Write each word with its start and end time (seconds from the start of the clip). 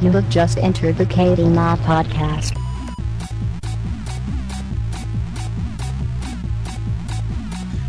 You 0.00 0.10
have 0.12 0.30
just 0.30 0.56
entered 0.56 0.96
the 0.96 1.04
KBMOD 1.04 1.76
podcast. 1.80 2.56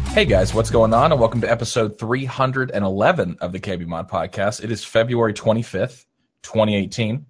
Hey 0.09 0.25
guys, 0.25 0.53
what's 0.53 0.69
going 0.69 0.93
on? 0.93 1.13
And 1.13 1.21
welcome 1.21 1.39
to 1.39 1.49
episode 1.49 1.97
311 1.97 3.37
of 3.39 3.53
the 3.53 3.61
KBMOD 3.61 4.09
podcast. 4.09 4.61
It 4.61 4.71
is 4.71 4.83
February 4.83 5.33
25th, 5.33 6.05
2018, 6.43 7.25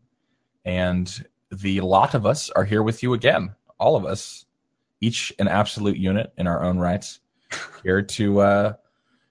and 0.66 1.26
the 1.52 1.82
lot 1.82 2.16
of 2.16 2.26
us 2.26 2.50
are 2.50 2.66
here 2.66 2.82
with 2.82 3.04
you 3.04 3.14
again. 3.14 3.54
All 3.80 3.96
of 3.96 4.04
us, 4.04 4.48
each 5.00 5.32
an 5.38 5.48
absolute 5.48 5.98
unit 5.98 6.34
in 6.38 6.48
our 6.48 6.64
own 6.64 6.80
rights, 6.80 7.20
here 7.84 8.02
to 8.02 8.40
uh, 8.40 8.74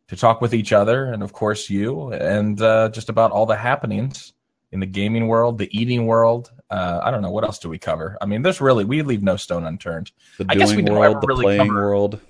to 0.06 0.16
talk 0.16 0.40
with 0.40 0.54
each 0.54 0.72
other, 0.72 1.06
and 1.06 1.24
of 1.24 1.32
course 1.32 1.68
you, 1.68 2.12
and 2.12 2.62
uh, 2.62 2.88
just 2.90 3.08
about 3.08 3.32
all 3.32 3.46
the 3.46 3.56
happenings 3.56 4.32
in 4.72 4.80
the 4.80 4.86
gaming 4.86 5.26
world, 5.26 5.58
the 5.58 5.68
eating 5.78 6.06
world. 6.06 6.52
Uh, 6.70 7.00
I 7.02 7.10
don't 7.10 7.22
know 7.22 7.30
what 7.32 7.44
else 7.44 7.58
do 7.58 7.68
we 7.68 7.78
cover. 7.78 8.16
I 8.20 8.26
mean, 8.26 8.42
there's 8.42 8.60
really 8.60 8.84
we 8.84 9.02
leave 9.02 9.22
no 9.22 9.36
stone 9.36 9.64
unturned. 9.64 10.12
The 10.38 10.46
I 10.48 10.54
guess 10.54 10.68
doing 10.70 10.84
we 10.84 10.88
don't 10.90 10.98
world, 10.98 11.16
ever 11.16 11.20
the 11.20 11.26
really 11.26 11.44
playing 11.44 11.68
cover- 11.68 11.74
world. 11.74 12.20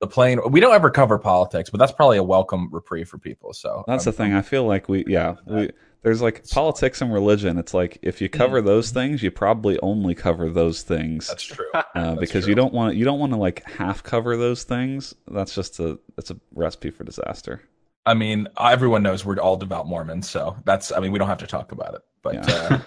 The 0.00 0.06
playing 0.06 0.40
we 0.50 0.60
don't 0.60 0.74
ever 0.74 0.90
cover 0.90 1.18
politics, 1.18 1.70
but 1.70 1.78
that's 1.78 1.90
probably 1.90 2.18
a 2.18 2.22
welcome 2.22 2.68
reprieve 2.70 3.08
for 3.08 3.18
people. 3.18 3.52
So 3.52 3.82
That's 3.88 4.06
um, 4.06 4.12
the 4.12 4.16
thing. 4.16 4.32
I 4.32 4.42
feel 4.42 4.64
like 4.64 4.88
we, 4.88 5.04
yeah, 5.08 5.34
we, 5.44 5.70
there's 6.02 6.22
like 6.22 6.48
politics 6.48 7.00
and 7.00 7.12
religion. 7.12 7.58
It's 7.58 7.74
like 7.74 7.98
if 8.02 8.20
you 8.20 8.28
cover 8.28 8.60
those 8.60 8.90
things, 8.92 9.24
you 9.24 9.32
probably 9.32 9.76
only 9.80 10.14
cover 10.14 10.50
those 10.50 10.82
things 10.82 11.26
That's 11.26 11.42
true. 11.42 11.66
uh, 11.74 11.82
That's 11.94 12.20
because 12.20 12.44
true. 12.44 12.50
you 12.50 12.54
don't 12.54 12.72
want 12.72 12.94
you 12.94 13.04
don't 13.04 13.18
want 13.18 13.32
to 13.32 13.38
like 13.38 13.64
half 13.68 14.04
cover 14.04 14.36
those 14.36 14.62
things. 14.62 15.14
That's 15.26 15.52
just 15.52 15.80
a 15.80 15.98
that's 16.14 16.30
a 16.30 16.36
recipe 16.54 16.90
for 16.90 17.02
disaster. 17.02 17.62
I 18.08 18.14
mean, 18.14 18.48
everyone 18.58 19.02
knows 19.02 19.24
we're 19.24 19.38
all 19.38 19.56
devout 19.56 19.86
Mormons, 19.86 20.28
so 20.30 20.56
that's. 20.64 20.92
I 20.92 20.98
mean, 21.00 21.12
we 21.12 21.18
don't 21.18 21.28
have 21.28 21.38
to 21.38 21.46
talk 21.46 21.72
about 21.72 21.94
it, 21.94 22.00
but 22.22 22.34
Yeah. 22.34 22.40
uh, 22.70 22.78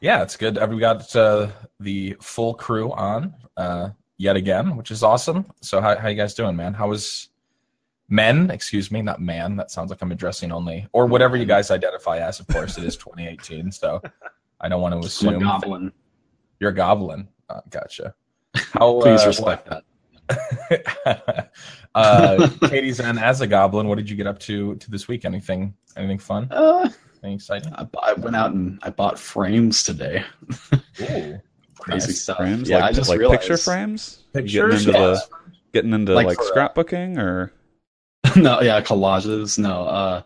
yeah, 0.00 0.22
it's 0.22 0.36
good. 0.36 0.58
We 0.70 0.78
got 0.78 1.14
uh, 1.16 1.48
the 1.80 2.16
full 2.20 2.54
crew 2.54 2.92
on 2.92 3.34
uh, 3.56 3.90
yet 4.18 4.36
again, 4.36 4.76
which 4.76 4.90
is 4.90 5.02
awesome. 5.02 5.46
So, 5.62 5.80
how 5.80 5.96
how 5.96 6.08
you 6.08 6.16
guys 6.16 6.34
doing, 6.34 6.54
man? 6.54 6.74
How 6.74 6.88
was 6.88 7.28
men? 8.08 8.50
Excuse 8.50 8.90
me, 8.90 9.00
not 9.00 9.20
man. 9.20 9.56
That 9.56 9.70
sounds 9.70 9.90
like 9.90 10.02
I'm 10.02 10.12
addressing 10.12 10.52
only 10.52 10.86
or 10.92 11.06
whatever 11.06 11.36
you 11.36 11.46
guys 11.46 11.70
identify 11.70 12.18
as. 12.18 12.38
Of 12.40 12.46
course, 12.48 12.76
it 12.76 12.84
is 12.84 12.96
2018, 12.96 13.72
so 13.72 14.02
I 14.60 14.68
don't 14.68 14.82
want 14.82 14.92
to 14.92 14.96
I'm 14.98 15.02
a 15.02 15.06
assume 15.06 15.38
goblin. 15.40 15.92
you're 16.60 16.70
a 16.70 16.74
goblin. 16.74 17.26
Uh, 17.48 17.60
gotcha. 17.70 18.14
How, 18.54 19.00
Please 19.00 19.22
uh, 19.24 19.28
respect 19.28 19.68
that. 19.70 19.84
uh, 21.94 22.36
KDZen, 22.62 23.20
as 23.20 23.40
a 23.40 23.46
goblin, 23.46 23.88
what 23.88 23.96
did 23.96 24.08
you 24.08 24.16
get 24.16 24.26
up 24.26 24.38
to 24.40 24.76
to 24.76 24.90
this 24.90 25.08
week? 25.08 25.24
Anything 25.24 25.74
anything 25.96 26.18
fun? 26.18 26.48
Uh, 26.50 26.88
Anything 27.22 27.34
exciting? 27.36 27.72
I, 27.74 27.86
I 28.02 28.12
went 28.14 28.34
out 28.34 28.52
and 28.52 28.78
I 28.82 28.90
bought 28.90 29.18
frames 29.18 29.82
today. 29.84 30.24
Ooh, 31.02 31.40
Crazy 31.78 32.06
nice. 32.08 32.20
stuff. 32.20 32.36
Frames, 32.38 32.68
Yeah, 32.68 32.78
like 32.78 32.84
I 32.84 32.92
just 32.92 33.08
like 33.08 33.18
realized. 33.18 33.40
picture 33.42 33.56
frames. 33.56 34.24
Pictures, 34.32 34.52
getting 34.52 34.88
into 34.88 34.92
yes. 34.92 35.28
the 35.28 35.36
getting 35.72 35.92
into 35.92 36.14
Like 36.14 36.26
like, 36.26 36.36
for, 36.38 36.44
scrapbooking 36.44 37.18
or 37.18 37.52
no, 38.36 38.60
yeah, 38.60 38.80
collages. 38.80 39.58
No, 39.58 39.84
uh, 39.84 40.22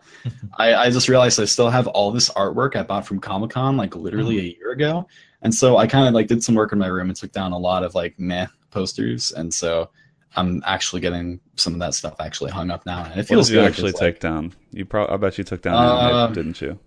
I, 0.57 0.75
I 0.75 0.89
just 0.91 1.09
realized 1.09 1.39
I 1.39 1.45
still 1.45 1.69
have 1.69 1.87
all 1.87 2.11
this 2.11 2.29
artwork 2.29 2.75
I 2.75 2.83
bought 2.83 3.05
from 3.05 3.19
Comic 3.19 3.49
Con 3.51 3.75
like 3.75 3.95
literally 3.95 4.37
a 4.39 4.43
year 4.57 4.71
ago, 4.71 5.07
and 5.41 5.53
so 5.53 5.77
I 5.77 5.87
kind 5.87 6.07
of 6.07 6.13
like 6.13 6.27
did 6.27 6.43
some 6.43 6.53
work 6.55 6.71
in 6.73 6.79
my 6.79 6.87
room 6.87 7.09
and 7.09 7.15
took 7.17 7.31
down 7.31 7.51
a 7.53 7.57
lot 7.57 7.83
of 7.83 7.95
like 7.95 8.17
meh 8.19 8.45
posters, 8.77 9.31
and 9.31 9.53
so 9.53 9.89
I'm 10.35 10.61
actually 10.65 11.01
getting 11.01 11.39
some 11.55 11.73
of 11.73 11.79
that 11.79 11.93
stuff 11.95 12.15
actually 12.19 12.51
hung 12.51 12.69
up 12.69 12.85
now, 12.85 13.03
and 13.03 13.13
it 13.13 13.17
what 13.17 13.27
feels 13.27 13.47
did 13.49 13.55
you 13.55 13.61
actually 13.61 13.91
'cause, 13.91 14.01
like, 14.01 14.13
take 14.15 14.19
down? 14.21 14.53
You 14.71 14.85
probably 14.85 15.13
I 15.13 15.17
bet 15.17 15.37
you 15.37 15.43
took 15.43 15.61
down 15.61 15.75
Uh, 15.75 15.97
anime, 15.97 16.33
didn't 16.33 16.61
you? 16.61 16.79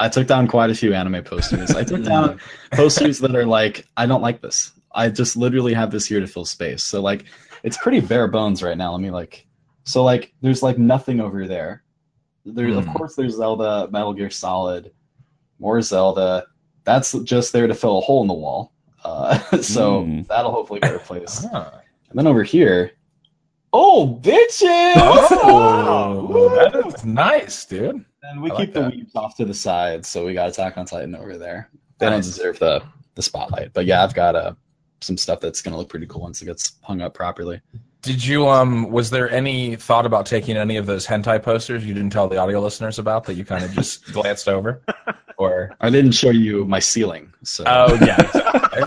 I 0.00 0.08
took 0.08 0.26
down 0.26 0.48
quite 0.48 0.70
a 0.70 0.74
few 0.74 0.92
anime 0.92 1.22
posters. 1.22 1.70
I 1.70 1.84
took 1.84 2.02
down 2.12 2.40
posters 2.72 3.20
that 3.20 3.34
are 3.36 3.46
like, 3.46 3.86
I 3.96 4.06
don't 4.06 4.22
like 4.22 4.40
this. 4.42 4.72
I 4.92 5.08
just 5.08 5.36
literally 5.36 5.72
have 5.74 5.90
this 5.92 6.06
here 6.06 6.18
to 6.20 6.26
fill 6.26 6.44
space. 6.44 6.82
So 6.82 7.00
like, 7.00 7.24
it's 7.62 7.76
pretty 7.76 8.00
bare 8.00 8.26
bones 8.28 8.60
right 8.62 8.76
now. 8.76 8.90
Let 8.92 9.00
me 9.00 9.10
like, 9.10 9.46
so 9.84 10.02
like, 10.02 10.32
there's 10.42 10.62
like 10.64 10.78
nothing 10.78 11.20
over 11.20 11.46
there. 11.46 11.82
There, 12.44 12.68
of 12.76 12.84
Hmm. 12.84 12.92
course, 12.92 13.14
there's 13.14 13.36
Zelda, 13.36 13.88
Metal 13.90 14.12
Gear 14.12 14.30
Solid, 14.30 14.90
more 15.60 15.80
Zelda. 15.80 16.44
That's 16.84 17.12
just 17.22 17.52
there 17.52 17.66
to 17.68 17.74
fill 17.74 17.98
a 17.98 18.00
hole 18.02 18.20
in 18.22 18.28
the 18.28 18.34
wall. 18.34 18.72
Uh, 19.04 19.38
so 19.60 20.02
Hmm. 20.04 20.22
that'll 20.22 20.52
hopefully 20.52 20.80
get 20.80 20.92
replaced. 20.92 21.46
Ah. 21.52 21.80
And 22.10 22.18
then 22.18 22.26
over 22.26 22.42
here, 22.44 22.92
oh 23.72 24.18
bitches! 24.22 24.94
Oh, 24.96 26.26
Woo! 26.30 26.48
that 26.56 26.74
is 26.86 27.04
nice, 27.04 27.64
dude. 27.64 28.04
And 28.22 28.40
we 28.42 28.50
I 28.50 28.56
keep 28.56 28.58
like 28.58 28.72
the 28.72 28.80
that. 28.82 28.92
weeps 28.94 29.16
off 29.16 29.36
to 29.36 29.44
the 29.44 29.52
side, 29.54 30.06
so 30.06 30.24
we 30.24 30.32
got 30.32 30.48
Attack 30.48 30.78
on 30.78 30.86
Titan 30.86 31.14
over 31.16 31.36
there. 31.36 31.70
They 31.98 32.06
Nice. 32.06 32.12
don't 32.26 32.34
deserve 32.34 32.58
the 32.60 32.82
the 33.16 33.22
spotlight, 33.22 33.72
but 33.72 33.84
yeah, 33.86 34.02
I've 34.02 34.14
got 34.14 34.34
uh, 34.36 34.54
some 35.00 35.16
stuff 35.16 35.40
that's 35.40 35.60
gonna 35.62 35.76
look 35.76 35.88
pretty 35.88 36.06
cool 36.06 36.22
once 36.22 36.40
it 36.42 36.46
gets 36.46 36.72
hung 36.82 37.00
up 37.00 37.14
properly. 37.14 37.60
Did 38.04 38.24
you 38.24 38.46
um? 38.48 38.90
Was 38.90 39.10
there 39.10 39.30
any 39.30 39.76
thought 39.76 40.04
about 40.06 40.26
taking 40.26 40.56
any 40.56 40.76
of 40.76 40.86
those 40.86 41.06
hentai 41.06 41.42
posters 41.42 41.84
you 41.84 41.94
didn't 41.94 42.10
tell 42.10 42.28
the 42.28 42.36
audio 42.36 42.60
listeners 42.60 42.98
about 42.98 43.24
that 43.24 43.34
you 43.34 43.44
kind 43.44 43.64
of 43.64 43.72
just 43.72 44.04
glanced 44.12 44.48
over, 44.48 44.82
or? 45.38 45.74
I 45.80 45.88
didn't 45.90 46.12
show 46.12 46.30
you 46.30 46.64
my 46.66 46.78
ceiling, 46.80 47.32
so 47.42 47.64
Oh 47.66 47.94
yeah, 47.94 48.16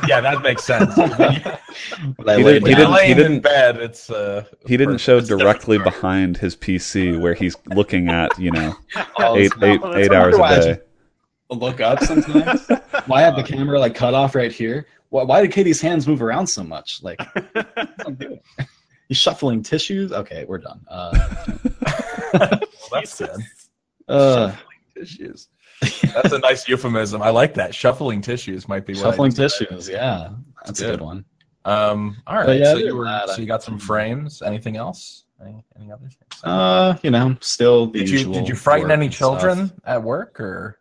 yeah, 0.07 0.21
that 0.21 0.41
makes 0.43 0.63
sense. 0.63 0.93
but 2.17 2.29
I 2.29 2.37
He 2.37 2.43
laid 2.43 2.53
didn't- 2.63 2.67
he 2.67 2.75
didn't- 2.75 2.91
laying 2.91 3.11
in 3.11 3.17
didn't- 3.17 3.41
bed. 3.41 3.77
It's 3.77 4.09
uh. 4.09 4.43
He 4.65 4.77
didn't 4.77 4.99
show 4.99 5.19
directly 5.19 5.77
behind 5.79 6.37
his 6.37 6.55
PC 6.55 7.19
where 7.19 7.33
he's 7.33 7.55
looking 7.73 8.09
at 8.09 8.37
you 8.39 8.51
know 8.51 8.75
Oh, 9.19 9.35
eight 9.35 9.51
eight 9.63 9.81
eight 9.95 10.11
hours 10.13 10.35
a 10.35 10.39
just 10.39 10.67
day. 10.67 10.79
Look 11.49 11.79
up 11.81 12.03
sometimes. 12.03 12.67
why 13.07 13.21
have 13.21 13.35
the 13.35 13.43
camera 13.43 13.79
like 13.79 13.95
cut 13.95 14.13
off 14.13 14.35
right 14.35 14.51
here? 14.51 14.85
Why, 15.09 15.23
why 15.23 15.41
did 15.41 15.51
KD's 15.51 15.79
hands 15.79 16.05
move 16.05 16.21
around 16.21 16.47
so 16.47 16.61
much? 16.63 17.01
Like, 17.01 17.17
what's 19.09 19.27
I'm 19.27 19.33
doing? 19.33 19.59
You 19.59 19.61
shuffling 19.61 19.63
tissues? 19.63 20.11
Okay, 20.11 20.45
we're 20.47 20.57
done. 20.59 20.81
Uh, 20.87 21.45
Well, 22.91 23.01
that's 23.01 23.17
good. 23.19 23.29
uh, 24.07 24.53
tissues. 24.95 25.47
That's 26.13 26.31
a 26.33 26.39
nice 26.39 26.67
euphemism. 26.67 27.21
I 27.21 27.29
like 27.29 27.53
that. 27.55 27.73
Shuffling 27.75 28.21
tissues 28.21 28.67
might 28.67 28.85
be 28.85 28.93
what 28.93 29.05
I 29.05 29.09
shuffling 29.11 29.31
just- 29.33 29.59
tissues. 29.59 29.89
Yeah, 29.89 30.29
that's 30.65 30.79
a 30.81 30.85
good. 30.85 30.91
good 30.99 31.01
one. 31.01 31.25
Um. 31.65 32.17
All 32.27 32.37
right. 32.37 32.59
Yeah, 32.59 32.73
so 32.73 32.77
you 32.77 32.95
were. 32.95 33.03
that, 33.05 33.29
so 33.29 33.41
you 33.41 33.47
got 33.47 33.61
some 33.63 33.77
frames. 33.77 34.41
Anything 34.41 34.77
else? 34.77 35.25
Any, 35.41 35.63
any 35.77 35.91
other 35.91 36.05
things? 36.07 36.43
Uh, 36.43 36.97
you 37.03 37.11
know, 37.11 37.35
still 37.41 37.87
the 37.87 37.99
did 37.99 38.09
you 38.09 38.17
usual 38.19 38.33
did 38.35 38.47
you 38.47 38.55
frighten 38.55 38.89
any 38.91 39.05
and 39.07 39.13
stuff. 39.13 39.39
children 39.41 39.71
at 39.85 40.01
work, 40.01 40.39
or 40.39 40.79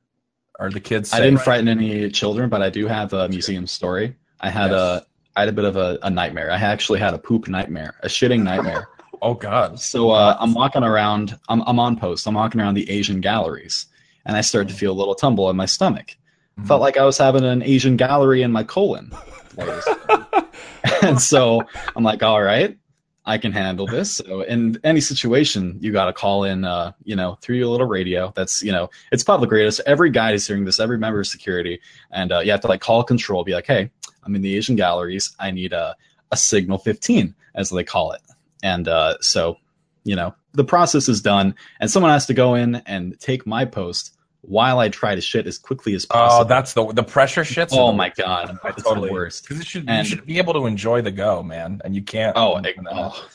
are 0.61 0.71
the 0.71 0.81
kids? 0.81 1.13
I 1.13 1.21
didn't 1.21 1.41
frighten 1.41 1.67
any 1.69 2.09
children, 2.11 2.49
but 2.49 2.63
I 2.63 2.71
do 2.71 2.87
have 2.87 3.13
a 3.13 3.29
museum 3.29 3.67
story. 3.67 4.15
I 4.41 4.49
had 4.51 4.71
Yes. 4.71 4.81
a 4.81 5.07
I 5.37 5.41
had 5.41 5.49
a 5.49 5.53
bit 5.53 5.67
of 5.67 5.77
a, 5.77 5.99
a 6.03 6.11
nightmare. 6.11 6.51
I 6.51 6.57
actually 6.57 6.99
had 6.99 7.15
a 7.15 7.19
poop 7.19 7.47
nightmare, 7.47 7.95
a 8.03 8.09
shitting 8.09 8.43
nightmare. 8.43 8.89
Oh 9.23 9.33
God. 9.33 9.81
so 9.81 10.11
uh, 10.11 10.37
I'm 10.39 10.53
walking 10.53 10.83
around. 10.83 11.39
I'm 11.49 11.63
I'm 11.63 11.81
on 11.81 11.97
post. 11.97 12.27
I'm 12.29 12.35
walking 12.35 12.61
around 12.61 12.75
the 12.75 12.89
Asian 12.91 13.23
galleries, 13.23 13.87
and 14.27 14.37
I 14.37 14.43
started 14.43 14.69
to 14.69 14.75
feel 14.75 14.93
a 14.93 14.99
little 15.01 15.15
tumble 15.15 15.49
in 15.49 15.57
my 15.57 15.65
stomach. 15.65 16.15
Mhm. 16.61 16.67
Felt 16.67 16.83
like 16.83 16.99
I 16.99 17.05
was 17.07 17.17
having 17.17 17.43
an 17.43 17.63
Asian 17.63 17.97
gallery 17.97 18.43
in 18.43 18.53
my 18.53 18.63
colon. 18.63 19.11
and 21.03 21.21
so 21.21 21.63
I'm 21.97 22.05
like, 22.05 22.23
all 22.23 22.43
right, 22.43 22.77
I 23.25 23.39
can 23.39 23.53
handle 23.53 23.87
this. 23.87 24.17
So 24.17 24.43
in 24.43 24.79
any 24.85 25.01
situation, 25.01 25.79
you 25.81 25.93
got 25.93 26.07
to 26.07 26.13
call 26.13 26.45
in, 26.45 26.65
uh, 26.65 26.93
you 27.05 27.17
know, 27.17 27.39
through 27.41 27.57
your 27.57 27.69
little 27.69 27.87
radio. 27.89 28.33
That's, 28.37 28.63
you 28.63 28.71
know, 28.71 28.89
it's 29.13 29.25
public 29.25 29.51
radio. 29.51 29.71
So 29.71 29.83
every 29.87 30.11
guy 30.11 30.33
is 30.33 30.47
hearing 30.47 30.65
this, 30.65 30.79
every 30.79 30.99
member 30.99 31.21
of 31.21 31.27
security. 31.27 31.81
And 32.13 32.33
uh, 32.33 32.41
you 32.41 32.51
have 32.51 32.61
to 32.61 32.69
like 32.69 32.81
call 32.81 33.03
control, 33.03 33.43
be 33.45 33.53
like, 33.55 33.67
hey, 33.67 33.91
I'm 34.27 34.35
in 34.35 34.43
the 34.43 34.57
Asian 34.57 34.77
galleries. 34.77 35.35
I 35.39 35.51
need 35.53 35.73
a, 35.73 35.97
a 36.33 36.37
signal 36.37 36.79
15, 36.79 37.35
as 37.55 37.71
they 37.71 37.85
call 37.85 38.13
it. 38.13 38.21
And 38.63 38.89
uh, 38.89 39.17
so, 39.21 39.57
you 40.05 40.17
know, 40.17 40.35
the 40.53 40.65
process 40.65 41.09
is 41.09 41.23
done. 41.23 41.55
And 41.81 41.91
someone 41.91 42.11
has 42.13 42.27
to 42.27 42.35
go 42.35 42.55
in 42.55 42.77
and 42.87 43.19
take 43.21 43.47
my 43.47 43.65
post 43.65 44.17
while 44.43 44.79
I 44.79 44.89
try 44.89 45.15
to 45.15 45.21
shit 45.21 45.47
as 45.47 45.59
quickly 45.59 45.95
as 45.95 46.07
possible. 46.07 46.45
Oh, 46.45 46.45
that's 46.45 46.73
the 46.73 46.87
the 46.93 47.03
pressure 47.03 47.43
shits. 47.43 47.71
Oh 47.73 47.93
my 47.93 48.11
god, 48.11 48.59
I 48.63 48.69
it's 48.71 48.83
totally 48.83 49.09
the 49.09 49.13
worst. 49.13 49.43
Because 49.45 49.61
it 49.61 49.67
should 49.67 49.89
And- 49.89 50.07
you 50.07 50.17
should 50.17 50.27
be 50.27 50.39
able 50.39 50.55
to 50.55 50.67
enjoy 50.67 51.03
the 51.03 51.11
go, 51.11 51.43
man, 51.43 51.81
and 51.85 51.95
you 51.95 52.03
can't. 52.03 52.37
Oh, 52.37 52.59
it- 52.59 52.77
oh, 52.91 53.29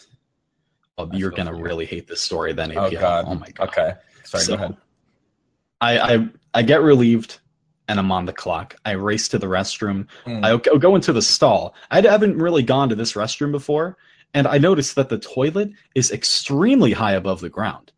oh, 0.97 1.09
you're 1.11 1.31
gonna 1.31 1.55
you. 1.55 1.63
really 1.63 1.85
hate 1.85 2.07
this 2.07 2.21
story 2.21 2.53
then. 2.53 2.77
Oh 2.77 2.89
God. 2.89 3.25
Oh 3.27 3.35
my 3.35 3.49
god. 3.49 3.67
Okay. 3.69 3.93
Sorry. 4.23 4.43
So, 4.43 4.55
go 4.55 4.63
ahead. 4.63 4.77
I, 5.81 5.99
I 5.99 6.29
I 6.53 6.61
get 6.61 6.81
relieved 6.81 7.39
and 7.91 7.99
I'm 7.99 8.11
on 8.11 8.25
the 8.25 8.31
clock. 8.33 8.75
I 8.85 8.91
race 8.91 9.27
to 9.29 9.38
the 9.38 9.47
restroom. 9.47 10.07
Mm. 10.25 10.45
I 10.45 10.77
go- 10.79 10.95
into 10.95 11.11
the 11.11 11.21
stall. 11.21 11.75
I 11.91 11.99
haven't 12.01 12.38
really 12.38 12.63
gone 12.63 12.88
to 12.89 12.95
this 12.95 13.13
restroom 13.13 13.51
before, 13.51 13.97
and 14.33 14.47
I 14.47 14.57
notice 14.57 14.93
that 14.93 15.09
the 15.09 15.19
toilet 15.19 15.71
is 15.93 16.09
extremely 16.11 16.93
high 16.93 17.11
above 17.13 17.41
the 17.41 17.49
ground. 17.49 17.91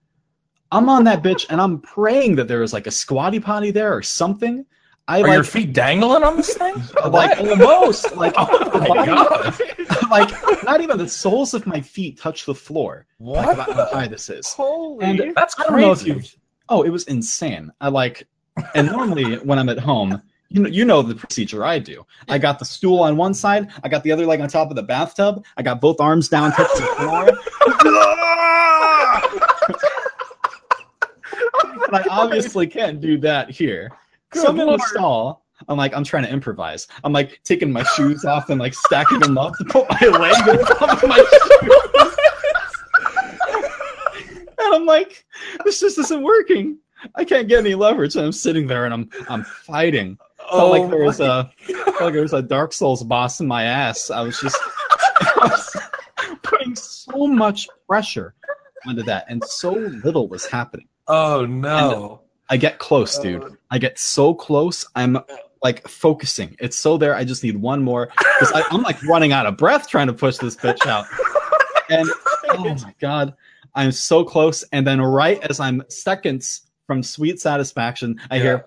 I'm 0.72 0.90
on 0.90 1.04
that 1.04 1.22
bitch, 1.22 1.46
and 1.52 1.62
I'm 1.62 1.80
praying 1.80 2.38
that 2.38 2.48
there 2.48 2.64
is 2.64 2.74
like 2.74 2.88
a 2.88 2.92
squatty 2.92 3.40
potty 3.40 3.70
there 3.70 3.96
or 3.96 4.02
something. 4.02 4.66
I 5.08 5.20
Are 5.20 5.28
like, 5.28 5.34
your 5.34 5.44
feet 5.44 5.74
dangling 5.74 6.24
on 6.24 6.38
this 6.38 6.54
thing? 6.58 6.74
like 7.12 7.38
almost 7.40 8.16
like 8.16 8.34
Oh 8.38 8.80
my 8.90 9.06
God. 9.06 9.60
like 10.10 10.32
not 10.64 10.82
even 10.82 10.98
the 10.98 11.08
soles 11.08 11.54
of 11.54 11.68
my 11.68 11.82
feet 11.82 12.18
touch 12.20 12.46
the 12.48 12.56
floor. 12.56 13.06
Like 13.20 13.46
What? 13.46 13.54
about 13.54 13.74
how 13.76 13.86
high 14.00 14.08
this 14.08 14.30
is. 14.30 14.52
Holy. 14.54 15.06
And 15.06 15.36
that's 15.36 15.60
I 15.60 15.64
don't 15.66 15.80
know 15.82 15.92
if 15.92 16.04
you've. 16.08 16.36
Oh, 16.70 16.82
it 16.82 16.90
was 16.90 17.04
insane. 17.04 17.72
I 17.80 17.90
like. 17.90 18.26
And 18.76 18.92
normally 18.92 19.38
when 19.38 19.58
I'm 19.60 19.70
at 19.70 19.80
home, 19.80 20.22
you 20.50 20.62
know, 20.62 20.70
you 20.70 20.86
know 20.86 21.02
the 21.02 21.16
procedure 21.16 21.66
I 21.66 21.80
do. 21.80 22.06
I 22.30 22.38
got 22.38 22.60
the 22.60 22.66
stool 22.66 23.00
on 23.00 23.18
one 23.18 23.34
side, 23.34 23.70
I 23.84 23.90
got 23.90 24.04
the 24.04 24.12
other 24.12 24.26
leg 24.26 24.40
on 24.40 24.48
top 24.48 24.70
of 24.70 24.76
the 24.76 24.84
bathtub, 24.84 25.44
I 25.58 25.64
got 25.64 25.82
both 25.82 26.00
arms 26.00 26.30
down 26.30 26.52
touching 26.52 26.82
the 26.82 26.88
floor. 26.96 27.30
and 31.88 31.96
I 31.96 32.04
obviously 32.10 32.68
can't 32.68 33.02
do 33.02 33.18
that 33.20 33.50
here. 33.50 33.92
So 34.34 34.48
I'm 34.48 34.60
in 34.60 34.68
the 34.68 34.78
stall. 34.80 35.44
I'm 35.68 35.78
like, 35.78 35.96
I'm 35.96 36.04
trying 36.04 36.24
to 36.24 36.32
improvise. 36.32 36.88
I'm 37.04 37.14
like 37.14 37.40
taking 37.44 37.72
my 37.72 37.84
shoes 37.84 38.26
off 38.26 38.50
and 38.50 38.60
like 38.60 38.74
stacking 38.74 39.20
them 39.20 39.38
up 39.38 39.56
to 39.58 39.66
put 39.66 39.88
my 39.90 40.08
leg 40.08 40.50
on 40.50 40.58
top 40.66 41.04
of 41.04 41.10
my 41.10 41.18
shoes. 41.18 42.16
and 44.60 44.74
I'm 44.74 44.86
like, 44.86 45.26
this 45.64 45.80
just 45.80 45.98
isn't 45.98 46.22
working. 46.22 46.78
I 47.16 47.24
can't 47.26 47.48
get 47.48 47.60
any 47.60 47.76
leverage. 47.76 48.16
And 48.16 48.26
I'm 48.26 48.32
sitting 48.32 48.68
there 48.68 48.86
and 48.86 48.94
I'm 48.94 49.10
I'm 49.30 49.44
fighting. 49.44 50.18
Felt 50.50 50.72
like 50.72 50.82
oh 50.84 50.90
there 50.90 51.04
was 51.04 51.20
a 51.20 51.52
felt 51.62 52.02
like 52.02 52.14
there 52.14 52.22
was 52.22 52.34
a 52.34 52.42
Dark 52.42 52.74
Souls 52.74 53.04
boss 53.04 53.40
in 53.40 53.48
my 53.48 53.64
ass. 53.64 54.10
I 54.10 54.22
was 54.22 54.40
just 54.40 54.58
I 55.20 55.40
was 55.42 55.78
putting 56.44 56.76
so 56.76 57.28
much 57.28 57.68
pressure 57.88 58.34
onto 58.86 59.04
that, 59.04 59.26
and 59.30 59.44
so 59.44 59.74
little 59.74 60.28
was 60.28 60.46
happening. 60.46 60.88
Oh 61.08 61.46
no. 61.46 62.22
I 62.50 62.58
get 62.58 62.78
close, 62.78 63.18
dude. 63.18 63.44
Uh, 63.44 63.50
I 63.72 63.78
get 63.80 63.98
so 63.98 64.34
close. 64.34 64.86
I'm 64.96 65.18
like 65.64 65.88
focusing. 65.88 66.56
It's 66.60 66.78
so 66.78 66.98
there. 66.98 67.16
I 67.16 67.24
just 67.24 67.44
need 67.44 67.56
one 67.58 67.82
more 67.82 68.08
because 68.08 68.52
I'm 68.70 68.84
like 68.84 69.02
running 69.04 69.32
out 69.32 69.46
of 69.46 69.58
breath 69.58 69.88
trying 69.88 70.08
to 70.08 70.14
push 70.14 70.38
this 70.38 70.56
bitch 70.56 70.86
out. 70.86 71.06
And 71.90 72.08
oh 72.50 72.76
my 72.76 72.94
god, 73.00 73.34
I'm 73.76 73.92
so 73.92 74.24
close. 74.24 74.64
And 74.72 74.86
then 74.86 75.02
right 75.02 75.42
as 75.50 75.60
I'm 75.60 75.84
seconds 75.88 76.64
from 76.88 77.04
sweet 77.04 77.40
satisfaction, 77.40 78.20
I 78.30 78.40
hear 78.40 78.66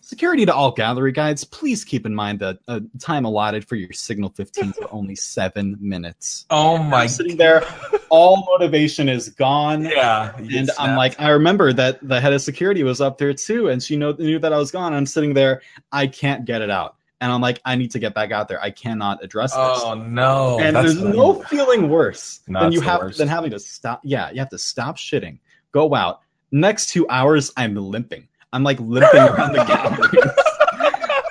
security 0.00 0.44
to 0.44 0.54
all 0.54 0.72
gallery 0.72 1.12
guides. 1.12 1.44
Please 1.44 1.84
keep 1.84 2.04
in 2.06 2.14
mind 2.14 2.40
that 2.40 2.58
uh, 2.68 2.80
time 3.00 3.24
allotted 3.24 3.66
for 3.66 3.76
your 3.76 3.92
signal 3.92 4.30
15 4.30 4.72
for 4.80 4.92
only 4.92 5.14
seven 5.14 5.76
minutes. 5.80 6.44
Oh 6.50 6.78
my 6.78 7.02
I'm 7.02 7.08
sitting 7.08 7.36
there, 7.36 7.62
all 8.10 8.44
motivation 8.50 9.08
is 9.08 9.28
gone. 9.30 9.84
Yeah. 9.84 10.34
And 10.36 10.48
get 10.48 10.70
I'm 10.78 10.96
like, 10.96 11.18
I 11.20 11.30
remember 11.30 11.72
that 11.72 12.06
the 12.06 12.20
head 12.20 12.32
of 12.32 12.42
security 12.42 12.82
was 12.82 13.00
up 13.00 13.18
there 13.18 13.32
too, 13.32 13.68
and 13.68 13.82
she 13.82 13.96
know, 13.96 14.12
knew 14.18 14.38
that 14.40 14.52
I 14.52 14.58
was 14.58 14.70
gone. 14.70 14.92
I'm 14.92 15.06
sitting 15.06 15.34
there, 15.34 15.62
I 15.92 16.08
can't 16.08 16.44
get 16.44 16.62
it 16.62 16.70
out, 16.70 16.96
and 17.20 17.30
I'm 17.30 17.40
like, 17.40 17.60
I 17.64 17.76
need 17.76 17.92
to 17.92 18.00
get 18.00 18.12
back 18.12 18.32
out 18.32 18.48
there. 18.48 18.60
I 18.60 18.70
cannot 18.70 19.22
address 19.22 19.52
this. 19.52 19.60
Oh 19.84 19.94
no. 19.94 20.58
and 20.58 20.74
That's 20.74 20.94
there's 20.94 21.02
no 21.14 21.42
feeling 21.44 21.88
worse 21.88 22.40
No, 22.48 22.60
than 22.60 22.72
you 22.72 22.80
have 22.80 23.00
worst. 23.02 23.18
than 23.18 23.28
having 23.28 23.52
to 23.52 23.60
stop. 23.60 24.00
Yeah, 24.02 24.30
you 24.32 24.40
have 24.40 24.50
to 24.50 24.58
stop 24.58 24.96
shitting, 24.96 25.38
go 25.70 25.94
out. 25.94 26.20
Next 26.52 26.90
two 26.90 27.08
hours, 27.08 27.50
I'm 27.56 27.74
limping. 27.74 28.28
I'm 28.52 28.62
like 28.62 28.78
limping 28.78 29.20
around 29.20 29.54
the 29.54 29.64
gallery. 29.64 30.30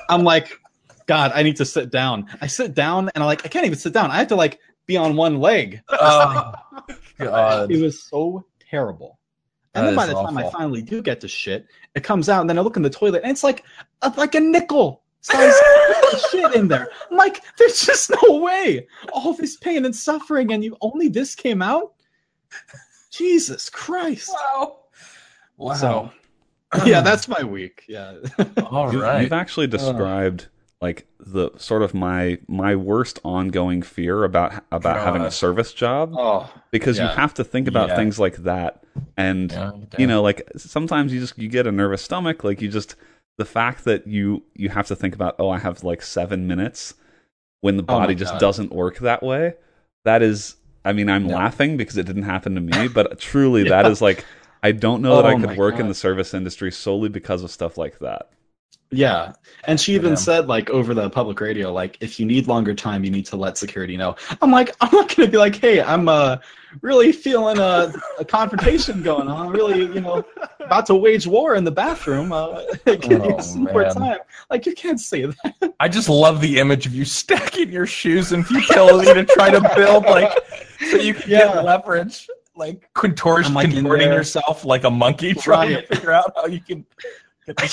I'm 0.10 0.24
like, 0.24 0.60
God, 1.06 1.32
I 1.34 1.44
need 1.44 1.56
to 1.58 1.66
sit 1.66 1.92
down. 1.92 2.28
I 2.42 2.48
sit 2.48 2.74
down, 2.74 3.10
and 3.14 3.24
I'm 3.24 3.28
like, 3.28 3.46
I 3.46 3.50
can't 3.50 3.66
even 3.66 3.78
sit 3.78 3.94
down. 3.94 4.12
I 4.12 4.18
have 4.18 4.28
to 4.30 4.36
like 4.36 4.60
be 4.88 4.98
on 4.98 5.16
one 5.16 5.40
leg. 5.40 5.82
Oh 5.90 6.54
god. 7.18 7.72
It 7.72 7.82
was 7.82 8.04
so 8.04 8.46
terrible. 8.60 9.20
And 9.74 9.86
That 9.86 9.92
then 9.92 9.96
by 9.96 10.06
the 10.08 10.14
time 10.14 10.38
I 10.38 10.50
finally 10.50 10.82
do 10.82 11.02
get 11.02 11.22
to 11.22 11.28
shit, 11.28 11.66
it 11.96 12.04
comes 12.04 12.28
out, 12.28 12.42
and 12.42 12.50
then 12.50 12.58
I 12.58 12.62
look 12.62 12.76
in 12.76 12.84
the 12.84 12.90
toilet, 12.90 13.22
and 13.24 13.32
it's 13.32 13.44
like 13.44 13.64
a, 14.02 14.12
like 14.18 14.36
a 14.36 14.40
nickel 14.40 15.04
size 15.22 15.54
shit 16.32 16.56
in 16.56 16.68
there. 16.68 16.90
I'm 17.10 17.18
like, 17.18 17.42
there's 17.58 17.86
just 17.86 18.12
no 18.24 18.38
way. 18.38 18.88
All 19.14 19.34
this 19.34 19.58
pain 19.58 19.86
and 19.86 19.96
suffering, 19.96 20.52
and 20.52 20.64
you 20.64 20.76
only 20.82 21.08
this 21.08 21.36
came 21.36 21.62
out. 21.62 21.94
Jesus 23.12 23.70
Christ. 23.70 24.32
Wow. 24.34 24.81
Wow. 25.62 25.74
So, 25.76 26.12
yeah, 26.86 27.02
that's 27.02 27.28
my 27.28 27.44
week. 27.44 27.84
Yeah. 27.88 28.16
all 28.72 28.92
You've, 28.92 29.02
right. 29.02 29.22
you've 29.24 29.34
actually 29.34 29.68
uh. 29.68 29.72
described 29.72 30.48
like 30.82 31.06
the 31.20 31.52
sort 31.58 31.84
of 31.84 31.94
my 31.94 32.40
my 32.48 32.76
worst 32.76 33.20
ongoing 33.24 33.84
fear 33.84 34.24
about 34.24 34.64
about 34.72 34.98
having 34.98 35.22
a 35.22 35.30
service 35.30 35.74
job 35.74 36.14
oh, 36.18 36.52
because 36.72 36.98
you 36.98 37.06
have 37.06 37.36
to 37.36 37.44
think 37.44 37.68
about 37.68 37.90
Yeah. 37.90 37.96
things 37.98 38.18
like 38.18 38.38
that 38.38 38.84
and 39.16 39.52
Yeah, 39.52 39.72
you 40.00 40.08
know 40.08 40.24
like 40.24 40.42
sometimes 40.58 41.14
you 41.14 41.20
just 41.20 41.38
you 41.38 41.48
get 41.50 41.68
a 41.68 41.72
nervous 41.72 42.02
stomach 42.02 42.44
like 42.44 42.62
you 42.64 42.68
just 42.68 42.96
the 43.38 43.46
fact 43.46 43.86
that 43.86 44.08
you 44.08 44.42
you 44.56 44.70
have 44.70 44.88
to 44.88 44.96
think 44.96 45.14
about 45.14 45.36
oh 45.38 45.52
i 45.52 45.60
have 45.60 45.84
like 45.84 46.02
seven 46.02 46.48
minutes 46.48 46.96
when 47.62 47.78
the 47.78 47.84
Oh 47.84 48.00
body 48.00 48.16
just 48.16 48.34
God. 48.34 48.40
doesn't 48.40 48.72
work 48.74 48.98
that 49.00 49.22
way 49.22 49.54
that 50.04 50.24
is 50.24 50.56
i 50.84 50.94
mean 50.94 51.10
i'm 51.10 51.28
Yeah. 51.28 51.36
laughing 51.36 51.78
because 51.78 51.96
it 51.98 52.08
didn't 52.08 52.24
happen 52.24 52.56
to 52.56 52.62
me 52.62 52.88
but 52.88 53.20
truly 53.30 53.64
Yeah. 53.66 53.70
that 53.84 53.86
is 53.92 54.02
like 54.02 54.26
i 54.64 54.72
don't 54.72 55.02
know 55.02 55.16
that 55.16 55.26
i 55.26 55.34
Oh 55.34 55.36
could 55.36 55.52
work 55.52 55.80
in 55.80 55.88
the 55.88 55.94
service 55.96 56.34
industry 56.34 56.72
solely 56.72 57.10
because 57.10 57.44
of 57.44 57.52
stuff 57.52 57.78
like 57.78 58.00
that 58.00 58.30
Yeah. 58.94 59.34
And 59.64 59.80
she 59.80 59.96
even 59.96 60.12
Yeah. 60.12 60.18
said, 60.18 60.48
like, 60.48 60.70
over 60.70 60.94
the 60.94 61.10
public 61.10 61.40
radio, 61.40 61.72
like, 61.72 61.98
if 62.02 62.20
you 62.20 62.26
need 62.26 62.48
longer 62.48 62.74
time, 62.74 63.06
you 63.06 63.12
need 63.12 63.26
to 63.28 63.38
let 63.38 63.58
security 63.58 63.96
know. 63.96 64.16
I'm 64.42 64.52
like, 64.52 64.76
I'm 64.82 64.90
not 64.92 65.16
going 65.16 65.28
to 65.28 65.32
be 65.32 65.38
like, 65.38 65.56
hey, 65.56 65.82
I'm 65.82 66.10
uh, 66.10 66.38
really 66.82 67.14
feeling 67.14 67.60
a, 67.60 67.94
a 68.18 68.26
confrontation 68.26 69.02
going 69.02 69.30
on. 69.30 69.48
I'm 69.48 69.54
really, 69.54 69.86
you 69.86 70.02
know, 70.02 70.26
about 70.66 70.88
to 70.88 70.96
wage 70.96 71.26
war 71.26 71.56
in 71.56 71.64
the 71.64 71.72
bathroom. 71.72 72.34
Uh, 72.34 72.64
can 73.02 73.24
you 73.24 73.34
Oh, 73.34 73.38
some 73.40 73.64
more 73.72 73.86
time? 73.86 74.20
Like, 74.50 74.66
you 74.66 74.74
can't 74.74 75.00
say 75.00 75.26
that. 75.26 75.74
I 75.80 75.88
just 75.88 76.10
love 76.10 76.42
the 76.42 76.60
image 76.60 76.86
of 76.86 76.94
you 76.94 77.06
stacking 77.06 77.72
your 77.72 77.88
shoes 77.88 78.32
in 78.34 78.44
futility 78.44 79.14
to 79.14 79.24
try 79.26 79.50
to 79.50 79.62
build 79.62 80.10
like 80.10 80.40
so 80.80 80.98
you 80.98 81.14
can 81.16 81.32
Yeah. 81.32 81.38
get 81.38 81.64
leverage, 81.64 82.32
like 82.62 82.90
contortion, 82.94 83.54
like, 83.54 83.72
contorting 83.72 84.08
there. 84.10 84.18
yourself 84.20 84.64
like 84.66 84.84
a 84.86 84.90
monkey, 84.90 85.34
trying 85.34 85.74
Right. 85.76 85.88
to 85.90 85.96
figure 85.96 86.12
out 86.12 86.32
how 86.36 86.46
you 86.48 86.62
can. 86.62 86.86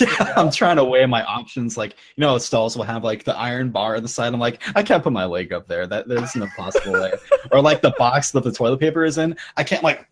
Yeah, 0.00 0.32
I'm 0.35 0.50
trying 0.50 0.76
to 0.76 0.85
weigh 0.85 1.05
my 1.06 1.23
options. 1.25 1.76
Like, 1.76 1.93
you 2.17 2.23
know, 2.23 2.37
stalls 2.38 2.75
will 2.76 2.85
have 2.85 3.05
like 3.05 3.23
the 3.23 3.37
iron 3.37 3.70
bar 3.70 3.96
on 3.96 4.02
the 4.02 4.08
side. 4.08 4.32
I'm 4.32 4.40
like, 4.40 4.62
I 4.75 4.82
can't 4.82 5.02
put 5.05 5.12
my 5.12 5.26
leg 5.26 5.52
up 5.52 5.69
there. 5.69 5.87
That 5.87 6.08
there's 6.08 6.35
no 6.35 6.49
possible 6.56 6.94
way. 6.94 7.12
Or 7.52 7.61
like 7.61 7.82
the 7.82 7.93
box 7.99 8.31
that 8.32 8.43
the 8.44 8.50
toilet 8.50 8.81
paper 8.81 9.05
is 9.05 9.19
in. 9.19 9.37
I 9.58 9.62
can't 9.64 9.85
like 9.85 10.08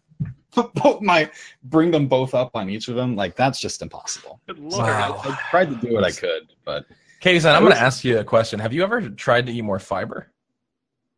put, 0.52 0.72
put 0.74 1.02
my 1.02 1.28
bring 1.64 1.90
them 1.90 2.06
both 2.06 2.34
up 2.34 2.50
on 2.54 2.68
each 2.68 2.88
of 2.88 2.94
them. 2.96 3.16
Like 3.16 3.34
that's 3.34 3.58
just 3.58 3.80
impossible. 3.82 4.40
Good 4.46 4.58
lord. 4.58 4.74
So 4.74 4.80
I, 4.82 5.10
Wow. 5.10 5.22
I 5.24 5.38
tried 5.50 5.70
to 5.70 5.76
do 5.76 5.94
what 5.94 6.04
I 6.04 6.12
could, 6.12 6.52
but 6.64 6.84
KDZen, 7.22 7.46
I'm 7.50 7.56
I 7.56 7.60
going 7.60 7.72
to 7.72 7.80
ask 7.80 8.04
you 8.04 8.18
a 8.18 8.24
question. 8.24 8.60
Have 8.60 8.74
you 8.74 8.84
ever 8.84 9.08
tried 9.08 9.46
to 9.46 9.52
eat 9.52 9.62
more 9.62 9.78
fiber? 9.80 10.30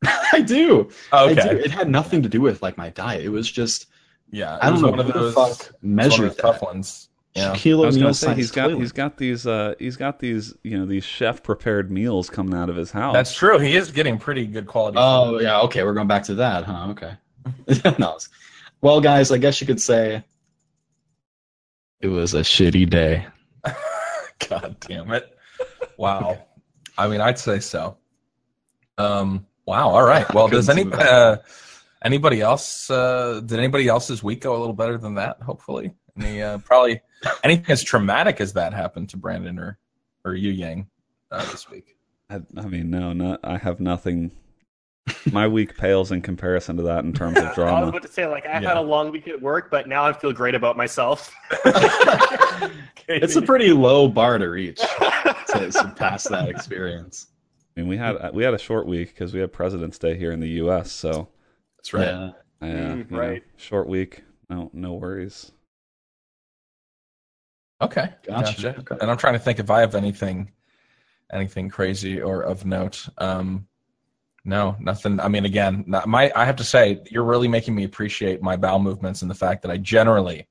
I 0.33 0.41
do. 0.41 0.89
I 1.13 1.35
do. 1.35 1.41
Okay, 1.41 1.61
It 1.61 1.71
had 1.71 1.89
nothing 1.89 2.23
to 2.23 2.29
do 2.29 2.41
with 2.41 2.63
like 2.63 2.77
my 2.77 2.91
diet. 2.91 3.25
It 3.25 3.31
was 3.31 3.51
just 3.51 3.87
yeah, 4.31 4.57
it 4.57 4.63
I 4.63 4.71
don't 4.71 4.75
was 4.75 4.83
know 4.83 4.91
One 4.91 5.01
of 5.01 5.07
who 5.07 5.13
the 5.13 5.19
those 5.19 5.35
fuck 5.35 5.51
it's 5.51 5.61
one 5.67 5.75
of 5.75 5.83
measured 5.83 6.31
those 6.31 6.37
tough 6.37 6.63
ones. 6.63 7.09
Yeah. 7.35 7.55
Kilo 7.55 7.85
I 7.85 7.87
was 7.87 7.97
gonna 7.97 8.15
say 8.15 8.35
he's 8.35 8.51
got 8.51 8.69
toilet. 8.69 8.81
he's 8.81 8.93
got 8.93 9.17
these 9.17 9.47
uh 9.47 9.75
he's 9.79 9.97
got 9.97 10.19
these 10.19 10.55
you 10.65 10.79
know 10.79 10.87
these 10.87 11.05
chef 11.05 11.43
prepared 11.43 11.91
meals 11.91 12.29
coming 12.31 12.55
out 12.55 12.69
of 12.71 12.77
his 12.77 12.91
house. 12.91 13.15
That's 13.15 13.35
true. 13.35 13.59
He 13.59 13.77
is 13.77 13.91
getting 13.91 14.19
pretty 14.19 14.47
good 14.47 14.67
quality. 14.67 14.97
Oh 15.01 15.39
yeah, 15.39 15.61
okay, 15.63 15.85
we're 15.85 15.95
going 15.95 16.09
back 16.09 16.25
to 16.25 16.35
that, 16.37 16.65
huh? 16.65 16.89
Okay. 16.91 17.13
no. 17.99 18.19
Well, 18.81 19.01
guys, 19.01 19.31
I 19.31 19.39
guess 19.39 19.61
you 19.61 19.67
could 19.67 19.81
say 19.81 20.25
it 22.01 22.09
was 22.09 22.35
a 22.35 22.41
shitty 22.41 22.89
day. 22.89 23.27
God 24.49 24.77
damn 24.81 25.11
it! 25.13 25.37
Wow. 25.97 26.39
I 26.97 27.09
mean, 27.09 27.21
I'd 27.21 27.39
say 27.39 27.61
so. 27.61 27.97
Um. 28.99 29.47
Wow. 29.69 29.91
All 29.91 30.03
right. 30.03 30.33
Well, 30.33 30.49
does 30.49 30.71
any 30.71 30.91
uh, 30.91 31.37
anybody 32.03 32.41
else? 32.41 32.89
Uh, 32.91 33.43
did 33.45 33.59
anybody 33.59 33.87
else's 33.87 34.23
week 34.23 34.41
go 34.41 34.57
a 34.57 34.59
little 34.59 34.73
better 34.73 34.97
than 34.97 35.15
that? 35.17 35.43
Hopefully, 35.43 35.93
any 36.19 36.41
uh, 36.41 36.57
probably 36.59 37.03
anything 37.45 37.71
as 37.71 37.83
traumatic 37.83 38.41
as 38.41 38.55
that 38.55 38.73
happened 38.73 39.11
to 39.11 39.19
Brandon 39.19 39.59
or 39.59 39.79
or 40.25 40.35
you 40.35 40.51
Yang 40.51 40.89
uh, 41.31 41.45
this 41.51 41.69
week. 41.71 41.97
I, 42.31 42.41
I 42.57 42.63
mean, 42.63 42.89
no, 42.89 43.13
not 43.13 43.41
I 43.45 43.59
have 43.59 43.79
nothing. 43.79 44.31
My 45.33 45.47
week 45.49 45.77
pales 45.77 46.13
in 46.13 46.23
comparison 46.23 46.77
to 46.79 46.83
that 46.85 47.05
in 47.05 47.13
terms 47.13 47.37
of 47.39 47.45
drama. 47.55 47.71
I 47.71 47.81
was 47.81 47.83
drama. 47.83 47.89
about 47.89 48.03
to 48.03 48.09
say, 48.13 48.27
like, 48.27 48.45
I 48.47 48.61
Yeah. 48.61 48.69
had 48.69 48.77
a 48.79 48.83
long 48.83 49.11
week 49.11 49.27
at 49.29 49.41
work, 49.41 49.71
but 49.71 49.87
now 49.89 50.05
I 50.05 50.13
feel 50.15 50.33
great 50.33 50.55
about 50.55 50.77
myself. 50.79 51.35
It's 53.11 53.37
a 53.37 53.41
pretty 53.43 53.71
low 53.73 54.07
bar 54.09 54.37
to 54.37 54.49
reach 54.51 54.81
to 54.81 55.73
surpass 55.73 56.25
that 56.25 56.49
experience. 56.51 57.29
I 57.79 57.81
mean, 57.83 57.89
we 57.89 57.97
had 57.97 58.35
we 58.35 58.43
had 58.43 58.55
a 58.55 58.59
short 58.59 58.87
week 58.89 59.11
because 59.15 59.33
we 59.33 59.39
had 59.39 59.53
President's 59.53 59.99
Day 60.01 60.17
here 60.17 60.33
in 60.33 60.41
the 60.41 60.49
U.S. 60.49 60.91
So 60.91 61.29
That's 61.77 61.95
right. 61.95 62.09
Yeah. 62.09 62.25
uh, 62.25 62.33
Mm, 62.61 62.99
you 62.99 63.17
know, 63.17 63.19
right. 63.23 63.45
short 63.57 63.87
week. 63.87 64.25
No, 64.51 64.69
no 64.73 64.95
worries. 64.95 65.53
Okay. 67.81 68.13
Gotcha. 68.27 68.61
Gotcha. 68.63 68.81
Okay. 68.81 68.97
And 69.01 69.09
I'm 69.09 69.17
trying 69.17 69.35
to 69.35 69.39
think 69.39 69.61
if 69.61 69.71
I 69.71 69.79
have 69.79 69.95
anything 69.95 70.51
anything 71.33 71.69
crazy 71.69 72.21
or 72.21 72.43
of 72.43 72.67
note. 72.67 73.09
Um 73.19 73.69
no, 74.45 74.75
nothing. 74.81 75.21
I 75.21 75.29
mean 75.29 75.45
again, 75.45 75.85
not, 75.87 76.09
my 76.09 76.33
I 76.35 76.45
have 76.47 76.57
to 76.57 76.65
say 76.65 77.01
you're 77.13 77.23
really 77.23 77.47
making 77.47 77.77
me 77.77 77.85
appreciate 77.85 78.43
my 78.43 78.57
bowel 78.57 78.81
movements 78.81 79.23
and 79.23 79.31
the 79.31 79.37
fact 79.37 79.63
that 79.63 79.71
I 79.71 79.77
generally 79.77 80.49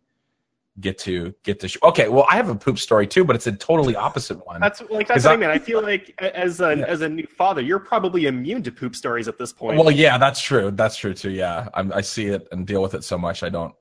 get 0.80 0.98
to 1.00 1.34
get 1.44 1.60
to 1.62 1.68
sh- 1.68 1.78
Okay, 1.84 2.08
well 2.08 2.26
I 2.30 2.36
have 2.36 2.50
a 2.50 2.56
poop 2.56 2.78
story 2.78 3.08
too, 3.08 3.24
but 3.24 3.36
it's 3.36 3.48
a 3.48 3.52
totally 3.52 3.96
opposite 3.96 4.46
one. 4.46 4.60
That's 4.62 4.82
like 4.90 5.08
that's 5.08 5.24
what 5.24 5.32
I, 5.32 5.34
I- 5.34 5.38
mean. 5.38 5.50
I 5.50 5.58
feel 5.58 5.82
like 5.82 6.14
as 6.22 6.62
a 6.62 6.78
Yeah. 6.78 6.86
as 6.86 7.02
a 7.02 7.10
new 7.10 7.26
father, 7.28 7.62
you're 7.62 7.80
probably 7.80 8.28
immune 8.28 8.62
to 8.64 8.72
poop 8.72 8.96
stories 8.96 9.28
at 9.28 9.38
this 9.38 9.52
point. 9.54 9.78
well, 9.80 9.90
yeah, 9.92 10.18
that's 10.18 10.42
true. 10.42 10.72
That's 10.72 10.96
true 10.96 11.14
too. 11.14 11.32
Yeah. 11.32 11.70
I'm, 11.74 11.92
I 11.94 12.02
see 12.02 12.28
it 12.28 12.48
and 12.52 12.66
deal 12.68 12.82
with 12.82 12.94
it 12.94 13.04
so 13.04 13.18
much 13.18 13.44
I 13.44 13.50
don't 13.50 13.74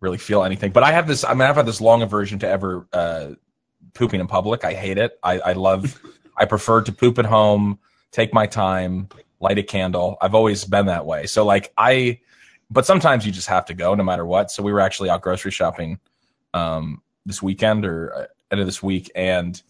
really 0.00 0.18
feel 0.18 0.42
anything. 0.44 0.72
But 0.72 0.82
I 0.82 0.92
have 0.92 1.06
this 1.06 1.24
I 1.24 1.34
mean 1.34 1.42
I've 1.48 1.56
had 1.56 1.66
this 1.66 1.80
long 1.80 2.02
aversion 2.02 2.38
to 2.40 2.48
ever 2.48 2.86
uh 2.92 3.28
pooping 3.94 4.20
in 4.20 4.26
public. 4.26 4.64
I 4.64 4.72
hate 4.74 4.98
it. 4.98 5.18
I, 5.22 5.38
I 5.40 5.52
love. 5.52 6.00
I 6.36 6.46
prefer 6.46 6.80
to 6.82 6.92
poop 6.92 7.18
at 7.18 7.26
home, 7.26 7.78
take 8.12 8.32
my 8.32 8.46
time, 8.46 9.08
light 9.40 9.58
a 9.58 9.62
candle. 9.62 10.16
I've 10.22 10.34
always 10.34 10.64
been 10.64 10.86
that 10.86 11.04
way. 11.04 11.26
So 11.26 11.44
like 11.44 11.72
I, 11.76 12.20
but 12.70 12.86
sometimes 12.86 13.26
you 13.26 13.32
just 13.32 13.48
have 13.48 13.66
to 13.66 13.74
go 13.74 13.94
no 13.94 14.02
matter 14.04 14.24
what. 14.24 14.50
So 14.50 14.62
we 14.62 14.72
were 14.72 14.80
actually 14.80 15.10
out 15.10 15.20
grocery 15.22 15.50
shopping 15.50 15.98
um, 16.54 17.02
this 17.26 17.42
weekend 17.42 17.84
or 17.84 18.14
uh, 18.14 18.26
end 18.50 18.60
of 18.60 18.66
this 18.66 18.82
week, 18.82 19.10
and 19.14 19.62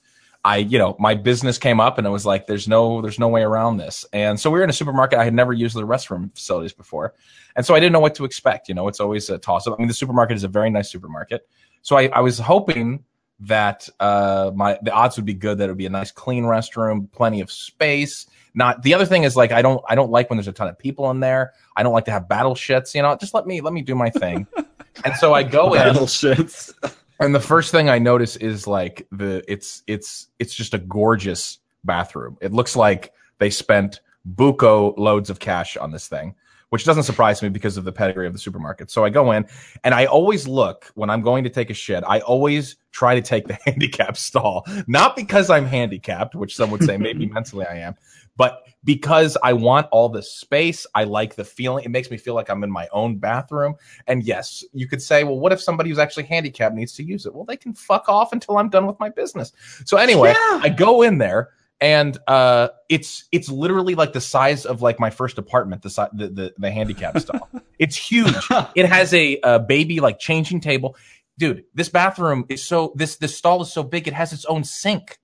I, 0.44 0.58
you 0.58 0.78
know, 0.78 0.96
my 0.98 1.14
business 1.14 1.58
came 1.58 1.80
up 1.80 1.98
and 1.98 2.06
it 2.06 2.10
was 2.10 2.24
like, 2.24 2.46
there's 2.46 2.66
no, 2.66 3.02
there's 3.02 3.18
no 3.18 3.28
way 3.28 3.42
around 3.42 3.76
this. 3.76 4.06
And 4.12 4.40
so 4.40 4.50
we 4.50 4.58
were 4.58 4.64
in 4.64 4.70
a 4.70 4.74
supermarket. 4.74 5.18
I 5.18 5.24
had 5.24 5.34
never 5.34 5.52
used 5.52 5.76
the 5.76 5.86
restroom 5.86 6.34
facilities 6.34 6.72
before. 6.72 7.14
And 7.56 7.66
so 7.66 7.74
I 7.74 7.80
didn't 7.80 7.92
know 7.92 8.00
what 8.00 8.14
to 8.14 8.24
expect. 8.24 8.68
You 8.68 8.74
know, 8.74 8.88
it's 8.88 9.00
always 9.00 9.28
a 9.28 9.36
toss 9.36 9.66
up. 9.66 9.74
I 9.74 9.76
mean, 9.78 9.88
the 9.88 9.94
supermarket 9.94 10.36
is 10.36 10.44
a 10.44 10.48
very 10.48 10.70
nice 10.70 10.90
supermarket. 10.90 11.46
So 11.82 11.98
I, 11.98 12.06
I 12.06 12.20
was 12.20 12.38
hoping 12.38 13.04
that 13.40 13.88
uh, 14.00 14.50
my 14.54 14.78
the 14.82 14.92
odds 14.92 15.16
would 15.16 15.24
be 15.24 15.34
good 15.34 15.58
that 15.58 15.64
it 15.64 15.68
would 15.68 15.78
be 15.78 15.86
a 15.86 15.90
nice 15.90 16.10
clean 16.10 16.44
restroom, 16.44 17.10
plenty 17.10 17.40
of 17.40 17.50
space. 17.50 18.26
Not 18.54 18.82
the 18.82 18.94
other 18.94 19.06
thing 19.06 19.24
is 19.24 19.36
like 19.36 19.52
I 19.52 19.62
don't 19.62 19.82
I 19.88 19.94
don't 19.94 20.10
like 20.10 20.28
when 20.28 20.36
there's 20.36 20.48
a 20.48 20.52
ton 20.52 20.68
of 20.68 20.78
people 20.78 21.10
in 21.10 21.20
there. 21.20 21.52
I 21.76 21.82
don't 21.82 21.92
like 21.92 22.04
to 22.06 22.10
have 22.10 22.28
battle 22.28 22.54
shits. 22.54 22.94
You 22.94 23.02
know, 23.02 23.16
just 23.16 23.32
let 23.32 23.46
me 23.46 23.60
let 23.60 23.72
me 23.72 23.82
do 23.82 23.94
my 23.94 24.10
thing. 24.10 24.46
and 25.04 25.14
so 25.16 25.34
I 25.34 25.42
go 25.42 25.74
in. 25.74 25.80
Battle 25.80 26.06
shits. 26.06 26.72
And 27.20 27.34
the 27.34 27.40
first 27.40 27.70
thing 27.70 27.90
I 27.90 27.98
notice 27.98 28.36
is 28.36 28.66
like 28.66 29.06
the 29.12 29.44
it's 29.46 29.82
it's 29.86 30.28
it's 30.38 30.54
just 30.54 30.72
a 30.72 30.78
gorgeous 30.78 31.58
bathroom. 31.84 32.38
It 32.40 32.52
looks 32.52 32.76
like 32.76 33.12
they 33.38 33.50
spent 33.50 34.00
buco 34.34 34.96
loads 34.96 35.28
of 35.28 35.38
cash 35.38 35.76
on 35.76 35.90
this 35.90 36.08
thing, 36.08 36.34
which 36.70 36.84
doesn't 36.84 37.02
surprise 37.02 37.42
me 37.42 37.50
because 37.50 37.76
of 37.76 37.84
the 37.84 37.92
pedigree 37.92 38.26
of 38.26 38.32
the 38.32 38.38
supermarket. 38.38 38.90
So 38.90 39.04
I 39.04 39.10
go 39.10 39.32
in 39.32 39.46
and 39.84 39.94
I 39.94 40.06
always 40.06 40.48
look 40.48 40.90
when 40.94 41.10
I'm 41.10 41.20
going 41.20 41.44
to 41.44 41.50
take 41.50 41.68
a 41.68 41.74
shit, 41.74 42.02
I 42.06 42.20
always 42.20 42.76
try 42.92 43.14
to 43.14 43.22
take 43.22 43.46
the 43.46 43.54
handicap 43.64 44.16
stall. 44.16 44.64
Not 44.86 45.14
because 45.14 45.50
I'm 45.50 45.66
handicapped, 45.66 46.34
which 46.34 46.56
some 46.56 46.70
would 46.70 46.84
say 46.84 46.96
maybe 46.96 47.26
mentally 47.32 47.66
I 47.66 47.78
am, 47.78 47.96
but 48.40 48.62
because 48.84 49.36
I 49.42 49.52
want 49.52 49.86
all 49.92 50.08
the 50.08 50.22
space. 50.22 50.86
I 50.94 51.04
like 51.04 51.34
the 51.34 51.44
feeling. 51.44 51.84
It 51.84 51.90
makes 51.90 52.10
me 52.10 52.16
feel 52.16 52.32
like 52.34 52.48
I'm 52.48 52.64
in 52.64 52.70
my 52.70 52.88
own 52.90 53.18
bathroom. 53.18 53.74
And 54.06 54.24
yes, 54.24 54.64
you 54.72 54.88
could 54.88 55.02
say, 55.02 55.24
well, 55.24 55.38
what 55.38 55.52
if 55.52 55.60
somebody 55.60 55.90
who's 55.90 55.98
actually 55.98 56.22
handicapped 56.24 56.74
needs 56.74 56.94
to 56.94 57.02
use 57.02 57.26
it? 57.26 57.34
Well, 57.34 57.44
they 57.44 57.58
can 57.58 57.74
fuck 57.74 58.08
off 58.08 58.32
until 58.32 58.56
I'm 58.56 58.70
done 58.70 58.86
with 58.86 58.98
my 58.98 59.10
business. 59.10 59.52
So 59.84 59.98
anyway, 59.98 60.30
Yeah. 60.30 60.60
I 60.62 60.70
go 60.70 61.02
in 61.02 61.18
there 61.18 61.50
and 61.82 62.16
uh 62.28 62.68
it's 62.88 63.24
it's 63.30 63.50
literally 63.50 63.94
like 63.94 64.14
the 64.14 64.22
size 64.22 64.64
of 64.64 64.80
like 64.80 64.98
my 64.98 65.10
first 65.10 65.36
apartment 65.36 65.82
the 65.82 65.90
si- 65.90 66.12
the 66.14 66.28
the, 66.28 66.54
the 66.58 66.70
handicap 66.70 67.18
stall 67.24 67.48
it's 67.78 67.96
huge 67.96 68.34
it 68.74 68.84
has 68.84 69.14
a, 69.14 69.38
a 69.44 69.58
baby 69.58 69.98
like 69.98 70.18
changing 70.18 70.60
table 70.60 70.94
dude 71.38 71.64
this 71.72 71.88
bathroom 71.88 72.44
is 72.50 72.62
so 72.62 72.92
this 72.96 73.16
this 73.16 73.34
stall 73.34 73.62
is 73.62 73.72
so 73.72 73.82
big 73.82 74.06
it 74.06 74.12
has 74.12 74.34
its 74.34 74.44
own 74.44 74.62
sink 74.62 75.18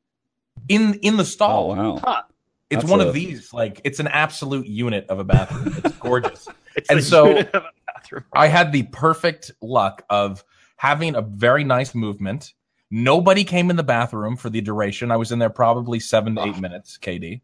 in 0.68 0.94
in 1.02 1.16
the 1.16 1.24
stall. 1.24 1.72
Oh 1.72 1.96
stall 1.98 2.00
wow. 2.04 2.24
It's 2.70 2.82
That's 2.82 2.90
one 2.90 3.00
a- 3.00 3.06
of 3.06 3.14
these 3.14 3.52
like 3.52 3.80
it's 3.84 4.00
an 4.00 4.08
absolute 4.08 4.66
unit 4.66 5.06
of 5.08 5.18
a 5.18 5.24
bathroom 5.24 5.74
it's 5.84 5.96
gorgeous 6.00 6.48
It's 6.76 6.90
And 6.90 7.02
so- 7.02 7.28
unit 7.28 7.54
of 7.54 7.62
a 7.64 7.70
bathroom. 7.94 8.24
I 8.32 8.48
had 8.48 8.72
the 8.72 8.82
perfect 8.84 9.50
luck 9.62 10.04
of 10.10 10.44
having 10.76 11.14
a 11.14 11.22
very 11.22 11.64
nice 11.64 11.94
movement. 11.94 12.52
Nobody 12.90 13.44
came 13.44 13.70
in 13.70 13.76
the 13.76 13.82
bathroom 13.82 14.36
for 14.36 14.50
the 14.50 14.60
duration. 14.60 15.10
I 15.10 15.16
was 15.16 15.32
in 15.32 15.38
there 15.38 15.50
probably 15.50 15.98
seven 16.00 16.36
to 16.36 16.42
eight 16.44 16.54
Oh. 16.56 16.60
minutes, 16.60 16.98
KD. 16.98 17.40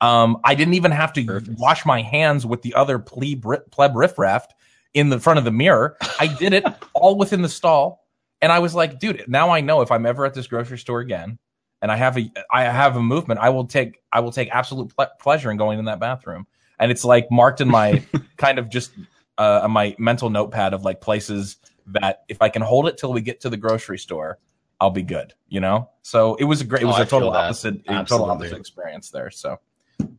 Um, 0.00 0.38
I 0.44 0.54
didn't 0.54 0.74
even 0.74 0.92
have 0.92 1.12
to 1.14 1.24
Perfect. 1.24 1.58
wash 1.58 1.84
my 1.84 2.02
hands 2.02 2.46
with 2.46 2.62
the 2.62 2.74
other 2.74 2.98
plebe, 3.00 3.44
pleb 3.72 3.96
riffraff 3.96 4.46
in 4.94 5.08
the 5.08 5.18
front 5.18 5.38
of 5.38 5.44
the 5.44 5.50
mirror. 5.50 5.96
I 6.20 6.28
did 6.28 6.52
it 6.52 6.64
all 6.94 7.16
within 7.18 7.42
the 7.42 7.48
stall. 7.48 8.06
And 8.40 8.52
I 8.52 8.60
was 8.60 8.74
like, 8.74 9.00
dude, 9.00 9.24
now 9.26 9.50
I 9.50 9.60
know 9.62 9.80
if 9.80 9.90
I'm 9.90 10.06
ever 10.06 10.24
at 10.24 10.34
this 10.34 10.46
grocery 10.46 10.78
store 10.78 11.00
again 11.00 11.38
and 11.82 11.90
I 11.92 11.96
have 11.96 12.16
a 12.18 12.30
I 12.50 12.64
have 12.64 12.96
a 12.96 13.02
movement, 13.02 13.40
I 13.40 13.50
will 13.50 13.66
take 13.66 14.00
I 14.12 14.20
will 14.20 14.32
take 14.32 14.48
absolute 14.50 14.94
ple- 14.94 15.08
pleasure 15.20 15.50
in 15.50 15.56
going 15.56 15.78
in 15.78 15.84
that 15.86 16.00
bathroom. 16.00 16.46
And 16.80 16.90
it's 16.90 17.04
like 17.04 17.26
marked 17.30 17.60
in 17.60 17.68
my 17.68 18.04
kind 18.36 18.58
of 18.58 18.68
just 18.68 18.92
uh, 19.36 19.66
my 19.70 19.94
mental 19.98 20.30
notepad 20.30 20.74
of 20.74 20.84
like 20.84 21.00
places 21.00 21.56
that 21.86 22.22
if 22.28 22.42
I 22.42 22.48
can 22.48 22.62
hold 22.62 22.86
it 22.88 22.98
till 22.98 23.12
we 23.12 23.20
get 23.20 23.40
to 23.40 23.50
the 23.50 23.56
grocery 23.56 23.98
store, 23.98 24.38
I'll 24.80 24.90
be 24.90 25.02
good. 25.02 25.34
You 25.48 25.60
know. 25.60 25.90
So 26.02 26.34
it 26.36 26.44
was 26.44 26.60
a 26.60 26.64
great. 26.64 26.82
It 26.82 26.86
Oh, 26.86 26.88
was 26.88 26.98
I 26.98 27.02
a 27.02 27.06
total 27.06 27.30
opposite. 27.30 27.76
A 27.88 28.04
total 28.04 28.30
opposite 28.30 28.58
experience 28.58 29.10
there. 29.10 29.30
So 29.30 29.58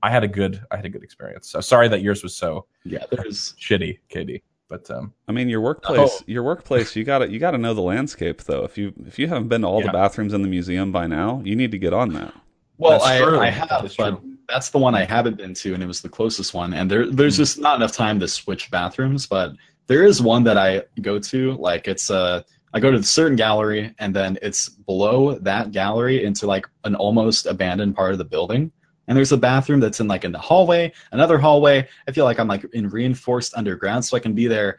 I 0.01 0.09
had 0.09 0.23
a 0.23 0.27
good. 0.27 0.61
I 0.71 0.75
had 0.75 0.85
a 0.85 0.89
good 0.89 1.03
experience. 1.03 1.49
So 1.49 1.61
sorry 1.61 1.87
that 1.89 2.01
yours 2.01 2.23
was 2.23 2.35
so 2.35 2.65
Yeah, 2.83 3.05
there's 3.09 3.53
shitty, 3.59 3.99
KD. 4.13 4.41
But 4.69 4.89
um, 4.91 5.13
I 5.27 5.31
mean, 5.31 5.49
your 5.49 5.61
workplace, 5.61 6.17
Oh. 6.21 6.23
your 6.27 6.43
workplace, 6.43 6.95
you 6.95 7.03
gotta 7.03 7.27
you 7.29 7.39
gotta 7.39 7.57
know 7.57 7.73
the 7.73 7.81
landscape 7.81 8.43
though. 8.43 8.63
If 8.63 8.77
you 8.77 8.93
if 9.07 9.17
you 9.17 9.27
haven't 9.27 9.47
been 9.47 9.61
to 9.61 9.67
all 9.67 9.79
Yeah. 9.79 9.87
the 9.87 9.93
bathrooms 9.93 10.33
in 10.33 10.43
the 10.43 10.47
museum 10.47 10.91
by 10.91 11.07
now, 11.07 11.41
you 11.43 11.55
need 11.55 11.71
to 11.71 11.79
get 11.79 11.91
on 11.93 12.13
that. 12.13 12.33
well, 12.77 13.01
I. 13.01 13.19
I 13.19 13.49
have, 13.49 13.83
is 13.83 13.95
but 13.97 14.11
true. 14.21 14.35
that's 14.47 14.69
the 14.69 14.77
one 14.77 14.95
I 14.95 15.03
haven't 15.05 15.37
been 15.37 15.53
to, 15.55 15.73
and 15.73 15.81
it 15.83 15.87
was 15.87 16.01
the 16.01 16.07
closest 16.09 16.53
one. 16.53 16.73
And 16.73 16.89
there, 16.89 17.09
there's 17.09 17.35
Hmm. 17.35 17.41
just 17.41 17.59
not 17.59 17.75
enough 17.77 17.91
time 17.93 18.19
to 18.21 18.27
switch 18.27 18.69
bathrooms. 18.71 19.25
But 19.25 19.53
there 19.87 20.03
is 20.05 20.21
one 20.21 20.43
that 20.43 20.57
I 20.57 20.83
go 21.01 21.17
to. 21.19 21.53
Like 21.55 21.87
it's 21.87 22.09
a, 22.11 22.45
I 22.73 22.79
go 22.79 22.91
to 22.91 22.97
the 22.99 23.03
certain 23.03 23.35
gallery, 23.35 23.93
and 23.97 24.15
then 24.15 24.37
it's 24.43 24.69
below 24.69 25.33
that 25.39 25.71
gallery 25.71 26.23
into 26.23 26.45
like 26.45 26.67
an 26.83 26.93
almost 26.95 27.47
abandoned 27.47 27.95
part 27.95 28.11
of 28.11 28.19
the 28.19 28.23
building. 28.25 28.71
And 29.09 29.17
there's 29.17 29.31
a 29.31 29.37
bathroom 29.37 29.79
that's 29.79 29.99
in 29.99 30.07
like 30.07 30.23
in 30.23 30.31
the 30.31 30.39
hallway, 30.39 30.93
another 31.11 31.39
hallway. 31.39 31.89
I 32.07 32.11
feel 32.11 32.25
like 32.25 32.39
I'm 32.39 32.47
like 32.47 32.63
in 32.73 32.87
reinforced 32.87 33.55
underground, 33.55 34.05
so 34.05 34.15
I 34.15 34.19
can 34.19 34.33
be 34.33 34.45
there, 34.45 34.77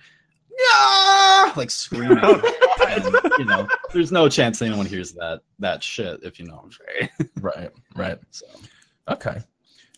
yeah, 0.49 1.53
like 1.57 1.69
screaming. 1.69 2.19
and, 2.87 3.17
you 3.39 3.45
know, 3.45 3.69
there's 3.93 4.13
no 4.13 4.29
chance 4.29 4.63
anyone 4.63 4.87
hears 4.87 5.13
that 5.15 5.41
that 5.59 5.83
shit 5.83 6.21
if 6.23 6.39
you 6.39 6.47
know 6.47 6.63
I'm 6.63 6.71
saying. 6.71 7.31
right, 7.41 7.71
right, 7.97 8.19
So 8.31 8.47
okay. 9.09 9.43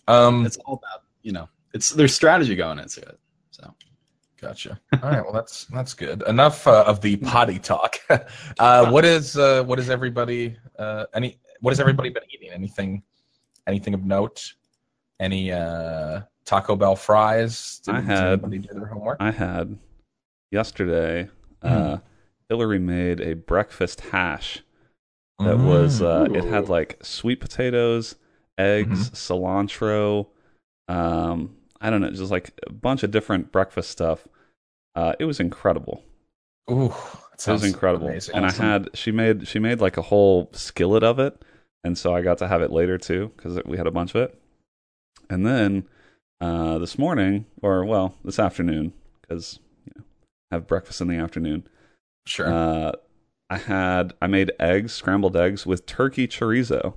Um, 0.09 0.47
it's 0.47 0.57
all 0.57 0.75
about 0.83 1.05
you 1.23 1.33
know, 1.33 1.47
it's 1.75 1.91
there's 1.91 2.15
strategy 2.15 2.57
going 2.57 2.79
into 2.79 3.03
it. 3.03 3.19
So 3.51 3.75
Gotcha. 4.41 4.81
All 5.03 5.11
right. 5.11 5.23
Well, 5.23 5.33
that's 5.33 5.67
that's 5.67 5.95
good. 5.95 6.23
Enough 6.27 6.67
uh, 6.67 6.85
of 6.87 7.01
the 7.03 7.17
potty 7.19 7.61
talk. 7.61 7.97
uh, 8.59 8.91
what 8.91 9.05
is 9.05 9.37
uh, 9.37 9.62
what 9.62 9.79
is 9.79 9.91
everybody 9.91 10.57
uh, 10.79 11.05
any 11.15 11.39
what 11.61 11.71
has 11.71 11.79
everybody 11.79 12.09
been 12.09 12.25
eating? 12.35 12.51
Anything 12.51 13.03
anything 13.66 13.95
of 13.95 14.04
note? 14.04 14.54
Any 15.21 15.52
uh, 15.52 16.23
Taco 16.45 16.75
Bell 16.76 16.97
fries? 16.97 17.81
I 17.88 18.00
did 18.00 18.04
had- 18.04 18.26
anybody 18.45 18.59
do 18.59 18.75
their 18.75 18.87
homework? 18.87 19.19
I 19.21 19.31
had 19.31 19.78
yesterday. 20.50 21.28
Uh, 21.62 21.99
Hillary 22.49 22.78
made 22.81 23.21
a 23.21 23.35
breakfast 23.35 24.00
hash 24.00 24.62
that 25.38 25.59
was 25.59 26.02
uh, 26.02 26.26
it 26.35 26.45
had 26.45 26.69
like 26.69 26.99
sweet 27.02 27.40
potatoes, 27.40 28.16
eggs, 28.59 29.11
cilantro. 29.11 30.26
Um, 30.88 31.57
I 31.81 31.90
don't 31.90 32.00
know, 32.00 32.11
just 32.11 32.31
like 32.33 32.52
a 32.66 32.73
bunch 32.73 33.02
of 33.04 33.11
different 33.11 33.52
breakfast 33.52 33.90
stuff. 33.90 34.26
Uh, 34.95 35.14
it 35.19 35.25
was 35.25 35.40
incredible. 35.40 36.02
Ooh, 36.71 36.88
that 36.88 36.95
It 36.95 36.95
was 37.35 37.42
sounds 37.42 37.64
incredible, 37.64 38.09
amazing. 38.09 38.35
and 38.35 38.45
I 38.47 38.52
had 38.52 38.90
she 38.95 39.11
made 39.12 39.47
she 39.49 39.59
made 39.59 39.81
like 39.81 39.97
a 39.97 40.02
whole 40.02 40.50
skillet 40.52 41.02
of 41.02 41.19
it, 41.19 41.40
and 41.85 41.97
so 41.99 42.15
I 42.15 42.23
got 42.23 42.39
to 42.39 42.49
have 42.49 42.62
it 42.62 42.71
later 42.73 42.99
too 42.99 43.33
because 43.37 43.59
we 43.65 43.77
had 43.77 43.87
a 43.87 43.91
bunch 43.91 44.15
of 44.15 44.23
it. 44.23 44.39
And 45.31 45.47
then 45.47 45.85
uh, 46.41 46.79
this 46.79 46.99
morning, 46.99 47.47
or 47.62 47.85
well, 47.85 48.15
this 48.25 48.39
afternoon, 48.39 48.93
because 49.21 49.59
you 49.87 49.93
know, 49.97 50.05
I 50.51 50.57
have 50.57 50.67
breakfast 50.67 51.01
in 51.01 51.09
the 51.09 51.17
afternoon. 51.17 51.67
sure. 52.27 52.53
Uh, 52.53 52.93
I 53.51 53.59
had 53.59 54.15
I 54.23 54.27
made 54.29 54.53
eggs, 54.59 54.93
scrambled 54.93 55.37
eggs 55.37 55.67
with 55.67 55.85
turkey 55.87 56.27
chorizo. 56.27 56.95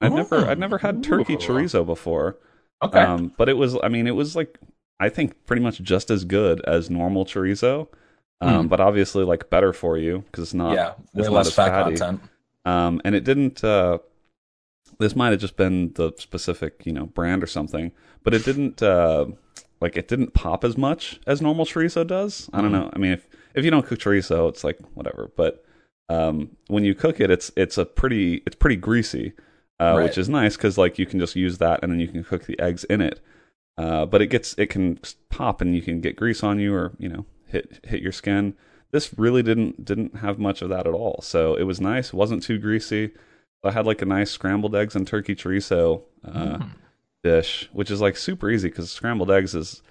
I'd 0.00 0.12
never 0.12 0.46
I'd 0.48 0.58
never 0.58 0.78
had 0.78 1.02
turkey 1.04 1.34
Ooh. 1.34 1.38
chorizo 1.38 1.84
before. 1.86 2.38
okay. 2.82 3.00
Um, 3.00 3.32
but 3.36 3.48
it 3.48 3.56
was 3.56 3.76
I 3.82 3.88
mean 3.88 4.06
it 4.06 4.16
was 4.16 4.34
like 4.34 4.58
I 4.98 5.08
think 5.10 5.44
pretty 5.46 5.62
much 5.62 5.80
just 5.82 6.10
as 6.10 6.24
good 6.24 6.60
as 6.66 6.88
normal 6.90 7.24
chorizo. 7.24 7.88
Um, 8.40 8.66
Mm. 8.66 8.68
but 8.70 8.80
obviously 8.80 9.22
like 9.22 9.50
better 9.50 9.72
for 9.72 9.96
you 9.96 10.20
because 10.26 10.42
it's 10.44 10.54
not 10.54 10.74
yeah, 10.74 10.94
it's 11.14 11.28
not 11.28 11.32
less 11.32 11.46
as 11.48 11.54
fat 11.54 11.68
fatty. 11.68 11.96
content. 11.96 12.20
um, 12.64 13.00
and 13.04 13.14
it 13.14 13.22
didn't. 13.22 13.62
Uh, 13.62 13.98
this 15.02 15.14
might 15.16 15.30
have 15.30 15.40
just 15.40 15.56
been 15.56 15.92
the 15.94 16.12
specific, 16.18 16.82
you 16.86 16.92
know, 16.92 17.06
brand 17.06 17.42
or 17.42 17.46
something, 17.46 17.92
but 18.24 18.32
it 18.34 18.44
didn't. 18.44 18.82
Uh, 18.82 19.26
like 19.80 19.96
it 19.96 20.06
didn't 20.06 20.32
pop 20.32 20.62
as 20.62 20.78
much 20.78 21.18
as 21.26 21.42
normal 21.42 21.64
chorizo 21.64 22.06
does. 22.06 22.48
I 22.52 22.60
don't 22.60 22.70
Mhm. 22.70 22.72
know. 22.74 22.90
I 22.94 22.98
mean, 22.98 23.12
if 23.12 23.26
if 23.54 23.64
you 23.64 23.70
don't 23.72 23.84
cook 23.84 23.98
chorizo, 23.98 24.48
it's 24.48 24.62
like 24.62 24.78
whatever. 24.94 25.32
But 25.36 25.64
um, 26.08 26.56
when 26.68 26.84
you 26.84 26.94
cook 26.94 27.20
it, 27.20 27.30
it's 27.30 27.50
it's 27.56 27.76
a 27.78 27.84
pretty 27.84 28.42
it's 28.46 28.54
pretty 28.54 28.76
greasy, 28.76 29.32
uh, 29.80 29.94
Right. 29.96 30.04
which 30.04 30.18
is 30.18 30.28
nice 30.28 30.56
because 30.56 30.78
like 30.78 30.98
you 31.00 31.06
can 31.06 31.18
just 31.18 31.34
use 31.34 31.58
that 31.58 31.80
and 31.82 31.90
then 31.90 31.98
you 31.98 32.06
can 32.06 32.22
cook 32.22 32.44
the 32.46 32.58
eggs 32.60 32.84
in 32.84 33.00
it. 33.00 33.18
Uh, 33.76 34.06
but 34.06 34.22
it 34.22 34.28
gets 34.28 34.54
it 34.56 34.66
can 34.66 35.00
pop 35.30 35.60
and 35.60 35.74
you 35.74 35.82
can 35.82 36.00
get 36.00 36.14
grease 36.14 36.44
on 36.44 36.60
you 36.60 36.72
or 36.74 36.92
you 36.98 37.08
know 37.08 37.24
hit 37.46 37.80
hit 37.84 38.00
your 38.02 38.12
skin. 38.12 38.54
This 38.92 39.18
really 39.18 39.42
didn't 39.42 39.84
didn't 39.84 40.18
have 40.18 40.38
much 40.38 40.62
of 40.62 40.68
that 40.68 40.86
at 40.86 40.94
all. 40.94 41.20
So 41.22 41.56
it 41.56 41.64
was 41.64 41.80
nice. 41.80 42.12
Wasn't 42.12 42.42
too 42.44 42.58
greasy. 42.58 43.10
I 43.64 43.70
had 43.70 43.86
like 43.86 44.02
a 44.02 44.06
nice 44.06 44.30
scrambled 44.30 44.74
eggs 44.74 44.96
and 44.96 45.06
turkey 45.06 45.34
chorizo 45.34 46.02
uh, 46.26 46.58
Mm. 46.58 46.70
dish, 47.22 47.68
which 47.72 47.90
is 47.90 48.00
like 48.00 48.16
super 48.16 48.50
easy 48.50 48.68
because 48.68 48.90
scrambled 48.90 49.30
eggs 49.30 49.54
is 49.54 49.82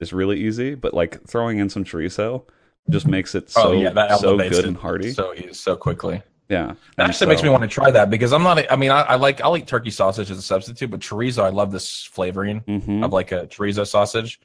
is 0.00 0.12
really 0.12 0.40
easy. 0.40 0.74
But 0.74 0.94
like 0.94 1.22
throwing 1.26 1.58
in 1.58 1.68
some 1.68 1.84
chorizo 1.84 2.42
just 2.88 3.06
makes 3.06 3.34
it 3.34 3.50
so 3.50 3.68
oh 3.68 3.72
yeah, 3.72 3.90
that 3.90 4.18
so 4.18 4.36
good 4.36 4.64
and 4.64 4.76
hearty. 4.76 5.12
so 5.12 5.34
so 5.52 5.76
quickly. 5.76 6.22
Yeah, 6.48 6.74
That 6.96 7.08
actually 7.08 7.28
makes 7.28 7.44
me 7.44 7.48
want 7.48 7.62
to 7.62 7.68
try 7.68 7.92
that 7.92 8.10
because 8.10 8.32
I'm 8.32 8.42
not. 8.42 8.68
I 8.72 8.74
mean, 8.74 8.90
I, 8.90 9.02
I 9.02 9.14
like 9.14 9.40
I'll 9.40 9.56
eat 9.56 9.68
turkey 9.68 9.90
sausage 9.92 10.32
as 10.32 10.38
a 10.38 10.42
substitute, 10.42 10.90
but 10.90 10.98
chorizo, 10.98 11.44
I 11.44 11.50
love 11.50 11.70
this 11.70 12.02
flavoring 12.02 12.62
Mhm. 12.62 13.04
of 13.04 13.12
like 13.12 13.30
a 13.30 13.46
chorizo 13.46 13.86
sausage. 13.86 14.40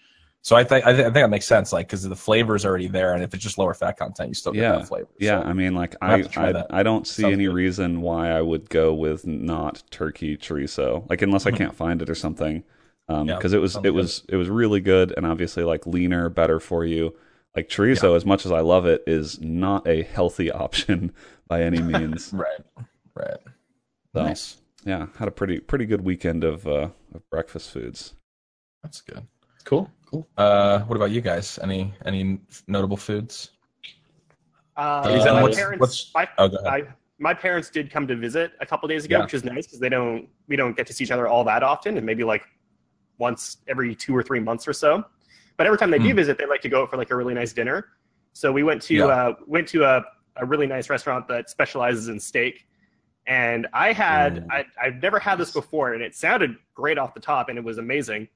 So 0.46 0.56
I 0.56 0.64
think 0.64 0.86
I, 0.86 0.92
th- 0.92 1.00
I 1.02 1.06
think 1.06 1.16
that 1.16 1.30
makes 1.32 1.48
sense, 1.48 1.74
like 1.74 1.88
because 1.88 2.04
the 2.04 2.16
flavor 2.16 2.56
is 2.56 2.68
already 2.68 2.88
there, 2.88 3.16
and 3.16 3.24
if 3.24 3.34
it's 3.34 3.42
just 3.42 3.58
lower 3.58 3.74
fat 3.74 3.98
content, 3.98 4.30
you 4.30 4.36
still 4.36 4.52
get 4.52 4.62
Yeah. 4.62 4.72
that 4.74 4.88
flavor. 4.88 5.08
Yeah, 5.20 5.42
So- 5.42 5.48
I 5.48 5.54
mean, 5.54 5.74
like 5.74 5.96
I'll 6.04 6.22
I, 6.38 6.64
I, 6.70 6.84
don't 6.84 7.08
see 7.08 7.24
Sounds 7.24 7.34
any 7.34 7.46
good. 7.46 7.56
reason 7.56 8.02
why 8.02 8.30
I 8.30 8.42
would 8.42 8.70
go 8.70 8.94
with 8.94 9.25
not 9.25 9.82
turkey 9.90 10.38
chorizo, 10.38 11.10
like 11.10 11.24
unless 11.24 11.48
I 11.48 11.52
can't 11.52 11.74
find 11.75 12.00
it 12.00 12.12
or 12.12 12.16
something. 12.16 12.58
Um, 13.10 13.22
Mm-hmm. 13.22 13.30
Yeah, 13.30 13.36
because 13.38 13.54
it 13.54 13.58
was 13.62 13.74
sounds 13.74 13.86
it 13.86 13.90
good. 13.90 13.96
was 13.96 14.24
it 14.30 14.36
was 14.36 14.50
really 14.50 14.82
good 14.82 15.14
and 15.18 15.25
obviously 15.25 15.64
like 15.64 15.88
leaner, 15.88 16.30
better 16.30 16.60
for 16.60 16.86
you. 16.86 17.16
Like 17.56 17.68
chorizo, 17.68 18.16
as 18.16 18.24
much 18.25 18.46
as 18.46 18.52
I 18.52 18.60
love 18.60 18.86
it, 18.86 19.04
is 19.08 19.42
not 19.42 19.88
a 19.88 20.04
healthy 20.04 20.52
option 20.66 21.12
by 21.48 21.64
any 21.64 21.82
means. 21.94 22.32
right, 22.34 22.62
right. 23.16 23.38
So, 24.14 24.24
Nice. 24.24 24.58
Yeah, 24.84 25.08
had 25.18 25.28
a 25.28 25.32
pretty 25.32 25.60
pretty 25.60 25.86
good 25.88 26.02
weekend 26.02 26.44
of 26.44 26.68
uh, 26.68 26.90
of 27.16 27.28
breakfast 27.32 27.72
foods. 27.72 28.14
That's 28.84 29.02
good. 29.02 29.25
Cool, 29.64 29.90
cool. 30.04 30.04
Uh, 30.38 30.79
what 30.81 30.95
about 30.95 31.12
you 31.12 31.22
guys? 31.22 31.60
Any 31.62 31.93
any 32.05 32.39
notable 32.67 32.98
foods? 32.98 33.51
Uh, 34.77 35.10
Is 35.10 35.19
so 35.24 35.25
that 35.25 35.34
my 35.36 35.41
what's- 35.43 35.55
parents, 35.57 35.79
what's- 35.81 36.12
my, 36.13 36.27
Oh. 36.38 36.50
I, 36.67 36.84
my 37.17 37.34
parents 37.34 37.69
did 37.69 37.89
come 37.89 38.05
to 38.07 38.15
visit 38.15 38.51
a 38.60 38.65
couple 38.65 38.88
days 38.89 39.05
ago, 39.05 39.17
Yeah. 39.17 39.24
which 39.24 39.34
is 39.34 39.43
nice 39.45 39.65
because 39.65 39.79
they 39.79 39.89
don't 39.89 40.27
we 40.48 40.55
don't 40.55 40.75
get 40.75 40.86
to 40.88 40.93
see 40.93 41.03
each 41.05 41.12
other 41.12 41.27
all 41.27 41.43
that 41.45 41.63
often, 41.63 41.98
and 41.98 42.05
maybe 42.05 42.24
like 42.24 42.43
once 43.17 43.57
every 43.67 43.95
two 43.95 44.15
or 44.15 44.22
three 44.22 44.39
months 44.39 44.67
or 44.67 44.74
so. 44.74 45.03
But 45.57 45.65
every 45.67 45.77
time 45.79 45.89
they 45.91 46.00
do 46.00 46.10
Hmm. 46.10 46.15
visit, 46.17 46.38
they 46.38 46.45
like 46.45 46.62
to 46.62 46.69
go 46.69 46.84
out 46.84 46.89
for 46.91 46.98
like 46.98 47.12
a 47.12 47.15
really 47.15 47.34
nice 47.34 47.53
dinner. 47.53 47.88
So 48.34 48.51
we 48.51 48.63
went 48.63 48.81
to 48.84 48.93
Yeah. 48.95 49.05
uh, 49.05 49.36
went 49.48 49.67
to 49.69 49.86
a, 49.86 50.03
a 50.36 50.45
really 50.45 50.67
nice 50.67 50.89
restaurant 50.89 51.27
that 51.29 51.50
specializes 51.50 52.10
in 52.10 52.19
steak, 52.19 52.67
and 53.27 53.67
I 53.72 53.93
had 53.93 54.39
Ooh. 54.39 54.48
I, 54.51 54.65
I've 54.81 55.01
never 55.01 55.17
had 55.19 55.38
this 55.38 55.51
before, 55.51 55.93
and 55.93 56.03
it 56.03 56.13
sounded 56.15 56.57
great 56.74 56.98
off 56.98 57.13
the 57.13 57.22
top, 57.22 57.48
and 57.48 57.57
it 57.57 57.63
was 57.63 57.77
amazing. 57.77 58.27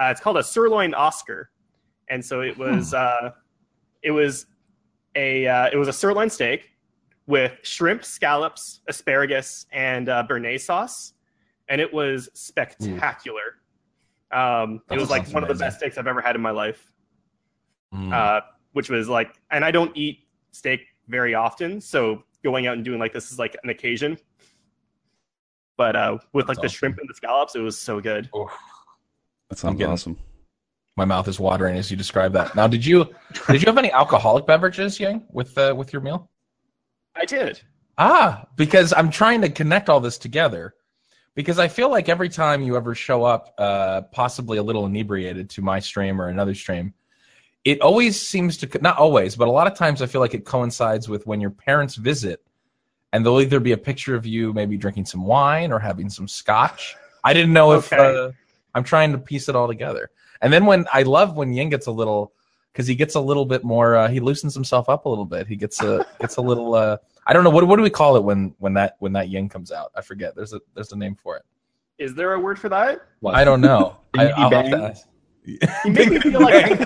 Uh, 0.00 0.06
it's 0.06 0.20
called 0.20 0.36
a 0.36 0.42
sirloin 0.42 0.94
Oscar, 0.94 1.50
and 2.08 2.24
so 2.24 2.40
it 2.40 2.56
was 2.56 2.94
uh, 2.94 3.30
it 4.02 4.10
was 4.10 4.46
a 5.14 5.46
uh, 5.46 5.68
it 5.72 5.76
was 5.76 5.88
a 5.88 5.92
sirloin 5.92 6.30
steak 6.30 6.70
with 7.26 7.52
shrimp, 7.62 8.04
scallops, 8.04 8.80
asparagus, 8.88 9.66
and 9.72 10.08
uh, 10.08 10.24
béarnaise 10.28 10.62
sauce, 10.62 11.14
and 11.68 11.80
it 11.80 11.92
was 11.92 12.28
spectacular. 12.34 13.58
Um, 14.32 14.80
it 14.90 14.98
was 14.98 15.10
like 15.10 15.28
one 15.28 15.42
of 15.42 15.48
the 15.48 15.54
best 15.54 15.78
steaks 15.78 15.98
I've 15.98 16.06
ever 16.06 16.20
had 16.20 16.36
in 16.36 16.42
my 16.42 16.50
life. 16.50 16.92
Mm. 17.94 18.12
Uh, 18.12 18.40
which 18.72 18.88
was 18.88 19.08
like, 19.08 19.38
and 19.50 19.64
I 19.64 19.70
don't 19.70 19.94
eat 19.94 20.20
steak 20.52 20.80
very 21.08 21.34
often, 21.34 21.80
so 21.80 22.24
going 22.42 22.66
out 22.66 22.74
and 22.74 22.84
doing 22.84 22.98
like 22.98 23.12
this 23.12 23.30
is 23.30 23.38
like 23.38 23.56
an 23.62 23.70
occasion. 23.70 24.18
But 25.76 25.96
uh, 25.96 26.18
with 26.32 26.48
like 26.48 26.56
That's 26.56 26.72
the 26.72 26.76
shrimp 26.76 26.98
and 26.98 27.08
the 27.08 27.14
scallops, 27.14 27.54
it 27.54 27.60
was 27.60 27.78
so 27.78 28.00
good. 28.00 28.28
That 29.52 29.58
sounds 29.58 29.76
getting- 29.76 29.92
awesome. 29.92 30.18
My 30.96 31.04
mouth 31.04 31.28
is 31.28 31.38
watering 31.38 31.76
as 31.76 31.90
you 31.90 31.96
describe 31.96 32.32
that. 32.32 32.54
Now, 32.56 32.66
did 32.66 32.86
you 32.86 33.04
did 33.48 33.60
you 33.60 33.66
have 33.66 33.76
any 33.76 33.92
alcoholic 33.92 34.46
beverages, 34.46 34.98
Yang, 34.98 35.26
with 35.30 35.56
uh, 35.58 35.74
with 35.76 35.92
your 35.92 36.00
meal? 36.00 36.30
I 37.14 37.26
did. 37.26 37.60
Ah, 37.98 38.46
because 38.56 38.94
I'm 38.94 39.10
trying 39.10 39.42
to 39.42 39.50
connect 39.50 39.90
all 39.90 40.00
this 40.00 40.16
together. 40.16 40.74
Because 41.34 41.58
I 41.58 41.68
feel 41.68 41.90
like 41.90 42.08
every 42.08 42.30
time 42.30 42.62
you 42.62 42.76
ever 42.78 42.94
show 42.94 43.24
up, 43.24 43.54
uh, 43.58 44.02
possibly 44.10 44.56
a 44.56 44.62
little 44.62 44.86
inebriated 44.86 45.50
to 45.50 45.60
my 45.62 45.80
stream 45.80 46.20
or 46.20 46.28
another 46.28 46.54
stream, 46.54 46.94
it 47.64 47.80
always 47.82 48.18
seems 48.20 48.56
to 48.58 48.78
not 48.80 48.96
always, 48.96 49.36
but 49.36 49.48
a 49.48 49.50
lot 49.50 49.66
of 49.66 49.74
times 49.74 50.00
I 50.00 50.06
feel 50.06 50.22
like 50.22 50.32
it 50.34 50.46
coincides 50.46 51.10
with 51.10 51.26
when 51.26 51.42
your 51.42 51.50
parents 51.50 51.94
visit, 51.96 52.42
and 53.12 53.22
there'll 53.24 53.40
either 53.42 53.60
be 53.60 53.72
a 53.72 53.78
picture 53.78 54.14
of 54.14 54.24
you 54.24 54.54
maybe 54.54 54.78
drinking 54.78 55.04
some 55.06 55.26
wine 55.26 55.72
or 55.72 55.78
having 55.78 56.08
some 56.08 56.26
scotch. 56.28 56.96
I 57.22 57.34
didn't 57.34 57.52
know 57.52 57.72
if 57.72 57.90
Okay. 57.92 58.16
uh, 58.26 58.32
I'm 58.74 58.84
trying 58.84 59.12
to 59.12 59.18
piece 59.18 59.48
it 59.48 59.56
all 59.56 59.68
together. 59.68 60.10
And 60.40 60.52
then 60.52 60.66
when 60.66 60.86
I 60.92 61.02
love 61.02 61.36
when 61.36 61.52
Yin 61.52 61.68
gets 61.70 61.86
a 61.86 61.92
little 61.92 62.32
because 62.72 62.86
he 62.86 62.94
gets 62.94 63.14
a 63.14 63.20
little 63.20 63.44
bit 63.44 63.64
more 63.64 63.96
uh, 63.96 64.08
he 64.08 64.18
loosens 64.20 64.54
himself 64.54 64.88
up 64.88 65.04
a 65.04 65.08
little 65.08 65.24
bit. 65.24 65.46
He 65.46 65.56
gets 65.56 65.82
a 65.82 66.06
gets 66.20 66.36
a 66.36 66.40
little 66.40 66.74
uh, 66.74 66.96
I 67.26 67.32
don't 67.32 67.44
know 67.44 67.50
what 67.50 67.66
what 67.66 67.76
do 67.76 67.82
we 67.82 67.90
call 67.90 68.16
it 68.16 68.24
when 68.24 68.54
when 68.58 68.74
that 68.74 68.96
when 68.98 69.12
that 69.12 69.28
yin 69.28 69.48
comes 69.48 69.70
out? 69.70 69.92
I 69.94 70.00
forget. 70.00 70.34
There's 70.34 70.52
a 70.52 70.60
there's 70.74 70.92
a 70.92 70.96
name 70.96 71.14
for 71.14 71.36
it. 71.36 71.42
Is 71.98 72.14
there 72.14 72.32
a 72.32 72.40
word 72.40 72.58
for 72.58 72.68
that? 72.70 73.02
What? 73.20 73.34
I 73.34 73.44
don't 73.44 73.60
know. 73.60 73.98
I, 74.14 74.26
Bingity 74.26 74.32
I'll 74.36 74.50
have 74.50 74.64
to 74.64 74.70
bang? 74.70 74.82
ask. 74.82 75.08
You 75.84 75.92
make 75.92 76.10
me 76.10 76.18
feel 76.20 76.40
like 76.40 76.78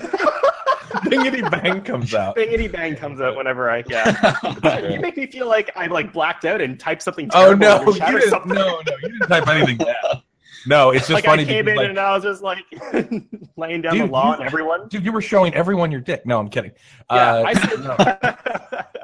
Bingity 1.05 1.49
bang 1.63 1.81
comes 1.81 2.13
out. 2.13 2.35
bangity 2.35 2.71
bang 2.71 2.95
comes 2.95 3.19
out 3.21 3.35
whenever 3.35 3.69
I 3.69 3.83
yeah. 3.87 4.89
you 4.89 4.99
make 4.99 5.17
me 5.17 5.27
feel 5.27 5.47
like 5.47 5.71
I 5.75 5.87
like 5.87 6.11
blacked 6.13 6.45
out 6.45 6.61
and 6.61 6.79
typed 6.79 7.01
something. 7.03 7.29
Oh 7.33 7.55
terrible 7.55 7.59
no, 7.59 7.79
in 7.79 7.85
the 7.85 7.91
you 7.91 7.97
chat 7.99 8.13
or 8.13 8.19
didn't, 8.19 8.29
something. 8.29 8.53
no, 8.53 8.81
no, 8.85 8.93
you 9.01 9.09
didn't 9.09 9.27
type 9.27 9.47
anything 9.47 9.77
down. 9.77 10.23
No, 10.65 10.89
it's 10.91 11.07
just 11.07 11.11
like 11.11 11.25
funny 11.25 11.43
I 11.43 11.45
came 11.45 11.67
in 11.67 11.75
like, 11.77 11.89
and 11.89 11.99
I 11.99 12.13
was 12.13 12.23
just 12.23 12.41
like 12.41 12.63
laying 13.57 13.81
down 13.81 13.93
Dude, 13.93 14.07
the 14.07 14.11
law 14.11 14.31
on 14.33 14.43
everyone. 14.43 14.87
dude, 14.89 15.05
you 15.05 15.11
were 15.11 15.21
showing 15.21 15.53
everyone 15.53 15.91
your 15.91 16.01
dick. 16.01 16.25
No, 16.25 16.39
I'm 16.39 16.49
kidding. 16.49 16.71
Yeah, 17.11 17.33
Uh, 17.35 17.43
I 17.45 17.53
said. 17.53 18.85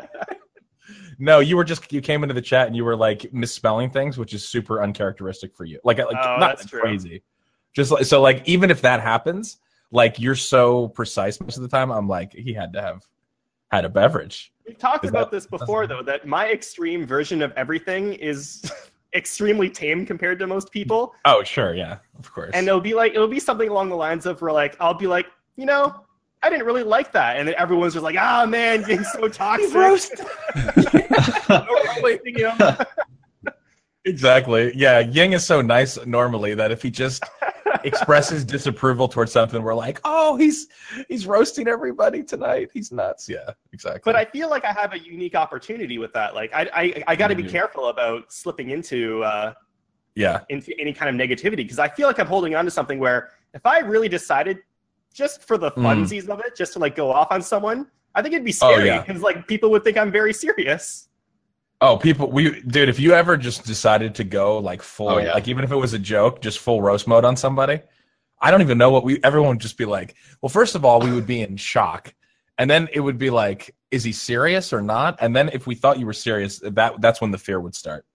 No, 1.19 1.39
you 1.39 1.55
were 1.55 1.63
just 1.63 1.93
you 1.93 2.01
came 2.01 2.23
into 2.23 2.33
the 2.33 2.41
chat 2.41 2.67
and 2.67 2.75
you 2.75 2.83
were 2.83 2.95
like 2.95 3.31
misspelling 3.31 3.91
things, 3.91 4.17
which 4.17 4.33
is 4.33 4.45
super 4.47 4.81
uncharacteristic 4.81 5.55
for 5.55 5.63
you. 5.63 5.79
Like, 5.83 5.99
like 5.99 6.07
Oh, 6.11 6.37
not 6.37 6.59
true. 6.67 6.81
crazy. 6.81 7.21
Just 7.73 7.91
like 7.91 8.03
so, 8.05 8.19
like 8.19 8.41
even 8.45 8.69
if 8.71 8.81
that 8.81 8.99
happens, 8.99 9.57
like 9.91 10.19
you're 10.19 10.35
so 10.35 10.89
precise 10.89 11.39
most 11.39 11.55
of 11.55 11.61
the 11.63 11.69
time. 11.69 11.91
I'm 11.91 12.07
like, 12.09 12.33
he 12.33 12.51
had 12.51 12.73
to 12.73 12.81
have 12.81 13.03
had 13.71 13.85
a 13.85 13.89
beverage. 13.89 14.51
We've 14.67 14.77
talked 14.77 15.05
about 15.05 15.29
that- 15.31 15.37
this 15.37 15.45
before, 15.47 15.87
though, 15.87 16.01
that 16.01 16.25
my 16.27 16.49
extreme 16.51 17.05
version 17.05 17.41
of 17.41 17.51
everything 17.53 18.13
is 18.13 18.69
extremely 19.13 19.69
tame 19.69 20.05
compared 20.05 20.39
to 20.39 20.47
most 20.47 20.71
people. 20.71 21.15
Oh, 21.25 21.43
sure, 21.43 21.73
yeah, 21.73 21.97
of 22.19 22.31
course. 22.31 22.51
And 22.53 22.67
it'll 22.67 22.81
be 22.81 22.93
like 22.93 23.13
it'll 23.13 23.27
be 23.27 23.39
something 23.39 23.69
along 23.69 23.89
the 23.89 23.95
lines 23.95 24.25
of 24.25 24.41
where 24.41 24.51
like 24.51 24.75
I'll 24.79 24.93
be 24.93 25.07
like, 25.07 25.27
you 25.55 25.65
know, 25.65 26.05
I 26.41 26.49
didn't 26.49 26.65
really 26.65 26.83
like 26.83 27.11
that, 27.13 27.37
and 27.37 27.47
then 27.47 27.55
everyone's 27.57 27.93
just 27.93 28.03
like, 28.03 28.17
ah 28.19 28.45
man, 28.45 28.83
you're 28.87 29.03
so 29.03 29.27
toxic. 29.29 29.73
you 32.25 32.51
exactly. 34.05 34.71
Yeah, 34.75 34.99
Ying 34.99 35.33
is 35.33 35.45
so 35.45 35.61
nice 35.61 36.03
normally 36.05 36.53
that 36.55 36.71
if 36.71 36.81
he 36.81 36.91
just 36.91 37.23
expresses 37.83 38.43
disapproval 38.45 39.07
towards 39.07 39.31
something, 39.31 39.61
we're 39.61 39.73
like, 39.75 39.99
oh, 40.03 40.35
he's 40.35 40.67
he's 41.07 41.25
roasting 41.27 41.67
everybody 41.67 42.23
tonight. 42.23 42.69
He's 42.73 42.91
nuts. 42.91 43.27
Yeah, 43.29 43.51
exactly. 43.71 44.01
But 44.03 44.15
I 44.15 44.25
feel 44.25 44.49
like 44.49 44.65
I 44.65 44.71
have 44.73 44.93
a 44.93 44.99
unique 44.99 45.35
opportunity 45.35 45.97
with 45.97 46.13
that. 46.13 46.33
Like 46.35 46.53
I 46.53 46.69
I, 46.73 47.03
I 47.07 47.15
got 47.15 47.27
to 47.29 47.35
be 47.35 47.43
Mhm. 47.43 47.49
careful 47.49 47.87
about 47.89 48.31
slipping 48.31 48.69
into 48.69 49.23
uh, 49.23 49.53
yeah, 50.15 50.41
into 50.49 50.73
any 50.79 50.93
kind 50.93 51.09
of 51.09 51.27
negativity 51.29 51.57
because 51.57 51.79
I 51.79 51.89
feel 51.89 52.07
like 52.07 52.19
I'm 52.19 52.27
holding 52.27 52.55
on 52.55 52.65
to 52.65 52.71
something 52.71 52.99
where 52.99 53.29
if 53.53 53.65
I 53.65 53.79
really 53.79 54.09
decided 54.09 54.59
just 55.13 55.43
for 55.43 55.57
the 55.57 55.71
Mm. 55.71 55.83
funsies 55.83 56.27
of 56.29 56.39
it, 56.39 56.55
just 56.55 56.73
to 56.73 56.79
like 56.79 56.95
go 56.95 57.11
off 57.11 57.27
on 57.31 57.41
someone, 57.41 57.87
I 58.15 58.21
think 58.21 58.33
it'd 58.33 58.45
be 58.45 58.51
Oh, 58.61 58.71
scary 58.73 58.87
yeah. 58.87 59.01
because 59.03 59.21
like 59.21 59.47
people 59.47 59.69
would 59.71 59.83
think 59.83 59.97
I'm 59.97 60.11
very 60.11 60.33
serious. 60.33 61.09
Oh, 61.83 61.97
people, 61.97 62.31
we, 62.31 62.61
dude, 62.61 62.87
if 62.87 62.97
you 62.99 63.13
ever 63.13 63.35
just 63.35 63.65
decided 63.65 64.15
to 64.15 64.23
go 64.23 64.57
like 64.59 64.81
full, 64.81 65.09
Oh, 65.09 65.17
yeah. 65.17 65.33
like 65.33 65.49
even 65.49 65.63
if 65.65 65.71
it 65.71 65.75
was 65.75 65.93
a 65.93 65.99
joke, 65.99 66.41
just 66.41 66.59
full 66.59 66.81
roast 66.81 67.07
mode 67.07 67.25
on 67.25 67.35
somebody, 67.35 67.81
I 68.41 68.51
don't 68.51 68.61
even 68.61 68.77
know 68.77 68.89
what 68.89 69.03
we, 69.03 69.19
everyone 69.23 69.49
would 69.49 69.59
just 69.59 69.77
be 69.77 69.85
like, 69.85 70.15
well, 70.41 70.49
first 70.49 70.75
of 70.75 70.85
all, 70.85 71.01
we 71.01 71.11
would 71.11 71.27
be 71.27 71.41
in 71.41 71.57
shock. 71.57 72.13
And 72.57 72.69
then 72.69 72.87
it 72.93 73.01
would 73.01 73.17
be 73.17 73.29
like, 73.29 73.75
is 73.91 74.03
he 74.03 74.13
serious 74.13 74.71
or 74.71 74.81
not? 74.81 75.17
And 75.19 75.35
then 75.35 75.49
if 75.49 75.67
we 75.67 75.75
thought 75.75 75.99
you 75.99 76.05
were 76.05 76.13
serious, 76.13 76.59
that 76.59 77.01
that's 77.01 77.19
when 77.19 77.31
the 77.31 77.37
fear 77.37 77.59
would 77.59 77.75
start. 77.75 78.05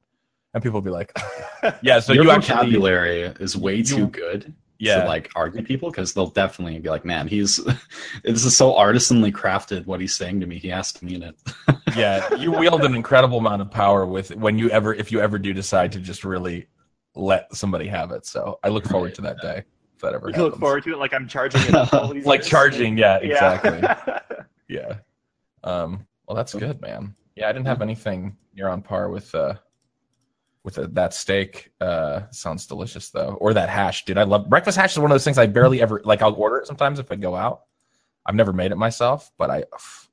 And 0.54 0.62
people 0.62 0.81
would 0.81 0.85
be 0.87 0.90
like, 0.90 1.12
yeah, 1.83 2.00
so 2.00 2.14
Your 2.14 2.24
you 2.24 2.31
actually, 2.31 2.54
vocabulary 2.57 3.20
is 3.38 3.54
way 3.57 3.83
too 3.83 3.96
you- 3.98 4.07
good 4.07 4.54
yeah, 4.79 5.03
to 5.03 5.07
like 5.09 5.31
argue 5.35 5.62
people 5.62 5.91
because 5.91 6.14
they'll 6.14 6.27
definitely 6.31 6.79
be 6.79 6.88
like, 6.88 7.05
"Man, 7.05 7.27
he's 7.29 7.57
this 8.25 8.45
is 8.45 8.57
so 8.57 8.73
artisanally 8.75 9.33
crafted. 9.33 9.87
What 9.87 10.01
he's 10.01 10.14
saying 10.14 10.41
to 10.41 10.47
me, 10.47 10.59
he 10.59 10.69
has 10.69 10.93
to 10.95 11.05
mean 11.05 11.23
it." 11.23 11.35
yeah, 11.97 12.33
you 12.35 12.53
wield 12.53 12.85
an 12.85 12.95
incredible 12.95 13.38
amount 13.38 13.62
of 13.62 13.71
power 13.71 14.07
with 14.07 14.35
when 14.37 14.59
you 14.59 14.71
ever, 14.71 14.95
if 14.95 15.11
you 15.12 15.21
ever 15.21 15.38
do 15.38 15.53
decide 15.53 15.93
to 15.93 16.01
just 16.01 16.25
really 16.25 16.69
let 17.14 17.55
somebody 17.55 17.87
have 17.88 18.11
it. 18.12 18.25
So 18.27 18.59
I 18.62 18.69
look 18.69 18.85
forward 18.87 19.07
Right, 19.07 19.14
to 19.17 19.23
that 19.23 19.41
day 19.41 19.62
if 19.97 20.03
that 20.03 20.14
ever 20.14 20.29
You 20.29 20.35
happens. 20.35 20.51
look 20.53 20.61
forward 20.61 20.85
to 20.85 20.93
it 20.93 20.99
like 20.99 21.12
I'm 21.12 21.27
charging 21.27 21.61
it. 21.64 22.25
like 22.27 22.43
charging, 22.43 22.97
yeah, 22.97 23.19
Yeah. 23.21 23.55
exactly. 23.55 24.37
yeah. 24.69 24.99
Um, 25.64 26.07
well, 26.27 26.37
that's 26.37 26.55
good, 26.55 26.81
man. 26.81 27.17
Yeah, 27.35 27.49
I 27.49 27.53
didn't 27.53 27.67
have 27.67 27.83
anything 27.83 28.37
near 28.55 28.69
on 28.69 28.83
par 28.83 29.09
with 29.11 29.35
uh, 29.35 29.55
with 30.68 30.78
uh 30.78 30.88
that 30.92 31.14
steak. 31.14 31.70
Uh, 31.81 32.22
sounds 32.31 32.66
delicious 32.66 33.11
though, 33.11 33.37
or 33.40 33.54
that 33.54 33.68
hash, 33.70 34.04
dude. 34.04 34.18
I 34.18 34.24
love 34.24 34.48
breakfast 34.48 34.76
hash. 34.76 34.92
Is 34.92 34.98
one 34.98 35.11
of 35.11 35.14
those 35.14 35.24
things 35.24 35.38
I 35.38 35.46
barely 35.46 35.81
ever 35.81 36.00
like. 36.04 36.20
I'll 36.22 36.35
order 36.35 36.59
it 36.59 36.66
sometimes 36.66 36.98
if 36.98 37.11
I 37.11 37.16
go 37.16 37.35
out. 37.35 37.62
I've 38.26 38.35
never 38.35 38.52
made 38.52 38.72
it 38.72 38.76
myself, 38.76 39.31
but 39.38 39.50
I 39.50 39.64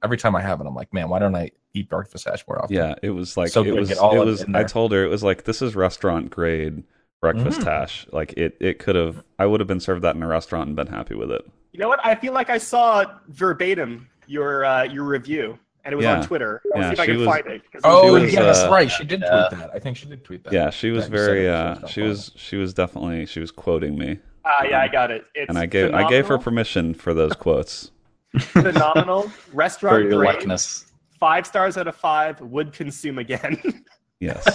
every 0.02 0.18
time 0.18 0.36
I 0.36 0.42
have 0.42 0.62
it, 0.62 0.68
I'm 0.68 0.76
like, 0.76 0.94
man, 0.94 1.10
why 1.10 1.20
don't 1.20 1.36
I 1.36 1.52
eat 1.74 1.90
breakfast 1.90 2.26
hash 2.26 2.46
more 2.48 2.62
often? 2.64 2.76
Yeah, 2.78 2.96
it 3.04 3.10
was 3.10 3.36
like 3.36 3.50
So 3.50 3.62
it 3.62 3.72
good, 3.72 3.80
was. 3.80 3.90
get 3.90 3.98
all 3.98 4.14
It 4.14 4.22
it 4.22 4.26
was. 4.26 4.46
I 4.54 4.64
told 4.64 4.94
her 4.94 5.04
it 5.04 5.10
was 5.10 5.24
like 5.24 5.44
this 5.44 5.62
is 5.62 5.76
restaurant 5.76 6.30
grade 6.30 6.84
breakfast 7.20 7.60
Mhm. 7.62 7.66
hash. 7.66 8.08
Like 8.14 8.34
it. 8.34 8.56
It 8.62 8.80
could 8.80 8.96
have. 8.96 9.24
I 9.38 9.46
would 9.48 9.60
have 9.60 9.68
been 9.68 9.82
served 9.82 10.04
that 10.04 10.16
in 10.16 10.24
a 10.24 10.28
restaurant 10.28 10.68
and 10.68 10.76
been 10.78 10.88
happy 10.88 11.16
with 11.16 11.30
it. 11.32 11.42
You 11.74 11.80
know 11.80 11.90
what? 11.90 12.00
I 12.06 12.16
feel 12.16 12.32
like 12.34 12.50
I 12.50 12.58
saw 12.58 13.04
verbatim 13.28 14.08
your 14.28 14.64
uh, 14.64 14.84
your 14.84 15.04
review, 15.04 15.60
and 15.86 15.94
it 15.94 15.96
was 15.96 16.04
Yeah. 16.04 16.18
on 16.20 16.26
Twitter. 16.26 16.62
I'll 16.76 16.82
Yeah, 16.82 16.90
see 16.90 16.94
if 16.94 17.00
I 17.00 17.06
can 17.06 17.18
was- 17.20 17.26
find 17.28 17.48
it. 17.48 17.62
'cause 17.72 17.82
Oh, 17.86 18.04
She 18.18 18.24
was, 18.24 18.34
yeah, 18.34 18.42
that's 18.44 18.60
uh, 18.60 18.70
right. 18.72 18.92
She 18.92 19.04
did 19.06 19.22
yeah. 19.22 19.48
tweet 19.48 19.60
that. 19.62 19.70
I 19.74 19.80
think 19.80 19.96
she 19.98 20.08
did 20.08 20.24
tweet 20.26 20.44
that. 20.44 20.52
Yeah, 20.54 20.70
she 20.72 20.90
was 20.92 21.06
That 21.08 21.12
you 21.14 21.18
said 21.18 21.26
very. 21.28 21.50
Uh, 21.50 21.88
she 21.88 22.02
was. 22.02 22.32
She 22.36 22.58
was 22.58 22.74
definitely. 22.74 23.26
She 23.28 23.40
was 23.40 23.52
quoting 23.52 23.98
me, 23.98 24.20
Ah, 24.44 24.64
yeah, 24.70 24.82
I 24.82 24.88
got 24.90 25.10
it. 25.12 25.24
It's 25.36 25.48
and 25.50 25.58
I 25.58 25.66
gave. 25.66 25.94
I 25.94 26.08
gave 26.10 26.28
her 26.28 26.38
permission 26.38 26.94
for 26.94 27.14
those 27.14 27.34
quotes. 27.34 27.92
phenomenal 28.40 29.30
For 29.30 29.56
restaurant. 29.56 30.04
your 30.04 30.18
great. 30.18 30.36
likeness. 30.36 30.92
Five 31.20 31.48
stars 31.48 31.78
out 31.78 31.88
of 31.88 31.96
five. 31.96 32.42
Would 32.42 32.74
consume 32.74 33.18
again. 33.20 33.62
Yes, 34.22 34.46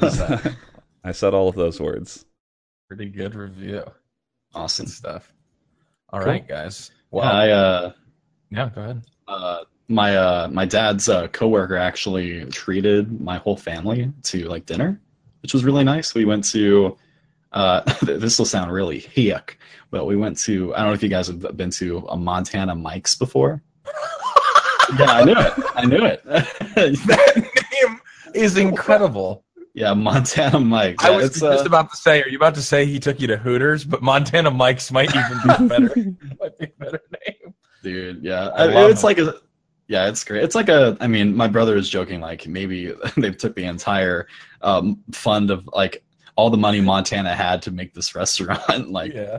was- 0.00 0.20
I 1.02 1.10
said 1.12 1.34
all 1.34 1.48
of 1.48 1.56
those 1.56 1.80
words. 1.80 2.24
Pretty 2.86 3.06
good 3.06 3.34
review. 3.34 3.82
Awesome. 4.54 4.86
Good 4.86 4.92
stuff. 4.92 5.32
All 6.10 6.20
Cool. 6.20 6.28
right, 6.28 6.46
guys. 6.46 6.92
Well, 7.10 7.24
I 7.24 7.48
uh, 7.50 7.92
yeah, 8.50 8.70
go 8.72 8.80
ahead. 8.82 9.02
uh, 9.26 9.64
my 9.88 10.16
uh, 10.16 10.48
my 10.50 10.64
dad's 10.66 11.08
uh, 11.08 11.28
coworker 11.28 11.76
actually 11.76 12.44
treated 12.46 13.20
my 13.20 13.38
whole 13.38 13.56
family 13.56 14.12
to 14.24 14.44
like 14.48 14.66
dinner, 14.66 15.00
which 15.42 15.52
was 15.54 15.64
really 15.64 15.84
nice. 15.84 16.14
We 16.14 16.24
went 16.24 16.44
to. 16.52 16.96
Uh, 17.52 17.80
this 18.02 18.38
will 18.38 18.44
sound 18.44 18.70
really 18.70 18.98
hick, 18.98 19.58
but 19.90 20.04
we 20.04 20.16
went 20.16 20.38
to. 20.40 20.74
I 20.74 20.78
don't 20.80 20.88
know 20.88 20.92
if 20.94 21.02
you 21.02 21.08
guys 21.08 21.28
have 21.28 21.56
been 21.56 21.70
to 21.72 22.06
a 22.10 22.16
Montana 22.16 22.74
Mike's 22.74 23.14
before. 23.14 23.62
yeah, 24.98 25.06
I 25.10 25.24
knew 25.24 25.34
it. 25.36 25.52
I 25.74 25.84
knew 25.86 26.04
it. 26.04 26.22
that 26.24 27.50
name 27.82 27.98
is 28.34 28.58
incredible. 28.58 29.44
yeah, 29.72 29.94
Montana 29.94 30.60
Mike's. 30.60 31.02
I 31.02 31.10
Yeah, 31.10 31.16
was 31.16 31.26
it's, 31.26 31.40
just 31.40 31.64
uh, 31.64 31.66
about 31.66 31.90
to 31.90 31.96
say, 31.96 32.22
are 32.22 32.28
you 32.28 32.36
about 32.36 32.54
to 32.56 32.62
say 32.62 32.84
he 32.84 33.00
took 33.00 33.18
you 33.20 33.26
to 33.28 33.38
Hooters? 33.38 33.84
But 33.84 34.02
Montana 34.02 34.50
Mike's 34.50 34.90
might 34.92 35.08
even 35.14 35.38
be 35.42 35.68
better. 35.68 35.94
might 36.38 36.58
be 36.58 36.66
a 36.66 36.84
better 36.84 37.00
name. 37.26 37.54
dude 37.82 38.22
yeah 38.24 38.48
I 38.48 38.64
I- 38.64 38.90
it's 38.90 39.02
it. 39.02 39.06
like 39.06 39.18
a 39.18 39.34
yeah 39.88 40.06
it's 40.08 40.22
great 40.24 40.42
it's 40.44 40.54
like 40.54 40.68
a 40.68 40.96
i 41.00 41.06
mean 41.06 41.34
my 41.34 41.48
brother 41.48 41.76
is 41.76 41.88
joking 41.88 42.20
like 42.20 42.46
maybe 42.46 42.92
they 43.16 43.30
took 43.30 43.54
the 43.56 43.64
entire 43.64 44.26
um, 44.62 45.02
fund 45.12 45.50
of 45.50 45.68
like 45.72 46.04
all 46.36 46.50
the 46.50 46.56
money 46.56 46.80
montana 46.80 47.34
had 47.34 47.60
to 47.62 47.70
make 47.70 47.94
this 47.94 48.14
restaurant 48.20 48.90
like 48.90 49.12
Yeah. 49.14 49.38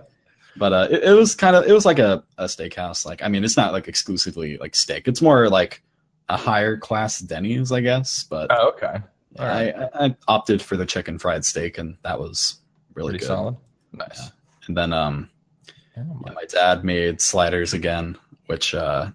but 0.58 0.74
uh 0.74 0.88
it, 0.92 1.04
it 1.04 1.14
was 1.14 1.36
kind 1.36 1.56
of 1.56 1.66
it 1.66 1.72
was 1.74 1.86
like 1.86 2.00
a, 2.00 2.24
a 2.38 2.46
steakhouse 2.46 3.06
like 3.06 3.22
i 3.24 3.28
mean 3.28 3.44
it's 3.44 3.58
not 3.58 3.72
like 3.74 3.88
exclusively 3.88 4.58
like 4.58 4.76
steak 4.76 5.08
it's 5.08 5.22
more 5.22 5.50
like 5.50 5.82
a 6.30 6.38
higher 6.38 6.78
class 6.78 7.20
denny's 7.20 7.72
i 7.72 7.80
guess 7.82 8.24
but 8.30 8.48
Oh, 8.52 8.70
okay. 8.70 8.98
all 9.40 9.46
I, 9.46 9.70
I, 9.94 10.06
I 10.06 10.16
opted 10.28 10.62
for 10.62 10.76
the 10.78 10.86
chicken 10.86 11.18
fried 11.20 11.46
steak 11.46 11.78
and 11.78 11.96
that 12.04 12.20
was 12.20 12.60
really 12.96 13.12
Pretty 13.12 13.20
good 13.20 13.28
solid. 13.28 13.56
Nice. 13.94 14.32
and 14.68 14.76
then 14.78 14.94
um 14.94 15.30
Yeah, 15.98 16.04
yeah, 16.26 16.32
my 16.34 16.46
dad 16.46 16.84
made 16.84 17.20
sliders 17.22 17.74
again, 17.74 18.18
which 18.48 18.74
uh, 18.76 19.10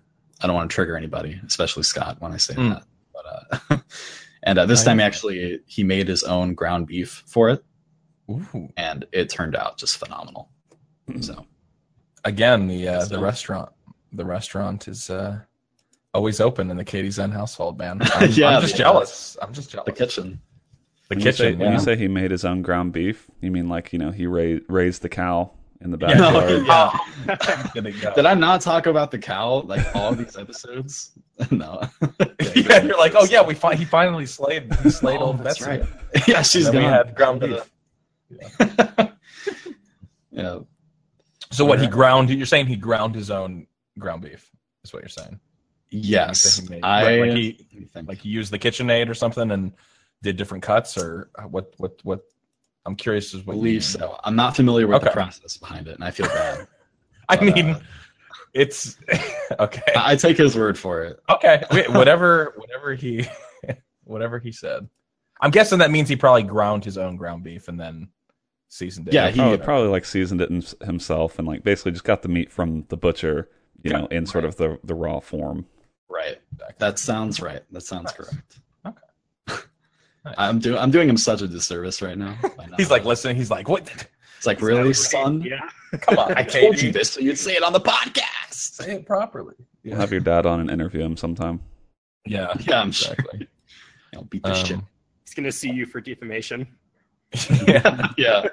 I 0.45 0.47
don't 0.47 0.57
want 0.57 0.71
to 0.71 0.75
trigger 0.75 0.95
anybody, 0.95 1.41
especially 1.47 1.85
Scott, 1.85 2.21
when 2.21 2.31
I 2.31 2.37
say 2.37 2.53
Mm. 2.55 2.75
that. 2.75 2.85
But 3.15 3.71
uh, 3.71 3.79
and 4.43 4.59
uh, 4.59 4.67
this 4.67 4.83
I 4.83 4.85
time, 4.91 4.99
know. 4.99 5.05
actually, 5.05 5.61
he 5.67 5.83
made 5.85 6.07
his 6.07 6.23
own 6.23 6.53
ground 6.53 6.87
beef 6.87 7.23
for 7.27 7.49
it, 7.49 7.65
Ooh. 8.31 8.69
and 8.77 9.07
it 9.11 9.31
turned 9.31 9.57
out 9.57 9.79
just 9.79 9.97
phenomenal. 9.97 10.51
So 11.21 11.47
Again, 12.27 12.67
the 12.69 12.89
uh, 12.89 13.05
the 13.07 13.19
restaurant 13.21 13.71
the 14.13 14.25
restaurant 14.27 14.87
is 14.87 15.09
uh, 15.11 15.41
always 16.13 16.41
open 16.41 16.71
in 16.71 16.77
the 16.77 16.85
KDZen 16.85 17.33
household, 17.33 17.79
man. 17.79 18.01
I'm, 18.15 18.31
Yeah, 18.33 18.49
I'm 18.57 18.61
just 18.63 18.75
the- 18.75 18.79
jealous. 18.79 19.37
I'm 19.41 19.53
just 19.55 19.71
jealous. 19.71 19.87
the 19.87 19.93
kitchen, 19.93 20.41
The 21.09 21.17
When 21.17 21.21
you 21.21 21.33
say- 21.33 21.45
kitchen. 21.45 21.59
when 21.59 21.73
you 21.73 21.79
say 21.79 21.97
he 21.97 22.09
made 22.09 22.31
his 22.31 22.45
own 22.45 22.61
ground 22.61 22.93
beef, 22.93 23.31
you 23.41 23.51
mean 23.51 23.69
like 23.71 23.93
you 23.95 23.99
know 23.99 24.11
he 24.11 24.27
ra- 24.27 24.61
raised 24.69 25.01
the 25.03 25.09
cow 25.09 25.53
in 25.85 25.91
the 25.93 25.99
Yeah. 26.01 26.15
backyard? 26.67 26.99
Yeah. 27.27 27.71
Gonna 27.75 27.93
go. 27.93 28.13
did 28.15 28.27
I 28.27 28.35
not 28.35 28.61
talk 28.61 28.87
about 28.87 29.11
the 29.11 29.19
cow 29.19 29.61
like 29.63 29.85
all 29.95 30.13
these 30.15 30.37
episodes? 30.37 31.13
no. 31.51 31.81
yeah, 32.55 32.83
you're 32.83 32.99
like, 32.99 33.13
oh 33.17 33.25
yeah, 33.25 33.43
we 33.43 33.55
fi- 33.55 33.77
he 33.77 33.85
finally 33.85 34.27
slayed 34.27 34.73
he 34.83 34.91
slayed 34.91 35.21
Oh, 35.21 35.27
old 35.27 35.39
that's 35.39 35.59
Betsy. 35.65 35.81
right. 35.83 36.29
yeah, 36.29 36.43
she's 36.43 36.67
gonna 36.69 36.83
have 36.91 37.15
gone. 37.17 37.41
had 37.41 37.41
ground 37.41 37.41
beef. 37.41 39.09
yeah, 40.31 40.59
So 41.51 41.65
what 41.65 41.81
he 41.81 41.87
ground? 41.87 42.31
You're 42.31 42.47
saying 42.47 42.67
he 42.67 42.77
ground 42.77 43.15
his 43.15 43.31
own 43.31 43.67
ground 43.99 44.23
beef? 44.23 44.51
Is 44.85 44.93
what 44.93 45.03
you're 45.03 45.09
saying? 45.09 45.41
yes, 45.91 46.59
Like 46.59 46.69
he 46.69 46.75
made- 46.75 46.85
I 46.85 47.03
like 47.03 47.31
he 47.37 47.67
let 47.73 47.81
me 47.81 47.87
think. 47.93 48.09
like 48.09 48.19
he 48.19 48.29
used 48.29 48.53
the 48.53 48.59
KitchenAid 48.59 49.09
or 49.09 49.15
something 49.15 49.51
and 49.51 49.73
did 50.23 50.37
different 50.37 50.63
cuts 50.65 50.99
or 50.99 51.31
what? 51.49 51.73
What? 51.79 52.01
What? 52.03 52.21
I'm 52.87 52.97
curious 52.97 53.35
as 53.35 53.45
what 53.47 53.55
you 53.55 53.61
believe 53.61 53.73
mean. 53.75 53.81
so. 53.81 54.19
I'm 54.25 54.37
not 54.37 54.55
familiar 54.57 54.87
with 54.87 55.03
the 55.03 55.11
process 55.11 55.57
behind 55.57 55.89
it, 55.89 55.95
and 55.95 56.05
I 56.05 56.11
feel 56.11 56.27
bad. 56.27 56.67
I 57.29 57.37
But, 57.37 57.45
mean, 57.55 57.71
uh, 57.71 57.81
it's 58.53 58.99
okay. 59.59 59.93
I 59.97 60.13
I 60.13 60.17
take 60.17 60.37
his 60.37 60.55
word 60.57 60.79
for 60.79 61.03
it. 61.05 61.19
Okay, 61.31 61.63
wait, 61.73 61.91
whatever, 61.91 62.53
whatever 62.57 62.95
he, 62.95 63.27
whatever 64.05 64.39
he 64.39 64.53
said. 64.53 64.89
I'm 65.41 65.51
guessing 65.51 65.79
that 65.79 65.91
means 65.91 66.09
he 66.09 66.17
probably 66.17 66.43
ground 66.45 66.85
his 66.85 66.97
own 66.99 67.17
ground 67.17 67.43
beef 67.43 67.69
and 67.69 67.81
then 67.81 68.09
seasoned 68.69 69.09
it. 69.09 69.15
Yeah, 69.15 69.31
he- 69.31 69.37
probably, 69.37 69.57
probably- 69.57 69.65
probably 69.65 69.89
like 69.89 70.05
seasoned 70.05 70.41
it 70.43 70.51
himself 70.85 71.39
and 71.39 71.49
like 71.49 71.65
basically 71.65 71.93
just 71.93 72.05
got 72.05 72.23
the 72.23 72.29
meat 72.29 72.53
from 72.53 72.85
the 72.89 72.97
butcher, 72.97 73.49
you 73.83 73.91
Okay. 73.91 74.01
know, 74.01 74.07
in 74.09 74.27
sort 74.27 74.45
of 74.45 74.57
the 74.57 74.79
the 74.85 74.95
raw 74.95 75.21
form. 75.21 75.67
Right. 76.09 76.39
That 76.79 76.99
sounds 76.99 77.41
right. 77.41 77.63
That 77.73 77.81
sounds 77.81 78.05
Nice. 78.05 78.13
correct. 78.15 78.61
Okay. 80.27 80.35
Nice. 80.37 80.49
I'm 80.49 80.59
doing 80.59 80.79
I'm 80.79 80.91
doing 80.91 81.09
him 81.09 81.17
such 81.17 81.43
a 81.43 81.49
disservice 81.49 82.01
right 82.03 82.17
now. 82.17 82.37
He's 82.77 82.91
like 82.91 83.05
listening. 83.05 83.37
He's 83.37 83.51
like, 83.51 83.69
"What? 83.69 83.91
it's 84.39 84.47
like 84.47 84.61
really, 84.63 84.85
Right. 84.85 84.97
son. 84.97 85.43
Yeah. 85.43 85.69
Come 86.01 86.19
on, 86.19 86.37
I 86.37 86.43
told 86.43 86.81
you 86.81 86.91
this, 86.93 87.13
so 87.13 87.21
you'd 87.21 87.39
say 87.39 87.53
it 87.55 87.63
on 87.63 87.73
the 87.73 87.81
podcast. 87.81 88.53
Say 88.53 88.95
it 88.95 89.07
properly." 89.07 89.55
We'll 89.85 89.97
have 89.97 90.11
your 90.13 90.21
dad 90.21 90.47
on 90.47 90.61
and 90.61 90.71
interview 90.71 91.03
him 91.03 91.17
sometime. 91.17 91.61
Yeah, 92.27 92.53
Yeah, 92.61 92.81
I'm 92.81 92.91
sure. 92.91 93.13
exactly. 93.13 93.49
I'll 94.15 94.23
beat 94.25 94.43
the 94.43 94.55
shit. 94.55 94.77
Um, 94.79 94.87
He's 95.27 95.35
gonna 95.35 95.53
sue 95.53 95.69
you 95.75 95.85
for 95.87 96.01
defamation. 96.01 96.67
yeah. 97.69 98.09
Yeah. 98.17 98.49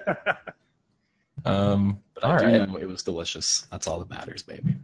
Um. 1.45 1.99
But 2.15 2.23
All 2.23 2.31
I 2.33 2.37
do 2.39 2.45
right. 2.59 2.69
know 2.69 2.77
it 2.77 2.87
was 2.87 3.01
delicious. 3.03 3.65
That's 3.71 3.87
all 3.87 3.99
that 3.99 4.09
matters, 4.09 4.43
baby. 4.43 4.75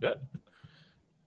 Good. 0.00 0.18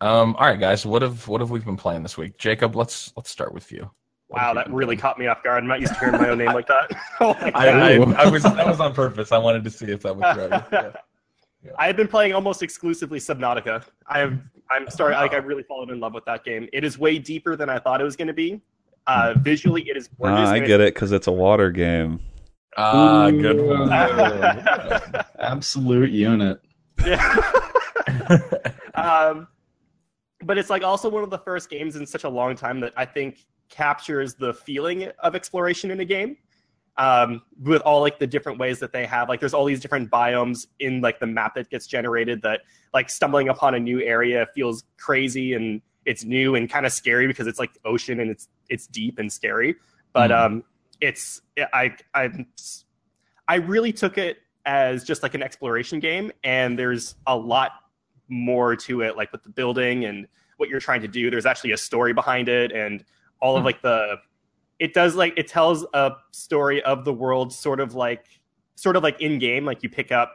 Um. 0.01 0.35
All 0.37 0.47
right, 0.47 0.59
guys. 0.59 0.85
What 0.85 1.01
have 1.01 1.27
what 1.27 1.41
have 1.41 1.49
we 1.51 1.59
been 1.59 1.77
playing 1.77 2.03
this 2.03 2.17
week? 2.17 2.37
Jacob, 2.37 2.75
let's 2.75 3.11
let's 3.17 3.29
start 3.29 3.53
with 3.53 3.71
you. 3.71 3.89
Wow, 4.29 4.53
that 4.53 4.71
really 4.71 4.95
caught 4.95 5.17
me 5.17 5.25
off 5.25 5.41
guard. 5.43 5.63
I'm 5.63 5.67
not 5.67 5.81
used 5.81 5.93
to 5.93 5.99
hearing 5.99 6.21
my 6.21 6.29
own 6.29 6.37
name 6.37 6.53
like 6.53 6.67
that. 6.67 6.91
oh 7.19 7.35
I, 7.55 7.67
I, 7.67 7.93
I 7.95 8.29
was 8.29 8.43
that 8.43 8.67
was 8.67 8.79
on 8.79 8.93
purpose. 8.93 9.31
I 9.31 9.39
wanted 9.39 9.63
to 9.63 9.71
see 9.71 9.87
if 9.91 10.01
that 10.03 10.15
was 10.15 10.35
throw 10.35 10.45
you. 10.83 10.93
Yeah. 11.65 11.71
I 11.77 11.87
have 11.87 11.97
been 11.97 12.07
playing 12.07 12.33
almost 12.33 12.61
exclusively 12.61 13.19
Subnautica. 13.19 13.83
I 14.07 14.19
have. 14.19 14.39
I'm 14.69 14.89
sorry. 14.89 15.15
Like 15.15 15.33
I 15.33 15.37
really 15.37 15.63
fallen 15.63 15.89
in 15.89 15.99
love 15.99 16.13
with 16.13 16.25
that 16.25 16.45
game. 16.45 16.69
It 16.71 16.83
is 16.83 16.99
way 16.99 17.17
deeper 17.17 17.55
than 17.55 17.69
I 17.69 17.79
thought 17.79 18.01
it 18.01 18.03
was 18.03 18.15
going 18.15 18.27
to 18.27 18.33
be. 18.33 18.61
Uh, 19.07 19.33
visually, 19.37 19.81
it 19.89 19.97
is 19.97 20.07
gorgeous. 20.07 20.47
Ah, 20.47 20.51
I 20.51 20.59
get 20.59 20.79
it 20.79 20.93
because 20.93 21.11
it's 21.11 21.25
a 21.25 21.31
water 21.31 21.71
game. 21.71 22.19
Ah, 22.77 23.31
good 23.31 23.59
one. 23.59 23.91
Absolute 25.39 26.11
unit. 26.11 26.61
Yeah. 27.03 27.51
um, 28.93 29.47
but 30.43 30.59
it's 30.59 30.69
like 30.69 30.83
also 30.83 31.09
one 31.09 31.23
of 31.23 31.31
the 31.31 31.39
first 31.39 31.69
games 31.69 31.95
in 31.95 32.05
such 32.05 32.23
a 32.23 32.29
long 32.29 32.55
time 32.55 32.79
that 32.81 32.93
I 32.95 33.05
think 33.05 33.45
captures 33.69 34.35
the 34.35 34.53
feeling 34.53 35.09
of 35.19 35.35
exploration 35.35 35.91
in 35.91 35.99
a 35.99 36.05
game. 36.05 36.37
Um, 36.97 37.43
with 37.63 37.81
all 37.83 38.01
like 38.01 38.19
the 38.19 38.27
different 38.27 38.59
ways 38.59 38.79
that 38.79 38.91
they 38.91 39.05
have, 39.05 39.29
like 39.29 39.39
there's 39.39 39.53
all 39.53 39.63
these 39.63 39.79
different 39.79 40.11
biomes 40.11 40.67
in 40.79 40.99
like 40.99 41.19
the 41.21 41.27
map 41.27 41.55
that 41.55 41.69
gets 41.69 41.87
generated. 41.87 42.41
That 42.41 42.61
like 42.93 43.09
stumbling 43.09 43.47
upon 43.47 43.73
a 43.75 43.79
new 43.79 44.01
area 44.01 44.47
feels 44.53 44.83
crazy 44.97 45.53
and 45.53 45.81
it's 46.05 46.25
new 46.25 46.55
and 46.55 46.69
kind 46.69 46.85
of 46.85 46.91
scary 46.91 47.25
because 47.27 47.47
it's 47.47 47.59
like 47.59 47.71
ocean 47.85 48.19
and 48.19 48.29
it's 48.29 48.49
it's 48.67 48.85
deep 48.85 49.17
and 49.17 49.31
scary. 49.31 49.75
But 50.11 50.29
Mhm. 50.31 50.45
um, 50.45 50.63
it's 50.99 51.41
I 51.57 51.95
I 52.13 52.45
I 53.47 53.55
really 53.55 53.93
took 53.93 54.17
it 54.17 54.39
as 54.65 55.05
just 55.05 55.23
like 55.23 55.33
an 55.35 55.41
exploration 55.41 56.01
game, 56.01 56.33
and 56.43 56.77
there's 56.77 57.15
a 57.27 57.37
lot 57.37 57.71
more 58.27 58.75
to 58.75 59.01
it, 59.03 59.15
like 59.15 59.31
with 59.31 59.43
the 59.43 59.49
building 59.49 60.03
and 60.03 60.27
what 60.57 60.67
you're 60.67 60.81
trying 60.81 61.01
to 61.01 61.07
do. 61.07 61.29
There's 61.31 61.45
actually 61.45 61.71
a 61.71 61.77
story 61.77 62.11
behind 62.11 62.49
it, 62.49 62.73
and 62.73 63.05
all 63.41 63.55
of 63.55 63.61
Hmm. 63.61 63.65
like 63.67 63.81
the 63.81 64.17
it 64.79 64.93
does 64.93 65.15
like 65.15 65.33
it 65.35 65.47
tells 65.47 65.85
a 65.93 66.13
story 66.31 66.81
of 66.83 67.03
the 67.05 67.13
world, 67.13 67.51
sort 67.53 67.79
of 67.79 67.95
like 67.95 68.25
sort 68.75 68.95
of 68.95 69.03
like 69.03 69.19
in 69.21 69.39
game. 69.39 69.65
Like 69.65 69.83
you 69.83 69.89
pick 69.89 70.11
up 70.11 70.33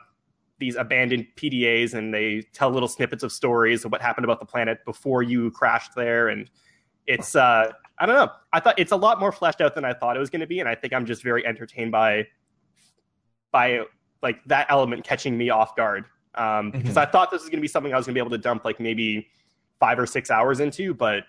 these 0.58 0.76
abandoned 0.76 1.26
PDAs, 1.36 1.94
and 1.94 2.12
they 2.12 2.42
tell 2.52 2.70
little 2.70 2.88
snippets 2.88 3.22
of 3.22 3.32
stories 3.32 3.84
of 3.84 3.92
what 3.92 4.02
happened 4.02 4.24
about 4.24 4.40
the 4.40 4.46
planet 4.46 4.84
before 4.84 5.22
you 5.22 5.50
crashed 5.50 5.94
there, 5.94 6.28
and 6.28 6.50
it's 7.06 7.34
uh 7.34 7.72
I 7.98 8.06
don't 8.06 8.16
know. 8.16 8.30
I 8.52 8.60
thought 8.60 8.78
it's 8.78 8.92
a 8.92 8.96
lot 8.96 9.20
more 9.20 9.30
fleshed 9.32 9.60
out 9.60 9.74
than 9.74 9.84
I 9.84 9.94
thought 9.94 10.16
it 10.16 10.20
was 10.20 10.30
going 10.30 10.40
to 10.40 10.46
be, 10.46 10.60
and 10.60 10.68
I 10.68 10.74
think 10.74 10.92
I'm 10.92 11.06
just 11.06 11.22
very 11.22 11.46
entertained 11.46 11.92
by 11.92 12.26
by 13.52 13.80
like 14.22 14.42
that 14.46 14.66
element 14.68 15.04
catching 15.04 15.36
me 15.38 15.50
off 15.50 15.76
guard. 15.76 16.04
Um, 16.34 16.72
because 16.72 16.96
I 16.96 17.06
thought 17.06 17.30
this 17.30 17.42
was 17.42 17.50
going 17.50 17.58
to 17.58 17.62
be 17.62 17.68
something 17.68 17.94
I 17.94 17.96
was 17.96 18.06
going 18.06 18.14
to 18.14 18.18
be 18.18 18.22
able 18.22 18.36
to 18.36 18.42
dump 18.42 18.64
like 18.64 18.80
maybe 18.80 19.28
five 19.78 19.98
or 19.98 20.06
six 20.06 20.30
hours 20.30 20.58
into, 20.58 20.92
but 20.92 21.22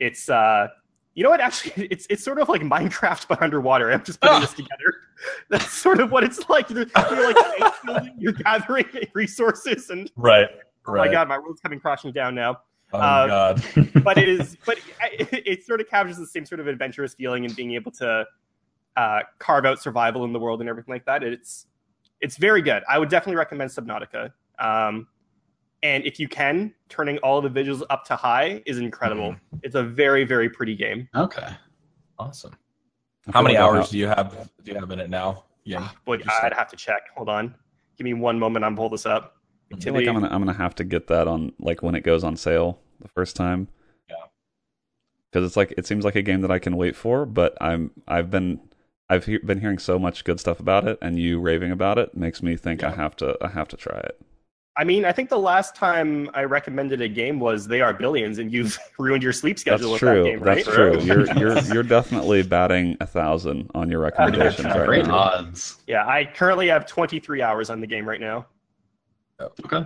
it's 0.00 0.28
uh, 0.28 0.68
you 1.14 1.24
know 1.24 1.30
what? 1.30 1.40
Actually, 1.40 1.86
it's 1.90 2.06
it's 2.10 2.22
sort 2.24 2.38
of 2.40 2.48
like 2.48 2.62
Minecraft 2.62 3.26
but 3.28 3.42
underwater. 3.42 3.90
I'm 3.92 4.04
just 4.04 4.20
putting 4.20 4.40
this 4.40 4.52
together. 4.54 4.94
That's 5.48 5.70
sort 5.72 6.00
of 6.00 6.12
what 6.12 6.22
it's 6.24 6.48
like. 6.48 6.70
You're, 6.70 6.86
you're 7.10 7.32
like 7.32 7.74
building, 7.84 8.14
you're 8.18 8.32
gathering 8.34 8.86
resources, 9.14 9.90
and 9.90 10.10
Right. 10.16 10.48
oh 10.86 10.94
my 10.94 11.08
god, 11.08 11.28
my 11.28 11.38
world's 11.38 11.60
coming 11.60 11.80
crashing 11.80 12.12
down 12.12 12.34
now. 12.34 12.58
Oh 12.92 12.98
Uh, 13.00 13.26
god. 13.54 13.62
but 14.04 14.16
it 14.16 14.28
is 14.28 14.56
but 14.64 14.78
it, 15.12 15.28
it 15.46 15.64
sort 15.66 15.80
of 15.80 15.88
captures 15.90 16.16
the 16.16 16.26
same 16.26 16.46
sort 16.46 16.60
of 16.60 16.68
adventurous 16.68 17.12
feeling 17.14 17.44
and 17.44 17.54
being 17.54 17.72
able 17.74 17.90
to 17.92 18.24
uh, 18.96 19.20
carve 19.38 19.66
out 19.66 19.82
survival 19.82 20.24
in 20.24 20.32
the 20.32 20.38
world 20.38 20.60
and 20.60 20.70
everything 20.70 20.92
like 20.94 21.04
that 21.04 21.22
it's 21.22 21.66
it's 22.22 22.36
very 22.38 22.62
good 22.62 22.82
i 22.88 22.98
would 22.98 23.10
definitely 23.10 23.36
recommend 23.36 23.70
subnautica 23.70 24.32
um, 24.58 25.06
and 25.82 26.04
if 26.04 26.18
you 26.18 26.28
can 26.28 26.72
turning 26.88 27.18
all 27.18 27.40
the 27.40 27.48
visuals 27.50 27.82
up 27.90 28.04
to 28.04 28.16
high 28.16 28.62
is 28.66 28.78
incredible 28.78 29.32
mm-hmm. 29.32 29.56
it's 29.62 29.74
a 29.74 29.82
very 29.82 30.24
very 30.24 30.48
pretty 30.48 30.74
game 30.74 31.08
Okay. 31.14 31.48
Awesome. 32.18 32.52
I 33.28 33.32
How 33.32 33.42
many 33.42 33.54
like 33.54 33.62
hours 33.62 33.78
have- 33.78 33.90
do 33.90 33.98
you 33.98 34.08
have 34.08 34.50
do 34.64 34.72
you 34.72 34.78
have 34.78 34.90
in 34.90 34.98
it 34.98 35.08
now? 35.08 35.44
Yeah. 35.64 35.78
Ah, 35.82 35.94
but 36.04 36.22
i'd 36.42 36.52
have 36.54 36.68
to 36.68 36.76
check 36.76 37.02
hold 37.14 37.28
on 37.28 37.54
give 37.96 38.04
me 38.04 38.14
one 38.14 38.38
moment 38.38 38.64
i'm 38.64 38.74
pull 38.74 38.88
this 38.88 39.06
up 39.06 39.38
I 39.72 39.76
feel 39.78 39.94
like 39.94 40.06
I'm 40.06 40.14
gonna 40.14 40.28
I'm 40.28 40.40
gonna 40.40 40.56
have 40.56 40.74
to 40.76 40.84
get 40.84 41.08
that 41.08 41.28
on 41.28 41.52
like 41.58 41.82
when 41.82 41.94
it 41.94 42.02
goes 42.02 42.24
on 42.24 42.36
sale 42.36 42.80
the 43.00 43.08
first 43.08 43.36
time. 43.36 43.68
Yeah. 44.08 44.16
Because 45.30 45.46
it's 45.46 45.56
like 45.56 45.74
it 45.76 45.86
seems 45.86 46.04
like 46.04 46.16
a 46.16 46.22
game 46.22 46.40
that 46.40 46.50
I 46.50 46.58
can 46.58 46.76
wait 46.76 46.96
for, 46.96 47.26
but 47.26 47.56
I'm 47.60 47.90
I've 48.06 48.30
been 48.30 48.60
I've 49.10 49.26
he- 49.26 49.38
been 49.38 49.60
hearing 49.60 49.78
so 49.78 49.98
much 49.98 50.24
good 50.24 50.40
stuff 50.40 50.60
about 50.60 50.86
it, 50.88 50.98
and 51.02 51.18
you 51.18 51.40
raving 51.40 51.70
about 51.70 51.98
it 51.98 52.16
makes 52.16 52.42
me 52.42 52.56
think 52.56 52.82
I 52.82 52.92
have 52.92 53.16
to 53.16 53.36
I 53.42 53.48
have 53.48 53.68
to 53.68 53.76
try 53.76 53.98
it. 53.98 54.20
I 54.78 54.84
mean, 54.84 55.04
I 55.04 55.10
think 55.10 55.28
the 55.28 55.38
last 55.38 55.74
time 55.74 56.30
I 56.34 56.44
recommended 56.44 57.00
a 57.00 57.08
game 57.08 57.40
was 57.40 57.66
They 57.66 57.80
Are 57.80 57.92
Billions, 57.92 58.38
and 58.38 58.52
you've 58.52 58.78
ruined 58.98 59.24
your 59.24 59.32
sleep 59.32 59.56
That's 59.56 59.62
schedule 59.62 59.90
with 59.90 59.98
true. 59.98 60.22
that 60.22 60.30
game, 60.30 60.40
right? 60.40 60.64
That's 60.64 60.74
true. 60.74 61.00
You're 61.02 61.26
you're 61.36 61.58
you're 61.58 61.82
definitely 61.82 62.44
batting 62.44 62.96
a 63.00 63.06
thousand 63.06 63.70
on 63.74 63.90
your 63.90 64.00
recommendations 64.02 64.66
right 64.66 64.86
Great 64.86 65.06
now. 65.06 65.16
odds. 65.16 65.78
Yeah, 65.88 66.06
I 66.06 66.24
currently 66.24 66.68
have 66.68 66.86
23 66.86 67.42
hours 67.42 67.70
on 67.70 67.80
the 67.80 67.88
game 67.88 68.08
right 68.08 68.20
now. 68.20 68.46
Okay. 69.40 69.84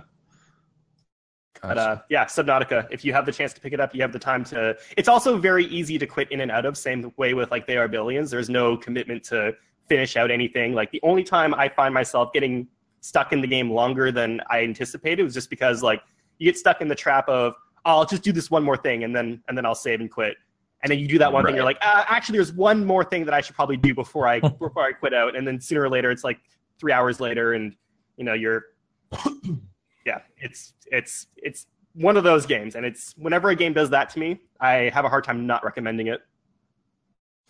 But 1.63 1.77
uh, 1.77 2.01
yeah, 2.09 2.25
Subnautica. 2.25 2.87
If 2.91 3.03
you 3.03 3.13
have 3.13 3.25
the 3.25 3.31
chance 3.31 3.51
to 3.53 3.61
pick 3.61 3.73
it 3.73 3.79
up, 3.79 3.95
you 3.95 4.01
have 4.03 4.11
the 4.11 4.19
time 4.19 4.43
to. 4.45 4.77
It's 4.95 5.07
also 5.07 5.39
very 5.39 5.65
easy 5.65 5.97
to 5.97 6.05
quit 6.05 6.31
in 6.31 6.41
and 6.41 6.51
out 6.51 6.65
of. 6.67 6.77
Same 6.77 7.11
way 7.17 7.33
with 7.33 7.49
like 7.49 7.65
They 7.65 7.77
Are 7.77 7.87
Billions. 7.87 8.29
There's 8.29 8.49
no 8.49 8.77
commitment 8.77 9.23
to 9.25 9.53
finish 9.87 10.17
out 10.17 10.29
anything. 10.29 10.73
Like 10.73 10.91
the 10.91 10.99
only 11.01 11.23
time 11.23 11.55
I 11.55 11.67
find 11.67 11.93
myself 11.95 12.31
getting 12.31 12.67
stuck 13.03 13.33
in 13.33 13.41
the 13.41 13.47
game 13.47 13.69
longer 13.69 14.11
than 14.13 14.39
I 14.49 14.63
anticipated 14.63 15.23
was 15.23 15.33
just 15.33 15.49
because 15.49 15.83
like 15.83 16.01
you 16.39 16.49
get 16.49 16.57
stuck 16.57 16.81
in 16.81 16.87
the 16.87 16.95
trap 16.95 17.27
of 17.27 17.53
oh, 17.85 17.97
I'll 17.99 18.05
just 18.05 18.23
do 18.23 18.31
this 18.31 18.49
one 18.49 18.63
more 18.63 18.77
thing 18.77 19.03
and 19.03 19.13
then 19.13 19.43
and 19.47 19.57
then 19.57 19.65
I'll 19.65 19.75
save 19.75 19.99
and 19.99 20.09
quit. 20.09 20.35
And 20.81 20.91
then 20.91 20.99
you 20.99 21.07
do 21.07 21.17
that 21.19 21.31
one 21.31 21.45
thing, 21.45 21.55
you're 21.55 21.63
like, 21.63 21.77
uh, 21.81 22.03
actually, 22.09 22.37
there's 22.37 22.51
one 22.51 22.85
more 22.85 23.05
thing 23.05 23.23
that 23.23 23.33
I 23.33 23.39
should 23.39 23.55
probably 23.55 23.77
do 23.77 23.93
before 23.93 24.27
I 24.27 24.39
before 24.59 24.83
I 24.83 24.91
quit 24.91 25.13
out. 25.13 25.35
And 25.35 25.47
then 25.47 25.59
sooner 25.59 25.81
or 25.81 25.89
later, 25.89 26.11
it's 26.11 26.23
like 26.23 26.39
three 26.79 26.91
hours 26.91 27.19
later, 27.19 27.53
and 27.53 27.75
you 28.17 28.25
know 28.25 28.33
you're 28.33 28.65
yeah, 30.05 30.19
it's 30.37 30.73
it's 30.91 31.27
it's 31.37 31.67
one 31.93 32.17
of 32.17 32.23
those 32.23 32.45
games, 32.45 32.75
and 32.75 32.85
it's 32.85 33.13
whenever 33.17 33.49
a 33.49 33.55
game 33.55 33.73
does 33.73 33.89
that 33.91 34.09
to 34.11 34.19
me, 34.19 34.39
I 34.59 34.91
have 34.93 35.05
a 35.05 35.09
hard 35.09 35.23
time 35.23 35.45
not 35.47 35.63
recommending 35.63 36.07
it. 36.07 36.21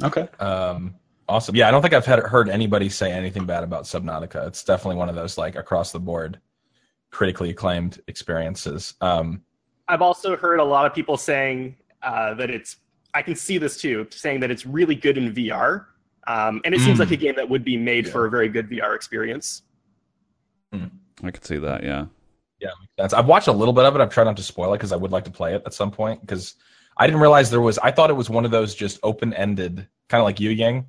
Okay. 0.03 0.27
Um, 0.39 0.95
awesome. 1.27 1.55
Yeah, 1.55 1.67
I 1.67 1.71
don't 1.71 1.81
think 1.81 1.93
I've 1.93 2.05
had, 2.05 2.19
heard 2.19 2.49
anybody 2.49 2.89
say 2.89 3.11
anything 3.11 3.45
bad 3.45 3.63
about 3.63 3.83
Subnautica. 3.83 4.47
It's 4.47 4.63
definitely 4.63 4.97
one 4.97 5.09
of 5.09 5.15
those 5.15 5.37
like 5.37 5.55
across 5.55 5.91
the 5.91 5.99
board, 5.99 6.39
critically 7.11 7.49
acclaimed 7.49 8.01
experiences. 8.07 8.93
Um, 9.01 9.41
I've 9.87 10.01
also 10.01 10.35
heard 10.37 10.59
a 10.59 10.63
lot 10.63 10.85
of 10.85 10.93
people 10.93 11.17
saying 11.17 11.75
uh, 12.01 12.33
that 12.35 12.49
it's. 12.49 12.77
I 13.13 13.21
can 13.21 13.35
see 13.35 13.57
this 13.59 13.77
too, 13.79 14.07
saying 14.09 14.39
that 14.39 14.49
it's 14.49 14.65
really 14.65 14.95
good 14.95 15.17
in 15.19 15.31
VR, 15.33 15.85
um, 16.25 16.61
and 16.65 16.73
it 16.73 16.79
seems 16.81 16.97
Mm. 16.97 17.01
like 17.01 17.11
a 17.11 17.15
game 17.17 17.35
that 17.35 17.47
would 17.47 17.63
be 17.63 17.77
made 17.77 18.07
Yeah. 18.07 18.11
for 18.11 18.25
a 18.25 18.29
very 18.29 18.47
good 18.49 18.67
VR 18.69 18.95
experience. 18.95 19.61
I 21.23 21.31
could 21.31 21.45
see 21.45 21.57
that. 21.59 21.83
Yeah. 21.83 22.05
yeah, 22.59 22.69
makes 22.79 22.91
sense. 22.99 23.13
I've 23.13 23.27
watched 23.27 23.47
a 23.47 23.51
little 23.51 23.73
bit 23.73 23.85
of 23.85 23.95
it. 23.95 24.01
I've 24.01 24.09
tried 24.09 24.23
not 24.25 24.35
to 24.37 24.43
spoil 24.43 24.73
it 24.73 24.77
because 24.77 24.91
I 24.91 24.95
would 24.95 25.11
like 25.11 25.23
to 25.25 25.31
play 25.31 25.53
it 25.55 25.61
at 25.65 25.73
some 25.73 25.91
point 25.91 26.19
because 26.21 26.55
I 26.97 27.05
didn't 27.07 27.21
realize 27.21 27.49
there 27.51 27.61
was. 27.61 27.77
I 27.79 27.91
thought 27.91 28.09
it 28.09 28.13
was 28.13 28.29
one 28.29 28.45
of 28.45 28.51
those 28.51 28.73
just 28.75 28.99
open 29.03 29.33
ended, 29.33 29.87
kind 30.09 30.19
of 30.19 30.25
like 30.25 30.39
Yu 30.39 30.49
Yang. 30.49 30.87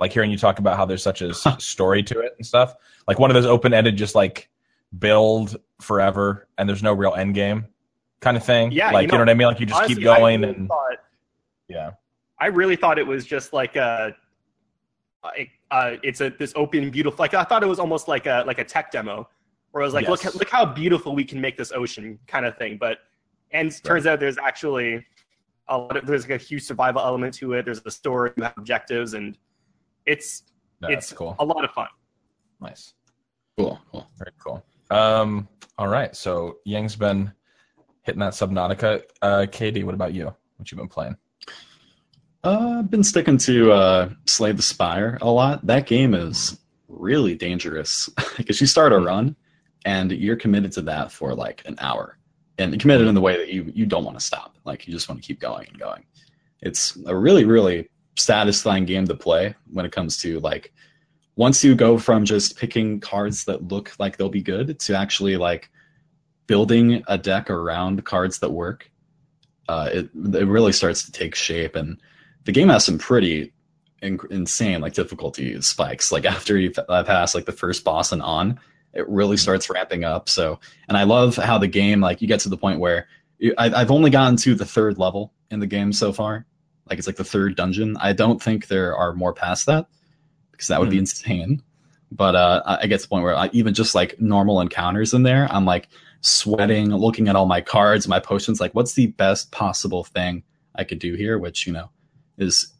Like 0.00 0.12
hearing 0.12 0.30
you 0.30 0.38
talk 0.38 0.58
about 0.58 0.76
how 0.76 0.84
there's 0.84 1.02
such 1.02 1.22
a 1.22 1.34
story 1.58 2.02
to 2.04 2.20
it 2.20 2.34
and 2.38 2.46
stuff. 2.46 2.74
Like 3.06 3.18
one 3.18 3.30
of 3.30 3.34
those 3.34 3.46
open 3.46 3.74
ended, 3.74 3.96
just 3.96 4.14
like 4.14 4.48
build 4.98 5.56
forever 5.80 6.48
and 6.56 6.68
there's 6.68 6.82
no 6.82 6.92
real 6.92 7.14
end 7.14 7.34
game 7.34 7.66
kind 8.20 8.36
of 8.36 8.44
thing. 8.44 8.72
Yeah, 8.72 8.90
like 8.90 9.02
you 9.02 9.06
you 9.06 9.08
know, 9.08 9.16
know, 9.16 9.20
what 9.22 9.28
I 9.30 9.34
mean. 9.34 9.46
Like 9.48 9.60
you 9.60 9.66
just 9.66 9.80
keep 9.82 9.98
Honestly, 9.98 10.08
I 10.08 10.18
going 10.18 10.40
really 10.40 10.54
and 10.54 10.68
thought, 10.68 10.98
yeah. 11.68 11.90
I 12.40 12.46
really 12.46 12.76
thought 12.76 12.98
it 12.98 13.06
was 13.06 13.26
just 13.26 13.52
like 13.52 13.76
a. 13.76 14.14
Uh, 15.70 15.96
it's 16.02 16.20
a 16.20 16.30
this 16.30 16.52
open, 16.56 16.90
beautiful. 16.90 17.18
Like 17.18 17.34
I 17.34 17.44
thought 17.44 17.62
it 17.62 17.66
was 17.66 17.78
almost 17.78 18.08
like 18.08 18.26
a 18.26 18.44
like 18.46 18.58
a 18.58 18.64
tech 18.64 18.90
demo, 18.90 19.28
where 19.72 19.82
I 19.82 19.84
was 19.84 19.94
like, 19.94 20.06
Yes. 20.06 20.24
look 20.24 20.34
look 20.34 20.48
how 20.48 20.64
beautiful 20.64 21.14
we 21.14 21.24
can 21.24 21.40
make 21.40 21.56
this 21.56 21.72
ocean, 21.72 22.18
kind 22.26 22.46
of 22.46 22.56
thing. 22.56 22.78
But 22.78 22.98
and 23.50 23.68
it 23.68 23.80
turns 23.84 24.06
out 24.06 24.20
there's 24.20 24.38
actually 24.38 25.04
a 25.68 25.76
lot 25.76 25.96
of, 25.96 26.06
there's 26.06 26.22
like 26.28 26.40
a 26.40 26.42
huge 26.42 26.62
survival 26.62 27.02
element 27.02 27.34
to 27.34 27.52
it. 27.54 27.64
There's 27.64 27.82
a 27.84 27.90
story, 27.90 28.32
you 28.36 28.44
have 28.44 28.54
objectives, 28.56 29.14
and 29.14 29.36
it's 30.08 30.42
No, 30.80 30.88
it's 30.88 31.12
cool. 31.12 31.36
a 31.38 31.44
lot 31.44 31.64
of 31.64 31.70
fun. 31.70 31.88
Nice. 32.60 32.94
Cool. 33.56 33.78
Cool. 33.92 34.06
Very 34.18 34.32
cool. 34.42 34.64
Um, 34.90 35.48
all 35.76 35.88
right. 35.88 36.14
So 36.16 36.58
Yang's 36.64 36.96
been 36.96 37.32
hitting 38.02 38.20
that 38.20 38.32
Subnautica. 38.32 39.02
Uh, 39.22 39.46
KD, 39.48 39.84
what 39.84 39.94
about 39.94 40.14
you? 40.14 40.26
What 40.56 40.70
you 40.70 40.76
been 40.78 40.88
playing? 40.88 41.16
Uh, 42.44 42.76
I've 42.78 42.90
been 42.90 43.04
sticking 43.04 43.36
to 43.38 43.72
uh, 43.72 44.10
Slay 44.26 44.52
the 44.52 44.62
Spire 44.62 45.18
a 45.20 45.30
lot. 45.30 45.66
That 45.66 45.86
game 45.86 46.14
is 46.14 46.58
really 46.88 47.34
dangerous 47.34 48.08
because 48.36 48.60
you 48.60 48.66
start 48.66 48.92
a 48.92 48.98
run 48.98 49.36
and 49.84 50.10
you're 50.12 50.36
committed 50.36 50.72
to 50.72 50.82
that 50.82 51.12
for 51.12 51.34
like 51.34 51.62
an 51.66 51.76
hour, 51.80 52.18
and 52.58 52.78
committed 52.80 53.06
in 53.06 53.14
the 53.14 53.20
way 53.20 53.36
that 53.36 53.48
you 53.52 53.70
you 53.74 53.86
don't 53.86 54.04
want 54.04 54.18
to 54.18 54.24
stop. 54.24 54.56
Like 54.64 54.86
you 54.86 54.92
just 54.92 55.08
want 55.08 55.20
to 55.20 55.26
keep 55.26 55.40
going 55.40 55.68
and 55.68 55.78
going. 55.78 56.04
It's 56.60 56.96
a 57.06 57.14
really 57.14 57.44
really 57.44 57.88
satisfying 58.18 58.84
game 58.84 59.06
to 59.06 59.14
play 59.14 59.54
when 59.72 59.86
it 59.86 59.92
comes 59.92 60.18
to 60.18 60.40
like 60.40 60.72
once 61.36 61.62
you 61.62 61.74
go 61.74 61.98
from 61.98 62.24
just 62.24 62.56
picking 62.56 62.98
cards 63.00 63.44
that 63.44 63.68
look 63.68 63.92
like 63.98 64.16
they'll 64.16 64.28
be 64.28 64.42
good 64.42 64.78
to 64.80 64.96
actually 64.96 65.36
like 65.36 65.70
building 66.46 67.02
a 67.06 67.16
deck 67.16 67.48
around 67.50 68.04
cards 68.04 68.40
that 68.40 68.50
work. 68.50 68.90
Uh, 69.68 69.88
it 69.92 70.10
it 70.34 70.46
really 70.46 70.72
starts 70.72 71.04
to 71.04 71.12
take 71.12 71.34
shape 71.34 71.76
and 71.76 72.00
the 72.44 72.52
game 72.52 72.68
has 72.70 72.84
some 72.84 72.98
pretty 72.98 73.52
in- 74.02 74.18
insane 74.30 74.80
like 74.80 74.94
difficulty 74.94 75.60
spikes. 75.60 76.10
Like 76.10 76.24
after 76.36 76.56
you 76.56 76.70
pass 76.70 77.34
like 77.34 77.46
the 77.46 77.52
first 77.52 77.84
boss 77.84 78.12
and 78.12 78.22
on, 78.22 78.58
it 78.94 79.08
really 79.08 79.36
starts 79.36 79.70
ramping 79.70 80.04
up. 80.04 80.28
So, 80.28 80.58
and 80.88 80.96
I 80.96 81.04
love 81.04 81.36
how 81.36 81.58
the 81.58 81.68
game 81.68 82.00
like 82.00 82.20
you 82.20 82.28
get 82.28 82.40
to 82.40 82.48
the 82.48 82.56
point 82.56 82.80
where 82.80 83.06
you, 83.38 83.54
I, 83.58 83.70
I've 83.70 83.90
only 83.90 84.10
gotten 84.10 84.36
to 84.38 84.54
the 84.54 84.64
third 84.64 84.98
level 84.98 85.32
in 85.50 85.60
the 85.60 85.66
game 85.66 85.92
so 85.92 86.12
far. 86.12 86.46
Like 86.88 86.98
it's 86.98 87.06
like 87.06 87.16
the 87.16 87.24
third 87.24 87.56
dungeon. 87.56 87.96
I 88.00 88.12
don't 88.12 88.42
think 88.42 88.68
there 88.68 88.96
are 88.96 89.12
more 89.14 89.32
past 89.32 89.66
that 89.66 89.86
because 90.52 90.68
that 90.68 90.80
would 90.80 90.90
be 90.90 90.96
Hmm. 90.96 91.00
insane. 91.00 91.62
But 92.10 92.34
uh, 92.34 92.62
I 92.64 92.86
get 92.86 93.00
to 93.00 93.02
the 93.04 93.08
point 93.08 93.22
where 93.24 93.36
I, 93.36 93.50
even 93.52 93.74
just 93.74 93.94
like 93.94 94.18
normal 94.20 94.60
encounters 94.62 95.12
in 95.12 95.22
there, 95.24 95.46
I'm 95.50 95.66
like 95.66 95.88
sweating, 96.22 96.88
looking 96.94 97.28
at 97.28 97.36
all 97.36 97.44
my 97.46 97.60
cards, 97.60 98.08
my 98.08 98.18
potions. 98.18 98.60
Like, 98.60 98.74
what's 98.74 98.94
the 98.94 99.08
best 99.08 99.50
possible 99.52 100.04
thing 100.04 100.42
I 100.74 100.84
could 100.84 100.98
do 101.00 101.14
here? 101.14 101.38
Which 101.38 101.66
you 101.66 101.72
know 101.74 101.90
is 102.38 102.72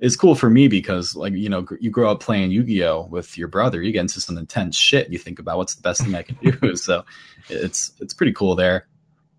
is 0.00 0.16
cool 0.16 0.34
for 0.34 0.50
me 0.50 0.66
because 0.66 1.14
like 1.14 1.32
you 1.32 1.48
know 1.48 1.62
gr- 1.62 1.76
you 1.80 1.90
grow 1.90 2.10
up 2.10 2.18
playing 2.18 2.50
Yu-Gi-Oh 2.50 3.06
with 3.08 3.38
your 3.38 3.46
brother, 3.46 3.80
you 3.80 3.92
get 3.92 4.00
into 4.00 4.20
some 4.20 4.36
intense 4.36 4.76
shit. 4.76 5.08
You 5.10 5.18
think 5.18 5.38
about 5.38 5.58
what's 5.58 5.76
the 5.76 5.82
best 5.82 6.00
thing 6.02 6.16
I 6.16 6.22
can 6.22 6.36
do. 6.42 6.74
so 6.76 7.04
it's 7.48 7.92
it's 8.00 8.12
pretty 8.14 8.32
cool 8.32 8.56
there, 8.56 8.88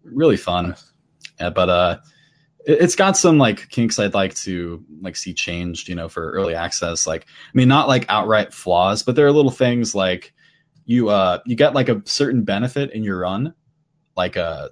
really 0.05 0.37
fun. 0.37 0.75
Uh, 1.37 1.49
but 1.49 1.67
uh, 1.69 1.97
it's 2.65 2.95
got 2.95 3.17
some 3.17 3.37
like 3.37 3.69
kinks 3.69 3.99
I'd 3.99 4.13
like 4.13 4.35
to 4.35 4.83
like 5.01 5.15
see 5.15 5.33
changed. 5.33 5.89
You 5.89 5.95
know, 5.95 6.09
for 6.09 6.31
early 6.31 6.55
access. 6.55 7.05
Like 7.07 7.23
I 7.27 7.51
mean, 7.53 7.67
not 7.67 7.87
like 7.87 8.05
outright 8.09 8.53
flaws, 8.53 9.03
but 9.03 9.15
there 9.15 9.25
are 9.27 9.31
little 9.31 9.51
things 9.51 9.93
like 9.95 10.33
you 10.85 11.09
uh 11.09 11.39
you 11.45 11.55
get 11.55 11.73
like 11.73 11.89
a 11.89 12.01
certain 12.05 12.43
benefit 12.43 12.91
in 12.91 13.03
your 13.03 13.19
run, 13.19 13.53
like 14.15 14.37
uh, 14.37 14.69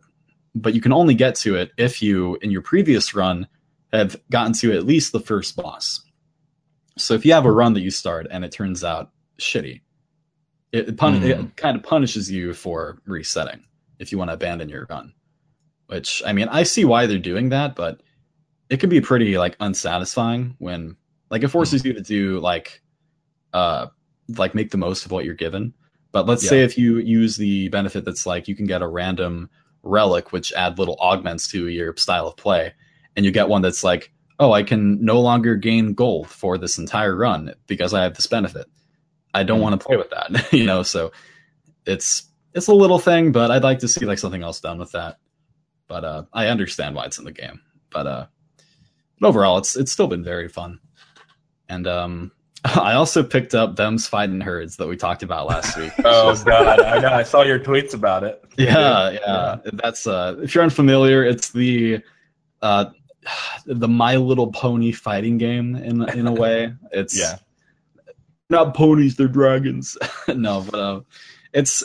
but 0.56 0.74
you 0.74 0.82
can 0.82 0.92
only 0.94 1.14
get 1.16 1.36
to 1.36 1.56
it 1.56 1.72
if 1.78 2.02
you 2.02 2.38
in 2.42 2.52
your 2.52 2.62
previous 2.62 3.14
run 3.14 3.48
have 3.94 4.16
gotten 4.30 4.54
to 4.54 4.72
at 4.74 4.86
least 4.86 5.12
the 5.12 5.20
first 5.20 5.56
boss. 5.56 6.02
So 6.98 7.14
if 7.14 7.26
you 7.26 7.34
have 7.34 7.46
a 7.46 7.52
run 7.52 7.74
that 7.74 7.82
you 7.82 7.92
start 7.92 8.28
and 8.30 8.44
it 8.46 8.52
turns 8.52 8.84
out 8.84 9.12
shitty, 9.40 9.82
it, 10.72 10.98
pun- 10.98 11.22
Mm. 11.22 11.24
it 11.26 11.58
kind 11.58 11.76
of 11.78 11.84
punishes 11.84 12.30
you 12.30 12.54
for 12.54 13.02
resetting 13.06 13.64
if 14.00 14.12
you 14.12 14.18
want 14.18 14.30
to 14.30 14.34
abandon 14.34 14.70
your 14.70 14.88
run. 14.90 15.14
Which 15.92 16.24
I 16.26 16.32
mean, 16.32 16.48
I 16.48 16.64
see 16.64 16.86
why 16.86 17.06
they're 17.06 17.18
doing 17.20 17.50
that, 17.50 17.76
but 17.76 18.02
it 18.70 18.80
can 18.80 18.90
be 18.90 19.02
pretty 19.02 19.38
like 19.38 19.58
unsatisfying 19.60 20.56
when 20.60 20.96
like 21.30 21.44
it 21.44 21.50
forces 21.50 21.84
you 21.84 21.92
to 21.94 22.02
do 22.02 22.40
like 22.40 22.82
uh 23.54 23.88
like 24.38 24.56
make 24.56 24.72
the 24.72 24.78
most 24.78 25.06
of 25.06 25.12
what 25.12 25.26
you're 25.26 25.34
given. 25.36 25.74
But 26.14 26.28
let's 26.28 26.48
say 26.48 26.62
if 26.64 26.78
you 26.78 27.00
use 27.00 27.36
the 27.36 27.68
benefit 27.70 28.06
that's 28.06 28.26
like 28.26 28.48
you 28.48 28.56
can 28.56 28.66
get 28.66 28.82
a 28.82 28.88
random 28.88 29.50
relic 29.84 30.32
which 30.32 30.54
add 30.54 30.78
little 30.80 30.96
augments 31.02 31.50
to 31.50 31.68
your 31.68 31.96
style 31.98 32.28
of 32.28 32.38
play 32.38 32.74
and 33.16 33.26
you 33.26 33.32
get 33.32 33.50
one 33.50 33.64
that's 33.64 33.84
like 33.84 34.14
oh 34.40 34.52
i 34.52 34.62
can 34.62 35.04
no 35.04 35.20
longer 35.20 35.56
gain 35.56 35.94
gold 35.96 36.30
for 36.30 36.56
this 36.58 36.78
entire 36.78 37.16
run 37.16 37.52
because 37.66 37.92
i 37.92 38.04
have 38.04 38.14
this 38.14 38.28
benefit 38.28 38.68
i 39.34 39.42
don't 39.42 39.58
Mhm. 39.58 39.64
want 39.64 39.82
to 39.82 39.86
play 39.86 39.98
with 39.98 40.12
that 40.12 40.54
you 40.54 40.66
know 40.66 40.84
so 40.84 41.12
it's 41.88 42.30
it's 42.54 42.68
a 42.68 42.74
little 42.76 43.00
thing 43.00 43.32
but 43.32 43.50
i'd 43.50 43.64
like 43.64 43.80
to 43.80 43.88
see 43.88 44.06
like 44.06 44.20
something 44.20 44.44
else 44.44 44.60
done 44.60 44.78
with 44.78 44.92
that 44.92 45.18
but 45.92 46.06
uh, 46.06 46.24
I 46.32 46.48
understand 46.48 46.96
why 46.96 47.04
it's 47.04 47.20
in 47.20 47.26
the 47.26 47.34
game. 47.34 47.60
But 47.92 48.08
uh, 48.08 48.26
but 49.20 49.28
overall, 49.28 49.58
it's 49.58 49.76
it's 49.76 49.92
still 49.92 50.08
been 50.08 50.24
very 50.24 50.48
fun. 50.48 50.80
And 51.68 51.86
um, 51.86 52.32
I 52.64 52.94
also 52.94 53.24
picked 53.24 53.54
up 53.54 53.76
them's 53.76 54.08
fighting 54.08 54.40
herds 54.40 54.78
that 54.78 54.88
we 54.88 54.96
talked 54.96 55.22
about 55.22 55.48
last 55.48 55.78
week. 55.82 55.92
Oh 56.06 56.42
god, 56.46 56.80
I 56.82 57.00
know. 57.00 57.10
I 57.10 57.24
saw 57.24 57.42
your 57.44 57.60
tweets 57.60 57.94
about 57.94 58.24
it. 58.24 58.42
yeah, 58.58 59.12
yeah. 59.12 59.58
That's 59.74 60.08
uh, 60.08 60.38
if 60.42 60.56
you're 60.56 60.64
unfamiliar, 60.64 61.26
it's 61.26 61.50
the 61.52 62.00
uh, 62.62 62.86
the 63.66 63.90
My 63.90 64.16
Little 64.16 64.50
Pony 64.52 64.94
fighting 64.94 65.38
game 65.38 65.76
in 65.76 66.08
in 66.18 66.26
a 66.26 66.32
way. 66.34 66.74
It's 66.94 67.18
Yeah. 67.20 67.36
not 68.50 68.74
ponies, 68.76 69.18
they're 69.18 69.28
dragons. 69.28 69.98
no, 70.30 70.66
but 70.72 70.80
uh, 70.80 71.02
it's 71.54 71.84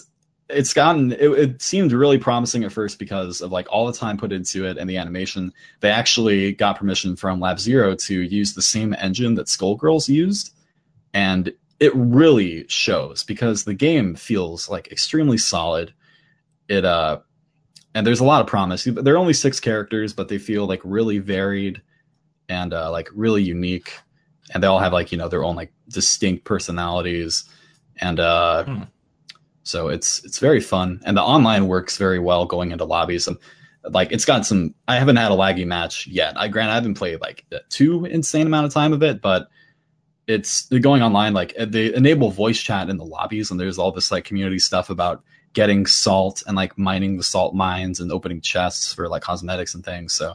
it's 0.48 0.72
gotten 0.72 1.12
it, 1.12 1.20
it 1.20 1.62
seemed 1.62 1.92
really 1.92 2.18
promising 2.18 2.64
at 2.64 2.72
first 2.72 2.98
because 2.98 3.40
of 3.40 3.50
like 3.50 3.66
all 3.70 3.86
the 3.86 3.92
time 3.92 4.16
put 4.16 4.32
into 4.32 4.64
it 4.64 4.78
and 4.78 4.88
the 4.88 4.96
animation. 4.96 5.52
They 5.80 5.90
actually 5.90 6.52
got 6.52 6.78
permission 6.78 7.16
from 7.16 7.40
Lab 7.40 7.58
Zero 7.58 7.94
to 7.96 8.22
use 8.22 8.54
the 8.54 8.62
same 8.62 8.94
engine 8.98 9.34
that 9.34 9.46
Skullgirls 9.46 10.08
used, 10.08 10.54
and 11.12 11.52
it 11.80 11.94
really 11.94 12.66
shows 12.68 13.22
because 13.22 13.64
the 13.64 13.74
game 13.74 14.14
feels 14.14 14.68
like 14.68 14.90
extremely 14.92 15.38
solid. 15.38 15.92
It 16.68 16.84
uh, 16.84 17.20
and 17.94 18.06
there's 18.06 18.20
a 18.20 18.24
lot 18.24 18.40
of 18.40 18.46
promise. 18.46 18.84
There 18.84 19.14
are 19.14 19.18
only 19.18 19.32
six 19.32 19.58
characters, 19.58 20.12
but 20.12 20.28
they 20.28 20.38
feel 20.38 20.66
like 20.66 20.80
really 20.84 21.18
varied 21.18 21.82
and 22.48 22.72
uh, 22.72 22.90
like 22.90 23.08
really 23.14 23.42
unique, 23.42 23.98
and 24.52 24.62
they 24.62 24.66
all 24.68 24.78
have 24.78 24.92
like 24.92 25.10
you 25.10 25.18
know 25.18 25.28
their 25.28 25.44
own 25.44 25.56
like 25.56 25.72
distinct 25.88 26.44
personalities, 26.44 27.44
and 28.00 28.20
uh, 28.20 28.64
Hmm. 28.64 28.82
So 29.66 29.88
it's 29.88 30.24
it's 30.24 30.38
very 30.38 30.60
fun, 30.60 31.00
and 31.04 31.16
the 31.16 31.22
online 31.22 31.66
works 31.66 31.96
very 31.96 32.20
well 32.20 32.46
going 32.46 32.70
into 32.70 32.84
lobbies. 32.84 33.26
And 33.26 33.36
like 33.82 34.12
it's 34.12 34.24
got 34.24 34.46
some. 34.46 34.74
I 34.86 34.96
haven't 34.96 35.16
had 35.16 35.32
a 35.32 35.34
laggy 35.34 35.66
match 35.66 36.06
yet. 36.06 36.38
I 36.38 36.46
grant 36.48 36.70
I 36.70 36.74
haven't 36.74 36.94
played 36.94 37.20
like 37.20 37.44
uh, 37.52 37.58
too 37.68 38.04
insane 38.04 38.46
amount 38.46 38.66
of 38.66 38.72
time 38.72 38.92
of 38.92 39.02
it, 39.02 39.20
but 39.20 39.48
it's 40.28 40.68
going 40.68 41.02
online. 41.02 41.34
Like 41.34 41.52
uh, 41.58 41.64
they 41.64 41.92
enable 41.92 42.30
voice 42.30 42.60
chat 42.60 42.88
in 42.88 42.96
the 42.96 43.04
lobbies, 43.04 43.50
and 43.50 43.58
there's 43.58 43.76
all 43.76 43.90
this 43.90 44.12
like 44.12 44.24
community 44.24 44.60
stuff 44.60 44.88
about 44.88 45.24
getting 45.52 45.84
salt 45.84 46.44
and 46.46 46.56
like 46.56 46.78
mining 46.78 47.16
the 47.16 47.24
salt 47.24 47.54
mines 47.54 47.98
and 47.98 48.12
opening 48.12 48.40
chests 48.40 48.94
for 48.94 49.08
like 49.08 49.22
cosmetics 49.22 49.74
and 49.74 49.84
things. 49.84 50.12
So 50.12 50.34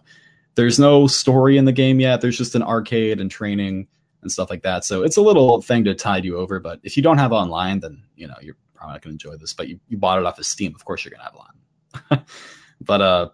there's 0.55 0.77
no 0.77 1.07
story 1.07 1.57
in 1.57 1.63
the 1.63 1.71
game 1.71 2.01
yet. 2.01 2.19
There's 2.19 2.37
just 2.37 2.55
an 2.55 2.63
arcade 2.63 3.21
and 3.21 3.31
training 3.31 3.87
and 4.23 4.31
stuff 4.31 4.49
like 4.49 4.63
that. 4.63 4.83
So 4.83 5.03
it's 5.03 5.17
a 5.17 5.21
little 5.21 5.61
thing 5.61 5.85
to 5.85 5.95
tide 5.95 6.25
you 6.25 6.37
over. 6.37 6.59
But 6.59 6.79
if 6.83 6.97
you 6.97 7.03
don't 7.03 7.17
have 7.17 7.31
online, 7.31 7.79
then 7.79 8.03
you 8.15 8.27
know 8.27 8.35
you're 8.41 8.57
probably 8.81 8.93
not 8.95 9.01
going 9.01 9.17
to 9.17 9.27
enjoy 9.27 9.37
this. 9.37 9.53
But 9.53 9.67
you, 9.69 9.79
you 9.87 9.97
bought 9.97 10.19
it 10.19 10.25
off 10.25 10.39
of 10.39 10.45
Steam, 10.45 10.73
of 10.75 10.83
course 10.83 11.05
you're 11.05 11.13
going 11.15 11.21
to 11.21 12.11
have 12.11 12.19
on. 12.19 12.25
but 12.81 13.01
uh, 13.01 13.29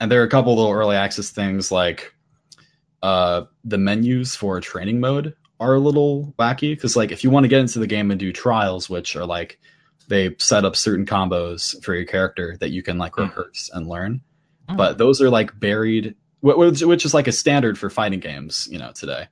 and 0.00 0.10
there 0.10 0.20
are 0.20 0.26
a 0.26 0.30
couple 0.30 0.54
little 0.56 0.72
early 0.72 0.96
access 0.96 1.30
things 1.30 1.70
like 1.70 2.12
uh 3.02 3.42
the 3.64 3.78
menus 3.78 4.34
for 4.36 4.60
training 4.60 5.00
mode 5.00 5.34
are 5.60 5.74
a 5.74 5.80
little 5.80 6.34
wacky 6.38 6.72
because 6.74 6.96
like 6.96 7.10
if 7.12 7.22
you 7.24 7.30
want 7.30 7.44
to 7.44 7.48
get 7.48 7.60
into 7.60 7.78
the 7.78 7.86
game 7.86 8.10
and 8.10 8.18
do 8.20 8.32
trials, 8.32 8.88
which 8.90 9.16
are 9.16 9.26
like 9.26 9.58
they 10.08 10.34
set 10.38 10.64
up 10.64 10.74
certain 10.76 11.06
combos 11.06 11.82
for 11.84 11.94
your 11.94 12.04
character 12.04 12.56
that 12.60 12.70
you 12.70 12.82
can 12.82 12.98
like 12.98 13.14
Hmm. 13.14 13.22
rehearse 13.22 13.70
and 13.72 13.86
learn 13.88 14.20
Hmm. 14.68 14.76
but 14.76 14.98
those 14.98 15.20
are 15.20 15.30
like 15.30 15.58
buried 15.58 16.14
which, 16.40 16.82
which 16.82 17.04
is 17.04 17.14
like 17.14 17.26
a 17.28 17.32
standard 17.32 17.78
for 17.78 17.90
fighting 17.90 18.20
games 18.20 18.68
you 18.70 18.78
know 18.78 18.92
today 18.92 19.26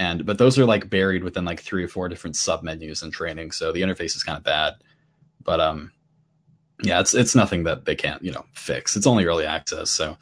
and 0.00 0.24
but 0.24 0.38
those 0.38 0.58
are 0.58 0.64
like 0.64 0.88
buried 0.88 1.22
within 1.22 1.44
like 1.44 1.60
three 1.60 1.84
or 1.84 1.88
four 1.88 2.08
different 2.08 2.34
sub 2.34 2.62
menus 2.62 3.02
and 3.02 3.12
training 3.12 3.52
so 3.52 3.70
the 3.70 3.82
interface 3.82 4.16
is 4.16 4.24
kind 4.24 4.38
of 4.38 4.42
bad 4.42 4.74
but 5.44 5.60
um 5.60 5.92
yeah 6.82 6.98
it's 6.98 7.14
it's 7.14 7.36
nothing 7.36 7.64
that 7.64 7.84
they 7.84 7.94
can't 7.94 8.22
you 8.24 8.32
know 8.32 8.44
fix 8.54 8.96
it's 8.96 9.06
only 9.06 9.26
early 9.26 9.44
access 9.44 9.90
so 9.90 10.16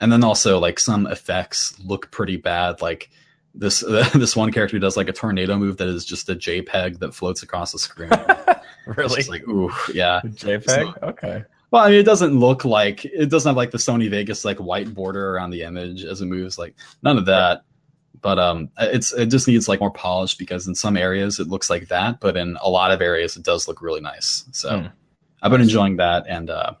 and 0.00 0.12
then 0.12 0.24
also 0.24 0.58
like 0.58 0.78
some 0.78 1.06
effects 1.06 1.78
look 1.84 2.10
pretty 2.10 2.36
bad 2.36 2.82
like 2.82 3.08
this 3.54 3.80
this 4.14 4.36
one 4.36 4.52
character 4.52 4.78
does 4.78 4.96
like 4.96 5.08
a 5.08 5.12
tornado 5.12 5.56
move 5.56 5.76
that 5.76 5.88
is 5.88 6.04
just 6.04 6.28
a 6.28 6.34
jpeg 6.34 6.98
that 6.98 7.14
floats 7.14 7.42
across 7.42 7.72
the 7.72 7.78
screen 7.78 8.10
Really? 8.86 9.22
like 9.24 9.46
ooh 9.46 9.70
yeah 9.94 10.20
JPEG? 10.24 11.02
Okay. 11.02 11.44
well, 11.70 11.84
I 11.84 11.90
mean, 11.90 12.00
it 12.00 12.04
doesn't 12.04 12.36
look 12.36 12.64
like 12.64 13.04
it 13.04 13.28
doesn't 13.28 13.48
have 13.48 13.56
like 13.56 13.70
the 13.70 13.78
Sony 13.78 14.10
Vegas 14.10 14.44
like 14.44 14.56
white 14.58 14.92
border 14.92 15.34
around 15.34 15.50
the 15.50 15.62
image 15.62 16.02
as 16.02 16.20
it 16.20 16.26
moves. 16.26 16.58
Like 16.58 16.74
none 17.02 17.16
of 17.16 17.26
that. 17.26 17.62
But 18.22 18.38
um, 18.38 18.68
it's 18.78 19.12
it 19.12 19.26
just 19.26 19.48
needs 19.48 19.68
like 19.68 19.80
more 19.80 19.90
polish 19.90 20.34
because 20.34 20.66
in 20.66 20.74
some 20.74 20.96
areas 20.96 21.38
it 21.40 21.48
looks 21.48 21.70
like 21.70 21.88
that, 21.88 22.20
but 22.20 22.36
in 22.36 22.56
a 22.62 22.68
lot 22.68 22.90
of 22.92 23.00
areas 23.00 23.36
it 23.36 23.42
does 23.42 23.66
look 23.66 23.80
really 23.82 24.00
nice. 24.00 24.44
So 24.52 24.80
Hmm. 24.80 24.86
I've 25.42 25.50
been 25.50 25.62
enjoying 25.62 25.96
that 25.96 26.26
and 26.28 26.50
uh, 26.50 26.72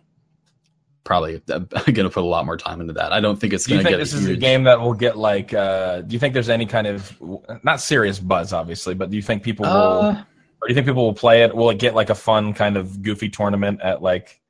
probably 1.04 1.40
uh, 1.50 1.58
gonna 1.92 2.10
put 2.10 2.22
a 2.22 2.26
lot 2.26 2.44
more 2.44 2.56
time 2.56 2.80
into 2.80 2.92
that. 2.94 3.12
I 3.12 3.20
don't 3.20 3.40
think 3.40 3.52
it's 3.52 3.64
Do 3.64 3.72
you 3.72 3.78
gonna 3.78 3.84
think 3.84 3.94
get 3.94 4.04
this 4.04 4.12
a 4.14 4.18
is 4.18 4.26
a 4.28 4.36
game 4.36 4.64
that 4.64 4.80
will 4.80 4.92
get 4.94 5.16
like? 5.16 5.54
Uh, 5.54 6.02
do 6.02 6.12
you 6.12 6.18
think 6.18 6.34
there's 6.34 6.50
any 6.50 6.66
kind 6.66 6.86
of 6.86 7.16
not 7.64 7.80
serious 7.80 8.18
buzz, 8.18 8.52
obviously, 8.52 8.94
but 8.94 9.10
do 9.10 9.16
you 9.16 9.22
think 9.22 9.42
people 9.42 9.64
will? 9.64 10.00
Uh, 10.00 10.22
or 10.62 10.68
do 10.68 10.72
you 10.72 10.74
think 10.74 10.86
people 10.86 11.04
will 11.04 11.14
play 11.14 11.42
it? 11.42 11.56
Will 11.56 11.70
it 11.70 11.78
get 11.78 11.94
like 11.94 12.10
a 12.10 12.14
fun 12.14 12.52
kind 12.52 12.76
of 12.76 13.00
goofy 13.02 13.30
tournament 13.30 13.80
at 13.82 14.02
like 14.02 14.40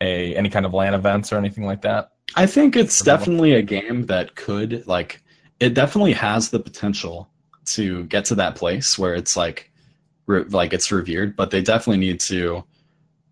a 0.00 0.36
any 0.36 0.48
kind 0.50 0.64
of 0.64 0.72
LAN 0.72 0.94
events 0.94 1.32
or 1.32 1.36
anything 1.36 1.64
like 1.66 1.82
that? 1.82 2.12
I 2.36 2.46
think 2.46 2.76
it's 2.76 3.02
definitely 3.02 3.52
a 3.54 3.62
game 3.62 4.06
that 4.06 4.36
could 4.36 4.86
like 4.86 5.20
it 5.62 5.74
definitely 5.74 6.12
has 6.12 6.50
the 6.50 6.58
potential 6.58 7.28
to 7.64 8.04
get 8.04 8.24
to 8.26 8.34
that 8.34 8.56
place 8.56 8.98
where 8.98 9.14
it's 9.14 9.36
like 9.36 9.70
re- 10.26 10.42
like 10.44 10.72
it's 10.72 10.90
revered, 10.90 11.36
but 11.36 11.50
they 11.52 11.62
definitely 11.62 11.98
need 12.06 12.18
to 12.20 12.64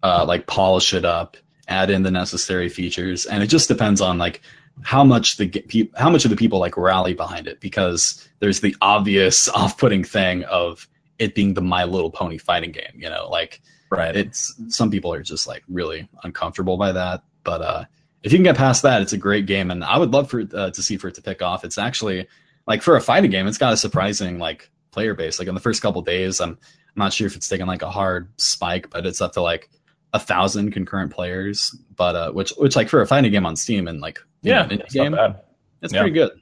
uh 0.03 0.25
like 0.27 0.47
polish 0.47 0.95
it 0.95 1.05
up, 1.05 1.37
add 1.66 1.90
in 1.90 2.03
the 2.05 2.11
necessary 2.11 2.69
features, 2.69 3.27
and 3.27 3.43
it 3.43 3.49
just 3.49 3.69
depends 3.69 4.01
on 4.01 4.16
like 4.19 4.40
how 4.83 5.03
much 5.05 5.37
the 5.37 5.90
how 5.97 6.09
much 6.09 6.25
of 6.25 6.31
the 6.31 6.37
people 6.37 6.61
like 6.61 6.77
rally 6.77 7.14
behind 7.14 7.47
it 7.49 7.61
because 7.61 8.29
there's 8.38 8.61
the 8.61 8.75
obvious 8.81 9.49
off-putting 9.61 10.05
thing 10.05 10.45
of 10.45 10.87
it 11.19 11.35
being 11.35 11.55
the 11.55 11.61
My 11.61 11.85
Little 11.85 12.11
Pony 12.11 12.38
fighting 12.38 12.71
game, 12.73 12.95
you 12.97 13.11
know, 13.11 13.29
like 13.29 13.61
Right. 13.90 14.14
it's 14.14 14.55
some 14.69 14.88
people 14.88 15.12
are 15.12 15.23
just 15.23 15.49
like 15.49 15.64
really 15.69 16.09
uncomfortable 16.23 16.77
by 16.77 16.93
that 16.93 17.25
but 17.43 17.61
uh 17.61 17.85
if 18.23 18.33
you 18.33 18.39
can 18.39 18.45
get 18.45 18.57
past 18.57 18.83
that 18.83 19.01
it's 19.03 19.13
a 19.13 19.17
great 19.19 19.47
game 19.47 19.71
and 19.71 19.83
i 19.85 19.97
would 19.99 20.11
love 20.13 20.29
for 20.31 20.45
uh, 20.55 20.71
to 20.71 20.83
see 20.83 20.97
for 20.97 21.09
it 21.09 21.15
to 21.15 21.23
pick 21.23 21.41
off 21.43 21.65
it's 21.65 21.79
actually 21.79 22.27
like 22.67 22.83
for 22.83 22.97
a 22.97 23.01
fighting 23.01 23.31
game 23.31 23.47
it's 23.47 23.59
got 23.59 23.73
a 23.73 23.77
surprising 23.77 24.39
like 24.39 24.71
player 24.91 25.15
base 25.15 25.39
like 25.39 25.49
in 25.49 25.55
the 25.55 25.61
first 25.61 25.81
couple 25.83 26.03
days 26.03 26.41
i'm 26.41 26.51
i'm 26.51 26.57
not 26.97 27.13
sure 27.13 27.27
if 27.27 27.37
it's 27.37 27.49
taken 27.49 27.67
like 27.67 27.83
a 27.83 27.91
hard 27.91 28.29
spike 28.39 28.91
but 28.91 29.07
it's 29.07 29.21
up 29.21 29.33
to 29.33 29.41
like 29.41 29.71
a 30.13 30.19
thousand 30.19 30.73
concurrent 30.73 31.13
players 31.13 31.75
but 31.97 32.17
uh 32.17 32.31
which 32.33 32.51
which 32.59 32.75
like 32.77 32.89
for 32.89 33.01
a 33.01 33.07
fighting 33.07 33.31
game 33.31 33.47
on 33.47 33.55
steam 33.57 33.87
and 33.89 34.01
like 34.01 34.19
yeah, 34.43 34.67
know, 34.67 34.69
it's 34.81 34.95
not 34.95 35.13
bad. 35.13 35.41
it's 35.83 35.93
Yeah. 35.93 36.01
pretty 36.01 36.15
good 36.15 36.33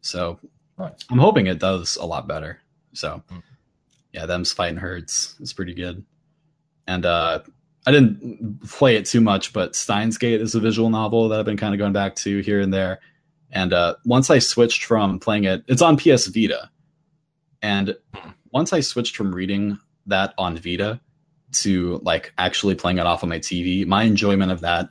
so 0.00 0.38
Nice. 0.78 1.04
i'm 1.10 1.18
hoping 1.18 1.46
it 1.46 1.58
does 1.58 1.96
a 1.96 2.04
lot 2.06 2.26
better 2.26 2.58
so 2.94 3.22
Mm. 3.30 3.42
yeah 4.12 4.26
them's 4.26 4.50
fighting 4.52 4.78
herds 4.78 5.36
is 5.40 5.52
pretty 5.52 5.74
good 5.74 6.04
and 6.86 7.04
uh 7.06 7.40
i 7.86 7.90
didn't 7.90 8.60
play 8.68 8.96
it 8.96 9.06
too 9.06 9.20
much 9.20 9.52
but 9.52 9.74
steins 9.74 10.18
gate 10.18 10.40
is 10.40 10.54
a 10.54 10.60
visual 10.60 10.90
novel 10.90 11.28
that 11.28 11.38
i've 11.38 11.46
been 11.46 11.56
kind 11.56 11.74
of 11.74 11.78
going 11.78 11.92
back 11.92 12.14
to 12.14 12.40
here 12.40 12.60
and 12.60 12.72
there 12.72 13.00
and 13.50 13.72
uh 13.72 13.94
once 14.04 14.30
i 14.30 14.38
switched 14.38 14.84
from 14.84 15.18
playing 15.18 15.44
it 15.44 15.62
it's 15.68 15.82
on 15.82 15.96
ps 15.96 16.26
vita 16.26 16.70
and 17.60 17.96
once 18.52 18.72
i 18.72 18.80
switched 18.80 19.16
from 19.16 19.34
reading 19.34 19.78
that 20.06 20.34
on 20.38 20.56
vita 20.56 21.00
to 21.52 22.00
like 22.02 22.32
actually 22.38 22.74
playing 22.74 22.98
it 22.98 23.06
off 23.06 23.22
on 23.22 23.28
my 23.28 23.38
tv 23.38 23.86
my 23.86 24.04
enjoyment 24.04 24.50
of 24.50 24.60
that 24.60 24.88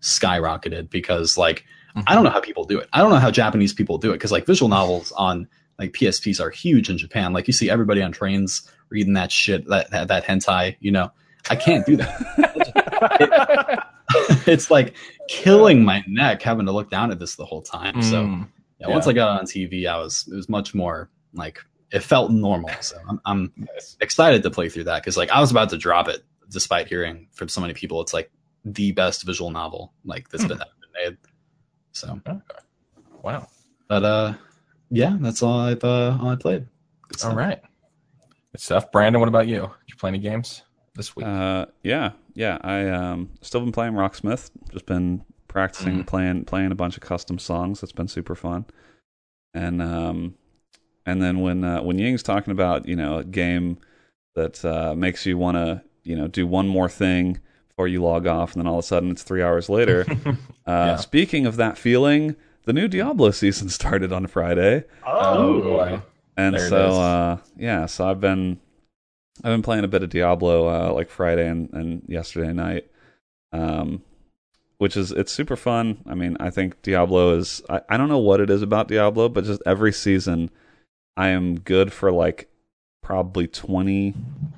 skyrocketed 0.00 0.88
because 0.90 1.36
like 1.36 1.64
I 2.06 2.14
don't 2.14 2.24
know 2.24 2.30
how 2.30 2.40
people 2.40 2.64
do 2.64 2.78
it. 2.78 2.88
I 2.92 3.00
don't 3.00 3.10
know 3.10 3.16
how 3.16 3.30
Japanese 3.30 3.72
people 3.72 3.96
do 3.96 4.10
it 4.10 4.14
because 4.14 4.32
like 4.32 4.44
visual 4.44 4.68
novels 4.68 5.12
on 5.12 5.48
like 5.78 5.92
PSPs 5.92 6.40
are 6.40 6.50
huge 6.50 6.90
in 6.90 6.98
Japan. 6.98 7.32
Like 7.32 7.46
you 7.46 7.52
see 7.52 7.70
everybody 7.70 8.02
on 8.02 8.12
trains 8.12 8.70
reading 8.90 9.14
that 9.14 9.32
shit, 9.32 9.66
that 9.68 9.90
that, 9.90 10.08
that 10.08 10.24
hentai. 10.24 10.76
You 10.80 10.90
know, 10.90 11.10
I 11.50 11.56
can't 11.56 11.84
do 11.86 11.96
that. 11.96 13.86
it's 14.46 14.70
like 14.70 14.94
killing 15.28 15.84
my 15.84 16.04
neck 16.06 16.42
having 16.42 16.66
to 16.66 16.72
look 16.72 16.90
down 16.90 17.10
at 17.10 17.18
this 17.18 17.36
the 17.36 17.44
whole 17.44 17.62
time. 17.62 18.00
So 18.02 18.24
Mm. 18.26 18.48
yeah, 18.78 18.88
once 18.88 19.06
I 19.06 19.12
got 19.12 19.38
on 19.40 19.46
TV, 19.46 19.86
I 19.86 19.98
was 19.98 20.28
it 20.30 20.34
was 20.34 20.48
much 20.48 20.74
more 20.74 21.10
like 21.32 21.58
it 21.92 22.00
felt 22.00 22.30
normal. 22.32 22.70
So 22.80 22.96
I'm, 23.08 23.20
I'm 23.24 23.52
Nice. 23.56 23.96
excited 24.00 24.42
to 24.42 24.50
play 24.50 24.68
through 24.68 24.84
that 24.84 25.02
because 25.02 25.16
like 25.16 25.30
I 25.30 25.40
was 25.40 25.50
about 25.50 25.70
to 25.70 25.78
drop 25.78 26.08
it 26.08 26.24
despite 26.50 26.86
hearing 26.88 27.28
from 27.32 27.48
so 27.48 27.60
many 27.60 27.74
people 27.74 28.00
it's 28.00 28.14
like 28.14 28.30
the 28.64 28.92
best 28.92 29.24
visual 29.24 29.50
novel 29.50 29.92
like 30.04 30.28
that's 30.28 30.42
Hmm. 30.44 30.48
been, 30.50 30.58
been 30.58 30.66
made. 31.10 31.16
So, 31.92 32.20
Wow. 33.22 33.48
but 33.88 34.04
uh, 34.04 34.34
yeah, 34.90 35.16
that's 35.20 35.42
all 35.42 35.60
I've 35.60 35.82
uh, 35.84 36.18
all 36.20 36.28
I 36.28 36.36
played. 36.36 36.66
All 37.24 37.34
right. 37.34 37.60
Good 38.52 38.60
stuff. 38.60 38.92
Brandon, 38.92 39.20
what 39.20 39.28
about 39.28 39.46
you? 39.48 39.60
Did 39.60 39.88
you 39.88 39.96
play 39.96 40.08
any 40.08 40.18
games 40.18 40.62
this 40.96 41.14
week? 41.16 41.26
Uh, 41.26 41.66
yeah, 41.82 42.12
yeah. 42.34 42.58
I 42.62 42.88
um 42.88 43.30
still 43.40 43.60
been 43.60 43.72
playing 43.72 43.92
Rocksmith. 43.94 44.50
Just 44.72 44.86
been 44.86 45.24
practicing 45.48 46.02
Mhm. 46.02 46.06
playing 46.06 46.44
playing 46.44 46.72
a 46.72 46.74
bunch 46.74 46.96
of 46.96 47.02
custom 47.02 47.38
songs. 47.38 47.82
It's 47.82 47.92
been 47.92 48.08
super 48.08 48.34
fun. 48.34 48.64
And 49.54 49.80
um, 49.80 50.34
and 51.06 51.22
then 51.22 51.40
when 51.40 51.64
uh, 51.64 51.82
when 51.82 51.98
Ying's 51.98 52.22
talking 52.22 52.50
about 52.50 52.86
you 52.88 52.96
know 52.96 53.18
a 53.18 53.24
game 53.24 53.78
that 54.34 54.64
uh, 54.64 54.94
makes 54.94 55.24
you 55.26 55.38
want 55.38 55.56
to 55.56 55.82
you 56.02 56.16
know 56.16 56.28
do 56.28 56.46
one 56.46 56.68
more 56.68 56.88
thing 56.88 57.40
before 57.68 57.88
you 57.88 58.02
log 58.02 58.26
off, 58.26 58.52
and 58.54 58.60
then 58.60 58.66
all 58.66 58.78
of 58.78 58.84
a 58.84 58.86
sudden 58.86 59.10
it's 59.10 59.22
three 59.22 59.42
hours 59.42 59.68
later. 59.68 60.04
uh, 60.26 60.34
Yeah. 60.66 60.96
Speaking 60.96 61.46
of 61.46 61.56
that 61.56 61.78
feeling, 61.78 62.36
the 62.64 62.72
new 62.72 62.88
Diablo 62.88 63.30
season 63.30 63.68
started 63.80 64.12
on 64.12 64.26
Friday, 64.26 64.84
Oh, 65.06 65.60
boy. 65.62 66.00
and 66.36 66.54
There 66.54 66.68
so 66.68 66.90
uh, 67.00 67.36
yeah, 67.56 67.86
so 67.86 68.08
I've 68.08 68.20
been 68.20 68.60
I've 69.44 69.52
been 69.52 69.62
playing 69.62 69.84
a 69.84 69.88
bit 69.88 70.02
of 70.02 70.10
Diablo 70.10 70.66
uh, 70.68 70.92
like 70.92 71.10
Friday 71.10 71.46
and, 71.48 71.70
and 71.72 72.02
yesterday 72.08 72.52
night, 72.52 72.86
um, 73.52 74.02
which 74.78 74.96
is 74.96 75.12
it's 75.12 75.32
super 75.32 75.56
fun. 75.56 75.98
I 76.06 76.14
mean, 76.14 76.36
I 76.40 76.50
think 76.50 76.80
Diablo 76.82 77.36
is 77.36 77.62
I, 77.68 77.80
I 77.88 77.96
don't 77.96 78.08
know 78.08 78.18
what 78.18 78.40
it 78.40 78.50
is 78.50 78.62
about 78.62 78.88
Diablo, 78.88 79.28
but 79.28 79.44
just 79.44 79.62
every 79.66 79.92
season 79.92 80.50
I 81.16 81.28
am 81.28 81.60
good 81.60 81.92
for 81.92 82.10
like 82.12 82.48
probably 83.02 83.46
20, 83.46 84.14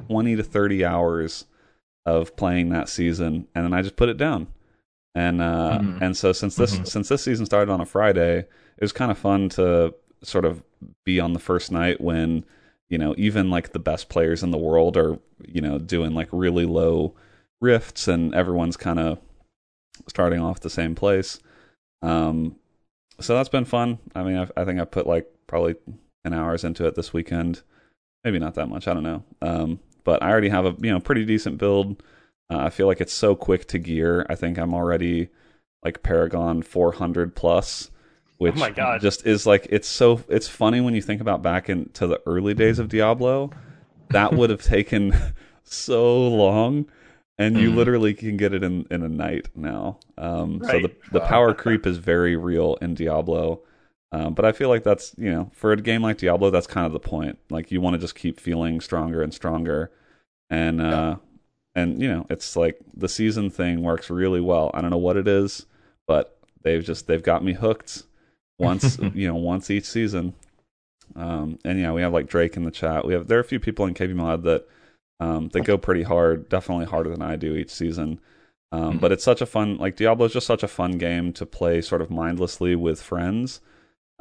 20 0.09 0.37
to 0.37 0.43
30 0.43 0.85
hours 0.85 1.45
of 2.07 2.35
playing 2.37 2.71
that 2.71 2.89
season 2.89 3.47
and 3.55 3.65
then 3.65 3.75
I 3.75 3.83
just 3.83 3.97
put 3.97 4.09
it 4.09 4.17
down. 4.17 4.47
And 5.15 5.43
uh 5.43 5.79
Mhm. 5.81 5.99
and 6.03 6.17
so 6.17 6.33
since 6.33 6.55
this 6.57 6.79
Mhm. 6.79 6.87
since 6.87 7.09
this 7.09 7.23
season 7.23 7.45
started 7.47 7.71
on 7.73 7.81
a 7.81 7.87
Friday, 7.87 8.39
it 8.39 8.81
was 8.81 8.93
kind 8.93 9.11
of 9.11 9.19
fun 9.19 9.49
to 9.51 9.95
sort 10.23 10.45
of 10.45 10.63
be 11.05 11.19
on 11.21 11.33
the 11.33 11.39
first 11.41 11.71
night 11.73 12.01
when, 12.01 12.45
you 12.89 12.99
know, 12.99 13.15
even 13.19 13.51
like 13.51 13.73
the 13.73 13.79
best 13.79 14.09
players 14.09 14.43
in 14.43 14.51
the 14.51 14.59
world 14.59 14.97
are, 14.97 15.19
you 15.47 15.61
know, 15.61 15.79
doing 15.79 16.15
like 16.15 16.29
really 16.33 16.65
low 16.65 17.15
rifts 17.61 18.09
and 18.09 18.35
everyone's 18.35 18.77
kind 18.77 18.99
of 18.99 19.19
starting 20.09 20.41
off 20.41 20.61
the 20.61 20.71
same 20.71 20.95
place. 20.95 21.41
Um 22.03 22.57
so 23.21 23.35
that's 23.35 23.49
been 23.49 23.65
fun. 23.65 23.99
I 24.15 24.23
mean, 24.23 24.37
I've, 24.37 24.53
I 24.57 24.65
think 24.65 24.81
I 24.81 24.85
put 24.85 25.07
like 25.07 25.27
probably 25.49 25.75
10 26.25 26.33
hours 26.33 26.65
into 26.65 26.87
it 26.87 26.95
this 26.95 27.13
weekend. 27.13 27.63
Maybe 28.25 28.39
not 28.39 28.55
that 28.55 28.69
much. 28.69 28.87
I 28.87 28.95
don't 28.95 29.03
know. 29.03 29.25
Um, 29.43 29.81
but 30.05 30.23
I 30.23 30.31
already 30.31 30.49
have 30.49 30.65
a 30.65 30.75
you 30.81 30.91
know 30.91 31.01
pretty 31.01 31.25
decent 31.25 31.59
build. 31.59 32.03
Uh, 32.51 32.59
I 32.59 32.71
feel 32.71 32.87
like 32.87 33.01
it's 33.01 33.13
so 33.13 33.35
quick 33.35 33.67
to 33.69 33.79
gear. 33.79 34.25
I 34.29 34.35
think 34.35 34.59
I'm 34.59 34.73
already 34.73 35.29
like 35.85 36.03
Paragon 36.03 36.63
400 36.63 37.37
plus, 37.37 37.91
which 38.39 38.57
my 38.57 38.71
God. 38.71 39.01
just 39.01 39.27
is 39.27 39.47
like 39.47 39.67
it's 39.71 39.89
so 39.89 40.23
it's 40.29 40.49
funny 40.49 40.81
when 40.81 40.95
you 40.95 41.03
think 41.03 41.21
about 41.21 41.43
back 41.43 41.69
into 41.69 42.07
the 42.07 42.21
early 42.27 42.55
days 42.55 42.79
of 42.79 42.89
Diablo. 42.89 43.51
That 44.11 44.35
would 44.35 44.51
have 44.51 44.63
taken 44.63 45.15
so 45.65 46.29
long, 46.29 46.87
and 47.39 47.57
you 47.59 47.71
Mhm. 47.71 47.77
literally 47.77 48.15
can 48.15 48.37
get 48.37 48.55
it 48.55 48.63
in 48.63 48.87
in 48.91 49.03
a 49.03 49.09
night 49.09 49.49
now. 49.55 49.99
Um, 50.17 50.63
So 50.63 50.81
the 50.81 50.91
the 51.13 51.21
Wow. 51.21 51.27
power 51.27 51.55
creep 51.55 51.87
is 51.87 51.99
very 51.99 52.37
real 52.37 52.77
in 52.81 52.95
Diablo. 52.95 53.61
Um, 54.11 54.33
but 54.33 54.47
I 54.47 54.53
feel 54.53 54.71
like 54.71 54.85
that's 54.85 55.15
you 55.19 55.31
know 55.31 55.51
for 55.53 55.73
a 55.73 55.77
game 55.77 56.03
like 56.03 56.19
Diablo, 56.19 56.51
that's 56.51 56.67
kind 56.67 56.87
of 56.87 56.93
the 56.93 57.01
point. 57.01 57.39
Like 57.51 57.71
you 57.71 57.81
want 57.81 57.95
to 57.95 58.01
just 58.01 58.15
keep 58.15 58.41
feeling 58.41 58.81
stronger 58.81 59.23
and 59.23 59.35
stronger, 59.35 59.91
and 60.49 60.81
uh, 60.81 61.17
and 61.75 62.01
you 62.01 62.09
know 62.09 62.27
it's 62.31 62.57
like 62.57 62.79
the 62.97 63.09
season 63.09 63.51
thing 63.51 63.83
works 63.83 64.09
really 64.11 64.41
well. 64.41 64.71
I 64.73 64.81
don't 64.81 64.91
know 64.91 64.97
what 64.97 65.19
it 65.19 65.29
is, 65.29 65.67
but 66.07 66.39
they've 66.63 66.83
just 66.85 67.07
they've 67.07 67.23
got 67.23 67.45
me 67.45 67.53
hooked 67.53 68.05
once 68.59 68.99
you 69.15 69.29
know 69.29 69.37
once 69.37 69.71
each 69.71 69.85
season. 69.87 70.35
Um, 71.17 71.59
and 71.65 71.81
yeah, 71.81 71.93
we 71.93 72.03
have 72.03 72.13
like 72.13 72.29
Drake 72.29 72.57
in 72.57 72.65
the 72.65 72.71
chat. 72.71 73.07
We 73.07 73.15
have 73.15 73.29
there 73.29 73.39
are 73.39 73.43
a 73.43 73.45
few 73.45 73.61
people 73.61 73.87
in 73.87 73.95
KBMOD 73.95 74.43
that 74.45 74.69
um, 75.21 75.49
they 75.49 75.61
go 75.61 75.77
pretty 75.79 76.03
hard, 76.05 76.49
definitely 76.49 76.85
harder 76.87 77.11
than 77.11 77.23
I 77.23 77.37
do 77.37 77.55
each 77.57 77.71
season. 77.71 78.21
Um, 78.71 78.99
Mhm. 78.99 79.01
But 79.01 79.13
it's 79.13 79.25
such 79.25 79.41
a 79.41 79.47
fun 79.47 79.79
like 79.79 79.97
Diablo 79.97 80.27
is 80.27 80.33
just 80.33 80.47
such 80.47 80.63
a 80.63 80.69
fun 80.69 80.93
game 80.99 81.33
to 81.35 81.47
play 81.47 81.81
sort 81.81 82.03
of 82.03 82.11
mindlessly 82.11 82.77
with 82.77 83.01
friends. 83.03 83.61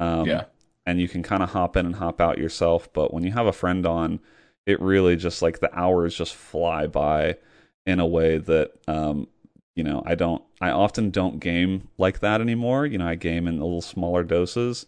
Um, 0.00 0.26
yeah. 0.26 0.44
and 0.86 1.00
you 1.00 1.08
can 1.08 1.22
kind 1.22 1.42
of 1.42 1.50
hop 1.50 1.76
in 1.76 1.84
and 1.84 1.96
hop 1.96 2.20
out 2.20 2.38
yourself. 2.38 2.90
But 2.92 3.12
when 3.12 3.24
you 3.24 3.32
have 3.32 3.46
a 3.46 3.52
friend 3.52 3.84
on, 3.84 4.20
it 4.64 4.80
really 4.80 5.16
just 5.16 5.42
like 5.42 5.58
the 5.60 5.74
hours 5.78 6.14
just 6.14 6.34
fly 6.34 6.86
by 6.86 7.36
in 7.84 8.00
a 8.00 8.06
way 8.06 8.38
that 8.38 8.70
um, 8.86 9.26
you 9.78 9.84
know 9.84 10.02
I 10.04 10.14
don't. 10.16 10.42
I 10.60 10.70
often 10.70 11.10
don't 11.10 11.38
game 11.40 11.88
like 11.96 12.18
that 12.18 12.40
anymore. 12.40 12.84
You 12.84 12.98
know, 12.98 13.06
I 13.06 13.14
game 13.14 13.46
in 13.48 13.54
a 13.58 13.64
little 13.64 13.80
smaller 13.80 14.24
doses. 14.24 14.84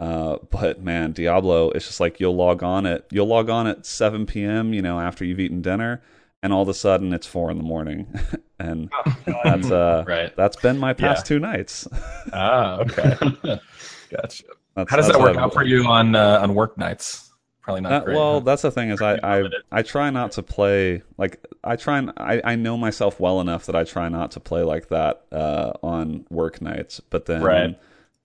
Uh, 0.00 0.38
but 0.50 0.82
man, 0.82 1.12
Diablo, 1.12 1.70
it's 1.70 1.86
just 1.86 2.00
like 2.00 2.18
you'll 2.18 2.34
log 2.34 2.62
on 2.62 2.86
at 2.86 3.04
you'll 3.12 3.26
log 3.28 3.48
on 3.50 3.66
at 3.68 3.86
7 3.86 4.26
p.m. 4.26 4.72
You 4.74 4.82
know, 4.82 4.98
after 4.98 5.24
you've 5.24 5.38
eaten 5.38 5.60
dinner, 5.62 6.02
and 6.42 6.52
all 6.52 6.62
of 6.62 6.68
a 6.68 6.74
sudden 6.74 7.12
it's 7.12 7.26
four 7.26 7.50
in 7.50 7.58
the 7.58 7.62
morning, 7.62 8.06
and 8.58 8.90
Oh, 9.28 9.40
that's 9.44 9.70
uh, 9.70 10.04
Right. 10.06 10.34
that's 10.34 10.56
been 10.56 10.78
my 10.78 10.92
past 10.94 11.24
Yeah. 11.26 11.28
two 11.28 11.38
nights. 11.38 11.86
Ah, 12.32 12.78
okay. 12.80 13.16
Gotcha. 14.10 14.44
That's, 14.74 14.90
How 14.90 14.96
does 14.96 15.06
that 15.08 15.20
work 15.20 15.36
out 15.36 15.52
for 15.52 15.62
you 15.62 15.84
on 15.86 16.14
uh, 16.16 16.40
on 16.42 16.54
work 16.54 16.76
nights? 16.78 17.30
Probably 17.62 17.80
not 17.82 17.92
Uh, 17.92 18.00
great. 18.04 18.16
well, 18.16 18.34
huh? 18.34 18.40
that's 18.40 18.62
the 18.62 18.70
thing 18.72 18.90
is 18.90 19.00
I, 19.00 19.18
I. 19.22 19.44
I 19.70 19.82
try 19.82 20.10
not 20.10 20.32
to 20.32 20.42
play 20.42 21.02
like 21.16 21.44
I 21.62 21.76
try 21.76 21.98
and 21.98 22.12
I, 22.16 22.40
I 22.44 22.56
know 22.56 22.76
myself 22.76 23.20
well 23.20 23.40
enough 23.40 23.66
that 23.66 23.76
I 23.76 23.84
try 23.84 24.08
not 24.08 24.32
to 24.32 24.40
play 24.40 24.62
like 24.62 24.88
that 24.88 25.24
uh, 25.30 25.72
on 25.82 26.26
work 26.28 26.60
nights. 26.60 27.00
But 27.00 27.26
then 27.26 27.42
Right. 27.42 27.78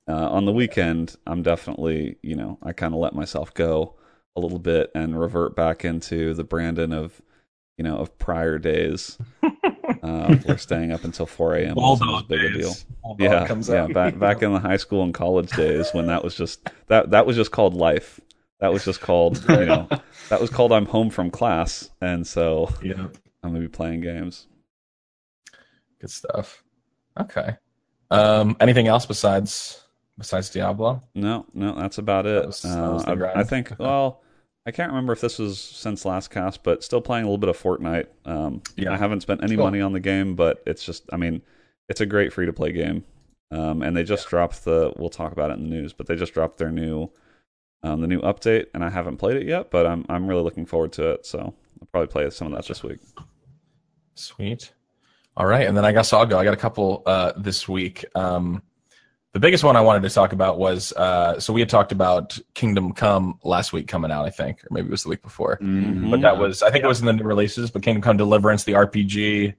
uh, 0.07 0.29
on 0.31 0.45
the 0.45 0.51
weekend, 0.51 1.15
I'm 1.27 1.43
definitely 1.43 2.17
you 2.23 2.35
know 2.35 2.57
I 2.63 2.73
kind 2.73 2.93
of 2.95 2.99
let 2.99 3.13
myself 3.13 3.53
go 3.53 3.93
a 4.35 4.39
little 4.39 4.59
bit 4.59 4.91
and 4.95 5.19
revert 5.19 5.55
back 5.55 5.85
into 5.85 6.33
the 6.33 6.43
Brandon 6.43 6.91
of 6.91 7.21
you 7.77 7.83
know 7.83 7.97
of 7.97 8.17
prior 8.17 8.57
days. 8.57 9.19
uh, 10.03 10.35
where 10.43 10.57
staying 10.57 10.91
up 10.91 11.03
until 11.05 11.25
4 11.25 11.55
a.m. 11.55 11.75
wasn't 11.75 12.09
as 12.09 12.23
Bulldog 12.23 12.27
big 12.27 12.39
a 12.43 12.49
days. 12.53 12.83
deal. 12.83 12.95
Bulldog 13.03 13.19
Yeah, 13.21 13.47
comes 13.47 13.69
yeah. 13.69 13.83
out. 13.83 13.93
Back 13.93 14.17
back 14.19 14.41
in 14.41 14.51
the 14.53 14.59
high 14.59 14.77
school 14.77 15.03
and 15.03 15.13
college 15.13 15.51
days 15.51 15.91
when 15.93 16.07
that 16.07 16.23
was 16.23 16.35
just 16.35 16.67
that 16.88 17.11
that 17.11 17.25
was 17.25 17.35
just 17.35 17.51
called 17.51 17.73
life. 17.75 18.19
That 18.59 18.73
was 18.73 18.83
just 18.85 19.01
called 19.01 19.37
you 19.49 19.65
know 19.65 19.87
that 20.29 20.41
was 20.41 20.49
called 20.49 20.71
I'm 20.71 20.85
home 20.85 21.09
from 21.09 21.29
class, 21.29 21.89
and 22.01 22.25
so 22.25 22.69
yeah. 22.83 22.93
I'm 23.43 23.51
gonna 23.51 23.59
be 23.59 23.67
playing 23.67 24.01
games. 24.01 24.47
Good 25.99 26.11
stuff. 26.11 26.63
Okay. 27.19 27.55
Um, 28.11 28.55
anything 28.59 28.87
else 28.87 29.05
besides 29.05 29.83
besides 30.17 30.49
Diablo? 30.49 31.01
No, 31.15 31.45
no, 31.53 31.75
that's 31.75 31.97
about 31.97 32.25
it. 32.25 32.41
that 32.41 32.47
was 32.47 32.65
Uh, 32.65 33.31
I. 33.35 33.39
I 33.41 33.43
think. 33.43 33.73
Well, 33.79 34.21
I 34.65 34.71
can't 34.71 34.89
remember 34.91 35.13
if 35.13 35.21
this 35.21 35.39
was 35.39 35.59
since 35.59 36.03
last 36.05 36.29
cast, 36.29 36.63
but 36.63 36.83
still 36.83 37.01
playing 37.01 37.23
a 37.23 37.27
little 37.27 37.37
bit 37.37 37.49
of 37.49 37.57
Fortnite. 37.61 38.07
Um, 38.25 38.61
Yeah. 38.75 38.91
I 38.91 38.97
haven't 38.97 39.21
spent 39.21 39.43
any 39.43 39.55
Cool. 39.55 39.65
money 39.65 39.81
on 39.81 39.93
the 39.93 39.99
game, 39.99 40.35
but 40.35 40.61
it's 40.65 40.83
just. 40.83 41.03
I 41.11 41.17
mean, 41.17 41.41
it's 41.89 42.01
a 42.01 42.05
great 42.05 42.33
free 42.33 42.45
to 42.45 42.53
play 42.53 42.71
game. 42.71 43.03
Um, 43.49 43.81
and 43.81 43.95
they 43.95 44.03
just 44.03 44.27
dropped 44.27 44.65
the. 44.65 44.93
We'll 44.97 45.09
talk 45.09 45.31
about 45.31 45.51
it 45.51 45.53
in 45.57 45.63
the 45.63 45.69
news, 45.75 45.93
but 45.93 46.05
they 46.07 46.15
just 46.15 46.33
dropped 46.33 46.57
their 46.57 46.71
new, 46.71 47.09
um, 47.84 48.01
the 48.01 48.07
new 48.07 48.21
update, 48.21 48.65
and 48.73 48.84
I 48.84 48.89
haven't 48.89 49.17
played 49.17 49.38
it 49.38 49.47
yet, 49.47 49.71
but 49.71 49.86
I'm 49.86 50.05
I'm 50.09 50.28
really 50.28 50.43
looking 50.43 50.65
forward 50.65 50.93
to 50.93 51.11
it. 51.11 51.25
So 51.25 51.39
I'll 51.39 51.88
probably 51.91 52.07
play 52.07 52.30
some 52.30 52.47
of 52.47 52.53
that 52.53 52.67
this 52.67 52.84
week. 52.84 52.99
Sweet. 54.15 54.73
All 55.36 55.45
right, 55.45 55.67
and 55.67 55.78
then 55.78 55.86
I 55.86 55.91
guess 55.91 56.11
I'll 56.13 56.25
go. 56.25 56.39
I 56.39 56.43
got 56.43 56.53
a 56.55 56.57
couple 56.57 57.03
uh, 57.05 57.34
this 57.38 57.67
week. 57.67 58.05
Um, 58.15 58.63
the 59.34 59.39
biggest 59.39 59.63
one 59.63 59.75
I 59.75 59.82
wanted 59.82 60.01
to 60.01 60.09
talk 60.09 60.34
about 60.34 60.57
was 60.57 60.91
uh, 60.93 61.39
so 61.39 61.53
we 61.53 61.61
had 61.61 61.69
talked 61.69 61.91
about 61.91 62.39
Kingdom 62.55 62.93
Come 62.93 63.39
last 63.43 63.71
week 63.71 63.88
coming 63.88 64.09
out, 64.09 64.25
I 64.25 64.32
think, 64.32 64.63
or 64.63 64.67
maybe 64.71 64.88
it 64.88 64.91
was 64.91 65.03
the 65.03 65.09
week 65.09 65.21
before. 65.21 65.59
Mhm. 65.61 66.09
But 66.09 66.21
that 66.21 66.39
was 66.39 66.63
I 66.63 66.71
think 66.71 66.84
it 66.84 66.88
was 66.88 66.99
in 67.01 67.05
the 67.05 67.13
new 67.13 67.23
releases, 67.23 67.69
but 67.69 67.84
Kingdom 67.84 68.01
Come 68.01 68.17
Deliverance, 68.17 68.63
the 68.63 68.73
RPG. 68.73 69.53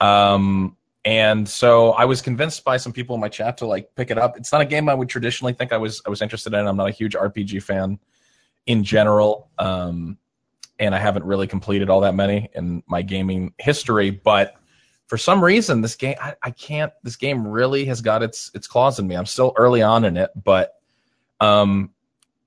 Um, 0.00 0.76
and 1.04 1.48
so 1.48 1.92
I 1.92 2.04
was 2.04 2.22
convinced 2.22 2.64
by 2.64 2.76
some 2.76 2.92
people 2.92 3.14
in 3.14 3.20
my 3.20 3.28
chat 3.28 3.58
to 3.58 3.66
like 3.66 3.94
pick 3.96 4.10
it 4.10 4.18
up. 4.18 4.36
It's 4.36 4.52
not 4.52 4.60
a 4.60 4.64
game 4.64 4.88
I 4.88 4.94
would 4.94 5.08
traditionally 5.08 5.52
think 5.52 5.72
I 5.72 5.76
was 5.76 6.00
I 6.06 6.10
was 6.10 6.22
interested 6.22 6.54
in. 6.54 6.66
I'm 6.66 6.76
not 6.76 6.88
a 6.88 6.92
huge 6.92 7.14
RPG 7.14 7.62
fan 7.62 7.98
in 8.66 8.84
general. 8.84 9.50
Um, 9.58 10.18
and 10.78 10.94
I 10.94 10.98
haven't 10.98 11.24
really 11.24 11.46
completed 11.46 11.90
all 11.90 12.00
that 12.00 12.14
many 12.14 12.50
in 12.54 12.82
my 12.86 13.02
gaming 13.02 13.52
history, 13.58 14.10
but 14.10 14.54
for 15.06 15.18
some 15.18 15.42
reason 15.42 15.80
this 15.80 15.96
game 15.96 16.14
I, 16.20 16.34
I 16.42 16.50
can't 16.50 16.92
this 17.02 17.16
game 17.16 17.46
really 17.46 17.84
has 17.86 18.00
got 18.00 18.22
its 18.22 18.50
its 18.54 18.68
claws 18.68 18.98
in 18.98 19.08
me. 19.08 19.16
I'm 19.16 19.26
still 19.26 19.52
early 19.56 19.82
on 19.82 20.04
in 20.04 20.16
it, 20.16 20.30
but 20.44 20.74
um 21.40 21.90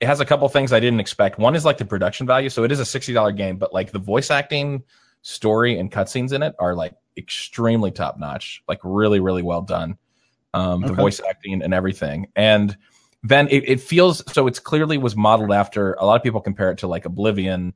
it 0.00 0.06
has 0.06 0.20
a 0.20 0.24
couple 0.24 0.48
things 0.48 0.72
I 0.72 0.80
didn't 0.80 1.00
expect. 1.00 1.38
One 1.38 1.54
is 1.54 1.64
like 1.64 1.78
the 1.78 1.84
production 1.84 2.26
value. 2.26 2.50
So 2.50 2.64
it 2.64 2.72
is 2.72 2.80
a 2.80 2.82
$60 2.82 3.34
game, 3.34 3.56
but 3.56 3.72
like 3.72 3.92
the 3.92 3.98
voice 3.98 4.30
acting, 4.30 4.82
story, 5.26 5.78
and 5.78 5.90
cutscenes 5.90 6.32
in 6.32 6.42
it 6.42 6.54
are 6.58 6.74
like 6.74 6.94
extremely 7.16 7.90
top 7.90 8.18
notch, 8.18 8.62
like 8.68 8.78
really, 8.84 9.20
really 9.20 9.42
well 9.42 9.62
done. 9.62 9.98
Um, 10.54 10.82
The 10.82 10.92
voice 10.92 11.20
acting 11.28 11.62
and 11.62 11.74
everything. 11.74 12.28
And 12.36 12.76
then 13.22 13.48
it, 13.48 13.68
it 13.68 13.80
feels 13.80 14.22
so 14.32 14.46
it's 14.46 14.60
clearly 14.60 14.98
was 14.98 15.16
modeled 15.16 15.52
after 15.52 15.94
a 15.94 16.06
lot 16.06 16.16
of 16.16 16.22
people 16.22 16.40
compare 16.40 16.70
it 16.70 16.78
to 16.78 16.86
like 16.86 17.04
Oblivion 17.04 17.74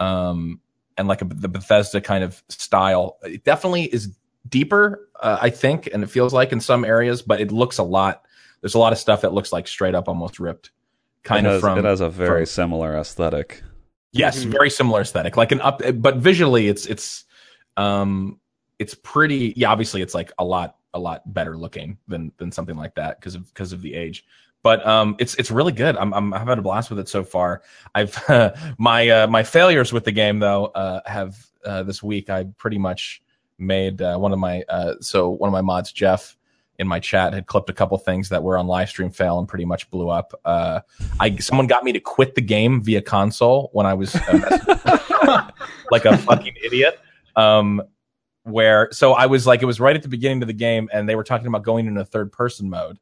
um, 0.00 0.60
and 0.98 1.08
like 1.08 1.22
a, 1.22 1.24
the 1.24 1.48
Bethesda 1.48 2.00
kind 2.00 2.24
of 2.24 2.42
style. 2.48 3.16
It 3.22 3.44
definitely 3.44 3.84
is 3.84 4.14
deeper, 4.48 5.08
uh, 5.20 5.38
I 5.40 5.50
think, 5.50 5.88
and 5.92 6.02
it 6.02 6.08
feels 6.08 6.34
like 6.34 6.52
in 6.52 6.60
some 6.60 6.84
areas, 6.84 7.22
but 7.22 7.40
it 7.40 7.52
looks 7.52 7.78
a 7.78 7.84
lot. 7.84 8.24
There's 8.60 8.74
a 8.74 8.78
lot 8.78 8.92
of 8.92 8.98
stuff 8.98 9.22
that 9.22 9.32
looks 9.32 9.52
like 9.52 9.68
straight 9.68 9.94
up 9.94 10.08
almost 10.08 10.40
ripped, 10.40 10.70
kind 11.22 11.46
it 11.46 11.48
of 11.48 11.52
has, 11.54 11.60
from 11.60 11.78
it 11.78 11.84
has 11.84 12.00
a 12.00 12.10
very 12.10 12.40
from- 12.40 12.46
similar 12.46 12.96
aesthetic. 12.96 13.62
Yes, 14.12 14.44
Mhm. 14.44 14.50
very 14.52 14.70
similar 14.70 15.00
aesthetic, 15.00 15.36
like 15.36 15.52
an 15.52 15.60
up, 15.62 15.80
but 15.94 16.16
visually, 16.16 16.68
it's 16.68 16.86
it's 16.86 17.24
um 17.76 18.38
it's 18.78 18.94
pretty. 18.94 19.54
Yeah, 19.56 19.70
obviously, 19.70 20.02
it's 20.02 20.14
like 20.14 20.32
a 20.38 20.44
lot 20.44 20.76
a 20.94 20.98
lot 20.98 21.22
better 21.32 21.56
looking 21.56 21.96
than 22.08 22.32
than 22.36 22.52
something 22.52 22.76
like 22.76 22.94
that 22.96 23.18
because 23.18 23.34
of 23.34 23.46
because 23.46 23.72
of 23.72 23.80
the 23.82 23.94
age. 23.94 24.24
But 24.62 24.86
um, 24.86 25.16
it's 25.18 25.34
it's 25.36 25.50
really 25.50 25.72
good. 25.72 25.96
I'm 25.96 26.12
I'm 26.12 26.34
I've 26.34 26.46
had 26.46 26.58
a 26.58 26.62
blast 26.62 26.90
with 26.90 26.98
it 26.98 27.08
so 27.08 27.24
far. 27.24 27.62
I've 27.94 28.16
my 28.78 29.08
uh, 29.08 29.26
my 29.26 29.42
failures 29.42 29.92
with 29.92 30.04
the 30.04 30.12
game 30.12 30.38
though 30.38 30.66
uh, 30.66 31.00
have 31.06 31.44
uh, 31.64 31.82
this 31.82 32.02
week. 32.02 32.28
I 32.30 32.44
pretty 32.58 32.78
much 32.78 33.22
made 33.58 34.02
uh, 34.02 34.18
one 34.18 34.32
of 34.32 34.38
my 34.38 34.62
uh, 34.68 34.94
so 35.00 35.30
one 35.30 35.48
of 35.48 35.52
my 35.52 35.62
mods, 35.62 35.90
Jeff, 35.90 36.36
in 36.78 36.88
my 36.88 36.98
chat 36.98 37.32
had 37.32 37.46
clipped 37.46 37.70
a 37.70 37.72
couple 37.72 37.96
things 37.98 38.28
that 38.30 38.42
were 38.42 38.56
on 38.56 38.66
live 38.66 38.88
stream 38.88 39.10
fail 39.10 39.38
and 39.38 39.48
pretty 39.48 39.64
much 39.64 39.90
blew 39.90 40.08
up. 40.08 40.32
Uh, 40.44 40.80
I 41.20 41.36
someone 41.36 41.66
got 41.66 41.84
me 41.84 41.92
to 41.92 42.00
quit 42.00 42.34
the 42.34 42.40
game 42.40 42.82
via 42.82 43.02
console 43.02 43.70
when 43.72 43.86
I 43.86 43.94
was 43.94 44.14
uh, 44.14 45.50
like 45.90 46.04
a 46.04 46.16
fucking 46.18 46.54
idiot. 46.64 47.00
Um, 47.36 47.82
where 48.44 48.88
so 48.90 49.12
I 49.12 49.26
was 49.26 49.46
like, 49.46 49.62
it 49.62 49.66
was 49.66 49.80
right 49.80 49.94
at 49.94 50.02
the 50.02 50.08
beginning 50.08 50.42
of 50.42 50.48
the 50.48 50.54
game, 50.54 50.88
and 50.92 51.08
they 51.08 51.14
were 51.14 51.24
talking 51.24 51.46
about 51.46 51.62
going 51.62 51.86
into 51.86 52.04
third 52.04 52.32
person 52.32 52.68
mode. 52.68 52.98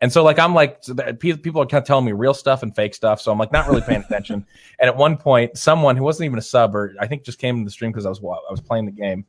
And 0.00 0.12
so, 0.12 0.22
like, 0.22 0.38
I'm 0.38 0.54
like, 0.54 0.82
people 1.18 1.62
are 1.62 1.66
kind 1.66 1.80
of 1.80 1.86
telling 1.86 2.04
me 2.04 2.12
real 2.12 2.34
stuff 2.34 2.62
and 2.62 2.74
fake 2.74 2.94
stuff. 2.94 3.20
So 3.20 3.32
I'm 3.32 3.38
like, 3.38 3.52
not 3.52 3.66
really 3.68 3.80
paying 3.80 4.02
attention. 4.08 4.44
and 4.78 4.88
at 4.88 4.96
one 4.96 5.16
point, 5.16 5.56
someone 5.56 5.96
who 5.96 6.04
wasn't 6.04 6.26
even 6.26 6.38
a 6.38 6.42
sub, 6.42 6.74
or 6.74 6.94
I 7.00 7.06
think 7.06 7.24
just 7.24 7.38
came 7.38 7.58
to 7.58 7.64
the 7.64 7.70
stream 7.70 7.90
because 7.90 8.06
I 8.06 8.10
was 8.10 8.18
I 8.18 8.50
was 8.50 8.60
playing 8.60 8.86
the 8.86 8.92
game, 8.92 9.24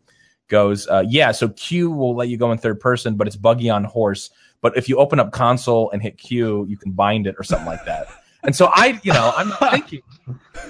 goes, 0.48 0.88
uh, 0.88 1.04
yeah, 1.08 1.32
so 1.32 1.50
Q 1.50 1.92
will 1.92 2.16
let 2.16 2.30
you 2.30 2.38
go 2.38 2.52
in 2.52 2.58
third 2.58 2.80
person, 2.80 3.16
but 3.16 3.28
it's 3.28 3.36
buggy 3.36 3.70
on 3.70 3.84
horse. 3.84 4.30
But 4.62 4.78
if 4.78 4.90
you 4.90 4.98
open 4.98 5.20
up 5.20 5.32
console 5.32 5.92
and 5.92 6.02
hit 6.02 6.18
Q, 6.18 6.66
you 6.68 6.78
can 6.78 6.92
bind 6.92 7.28
it 7.28 7.36
or 7.38 7.44
something 7.44 7.68
like 7.68 7.86
that. 7.86 8.08
And 8.44 8.56
so 8.56 8.70
I, 8.74 9.00
you 9.04 9.12
know, 9.12 9.34
I'm 9.36 9.50
not 9.50 9.72
thinking, 9.72 10.02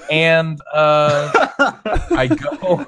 and 0.10 0.62
uh, 0.74 1.32
I 2.12 2.28
go. 2.28 2.88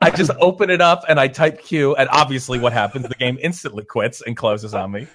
I 0.00 0.10
just 0.10 0.32
open 0.40 0.70
it 0.70 0.80
up 0.80 1.04
and 1.08 1.20
I 1.20 1.28
type 1.28 1.62
Q, 1.62 1.94
and 1.94 2.08
obviously, 2.10 2.58
what 2.58 2.72
happens? 2.72 3.08
The 3.08 3.14
game 3.14 3.38
instantly 3.40 3.84
quits 3.84 4.20
and 4.20 4.36
closes 4.36 4.74
on 4.74 4.90
me 4.90 5.06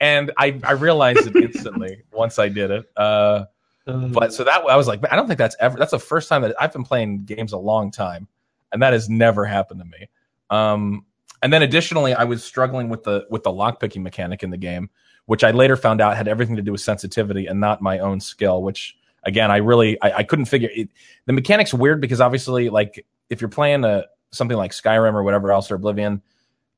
and 0.00 0.32
I 0.38 0.58
I 0.64 0.72
realized 0.72 1.26
it 1.26 1.36
instantly 1.36 2.02
once 2.12 2.38
I 2.38 2.48
did 2.48 2.70
it. 2.70 2.90
Uh, 2.96 3.44
but 3.86 4.32
so 4.32 4.44
that 4.44 4.62
I 4.64 4.76
was 4.76 4.88
like, 4.88 5.00
I 5.10 5.16
don't 5.16 5.26
think 5.26 5.38
that's 5.38 5.56
ever. 5.60 5.78
That's 5.78 5.90
the 5.90 5.98
first 5.98 6.28
time 6.28 6.42
that 6.42 6.54
I've 6.60 6.72
been 6.72 6.84
playing 6.84 7.24
games 7.24 7.52
a 7.52 7.58
long 7.58 7.90
time, 7.90 8.26
and 8.72 8.82
that 8.82 8.92
has 8.92 9.08
never 9.08 9.44
happened 9.44 9.80
to 9.80 9.86
me. 9.86 10.08
Um, 10.50 11.06
and 11.42 11.52
then 11.52 11.62
additionally, 11.62 12.14
I 12.14 12.24
was 12.24 12.44
struggling 12.44 12.88
with 12.88 13.04
the 13.04 13.26
with 13.30 13.42
the 13.44 13.50
lockpicking 13.50 14.02
mechanic 14.02 14.42
in 14.42 14.50
the 14.50 14.58
game, 14.58 14.90
which 15.26 15.42
I 15.44 15.52
later 15.52 15.76
found 15.76 16.00
out 16.00 16.16
had 16.16 16.28
everything 16.28 16.56
to 16.56 16.62
do 16.62 16.72
with 16.72 16.80
sensitivity 16.80 17.46
and 17.46 17.60
not 17.60 17.80
my 17.80 17.98
own 17.98 18.20
skill. 18.20 18.62
Which 18.62 18.96
again, 19.24 19.50
I 19.50 19.58
really 19.58 20.00
I, 20.02 20.18
I 20.18 20.22
couldn't 20.22 20.46
figure 20.46 20.68
it. 20.72 20.88
The 21.26 21.32
mechanic's 21.32 21.72
weird 21.72 22.00
because 22.00 22.20
obviously, 22.20 22.68
like 22.68 23.06
if 23.30 23.40
you're 23.40 23.48
playing 23.48 23.84
a 23.84 24.04
something 24.32 24.56
like 24.56 24.72
Skyrim 24.72 25.14
or 25.14 25.22
whatever 25.22 25.50
else 25.50 25.70
or 25.70 25.76
Oblivion, 25.76 26.22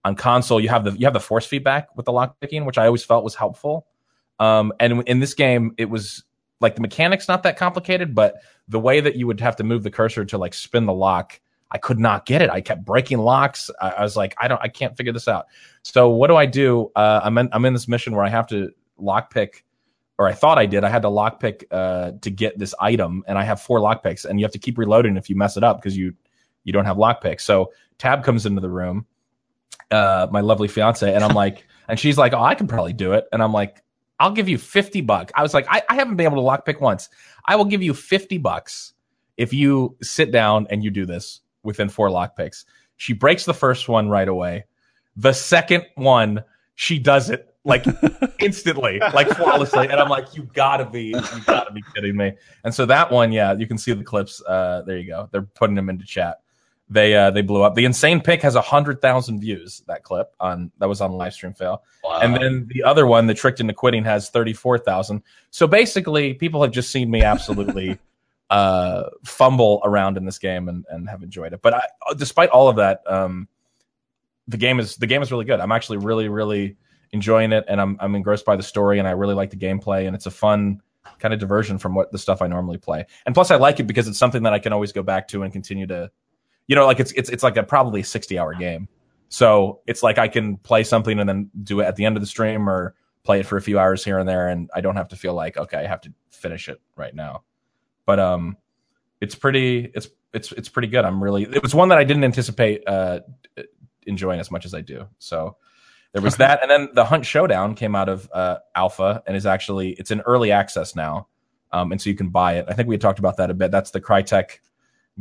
on 0.04 0.14
console 0.14 0.60
you 0.60 0.68
have 0.68 0.84
the 0.84 0.92
you 0.92 1.06
have 1.06 1.12
the 1.12 1.20
force 1.20 1.46
feedback 1.46 1.94
with 1.96 2.06
the 2.06 2.12
lock 2.12 2.38
picking 2.40 2.64
which 2.64 2.78
i 2.78 2.86
always 2.86 3.04
felt 3.04 3.24
was 3.24 3.34
helpful 3.34 3.86
um, 4.38 4.72
and 4.80 5.06
in 5.06 5.20
this 5.20 5.34
game 5.34 5.74
it 5.78 5.88
was 5.88 6.24
like 6.60 6.74
the 6.74 6.80
mechanics 6.80 7.28
not 7.28 7.42
that 7.42 7.56
complicated 7.56 8.14
but 8.14 8.36
the 8.68 8.80
way 8.80 9.00
that 9.00 9.16
you 9.16 9.26
would 9.26 9.40
have 9.40 9.56
to 9.56 9.64
move 9.64 9.82
the 9.82 9.90
cursor 9.90 10.24
to 10.24 10.38
like 10.38 10.54
spin 10.54 10.86
the 10.86 10.92
lock 10.92 11.40
i 11.72 11.78
could 11.78 11.98
not 11.98 12.26
get 12.26 12.42
it. 12.42 12.50
I 12.50 12.60
kept 12.60 12.84
breaking 12.84 13.18
locks. 13.18 13.70
I, 13.80 13.90
I 13.90 14.02
was 14.02 14.16
like 14.16 14.34
i 14.38 14.48
don't 14.48 14.60
i 14.62 14.68
can't 14.68 14.96
figure 14.96 15.12
this 15.12 15.28
out. 15.28 15.46
So 15.82 16.08
what 16.10 16.28
do 16.28 16.36
i 16.36 16.46
do? 16.46 16.90
Uh, 16.94 17.20
i'm 17.24 17.36
in 17.38 17.48
i'm 17.52 17.64
in 17.64 17.72
this 17.72 17.88
mission 17.88 18.14
where 18.14 18.24
i 18.24 18.28
have 18.28 18.46
to 18.48 18.70
lock 18.98 19.32
pick 19.32 19.64
or 20.18 20.28
i 20.28 20.32
thought 20.32 20.58
i 20.58 20.66
did. 20.66 20.84
I 20.84 20.88
had 20.88 21.02
to 21.02 21.08
lock 21.08 21.40
pick 21.40 21.66
uh, 21.70 22.12
to 22.20 22.30
get 22.30 22.58
this 22.58 22.74
item 22.80 23.24
and 23.26 23.38
i 23.38 23.44
have 23.44 23.60
four 23.60 23.80
lock 23.80 24.02
picks 24.02 24.24
and 24.24 24.38
you 24.38 24.44
have 24.44 24.52
to 24.52 24.58
keep 24.58 24.78
reloading 24.78 25.16
if 25.16 25.28
you 25.28 25.36
mess 25.36 25.56
it 25.56 25.64
up 25.64 25.78
because 25.78 25.96
you 25.96 26.14
you 26.64 26.72
don't 26.72 26.84
have 26.84 26.98
lock 26.98 27.20
picks 27.20 27.44
so 27.44 27.72
tab 27.98 28.22
comes 28.22 28.46
into 28.46 28.60
the 28.60 28.70
room 28.70 29.06
uh, 29.92 30.26
my 30.30 30.40
lovely 30.40 30.68
fiance, 30.68 31.12
and 31.12 31.22
I'm 31.22 31.34
like, 31.34 31.66
and 31.88 32.00
she's 32.00 32.18
like, 32.18 32.32
oh, 32.32 32.42
I 32.42 32.54
can 32.54 32.66
probably 32.66 32.94
do 32.94 33.12
it, 33.12 33.26
and 33.32 33.42
I'm 33.42 33.52
like, 33.52 33.82
I'll 34.18 34.32
give 34.32 34.48
you 34.48 34.58
fifty 34.58 35.00
bucks. 35.00 35.32
I 35.36 35.42
was 35.42 35.54
like, 35.54 35.66
I, 35.68 35.82
I 35.88 35.94
haven't 35.94 36.16
been 36.16 36.26
able 36.26 36.42
to 36.42 36.42
lockpick 36.42 36.80
once. 36.80 37.08
I 37.46 37.56
will 37.56 37.66
give 37.66 37.82
you 37.82 37.92
fifty 37.92 38.38
bucks 38.38 38.94
if 39.36 39.52
you 39.52 39.96
sit 40.02 40.32
down 40.32 40.66
and 40.70 40.82
you 40.82 40.90
do 40.90 41.06
this 41.06 41.40
within 41.62 41.88
four 41.88 42.10
lock 42.10 42.36
picks. 42.36 42.64
She 42.96 43.12
breaks 43.12 43.44
the 43.44 43.54
first 43.54 43.88
one 43.88 44.08
right 44.08 44.28
away. 44.28 44.64
The 45.16 45.32
second 45.32 45.86
one, 45.94 46.44
she 46.74 46.98
does 46.98 47.30
it 47.30 47.54
like 47.64 47.84
instantly, 48.40 48.98
like 49.12 49.28
flawlessly. 49.28 49.88
And 49.88 50.00
I'm 50.00 50.08
like, 50.08 50.34
you 50.34 50.48
gotta 50.52 50.86
be, 50.86 51.06
you 51.06 51.40
gotta 51.46 51.72
be 51.72 51.82
kidding 51.94 52.16
me. 52.16 52.32
And 52.64 52.74
so 52.74 52.86
that 52.86 53.10
one, 53.10 53.32
yeah, 53.32 53.52
you 53.52 53.66
can 53.66 53.78
see 53.78 53.92
the 53.92 54.04
clips. 54.04 54.42
Uh, 54.46 54.82
there 54.86 54.98
you 54.98 55.06
go. 55.06 55.28
They're 55.30 55.42
putting 55.42 55.76
them 55.76 55.88
into 55.88 56.04
chat 56.04 56.42
they 56.92 57.14
uh, 57.14 57.30
they 57.30 57.42
blew 57.42 57.62
up. 57.62 57.74
The 57.74 57.84
insane 57.84 58.20
pick 58.20 58.42
has 58.42 58.54
a 58.54 58.60
hundred 58.60 59.00
thousand 59.00 59.40
views. 59.40 59.82
That 59.86 60.02
clip 60.02 60.34
on 60.38 60.70
that 60.78 60.88
was 60.88 61.00
on 61.00 61.12
live 61.12 61.32
stream 61.32 61.54
fail, 61.54 61.82
wow. 62.04 62.20
and 62.20 62.34
then 62.34 62.68
the 62.68 62.82
other 62.82 63.06
one, 63.06 63.26
the 63.26 63.34
tricked 63.34 63.60
into 63.60 63.72
quitting, 63.72 64.04
has 64.04 64.28
thirty 64.28 64.52
four 64.52 64.78
thousand. 64.78 65.22
So 65.50 65.66
basically, 65.66 66.34
people 66.34 66.62
have 66.62 66.70
just 66.70 66.90
seen 66.90 67.10
me 67.10 67.22
absolutely 67.22 67.98
uh, 68.52 69.08
fumble 69.24 69.80
around 69.84 70.16
in 70.16 70.24
this 70.24 70.38
game 70.38 70.68
and, 70.68 70.84
and 70.90 71.08
have 71.08 71.22
enjoyed 71.22 71.52
it. 71.52 71.62
But 71.62 71.74
I, 71.74 71.82
despite 72.16 72.50
all 72.50 72.68
of 72.68 72.76
that, 72.76 73.00
um, 73.06 73.48
the 74.46 74.56
game 74.56 74.78
is 74.78 74.96
the 74.96 75.06
game 75.06 75.22
is 75.22 75.32
really 75.32 75.44
good. 75.44 75.58
I'm 75.58 75.72
actually 75.72 75.98
really 75.98 76.28
really 76.28 76.76
enjoying 77.12 77.52
it, 77.52 77.64
and 77.66 77.80
I'm 77.80 77.96
I'm 77.98 78.14
engrossed 78.14 78.44
by 78.44 78.56
the 78.56 78.62
story, 78.62 78.98
and 78.98 79.08
I 79.08 79.12
really 79.12 79.34
like 79.34 79.50
the 79.50 79.56
gameplay, 79.56 80.06
and 80.06 80.14
it's 80.14 80.26
a 80.26 80.30
fun 80.30 80.80
kind 81.18 81.34
of 81.34 81.40
diversion 81.40 81.78
from 81.78 81.94
what 81.94 82.12
the 82.12 82.18
stuff 82.18 82.42
I 82.42 82.46
normally 82.46 82.78
play. 82.78 83.04
And 83.26 83.34
plus, 83.34 83.50
I 83.50 83.56
like 83.56 83.80
it 83.80 83.84
because 83.84 84.06
it's 84.06 84.18
something 84.18 84.44
that 84.44 84.52
I 84.52 84.58
can 84.58 84.72
always 84.72 84.92
go 84.92 85.02
back 85.02 85.26
to 85.28 85.42
and 85.42 85.52
continue 85.52 85.86
to 85.88 86.10
you 86.66 86.76
know, 86.76 86.86
like 86.86 87.00
it's 87.00 87.12
it's 87.12 87.28
it's 87.28 87.42
like 87.42 87.56
a 87.56 87.62
probably 87.62 88.02
sixty 88.02 88.38
hour 88.38 88.54
game. 88.54 88.88
So 89.28 89.80
it's 89.86 90.02
like 90.02 90.18
I 90.18 90.28
can 90.28 90.58
play 90.58 90.84
something 90.84 91.18
and 91.18 91.28
then 91.28 91.50
do 91.62 91.80
it 91.80 91.84
at 91.84 91.96
the 91.96 92.04
end 92.04 92.16
of 92.16 92.22
the 92.22 92.26
stream 92.26 92.68
or 92.68 92.94
play 93.24 93.40
it 93.40 93.46
for 93.46 93.56
a 93.56 93.62
few 93.62 93.78
hours 93.78 94.04
here 94.04 94.18
and 94.18 94.28
there, 94.28 94.48
and 94.48 94.70
I 94.74 94.80
don't 94.80 94.96
have 94.96 95.08
to 95.08 95.16
feel 95.16 95.34
like 95.34 95.56
okay, 95.56 95.78
I 95.78 95.86
have 95.86 96.00
to 96.02 96.12
finish 96.30 96.68
it 96.68 96.80
right 96.96 97.14
now. 97.14 97.42
But 98.12 98.20
um, 98.20 98.58
it's 99.22 99.34
pretty 99.34 99.90
it's 99.94 100.08
it's 100.34 100.52
it's 100.52 100.68
pretty 100.68 100.88
good. 100.88 101.06
I'm 101.06 101.24
really 101.24 101.44
it 101.44 101.62
was 101.62 101.74
one 101.74 101.88
that 101.88 101.96
I 101.96 102.04
didn't 102.04 102.24
anticipate 102.24 102.86
uh 102.86 103.20
enjoying 104.06 104.38
as 104.38 104.50
much 104.50 104.66
as 104.66 104.74
I 104.74 104.82
do. 104.82 105.08
So 105.18 105.56
there 106.12 106.20
was 106.20 106.36
that, 106.36 106.60
and 106.60 106.70
then 106.70 106.90
the 106.92 107.06
Hunt 107.06 107.24
Showdown 107.24 107.74
came 107.74 107.96
out 107.96 108.10
of 108.10 108.28
uh, 108.34 108.58
alpha 108.76 109.22
and 109.26 109.34
is 109.34 109.46
actually 109.46 109.92
it's 109.92 110.10
in 110.10 110.20
early 110.20 110.52
access 110.52 110.94
now, 110.94 111.28
um, 111.72 111.90
and 111.90 111.98
so 112.02 112.10
you 112.10 112.16
can 112.16 112.28
buy 112.28 112.58
it. 112.58 112.66
I 112.68 112.74
think 112.74 112.86
we 112.86 112.94
had 112.94 113.00
talked 113.00 113.18
about 113.18 113.38
that 113.38 113.48
a 113.48 113.54
bit. 113.54 113.70
That's 113.70 113.92
the 113.92 114.00
Crytek 114.00 114.58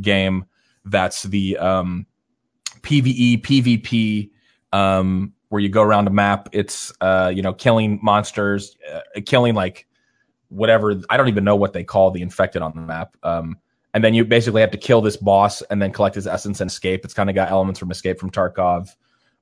game 0.02 0.46
that's 0.84 1.24
the 1.24 1.58
um, 1.58 2.08
PVE, 2.82 3.42
PvP, 3.42 4.32
um, 4.74 5.34
where 5.50 5.62
you 5.62 5.70
go 5.70 5.82
around 5.82 6.08
a 6.08 6.12
map. 6.12 6.50
It's 6.52 6.92
uh, 7.00 7.32
you 7.34 7.42
know 7.42 7.54
killing 7.54 8.00
monsters, 8.02 8.76
uh, 8.92 9.22
killing 9.26 9.56
like 9.56 9.88
whatever. 10.52 11.02
I 11.10 11.18
don't 11.18 11.30
even 11.30 11.44
know 11.44 11.56
what 11.56 11.74
they 11.74 11.84
call 11.84 12.12
the 12.12 12.22
infected 12.22 12.62
on 12.62 12.74
the 12.76 12.82
map. 12.82 13.18
Um, 13.24 13.58
and 13.94 14.04
then 14.04 14.14
you 14.14 14.24
basically 14.24 14.62
have 14.62 14.72
to 14.72 14.78
kill 14.78 15.02
this 15.02 15.18
boss 15.18 15.62
and 15.64 15.82
then 15.82 15.92
collect 15.92 16.16
his 16.16 16.28
essence 16.28 16.62
and 16.62 16.70
escape. 16.70 17.04
It's 17.04 17.14
kind 17.14 17.30
of 17.30 17.36
got 17.36 17.50
elements 17.50 17.80
from 17.80 17.92
Escape 17.92 18.20
from 18.20 18.32
Tarkov, 18.32 18.96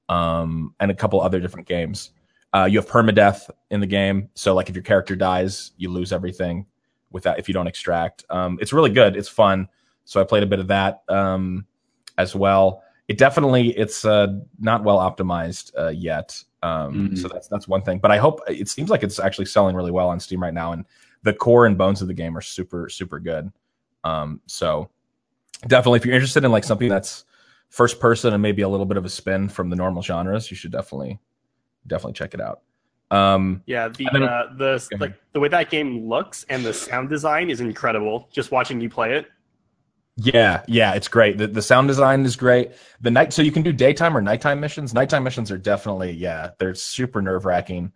um, 0.07 0.73
and 0.79 0.89
a 0.89 0.95
couple 0.95 1.21
other 1.21 1.39
different 1.39 1.67
games. 1.67 2.11
Uh, 2.51 2.67
you 2.69 2.79
have 2.79 2.87
permadeath 2.87 3.49
in 3.69 3.79
the 3.79 3.87
game, 3.87 4.29
so 4.33 4.55
like 4.55 4.69
if 4.69 4.75
your 4.75 4.83
character 4.83 5.15
dies, 5.15 5.71
you 5.77 5.89
lose 5.89 6.11
everything 6.11 6.65
with 7.11 7.23
that 7.23 7.37
if 7.37 7.47
you 7.47 7.53
don't 7.53 7.67
extract. 7.67 8.25
Um, 8.29 8.57
it's 8.59 8.73
really 8.73 8.89
good. 8.89 9.15
It's 9.15 9.29
fun. 9.29 9.67
So 10.05 10.19
I 10.19 10.23
played 10.23 10.41
a 10.41 10.47
bit 10.47 10.59
of 10.59 10.67
that 10.67 11.03
um, 11.09 11.65
as 12.17 12.33
well. 12.33 12.81
It 13.07 13.19
definitely 13.19 13.69
it's 13.77 14.03
uh, 14.03 14.39
not 14.59 14.83
well 14.83 14.97
optimized 14.97 15.71
uh, 15.77 15.89
yet. 15.89 16.43
Um, 16.63 16.93
mm-hmm. 16.93 17.15
So 17.15 17.27
that's 17.27 17.47
that's 17.47 17.67
one 17.67 17.83
thing. 17.83 17.99
But 17.99 18.11
I 18.11 18.17
hope 18.17 18.41
it 18.47 18.67
seems 18.67 18.89
like 18.89 19.03
it's 19.03 19.19
actually 19.19 19.45
selling 19.45 19.75
really 19.75 19.91
well 19.91 20.09
on 20.09 20.19
Steam 20.19 20.41
right 20.41 20.53
now, 20.53 20.71
and 20.71 20.85
the 21.23 21.33
core 21.33 21.65
and 21.65 21.77
bones 21.77 22.01
of 22.01 22.07
the 22.07 22.13
game 22.13 22.37
are 22.37 22.41
super 22.41 22.89
super 22.89 23.19
good. 23.19 23.51
Um, 24.03 24.41
so 24.45 24.89
definitely, 25.67 25.97
if 25.97 26.05
you're 26.05 26.15
interested 26.15 26.43
in 26.43 26.51
like 26.51 26.63
something 26.63 26.89
that's 26.89 27.25
first 27.69 27.99
person 27.99 28.33
and 28.33 28.41
maybe 28.41 28.61
a 28.61 28.69
little 28.69 28.85
bit 28.85 28.97
of 28.97 29.05
a 29.05 29.09
spin 29.09 29.49
from 29.49 29.69
the 29.69 29.75
normal 29.75 30.01
genres, 30.01 30.49
you 30.49 30.57
should 30.57 30.71
definitely 30.71 31.19
definitely 31.87 32.13
check 32.13 32.33
it 32.33 32.41
out. 32.41 32.61
Um, 33.11 33.63
yeah, 33.65 33.87
the 33.87 34.07
then, 34.13 34.23
uh, 34.23 34.53
the 34.57 34.87
like 34.99 35.15
the 35.33 35.39
way 35.39 35.49
that 35.49 35.69
game 35.69 36.07
looks 36.07 36.45
and 36.49 36.63
the 36.63 36.73
sound 36.73 37.09
design 37.09 37.49
is 37.49 37.59
incredible. 37.59 38.29
Just 38.31 38.51
watching 38.51 38.79
you 38.79 38.89
play 38.89 39.15
it, 39.15 39.27
yeah, 40.21 40.63
yeah, 40.67 40.93
it's 40.95 41.07
great. 41.07 41.37
The, 41.37 41.47
the 41.47 41.61
sound 41.61 41.87
design 41.87 42.25
is 42.25 42.35
great. 42.35 42.71
The 42.99 43.09
night, 43.09 43.31
so 43.31 43.41
you 43.41 43.53
can 43.53 43.63
do 43.63 43.71
daytime 43.71 44.17
or 44.17 44.21
nighttime 44.21 44.59
missions. 44.59 44.93
Nighttime 44.93 45.23
missions 45.23 45.49
are 45.49 45.57
definitely, 45.57 46.11
yeah, 46.11 46.51
they're 46.59 46.75
super 46.75 47.21
nerve 47.21 47.45
wracking. 47.45 47.93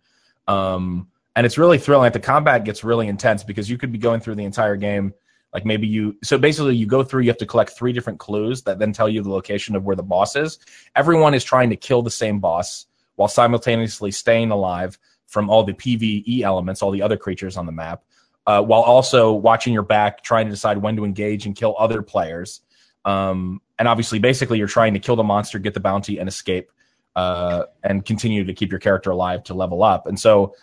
Um, 0.48 1.08
and 1.36 1.46
it's 1.46 1.58
really 1.58 1.78
thrilling. 1.78 2.04
Like 2.04 2.12
the 2.12 2.20
combat 2.20 2.64
gets 2.64 2.84
really 2.84 3.08
intense 3.08 3.44
because 3.44 3.68
you 3.68 3.78
could 3.78 3.92
be 3.92 3.98
going 3.98 4.20
through 4.20 4.36
the 4.36 4.44
entire 4.44 4.76
game. 4.76 5.12
Like 5.52 5.64
maybe 5.64 5.86
you, 5.86 6.16
so 6.22 6.36
basically 6.36 6.76
you 6.76 6.86
go 6.86 7.02
through, 7.02 7.22
you 7.22 7.30
have 7.30 7.38
to 7.38 7.46
collect 7.46 7.70
three 7.72 7.92
different 7.92 8.18
clues 8.18 8.62
that 8.62 8.78
then 8.78 8.92
tell 8.92 9.08
you 9.08 9.22
the 9.22 9.30
location 9.30 9.76
of 9.76 9.84
where 9.84 9.96
the 9.96 10.02
boss 10.02 10.34
is. 10.34 10.58
Everyone 10.96 11.34
is 11.34 11.44
trying 11.44 11.70
to 11.70 11.76
kill 11.76 12.02
the 12.02 12.10
same 12.10 12.40
boss 12.40 12.86
while 13.16 13.28
simultaneously 13.28 14.10
staying 14.10 14.50
alive 14.50 14.98
from 15.26 15.48
all 15.48 15.62
the 15.62 15.72
PVE 15.72 16.42
elements, 16.42 16.82
all 16.82 16.90
the 16.90 17.02
other 17.02 17.16
creatures 17.16 17.56
on 17.56 17.66
the 17.66 17.72
map 17.72 18.02
uh, 18.46 18.62
while 18.62 18.82
also 18.82 19.32
watching 19.32 19.72
your 19.72 19.82
back, 19.82 20.22
trying 20.22 20.46
to 20.46 20.50
decide 20.50 20.78
when 20.78 20.96
to 20.96 21.04
engage 21.04 21.46
and 21.46 21.56
kill 21.56 21.74
other 21.78 22.02
players. 22.02 22.60
Um, 23.04 23.60
and 23.78 23.88
obviously, 23.88 24.18
basically, 24.18 24.58
you're 24.58 24.68
trying 24.68 24.94
to 24.94 25.00
kill 25.00 25.16
the 25.16 25.22
monster, 25.22 25.58
get 25.58 25.74
the 25.74 25.80
bounty, 25.80 26.18
and 26.18 26.28
escape, 26.28 26.70
uh, 27.16 27.64
and 27.82 28.04
continue 28.04 28.44
to 28.44 28.54
keep 28.54 28.70
your 28.70 28.80
character 28.80 29.10
alive 29.10 29.44
to 29.44 29.54
level 29.54 29.82
up. 29.82 30.06
And 30.06 30.18
so, 30.18 30.54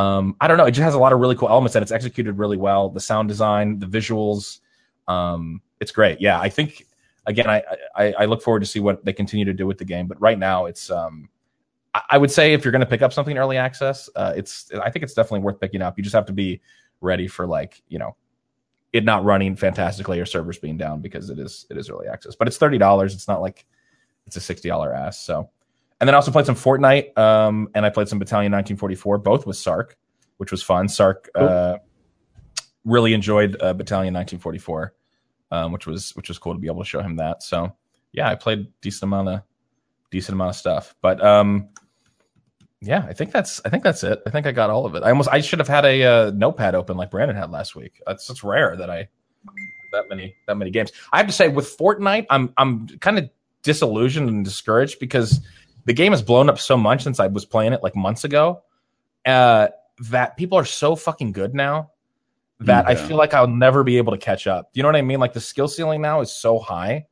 um, 0.00 0.34
I 0.40 0.48
don't 0.48 0.56
know, 0.56 0.64
it 0.64 0.70
just 0.70 0.84
has 0.84 0.94
a 0.94 0.98
lot 0.98 1.12
of 1.12 1.20
really 1.20 1.36
cool 1.36 1.48
elements, 1.48 1.74
and 1.74 1.82
it's 1.82 1.92
executed 1.92 2.38
really 2.38 2.56
well. 2.56 2.88
The 2.88 3.00
sound 3.00 3.28
design, 3.28 3.78
the 3.78 3.86
visuals, 3.86 4.60
um, 5.08 5.60
it's 5.80 5.92
great. 5.92 6.20
Yeah, 6.20 6.40
I 6.40 6.48
think 6.48 6.86
again, 7.26 7.48
I, 7.48 7.62
I 7.94 8.12
I 8.20 8.24
look 8.24 8.42
forward 8.42 8.60
to 8.60 8.66
see 8.66 8.80
what 8.80 9.04
they 9.04 9.12
continue 9.12 9.44
to 9.44 9.52
do 9.52 9.66
with 9.66 9.76
the 9.76 9.84
game. 9.84 10.06
But 10.06 10.18
right 10.20 10.38
now, 10.38 10.64
it's 10.64 10.90
um, 10.90 11.28
I, 12.10 12.16
would 12.16 12.30
say 12.30 12.54
if 12.54 12.64
you're 12.64 12.72
going 12.72 12.80
to 12.80 12.86
pick 12.86 13.02
up 13.02 13.12
something 13.12 13.36
early 13.36 13.58
access, 13.58 14.08
uh, 14.16 14.32
it's 14.34 14.70
I 14.82 14.90
think 14.90 15.02
it's 15.02 15.14
definitely 15.14 15.40
worth 15.40 15.60
picking 15.60 15.82
up. 15.82 15.98
You 15.98 16.02
just 16.02 16.14
have 16.14 16.26
to 16.26 16.32
be 16.32 16.60
ready 17.02 17.28
for 17.28 17.46
like 17.46 17.82
you 17.88 17.98
know 17.98 18.16
it 18.92 19.04
not 19.04 19.24
running 19.24 19.56
fantastically 19.56 20.18
or 20.18 20.26
servers 20.26 20.58
being 20.58 20.76
down 20.76 21.00
because 21.00 21.28
it 21.30 21.38
is 21.38 21.66
it 21.70 21.76
is 21.76 21.90
early 21.90 22.08
access. 22.08 22.34
But 22.36 22.48
it's 22.48 22.56
thirty 22.56 22.78
dollars. 22.78 23.14
It's 23.14 23.28
not 23.28 23.42
like 23.42 23.66
it's 24.26 24.36
a 24.36 24.40
sixty 24.40 24.68
dollar 24.68 24.94
ass. 24.94 25.18
So, 25.18 25.50
and 26.00 26.08
then 26.08 26.14
I 26.14 26.16
also 26.16 26.30
played 26.30 26.46
some 26.46 26.54
Fortnite, 26.54 27.16
um, 27.18 27.68
and 27.74 27.84
I 27.84 27.90
played 27.90 28.08
some 28.08 28.18
Battalion 28.18 28.52
1944, 28.52 29.18
both 29.18 29.46
with 29.46 29.56
Sark, 29.56 29.96
which 30.38 30.50
was 30.50 30.62
fun. 30.62 30.88
Sark 30.88 31.28
uh, 31.34 31.76
really 32.84 33.12
enjoyed 33.12 33.56
uh, 33.60 33.74
Battalion 33.74 34.14
1944, 34.14 34.94
um, 35.50 35.72
which 35.72 35.86
was 35.86 36.16
which 36.16 36.28
was 36.28 36.38
cool 36.38 36.54
to 36.54 36.58
be 36.58 36.68
able 36.68 36.82
to 36.82 36.88
show 36.88 37.00
him 37.00 37.16
that. 37.16 37.42
So, 37.42 37.76
yeah, 38.12 38.30
I 38.30 38.34
played 38.34 38.68
decent 38.80 39.04
amount 39.04 39.28
of 39.28 39.42
decent 40.10 40.34
amount 40.34 40.50
of 40.50 40.56
stuff. 40.56 40.94
But 41.02 41.22
um, 41.22 41.68
yeah, 42.80 43.04
I 43.06 43.12
think 43.12 43.30
that's 43.32 43.60
I 43.64 43.68
think 43.68 43.84
that's 43.84 44.02
it. 44.02 44.22
I 44.26 44.30
think 44.30 44.46
I 44.46 44.52
got 44.52 44.70
all 44.70 44.86
of 44.86 44.94
it. 44.94 45.02
I 45.02 45.10
almost 45.10 45.28
I 45.30 45.42
should 45.42 45.58
have 45.58 45.68
had 45.68 45.84
a 45.84 46.02
uh, 46.02 46.30
notepad 46.34 46.74
open 46.74 46.96
like 46.96 47.10
Brandon 47.10 47.36
had 47.36 47.50
last 47.50 47.76
week. 47.76 48.00
It's 48.06 48.26
just 48.26 48.42
rare 48.42 48.74
that 48.76 48.88
I 48.88 49.08
that 49.92 50.08
many 50.08 50.34
that 50.46 50.56
many 50.56 50.70
games. 50.70 50.92
I 51.12 51.18
have 51.18 51.26
to 51.26 51.32
say 51.32 51.48
with 51.48 51.76
Fortnite, 51.76 52.26
I'm 52.30 52.54
I'm 52.56 52.86
kind 53.00 53.18
of 53.18 53.28
disillusioned 53.62 54.28
and 54.28 54.44
discouraged 54.44 54.98
because 54.98 55.40
the 55.84 55.92
game 55.92 56.12
has 56.12 56.22
blown 56.22 56.48
up 56.48 56.58
so 56.58 56.76
much 56.76 57.02
since 57.02 57.20
I 57.20 57.26
was 57.26 57.44
playing 57.44 57.72
it 57.72 57.82
like 57.82 57.96
months 57.96 58.24
ago. 58.24 58.62
Uh, 59.26 59.68
that 60.08 60.36
people 60.36 60.56
are 60.56 60.64
so 60.64 60.96
fucking 60.96 61.32
good 61.32 61.54
now 61.54 61.90
that 62.60 62.86
I 62.86 62.94
feel 62.94 63.16
like 63.16 63.32
I'll 63.32 63.46
never 63.46 63.82
be 63.82 63.96
able 63.96 64.12
to 64.12 64.18
catch 64.18 64.46
up. 64.46 64.70
You 64.74 64.82
know 64.82 64.88
what 64.88 64.96
I 64.96 65.02
mean? 65.02 65.18
Like 65.18 65.32
the 65.32 65.40
skill 65.40 65.68
ceiling 65.68 66.02
now 66.02 66.20
is 66.20 66.30
so 66.30 66.58
high. 66.58 67.06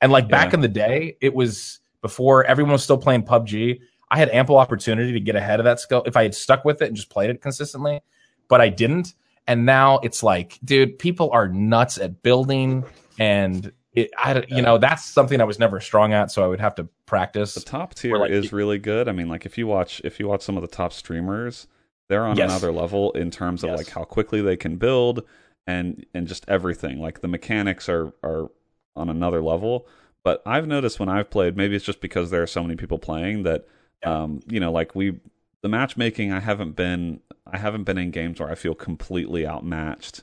And 0.00 0.12
like 0.12 0.28
back 0.28 0.54
in 0.54 0.60
the 0.60 0.68
day, 0.68 1.16
it 1.20 1.34
was 1.34 1.80
before 2.02 2.44
everyone 2.44 2.72
was 2.72 2.84
still 2.84 2.98
playing 2.98 3.24
PUBG. 3.24 3.80
I 4.10 4.18
had 4.18 4.28
ample 4.30 4.56
opportunity 4.56 5.12
to 5.12 5.20
get 5.20 5.36
ahead 5.36 5.60
of 5.60 5.64
that 5.64 5.80
skill 5.80 6.02
if 6.06 6.16
I 6.16 6.22
had 6.22 6.34
stuck 6.34 6.64
with 6.64 6.82
it 6.82 6.88
and 6.88 6.96
just 6.96 7.10
played 7.10 7.30
it 7.30 7.40
consistently, 7.40 8.00
but 8.48 8.60
I 8.60 8.68
didn't. 8.68 9.14
And 9.46 9.64
now 9.64 9.98
it's 9.98 10.22
like, 10.22 10.58
dude, 10.64 10.98
people 10.98 11.30
are 11.32 11.48
nuts 11.48 11.98
at 11.98 12.22
building, 12.22 12.84
and 13.18 13.72
it, 13.92 14.10
I, 14.16 14.32
don't- 14.34 14.48
you 14.50 14.62
know, 14.62 14.78
that's 14.78 15.04
something 15.04 15.40
I 15.40 15.44
was 15.44 15.58
never 15.58 15.80
strong 15.80 16.12
at, 16.12 16.30
so 16.30 16.44
I 16.44 16.46
would 16.46 16.60
have 16.60 16.74
to 16.76 16.88
practice. 17.06 17.54
The 17.54 17.60
top 17.60 17.94
tier 17.94 18.16
like- 18.18 18.30
is 18.30 18.52
really 18.52 18.78
good. 18.78 19.08
I 19.08 19.12
mean, 19.12 19.28
like 19.28 19.46
if 19.46 19.58
you 19.58 19.66
watch 19.66 20.00
if 20.04 20.20
you 20.20 20.28
watch 20.28 20.42
some 20.42 20.56
of 20.56 20.62
the 20.62 20.68
top 20.68 20.92
streamers, 20.92 21.66
they're 22.08 22.24
on 22.24 22.36
Yes. 22.36 22.50
another 22.50 22.72
level 22.72 23.12
in 23.12 23.30
terms 23.30 23.62
of 23.64 23.70
Yes. 23.70 23.78
like 23.78 23.88
how 23.90 24.04
quickly 24.04 24.40
they 24.42 24.56
can 24.56 24.76
build 24.76 25.24
and 25.66 26.04
and 26.14 26.26
just 26.28 26.44
everything. 26.48 27.00
Like 27.00 27.20
the 27.20 27.28
mechanics 27.28 27.88
are 27.88 28.12
are 28.22 28.50
on 28.96 29.08
another 29.08 29.42
level. 29.42 29.86
But 30.22 30.42
I've 30.44 30.66
noticed 30.66 31.00
when 31.00 31.08
I've 31.08 31.30
played, 31.30 31.56
maybe 31.56 31.74
it's 31.74 31.84
just 31.84 32.00
because 32.02 32.30
there 32.30 32.42
are 32.42 32.46
so 32.46 32.62
many 32.62 32.76
people 32.76 32.98
playing 32.98 33.42
that 33.44 33.66
um, 34.04 34.40
you 34.46 34.60
know, 34.60 34.70
like 34.72 34.94
we 34.94 35.18
the 35.62 35.68
matchmaking 35.68 36.32
I 36.32 36.40
haven't 36.40 36.72
been 36.76 37.20
I 37.46 37.58
haven't 37.58 37.84
been 37.84 37.98
in 37.98 38.10
games 38.12 38.38
where 38.40 38.50
I 38.50 38.54
feel 38.54 38.74
completely 38.74 39.46
outmatched 39.46 40.22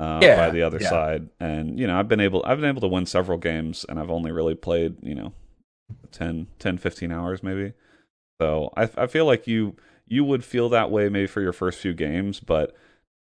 uh, 0.00 0.26
Yeah, 0.26 0.36
by 0.36 0.50
the 0.50 0.62
other 0.62 0.80
yeah. 0.80 0.90
side. 0.90 1.30
And 1.40 1.80
you 1.80 1.88
know, 1.88 2.00
I've 2.00 2.08
been 2.08 2.20
able 2.20 2.44
I've 2.46 2.60
been 2.60 2.70
able 2.70 2.82
to 2.82 2.88
win 2.88 3.06
several 3.06 3.38
games 3.38 3.86
and 3.88 4.00
I've 4.00 4.10
only 4.10 4.32
really 4.32 4.56
played, 4.56 4.96
you 5.02 5.16
know, 5.16 5.34
10, 6.12 6.48
10 6.60 6.78
15 6.78 7.12
hours 7.12 7.42
maybe. 7.42 7.74
So 8.40 8.72
I 8.76 8.88
I 8.96 9.06
feel 9.08 9.26
like 9.26 9.46
you 9.46 9.76
you 10.08 10.24
would 10.24 10.44
feel 10.44 10.68
that 10.70 10.90
way 10.90 11.08
maybe 11.08 11.26
for 11.28 11.40
your 11.42 11.52
first 11.52 11.80
few 11.80 11.94
games, 11.94 12.40
but 12.40 12.76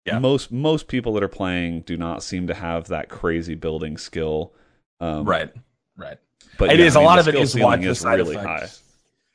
Yeah. 0.05 0.20
most 0.20 0.53
most 0.53 0.89
people 0.89 1.14
that 1.14 1.24
are 1.24 1.29
playing 1.29 1.83
do 1.83 1.97
not 1.97 2.22
seem 2.22 2.47
to 2.49 2.55
have 2.55 2.89
that 2.89 3.11
crazy 3.11 3.57
building 3.57 3.99
skill. 3.99 4.55
Um, 5.01 5.26
right, 5.26 5.53
right. 5.97 6.18
But 6.57 6.72
It 6.72 6.81
yeah, 6.81 6.87
is 6.87 6.95
I 6.95 6.97
a 6.97 7.01
mean, 7.01 7.07
lot 7.07 7.18
of 7.18 7.29
it 7.29 7.35
is 7.35 7.53
the 7.53 7.95
side 7.95 8.18
really 8.18 8.35
effects. 8.37 8.83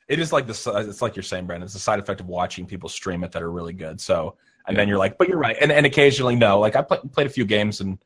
It 0.08 0.18
is 0.18 0.32
like 0.32 0.46
the 0.46 0.52
it's 0.88 1.02
like 1.02 1.16
you're 1.16 1.22
saying, 1.22 1.46
Brandon. 1.46 1.64
It's 1.64 1.74
a 1.74 1.78
side 1.80 1.98
effect 1.98 2.20
of 2.20 2.26
watching 2.26 2.66
people 2.66 2.88
stream 2.88 3.24
it 3.24 3.32
that 3.32 3.42
are 3.42 3.50
really 3.50 3.72
good. 3.72 4.00
So, 4.00 4.36
and 4.66 4.76
then 4.76 4.88
you're 4.88 4.98
like, 4.98 5.18
but 5.18 5.28
you're 5.28 5.38
right. 5.38 5.56
And 5.60 5.70
and 5.72 5.86
occasionally, 5.86 6.36
no. 6.36 6.58
Like 6.60 6.76
I 6.76 6.82
play, 6.82 6.98
played 7.12 7.26
a 7.26 7.30
few 7.30 7.44
games 7.44 7.80
and 7.80 7.98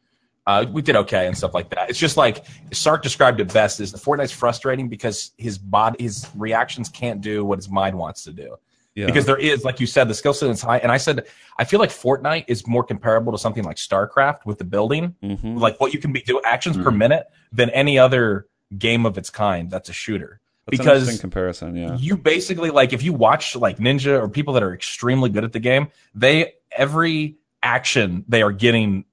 uh, 0.46 0.64
we 0.72 0.80
did 0.80 0.96
okay 0.96 1.26
and 1.26 1.36
stuff 1.36 1.52
like 1.54 1.68
that. 1.70 1.90
It's 1.90 1.98
just 1.98 2.16
like 2.16 2.44
Sark 2.72 3.02
described 3.02 3.38
it 3.40 3.52
best: 3.52 3.80
is 3.80 3.92
the 3.92 3.98
Fortnite's 3.98 4.32
frustrating 4.32 4.88
because 4.88 5.32
his 5.36 5.58
body, 5.58 6.02
his 6.02 6.26
reactions 6.34 6.88
can't 6.88 7.20
do 7.20 7.44
what 7.44 7.58
his 7.58 7.68
mind 7.68 7.96
wants 7.98 8.24
to 8.24 8.32
do. 8.32 8.56
Yeah. 8.94 9.06
Because 9.06 9.26
there 9.26 9.36
is, 9.36 9.62
like 9.62 9.78
you 9.78 9.86
said, 9.86 10.08
the 10.08 10.14
skill 10.14 10.34
set 10.34 10.50
is 10.50 10.60
high. 10.60 10.78
And 10.78 10.90
I 10.90 10.96
said, 10.96 11.26
I 11.56 11.64
feel 11.64 11.78
like 11.78 11.90
Fortnite 11.90 12.46
is 12.48 12.66
more 12.66 12.82
comparable 12.82 13.30
to 13.30 13.38
something 13.38 13.62
like 13.62 13.76
StarCraft 13.76 14.44
with 14.44 14.58
the 14.58 14.64
building 14.64 15.14
Mhm. 15.22 15.60
like 15.60 15.78
what 15.80 15.92
you 15.94 16.00
can 16.00 16.12
be 16.12 16.20
do 16.22 16.40
actions 16.44 16.76
per 16.76 16.90
Mhm. 16.90 16.96
minute 16.96 17.26
than 17.52 17.70
any 17.70 17.96
other 17.96 18.46
game 18.76 19.06
of 19.06 19.16
its 19.16 19.30
kind 19.30 19.70
that's 19.70 19.88
a 19.88 19.92
shooter 19.92 20.40
That's 20.70 20.78
because 20.78 21.20
comparison, 21.20 21.76
yeah. 21.76 21.96
you 21.96 22.16
basically 22.16 22.70
like 22.70 22.92
if 22.92 23.02
you 23.02 23.12
watch 23.12 23.56
like 23.56 23.78
ninja 23.78 24.20
or 24.20 24.28
people 24.28 24.54
that 24.54 24.62
are 24.62 24.74
extremely 24.74 25.30
good 25.30 25.44
at 25.44 25.52
the 25.52 25.60
game 25.60 25.88
they 26.14 26.52
every 26.70 27.38
action 27.62 28.24
they 28.28 28.42
are 28.42 28.52
getting 28.52 29.04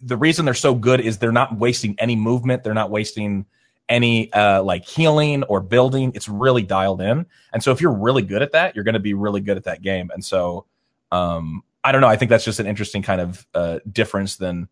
the 0.00 0.16
reason 0.16 0.44
they're 0.44 0.54
so 0.54 0.74
good 0.74 1.00
is 1.00 1.18
they're 1.18 1.32
not 1.32 1.56
wasting 1.56 1.96
any 1.98 2.16
movement. 2.16 2.64
They're 2.64 2.74
not 2.74 2.90
wasting 2.90 3.46
any 3.88 4.32
uh 4.32 4.62
like 4.62 4.84
healing 4.84 5.42
or 5.44 5.60
building. 5.60 6.12
It's 6.14 6.28
really 6.28 6.62
dialed 6.62 7.00
in. 7.00 7.26
And 7.52 7.62
so 7.62 7.72
if 7.72 7.80
you're 7.80 7.92
really 7.92 8.22
good 8.22 8.42
at 8.42 8.52
that 8.52 8.74
you're 8.74 8.84
going 8.84 8.94
to 8.94 9.00
be 9.00 9.14
really 9.14 9.40
good 9.40 9.56
at 9.56 9.64
that 9.64 9.82
game. 9.82 10.10
And 10.12 10.24
so 10.24 10.66
um 11.10 11.62
i 11.82 11.92
don't 11.92 12.00
know. 12.00 12.08
I 12.08 12.16
think 12.16 12.28
that's 12.28 12.44
just 12.44 12.60
an 12.60 12.66
interesting 12.66 13.02
kind 13.02 13.20
of 13.20 13.46
uh 13.54 13.80
difference 13.90 14.36
than 14.36 14.68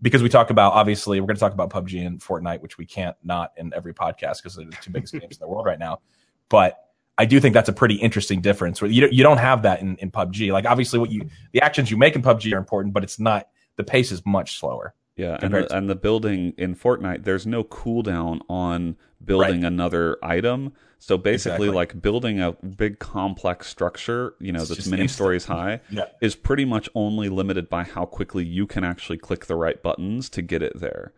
because 0.00 0.22
we 0.22 0.28
talk 0.28 0.50
about 0.50 0.72
obviously 0.72 1.20
we're 1.20 1.26
going 1.26 1.36
to 1.36 1.40
talk 1.40 1.52
about 1.52 1.70
PUBG 1.70 2.06
and 2.06 2.20
Fortnite, 2.20 2.60
which 2.60 2.78
we 2.78 2.86
can't 2.86 3.16
not 3.24 3.52
in 3.56 3.72
every 3.74 3.94
podcast 3.94 4.36
because 4.36 4.54
they're 4.56 4.66
the 4.66 4.76
two 4.80 4.90
biggest 4.90 5.12
games 5.12 5.36
in 5.36 5.40
the 5.40 5.48
world 5.48 5.66
right 5.66 5.78
now. 5.78 6.00
But 6.48 6.78
I 7.16 7.24
do 7.24 7.40
think 7.40 7.52
that's 7.52 7.68
a 7.68 7.72
pretty 7.72 7.96
interesting 7.96 8.40
difference. 8.40 8.80
Where 8.80 8.90
you 8.90 9.08
you 9.10 9.24
don't 9.24 9.38
have 9.38 9.62
that 9.62 9.80
in, 9.80 9.96
in 9.96 10.10
PUBG. 10.10 10.52
Like 10.52 10.66
obviously, 10.66 10.98
what 10.98 11.10
you 11.10 11.28
the 11.52 11.60
actions 11.62 11.90
you 11.90 11.96
make 11.96 12.14
in 12.14 12.22
PUBG 12.22 12.52
are 12.52 12.58
important, 12.58 12.94
but 12.94 13.02
it's 13.02 13.18
not 13.18 13.48
the 13.76 13.84
pace 13.84 14.12
is 14.12 14.24
much 14.24 14.58
slower. 14.58 14.94
Yeah, 15.18 15.36
and 15.42 15.52
the, 15.52 15.62
to- 15.66 15.76
and 15.76 15.90
the 15.90 15.96
building 15.96 16.54
in 16.56 16.74
Fortnite, 16.76 17.24
there's 17.24 17.46
no 17.46 17.64
cooldown 17.64 18.40
on 18.48 18.96
building 19.22 19.64
another 19.64 20.16
item. 20.22 20.72
So 21.00 21.18
basically, 21.18 21.66
Exactly. 21.68 21.68
like 21.70 22.00
building 22.02 22.40
a 22.40 22.52
big 22.52 22.98
complex 22.98 23.66
structure, 23.68 24.34
you 24.40 24.52
know, 24.52 24.60
It's 24.60 24.68
that's 24.68 24.86
many 24.86 25.02
instant. 25.02 25.16
stories 25.16 25.44
high, 25.44 25.80
Yeah. 25.90 26.06
is 26.20 26.34
pretty 26.34 26.64
much 26.64 26.88
only 26.94 27.28
limited 27.28 27.68
by 27.68 27.84
how 27.84 28.04
quickly 28.04 28.44
you 28.44 28.66
can 28.66 28.82
actually 28.84 29.18
click 29.18 29.46
the 29.46 29.54
right 29.56 29.80
buttons 29.82 30.28
to 30.30 30.42
get 30.42 30.62
it 30.62 30.78
there. 30.78 31.12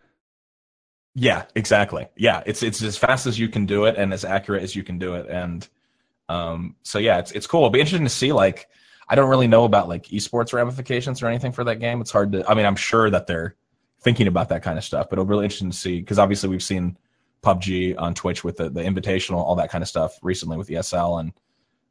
Yeah, 1.15 1.45
exactly. 1.55 2.07
Yeah, 2.17 2.43
it's 2.47 2.63
it's 2.63 2.83
as 2.83 2.97
fast 2.97 3.27
as 3.27 3.39
you 3.39 3.49
can 3.49 3.67
do 3.67 3.85
it 3.87 3.97
and 3.97 4.13
as 4.13 4.25
accurate 4.25 4.63
as 4.63 4.77
you 4.77 4.83
can 4.85 4.99
do 4.99 5.15
it, 5.15 5.27
and 5.29 5.67
um, 6.29 6.77
so 6.83 6.99
yeah, 6.99 7.19
it's 7.19 7.33
it's 7.33 7.47
cool. 7.47 7.61
It'll 7.61 7.71
be 7.71 7.81
interesting 7.81 8.05
to 8.07 8.11
see. 8.11 8.33
Like, 8.33 8.69
I 9.09 9.17
don't 9.17 9.29
really 9.29 9.49
know 9.49 9.65
about 9.65 9.89
like 9.89 10.05
esports 10.09 10.53
ramifications 10.53 11.21
or 11.23 11.27
anything 11.27 11.51
for 11.53 11.65
that 11.65 11.81
game. 11.81 12.01
It's 12.01 12.13
hard 12.13 12.31
to. 12.33 12.49
I 12.49 12.55
mean, 12.55 12.65
I'm 12.65 12.77
sure 12.77 13.11
that 13.11 13.27
they're 13.27 13.57
thinking 14.01 14.27
about 14.27 14.49
that 14.49 14.63
kind 14.63 14.79
of 14.79 14.85
stuff, 14.85 15.09
but 15.09 15.15
it'll 15.15 15.25
be 15.25 15.31
really 15.31 15.45
interesting 15.45 15.71
to 15.71 15.77
see 15.77 16.01
because 16.01 16.19
obviously 16.19 16.49
we've 16.49 16.63
seen 16.63 16.97
PUBG 17.43 17.95
on 17.99 18.15
Twitch 18.15 18.45
with 18.45 18.57
the 18.57 18.71
the 18.71 18.83
Invitational, 18.83 19.37
all 19.37 19.57
that 19.57 19.71
kind 19.71 19.83
of 19.83 19.89
stuff 19.89 20.19
recently 20.23 20.57
with 20.57 20.69
ESL, 20.69 21.21
and 21.21 21.33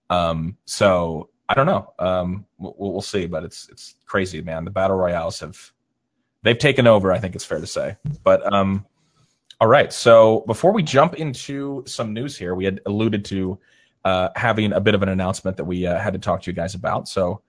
um, 0.09 0.57
so 0.65 1.29
I 1.47 1.53
don't 1.53 1.65
know. 1.65 1.93
Um, 1.99 2.45
we'll, 2.57 2.75
we'll 2.77 3.01
see, 3.01 3.25
but 3.25 3.43
it's 3.43 3.69
it's 3.69 3.95
crazy, 4.05 4.41
man. 4.41 4.65
The 4.65 4.71
battle 4.71 4.97
royales 4.97 5.39
have 5.39 5.71
they've 6.43 6.57
taken 6.57 6.87
over. 6.87 7.11
I 7.11 7.19
think 7.19 7.35
it's 7.35 7.45
fair 7.45 7.59
to 7.59 7.67
say, 7.67 7.97
but 8.23 8.51
um. 8.53 8.85
All 9.61 9.67
right. 9.67 9.91
So 9.91 10.45
before 10.47 10.71
we 10.71 10.81
jump 10.81 11.15
into 11.15 11.83
some 11.85 12.13
news 12.13 12.37
here, 12.37 12.55
we 12.55 12.63
had 12.63 12.79
alluded 12.85 13.25
to 13.25 13.59
uh, 14.05 14.29
having 14.37 14.71
a 14.71 14.79
bit 14.79 14.95
of 14.95 15.03
an 15.03 15.09
announcement 15.09 15.57
that 15.57 15.65
we 15.65 15.85
uh, 15.85 15.99
had 15.99 16.13
to 16.13 16.19
talk 16.19 16.41
to 16.43 16.49
you 16.49 16.55
guys 16.55 16.75
about. 16.75 17.09
So 17.09 17.41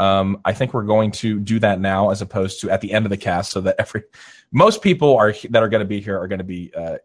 um, 0.00 0.40
I 0.46 0.54
think 0.54 0.72
we're 0.72 0.84
going 0.84 1.10
to 1.12 1.38
do 1.38 1.58
that 1.58 1.78
now, 1.78 2.10
as 2.10 2.22
opposed 2.22 2.62
to 2.62 2.70
at 2.70 2.80
the 2.80 2.92
end 2.92 3.04
of 3.04 3.10
the 3.10 3.18
cast, 3.18 3.52
so 3.52 3.60
that 3.60 3.76
every 3.78 4.04
most 4.50 4.80
people 4.80 5.16
are 5.18 5.34
that 5.50 5.62
are 5.62 5.68
going 5.68 5.82
to 5.82 5.86
be 5.86 6.00
here 6.00 6.18
are 6.18 6.26
going 6.26 6.38
to 6.38 6.44
be 6.44 6.72
uh, 6.74 6.96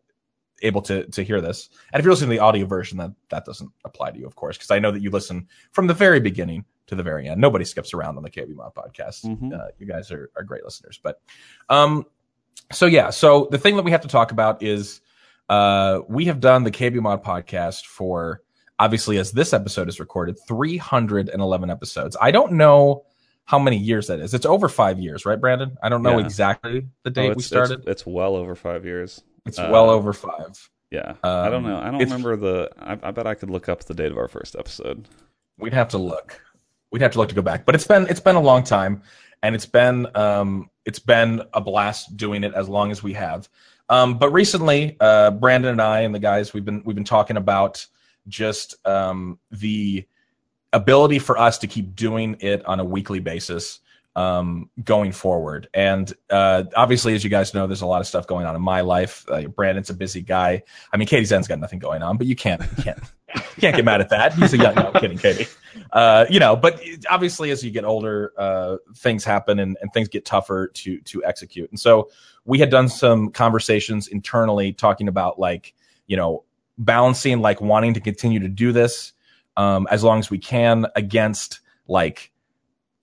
able 0.61 0.81
to 0.83 1.05
to 1.07 1.21
hear 1.21 1.41
this. 1.41 1.69
And 1.91 1.99
if 1.99 2.05
you're 2.05 2.13
listening 2.13 2.29
to 2.29 2.35
the 2.37 2.41
audio 2.41 2.65
version, 2.65 2.97
that 2.99 3.11
that 3.29 3.43
doesn't 3.43 3.69
apply 3.83 4.11
to 4.11 4.17
you, 4.17 4.25
of 4.25 4.35
course, 4.35 4.57
because 4.57 4.71
I 4.71 4.79
know 4.79 4.91
that 4.91 5.01
you 5.01 5.11
listen 5.11 5.49
from 5.71 5.87
the 5.87 5.93
very 5.93 6.21
beginning 6.21 6.63
to 6.87 6.95
the 6.95 7.03
very 7.03 7.27
end. 7.27 7.41
Nobody 7.41 7.65
skips 7.65 7.93
around 7.93 8.15
on 8.15 8.23
the 8.23 8.31
KBMOD 8.31 8.73
podcast. 8.73 9.25
Mhm. 9.25 9.53
Uh, 9.53 9.67
you 9.77 9.85
guys 9.85 10.09
are, 10.11 10.31
are 10.37 10.43
great 10.43 10.63
listeners, 10.63 10.97
but 11.03 11.19
um, 11.69 12.05
so 12.71 12.85
yeah, 12.85 13.09
so 13.09 13.49
the 13.51 13.57
thing 13.57 13.75
that 13.75 13.83
we 13.83 13.91
have 13.91 14.01
to 14.01 14.07
talk 14.07 14.31
about 14.31 14.63
is 14.63 15.01
uh, 15.49 15.99
we 16.07 16.25
have 16.25 16.39
done 16.39 16.63
the 16.63 16.71
KBMOD 16.71 17.23
podcast 17.25 17.85
for 17.85 18.41
obviously 18.79 19.17
as 19.17 19.31
this 19.31 19.53
episode 19.53 19.87
is 19.89 19.99
recorded 19.99 20.37
311 20.47 21.69
episodes. 21.69 22.17
I 22.19 22.31
don't 22.31 22.53
know 22.53 23.05
how 23.45 23.59
many 23.59 23.77
years 23.77 24.07
that 24.07 24.19
is. 24.19 24.33
It's 24.33 24.45
over 24.45 24.67
five 24.67 24.99
years, 24.99 25.25
right, 25.25 25.39
Brandon? 25.39 25.77
I 25.83 25.89
don't 25.89 26.01
know 26.01 26.17
Yeah. 26.17 26.25
exactly 26.25 26.87
the 27.03 27.09
Oh, 27.09 27.13
date 27.13 27.27
it's, 27.31 27.37
we 27.37 27.43
started. 27.43 27.79
It's, 27.81 27.87
It's, 27.87 28.05
well 28.05 28.35
over 28.35 28.55
five 28.55 28.85
years. 28.85 29.21
uh, 29.45 29.69
well 29.71 29.89
over 29.89 30.13
five. 30.13 30.69
Yeah, 30.91 31.13
I 31.23 31.49
don't 31.49 31.65
Um, 31.65 31.71
know. 31.71 31.79
I 31.79 31.91
don't 31.91 31.99
remember 31.99 32.35
the. 32.37 32.69
I, 32.79 32.93
I 33.03 33.11
bet 33.11 33.27
I 33.27 33.33
could 33.35 33.49
look 33.49 33.67
up 33.69 33.83
the 33.83 33.93
date 33.93 34.11
of 34.11 34.17
our 34.17 34.27
first 34.27 34.55
episode. 34.57 35.07
We'd 35.57 35.73
have 35.73 35.89
to 35.89 35.97
look. 35.97 36.41
We'd 36.91 37.01
have 37.01 37.11
to 37.13 37.17
look 37.17 37.29
to 37.29 37.35
go 37.35 37.41
back, 37.41 37.65
but 37.65 37.75
it's 37.75 37.87
been 37.87 38.07
it's 38.07 38.19
been 38.19 38.35
a 38.35 38.41
long 38.41 38.63
time, 38.63 39.01
and 39.43 39.55
it's 39.55 39.65
been 39.65 40.07
um 40.15 40.69
it's 40.85 40.99
been 40.99 41.41
a 41.53 41.59
blast 41.59 42.15
doing 42.15 42.43
it 42.43 42.53
as 42.53 42.69
long 42.69 42.91
as 42.91 43.03
we 43.03 43.13
have. 43.13 43.49
Um, 43.89 44.17
but 44.17 44.29
recently, 44.29 44.95
uh, 44.99 45.31
Brandon 45.31 45.71
and 45.71 45.81
I 45.81 46.01
and 46.01 46.15
the 46.15 46.19
guys 46.19 46.53
we've 46.53 46.63
been 46.65 46.81
we've 46.85 46.95
been 46.95 47.03
talking 47.03 47.35
about 47.37 47.85
just 48.27 48.75
um, 48.87 49.39
the 49.51 50.05
ability 50.73 51.19
for 51.19 51.37
us 51.37 51.57
to 51.59 51.67
keep 51.67 51.95
doing 51.95 52.35
it 52.39 52.65
on 52.65 52.79
a 52.79 52.85
weekly 52.85 53.19
basis 53.19 53.79
um, 54.15 54.69
going 54.83 55.11
forward. 55.11 55.67
And 55.73 56.11
uh, 56.29 56.63
obviously, 56.75 57.15
as 57.15 57.23
you 57.23 57.29
guys 57.29 57.53
know, 57.53 57.67
there's 57.67 57.81
a 57.81 57.85
lot 57.85 58.01
of 58.01 58.07
stuff 58.07 58.27
going 58.27 58.45
on 58.45 58.55
in 58.55 58.61
my 58.61 58.81
life. 58.81 59.25
Uh, 59.29 59.43
Brandon's 59.43 59.89
a 59.89 59.93
busy 59.93 60.21
guy. 60.21 60.63
I 60.93 60.97
mean, 60.97 61.07
KDZen's 61.07 61.47
got 61.47 61.59
nothing 61.59 61.79
going 61.79 62.01
on, 62.01 62.17
but 62.17 62.27
you 62.27 62.35
can't 62.35 62.61
you 62.77 62.83
can't 62.83 62.99
you 63.35 63.61
can't 63.61 63.75
get 63.75 63.83
mad 63.83 64.01
at 64.01 64.09
that. 64.09 64.33
He's 64.33 64.53
a 64.53 64.57
young. 64.57 64.75
No, 64.75 64.91
I'm 64.93 65.01
kidding, 65.01 65.17
KD. 65.17 65.53
Uh, 65.91 66.25
you 66.29 66.39
know, 66.39 66.55
but 66.55 66.81
obviously, 67.09 67.51
as 67.51 67.63
you 67.63 67.71
get 67.71 67.83
older, 67.83 68.31
uh, 68.37 68.77
things 68.95 69.25
happen 69.25 69.59
and, 69.59 69.77
and 69.81 69.91
things 69.93 70.07
get 70.07 70.25
tougher 70.25 70.67
to 70.67 70.99
to 71.01 71.23
execute. 71.25 71.69
And 71.69 71.79
so 71.79 72.09
we 72.45 72.59
had 72.59 72.69
done 72.69 72.87
some 72.87 73.31
conversations 73.31 74.07
internally 74.07 74.71
talking 74.71 75.07
about 75.09 75.39
like 75.39 75.73
you 76.07 76.15
know 76.15 76.43
balancing 76.77 77.39
like 77.39 77.61
wanting 77.61 77.93
to 77.93 77.99
continue 77.99 78.39
to 78.39 78.47
do 78.49 78.71
this 78.71 79.13
um, 79.57 79.87
as 79.89 80.03
long 80.03 80.19
as 80.19 80.29
we 80.29 80.37
can 80.37 80.85
against 80.95 81.61
like 81.87 82.31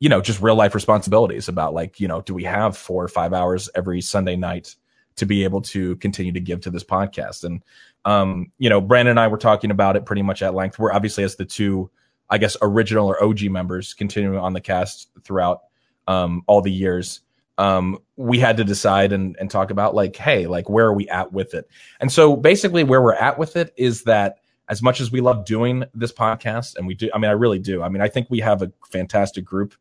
you 0.00 0.08
know 0.08 0.20
just 0.20 0.42
real 0.42 0.56
life 0.56 0.74
responsibilities 0.74 1.48
about 1.48 1.72
like 1.72 2.00
you 2.00 2.08
know 2.08 2.20
do 2.22 2.34
we 2.34 2.44
have 2.44 2.76
four 2.76 3.02
or 3.02 3.08
five 3.08 3.32
hours 3.32 3.70
every 3.74 4.00
sunday 4.00 4.36
night 4.36 4.74
to 5.16 5.26
be 5.26 5.44
able 5.44 5.60
to 5.60 5.96
continue 5.96 6.32
to 6.32 6.40
give 6.40 6.60
to 6.62 6.70
this 6.70 6.84
podcast? 6.84 7.44
And 7.44 7.62
um 8.04 8.50
you 8.58 8.68
know 8.68 8.80
brandon 8.80 9.12
and 9.12 9.20
i 9.20 9.28
were 9.28 9.38
talking 9.38 9.70
about 9.70 9.94
it 9.96 10.04
pretty 10.04 10.22
much 10.22 10.42
at 10.42 10.54
length. 10.54 10.78
We're 10.78 10.92
obviously 10.92 11.24
as 11.24 11.36
the 11.36 11.44
two 11.44 11.90
i 12.28 12.36
guess 12.36 12.56
original 12.60 13.06
or 13.06 13.22
og 13.22 13.40
members 13.42 13.94
continuing 13.94 14.38
on 14.38 14.52
the 14.52 14.60
cast 14.60 15.08
throughout 15.22 15.62
um 16.08 16.42
all 16.46 16.60
the 16.60 16.72
years 16.72 17.20
um 17.58 17.98
we 18.16 18.38
had 18.38 18.56
to 18.56 18.64
decide 18.64 19.12
and 19.12 19.36
and 19.38 19.50
talk 19.50 19.70
about 19.70 19.94
like 19.94 20.16
hey 20.16 20.46
like 20.46 20.68
where 20.68 20.86
are 20.86 20.94
we 20.94 21.08
at 21.08 21.32
with 21.32 21.54
it? 21.54 21.68
And 22.00 22.10
so 22.10 22.36
basically 22.36 22.84
where 22.84 23.02
we're 23.02 23.14
at 23.14 23.38
with 23.38 23.56
it 23.56 23.72
is 23.76 24.04
that 24.04 24.38
as 24.68 24.82
much 24.82 25.00
as 25.00 25.12
we 25.12 25.20
love 25.20 25.44
doing 25.44 25.84
this 25.94 26.12
podcast 26.12 26.76
and 26.76 26.86
we 26.86 26.94
do 26.94 27.10
i 27.14 27.18
mean 27.18 27.30
i 27.30 27.34
really 27.34 27.58
do. 27.58 27.82
I 27.82 27.88
mean 27.88 28.02
i 28.02 28.08
think 28.08 28.28
we 28.30 28.40
have 28.40 28.62
a 28.62 28.72
fantastic 28.90 29.44
group. 29.44 29.74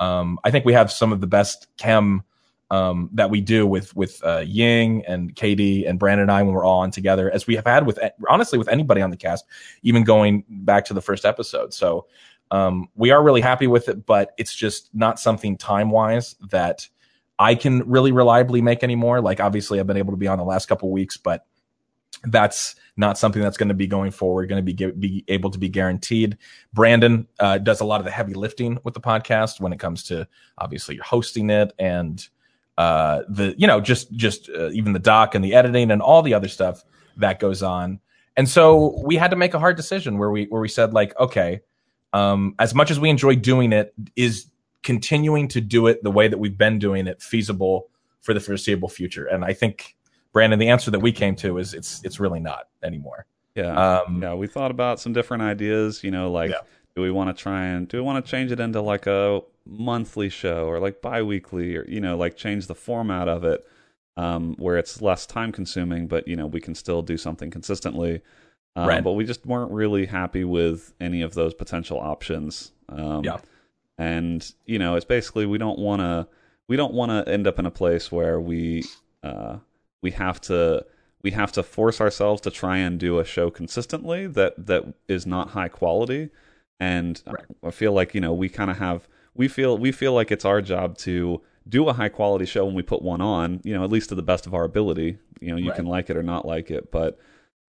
Um, 0.00 0.38
I 0.44 0.50
think 0.50 0.64
we 0.64 0.74
have 0.74 0.92
some 0.92 1.12
of 1.12 1.20
the 1.20 1.26
best 1.26 1.66
chem 1.76 2.22
um, 2.70 3.08
that 3.14 3.30
we 3.30 3.40
do 3.40 3.66
with 3.66 3.94
with 3.96 4.22
uh, 4.24 4.44
Ying 4.46 5.04
and 5.06 5.34
KD 5.34 5.88
and 5.88 5.98
Brandon 5.98 6.22
and 6.22 6.32
I 6.32 6.42
when 6.42 6.54
we're 6.54 6.64
all 6.64 6.80
on 6.80 6.90
together, 6.90 7.30
as 7.30 7.46
we 7.46 7.56
have 7.56 7.66
had 7.66 7.86
with 7.86 7.98
honestly 8.28 8.58
with 8.58 8.68
anybody 8.68 9.00
on 9.00 9.10
the 9.10 9.16
cast, 9.16 9.44
even 9.82 10.04
going 10.04 10.44
back 10.48 10.84
to 10.86 10.94
the 10.94 11.00
first 11.00 11.24
episode. 11.24 11.72
So 11.72 12.06
um, 12.50 12.88
we 12.94 13.10
are 13.10 13.22
really 13.22 13.40
happy 13.40 13.66
with 13.66 13.88
it, 13.88 14.04
but 14.06 14.32
it's 14.38 14.54
just 14.54 14.90
not 14.94 15.18
something 15.18 15.56
time 15.56 15.90
wise 15.90 16.36
that 16.50 16.88
I 17.38 17.54
can 17.54 17.88
really 17.88 18.12
reliably 18.12 18.60
make 18.60 18.82
anymore. 18.82 19.20
Like 19.20 19.40
obviously, 19.40 19.78
I've 19.78 19.86
been 19.86 19.96
able 19.96 20.12
to 20.12 20.18
be 20.18 20.28
on 20.28 20.38
the 20.38 20.44
last 20.44 20.66
couple 20.66 20.90
weeks, 20.90 21.16
but 21.16 21.46
that's 22.24 22.74
not 22.96 23.16
something 23.16 23.40
that's 23.40 23.56
going 23.56 23.68
to 23.68 23.74
be 23.74 23.86
going 23.86 24.10
forward, 24.10 24.48
going 24.48 24.64
to 24.64 24.72
be 24.72 24.92
be 24.92 25.24
able 25.28 25.50
to 25.50 25.58
be 25.58 25.68
guaranteed. 25.68 26.36
Brandon 26.72 27.26
uh, 27.38 27.58
does 27.58 27.80
a 27.80 27.84
lot 27.84 28.00
of 28.00 28.04
the 28.04 28.10
heavy 28.10 28.34
lifting 28.34 28.78
with 28.82 28.94
the 28.94 29.00
podcast 29.00 29.60
when 29.60 29.72
it 29.72 29.78
comes 29.78 30.02
to 30.04 30.26
obviously 30.58 30.96
hosting 30.96 31.50
it 31.50 31.72
and 31.78 32.28
uh, 32.76 33.22
the 33.28 33.54
you 33.58 33.66
know 33.66 33.80
just 33.80 34.12
just 34.12 34.48
uh, 34.50 34.70
even 34.70 34.92
the 34.92 34.98
doc 34.98 35.34
and 35.34 35.44
the 35.44 35.54
editing 35.54 35.90
and 35.90 36.02
all 36.02 36.22
the 36.22 36.34
other 36.34 36.48
stuff 36.48 36.84
that 37.16 37.38
goes 37.38 37.62
on. 37.62 38.00
And 38.36 38.48
so 38.48 39.00
we 39.04 39.16
had 39.16 39.30
to 39.30 39.36
make 39.36 39.54
a 39.54 39.58
hard 39.58 39.76
decision 39.76 40.18
where 40.18 40.30
we 40.30 40.46
where 40.46 40.60
we 40.60 40.68
said 40.68 40.92
like, 40.92 41.18
okay, 41.18 41.60
um, 42.12 42.54
as 42.58 42.74
much 42.74 42.90
as 42.90 42.98
we 42.98 43.10
enjoy 43.10 43.36
doing 43.36 43.72
it, 43.72 43.92
is 44.16 44.46
continuing 44.82 45.48
to 45.48 45.60
do 45.60 45.86
it 45.86 46.02
the 46.02 46.10
way 46.10 46.28
that 46.28 46.38
we've 46.38 46.56
been 46.56 46.78
doing 46.78 47.06
it 47.06 47.22
feasible 47.22 47.88
for 48.20 48.34
the 48.34 48.40
foreseeable 48.40 48.88
future? 48.88 49.26
And 49.26 49.44
I 49.44 49.52
think 49.52 49.96
Brandon, 50.32 50.58
the 50.58 50.68
answer 50.68 50.90
that 50.90 51.00
we 51.00 51.12
came 51.12 51.34
to 51.36 51.58
is 51.58 51.74
it's 51.74 52.04
it's 52.04 52.20
really 52.20 52.40
not 52.40 52.68
anymore. 52.82 53.26
Yeah, 53.54 54.00
um, 54.00 54.22
yeah. 54.22 54.34
We 54.34 54.46
thought 54.46 54.70
about 54.70 55.00
some 55.00 55.12
different 55.12 55.42
ideas. 55.42 56.04
You 56.04 56.10
know, 56.10 56.30
like 56.30 56.50
yeah. 56.50 56.60
do 56.94 57.02
we 57.02 57.10
want 57.10 57.34
to 57.34 57.42
try 57.42 57.64
and 57.64 57.88
do 57.88 57.96
we 57.96 58.02
want 58.02 58.24
to 58.24 58.30
change 58.30 58.52
it 58.52 58.60
into 58.60 58.80
like 58.80 59.06
a 59.06 59.40
monthly 59.66 60.28
show 60.28 60.66
or 60.66 60.78
like 60.78 61.02
biweekly 61.02 61.76
or 61.76 61.84
you 61.88 62.00
know 62.00 62.16
like 62.16 62.36
change 62.36 62.66
the 62.66 62.74
format 62.74 63.28
of 63.28 63.44
it 63.44 63.66
um, 64.16 64.54
where 64.58 64.76
it's 64.76 65.00
less 65.00 65.26
time 65.26 65.52
consuming, 65.52 66.08
but 66.08 66.26
you 66.28 66.36
know 66.36 66.46
we 66.46 66.60
can 66.60 66.74
still 66.74 67.02
do 67.02 67.16
something 67.16 67.50
consistently. 67.50 68.20
Um, 68.76 68.88
right. 68.88 69.02
But 69.02 69.12
we 69.12 69.24
just 69.24 69.46
weren't 69.46 69.72
really 69.72 70.06
happy 70.06 70.44
with 70.44 70.92
any 71.00 71.22
of 71.22 71.34
those 71.34 71.54
potential 71.54 71.98
options. 71.98 72.72
Um, 72.88 73.24
yeah. 73.24 73.38
And 73.98 74.50
you 74.64 74.78
know, 74.78 74.94
it's 74.94 75.04
basically 75.04 75.44
we 75.46 75.58
don't 75.58 75.78
want 75.78 76.00
to 76.00 76.28
we 76.68 76.76
don't 76.76 76.94
want 76.94 77.10
to 77.10 77.30
end 77.30 77.46
up 77.46 77.58
in 77.58 77.66
a 77.66 77.70
place 77.70 78.12
where 78.12 78.40
we 78.40 78.84
uh, 79.22 79.56
we 80.02 80.12
have 80.12 80.40
to 80.42 80.84
we 81.22 81.32
have 81.32 81.52
to 81.52 81.62
force 81.62 82.00
ourselves 82.00 82.40
to 82.42 82.50
try 82.50 82.78
and 82.78 82.98
do 82.98 83.18
a 83.18 83.24
show 83.24 83.50
consistently 83.50 84.26
that 84.26 84.66
that 84.66 84.94
is 85.08 85.26
not 85.26 85.50
high 85.50 85.68
quality 85.68 86.30
and 86.80 87.22
right. 87.26 87.44
i 87.64 87.70
feel 87.70 87.92
like 87.92 88.14
you 88.14 88.20
know 88.20 88.32
we 88.32 88.48
kind 88.48 88.70
of 88.70 88.78
have 88.78 89.08
we 89.34 89.48
feel 89.48 89.76
we 89.76 89.90
feel 89.90 90.12
like 90.12 90.30
it's 90.30 90.44
our 90.44 90.62
job 90.62 90.96
to 90.96 91.40
do 91.68 91.88
a 91.88 91.92
high 91.92 92.08
quality 92.08 92.46
show 92.46 92.64
when 92.64 92.74
we 92.74 92.82
put 92.82 93.02
one 93.02 93.20
on 93.20 93.60
you 93.64 93.74
know 93.74 93.84
at 93.84 93.90
least 93.90 94.08
to 94.08 94.14
the 94.14 94.22
best 94.22 94.46
of 94.46 94.54
our 94.54 94.64
ability 94.64 95.18
you 95.40 95.50
know 95.50 95.56
you 95.56 95.70
right. 95.70 95.76
can 95.76 95.86
like 95.86 96.08
it 96.08 96.16
or 96.16 96.22
not 96.22 96.46
like 96.46 96.70
it 96.70 96.90
but 96.90 97.18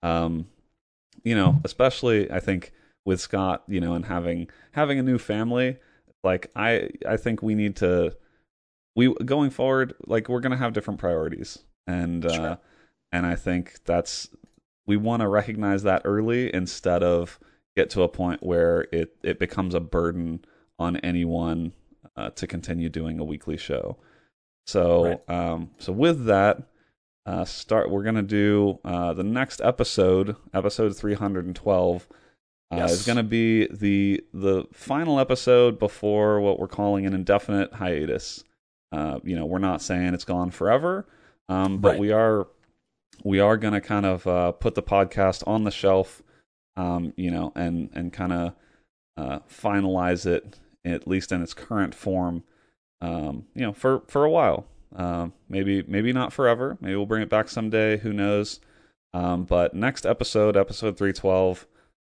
um 0.04 0.48
you 1.24 1.36
know 1.36 1.60
especially 1.64 2.30
i 2.32 2.40
think 2.40 2.72
with 3.06 3.20
scott 3.20 3.64
you 3.68 3.80
know 3.80 3.94
and 3.94 4.06
having 4.06 4.48
having 4.72 5.00
a 5.00 5.04
new 5.04 5.18
family 5.18 5.78
like 6.24 6.52
i 6.56 6.90
i 7.08 7.18
think 7.18 7.42
we 7.42 7.56
need 7.56 7.76
to 7.76 8.16
we 8.96 9.14
going 9.26 9.50
forward 9.50 9.94
like 10.06 10.28
we're 10.28 10.40
going 10.40 10.52
to 10.52 10.58
have 10.58 10.74
different 10.74 11.00
priorities 11.00 11.60
and 11.88 12.26
uh, 12.26 12.58
and 13.12 13.26
I 13.26 13.36
think 13.36 13.80
that's 13.86 14.30
we 14.86 14.98
want 14.98 15.22
to 15.22 15.28
recognize 15.28 15.84
that 15.84 16.04
early 16.06 16.54
instead 16.54 17.04
of 17.04 17.40
get 17.76 17.90
to 17.92 18.04
a 18.04 18.10
point 18.10 18.44
where 18.44 18.88
it 18.92 19.16
it 19.24 19.40
becomes 19.40 19.74
a 19.74 19.80
burden 19.80 20.46
on 20.78 20.98
anyone 20.98 21.74
uh, 22.16 22.30
to 22.32 22.48
continue 22.48 22.90
doing 22.90 23.20
a 23.20 23.24
weekly 23.24 23.58
show. 23.58 23.98
So 24.68 25.22
um, 25.28 25.72
so 25.80 25.92
with 25.92 26.26
that, 26.26 26.64
uh, 27.26 27.46
start 27.46 27.90
we're 27.90 28.04
gonna 28.04 28.22
do 28.22 28.80
uh, 28.86 29.14
the 29.14 29.24
next 29.24 29.62
episode, 29.62 30.36
episode 30.54 30.96
three 30.96 31.16
hundred 31.16 31.46
and 31.46 31.56
twelve. 31.56 32.08
Uh, 32.72 32.78
Yes. 32.78 32.92
is 32.92 33.06
going 33.06 33.18
to 33.18 33.24
be 33.24 33.66
the 33.68 34.24
the 34.34 34.66
final 34.72 35.20
episode 35.20 35.80
before 35.80 36.40
what 36.40 36.60
we're 36.60 36.68
calling 36.68 37.06
an 37.06 37.14
indefinite 37.14 37.74
hiatus. 37.74 38.44
Uh, 38.92 39.20
you 39.24 39.36
know, 39.36 39.46
we're 39.46 39.58
not 39.60 39.82
saying 39.82 40.14
it's 40.14 40.26
gone 40.26 40.52
forever, 40.52 41.08
um, 41.48 41.80
but 41.80 41.92
Right. 41.92 42.00
we 42.00 42.12
are 42.12 42.48
we 43.24 43.40
are 43.40 43.58
going 43.58 43.74
to 43.74 43.82
kind 43.82 44.06
of 44.06 44.26
uh, 44.28 44.52
put 44.54 44.76
the 44.76 44.84
podcast 44.84 45.44
on 45.48 45.64
the 45.64 45.72
shelf, 45.72 46.22
um, 46.78 47.14
you 47.18 47.32
know, 47.32 47.52
and 47.56 47.90
and 47.94 48.14
kind 48.14 48.34
of 48.34 48.54
uh, 49.18 49.40
finalize 49.50 50.26
it 50.26 50.60
at 50.86 51.08
least 51.08 51.32
in 51.32 51.42
its 51.42 51.54
current 51.54 51.94
form, 51.94 52.44
um, 53.02 53.46
you 53.56 53.62
know, 53.64 53.74
for 53.74 54.02
for 54.08 54.24
a 54.26 54.30
while. 54.30 54.66
Um, 54.96 55.34
maybe 55.50 55.84
maybe 55.88 56.14
not 56.14 56.32
forever. 56.34 56.78
Maybe 56.82 56.96
we'll 56.96 57.06
bring 57.08 57.22
it 57.24 57.30
back 57.30 57.50
someday. 57.50 57.98
Who 57.98 58.14
knows? 58.14 58.60
Um, 59.14 59.44
but 59.44 59.74
next 59.74 60.06
episode, 60.06 60.56
episode 60.56 60.98
three 60.98 61.14
twelve, 61.14 61.68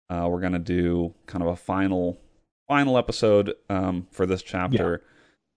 uh, 0.09 0.27
we're 0.29 0.41
gonna 0.41 0.59
do 0.59 1.13
kind 1.25 1.41
of 1.43 1.49
a 1.49 1.55
final 1.55 2.19
final 2.67 2.97
episode 2.97 3.55
um, 3.69 4.07
for 4.11 4.25
this 4.25 4.41
chapter, 4.43 5.03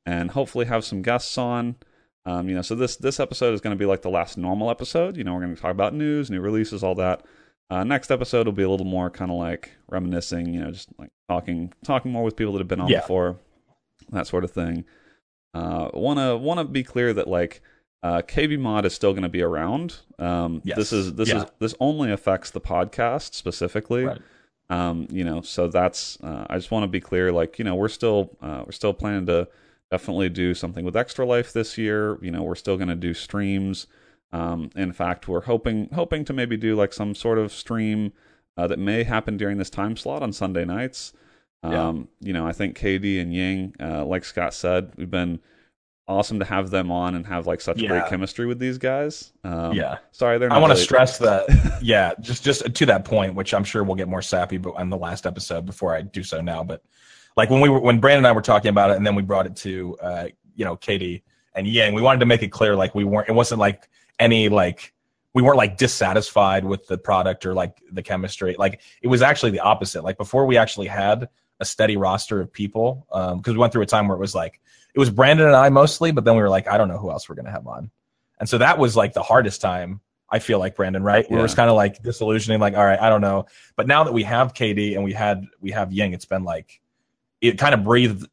and 0.07 0.30
hopefully 0.30 0.66
have 0.66 0.84
some 0.84 1.03
guests 1.03 1.36
on. 1.38 1.76
Um, 2.24 2.48
you 2.48 2.55
know, 2.55 2.62
so 2.62 2.74
this 2.74 2.96
this 2.96 3.18
episode 3.20 3.53
is 3.55 3.61
going 3.61 3.74
to 3.76 3.78
be 3.78 3.86
like 3.86 4.03
the 4.03 4.11
last 4.11 4.38
normal 4.38 4.70
episode. 4.70 5.16
You 5.16 5.24
know, 5.24 5.34
we're 5.34 5.40
going 5.40 5.55
to 5.57 5.61
talk 5.61 5.72
about 5.72 5.92
news, 5.94 6.30
new 6.30 6.40
releases, 6.40 6.82
all 6.84 6.94
that. 6.96 7.24
Uh, 7.68 7.82
next 7.84 8.11
episode 8.11 8.46
will 8.46 8.53
be 8.53 8.62
a 8.62 8.68
little 8.70 8.86
more 8.86 9.11
kind 9.11 9.30
of 9.30 9.38
like 9.38 9.72
reminiscing. 9.88 10.55
You 10.55 10.61
know, 10.61 10.70
just 10.70 10.88
like 10.98 11.11
talking 11.28 11.72
talking 11.84 12.12
more 12.12 12.22
with 12.22 12.36
people 12.36 12.53
that 12.53 12.61
have 12.61 12.68
been 12.68 12.80
on 12.80 12.88
Yeah. 12.88 13.00
before, 13.00 13.38
that 14.11 14.26
sort 14.26 14.44
of 14.44 14.50
thing. 14.53 14.84
Uh, 15.55 15.90
wanna 15.92 16.36
wanna 16.36 16.64
be 16.64 16.82
clear 16.84 17.12
that 17.12 17.26
like 17.28 17.61
uh, 18.05 18.20
KBMOD 18.22 18.84
is 18.84 18.94
still 18.94 19.12
going 19.12 19.22
to 19.22 19.28
be 19.28 19.42
around. 19.42 19.98
Um, 20.18 20.61
Yes. 20.64 20.76
This 20.76 20.92
is 20.92 21.14
this 21.14 21.28
Yeah. 21.28 21.42
is 21.44 21.44
this 21.61 21.74
only 21.78 22.11
affects 22.11 22.50
the 22.50 22.61
podcast 22.61 23.34
specifically. 23.34 24.05
Right. 24.05 24.20
Um, 24.72 25.06
you 25.10 25.22
know, 25.22 25.42
so 25.42 25.68
that's 25.68 26.18
uh, 26.22 26.46
I 26.48 26.56
just 26.56 26.70
want 26.70 26.84
to 26.84 26.88
be 26.88 27.00
clear. 27.00 27.30
Like, 27.30 27.58
you 27.58 27.64
know, 27.64 27.74
we're 27.74 27.88
still 27.88 28.30
uh, 28.40 28.62
we're 28.64 28.72
still 28.72 28.94
planning 28.94 29.26
to 29.26 29.48
definitely 29.90 30.30
do 30.30 30.54
something 30.54 30.84
with 30.84 30.96
Extra 30.96 31.26
Life 31.26 31.52
this 31.52 31.76
year. 31.76 32.18
You 32.22 32.30
know, 32.30 32.42
we're 32.42 32.54
still 32.54 32.76
going 32.76 32.88
to 32.88 32.96
do 32.96 33.12
streams. 33.12 33.86
Um, 34.32 34.70
in 34.74 34.92
fact, 34.92 35.28
we're 35.28 35.42
hoping 35.42 35.90
hoping 35.92 36.24
to 36.24 36.32
maybe 36.32 36.56
do 36.56 36.74
like 36.74 36.94
some 36.94 37.14
sort 37.14 37.38
of 37.38 37.52
stream 37.52 38.12
uh, 38.56 38.66
that 38.66 38.78
may 38.78 39.02
happen 39.02 39.36
during 39.36 39.58
this 39.58 39.68
time 39.70 39.94
slot 39.96 40.22
on 40.22 40.32
Sunday 40.32 40.64
nights. 40.64 41.12
Yeah. 41.62 41.88
Um, 41.88 42.08
You 42.20 42.32
know, 42.32 42.46
I 42.46 42.52
think 42.52 42.78
KD 42.78 43.20
and 43.20 43.32
Ying, 43.34 43.74
uh, 43.78 44.04
like 44.06 44.24
Scott 44.24 44.54
said, 44.54 44.92
we've 44.96 45.10
been 45.10 45.38
awesome 46.12 46.38
to 46.38 46.44
have 46.44 46.70
them 46.70 46.90
on 46.92 47.14
and 47.14 47.26
have 47.26 47.46
like 47.46 47.60
such 47.60 47.78
Yeah. 47.78 47.88
great 47.88 48.06
chemistry 48.06 48.46
with 48.46 48.58
these 48.58 48.78
guys. 48.78 49.32
Um, 49.44 49.72
Yeah. 49.72 49.98
Sorry, 50.12 50.38
they're. 50.38 50.48
Not 50.48 50.58
I 50.58 50.60
want 50.60 50.70
to 50.70 50.74
really- 50.74 50.84
stress 50.84 51.18
that, 51.18 51.78
yeah, 51.82 52.12
just 52.20 52.44
just 52.44 52.74
to 52.74 52.86
that 52.86 53.04
point, 53.04 53.34
which 53.34 53.52
I'm 53.54 53.64
sure 53.64 53.82
we'll 53.82 53.96
get 53.96 54.08
more 54.08 54.22
sappy, 54.22 54.58
but 54.58 54.74
on 54.76 54.90
the 54.90 54.96
last 54.96 55.26
episode 55.26 55.66
before 55.66 55.94
I 55.96 56.02
do 56.02 56.22
so 56.22 56.40
now. 56.40 56.62
But 56.62 56.82
like 57.36 57.50
when 57.50 57.60
we 57.60 57.68
were 57.68 57.80
when 57.80 57.98
Brandon 57.98 58.18
and 58.18 58.26
I 58.26 58.32
were 58.32 58.42
talking 58.42 58.68
about 58.68 58.90
it, 58.90 58.96
and 58.96 59.06
then 59.06 59.14
we 59.14 59.22
brought 59.22 59.46
it 59.46 59.56
to 59.56 59.96
uh, 60.00 60.28
you 60.54 60.64
know 60.64 60.76
KD 60.76 61.22
and 61.54 61.66
Yang, 61.66 61.94
we 61.94 62.02
wanted 62.02 62.20
to 62.20 62.26
make 62.26 62.42
it 62.42 62.48
clear 62.48 62.76
like 62.76 62.94
we 62.94 63.04
weren't. 63.04 63.28
It 63.28 63.32
wasn't 63.32 63.58
like 63.60 63.88
any 64.18 64.48
like 64.48 64.92
we 65.34 65.42
weren't 65.42 65.56
like 65.56 65.78
dissatisfied 65.78 66.64
with 66.64 66.86
the 66.86 66.98
product 66.98 67.46
or 67.46 67.54
like 67.54 67.80
the 67.90 68.02
chemistry. 68.02 68.54
Like 68.58 68.80
it 69.00 69.08
was 69.08 69.22
actually 69.22 69.50
the 69.52 69.60
opposite. 69.60 70.04
Like 70.04 70.18
before 70.18 70.44
we 70.46 70.56
actually 70.58 70.88
had 70.88 71.28
a 71.60 71.64
steady 71.64 71.96
roster 71.96 72.40
of 72.40 72.52
people, 72.52 73.06
because 73.08 73.32
um, 73.32 73.42
we 73.46 73.56
went 73.56 73.72
through 73.72 73.82
a 73.82 73.86
time 73.86 74.08
where 74.08 74.16
it 74.16 74.20
was 74.20 74.34
like 74.34 74.60
it 74.95 74.99
was 74.99 75.11
Brandon 75.11 75.47
and 75.47 75.57
I 75.57 75.68
mostly, 75.70 76.12
but 76.12 76.24
then 76.24 76.36
we 76.36 76.43
were 76.43 76.51
like, 76.51 76.68
I 76.68 76.76
don't 76.76 76.88
know 76.88 76.99
who 76.99 77.11
else 77.11 77.28
we're 77.28 77.34
gonna 77.34 77.51
have 77.51 77.66
on, 77.66 77.90
and 78.38 78.49
so 78.49 78.59
that 78.59 78.78
was 78.78 78.97
like 78.97 79.14
the 79.14 79.22
hardest 79.22 79.61
time. 79.61 80.01
I 80.28 80.38
feel 80.38 80.59
like 80.59 80.76
Brandon, 80.76 81.03
right? 81.03 81.26
Yeah. 81.28 81.38
It 81.38 81.43
was 81.43 81.55
kind 81.55 81.68
of 81.68 81.76
like 81.76 82.03
disillusioning, 82.03 82.59
like, 82.59 82.74
all 82.74 82.84
right, 82.84 82.99
I 82.99 83.11
don't 83.11 83.20
know. 83.20 83.45
But 83.76 83.86
now 83.86 84.05
that 84.05 84.14
we 84.14 84.22
have 84.22 84.55
KD 84.55 84.95
and 84.95 85.05
we 85.05 85.12
had 85.12 85.47
we 85.61 85.72
have 85.72 85.93
Ying, 85.93 86.14
it's 86.14 86.24
been 86.24 86.43
like 86.43 86.80
it 87.43 87.59
kind 87.59 87.74
of 87.74 87.84
breathed 87.84 88.26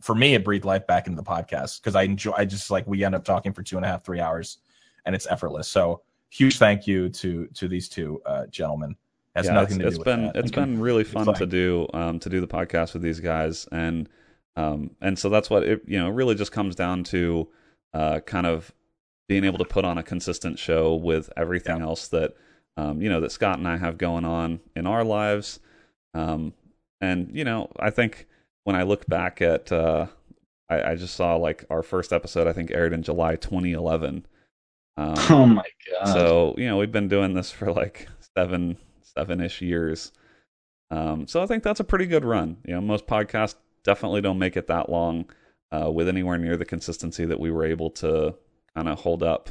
for 0.00 0.14
me. 0.14 0.34
It 0.34 0.44
breathed 0.44 0.64
life 0.64 0.86
back 0.86 1.06
into 1.06 1.16
the 1.16 1.26
podcast 1.26 1.80
because 1.80 1.94
I 1.94 2.02
enjoy. 2.02 2.32
I 2.36 2.44
just 2.44 2.70
like 2.70 2.86
we 2.86 3.04
end 3.04 3.14
up 3.14 3.24
talking 3.24 3.52
for 3.52 3.62
two 3.62 3.76
and 3.76 3.84
a 3.84 3.88
half, 3.88 4.04
three 4.04 4.20
hours, 4.20 4.58
and 5.06 5.14
it's 5.14 5.26
effortless. 5.28 5.68
So 5.68 6.02
huge 6.30 6.58
thank 6.58 6.86
you 6.86 7.08
to 7.08 7.46
to 7.54 7.68
these 7.68 7.88
two 7.88 8.20
uh, 8.26 8.46
gentlemen. 8.46 8.96
Has 9.36 9.46
yeah, 9.46 9.52
nothing 9.52 9.78
to 9.78 9.84
do 9.84 9.88
it's 9.88 9.98
do 9.98 10.04
been 10.04 10.24
that. 10.26 10.36
it's 10.36 10.50
been 10.50 10.80
really 10.80 11.04
fun 11.04 11.32
to 11.34 11.46
do 11.46 11.86
um, 11.94 12.18
to 12.18 12.28
do 12.28 12.40
the 12.40 12.48
podcast 12.48 12.94
with 12.94 13.02
these 13.02 13.20
guys, 13.20 13.68
and 13.70 14.08
um, 14.56 14.90
and 15.00 15.18
so 15.18 15.28
that's 15.28 15.50
what 15.50 15.62
it 15.62 15.82
you 15.86 15.98
know 15.98 16.08
really 16.08 16.34
just 16.34 16.52
comes 16.52 16.74
down 16.74 17.04
to 17.04 17.48
uh, 17.94 18.20
kind 18.20 18.46
of 18.46 18.72
being 19.28 19.44
able 19.44 19.58
to 19.58 19.64
put 19.64 19.84
on 19.84 19.96
a 19.96 20.02
consistent 20.02 20.58
show 20.58 20.94
with 20.94 21.30
everything 21.36 21.78
yeah. 21.78 21.84
else 21.84 22.08
that 22.08 22.34
um, 22.76 23.00
you 23.00 23.08
know 23.08 23.20
that 23.20 23.32
Scott 23.32 23.58
and 23.58 23.68
I 23.68 23.76
have 23.76 23.98
going 23.98 24.24
on 24.24 24.60
in 24.74 24.86
our 24.86 25.04
lives. 25.04 25.60
Um, 26.14 26.52
and 27.00 27.30
you 27.32 27.44
know, 27.44 27.70
I 27.78 27.90
think 27.90 28.26
when 28.64 28.76
I 28.76 28.82
look 28.82 29.06
back 29.06 29.40
at, 29.40 29.70
uh, 29.70 30.06
I, 30.68 30.92
I, 30.92 30.94
just 30.96 31.14
saw 31.14 31.36
like 31.36 31.64
our 31.70 31.82
first 31.82 32.12
episode. 32.12 32.46
I 32.46 32.52
think 32.52 32.70
aired 32.70 32.92
in 32.92 33.02
July 33.02 33.36
2011. 33.36 34.26
Um, 34.96 35.14
oh 35.30 35.46
my 35.46 35.64
god! 35.90 36.12
So 36.12 36.54
you 36.58 36.66
know, 36.66 36.76
we've 36.76 36.92
been 36.92 37.08
doing 37.08 37.34
this 37.34 37.50
for 37.50 37.72
like 37.72 38.08
seven, 38.36 38.76
seven 39.02 39.40
ish 39.40 39.62
years. 39.62 40.12
Um, 40.90 41.28
so 41.28 41.40
I 41.40 41.46
think 41.46 41.62
that's 41.62 41.80
a 41.80 41.84
pretty 41.84 42.06
good 42.06 42.24
run. 42.24 42.56
You 42.66 42.74
know, 42.74 42.80
most 42.80 43.06
podcasts 43.06 43.54
definitely 43.84 44.20
don't 44.20 44.38
make 44.38 44.56
it 44.56 44.66
that 44.66 44.88
long 44.88 45.30
uh, 45.72 45.90
with 45.90 46.08
anywhere 46.08 46.38
near 46.38 46.56
the 46.56 46.64
consistency 46.64 47.24
that 47.24 47.40
we 47.40 47.50
were 47.50 47.64
able 47.64 47.90
to 47.90 48.34
kind 48.74 48.88
of 48.88 49.00
hold 49.00 49.22
up. 49.22 49.50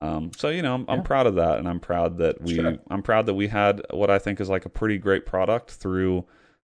Um, 0.00 0.30
so 0.36 0.48
you 0.50 0.62
know, 0.62 0.74
I'm, 0.74 0.84
yeah. 0.86 0.94
I'm, 0.94 1.02
proud 1.02 1.26
of 1.26 1.36
that, 1.36 1.58
and 1.58 1.68
I'm 1.68 1.80
proud 1.80 2.18
that 2.18 2.42
we, 2.42 2.56
sure. 2.56 2.76
I'm 2.90 3.02
proud 3.02 3.26
that 3.26 3.34
we 3.34 3.48
had 3.48 3.82
what 3.90 4.10
I 4.10 4.18
think 4.18 4.40
is 4.40 4.48
like 4.48 4.66
a 4.66 4.70
pretty 4.70 4.98
great 4.98 5.24
product 5.24 5.70
through, 5.70 6.26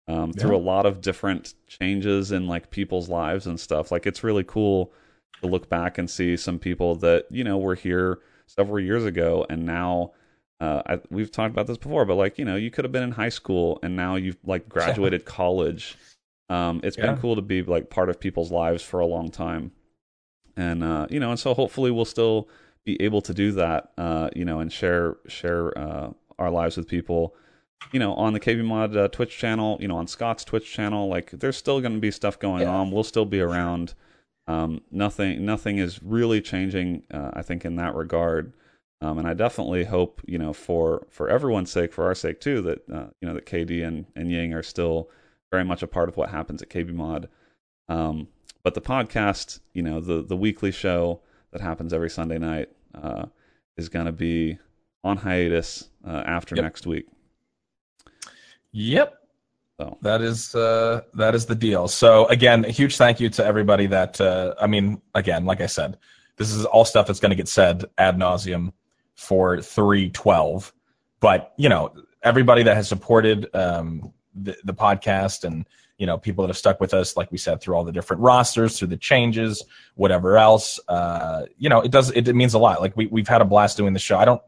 um, 0.07 0.33
yeah. 0.35 0.43
through 0.43 0.57
a 0.57 0.59
lot 0.59 0.87
of 0.87 1.01
different 1.01 1.55
changes 1.67 2.31
in 2.31 2.47
like 2.47 2.71
people's 2.71 3.09
lives 3.09 3.47
and 3.47 3.59
stuff. 3.59 3.91
Like 3.91 4.07
it's 4.07 4.23
really 4.23 4.45
cool 4.45 4.93
to 5.41 5.49
look 5.49 5.69
back 5.69 5.99
and 5.99 6.09
see 6.09 6.37
some 6.37 6.59
people 6.61 6.95
that 6.97 7.27
you 7.31 7.43
know 7.43 7.59
were 7.59 7.75
here 7.75 8.21
several 8.47 8.81
years 8.81 9.05
ago, 9.05 9.47
and 9.49 9.65
now. 9.65 10.13
Uh, 10.59 10.81
I, 10.87 11.01
we've 11.11 11.31
talked 11.31 11.51
about 11.51 11.67
this 11.67 11.77
before, 11.77 12.07
but 12.07 12.15
like 12.15 12.39
you 12.39 12.45
know, 12.47 12.57
you 12.57 12.71
could 12.71 12.87
have 12.87 12.93
been 12.93 13.03
in 13.03 13.11
high 13.11 13.29
school 13.29 13.79
and 13.83 13.95
now 13.95 14.15
you've 14.15 14.39
like 14.43 14.67
graduated 14.71 15.27
college. 15.27 15.99
Um, 16.49 16.81
it's 16.85 16.97
yeah. 16.97 17.07
been 17.07 17.19
cool 17.19 17.37
to 17.37 17.43
be 17.43 17.63
like 17.63 17.91
part 17.91 18.09
of 18.09 18.21
people's 18.21 18.53
lives 18.53 18.83
for 18.83 19.01
a 19.01 19.07
long 19.07 19.31
time 19.31 19.73
and 20.57 20.83
uh, 20.83 21.07
you 21.11 21.21
know, 21.21 21.31
and 21.31 21.39
so 21.39 21.55
hopefully 21.55 21.91
we'll 21.91 22.05
still 22.05 22.49
be 22.85 23.01
able 23.03 23.21
to 23.21 23.35
do 23.35 23.53
that, 23.53 23.93
uh, 23.99 24.31
you 24.35 24.45
know, 24.45 24.61
and 24.61 24.73
share 24.73 25.17
share 25.29 25.77
uh, 25.79 26.11
our 26.39 26.51
lives 26.51 26.77
with 26.77 26.89
people, 26.89 27.35
you 27.93 28.01
know, 28.01 28.15
on 28.15 28.33
the 28.33 28.41
KBMOD 28.41 28.97
uh, 28.97 29.09
Twitch 29.09 29.37
channel, 29.37 29.77
you 29.81 29.89
know, 29.89 29.97
on 29.97 30.07
Scott's 30.07 30.45
Twitch 30.45 30.73
channel. 30.73 31.09
Like, 31.09 31.31
there's 31.31 31.57
still 31.57 31.81
going 31.81 31.95
to 31.95 32.01
be 32.01 32.11
stuff 32.11 32.39
going 32.39 32.63
yeah. 32.63 32.75
on. 32.75 32.91
We'll 32.91 33.05
still 33.05 33.27
be 33.27 33.41
around. 33.41 33.95
Um, 34.49 34.83
nothing 34.91 35.45
nothing 35.45 35.79
is 35.79 36.03
really 36.03 36.41
changing. 36.41 37.03
Uh, 37.13 37.31
I 37.35 37.43
think 37.43 37.65
in 37.65 37.77
that 37.77 37.95
regard. 37.95 38.53
Um, 39.03 39.19
and 39.19 39.29
I 39.29 39.35
definitely 39.35 39.85
hope, 39.85 40.23
you 40.27 40.39
know, 40.39 40.55
for 40.55 41.07
for 41.11 41.29
everyone's 41.29 41.71
sake, 41.71 41.93
for 41.93 42.07
our 42.07 42.15
sake 42.15 42.41
too, 42.41 42.63
that 42.63 42.89
uh, 42.91 43.09
you 43.21 43.29
know 43.29 43.35
that 43.35 43.45
KD 43.45 43.87
and 43.87 44.07
and 44.17 44.31
Ying 44.31 44.55
are 44.55 44.63
still 44.63 45.11
very 45.51 45.65
much 45.65 45.83
a 45.83 45.87
part 45.87 46.09
of 46.09 46.17
what 46.17 46.31
happens 46.31 46.63
at 46.63 46.71
KBMOD. 46.71 47.27
Um, 47.89 48.29
but 48.63 48.75
the 48.75 48.81
podcast, 48.81 49.61
you 49.73 49.83
know, 49.83 50.01
the 50.01 50.23
the 50.23 50.37
weekly 50.37 50.73
show 50.73 51.21
that 51.53 51.61
happens 51.61 51.93
every 51.93 52.11
Sunday 52.11 52.39
night 52.39 52.69
uh, 52.95 53.27
is 53.77 53.89
going 53.89 54.07
to 54.07 54.13
be 54.13 54.59
on 55.05 55.17
hiatus 55.17 55.89
uh, 56.07 56.23
after 56.27 56.57
yep. 56.57 56.65
next 56.65 56.87
week. 56.87 57.07
Yep. 58.73 59.15
So 59.79 59.99
that 60.03 60.23
is 60.23 60.55
uh, 60.55 61.03
that 61.15 61.35
is 61.35 61.47
the 61.47 61.55
deal. 61.55 61.87
So 61.87 62.27
again, 62.27 62.65
a 62.65 62.71
huge 62.71 62.97
thank 62.97 63.21
you 63.21 63.29
to 63.31 63.45
everybody 63.45 63.87
that 63.87 64.21
uh, 64.21 64.55
I 64.61 64.67
mean, 64.67 65.01
again, 65.15 65.45
like 65.45 65.61
I 65.61 65.67
said, 65.67 65.99
this 66.37 66.53
is 66.53 66.65
all 66.65 66.85
stuff 66.85 67.07
that's 67.07 67.21
going 67.21 67.31
to 67.31 67.37
get 67.37 67.49
said 67.49 67.85
ad 67.99 68.19
nauseum 68.19 68.73
for 69.15 69.61
three 69.61 70.11
twelve. 70.11 70.73
But 71.21 71.53
you 71.57 71.69
know, 71.69 71.95
everybody 72.23 72.63
that 72.65 72.75
has 72.75 72.89
supported 72.89 73.55
um, 73.55 74.13
the, 74.43 74.57
the 74.65 74.75
podcast 74.75 75.45
and 75.45 75.67
you 75.99 76.07
know 76.07 76.19
people 76.19 76.43
that 76.43 76.49
have 76.49 76.59
stuck 76.59 76.81
with 76.81 76.93
us 76.93 77.17
like 77.17 77.33
we 77.33 77.39
said 77.39 77.61
through 77.61 77.75
all 77.75 77.85
the 77.85 77.93
different 77.93 78.23
rosters 78.23 78.79
through 78.79 78.89
the 78.89 78.97
changes 78.97 79.63
whatever 79.95 80.37
else 80.37 80.79
uh 80.89 81.47
you 81.57 81.69
know 81.69 81.81
it 81.81 81.91
does 81.91 82.11
it, 82.11 82.29
it 82.29 82.35
means 82.35 82.55
a 82.55 82.59
lot. 82.59 82.81
Like 82.81 82.97
we, 82.97 83.07
we've 83.07 83.29
had 83.29 83.41
a 83.41 83.47
blast 83.47 83.77
doing 83.77 83.93
the 83.93 83.99
show. 83.99 84.19
I 84.19 84.25
don't 84.25 84.43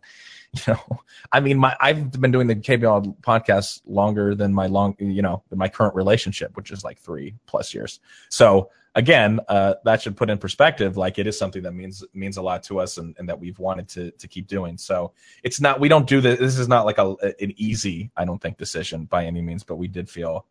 you 0.67 0.73
know 0.73 1.01
i 1.31 1.41
mean 1.41 1.59
my 1.59 1.77
i've 1.79 2.11
been 2.13 2.31
doing 2.31 2.47
the 2.47 2.57
kbl 2.57 3.15
podcast 3.21 3.83
longer 3.85 4.35
than 4.35 4.55
my 4.55 4.67
long 4.67 4.97
you 4.99 5.21
know 5.21 5.43
than 5.51 5.59
my 5.59 5.69
current 5.69 5.95
relationship 5.95 6.57
which 6.57 6.71
is 6.71 6.83
like 6.83 6.99
three 6.99 7.35
plus 7.45 7.75
years. 7.75 8.01
So 8.31 8.71
again 8.95 9.39
uh 9.49 9.75
that 9.85 10.01
should 10.03 10.17
put 10.17 10.31
in 10.31 10.39
perspective 10.39 10.97
like 10.97 11.19
it 11.19 11.27
is 11.27 11.39
something 11.39 11.63
that 11.63 11.73
means 11.73 12.03
means 12.15 12.37
a 12.37 12.43
lot 12.43 12.63
to 12.63 12.81
us 12.81 12.99
and, 12.99 13.15
and 13.19 13.29
that 13.29 13.39
we've 13.39 13.59
wanted 13.59 13.89
to 13.89 14.11
to 14.13 14.27
keep 14.27 14.47
doing 14.47 14.77
so 14.77 15.13
it's 15.43 15.61
not 15.61 15.79
we 15.79 15.89
don't 15.89 16.07
do 16.07 16.21
this 16.21 16.39
this 16.39 16.59
is 16.59 16.69
not 16.69 16.87
like 16.87 16.99
a 16.99 17.15
an 17.41 17.53
easy 17.57 18.11
i 18.17 18.25
don't 18.25 18.41
think 18.41 18.57
decision 18.57 19.05
by 19.05 19.25
any 19.25 19.43
means 19.43 19.63
but 19.63 19.77
we 19.77 19.87
did 19.87 20.09
feel 20.09 20.47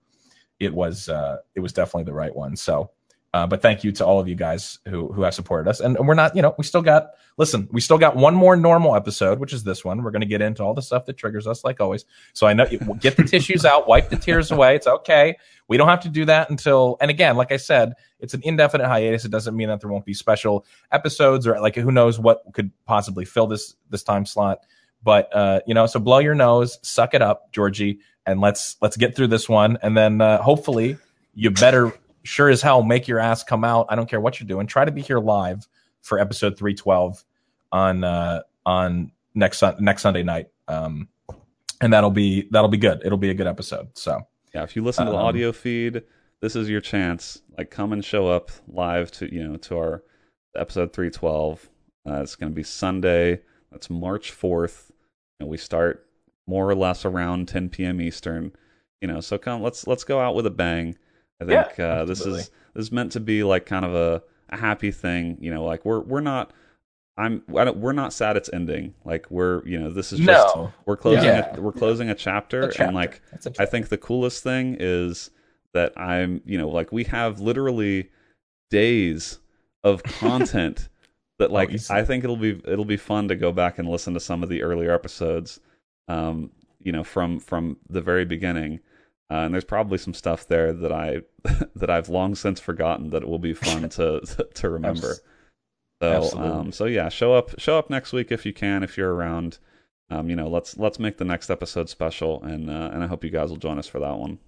it 0.60 0.74
was 0.74 1.10
uh, 1.10 1.38
it 1.56 1.60
was 1.60 1.74
definitely 1.74 2.04
the 2.04 2.14
right 2.14 2.36
one. 2.36 2.56
So, 2.56 2.92
uh, 3.38 3.46
but 3.46 3.62
thank 3.62 3.84
you 3.84 3.92
to 3.92 4.04
all 4.04 4.20
of 4.20 4.28
you 4.28 4.34
guys 4.34 4.80
who 4.88 5.12
who 5.14 5.22
have 5.22 5.34
supported 5.34 5.70
us. 5.70 5.80
And, 5.80 5.96
we're 6.08 6.16
not, 6.16 6.36
you 6.36 6.42
know, 6.42 6.56
we 6.58 6.64
still 6.64 6.82
got 6.82 7.12
listen, 7.38 7.68
we 7.72 7.82
still 7.82 8.00
got 8.00 8.16
one 8.16 8.34
more 8.34 8.58
normal 8.58 8.96
episode, 8.96 9.38
which 9.38 9.54
is 9.54 9.64
this 9.64 9.86
one. 9.86 10.02
We're 10.02 10.10
going 10.10 10.22
to 10.22 10.28
get 10.28 10.42
into 10.42 10.64
all 10.64 10.74
the 10.74 10.82
stuff 10.82 11.06
that 11.06 11.18
triggers 11.18 11.46
us, 11.46 11.64
like 11.64 11.80
always. 11.80 12.04
So 12.34 12.48
I 12.48 12.54
know 12.54 12.66
get 13.00 13.16
the 13.16 13.24
tissues 13.24 13.64
out, 13.64 13.88
wipe 13.88 14.10
the 14.10 14.16
tears 14.16 14.50
away. 14.50 14.76
It's 14.76 14.88
okay. 14.88 15.38
We 15.68 15.78
don't 15.78 15.88
have 15.88 16.00
to 16.02 16.10
do 16.10 16.26
that 16.26 16.50
until. 16.50 16.98
And 17.00 17.12
again, 17.12 17.38
like 17.38 17.52
I 17.52 17.58
said, 17.58 17.94
it's 18.20 18.34
an 18.34 18.42
indefinite 18.44 18.88
hiatus. 18.88 19.24
It 19.24 19.30
doesn't 19.30 19.56
mean 19.56 19.68
that 19.68 19.82
there 19.82 19.92
won't 19.92 20.06
be 20.06 20.16
special 20.16 20.66
episodes 20.92 21.46
or 21.46 21.60
like 21.62 21.76
who 21.76 21.92
knows 21.92 22.20
what 22.20 22.42
could 22.54 22.72
possibly 22.86 23.24
fill 23.24 23.46
this 23.46 23.76
this 23.92 24.02
time 24.02 24.26
slot. 24.26 24.66
But 25.04 25.30
uh, 25.36 25.60
you 25.68 25.76
know, 25.76 25.86
so 25.86 26.00
blow 26.00 26.18
your 26.18 26.34
nose, 26.34 26.80
suck 26.82 27.14
it 27.14 27.22
up, 27.22 27.52
Georgie 27.52 28.00
and 28.26 28.42
let's 28.42 28.76
let's 28.82 28.98
get 28.98 29.16
through 29.16 29.28
this 29.28 29.48
one, 29.48 29.78
and 29.82 29.96
then 29.96 30.20
uh, 30.22 30.42
hopefully 30.42 30.98
you 31.34 31.50
better 31.50 31.94
sure 32.28 32.50
as 32.50 32.62
hell 32.62 32.84
make 32.84 33.08
your 33.08 33.20
ass 33.20 33.44
come 33.44 33.64
out. 33.64 33.88
I 33.90 33.96
don't 33.96 34.10
care 34.10 34.22
what 34.22 34.40
you're 34.40 34.48
doing. 34.48 34.68
Try 34.68 34.86
to 34.86 34.92
be 34.92 35.02
here 35.02 35.20
live 35.20 35.68
for 36.02 36.20
episode 36.20 36.58
312 36.58 37.24
on 37.72 38.04
uh, 38.04 38.42
on 38.66 39.12
next 39.34 39.64
next 39.80 40.02
Sunday 40.02 40.24
night. 40.24 40.48
Um, 40.68 41.08
and 41.82 41.94
that'll 41.94 42.12
be 42.12 42.48
that'll 42.52 42.70
be 42.70 42.78
good. 42.78 43.02
It'll 43.06 43.18
be 43.18 43.30
a 43.30 43.34
good 43.34 43.48
episode. 43.48 43.90
So 43.98 44.22
yeah, 44.54 44.64
if 44.64 44.76
you 44.76 44.84
listen 44.84 45.06
to 45.06 45.12
the 45.12 45.18
um, 45.18 45.26
audio 45.26 45.52
feed, 45.52 46.04
this 46.42 46.56
is 46.56 46.70
your 46.70 46.82
chance. 46.82 47.42
Like, 47.58 47.72
come 47.72 47.94
and 47.94 48.04
show 48.04 48.28
up 48.28 48.52
live 48.68 49.12
to 49.14 49.34
you 49.34 49.48
know 49.48 49.58
to 49.58 49.78
our 49.78 50.04
episode 50.56 50.94
312. 50.94 51.70
Uh, 52.08 52.22
it's 52.22 52.36
going 52.36 52.52
to 52.52 52.56
be 52.56 52.64
Sunday. 52.64 53.42
That's 53.72 53.90
March 53.90 54.32
4th, 54.32 54.92
and 55.40 55.50
we 55.50 55.58
start 55.58 56.08
more 56.48 56.70
or 56.70 56.76
less 56.76 57.04
around 57.04 57.50
10 57.50 57.70
p.m. 57.70 58.00
Eastern. 58.02 58.54
You 59.02 59.08
know, 59.08 59.20
so 59.22 59.38
come 59.38 59.62
let's 59.62 59.86
let's 59.86 60.04
go 60.04 60.20
out 60.20 60.36
with 60.36 60.46
a 60.46 60.52
bang. 60.52 60.98
I 61.42 61.46
think 61.46 61.78
yeah, 61.78 61.86
uh, 61.86 62.06
this 62.06 62.22
is 62.22 62.50
this 62.74 62.86
is 62.86 62.92
meant 62.92 63.12
to 63.14 63.20
be 63.20 63.44
like 63.44 63.66
kind 63.66 63.86
of 63.86 63.94
a, 63.94 64.24
a 64.50 64.58
happy 64.58 64.92
thing. 64.92 65.38
You 65.40 65.54
know, 65.54 65.64
like 65.64 65.86
we're 65.86 66.00
we're 66.02 66.22
not. 66.22 66.52
I'm 67.20 67.42
we're 67.48 67.94
not 67.94 68.14
sad 68.14 68.38
it's 68.38 68.50
ending. 68.54 68.94
Like 69.04 69.30
we're 69.32 69.66
you 69.66 69.80
know 69.80 69.90
this 69.90 70.14
is 70.14 70.20
just 70.20 70.56
no. 70.56 70.72
we're 70.86 70.98
closing 70.98 71.26
yeah. 71.26 71.56
a, 71.56 71.62
we're 71.62 71.72
closing 71.72 72.10
a 72.10 72.16
chapter, 72.16 72.62
a 72.62 72.68
chapter. 72.68 72.84
and 72.84 72.96
like. 72.96 73.22
I 73.60 73.66
think 73.66 73.90
the 73.90 73.98
coolest 73.98 74.44
thing 74.44 74.78
is 74.80 75.32
that 75.74 75.94
I'm 75.98 76.42
you 76.46 76.58
know 76.58 76.70
like 76.70 76.92
we 76.92 77.06
have 77.06 77.40
literally 77.40 78.10
days 78.70 79.40
of 79.84 80.04
content 80.04 80.90
that 81.40 81.52
like 81.52 81.72
oh, 81.72 81.94
I 81.94 82.04
think 82.04 82.24
it'll 82.24 82.38
be 82.38 82.62
it'll 82.66 82.86
be 82.86 82.98
fun 82.98 83.28
to 83.30 83.36
go 83.36 83.52
back 83.52 83.80
and 83.80 83.90
listen 83.90 84.14
to 84.14 84.20
some 84.20 84.44
of 84.44 84.50
the 84.50 84.62
earlier 84.62 84.94
episodes 84.94 85.60
um, 86.08 86.52
you 86.82 86.92
know, 86.92 87.04
from 87.04 87.40
from 87.40 87.78
the 87.90 88.02
very 88.02 88.26
beginning. 88.26 88.80
Uh, 89.30 89.40
and 89.40 89.54
there's 89.54 89.66
probably 89.66 89.98
some 89.98 90.14
stuff 90.14 90.48
there 90.48 90.72
that 90.72 90.92
I 90.92 91.22
that 91.76 91.90
I've 91.90 92.10
long 92.10 92.36
since 92.36 92.60
forgotten 92.60 93.10
that 93.10 93.24
it 93.24 93.30
will 93.30 93.40
be 93.40 93.54
fun 93.54 93.88
to 93.90 94.22
to 94.54 94.70
remember. 94.70 95.16
So 96.02 96.30
um, 96.38 96.72
so 96.72 96.86
yeah, 96.86 97.10
show 97.10 97.34
up 97.34 97.60
show 97.60 97.78
up 97.78 97.90
next 97.90 98.14
week 98.14 98.32
if 98.32 98.46
you 98.46 98.54
can 98.54 98.84
if 98.84 98.98
you're 98.98 99.14
around. 99.14 99.60
Um, 100.10 100.30
you 100.30 100.38
know, 100.38 100.48
let's 100.48 100.78
let's 100.78 101.00
make 101.00 101.18
the 101.18 101.26
next 101.26 101.50
episode 101.50 101.90
special, 101.90 102.42
and 102.44 102.70
uh, 102.70 102.92
and 102.94 103.04
I 103.04 103.08
hope 103.08 103.24
you 103.24 103.30
guys 103.30 103.50
will 103.50 103.58
join 103.58 103.78
us 103.78 103.88
for 103.88 104.00
that 104.00 104.18
one. 104.18 104.40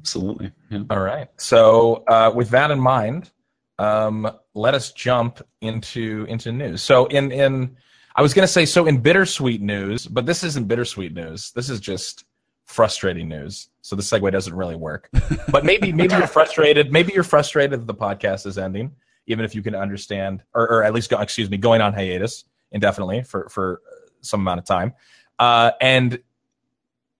Absolutely. 0.00 0.52
Yeah. 0.70 0.82
All 0.90 1.00
right. 1.00 1.28
So 1.36 2.02
uh, 2.08 2.32
with 2.34 2.50
that 2.50 2.70
in 2.70 2.80
mind, 2.80 3.30
um, 3.78 4.30
let 4.54 4.74
us 4.74 4.92
jump 4.92 5.42
into 5.60 6.26
into 6.28 6.50
news. 6.50 6.82
So 6.82 7.06
in 7.06 7.30
in 7.30 7.76
I 8.16 8.22
was 8.22 8.34
going 8.34 8.46
to 8.46 8.52
say 8.52 8.64
so 8.64 8.86
in 8.86 8.98
bittersweet 8.98 9.60
news, 9.60 10.06
but 10.06 10.26
this 10.26 10.42
isn't 10.42 10.66
bittersweet 10.66 11.14
news. 11.14 11.52
This 11.52 11.70
is 11.70 11.78
just 11.78 12.24
frustrating 12.70 13.28
news. 13.28 13.68
So 13.82 13.96
the 13.96 14.02
segue 14.02 14.30
doesn't 14.30 14.54
really 14.54 14.76
work. 14.76 15.10
But 15.50 15.64
maybe 15.64 15.92
maybe 15.92 16.14
you're 16.14 16.28
frustrated. 16.28 16.92
Maybe 16.92 17.12
you're 17.12 17.24
frustrated 17.24 17.80
that 17.80 17.86
the 17.86 17.94
podcast 17.94 18.46
is 18.46 18.56
ending, 18.56 18.92
even 19.26 19.44
if 19.44 19.54
you 19.54 19.62
can 19.62 19.74
understand, 19.74 20.44
or, 20.54 20.70
or 20.70 20.84
at 20.84 20.94
least 20.94 21.10
go, 21.10 21.18
excuse 21.18 21.50
me, 21.50 21.56
going 21.56 21.80
on 21.80 21.92
hiatus 21.92 22.44
indefinitely 22.70 23.22
for 23.24 23.48
for 23.48 23.82
some 24.20 24.40
amount 24.40 24.60
of 24.60 24.64
time. 24.64 24.92
Uh, 25.40 25.72
and 25.80 26.20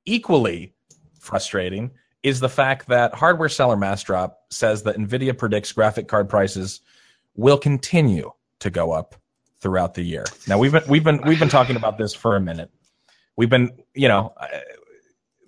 equally 0.05 0.73
frustrating 1.19 1.91
is 2.23 2.39
the 2.39 2.49
fact 2.49 2.87
that 2.87 3.15
hardware 3.15 3.49
seller 3.49 3.77
Massdrop 3.77 4.35
says 4.51 4.85
that 4.85 4.97
Nvidia 4.97 5.37
predicts 5.37 5.73
graphic 5.73 6.07
card 6.07 6.29
prices 6.29 6.83
will 7.35 7.59
continue 7.59 8.31
to 8.61 8.71
go 8.71 8.93
up 8.93 9.17
throughout 9.59 9.95
the 9.95 10.03
year. 10.03 10.25
Now 10.47 10.59
we've 10.59 10.73
been 10.73 10.85
we've 10.89 11.05
been 11.05 11.21
we've 11.27 11.41
been 11.41 11.49
talking 11.49 11.75
about 11.75 11.99
this 11.99 12.15
for 12.15 12.37
a 12.37 12.41
minute. 12.41 12.71
We've 13.37 13.51
been, 13.51 13.71
you 13.95 14.07
know, 14.07 14.35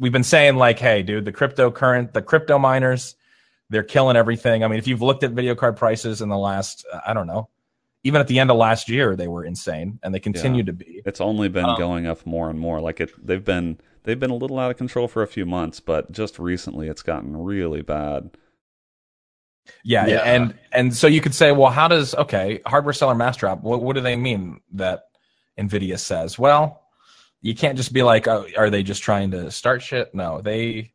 we've 0.02 0.12
been 0.12 0.24
saying 0.24 0.56
like, 0.56 0.80
hey, 0.80 1.02
dude, 1.04 1.24
the 1.24 1.32
crypto 1.32 1.70
current, 1.70 2.12
the 2.12 2.20
crypto 2.20 2.58
miners, 2.58 3.14
they're 3.70 3.84
killing 3.84 4.16
everything. 4.16 4.64
I 4.64 4.68
mean, 4.68 4.78
if 4.80 4.88
you've 4.88 5.00
looked 5.00 5.22
at 5.22 5.30
video 5.30 5.54
card 5.54 5.76
prices 5.76 6.20
in 6.20 6.28
the 6.28 6.36
last, 6.36 6.84
uh, 6.92 7.00
I 7.06 7.14
don't 7.14 7.28
know, 7.28 7.48
even 8.02 8.20
at 8.20 8.26
the 8.26 8.40
end 8.40 8.50
of 8.50 8.56
last 8.56 8.88
year, 8.88 9.14
they 9.14 9.28
were 9.28 9.44
insane, 9.44 10.00
and 10.02 10.12
they 10.12 10.18
continue 10.18 10.62
Yeah. 10.62 10.66
to 10.66 10.72
be. 10.72 11.02
It's 11.06 11.20
only 11.20 11.48
been 11.48 11.64
Um, 11.66 11.78
going 11.78 12.06
up 12.08 12.26
more 12.26 12.50
and 12.50 12.58
more. 12.58 12.80
Like 12.80 13.00
it, 13.00 13.10
they've 13.24 13.44
been 13.44 13.78
they've 14.02 14.18
been 14.18 14.30
a 14.32 14.34
little 14.34 14.58
out 14.58 14.72
of 14.72 14.76
control 14.76 15.06
for 15.06 15.22
a 15.22 15.28
few 15.28 15.46
months, 15.46 15.78
but 15.78 16.10
just 16.10 16.40
recently 16.40 16.88
it's 16.88 17.02
gotten 17.02 17.36
really 17.36 17.80
bad. 17.82 18.30
Yeah, 19.84 20.06
Yeah. 20.08 20.22
and 20.22 20.54
and 20.72 20.96
so 20.96 21.06
you 21.06 21.20
could 21.20 21.34
say, 21.34 21.52
well, 21.52 21.70
how 21.70 21.86
does 21.86 22.12
okay 22.16 22.60
hardware 22.66 22.92
seller 22.92 23.14
Massdrop? 23.14 23.60
What 23.62 23.82
what 23.82 23.94
do 23.94 24.02
they 24.02 24.16
mean 24.16 24.60
that 24.72 25.04
Nvidia 25.56 25.98
says? 26.00 26.36
Well, 26.40 26.81
you 27.42 27.54
can't 27.54 27.76
just 27.76 27.92
be 27.92 28.02
like, 28.02 28.26
oh, 28.26 28.46
are 28.56 28.70
they 28.70 28.82
just 28.82 29.02
trying 29.02 29.32
to 29.32 29.50
start 29.50 29.82
shit? 29.82 30.14
No, 30.14 30.40
they 30.40 30.92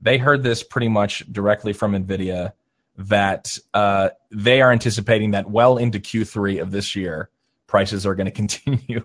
they 0.00 0.18
heard 0.18 0.42
this 0.42 0.62
pretty 0.62 0.88
much 0.88 1.30
directly 1.30 1.72
from 1.72 1.92
Nvidia 1.92 2.52
that 2.96 3.58
uh, 3.74 4.10
they 4.30 4.62
are 4.62 4.72
anticipating 4.72 5.32
that 5.32 5.50
well 5.50 5.76
into 5.76 5.98
Q3 5.98 6.60
of 6.60 6.70
this 6.70 6.96
year, 6.96 7.30
prices 7.66 8.06
are 8.06 8.14
going 8.14 8.26
to 8.30 8.32
continue 8.32 9.02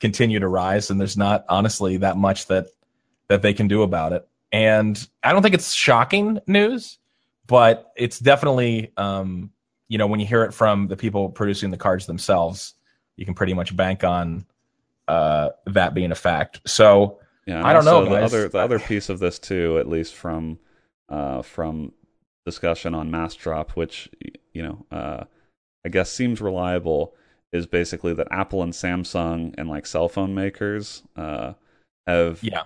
continue 0.00 0.40
to 0.40 0.48
rise, 0.48 0.90
and 0.90 1.00
there's 1.00 1.16
not 1.16 1.44
honestly 1.48 1.98
that 1.98 2.16
much 2.16 2.46
that 2.46 2.66
that 3.28 3.42
they 3.42 3.52
can 3.52 3.68
do 3.68 3.82
about 3.82 4.12
it. 4.12 4.26
And 4.50 5.06
I 5.22 5.32
don't 5.32 5.42
think 5.42 5.54
it's 5.54 5.74
shocking 5.74 6.40
news 6.46 6.98
but 7.48 7.90
it's 7.96 8.20
definitely 8.20 8.92
um, 8.96 9.50
you 9.88 9.98
know 9.98 10.06
when 10.06 10.20
you 10.20 10.26
hear 10.26 10.44
it 10.44 10.54
from 10.54 10.86
the 10.86 10.96
people 10.96 11.30
producing 11.30 11.72
the 11.72 11.76
cards 11.76 12.06
themselves 12.06 12.74
you 13.16 13.24
can 13.24 13.34
pretty 13.34 13.54
much 13.54 13.76
bank 13.76 14.04
on 14.04 14.46
uh, 15.08 15.50
that 15.66 15.94
being 15.94 16.12
a 16.12 16.14
fact 16.14 16.60
so 16.66 17.18
Yeah, 17.46 17.66
I 17.66 17.72
don't 17.72 17.84
know, 17.84 18.04
The 18.04 18.10
guys. 18.10 18.32
other 18.32 18.48
the 18.48 18.58
other 18.58 18.78
piece 18.78 19.08
of 19.08 19.18
this 19.18 19.38
too, 19.38 19.78
at 19.78 19.88
least 19.88 20.14
from 20.14 20.58
uh, 21.08 21.42
from 21.42 21.92
discussion 22.44 22.94
on 22.94 23.10
Massdrop, 23.10 23.70
which 23.70 24.08
you 24.52 24.62
know 24.62 24.86
uh, 24.90 25.24
I 25.84 25.88
guess 25.88 26.12
seems 26.12 26.40
reliable, 26.40 27.14
is 27.52 27.66
basically 27.66 28.12
that 28.14 28.28
Apple 28.30 28.62
and 28.62 28.72
Samsung 28.74 29.54
and 29.56 29.68
like 29.68 29.86
cell 29.86 30.08
phone 30.08 30.34
makers 30.34 31.02
uh, 31.16 31.54
have 32.06 32.40
yeah 32.42 32.64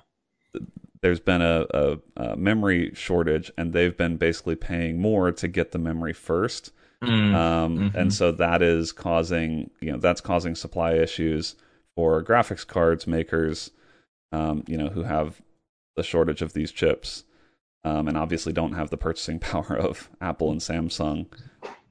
there's 1.01 1.21
been 1.21 1.43
a, 1.43 1.67
a, 1.75 1.99
a 2.17 2.37
memory 2.37 2.93
shortage, 2.95 3.51
and 3.59 3.73
they've 3.73 3.97
been 3.97 4.17
basically 4.17 4.55
paying 4.55 5.01
more 5.01 5.33
to 5.33 5.49
get 5.49 5.73
the 5.73 5.79
memory 5.79 6.13
first. 6.13 6.73
Mm, 7.03 7.35
Um, 7.35 7.79
Mhm. 7.91 7.95
And 7.97 8.15
so 8.15 8.31
that 8.31 8.63
is 8.63 8.93
causing, 8.93 9.71
you 9.81 9.91
know, 9.91 9.99
that's 9.99 10.21
causing 10.21 10.55
supply 10.55 10.93
issues 10.95 11.57
for 11.97 12.23
graphics 12.23 12.67
cards 12.67 13.07
makers, 13.07 13.71
um, 14.33 14.65
you 14.67 14.77
know, 14.77 14.89
who 14.89 15.03
have 15.03 15.43
the 15.97 16.03
shortage 16.03 16.43
of 16.43 16.53
these 16.55 16.73
chips, 16.73 17.25
um, 17.85 18.09
and 18.09 18.17
obviously 18.17 18.53
don't 18.53 18.73
have 18.75 18.91
the 18.91 18.97
purchasing 18.97 19.39
power 19.51 19.77
of 19.77 20.11
Apple 20.21 20.51
and 20.51 20.61
Samsung. 20.61 21.27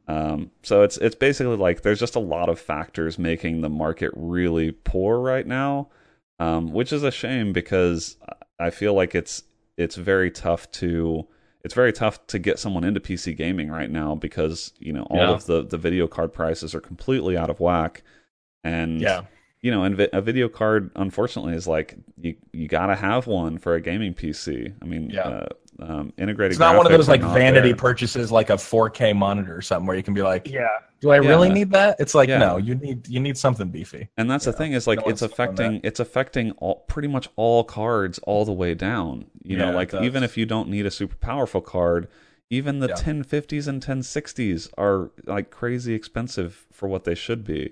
Um, 0.07 0.51
so 0.63 0.81
it's 0.81 0.97
it's 0.97 1.15
basically 1.15 1.55
like 1.55 1.81
there's 1.83 1.99
just 1.99 2.15
a 2.15 2.19
lot 2.19 2.49
of 2.49 2.59
factors 2.59 3.17
making 3.19 3.61
the 3.61 3.69
market 3.69 4.11
really 4.15 4.71
poor 4.71 5.19
right 5.19 5.45
now, 5.45 5.89
um, 6.39 6.73
which 6.73 6.91
is 6.91 7.03
a 7.03 7.11
shame 7.11 7.53
because 7.53 8.17
I 8.59 8.71
feel 8.71 8.93
like 8.93 9.13
it's 9.15 9.43
it's 9.77 9.95
very 9.95 10.31
tough 10.31 10.69
to 10.71 11.27
it's 11.63 11.75
very 11.75 11.93
tough 11.93 12.25
to 12.27 12.39
get 12.39 12.57
someone 12.57 12.83
into 12.83 12.99
PC 12.99 13.37
gaming 13.37 13.69
right 13.69 13.89
now 13.89 14.15
because 14.15 14.73
you 14.79 14.91
know 14.91 15.03
all 15.03 15.17
Yeah. 15.19 15.29
of 15.31 15.45
the 15.45 15.63
the 15.63 15.77
video 15.77 16.07
card 16.07 16.33
prices 16.33 16.73
are 16.73 16.81
completely 16.81 17.37
out 17.37 17.51
of 17.51 17.59
whack, 17.59 18.01
and 18.63 18.99
yeah 18.99 19.21
you 19.61 19.69
know, 19.71 19.83
and 19.83 19.95
vi- 19.95 20.09
a 20.13 20.21
video 20.21 20.49
card, 20.49 20.89
unfortunately, 20.95 21.53
is 21.53 21.67
like 21.67 21.95
you 22.19 22.35
you 22.51 22.67
gotta 22.67 22.95
have 22.95 23.27
one 23.27 23.57
for 23.57 23.75
a 23.75 23.81
gaming 23.81 24.13
PC. 24.13 24.73
I 24.81 24.85
mean, 24.85 25.09
Yeah. 25.09 25.21
uh, 25.27 25.45
um, 25.79 26.13
integrated. 26.17 26.51
it's 26.51 26.59
not 26.59 26.75
one 26.75 26.85
of 26.85 26.91
those 26.91 27.07
like 27.07 27.21
vanity 27.21 27.69
there. 27.69 27.75
purchases 27.75 28.31
like 28.31 28.49
a 28.51 28.55
4k 28.57 29.15
monitor 29.15 29.55
or 29.57 29.61
something 29.61 29.87
where 29.87 29.95
you 29.97 30.03
can 30.03 30.13
be 30.13 30.21
like 30.21 30.47
Yeah. 30.47 30.67
do 30.99 31.09
i 31.09 31.15
really 31.15 31.49
need 31.49 31.71
that 31.71 31.95
it's 31.97 32.13
like 32.13 32.29
Yeah. 32.29 32.37
no 32.37 32.57
you 32.57 32.75
need 32.75 33.07
you 33.07 33.19
need 33.19 33.35
something 33.35 33.69
beefy 33.69 34.07
And 34.15 34.29
that's 34.29 34.45
the 34.45 34.51
Yeah. 34.51 34.57
thing 34.57 34.73
is 34.73 34.85
like 34.85 34.99
No 34.99 35.05
it's 35.11 35.23
affecting 35.23 35.79
it's 35.83 35.99
affecting 35.99 36.51
all 36.57 36.83
pretty 36.87 37.07
much 37.07 37.29
all 37.35 37.63
cards 37.63 38.19
all 38.23 38.45
the 38.45 38.51
way 38.53 38.75
down. 38.75 39.25
You 39.43 39.57
Yeah, 39.57 39.71
know, 39.71 39.71
like 39.71 39.91
even 39.95 40.21
if 40.23 40.37
you 40.37 40.45
don't 40.45 40.69
need 40.69 40.85
a 40.85 40.91
super 40.91 41.15
powerful 41.15 41.61
card, 41.61 42.07
even 42.51 42.77
the 42.79 42.89
Yeah. 42.89 42.95
1050s 42.95 43.67
and 43.67 43.81
1060s 43.81 44.69
are 44.77 45.09
like 45.25 45.49
crazy 45.49 45.95
expensive 45.95 46.67
for 46.71 46.87
what 46.89 47.05
they 47.05 47.15
should 47.15 47.43
be. 47.43 47.71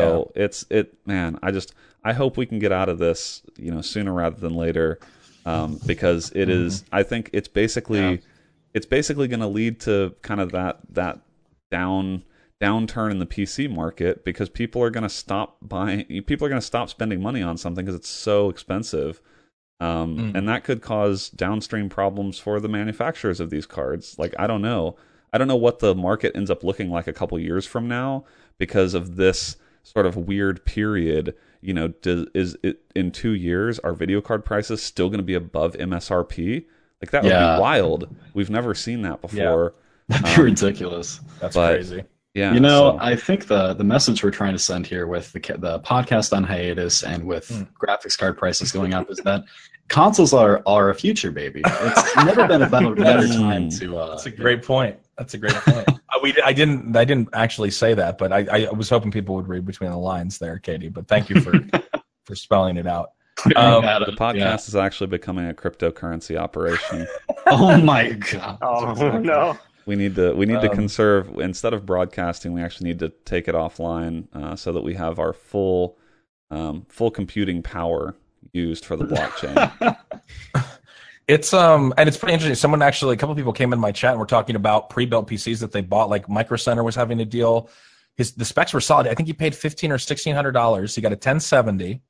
So 0.00 0.32
it's 0.34 0.64
it 0.70 0.94
man, 1.06 1.38
I 1.42 1.50
just 1.50 1.74
I 2.04 2.12
hope 2.12 2.36
we 2.36 2.46
can 2.46 2.58
get 2.58 2.72
out 2.72 2.88
of 2.88 2.98
this, 2.98 3.42
you 3.56 3.70
know, 3.72 3.80
sooner 3.80 4.12
rather 4.12 4.36
than 4.38 4.54
later. 4.54 4.98
Um, 5.44 5.78
because 5.86 6.32
it 6.34 6.48
is 6.48 6.84
I 6.92 7.02
think 7.04 7.30
it's 7.32 7.46
basically 7.48 8.00
Yeah. 8.00 8.16
it's 8.74 8.86
basically 8.86 9.28
going 9.28 9.40
to 9.40 9.46
lead 9.46 9.78
to 9.80 10.14
kind 10.22 10.40
of 10.40 10.50
that 10.52 10.78
that 10.90 11.20
down 11.70 12.24
downturn 12.60 13.10
in 13.10 13.18
the 13.18 13.26
PC 13.26 13.70
market 13.70 14.24
because 14.24 14.48
people 14.48 14.82
are 14.82 14.90
going 14.90 15.02
to 15.02 15.08
stop 15.08 15.58
buying 15.62 16.04
people 16.26 16.46
are 16.46 16.48
going 16.48 16.60
to 16.60 16.66
stop 16.66 16.88
spending 16.88 17.20
money 17.20 17.42
on 17.42 17.56
something 17.58 17.84
because 17.84 17.94
it's 17.98 18.08
so 18.08 18.48
expensive 18.48 19.20
um, 19.78 20.16
Mm. 20.16 20.34
and 20.38 20.48
that 20.48 20.64
could 20.64 20.80
cause 20.80 21.28
downstream 21.28 21.90
problems 21.90 22.38
for 22.38 22.58
the 22.60 22.68
manufacturers 22.68 23.40
of 23.40 23.50
these 23.50 23.66
cards 23.66 24.18
like 24.18 24.34
i 24.38 24.46
don't 24.46 24.62
know 24.62 24.96
i 25.34 25.38
don't 25.38 25.48
know 25.48 25.54
what 25.56 25.80
the 25.80 25.94
market 25.94 26.34
ends 26.34 26.50
up 26.50 26.64
looking 26.64 26.88
like 26.90 27.06
a 27.06 27.12
couple 27.12 27.38
years 27.38 27.66
from 27.66 27.86
now 27.88 28.24
because 28.58 28.94
of 28.94 29.16
this 29.16 29.56
sort 29.94 30.04
of 30.06 30.16
weird 30.16 30.64
period 30.64 31.34
you 31.60 31.72
know 31.72 31.88
does, 31.88 32.26
is 32.34 32.56
it 32.62 32.80
in 32.94 33.10
two 33.12 33.32
years 33.34 33.78
are 33.80 33.92
video 33.92 34.20
card 34.20 34.44
prices 34.44 34.82
still 34.82 35.08
going 35.08 35.18
to 35.18 35.24
be 35.24 35.34
above 35.34 35.72
msrp 35.74 36.64
like 37.00 37.10
that 37.12 37.22
would 37.22 37.28
be 37.30 37.60
wild 37.60 38.14
we've 38.34 38.50
never 38.50 38.74
seen 38.74 39.02
that 39.02 39.20
before 39.20 39.74
That'd 40.08 40.24
be 40.24 40.30
Um, 40.34 40.42
ridiculous. 40.44 41.20
that's 41.40 41.54
but- 41.56 41.74
crazy 41.74 42.02
yeah 42.34 42.52
you 42.52 42.60
know, 42.60 42.92
so- 42.92 42.98
I 43.00 43.16
think 43.16 43.46
the 43.46 43.74
the 43.74 43.84
message 43.84 44.22
we're 44.22 44.30
trying 44.30 44.52
to 44.52 44.58
send 44.58 44.86
here 44.86 45.06
with 45.06 45.32
the 45.32 45.40
the 45.58 45.80
podcast 45.80 46.36
on 46.36 46.42
hiatus 46.44 47.02
and 47.02 47.24
with 47.24 47.48
Hmm. 47.48 47.62
graphics 47.82 48.18
card 48.18 48.36
prices 48.36 48.72
going 48.72 48.92
up 48.92 49.10
is 49.10 49.18
that 49.18 49.44
consoles 49.88 50.34
are 50.34 50.62
are 50.66 50.90
a 50.90 50.94
future, 50.94 51.30
baby. 51.30 51.62
It's 51.64 52.16
never 52.16 52.46
been 52.46 52.60
a 52.62 52.68
better, 52.68 52.94
better 52.94 53.26
time 53.46 53.70
to. 53.78 53.96
Uh, 53.98 54.10
That's 54.10 54.26
a 54.26 54.30
great 54.32 54.62
point. 54.62 54.98
That's 55.16 55.32
a 55.34 55.38
great 55.38 55.54
point. 55.54 55.88
Uh, 56.16 56.20
we, 56.22 56.34
I 56.44 56.52
didn't, 56.52 56.96
I 56.96 57.04
didn't 57.04 57.28
actually 57.32 57.70
say 57.70 57.94
that, 57.94 58.18
but 58.18 58.32
I, 58.32 58.66
I 58.68 58.72
was 58.72 58.88
hoping 58.88 59.10
people 59.10 59.34
would 59.36 59.48
read 59.48 59.64
between 59.66 59.90
the 59.90 59.96
lines 59.98 60.38
there, 60.38 60.58
KD. 60.62 60.92
But 60.92 61.08
thank 61.08 61.28
you 61.28 61.40
for 61.40 61.52
for 62.24 62.34
spelling 62.34 62.76
it 62.76 62.86
out. 62.86 63.10
Um, 63.54 63.82
the 63.82 64.14
podcast 64.18 64.66
is 64.66 64.74
actually 64.76 65.08
becoming 65.08 65.50
a 65.50 65.52
cryptocurrency 65.54 66.38
operation 66.38 67.06
Oh 67.46 67.76
my 67.76 68.12
god. 68.12 68.58
Oh 68.62 69.18
no. 69.18 69.58
we 69.84 69.94
need 69.94 70.14
to 70.16 70.32
we 70.34 70.46
need 70.46 70.62
to 70.62 70.70
Um, 70.70 70.74
conserve 70.74 71.38
instead 71.38 71.74
of 71.74 71.84
broadcasting 71.84 72.54
we 72.54 72.62
actually 72.62 72.88
need 72.88 72.98
to 73.00 73.10
take 73.26 73.46
it 73.46 73.54
offline 73.54 74.26
uh, 74.34 74.56
so 74.56 74.72
that 74.72 74.82
we 74.82 74.94
have 74.94 75.18
our 75.18 75.34
full 75.34 75.98
um, 76.50 76.86
full 76.88 77.10
computing 77.10 77.62
power 77.62 78.16
used 78.52 78.86
for 78.86 78.96
the 78.96 79.04
blockchain 79.04 79.96
It's 81.28 81.52
um 81.52 81.92
and 81.96 82.08
it's 82.08 82.16
pretty 82.16 82.34
interesting. 82.34 82.54
Someone 82.54 82.82
actually, 82.82 83.14
a 83.14 83.16
couple 83.16 83.34
people 83.34 83.52
came 83.52 83.72
in 83.72 83.78
my 83.80 83.92
chat 83.92 84.12
and 84.12 84.20
were 84.20 84.26
talking 84.26 84.54
about 84.54 84.90
pre-built 84.90 85.28
PCs 85.28 85.60
that 85.60 85.72
they 85.72 85.80
bought. 85.80 86.08
Like 86.08 86.28
Micro 86.28 86.56
Center 86.56 86.84
was 86.84 86.94
having 86.94 87.20
a 87.20 87.24
deal. 87.24 87.68
His 88.16 88.32
the 88.32 88.44
specs 88.44 88.72
were 88.72 88.80
solid. 88.80 89.08
I 89.08 89.14
think 89.14 89.26
he 89.26 89.32
paid 89.32 89.54
fifteen 89.54 89.90
or 89.90 89.98
sixteen 89.98 90.34
hundred 90.34 90.52
dollars. 90.52 90.94
He 90.94 91.02
got 91.02 91.12
a 91.12 91.16
ten 91.16 91.40
seventy, 91.40 92.00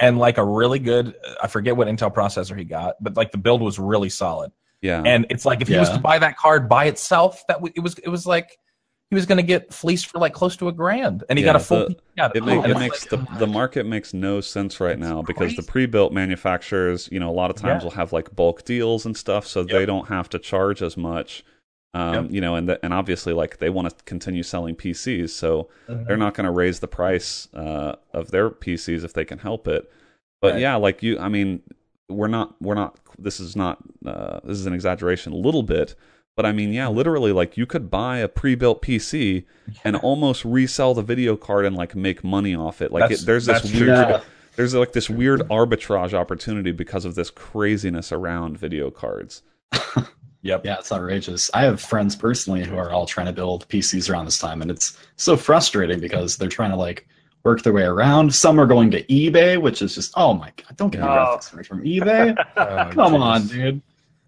and 0.00 0.18
like 0.18 0.38
a 0.38 0.44
really 0.44 0.78
good. 0.78 1.14
I 1.42 1.46
forget 1.46 1.76
what 1.76 1.88
Intel 1.88 2.12
processor 2.12 2.58
he 2.58 2.64
got, 2.64 2.96
but 3.02 3.16
like 3.16 3.32
the 3.32 3.38
build 3.38 3.60
was 3.60 3.78
really 3.78 4.08
solid. 4.08 4.50
yeah 4.80 5.02
And 5.04 5.26
it's 5.28 5.44
like 5.44 5.60
if 5.60 5.68
he 5.68 5.76
was 5.76 5.90
to 5.90 5.98
buy 5.98 6.18
that 6.18 6.36
card 6.38 6.68
by 6.68 6.86
itself, 6.86 7.44
that 7.48 7.54
w- 7.54 7.72
it 7.76 7.80
was 7.80 7.98
it 7.98 8.08
was 8.08 8.26
like 8.26 8.58
he 9.10 9.14
was 9.14 9.26
going 9.26 9.36
to 9.36 9.42
get 9.44 9.72
fleeced 9.72 10.06
for 10.06 10.18
like 10.18 10.32
close 10.32 10.56
to 10.56 10.68
a 10.68 10.72
grand, 10.72 11.24
and 11.28 11.38
he 11.38 11.44
got 11.44 11.56
a 11.56 11.60
full. 11.60 11.88
the- 11.88 11.96
yeah, 12.16 12.30
it, 12.34 12.44
make, 12.44 12.64
it 12.64 12.76
makes 12.78 13.10
like, 13.12 13.26
the 13.28 13.38
the 13.38 13.46
market 13.46 13.86
makes 13.86 14.12
no 14.14 14.40
sense 14.40 14.80
right 14.80 14.98
now 14.98 15.22
because 15.22 15.54
the 15.56 15.62
pre-built 15.62 16.12
manufacturers 16.12 17.08
you 17.12 17.18
know 17.20 17.28
a 17.30 17.32
lot 17.32 17.50
of 17.50 17.56
times 17.56 17.82
Yeah. 17.82 17.84
will 17.84 17.90
have 17.96 18.12
like 18.12 18.34
bulk 18.34 18.64
deals 18.64 19.04
and 19.06 19.16
stuff 19.16 19.46
so 19.46 19.62
they 19.64 19.84
don't 19.86 20.08
have 20.08 20.28
to 20.30 20.38
charge 20.38 20.82
as 20.82 20.96
much 20.96 21.44
Um, 21.94 22.14
Yep. 22.24 22.32
You 22.32 22.40
know, 22.40 22.54
and 22.56 22.68
the, 22.68 22.84
and 22.84 22.92
obviously, 22.92 23.32
like 23.32 23.58
they 23.58 23.70
want 23.70 23.88
to 23.88 24.04
continue 24.04 24.42
selling 24.42 24.74
PCs, 24.74 25.30
so 25.30 25.68
they're 25.88 26.16
not 26.16 26.34
going 26.34 26.44
to 26.46 26.50
raise 26.50 26.80
the 26.80 26.88
price 26.88 27.46
uh, 27.54 27.94
of 28.12 28.32
their 28.32 28.50
PCs 28.50 29.04
if 29.04 29.12
they 29.12 29.24
can 29.24 29.38
help 29.38 29.68
it. 29.68 29.88
But 30.42 30.54
Right. 30.54 30.60
yeah, 30.62 30.74
like 30.74 31.04
you, 31.04 31.18
I 31.20 31.28
mean, 31.28 31.62
we're 32.08 32.26
not, 32.26 32.56
we're 32.60 32.74
not. 32.74 32.98
This 33.16 33.38
is 33.38 33.54
not. 33.54 33.78
Uh, 34.04 34.40
this 34.42 34.58
is 34.58 34.66
an 34.66 34.72
exaggeration, 34.74 35.32
a 35.32 35.36
little 35.36 35.62
bit. 35.62 35.94
But 36.36 36.46
I 36.46 36.52
mean, 36.52 36.72
yeah, 36.72 36.88
literally, 36.88 37.30
like 37.32 37.56
you 37.56 37.64
could 37.66 37.90
buy 37.90 38.18
a 38.18 38.28
pre-built 38.28 38.82
PC 38.82 39.44
and 39.84 39.94
almost 39.96 40.44
resell 40.44 40.92
the 40.94 41.02
video 41.02 41.36
card 41.36 41.64
and 41.64 41.76
like 41.76 41.94
make 41.94 42.24
money 42.24 42.54
off 42.56 42.82
it. 42.82 42.90
Like 42.90 43.10
it, 43.12 43.20
there's 43.24 43.46
this 43.46 43.62
weird, 43.72 44.08
true. 44.08 44.18
there's 44.56 44.74
like 44.74 44.92
this 44.92 45.08
weird 45.08 45.40
arbitrage 45.42 46.12
opportunity 46.12 46.72
because 46.72 47.04
of 47.04 47.14
this 47.14 47.30
craziness 47.30 48.10
around 48.12 48.58
video 48.58 48.90
cards. 48.90 49.42
Yep. 50.46 50.66
Yeah, 50.66 50.76
it's 50.78 50.92
outrageous. 50.92 51.50
I 51.54 51.62
have 51.62 51.80
friends 51.80 52.14
personally 52.14 52.64
who 52.64 52.76
are 52.76 52.90
all 52.92 53.06
trying 53.06 53.24
to 53.28 53.32
build 53.32 53.66
PCs 53.70 54.10
around 54.10 54.26
this 54.26 54.38
time, 54.38 54.60
and 54.60 54.70
it's 54.70 54.94
so 55.16 55.38
frustrating 55.38 56.00
because 56.00 56.36
they're 56.36 56.50
trying 56.50 56.68
to 56.70 56.76
like 56.76 57.08
work 57.44 57.62
their 57.62 57.72
way 57.72 57.84
around. 57.84 58.34
Some 58.34 58.60
are 58.60 58.66
going 58.66 58.90
to 58.90 59.02
eBay, 59.04 59.58
which 59.58 59.80
is 59.80 59.94
just 59.94 60.12
oh 60.16 60.34
my 60.34 60.52
god, 60.56 60.76
don't 60.76 60.90
get 60.90 61.00
me 61.00 61.06
Oh. 61.06 61.10
graphics 61.38 61.50
cards 61.50 61.66
from 61.66 61.82
eBay. 61.82 62.36
Oh, 62.58 62.90
Come 62.92 63.14
jeez. 63.14 63.20
on, 63.20 63.46
dude. 63.46 63.82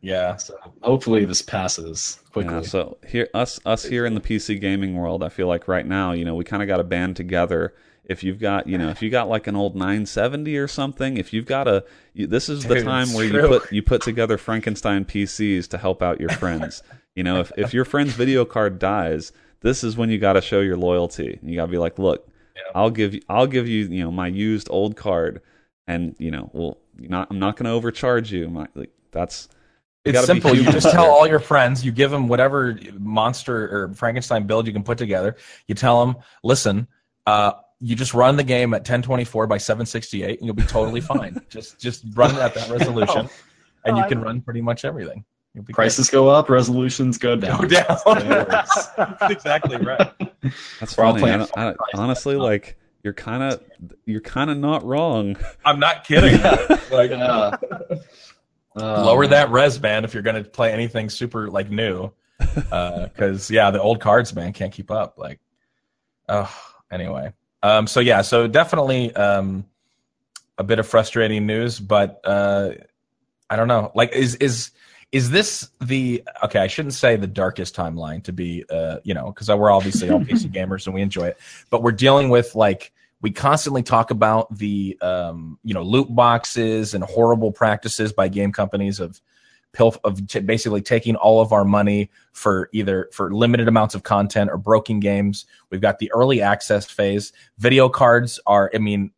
Yeah. 0.06 0.36
So 0.36 0.54
hopefully 0.82 1.24
this 1.24 1.42
passes 1.42 2.20
quickly. 2.32 2.54
Yeah, 2.54 2.62
so 2.62 2.96
here 3.04 3.28
us 3.34 3.58
us 3.66 3.84
here 3.84 4.06
in 4.06 4.14
the 4.14 4.20
PC 4.20 4.60
gaming 4.60 4.94
world, 4.94 5.24
I 5.24 5.28
feel 5.28 5.48
like 5.48 5.66
right 5.66 5.84
now, 5.84 6.12
you 6.12 6.24
know, 6.24 6.36
we 6.36 6.44
kind 6.44 6.62
of 6.62 6.68
got 6.68 6.76
to 6.76 6.84
band 6.84 7.16
together. 7.16 7.74
If 8.04 8.22
you've 8.22 8.38
got, 8.38 8.68
you 8.68 8.78
know, 8.78 8.88
if 8.88 9.02
you 9.02 9.10
got 9.10 9.28
like 9.28 9.48
an 9.48 9.56
old 9.56 9.74
970 9.74 10.56
or 10.58 10.68
something, 10.68 11.16
if 11.16 11.32
you've 11.32 11.44
got 11.46 11.66
a, 11.66 11.84
you, 12.14 12.28
this 12.28 12.48
is 12.48 12.62
the 12.64 12.80
time 12.84 13.12
where 13.14 13.24
you 13.24 13.48
put 13.48 13.72
you 13.72 13.82
put 13.82 14.00
together 14.00 14.38
Frankenstein 14.38 15.04
PCs 15.04 15.66
to 15.70 15.78
help 15.78 16.02
out 16.02 16.20
your 16.20 16.28
friends. 16.30 16.84
you 17.16 17.24
know, 17.24 17.40
if 17.40 17.50
if 17.56 17.74
your 17.74 17.84
friend's 17.84 18.12
video 18.12 18.44
card 18.44 18.78
dies, 18.78 19.32
this 19.62 19.82
is 19.82 19.96
when 19.96 20.08
you 20.08 20.18
got 20.18 20.34
to 20.34 20.40
show 20.40 20.60
your 20.60 20.76
loyalty. 20.76 21.40
You 21.42 21.56
got 21.56 21.66
to 21.66 21.72
be 21.72 21.78
like, 21.78 21.98
look, 21.98 22.28
Yeah. 22.54 22.62
I'll 22.76 22.90
give 22.90 23.12
you, 23.12 23.22
I'll 23.28 23.48
give 23.48 23.66
you, 23.66 23.86
you 23.88 24.04
know, 24.04 24.12
my 24.12 24.28
used 24.28 24.68
old 24.70 24.94
card, 24.94 25.42
and 25.88 26.14
you 26.20 26.30
know, 26.30 26.48
well, 26.52 26.78
not, 26.96 27.26
I'm 27.28 27.40
not 27.40 27.56
going 27.56 27.64
to 27.64 27.72
overcharge 27.72 28.30
you. 28.30 28.48
My, 28.48 28.68
like, 28.76 28.90
that's 29.10 29.48
It's 30.06 30.12
gotta 30.12 30.26
be 30.34 30.40
simple. 30.40 30.54
You 30.56 30.70
just 30.72 30.90
tell 30.90 31.10
all 31.10 31.26
your 31.26 31.40
friends, 31.40 31.84
you 31.84 31.92
give 31.92 32.10
them 32.10 32.28
whatever 32.28 32.78
monster 32.98 33.64
or 33.84 33.94
Frankenstein 33.94 34.46
build 34.46 34.66
you 34.66 34.72
can 34.72 34.82
put 34.82 34.98
together. 34.98 35.36
You 35.66 35.74
tell 35.74 36.04
them, 36.06 36.16
listen, 36.42 36.86
uh, 37.26 37.52
you 37.80 37.94
just 37.94 38.14
run 38.14 38.36
the 38.36 38.44
game 38.44 38.72
at 38.72 38.78
1024 38.80 39.46
by 39.46 39.58
768 39.58 40.38
and 40.38 40.46
you'll 40.46 40.54
be 40.54 40.62
totally 40.62 41.00
fine. 41.12 41.40
just 41.50 41.78
just 41.80 42.04
run 42.14 42.34
at 42.36 42.54
that 42.54 42.68
resolution 42.78 43.28
and 43.84 43.96
you 43.98 44.04
can 44.06 44.20
run 44.20 44.40
pretty 44.40 44.60
much 44.62 44.84
everything. 44.84 45.24
You'll 45.54 45.64
be 45.64 45.72
Prices 45.72 46.10
go 46.10 46.28
up, 46.28 46.50
resolutions 46.50 47.16
go 47.18 47.34
down. 47.36 47.62
go 47.62 47.68
down. 47.68 47.86
It. 48.06 48.48
That's 48.48 49.32
exactly 49.32 49.76
right. 49.78 50.12
That's 50.80 50.96
We're 50.96 51.04
funny. 51.04 51.20
playing 51.20 51.34
I 51.56 51.64
don't- 51.64 51.76
I 51.94 51.98
honestly, 51.98 52.36
now. 52.36 52.42
like 52.42 52.76
you're 53.02 53.12
kind 53.14 53.42
of 53.42 53.62
you're 54.04 54.20
kind 54.20 54.50
of 54.50 54.58
not 54.58 54.84
wrong. 54.84 55.36
I'm 55.64 55.78
not 55.78 56.04
kidding. 56.04 56.40
like, 56.90 57.10
Yeah. 57.10 57.56
Uh, 58.76 59.04
lower 59.04 59.26
that 59.26 59.50
res 59.50 59.78
band 59.78 60.04
if 60.04 60.12
you're 60.12 60.22
going 60.22 60.42
to 60.42 60.48
play 60.48 60.72
anything 60.72 61.08
super 61.08 61.48
like 61.48 61.70
new. 61.70 62.10
Because 62.54 63.50
yeah 63.50 63.70
the 63.70 63.80
old 63.80 64.00
cards 64.00 64.34
man 64.34 64.52
can't 64.52 64.72
keep 64.72 64.90
up 64.90 65.16
like 65.16 65.40
oh 66.28 66.54
anyway. 66.90 67.32
Um 67.62 67.86
so 67.86 68.00
yeah 68.00 68.22
so 68.22 68.46
definitely 68.46 69.14
um 69.16 69.64
a 70.58 70.64
bit 70.64 70.78
of 70.78 70.86
frustrating 70.86 71.46
news 71.46 71.80
but 71.80 72.20
uh 72.24 72.72
i 73.48 73.56
don't 73.56 73.68
know. 73.68 73.90
Like 73.94 74.12
is 74.12 74.34
is 74.36 74.70
is 75.12 75.30
this 75.30 75.70
the 75.80 76.22
okay 76.42 76.58
i 76.58 76.66
shouldn't 76.66 76.94
say 76.94 77.16
the 77.16 77.26
darkest 77.26 77.74
timeline 77.74 78.22
to 78.24 78.32
be 78.32 78.64
uh 78.70 78.98
you 79.04 79.14
know 79.14 79.26
because 79.26 79.48
we're 79.48 79.70
obviously 79.70 80.10
all 80.10 80.20
pc 80.28 80.52
gamers 80.52 80.86
and 80.86 80.94
we 80.94 81.00
enjoy 81.00 81.28
it 81.28 81.38
but 81.70 81.82
we're 81.82 81.92
dealing 81.92 82.28
with 82.28 82.54
like 82.54 82.92
we 83.22 83.30
constantly 83.30 83.82
talk 83.82 84.10
about 84.10 84.54
the 84.56 84.98
um, 85.00 85.58
you 85.64 85.74
know 85.74 85.82
loot 85.82 86.14
boxes 86.14 86.94
and 86.94 87.02
horrible 87.04 87.52
practices 87.52 88.12
by 88.12 88.28
game 88.28 88.52
companies 88.52 89.00
of 89.00 89.20
pilf 89.72 89.98
of 90.04 90.26
t- 90.26 90.40
basically 90.40 90.80
taking 90.80 91.16
all 91.16 91.40
of 91.40 91.52
our 91.52 91.64
money 91.64 92.10
for 92.32 92.68
either 92.72 93.08
for 93.12 93.32
limited 93.34 93.68
amounts 93.68 93.94
of 93.94 94.02
content 94.02 94.50
or 94.50 94.56
broken 94.56 95.00
games. 95.00 95.44
We've 95.70 95.80
got 95.80 95.98
the 95.98 96.10
early 96.12 96.40
access 96.40 96.86
phase. 96.86 97.32
Video 97.58 97.88
cards 97.88 98.40
are, 98.46 98.70
I 98.74 98.78
mean, 98.78 99.10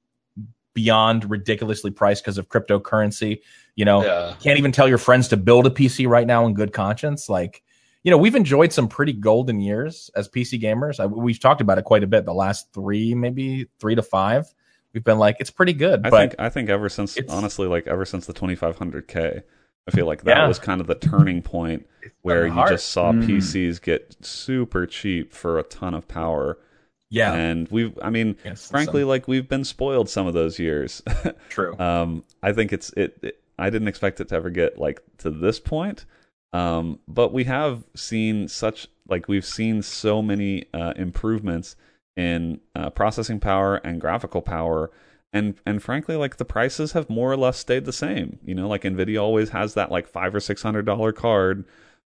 beyond 0.74 1.28
ridiculously 1.30 1.90
priced 1.90 2.24
because 2.24 2.38
of 2.38 2.48
cryptocurrency. 2.48 3.40
You 3.76 3.84
know, 3.84 4.04
Yeah. 4.04 4.34
can't 4.40 4.58
even 4.58 4.72
tell 4.72 4.88
your 4.88 4.98
friends 4.98 5.28
to 5.28 5.36
build 5.36 5.66
a 5.66 5.70
PC 5.70 6.08
right 6.08 6.26
now 6.26 6.46
in 6.46 6.54
good 6.54 6.72
conscience. 6.72 7.28
Like, 7.28 7.62
you 8.04 8.10
know, 8.10 8.18
we've 8.18 8.34
enjoyed 8.36 8.72
some 8.72 8.88
pretty 8.88 9.12
golden 9.12 9.60
years 9.60 10.10
as 10.16 10.28
PC 10.28 10.60
gamers. 10.62 11.00
I, 11.00 11.06
we've 11.06 11.40
talked 11.40 11.60
about 11.60 11.78
it 11.78 11.84
quite 11.84 12.02
a 12.04 12.06
bit. 12.06 12.24
The 12.24 12.34
last 12.34 12.72
three, 12.72 13.14
maybe 13.14 13.66
three 13.80 13.94
to 13.94 14.02
five, 14.02 14.46
we've 14.94 15.04
been 15.04 15.18
like, 15.18 15.36
it's 15.40 15.50
pretty 15.50 15.72
good. 15.72 16.06
I 16.06 16.10
but 16.10 16.18
think 16.30 16.34
I 16.38 16.48
think 16.48 16.68
ever 16.70 16.88
since 16.88 17.18
honestly, 17.28 17.66
like 17.66 17.86
ever 17.86 18.04
since 18.04 18.26
the 18.26 18.32
2500K, 18.34 19.42
I 19.86 19.90
feel 19.90 20.06
like 20.06 20.22
that 20.24 20.36
Yeah. 20.36 20.48
was 20.48 20.58
kind 20.58 20.80
of 20.80 20.86
the 20.86 20.94
turning 20.94 21.42
point 21.42 21.86
where 22.22 22.46
you 22.46 22.54
just 22.68 22.88
saw 22.88 23.10
Mm. 23.12 23.26
PCs 23.26 23.80
get 23.82 24.16
super 24.24 24.86
cheap 24.86 25.32
for 25.32 25.58
a 25.58 25.62
ton 25.62 25.94
of 25.94 26.06
power. 26.08 26.58
yeah, 27.10 27.32
And 27.32 27.68
we've, 27.70 27.98
I 28.02 28.10
mean, 28.10 28.36
Yes, 28.44 28.68
frankly, 28.70 29.00
some- 29.02 29.08
like 29.08 29.26
we've 29.26 29.48
been 29.48 29.64
spoiled 29.64 30.08
some 30.10 30.26
of 30.26 30.34
those 30.34 30.58
years. 30.58 31.02
true. 31.48 31.76
um, 31.80 32.22
I 32.42 32.52
think 32.52 32.72
it's 32.72 32.90
it, 32.90 33.18
it. 33.22 33.40
I 33.58 33.70
didn't 33.70 33.88
expect 33.88 34.20
it 34.20 34.28
to 34.28 34.34
ever 34.36 34.50
get 34.50 34.78
like 34.78 35.00
to 35.18 35.30
this 35.30 35.58
point, 35.58 36.04
um, 36.52 36.98
but 37.06 37.32
we 37.32 37.44
have 37.44 37.84
seen 37.94 38.48
such 38.48 38.88
like 39.08 39.28
we've 39.28 39.44
seen 39.44 39.82
so 39.82 40.22
many 40.22 40.66
uh, 40.72 40.92
improvements 40.96 41.76
in 42.16 42.60
uh, 42.74 42.90
processing 42.90 43.38
power 43.38 43.76
and 43.76 44.00
graphical 44.00 44.42
power, 44.42 44.90
and 45.32 45.56
and 45.66 45.82
frankly, 45.82 46.16
like 46.16 46.36
the 46.36 46.44
prices 46.44 46.92
have 46.92 47.10
more 47.10 47.30
or 47.30 47.36
less 47.36 47.58
stayed 47.58 47.84
the 47.84 47.92
same. 47.92 48.38
You 48.44 48.54
know, 48.54 48.68
like 48.68 48.82
Nvidia 48.82 49.20
always 49.20 49.50
has 49.50 49.74
that 49.74 49.90
like 49.90 50.08
five 50.08 50.34
or 50.34 50.40
six 50.40 50.62
hundred 50.62 50.86
dollar 50.86 51.12
card, 51.12 51.64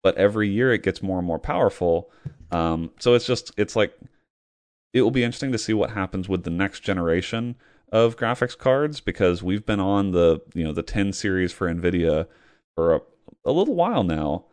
but 0.03 0.17
every 0.17 0.49
year 0.49 0.73
it 0.73 0.83
gets 0.83 1.03
more 1.03 1.19
and 1.19 1.27
more 1.27 1.39
powerful. 1.39 2.11
Um, 2.51 2.91
so 2.99 3.15
it's 3.15 3.27
just 3.27 3.53
it's 3.57 3.75
like 3.77 3.99
it 4.93 5.03
will 5.03 5.11
be 5.11 5.25
interesting 5.25 5.53
to 5.53 5.59
see 5.59 5.75
what 5.75 5.91
happens 5.91 6.29
with 6.29 6.45
the 6.45 6.51
next 6.51 6.81
generation 6.81 7.57
of 7.93 8.17
graphics 8.17 8.57
cards 8.57 9.01
because 9.01 9.43
we've 9.43 9.65
been 9.65 9.81
on 9.81 10.11
the 10.13 10.41
you 10.55 10.65
know 10.65 10.73
the 10.73 10.83
10 10.83 11.13
series 11.13 11.53
for 11.53 11.73
Nvidia 11.73 12.27
for 12.75 12.95
a, 12.97 13.01
a 13.47 13.53
little 13.53 13.75
while 13.75 14.03
now, 14.05 14.45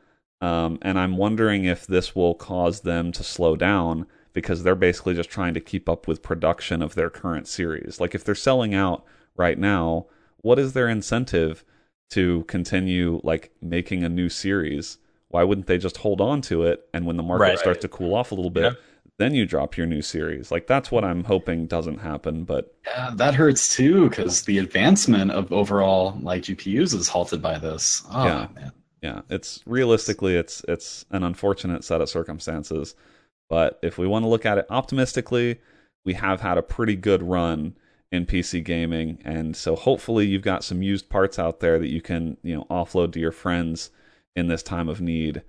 um, 0.41 0.77
and 0.81 0.97
I'm 0.99 1.17
wondering 1.17 1.65
if 1.65 1.85
this 1.87 2.15
will 2.15 2.35
cause 2.35 2.81
them 2.81 3.11
to 3.13 3.23
slow 3.23 3.55
down 3.55 4.05
because 4.33 4.63
they're 4.63 4.75
basically 4.75 5.13
just 5.13 5.29
trying 5.29 5.53
to 5.53 5.59
keep 5.59 5.87
up 5.89 6.07
with 6.07 6.21
production 6.23 6.81
of 6.81 6.95
their 6.95 7.09
current 7.09 7.47
series. 7.47 7.99
Like 7.99 8.15
if 8.15 8.23
they're 8.23 8.35
selling 8.35 8.73
out 8.73 9.03
right 9.35 9.57
now, 9.57 10.07
what 10.41 10.59
is 10.59 10.73
their 10.73 10.87
incentive 10.89 11.63
to 12.11 12.43
continue 12.45 13.19
like 13.23 13.51
making 13.61 14.03
a 14.03 14.09
new 14.09 14.29
series? 14.29 14.97
Why 15.29 15.43
wouldn't 15.43 15.67
they 15.67 15.77
just 15.77 15.97
hold 15.97 16.19
on 16.21 16.41
to 16.43 16.63
it 16.63 16.87
and 16.93 17.05
when 17.05 17.17
the 17.17 17.23
market 17.23 17.43
Right. 17.43 17.59
starts 17.59 17.81
to 17.81 17.87
cool 17.87 18.13
off 18.13 18.31
a 18.31 18.35
little 18.35 18.51
bit, 18.51 18.63
Yeah. 18.63 18.79
then 19.19 19.33
you 19.33 19.45
drop 19.45 19.77
your 19.77 19.87
new 19.87 20.01
series? 20.01 20.51
Like 20.51 20.67
that's 20.67 20.91
what 20.91 21.03
I'm 21.03 21.23
hoping 21.23 21.65
doesn't 21.67 21.99
happen, 21.99 22.43
but 22.43 22.75
Yeah, 22.85 23.11
that 23.15 23.35
hurts 23.35 23.75
too 23.75 24.09
because 24.09 24.43
the 24.43 24.57
advancement 24.57 25.31
of 25.31 25.51
overall 25.53 26.17
like 26.21 26.43
GPUs 26.43 26.93
is 26.93 27.07
halted 27.07 27.41
by 27.41 27.57
this. 27.59 28.03
Oh 28.11 28.25
Yeah. 28.25 28.47
man. 28.55 28.71
Yeah, 29.03 29.21
it's 29.29 29.61
realistically 29.65 30.35
it's 30.37 30.63
it's 30.67 31.03
an 31.11 31.23
unfortunate 31.23 31.83
set 31.83 31.99
of 32.01 32.09
circumstances. 32.09 32.95
But 33.49 33.77
if 33.83 33.97
we 33.97 34.07
want 34.07 34.23
to 34.23 34.29
look 34.29 34.45
at 34.45 34.57
it 34.57 34.65
optimistically, 34.69 35.59
we 36.05 36.13
have 36.13 36.39
had 36.41 36.57
a 36.57 36.61
pretty 36.63 36.95
good 36.95 37.21
run 37.21 37.75
in 38.13 38.25
PC 38.25 38.63
gaming, 38.63 39.19
and 39.25 39.55
so 39.57 39.75
hopefully 39.75 40.25
you've 40.25 40.41
got 40.41 40.63
some 40.63 40.81
used 40.81 41.09
parts 41.09 41.37
out 41.37 41.59
there 41.59 41.77
that 41.79 41.89
you 41.89 42.01
can 42.01 42.37
you 42.43 42.55
know 42.55 42.65
offload 42.69 43.11
to 43.13 43.19
your 43.19 43.31
friends 43.33 43.89
in 44.37 44.47
this 44.47 44.63
time 44.63 44.87
of 44.87 45.01
need. 45.01 45.41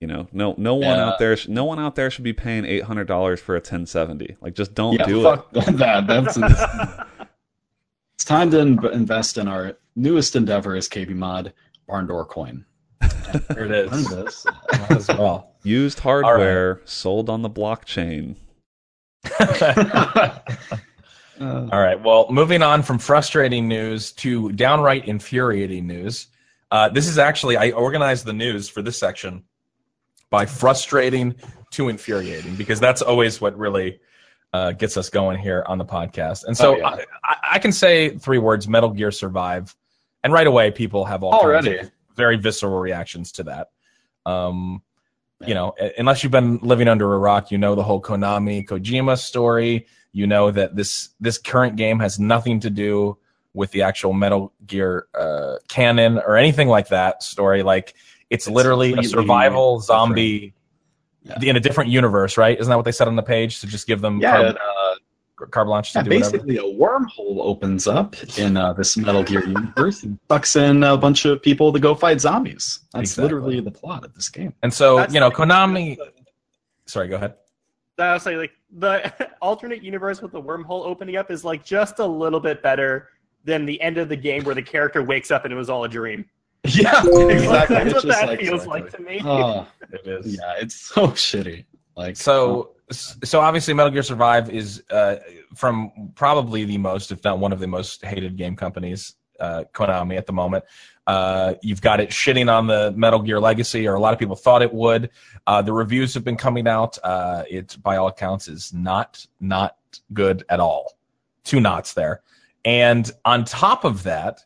You 0.00 0.06
know, 0.06 0.28
no 0.32 0.54
no 0.56 0.74
one 0.74 0.96
Yeah. 0.96 1.08
out 1.08 1.18
there 1.18 1.36
sh- 1.36 1.48
no 1.48 1.64
one 1.64 1.80
out 1.80 1.96
there 1.96 2.10
should 2.10 2.24
be 2.24 2.32
paying 2.32 2.64
eight 2.64 2.84
hundred 2.84 3.08
dollars 3.08 3.40
for 3.40 3.56
a 3.56 3.60
ten 3.60 3.86
seventy. 3.86 4.36
Like 4.40 4.54
just 4.54 4.72
don't 4.74 4.94
yeah, 4.98 5.04
do 5.06 5.22
fuck 5.24 5.48
it. 5.52 5.76
that. 5.78 6.06
That's 6.06 6.36
it's 8.14 8.24
time 8.24 8.50
to 8.52 8.60
in- 8.60 8.86
invest 8.92 9.36
in 9.36 9.48
our 9.48 9.76
newest 9.96 10.36
endeavor 10.36 10.76
is 10.76 10.88
KBMOD 10.88 11.52
Barn 11.88 12.06
Door 12.06 12.26
Coin. 12.26 12.64
There 13.00 13.64
it 13.64 13.70
is. 13.92 14.08
This. 14.08 14.46
as 14.90 15.08
well. 15.08 15.52
Used 15.62 16.00
hardware 16.00 16.80
sold 16.84 17.30
on 17.30 17.42
the 17.42 17.50
blockchain. 17.50 18.36
All 21.40 21.68
right. 21.80 22.00
Well, 22.02 22.26
moving 22.30 22.62
on 22.62 22.82
from 22.82 22.98
frustrating 22.98 23.66
news 23.68 24.12
to 24.12 24.52
downright 24.52 25.06
infuriating 25.08 25.86
news. 25.86 26.26
Uh, 26.70 26.88
this 26.88 27.06
is 27.08 27.18
actually 27.18 27.56
I 27.56 27.70
organized 27.70 28.24
the 28.26 28.32
news 28.32 28.68
for 28.68 28.82
this 28.82 28.98
section 28.98 29.44
by 30.28 30.46
frustrating 30.46 31.34
to 31.72 31.88
infuriating 31.88 32.54
because 32.56 32.78
that's 32.78 33.00
always 33.02 33.40
what 33.40 33.56
really 33.58 34.00
uh, 34.52 34.72
gets 34.72 34.96
us 34.96 35.08
going 35.08 35.38
here 35.38 35.64
on 35.66 35.78
the 35.78 35.84
podcast. 35.84 36.44
And 36.44 36.56
so 36.56 36.74
Oh, 36.74 36.78
yeah. 36.78 36.88
I, 36.88 37.04
I, 37.24 37.36
I 37.52 37.58
can 37.58 37.72
say 37.72 38.16
three 38.18 38.38
words: 38.38 38.68
Metal 38.68 38.90
Gear 38.90 39.10
Survive, 39.10 39.74
and 40.22 40.32
right 40.32 40.46
away 40.46 40.70
people 40.70 41.04
have 41.06 41.22
all 41.22 41.32
kinds 41.32 41.44
Already. 41.44 41.78
of 41.78 41.90
very 42.20 42.36
visceral 42.36 42.78
reactions 42.78 43.32
to 43.32 43.42
that. 43.44 43.68
Um, 44.26 44.82
you 45.46 45.54
know, 45.54 45.74
unless 45.98 46.22
you've 46.22 46.32
been 46.32 46.58
living 46.58 46.86
under 46.86 47.14
a 47.14 47.18
rock, 47.18 47.50
you 47.50 47.58
know 47.58 47.74
the 47.74 47.82
whole 47.82 48.00
Konami 48.02 48.64
Kojima 48.68 49.18
story. 49.18 49.86
You 50.12 50.26
know 50.26 50.50
that 50.50 50.76
this 50.76 51.10
this 51.18 51.38
current 51.38 51.76
game 51.76 51.98
has 52.00 52.18
nothing 52.18 52.60
to 52.60 52.70
do 52.70 53.16
with 53.54 53.70
the 53.72 53.82
actual 53.82 54.12
Metal 54.12 54.52
Gear 54.66 55.06
uh, 55.18 55.56
canon 55.68 56.18
or 56.18 56.36
anything 56.36 56.68
like 56.68 56.88
that 56.88 57.22
story. 57.22 57.62
Like 57.62 57.94
it's, 58.28 58.46
It's 58.46 58.54
literally 58.54 58.92
a 58.92 59.02
survival 59.02 59.80
zombie 59.80 60.54
Yeah. 61.22 61.38
in 61.50 61.56
a 61.56 61.60
different 61.60 61.90
universe, 61.90 62.36
right? 62.36 62.58
Isn't 62.58 62.70
that 62.70 62.76
what 62.76 62.84
they 62.84 62.92
said 62.92 63.08
on 63.08 63.16
the 63.16 63.22
page 63.22 63.60
to 63.60 63.66
just 63.66 63.86
give 63.86 64.00
them 64.00 64.20
Yeah, 64.20 64.52
carte, 65.46 65.66
it, 65.66 65.68
blanche 65.68 65.92
to 65.92 65.98
yeah 65.98 66.02
do 66.04 66.10
whatever? 66.10 66.30
basically 66.38 66.56
a 66.58 66.62
wormhole 66.62 67.38
opens 67.40 67.86
up 67.86 68.14
in 68.38 68.56
uh, 68.56 68.72
this 68.72 68.96
Metal 68.96 69.22
Gear 69.22 69.44
universe 69.46 70.02
and 70.02 70.18
sucks 70.30 70.56
in 70.56 70.82
a 70.84 70.96
bunch 70.96 71.24
of 71.24 71.40
people 71.42 71.72
to 71.72 71.78
go 71.80 71.94
fight 71.94 72.20
zombies. 72.20 72.80
That's 72.92 73.10
Exactly. 73.12 73.22
literally 73.24 73.60
the 73.60 73.70
plot 73.70 74.04
of 74.04 74.14
this 74.14 74.28
game. 74.28 74.52
And 74.62 74.72
so 74.72 74.96
That's 74.96 75.14
you 75.14 75.20
know, 75.20 75.28
like- 75.28 75.36
Konami. 75.36 75.96
Sorry, 76.86 77.08
go 77.08 77.16
ahead. 77.16 77.34
I 77.98 78.14
was 78.14 78.22
say 78.22 78.36
like 78.36 78.52
the 78.78 79.12
alternate 79.42 79.82
universe 79.82 80.22
with 80.22 80.32
the 80.32 80.40
wormhole 80.40 80.86
opening 80.86 81.16
up 81.16 81.30
is 81.30 81.44
like 81.44 81.64
just 81.64 81.98
a 81.98 82.06
little 82.06 82.40
bit 82.40 82.62
better 82.62 83.08
than 83.44 83.66
the 83.66 83.80
end 83.82 83.98
of 83.98 84.08
the 84.08 84.16
game 84.16 84.42
where 84.44 84.54
the 84.54 84.62
character 84.62 85.02
wakes 85.02 85.30
up 85.30 85.44
and 85.44 85.52
it 85.52 85.56
was 85.56 85.68
all 85.70 85.84
a 85.84 85.88
dream. 85.88 86.24
Yeah, 86.66 87.02
exactly. 87.06 87.76
That's 87.76 87.86
It's 87.86 87.94
what 87.94 88.04
just 88.04 88.06
that 88.08 88.28
like- 88.28 88.40
feels 88.40 88.66
like 88.66 88.90
to 88.92 89.00
me. 89.02 89.20
Oh, 89.24 89.66
It 89.92 90.06
is. 90.06 90.36
yeah, 90.36 90.54
it's 90.58 90.74
so 90.74 91.08
shitty. 91.08 91.64
Like 91.96 92.16
So, 92.16 92.72
so 92.90 93.40
obviously, 93.40 93.74
Metal 93.74 93.92
Gear 93.92 94.02
Survive 94.02 94.50
is 94.50 94.82
uh, 94.90 95.16
from 95.54 96.12
probably 96.14 96.64
the 96.64 96.78
most, 96.78 97.12
if 97.12 97.22
not 97.24 97.38
one 97.38 97.52
of 97.52 97.60
the 97.60 97.66
most 97.66 98.04
hated 98.04 98.36
game 98.36 98.56
companies, 98.56 99.14
uh, 99.38 99.64
Konami 99.72 100.16
at 100.16 100.26
the 100.26 100.32
moment. 100.32 100.64
Uh, 101.06 101.54
you've 101.62 101.80
got 101.80 102.00
it 102.00 102.10
shitting 102.10 102.52
on 102.52 102.66
the 102.66 102.92
Metal 102.96 103.20
Gear 103.20 103.40
legacy, 103.40 103.86
or 103.86 103.94
a 103.94 104.00
lot 104.00 104.12
of 104.12 104.18
people 104.18 104.36
thought 104.36 104.62
it 104.62 104.72
would. 104.72 105.10
Uh, 105.46 105.62
the 105.62 105.72
reviews 105.72 106.14
have 106.14 106.24
been 106.24 106.36
coming 106.36 106.66
out. 106.66 106.98
Uh, 107.02 107.44
it, 107.48 107.76
by 107.82 107.96
all 107.96 108.08
accounts, 108.08 108.48
is 108.48 108.72
not 108.72 109.26
not 109.40 109.76
good 110.12 110.44
at 110.48 110.60
all. 110.60 110.96
Two 111.44 111.60
knots 111.60 111.94
there, 111.94 112.22
and 112.64 113.10
on 113.24 113.44
top 113.44 113.84
of 113.84 114.02
that, 114.02 114.40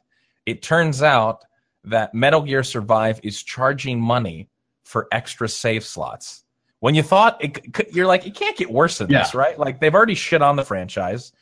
it 0.47 0.63
turns 0.63 1.03
out 1.03 1.45
that 1.85 2.15
Metal 2.15 2.43
Gear 2.43 2.63
Survive 2.63 3.21
is 3.23 3.43
charging 3.43 4.01
money 4.01 4.49
for 4.85 5.09
extra 5.13 5.49
save 5.49 5.85
slots 5.85 6.44
when 6.85 6.95
you 6.95 7.03
thought 7.03 7.43
it, 7.43 7.95
you're 7.95 8.07
like 8.07 8.27
it 8.27 8.35
can't 8.35 8.59
get 8.59 8.71
worse 8.71 8.99
than 8.99 9.09
this, 9.09 9.35
right? 9.35 9.59
Like 9.59 9.81
they've 9.81 9.95
already 9.95 10.15
shit 10.15 10.43
on 10.43 10.57
the 10.57 10.65
franchise. 10.65 11.33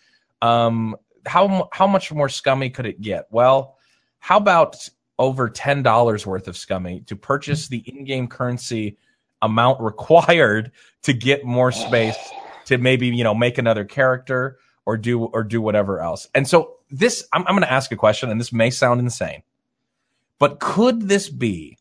Um, 0.41 0.95
how 1.27 1.69
how 1.73 1.89
much 1.89 2.13
more 2.13 2.29
scummy 2.29 2.71
could 2.71 2.87
it 2.87 3.01
get? 3.01 3.27
Well, 3.29 3.77
how 4.21 4.37
about 4.37 4.89
over 5.19 5.51
ten 5.51 5.83
dollars 5.83 6.25
worth 6.25 6.47
of 6.47 6.57
scummy 6.57 7.01
to 7.07 7.17
purchase 7.17 7.67
the 7.67 7.79
in-game 7.79 8.29
currency 8.29 8.99
amount 9.43 9.81
required 9.83 10.71
to 11.03 11.13
get 11.13 11.45
more 11.45 11.73
space 11.73 12.17
to 12.67 12.79
maybe 12.79 13.09
you 13.09 13.25
know 13.25 13.35
make 13.35 13.59
another 13.59 13.85
character 13.85 14.59
or 14.87 14.97
do 14.97 15.25
or 15.25 15.43
do 15.43 15.61
whatever 15.61 15.99
else. 15.99 16.29
And 16.37 16.47
so 16.47 16.77
this, 16.89 17.27
I'm, 17.33 17.41
I'm 17.49 17.57
going 17.57 17.63
to 17.63 17.73
ask 17.73 17.91
a 17.91 17.97
question, 17.97 18.31
and 18.31 18.41
this 18.41 18.53
may 18.53 18.71
sound 18.71 19.01
insane, 19.01 19.43
but 20.39 20.61
could 20.61 21.09
this 21.09 21.29
be? 21.29 21.79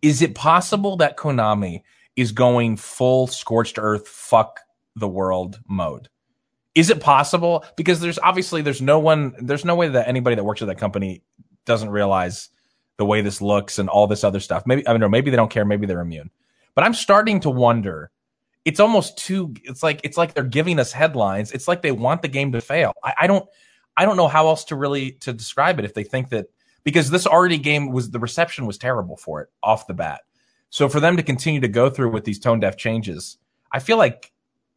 Is 0.00 0.22
it 0.22 0.34
possible 0.34 0.96
that 0.96 1.18
Konami 1.18 1.82
is 2.16 2.32
going 2.32 2.76
full 2.76 3.26
scorched 3.26 3.78
earth, 3.78 4.08
fuck 4.08 4.60
the 4.94 5.08
world 5.08 5.60
mode? 5.68 6.08
Is 6.74 6.90
it 6.90 7.00
possible? 7.00 7.64
Because 7.76 8.00
there's 8.00 8.18
obviously 8.18 8.62
there's 8.62 8.82
no 8.82 8.98
one, 8.98 9.34
there's 9.38 9.64
no 9.64 9.74
way 9.74 9.88
that 9.88 10.08
anybody 10.08 10.36
that 10.36 10.44
works 10.44 10.62
at 10.62 10.68
that 10.68 10.78
company 10.78 11.22
doesn't 11.64 11.90
realize 11.90 12.50
the 12.96 13.04
way 13.04 13.20
this 13.20 13.40
looks 13.40 13.78
and 13.78 13.88
all 13.88 14.06
this 14.06 14.24
other 14.24 14.40
stuff. 14.40 14.66
Maybe 14.66 14.86
I 14.86 14.92
don't 14.92 15.00
know, 15.00 15.08
maybe 15.08 15.30
they 15.30 15.36
don't 15.36 15.50
care, 15.50 15.64
maybe 15.64 15.86
they're 15.86 16.00
immune. 16.00 16.30
But 16.74 16.84
I'm 16.84 16.94
starting 16.94 17.40
to 17.40 17.50
wonder. 17.50 18.10
It's 18.64 18.80
almost 18.80 19.16
too. 19.18 19.54
It's 19.62 19.82
like 19.82 20.00
it's 20.02 20.16
like 20.16 20.34
they're 20.34 20.44
giving 20.44 20.78
us 20.78 20.92
headlines. 20.92 21.52
It's 21.52 21.68
like 21.68 21.82
they 21.82 21.92
want 21.92 22.22
the 22.22 22.28
game 22.28 22.52
to 22.52 22.60
fail. 22.60 22.92
I, 23.02 23.14
I 23.20 23.26
don't. 23.26 23.48
I 23.96 24.04
don't 24.04 24.16
know 24.16 24.28
how 24.28 24.48
else 24.48 24.64
to 24.64 24.76
really 24.76 25.12
to 25.20 25.32
describe 25.32 25.78
it 25.78 25.84
if 25.84 25.94
they 25.94 26.04
think 26.04 26.28
that 26.30 26.46
because 26.84 27.08
this 27.10 27.26
already 27.26 27.58
game 27.58 27.92
was 27.92 28.10
the 28.10 28.18
reception 28.18 28.66
was 28.66 28.76
terrible 28.76 29.16
for 29.16 29.40
it 29.40 29.48
off 29.62 29.86
the 29.86 29.94
bat. 29.94 30.22
So 30.76 30.90
for 30.90 31.00
them 31.00 31.16
to 31.16 31.22
continue 31.22 31.62
to 31.62 31.68
go 31.68 31.88
through 31.88 32.10
with 32.10 32.24
these 32.24 32.38
tone 32.38 32.60
deaf 32.60 32.76
changes, 32.76 33.38
I 33.72 33.78
feel 33.78 33.96
like 33.96 34.30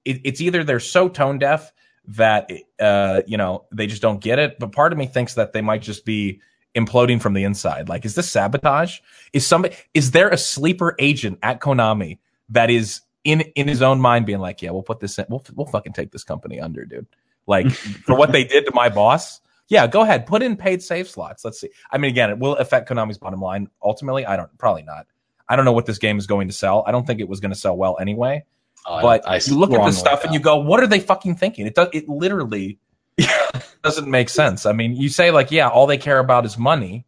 it, 0.05 0.21
it's 0.23 0.39
either 0.39 0.63
they're 0.63 0.80
so 0.80 1.09
tone 1.09 1.39
deaf 1.39 1.73
that 2.07 2.49
uh, 2.80 3.23
you 3.27 3.35
know 3.35 3.65
they 3.73 3.85
just 3.85 4.01
don't 4.01 4.21
get 4.21 4.39
it, 4.39 4.59
but 4.59 4.71
part 4.71 4.93
of 4.93 4.97
me 4.97 5.07
thinks 5.07 5.34
that 5.34 5.51
they 5.51 5.59
might 5.59 5.81
just 5.81 6.05
be 6.05 6.39
imploding 6.73 7.21
from 7.21 7.34
the 7.34 7.43
inside. 7.43 7.89
Like, 7.89 8.05
is 8.05 8.15
this 8.15 8.31
sabotage? 8.31 8.99
Is 9.34 9.45
somebody 9.45 9.76
is 9.93 10.11
there 10.11 10.30
a 10.30 10.38
sleeper 10.38 10.95
agent 10.99 11.38
at 11.43 11.59
Konami 11.59 12.19
that 12.47 12.69
is 12.69 13.01
in 13.26 13.41
in 13.55 13.67
his 13.67 13.81
own 13.81 13.99
mind 13.99 14.26
being 14.26 14.39
like, 14.39 14.61
yeah, 14.61 14.69
we'll 14.71 14.84
put 14.84 15.01
this 15.01 15.19
in, 15.19 15.26
we'll 15.27 15.43
we'll 15.53 15.67
fucking 15.67 15.91
take 15.91 16.11
this 16.11 16.23
company 16.23 16.61
under, 16.61 16.85
dude. 16.85 17.07
Like 17.45 17.69
for 18.05 18.15
what 18.15 18.31
they 18.31 18.45
did 18.45 18.65
to 18.67 18.71
my 18.73 18.88
boss. 18.88 19.41
Yeah, 19.67 19.85
go 19.85 19.99
ahead, 19.99 20.27
put 20.27 20.43
in 20.43 20.55
paid 20.55 20.81
save 20.81 21.09
slots. 21.09 21.43
Let's 21.43 21.59
see. 21.59 21.71
I 21.91 21.97
mean, 21.97 22.09
again, 22.09 22.30
it 22.30 22.39
will 22.39 22.55
affect 22.55 22.88
Konami's 22.88 23.17
bottom 23.17 23.41
line 23.41 23.67
ultimately. 23.84 24.26
I 24.26 24.38
don't 24.38 24.57
probably 24.57 24.84
not. 24.84 25.05
I 25.49 25.55
don't 25.55 25.65
know 25.65 25.71
what 25.71 25.88
this 25.88 25.97
game 25.97 26.17
is 26.19 26.27
going 26.27 26.47
to 26.47 26.53
sell. 26.53 26.84
I 26.85 26.91
don't 26.91 27.05
think 27.07 27.19
it 27.19 27.27
was 27.27 27.39
going 27.39 27.51
to 27.51 27.57
sell 27.57 27.76
well 27.76 27.97
anyway. 27.99 28.45
uh, 28.85 29.01
But 29.01 29.27
I 29.27 29.35
you 29.43 29.57
look 29.57 29.71
at 29.71 29.73
strongly 29.73 29.91
this 29.91 29.99
stuff 29.99 30.23
and 30.23 30.34
you 30.34 30.39
go, 30.39 30.57
what 30.57 30.81
are 30.81 30.88
they 30.88 30.99
fucking 30.99 31.35
thinking? 31.35 31.65
It 31.65 31.73
does. 31.76 31.89
It 31.91 32.07
literally 32.07 32.77
doesn't 33.84 34.09
make 34.09 34.30
sense. 34.30 34.65
I 34.65 34.71
mean, 34.73 34.95
you 34.95 35.09
say 35.09 35.31
like, 35.31 35.51
yeah, 35.51 35.67
all 35.67 35.88
they 35.88 35.97
care 35.97 36.19
about 36.19 36.45
is 36.45 36.57
money. 36.57 37.05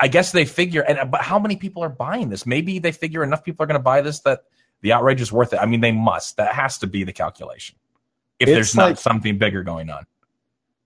I 0.00 0.08
guess 0.08 0.32
they 0.32 0.46
figure, 0.46 0.80
and 0.80 1.10
but 1.10 1.20
how 1.20 1.38
many 1.38 1.56
people 1.56 1.82
are 1.84 1.90
buying 1.90 2.30
this? 2.30 2.46
Maybe 2.46 2.78
they 2.78 2.90
figure 2.92 3.22
enough 3.22 3.44
people 3.44 3.62
are 3.64 3.66
going 3.66 3.78
to 3.78 3.82
buy 3.82 4.00
this 4.00 4.20
that 4.20 4.44
the 4.80 4.92
outrage 4.94 5.20
is 5.20 5.30
worth 5.30 5.52
it. 5.52 5.58
I 5.58 5.66
mean, 5.66 5.82
they 5.82 5.92
must. 5.92 6.38
That 6.38 6.54
has 6.54 6.78
to 6.78 6.86
be 6.86 7.04
the 7.04 7.12
calculation. 7.12 7.76
If 8.40 8.48
It's 8.48 8.54
there's 8.54 8.74
not 8.74 8.98
something 8.98 9.36
bigger 9.36 9.62
going 9.62 9.90
on, 9.90 10.06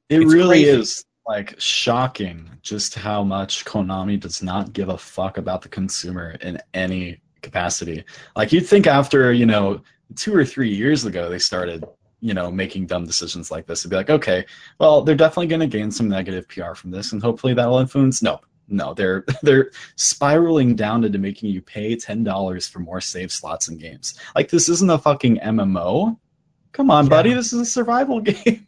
It 0.09 0.21
It's 0.23 0.33
really 0.33 0.65
crazy. 0.65 0.81
is 0.81 1.05
like 1.29 1.55
shocking 1.61 2.49
just 2.63 2.95
how 2.95 3.23
much 3.23 3.65
Konami 3.67 4.19
does 4.19 4.43
not 4.43 4.73
give 4.73 4.89
a 4.89 4.97
fuck 4.99 5.37
about 5.37 5.61
the 5.63 5.69
consumer 5.69 6.31
in 6.41 6.59
any 6.73 7.21
capacity. 7.43 8.03
Like 8.35 8.51
you'd 8.51 8.67
think 8.67 8.87
after, 8.87 9.33
you 9.33 9.45
know, 9.47 9.83
two 10.17 10.35
or 10.35 10.45
three 10.45 10.75
years 10.75 11.05
ago 11.05 11.29
they 11.29 11.39
started, 11.39 11.85
you 12.21 12.33
know, 12.33 12.51
making 12.51 12.87
dumb 12.87 13.05
decisions 13.05 13.51
like 13.51 13.67
this. 13.67 13.83
It'd 13.83 13.91
be 13.91 13.97
like, 13.97 14.11
okay, 14.11 14.47
well, 14.81 15.03
they're 15.03 15.15
definitely 15.15 15.49
gonna 15.49 15.67
gain 15.67 15.91
some 15.91 16.09
negative 16.09 16.49
PR 16.49 16.73
from 16.75 16.91
this 16.91 17.13
and 17.13 17.23
hopefully 17.23 17.53
that'll 17.55 17.79
influence 17.79 18.23
no. 18.23 18.41
No, 18.71 18.93
they're 18.95 19.25
they're 19.43 19.71
spiraling 19.97 20.77
down 20.77 21.05
into 21.05 21.19
making 21.19 21.51
you 21.51 21.61
pay 21.63 21.95
ten 21.97 22.25
dollars 22.25 22.67
for 22.67 22.79
more 22.81 23.01
save 23.03 23.33
slots 23.33 23.69
in 23.69 23.77
games. 23.79 24.15
Like 24.35 24.49
this 24.51 24.69
isn't 24.71 24.91
a 24.91 24.99
fucking 24.99 25.39
MMO. 25.39 26.19
Come 26.73 26.91
on, 26.91 27.05
Yeah. 27.05 27.11
buddy, 27.11 27.33
this 27.35 27.53
is 27.53 27.61
a 27.61 27.67
survival 27.67 28.21
game 28.31 28.67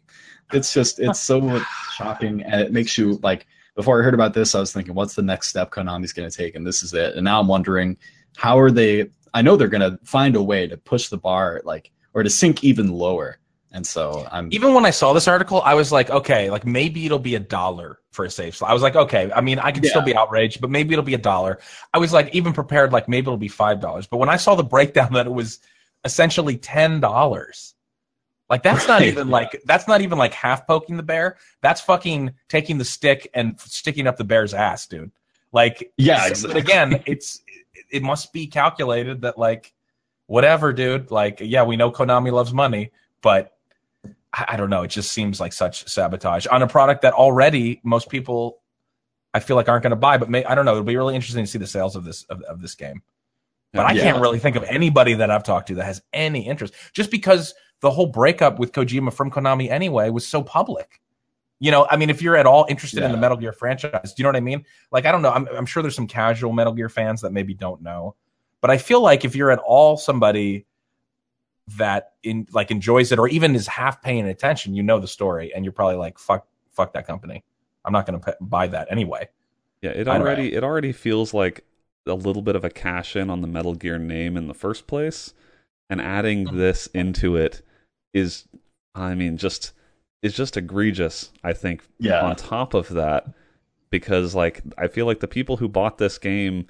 it's 0.53 0.73
just 0.73 0.99
it's 0.99 1.19
so 1.19 1.59
shocking 1.93 2.41
and 2.43 2.61
it 2.61 2.71
makes 2.71 2.97
you 2.97 3.19
like 3.23 3.47
before 3.75 3.99
i 3.99 4.03
heard 4.03 4.13
about 4.13 4.33
this 4.33 4.55
i 4.55 4.59
was 4.59 4.73
thinking 4.73 4.93
what's 4.93 5.15
the 5.15 5.21
next 5.21 5.47
step 5.47 5.71
konami's 5.71 6.13
going 6.13 6.29
to 6.29 6.35
take 6.35 6.55
and 6.55 6.65
this 6.65 6.83
is 6.83 6.93
it 6.93 7.15
and 7.15 7.23
now 7.23 7.39
i'm 7.39 7.47
wondering 7.47 7.97
how 8.37 8.59
are 8.59 8.71
they 8.71 9.09
i 9.33 9.41
know 9.41 9.55
they're 9.55 9.67
going 9.67 9.91
to 9.91 9.99
find 10.03 10.35
a 10.35 10.43
way 10.43 10.67
to 10.67 10.77
push 10.77 11.09
the 11.09 11.17
bar 11.17 11.61
like 11.63 11.91
or 12.13 12.23
to 12.23 12.29
sink 12.29 12.63
even 12.63 12.91
lower 12.91 13.37
and 13.71 13.85
so 13.85 14.27
i'm 14.31 14.49
even 14.51 14.73
when 14.73 14.85
I 14.85 14.89
saw 14.89 15.13
this 15.13 15.27
article, 15.27 15.61
I 15.61 15.75
was 15.75 15.91
like, 15.91 16.09
okay, 16.09 16.49
like 16.49 16.65
maybe 16.65 17.05
it'll 17.05 17.19
be 17.19 17.35
a 17.35 17.39
dollar 17.39 17.99
for 18.11 18.25
a 18.25 18.29
safe 18.29 18.57
slot. 18.57 18.69
I 18.69 18.73
was 18.73 18.83
like, 18.83 18.95
okay, 18.95 19.31
I 19.33 19.39
mean, 19.39 19.59
I 19.59 19.71
could 19.71 19.85
still 19.85 20.01
be 20.01 20.15
outraged, 20.15 20.59
but 20.59 20.69
maybe 20.69 20.93
it'll 20.93 21.05
be 21.05 21.13
a 21.13 21.17
dollar. 21.17 21.59
I 21.93 21.97
was 21.97 22.11
like, 22.11 22.35
even 22.35 22.51
prepared, 22.51 22.91
like 22.91 23.07
maybe 23.07 23.27
it'll 23.27 23.37
be 23.37 23.47
five 23.47 23.79
dollars. 23.79 24.07
But 24.07 24.17
when 24.17 24.27
I 24.27 24.35
saw 24.35 24.55
the 24.55 24.63
breakdown 24.63 25.13
that 25.13 25.25
it 25.25 25.31
was 25.33 25.59
essentially 26.03 26.57
ten 26.57 26.99
dollars, 26.99 27.73
like 28.51 28.61
that's 28.63 28.85
not 28.87 29.01
even 29.01 29.29
like 29.29 29.61
that's 29.65 29.87
not 29.87 30.01
even 30.01 30.17
like 30.17 30.33
half 30.33 30.67
poking 30.67 30.97
the 30.97 31.03
bear. 31.03 31.37
That's 31.61 31.79
fucking 31.81 32.33
taking 32.49 32.77
the 32.77 32.85
stick 32.85 33.29
and 33.33 33.59
sticking 33.61 34.05
up 34.07 34.17
the 34.17 34.25
bear's 34.25 34.53
ass, 34.53 34.85
dude. 34.85 35.11
Like, 35.53 35.91
Yeah, 35.97 36.27
exactly. 36.27 36.53
But 36.53 36.61
again, 36.69 37.03
it's 37.07 37.41
it, 37.73 37.85
it 37.89 38.03
must 38.03 38.33
be 38.33 38.47
calculated 38.47 39.21
that 39.21 39.37
like 39.39 39.73
whatever, 40.27 40.73
dude. 40.73 41.11
Like, 41.11 41.39
yeah, 41.41 41.63
we 41.63 41.77
know 41.77 41.91
Konami 41.91 42.31
loves 42.31 42.53
money, 42.53 42.91
but 43.21 43.55
I, 44.33 44.45
I 44.49 44.57
don't 44.57 44.69
know. 44.69 44.83
It 44.83 44.89
just 44.89 45.11
seems 45.13 45.39
like 45.39 45.53
such 45.53 45.87
sabotage 45.87 46.45
on 46.47 46.61
a 46.61 46.67
product 46.67 47.01
that 47.03 47.13
already 47.13 47.79
most 47.83 48.09
people, 48.09 48.59
I 49.33 49.39
feel 49.39 49.55
like, 49.55 49.69
aren't 49.69 49.83
going 49.83 49.91
to 49.91 49.95
buy. 49.95 50.17
But 50.17 50.29
may, 50.29 50.43
I 50.43 50.55
don't 50.55 50.65
know. 50.65 50.71
It'll 50.71 50.83
be 50.83 50.97
really 50.97 51.15
interesting 51.15 51.45
to 51.45 51.49
see 51.49 51.57
the 51.57 51.67
sales 51.67 51.95
of 51.95 52.03
this 52.03 52.23
of, 52.25 52.41
of 52.43 52.61
this 52.61 52.75
game. 52.75 53.01
But 53.73 53.85
I 53.85 53.93
Yeah. 53.93 54.03
can't 54.03 54.21
really 54.21 54.39
think 54.39 54.57
of 54.57 54.63
anybody 54.63 55.13
that 55.13 55.31
I've 55.31 55.43
talked 55.43 55.67
to 55.69 55.75
that 55.75 55.85
has 55.85 56.01
any 56.11 56.45
interest, 56.47 56.73
just 56.91 57.11
because 57.11 57.53
the 57.81 57.91
whole 57.91 58.07
breakup 58.07 58.59
with 58.59 58.71
Kojima 58.71 59.13
from 59.13 59.29
Konami 59.29 59.69
anyway 59.69 60.09
was 60.09 60.25
so 60.25 60.41
public. 60.41 61.01
You 61.59 61.69
know, 61.69 61.85
I 61.91 61.97
mean, 61.97 62.09
if 62.09 62.23
you're 62.23 62.37
at 62.37 62.47
all 62.47 62.65
interested 62.69 63.03
in 63.03 63.11
the 63.11 63.17
Metal 63.17 63.37
Gear 63.37 63.53
franchise, 63.53 64.13
do 64.13 64.21
you 64.21 64.23
know 64.23 64.29
what 64.29 64.35
I 64.35 64.41
mean? 64.41 64.65
Like, 64.91 65.05
I 65.05 65.11
don't 65.11 65.21
know. 65.21 65.29
I'm, 65.29 65.47
I'm 65.49 65.67
sure 65.67 65.83
there's 65.83 65.95
some 65.95 66.07
casual 66.07 66.53
Metal 66.53 66.73
Gear 66.73 66.89
fans 66.89 67.21
that 67.21 67.33
maybe 67.33 67.53
don't 67.53 67.83
know, 67.83 68.15
but 68.61 68.71
I 68.71 68.79
feel 68.79 69.01
like 69.01 69.25
if 69.25 69.35
you're 69.35 69.51
at 69.51 69.59
all 69.59 69.97
somebody 69.97 70.65
that 71.77 72.13
in 72.23 72.47
like 72.51 72.71
enjoys 72.71 73.11
it 73.11 73.19
or 73.19 73.27
even 73.27 73.55
is 73.55 73.67
half 73.67 74.01
paying 74.01 74.27
attention, 74.27 74.73
you 74.73 74.81
know 74.81 74.99
the 74.99 75.07
story, 75.07 75.53
and 75.53 75.63
you're 75.63 75.71
probably 75.71 75.97
like, 75.97 76.17
"Fuck, 76.17 76.47
fuck 76.71 76.93
that 76.93 77.05
company. 77.05 77.43
I'm 77.85 77.93
not 77.93 78.07
going 78.07 78.19
to 78.19 78.37
buy 78.41 78.65
that 78.67 78.87
anyway." 78.89 79.29
Yeah, 79.81 79.91
it 79.91 80.07
already 80.07 80.53
it 80.53 80.63
already 80.63 80.91
feels 80.91 81.31
like 81.31 81.63
a 82.07 82.15
little 82.15 82.41
bit 82.41 82.55
of 82.55 82.65
a 82.65 82.71
cash 82.71 83.15
in 83.15 83.29
on 83.29 83.41
the 83.41 83.47
Metal 83.47 83.75
Gear 83.75 83.99
name 83.99 84.35
in 84.35 84.47
the 84.47 84.55
first 84.55 84.87
place, 84.87 85.35
and 85.91 86.01
adding 86.01 86.47
hmm. 86.47 86.57
this 86.57 86.87
into 86.87 87.35
it 87.35 87.61
is, 88.13 88.47
I 88.95 89.15
mean, 89.15 89.37
just 89.37 89.73
is 90.21 90.35
just 90.35 90.57
egregious. 90.57 91.31
I 91.43 91.53
think. 91.53 91.83
Yeah. 91.99 92.21
On 92.21 92.35
top 92.35 92.73
of 92.73 92.89
that, 92.89 93.27
because 93.89 94.33
like 94.33 94.61
I 94.77 94.87
feel 94.87 95.05
like 95.05 95.19
the 95.19 95.27
people 95.27 95.57
who 95.57 95.67
bought 95.67 95.97
this 95.97 96.17
game 96.17 96.67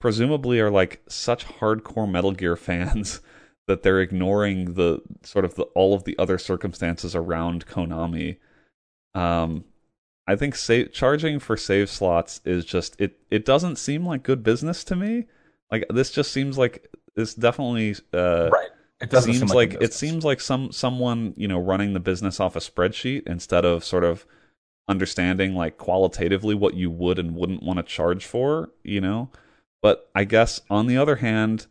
presumably 0.00 0.58
are 0.58 0.70
like 0.70 1.02
such 1.08 1.46
hardcore 1.46 2.10
Metal 2.10 2.32
Gear 2.32 2.56
fans 2.56 3.20
that 3.68 3.82
they're 3.82 4.00
ignoring 4.00 4.74
the 4.74 5.00
sort 5.22 5.44
of 5.44 5.54
the, 5.54 5.62
all 5.74 5.94
of 5.94 6.04
the 6.04 6.18
other 6.18 6.38
circumstances 6.38 7.14
around 7.14 7.66
Konami. 7.66 8.38
Um, 9.14 9.64
I 10.26 10.36
think 10.36 10.56
sa- 10.56 10.84
charging 10.92 11.38
for 11.38 11.56
save 11.56 11.88
slots 11.90 12.40
is 12.44 12.64
just 12.64 13.00
it. 13.00 13.18
It 13.30 13.44
doesn't 13.44 13.76
seem 13.76 14.04
like 14.06 14.22
good 14.22 14.42
business 14.42 14.82
to 14.84 14.96
me. 14.96 15.26
Like 15.70 15.84
this 15.90 16.10
just 16.10 16.32
seems 16.32 16.58
like 16.58 16.88
this 17.14 17.34
definitely 17.34 17.94
uh, 18.12 18.50
right. 18.50 18.70
It 19.02 19.12
seems 19.22 19.38
seem 19.38 19.48
like, 19.48 19.74
a 19.74 19.82
it 19.82 19.92
seems 19.94 20.24
like 20.24 20.40
some 20.40 20.72
someone 20.72 21.34
you 21.36 21.48
know 21.48 21.58
running 21.58 21.92
the 21.92 22.00
business 22.00 22.40
off 22.40 22.56
a 22.56 22.60
spreadsheet 22.60 23.26
instead 23.26 23.64
of 23.64 23.84
sort 23.84 24.04
of 24.04 24.24
understanding 24.88 25.54
like 25.54 25.78
qualitatively 25.78 26.54
what 26.54 26.74
you 26.74 26.90
would 26.90 27.18
and 27.18 27.34
wouldn't 27.34 27.62
want 27.62 27.78
to 27.78 27.82
charge 27.82 28.24
for. 28.24 28.70
You 28.84 29.00
know, 29.00 29.30
but 29.82 30.10
I 30.14 30.24
guess 30.24 30.60
on 30.70 30.86
the 30.86 30.96
other 30.96 31.16
hand, 31.16 31.66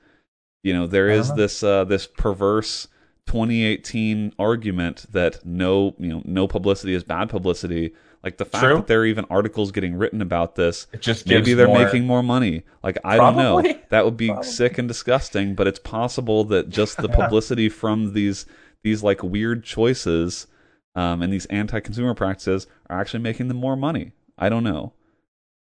you 0.63 0.73
know 0.73 0.87
there 0.87 1.09
is 1.09 1.29
Uh-huh. 1.29 1.37
this 1.37 1.63
uh, 1.63 1.83
this 1.85 2.07
perverse 2.07 2.87
2018 3.27 4.33
argument 4.39 5.05
that 5.11 5.45
no 5.45 5.95
you 5.99 6.09
know 6.09 6.21
no 6.25 6.47
publicity 6.47 6.93
is 6.93 7.03
bad 7.03 7.29
publicity. 7.29 7.93
Like 8.23 8.37
the 8.37 8.45
fact 8.45 8.63
True. 8.63 8.75
that 8.75 8.87
there 8.87 9.01
are 9.01 9.05
even 9.05 9.25
articles 9.31 9.71
getting 9.71 9.95
written 9.95 10.21
about 10.21 10.55
this 10.55 10.85
It 10.93 11.01
just 11.01 11.25
maybe 11.27 11.53
they're 11.55 11.67
more- 11.67 11.83
making 11.83 12.05
more 12.05 12.21
money. 12.21 12.63
Like 12.83 12.97
I 13.03 13.17
don't 13.17 13.35
know. 13.35 13.61
That 13.89 14.05
would 14.05 14.15
be 14.15 14.27
Probably. 14.27 14.47
sick 14.47 14.77
and 14.77 14.87
disgusting, 14.87 15.53
but 15.53 15.67
it's 15.67 15.79
possible 15.79 16.45
that 16.45 16.69
just 16.69 16.97
the 16.97 17.09
publicity 17.19 17.67
from 17.67 18.13
these 18.13 18.45
these 18.83 19.03
like 19.03 19.21
weird 19.21 19.63
choices 19.65 20.47
um, 20.95 21.21
and 21.21 21.31
these 21.33 21.45
anti-consumer 21.47 22.13
practices 22.13 22.67
are 22.89 22.99
actually 23.01 23.19
making 23.21 23.47
them 23.49 23.57
more 23.57 23.75
money. 23.75 24.13
I 24.37 24.47
don't 24.49 24.63
know. 24.63 24.93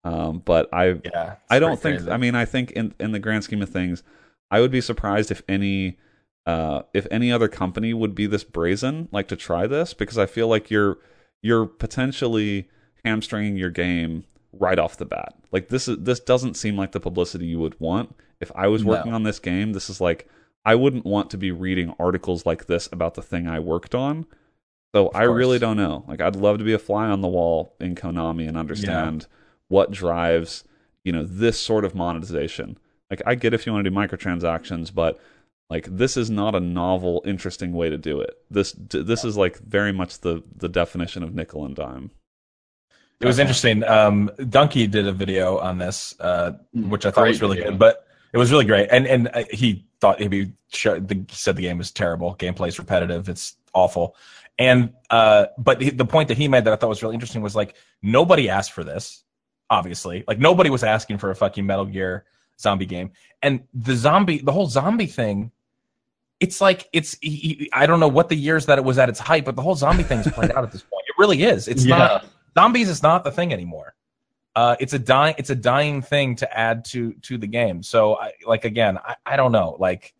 Um, 0.03 0.41
but 0.43 0.67
I 0.73 0.99
Yeah, 1.05 1.35
I 1.49 1.59
don't 1.59 1.79
think 1.79 1.97
crazy. 1.99 2.11
I 2.11 2.17
mean 2.17 2.35
I 2.35 2.45
think 2.45 2.71
in 2.71 2.93
in 2.99 3.11
the 3.11 3.19
grand 3.19 3.43
scheme 3.43 3.61
of 3.61 3.69
things, 3.69 4.03
I 4.51 4.61
would 4.61 4.71
be 4.71 4.81
surprised 4.81 5.31
if 5.31 5.41
any 5.47 5.97
uh, 6.45 6.81
if 6.93 7.05
any 7.11 7.31
other 7.31 7.47
company 7.47 7.93
would 7.93 8.15
be 8.15 8.25
this 8.25 8.43
brazen 8.43 9.09
like 9.11 9.27
to 9.27 9.35
try 9.35 9.67
this 9.67 9.93
because 9.93 10.17
I 10.17 10.25
feel 10.25 10.47
like 10.47 10.71
you're 10.71 10.97
you're 11.41 11.65
potentially 11.65 12.69
hamstringing 13.05 13.57
your 13.57 13.69
game 13.69 14.23
right 14.53 14.79
off 14.79 14.97
the 14.97 15.05
bat. 15.05 15.35
Like 15.51 15.69
this 15.69 15.87
is 15.87 15.97
this 15.99 16.19
doesn't 16.19 16.55
seem 16.55 16.75
like 16.77 16.91
the 16.91 16.99
publicity 16.99 17.45
you 17.45 17.59
would 17.59 17.79
want. 17.79 18.15
If 18.39 18.51
I 18.55 18.67
was 18.67 18.83
No. 18.83 18.91
working 18.91 19.13
on 19.13 19.23
this 19.23 19.39
game, 19.39 19.73
this 19.73 19.89
is 19.89 20.01
like 20.01 20.27
I 20.65 20.75
wouldn't 20.75 21.05
want 21.05 21.29
to 21.31 21.37
be 21.37 21.51
reading 21.51 21.93
articles 21.99 22.45
like 22.45 22.65
this 22.65 22.89
about 22.91 23.13
the 23.15 23.21
thing 23.21 23.47
I 23.47 23.59
worked 23.59 23.95
on. 23.95 24.25
So 24.95 25.09
I 25.13 25.23
really 25.23 25.59
don't 25.59 25.77
know. 25.77 26.03
Like 26.07 26.21
I'd 26.21 26.35
love 26.35 26.57
to 26.57 26.63
be 26.63 26.73
a 26.73 26.79
fly 26.79 27.07
on 27.07 27.21
the 27.21 27.27
wall 27.27 27.75
in 27.79 27.95
Konami 27.95 28.47
and 28.47 28.57
understand 28.57 29.27
what 29.67 29.91
drives, 29.91 30.63
you 31.03 31.11
know, 31.11 31.23
this 31.23 31.59
sort 31.59 31.85
of 31.85 31.93
monetization. 31.93 32.77
Like 33.09 33.21
I 33.25 33.35
get 33.35 33.53
if 33.53 33.65
you 33.65 33.73
want 33.73 33.85
to 33.85 33.89
do 33.89 33.95
microtransactions, 33.95 34.93
but 34.93 35.19
like 35.69 35.85
this 35.89 36.15
is 36.15 36.29
not 36.29 36.55
a 36.55 36.59
novel, 36.59 37.21
interesting 37.25 37.73
way 37.73 37.89
to 37.89 37.97
do 37.97 38.21
it. 38.21 38.37
This 38.49 38.73
this 38.77 39.25
is 39.25 39.35
like 39.35 39.57
very 39.59 39.91
much 39.91 40.19
the 40.19 40.43
the 40.55 40.69
definition 40.69 41.23
of 41.23 41.35
nickel 41.35 41.65
and 41.65 41.75
dime. 41.75 42.11
It 43.19 43.25
was 43.25 43.39
interesting. 43.39 43.83
Um, 43.83 44.29
Dunkey 44.37 44.89
did 44.89 45.07
a 45.07 45.11
video 45.11 45.57
on 45.57 45.79
this, 45.79 46.15
uh, 46.19 46.51
which 46.73 47.05
I 47.05 47.11
thought 47.11 47.21
Great 47.21 47.29
was 47.29 47.41
really 47.41 47.57
video. 47.57 47.71
good, 47.71 47.79
but 47.79 48.07
it 48.31 48.37
was 48.37 48.51
really 48.51 48.65
great. 48.65 48.89
And 48.91 49.07
and 49.07 49.29
uh, 49.33 49.43
he 49.51 49.85
thought 49.99 50.21
he 50.21 50.53
showed, 50.69 51.07
the, 51.07 51.15
he 51.15 51.25
said 51.35 51.55
the 51.55 51.63
game 51.63 51.79
was 51.79 51.91
terrible. 51.91 52.35
Gameplay's 52.35 52.77
repetitive. 52.77 53.27
It's 53.27 53.55
awful. 53.73 54.15
And 54.59 54.93
uh, 55.09 55.47
but 55.57 55.81
he, 55.81 55.89
the 55.89 56.05
point 56.05 56.27
that 56.29 56.37
he 56.37 56.47
made 56.47 56.65
that 56.65 56.73
I 56.73 56.75
thought 56.75 56.89
was 56.89 57.03
really 57.03 57.15
interesting 57.15 57.41
was 57.41 57.55
like 57.55 57.75
nobody 58.01 58.49
asked 58.49 58.71
for 58.71 58.83
this. 58.83 59.23
Obviously, 59.69 60.23
like 60.27 60.39
nobody 60.39 60.69
was 60.69 60.83
asking 60.83 61.17
for 61.17 61.29
a 61.29 61.35
fucking 61.35 61.65
Metal 61.65 61.85
Gear 61.85 62.25
zombie 62.59 62.85
game. 62.85 63.11
And 63.41 63.63
the 63.73 63.95
zombie, 63.95 64.39
the 64.39 64.51
whole 64.51 64.67
zombie 64.67 65.07
thing. 65.07 65.51
It's 66.39 66.61
like 66.61 66.87
it's. 66.93 67.17
He, 67.21 67.69
I 67.73 67.85
don't 67.85 67.99
know 67.99 68.07
what 68.07 68.29
the 68.29 68.35
years 68.35 68.67
that 68.67 68.77
it 68.77 68.83
was 68.83 68.99
at 68.99 69.09
its 69.09 69.19
height, 69.19 69.45
but 69.45 69.55
the 69.55 69.61
whole 69.61 69.75
zombie 69.75 70.03
thing's 70.03 70.31
played 70.31 70.51
out 70.51 70.63
at 70.63 70.71
this 70.71 70.83
point. 70.83 71.03
It 71.07 71.15
really 71.19 71.43
is. 71.43 71.67
It's 71.67 71.85
yeah. 71.85 71.97
not 71.97 72.25
zombies 72.57 72.89
is 72.89 73.03
not 73.03 73.23
the 73.23 73.31
thing 73.31 73.53
anymore. 73.53 73.93
Uh, 74.55 74.75
it's 74.79 74.93
a 74.93 74.99
dying 74.99 75.35
it's 75.37 75.51
a 75.51 75.55
dying 75.55 76.01
thing 76.01 76.35
to 76.35 76.57
add 76.57 76.83
to 76.85 77.13
to 77.21 77.37
the 77.37 77.47
game. 77.47 77.83
So 77.83 78.17
I, 78.17 78.31
like 78.45 78.65
again, 78.65 78.97
I, 78.97 79.15
I 79.25 79.37
don't 79.37 79.51
know. 79.51 79.77
Like 79.79 80.15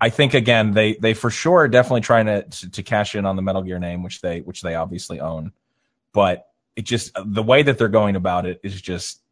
I 0.00 0.10
think 0.10 0.34
again 0.34 0.72
they 0.72 0.94
they 0.94 1.14
for 1.14 1.30
sure 1.30 1.60
are 1.60 1.68
definitely 1.68 2.00
trying 2.00 2.26
to, 2.26 2.42
to 2.42 2.70
to 2.70 2.82
cash 2.82 3.14
in 3.14 3.24
on 3.24 3.36
the 3.36 3.42
Metal 3.42 3.62
Gear 3.62 3.78
name, 3.78 4.02
which 4.02 4.20
they 4.20 4.40
which 4.40 4.62
they 4.62 4.74
obviously 4.74 5.20
own. 5.20 5.52
But 6.12 6.48
it 6.74 6.82
just 6.82 7.12
the 7.24 7.42
way 7.42 7.62
that 7.62 7.78
they're 7.78 7.88
going 7.88 8.16
about 8.16 8.46
it 8.46 8.60
is 8.64 8.80
just 8.80 9.22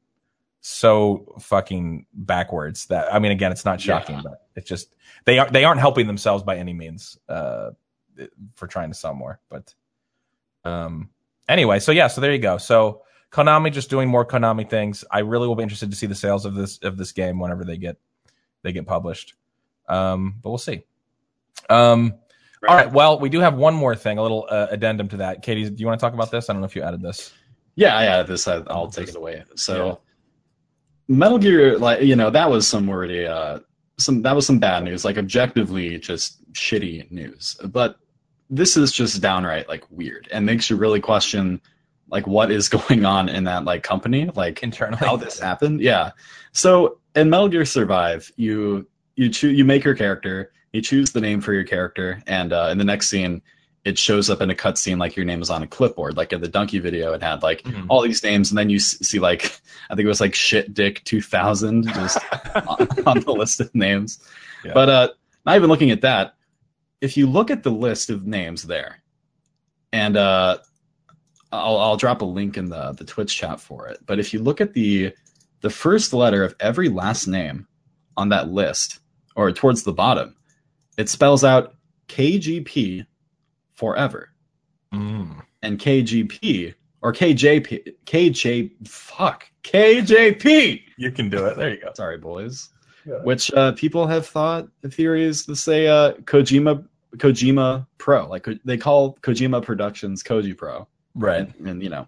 so 0.66 1.34
fucking 1.40 2.06
backwards 2.14 2.86
that 2.86 3.12
I 3.12 3.18
mean 3.18 3.32
again 3.32 3.52
it's 3.52 3.66
not 3.66 3.82
shocking, 3.82 4.16
Yeah. 4.16 4.22
but 4.24 4.46
it's 4.56 4.66
just 4.66 4.94
they 5.26 5.38
are 5.38 5.50
they 5.50 5.62
aren't 5.64 5.80
helping 5.80 6.06
themselves 6.06 6.42
by 6.42 6.56
any 6.56 6.72
means 6.72 7.18
uh 7.28 7.72
for 8.54 8.66
trying 8.66 8.88
to 8.88 8.94
sell 8.94 9.12
more. 9.14 9.40
But 9.50 9.74
um 10.64 11.10
anyway, 11.50 11.80
so 11.80 11.92
yeah, 11.92 12.06
so 12.06 12.22
there 12.22 12.32
you 12.32 12.38
go. 12.38 12.56
So 12.56 13.02
Konami 13.30 13.72
just 13.72 13.90
doing 13.90 14.08
more 14.08 14.24
Konami 14.24 14.68
things. 14.68 15.04
I 15.10 15.18
really 15.18 15.46
will 15.46 15.54
be 15.54 15.62
interested 15.62 15.90
to 15.90 15.96
see 15.96 16.06
the 16.06 16.14
sales 16.14 16.46
of 16.46 16.54
this 16.54 16.78
of 16.78 16.96
this 16.96 17.12
game 17.12 17.38
whenever 17.40 17.66
they 17.66 17.76
get 17.76 17.98
they 18.62 18.72
get 18.72 18.86
published. 18.86 19.34
Um, 19.86 20.36
but 20.42 20.48
we'll 20.48 20.56
see. 20.56 20.84
Um, 21.68 22.14
all 22.66 22.74
right. 22.74 22.90
Well, 22.90 23.18
we 23.18 23.28
do 23.28 23.40
have 23.40 23.54
one 23.54 23.74
more 23.74 23.94
thing, 23.94 24.16
a 24.16 24.22
little 24.22 24.46
uh, 24.48 24.68
addendum 24.70 25.08
to 25.08 25.18
that. 25.18 25.44
KD, 25.44 25.76
do 25.76 25.80
you 25.82 25.86
want 25.86 26.00
to 26.00 26.02
talk 26.02 26.14
about 26.14 26.30
this? 26.30 26.48
I 26.48 26.54
don't 26.54 26.62
know 26.62 26.66
if 26.66 26.74
you 26.74 26.80
added 26.82 27.02
this. 27.02 27.34
Yeah, 27.74 27.94
I 27.94 28.06
added 28.06 28.28
This 28.28 28.48
I, 28.48 28.62
I'll 28.68 28.88
take 28.88 29.08
it 29.08 29.16
away. 29.16 29.44
So, 29.56 30.00
Metal 31.08 31.38
Gear, 31.38 31.78
like 31.78 32.02
you 32.02 32.16
know, 32.16 32.30
that 32.30 32.50
was 32.50 32.66
some 32.66 32.86
wordy, 32.86 33.26
uh, 33.26 33.60
some 33.98 34.22
that 34.22 34.34
was 34.34 34.46
some 34.46 34.58
bad 34.58 34.84
news. 34.84 35.04
Like 35.04 35.18
objectively, 35.18 35.98
just 35.98 36.40
shitty 36.52 37.10
news. 37.10 37.56
But 37.64 37.96
this 38.50 38.76
is 38.76 38.92
just 38.92 39.20
downright 39.20 39.68
like 39.68 39.84
weird 39.90 40.28
and 40.30 40.44
makes 40.44 40.68
you 40.68 40.76
really 40.76 41.00
question 41.00 41.60
like 42.08 42.26
what 42.26 42.50
is 42.50 42.68
going 42.88 43.04
on 43.04 43.28
in 43.28 43.44
that 43.44 43.64
like 43.64 43.82
company, 43.82 44.30
like 44.34 44.62
Internally, 44.62 44.98
how 44.98 45.16
this 45.16 45.38
happened. 45.38 45.80
Yeah. 45.80 46.12
So 46.52 46.98
in 47.14 47.30
Metal 47.30 47.48
Gear 47.48 47.64
Survive, 47.64 48.30
you 48.36 48.86
you 49.16 49.28
choose 49.28 49.56
you 49.56 49.64
make 49.64 49.84
your 49.84 49.94
character, 49.94 50.52
you 50.72 50.80
choose 50.80 51.12
the 51.12 51.20
name 51.20 51.40
for 51.40 51.52
your 51.52 51.64
character, 51.64 52.22
and 52.26 52.52
uh, 52.52 52.68
in 52.70 52.78
the 52.78 52.84
next 52.84 53.08
scene, 53.08 53.42
it 53.84 53.98
shows 53.98 54.30
up 54.30 54.40
in 54.40 54.48
a 54.50 54.54
cutscene 54.54 54.98
like 54.98 55.14
your 55.14 55.26
name 55.26 55.42
is 55.42 55.50
on 55.50 55.62
a 55.62 55.66
clipboard. 55.66 56.16
Like 56.16 56.32
in 56.32 56.40
the 56.40 56.48
Dunkey 56.48 56.80
video, 56.80 57.12
it 57.12 57.22
had 57.22 57.42
like 57.42 57.62
Mhm. 57.64 57.86
all 57.88 58.00
these 58.02 58.22
names, 58.22 58.50
and 58.50 58.56
then 58.58 58.70
you 58.70 58.78
see 58.78 59.18
like 59.18 59.60
I 59.90 59.94
think 59.94 60.04
it 60.06 60.08
was 60.08 60.20
like 60.20 60.34
shit 60.34 60.72
dick 60.72 61.02
two 61.04 61.20
thousand 61.20 61.86
just 61.88 62.18
on, 62.54 62.88
on 63.06 63.20
the 63.20 63.32
list 63.32 63.60
of 63.60 63.74
names. 63.74 64.18
Yeah. 64.64 64.72
But 64.74 64.88
uh, 64.88 65.08
not 65.44 65.56
even 65.56 65.68
looking 65.68 65.90
at 65.90 66.00
that. 66.02 66.34
If 67.00 67.16
you 67.18 67.26
look 67.26 67.50
at 67.50 67.62
the 67.62 67.70
list 67.70 68.08
of 68.08 68.26
names 68.26 68.62
there, 68.62 69.02
and 69.92 70.16
uh, 70.16 70.58
I'll, 71.52 71.76
I'll 71.78 71.96
drop 71.98 72.22
a 72.22 72.24
link 72.24 72.56
in 72.56 72.70
the 72.70 72.92
the 72.92 73.04
Twitch 73.04 73.36
chat 73.36 73.60
for 73.60 73.88
it. 73.88 73.98
But 74.06 74.18
if 74.18 74.32
you 74.32 74.40
look 74.40 74.60
at 74.62 74.72
the 74.72 75.12
the 75.60 75.70
first 75.70 76.12
letter 76.14 76.42
of 76.44 76.54
every 76.60 76.88
last 76.88 77.26
name 77.26 77.66
on 78.16 78.30
that 78.30 78.48
list, 78.48 79.00
or 79.36 79.52
towards 79.52 79.82
the 79.82 79.92
bottom, 79.92 80.36
it 80.96 81.08
spells 81.10 81.44
out 81.44 81.74
KGP 82.08 83.04
forever 83.74 84.30
Mm. 84.92 85.42
and 85.62 85.78
KGP 85.78 86.74
or 87.02 87.12
KJP 87.12 87.94
KJ 88.06 88.70
fuck 88.88 89.44
KJP. 89.64 90.80
You 90.96 91.10
can 91.10 91.28
do 91.28 91.44
it. 91.46 91.56
There 91.56 91.70
you 91.74 91.80
go. 91.80 91.90
Sorry, 91.96 92.16
boys. 92.18 92.70
Yeah. 93.06 93.16
Which 93.24 93.52
uh, 93.54 93.72
people 93.72 94.06
have 94.06 94.26
thought 94.26 94.68
the 94.82 94.88
theories 94.88 95.44
to 95.46 95.56
say 95.56 95.88
uh, 95.88 96.12
Kojima 96.22 96.86
Kojima 97.16 97.86
Pro, 97.98 98.28
like 98.28 98.46
they 98.64 98.76
call 98.76 99.16
Kojima 99.22 99.62
Productions 99.62 100.22
Koji 100.22 100.56
Pro, 100.56 100.86
Right. 101.14 101.40
and, 101.58 101.68
and 101.68 101.82
you 101.82 101.90
know, 101.90 102.06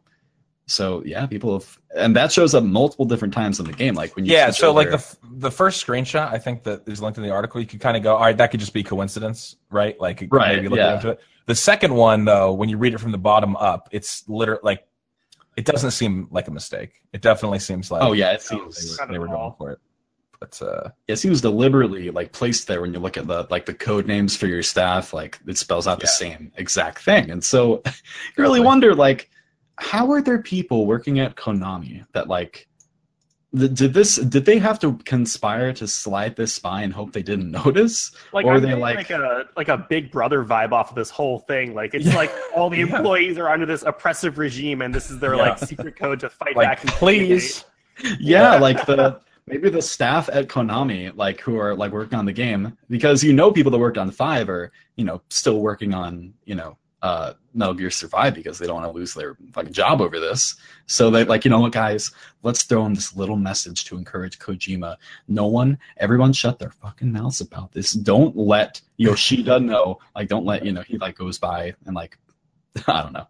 so 0.66 1.02
yeah, 1.04 1.26
people 1.26 1.58
have, 1.58 1.78
and 1.96 2.16
that 2.16 2.32
shows 2.32 2.54
up 2.54 2.64
multiple 2.64 3.04
different 3.04 3.32
times 3.32 3.60
in 3.60 3.66
the 3.66 3.72
game. 3.72 3.94
Like 3.94 4.16
when 4.16 4.24
you 4.24 4.32
Yeah. 4.32 4.46
switch 4.46 4.56
So 4.58 4.72
like 4.72 4.88
the 4.88 4.96
f- 4.96 5.16
the 5.22 5.50
first 5.50 5.84
screenshot, 5.86 6.32
I 6.32 6.38
think 6.38 6.64
that 6.64 6.82
is 6.88 7.00
linked 7.00 7.18
in 7.18 7.24
the 7.24 7.30
article. 7.30 7.60
You 7.60 7.66
could 7.66 7.80
kind 7.80 7.96
of 7.96 8.02
go, 8.02 8.14
all 8.16 8.22
right, 8.22 8.36
that 8.36 8.50
could 8.50 8.60
just 8.60 8.72
be 8.72 8.82
coincidence, 8.82 9.56
right? 9.70 9.98
Like 10.00 10.26
Right, 10.30 10.56
maybe 10.56 10.68
look 10.68 10.78
yeah. 10.78 10.94
into 10.94 11.10
it. 11.10 11.20
The 11.46 11.54
second 11.54 11.94
one, 11.94 12.24
though, 12.24 12.52
when 12.52 12.68
you 12.68 12.78
read 12.78 12.94
it 12.94 12.98
from 12.98 13.12
the 13.12 13.18
bottom 13.18 13.54
up, 13.56 13.88
it's 13.92 14.28
literally 14.28 14.60
like 14.64 14.86
it 15.56 15.64
doesn't 15.64 15.92
seem 15.92 16.26
like 16.30 16.48
a 16.48 16.50
mistake. 16.50 16.90
It 17.12 17.22
definitely 17.22 17.60
seems 17.60 17.90
like 17.90 18.02
oh 18.02 18.12
yeah, 18.12 18.32
it 18.32 18.38
they 18.40 18.56
seems 18.56 18.98
were, 19.00 19.06
they 19.12 19.18
were 19.18 19.28
going 19.28 19.54
for 19.56 19.70
it. 19.70 19.78
But 20.38 20.60
uh, 20.60 20.90
it 21.08 21.16
seems 21.16 21.40
deliberately 21.40 22.10
like 22.10 22.32
placed 22.32 22.66
there 22.66 22.82
when 22.82 22.92
you 22.92 22.98
look 22.98 23.16
at 23.16 23.26
the 23.26 23.46
like 23.50 23.64
the 23.66 23.72
code 23.72 24.06
names 24.06 24.36
for 24.36 24.46
your 24.46 24.62
staff 24.62 25.14
like 25.14 25.38
it 25.46 25.56
spells 25.56 25.86
out 25.86 25.98
the 26.00 26.06
same 26.06 26.52
exact 26.56 26.98
thing 27.02 27.30
and 27.30 27.42
so 27.42 27.80
you 27.86 28.42
really 28.42 28.60
wonder 28.60 28.94
like 28.94 29.30
how 29.78 30.10
are 30.12 30.22
there 30.22 30.40
people 30.42 30.86
working 30.86 31.20
at 31.20 31.36
konami 31.36 32.04
that 32.12 32.28
like 32.28 32.66
th- 33.56 33.72
did 33.74 33.94
this? 33.94 34.16
Did 34.16 34.44
they 34.44 34.58
have 34.58 34.78
to 34.80 34.94
conspire 35.04 35.72
to 35.74 35.86
slide 35.86 36.36
this 36.36 36.58
by 36.58 36.82
and 36.82 36.92
hope 36.92 37.12
they 37.12 37.22
didn't 37.22 37.50
notice? 37.64 38.10
Like, 38.32 38.46
Or 38.46 38.54
I'm 38.54 38.62
they 38.62 38.74
like- 38.74 38.96
like 38.96 39.10
a 39.10 39.44
like 39.56 39.68
a 39.68 39.78
Big 39.78 40.10
Brother 40.10 40.44
vibe 40.44 40.72
off 40.72 40.90
of 40.90 40.96
this 40.96 41.10
whole 41.10 41.40
thing. 41.40 41.74
Like 41.74 41.94
it's 41.94 42.06
Yeah. 42.06 42.16
like 42.16 42.32
all 42.54 42.70
the 42.70 42.78
Yeah. 42.86 42.96
employees 42.96 43.38
are 43.38 43.48
under 43.50 43.66
this 43.66 43.82
oppressive 43.82 44.38
regime, 44.38 44.82
and 44.82 44.94
this 44.94 45.10
is 45.10 45.18
their 45.18 45.34
Yeah. 45.34 45.42
like 45.42 45.58
secret 45.58 45.96
code 45.98 46.20
to 46.20 46.30
fight 46.30 46.56
Like, 46.56 46.68
back. 46.68 46.82
and 46.82 46.90
please. 46.92 47.64
yeah, 48.20 48.56
like 48.56 48.84
the 48.86 49.20
maybe 49.46 49.70
the 49.70 49.80
staff 49.80 50.28
at 50.32 50.48
Konami, 50.48 51.16
like 51.16 51.40
who 51.40 51.58
are 51.58 51.74
like 51.74 51.92
working 51.92 52.18
on 52.18 52.24
the 52.26 52.32
game, 52.32 52.76
because 52.90 53.22
you 53.22 53.32
know 53.32 53.50
people 53.52 53.70
that 53.72 53.78
worked 53.78 53.96
on 53.98 54.10
five 54.10 54.48
are 54.48 54.72
you 54.96 55.04
know 55.04 55.22
still 55.30 55.60
working 55.60 55.94
on 55.94 56.32
you 56.46 56.54
know 56.54 56.76
uh 57.02 57.34
Metal 57.54 57.74
Gear 57.74 57.90
Survive 57.90 58.34
because 58.34 58.58
they 58.58 58.66
don't 58.66 58.76
want 58.76 58.92
to 58.92 58.98
lose 58.98 59.14
their 59.14 59.36
fucking 59.52 59.72
job 59.72 60.00
over 60.00 60.20
this. 60.20 60.56
So 60.86 61.10
they 61.10 61.24
like 61.24 61.44
you 61.44 61.50
know 61.50 61.60
what 61.60 61.72
guys, 61.72 62.10
let's 62.42 62.62
throw 62.62 62.86
in 62.86 62.94
this 62.94 63.16
little 63.16 63.36
message 63.36 63.84
to 63.86 63.96
encourage 63.96 64.38
Kojima. 64.38 64.96
No 65.28 65.46
one, 65.46 65.78
everyone, 65.98 66.32
shut 66.32 66.58
their 66.58 66.70
fucking 66.70 67.12
mouths 67.12 67.40
about 67.40 67.72
this. 67.72 67.92
Don't 67.92 68.36
let 68.36 68.80
Yoshida 68.96 69.60
know. 69.60 69.98
Like 70.14 70.28
don't 70.28 70.46
let 70.46 70.64
you 70.64 70.72
know 70.72 70.82
he 70.82 70.98
like 70.98 71.16
goes 71.16 71.38
by 71.38 71.74
and 71.86 71.94
like 71.94 72.18
I 72.86 73.02
don't 73.02 73.12
know. 73.12 73.26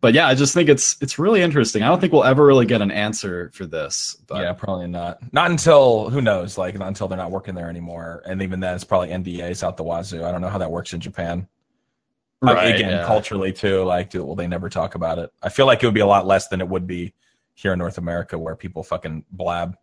But 0.00 0.14
yeah, 0.14 0.26
I 0.26 0.34
just 0.34 0.54
think 0.54 0.68
it's 0.70 0.96
it's 1.02 1.18
really 1.18 1.42
interesting. 1.42 1.82
I 1.82 1.88
don't 1.88 2.00
think 2.00 2.12
we'll 2.12 2.24
ever 2.24 2.44
really 2.44 2.64
get 2.64 2.80
an 2.80 2.90
answer 2.90 3.50
for 3.52 3.66
this. 3.66 4.16
But 4.26 4.42
yeah, 4.42 4.52
probably 4.54 4.86
not. 4.86 5.18
Not 5.32 5.50
until 5.50 6.08
who 6.08 6.22
knows, 6.22 6.56
like 6.56 6.78
not 6.78 6.88
until 6.88 7.06
they're 7.06 7.18
not 7.18 7.30
working 7.30 7.54
there 7.54 7.68
anymore, 7.68 8.22
and 8.26 8.40
even 8.40 8.60
then, 8.60 8.74
it's 8.74 8.84
probably 8.84 9.08
NDAs 9.08 9.62
out 9.62 9.76
the 9.76 9.84
wazoo. 9.84 10.24
I 10.24 10.32
don't 10.32 10.40
know 10.40 10.48
how 10.48 10.58
that 10.58 10.70
works 10.70 10.94
in 10.94 11.00
Japan. 11.00 11.46
Right, 12.42 12.74
again, 12.74 12.90
yeah. 12.90 13.06
culturally 13.06 13.52
too. 13.52 13.82
Like, 13.84 14.10
do, 14.10 14.24
will 14.24 14.34
they 14.34 14.46
never 14.46 14.70
talk 14.70 14.94
about 14.94 15.18
it? 15.18 15.30
I 15.42 15.50
feel 15.50 15.66
like 15.66 15.82
it 15.82 15.86
would 15.86 15.94
be 15.94 16.00
a 16.00 16.06
lot 16.06 16.26
less 16.26 16.48
than 16.48 16.60
it 16.60 16.68
would 16.68 16.86
be 16.86 17.12
here 17.54 17.74
in 17.74 17.78
North 17.78 17.98
America, 17.98 18.38
where 18.38 18.56
people 18.56 18.82
fucking 18.82 19.24
blab, 19.30 19.76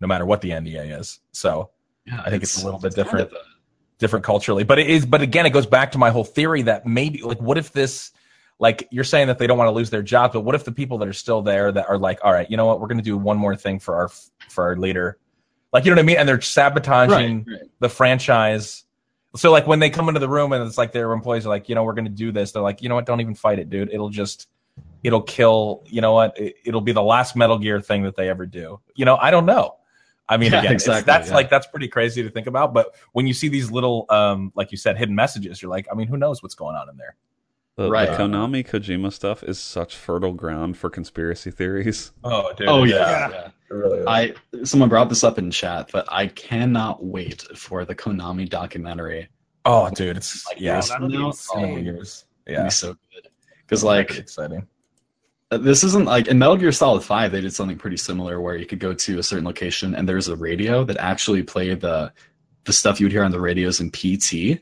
no 0.00 0.06
matter 0.06 0.26
what 0.26 0.42
the 0.42 0.50
NDA 0.50 0.98
is. 1.00 1.20
So 1.32 1.70
Yeah, 2.04 2.20
I 2.24 2.28
think 2.28 2.42
it's 2.42 2.60
a 2.60 2.64
little 2.64 2.78
bit 2.80 2.94
kind 2.94 3.04
different. 3.04 3.30
of 3.30 3.36
a- 3.36 3.44
different 3.98 4.24
culturally, 4.24 4.64
but 4.64 4.78
it 4.78 4.90
is. 4.90 5.06
But 5.06 5.22
again, 5.22 5.46
it 5.46 5.50
goes 5.50 5.64
back 5.64 5.92
to 5.92 5.98
my 5.98 6.10
whole 6.10 6.24
theory 6.24 6.62
that 6.62 6.84
maybe, 6.84 7.22
like, 7.22 7.40
what 7.40 7.56
if 7.56 7.72
this, 7.72 8.10
like, 8.58 8.88
you're 8.90 9.04
saying 9.04 9.28
that 9.28 9.38
they 9.38 9.46
don't 9.46 9.56
want 9.56 9.68
to 9.68 9.72
lose 9.72 9.90
their 9.90 10.02
job, 10.02 10.32
but 10.32 10.40
what 10.40 10.54
if 10.54 10.64
the 10.64 10.72
people 10.72 10.98
that 10.98 11.08
are 11.08 11.12
still 11.14 11.40
there 11.40 11.72
that 11.72 11.88
are 11.88 11.96
like, 11.96 12.18
all 12.22 12.32
right, 12.32 12.50
you 12.50 12.56
know 12.56 12.66
what, 12.66 12.80
we're 12.80 12.88
going 12.88 12.98
to 12.98 13.04
do 13.04 13.16
one 13.16 13.38
more 13.38 13.56
thing 13.56 13.78
for 13.78 13.94
our 13.94 14.08
for 14.50 14.64
our 14.64 14.76
leader, 14.76 15.18
like, 15.72 15.84
you 15.86 15.90
know 15.90 15.94
what 15.94 16.02
I 16.02 16.06
mean, 16.06 16.16
and 16.18 16.28
they're 16.28 16.40
sabotaging 16.40 17.44
right, 17.46 17.60
right. 17.60 17.70
the 17.80 17.88
franchise. 17.88 18.84
So 19.34 19.50
like 19.50 19.66
when 19.66 19.78
they 19.78 19.90
come 19.90 20.08
into 20.08 20.20
the 20.20 20.28
room 20.28 20.52
and 20.52 20.66
it's 20.66 20.76
like 20.76 20.92
their 20.92 21.12
employees 21.12 21.46
are 21.46 21.48
like, 21.48 21.68
you 21.68 21.74
know, 21.74 21.84
we're 21.84 21.94
going 21.94 22.04
to 22.04 22.10
do 22.10 22.32
this. 22.32 22.52
They're 22.52 22.62
like, 22.62 22.82
you 22.82 22.88
know 22.88 22.94
what? 22.94 23.06
Don't 23.06 23.20
even 23.20 23.34
fight 23.34 23.58
it, 23.58 23.70
dude. 23.70 23.90
It'll 23.90 24.10
just, 24.10 24.48
it'll 25.02 25.22
kill. 25.22 25.84
You 25.86 26.00
know 26.02 26.12
what? 26.12 26.38
It, 26.38 26.56
it'll 26.64 26.82
be 26.82 26.92
the 26.92 27.02
last 27.02 27.34
Metal 27.34 27.58
Gear 27.58 27.80
thing 27.80 28.02
that 28.02 28.16
they 28.16 28.28
ever 28.28 28.44
do. 28.44 28.80
You 28.94 29.04
know, 29.04 29.16
I 29.16 29.30
don't 29.30 29.46
know. 29.46 29.76
I 30.28 30.36
mean, 30.36 30.52
Yeah, 30.52 30.60
again, 30.60 30.72
exactly, 30.72 31.04
that's 31.04 31.28
yeah. 31.28 31.34
like 31.34 31.50
that's 31.50 31.66
pretty 31.66 31.88
crazy 31.88 32.22
to 32.22 32.30
think 32.30 32.46
about. 32.46 32.72
But 32.72 32.94
when 33.12 33.26
you 33.26 33.34
see 33.34 33.48
these 33.48 33.70
little, 33.70 34.06
um, 34.08 34.52
like 34.54 34.70
you 34.70 34.78
said, 34.78 34.96
hidden 34.96 35.14
messages, 35.14 35.60
you're 35.60 35.70
like, 35.70 35.86
I 35.90 35.94
mean, 35.94 36.06
who 36.06 36.16
knows 36.16 36.42
what's 36.42 36.54
going 36.54 36.76
on 36.76 36.88
in 36.88 36.96
there? 36.96 37.16
The, 37.76 37.88
Right. 37.90 38.10
the 38.10 38.16
Konami 38.16 38.66
Kojima 38.66 39.12
stuff 39.12 39.42
is 39.42 39.58
such 39.58 39.96
fertile 39.96 40.32
ground 40.34 40.76
for 40.76 40.90
conspiracy 40.90 41.50
theories. 41.50 42.12
Oh, 42.24 42.52
dude. 42.54 42.68
Oh 42.68 42.84
it 42.84 42.90
yeah, 42.90 43.30
yeah. 43.30 43.48
Really. 43.70 44.04
I 44.06 44.34
someone 44.64 44.90
brought 44.90 45.08
this 45.08 45.24
up 45.24 45.38
in 45.38 45.50
chat, 45.50 45.88
but 45.92 46.04
I 46.10 46.26
cannot 46.26 47.02
wait 47.02 47.42
for 47.56 47.84
the 47.86 47.94
Konami 47.94 48.48
documentary. 48.48 49.28
oh, 49.64 49.88
dude, 49.90 50.16
it's 50.18 50.46
Like, 50.46 50.60
yeah, 50.60 50.80
Oh, 50.84 50.86
that'll 50.88 51.08
be 51.08 51.16
oh, 51.54 51.76
years. 51.76 52.26
Yeah, 52.46 52.64
be 52.64 52.70
so 52.70 52.88
good. 53.12 53.28
Because 53.64 53.82
like 53.82 54.10
exciting. 54.18 54.66
Uh, 55.50 55.58
this 55.58 55.84
isn't 55.84 56.04
like 56.06 56.28
in 56.28 56.38
Metal 56.38 56.56
Gear 56.56 56.72
Solid 56.72 57.02
Five, 57.02 57.32
they 57.32 57.40
did 57.40 57.54
something 57.54 57.78
pretty 57.78 57.96
similar 57.96 58.40
where 58.40 58.56
you 58.56 58.66
could 58.66 58.80
go 58.80 58.92
to 58.92 59.18
a 59.18 59.22
certain 59.22 59.44
location 59.46 59.94
and 59.94 60.06
there's 60.08 60.28
a 60.28 60.36
radio 60.36 60.84
that 60.84 60.98
actually 60.98 61.42
played 61.42 61.80
the 61.80 62.12
the 62.64 62.72
stuff 62.72 63.00
you 63.00 63.06
would 63.06 63.12
hear 63.12 63.24
on 63.24 63.30
the 63.30 63.40
radios 63.40 63.80
in 63.80 63.90
PT 63.90 64.60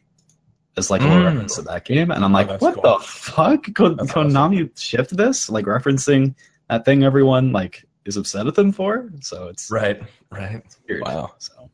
as 0.77 0.91
like 0.91 1.03
a 1.03 1.05
Mm. 1.05 1.25
reference 1.25 1.57
to 1.57 1.63
that 1.63 1.85
game. 1.85 2.11
And 2.11 2.25
I'm 2.25 2.33
like, 2.33 2.49
that's 2.49 2.63
what 2.63 2.75
cool. 2.75 2.83
the 2.83 3.05
fuck? 3.05 3.65
That's 3.67 4.13
Konami 4.13 4.71
shift 4.79 5.17
this, 5.17 5.51
like 5.51 5.65
referencing 5.67 6.35
that 6.69 6.85
thing 6.85 7.03
everyone 7.05 7.53
like 7.53 7.85
is 8.05 8.17
upset 8.17 8.47
at 8.47 8.55
them 8.55 8.73
for. 8.73 9.11
So 9.21 9.49
it's 9.49 9.71
Right, 9.71 10.01
right. 10.31 10.63
weird. 10.89 11.03
Wow. 11.03 11.33
So 11.39 11.69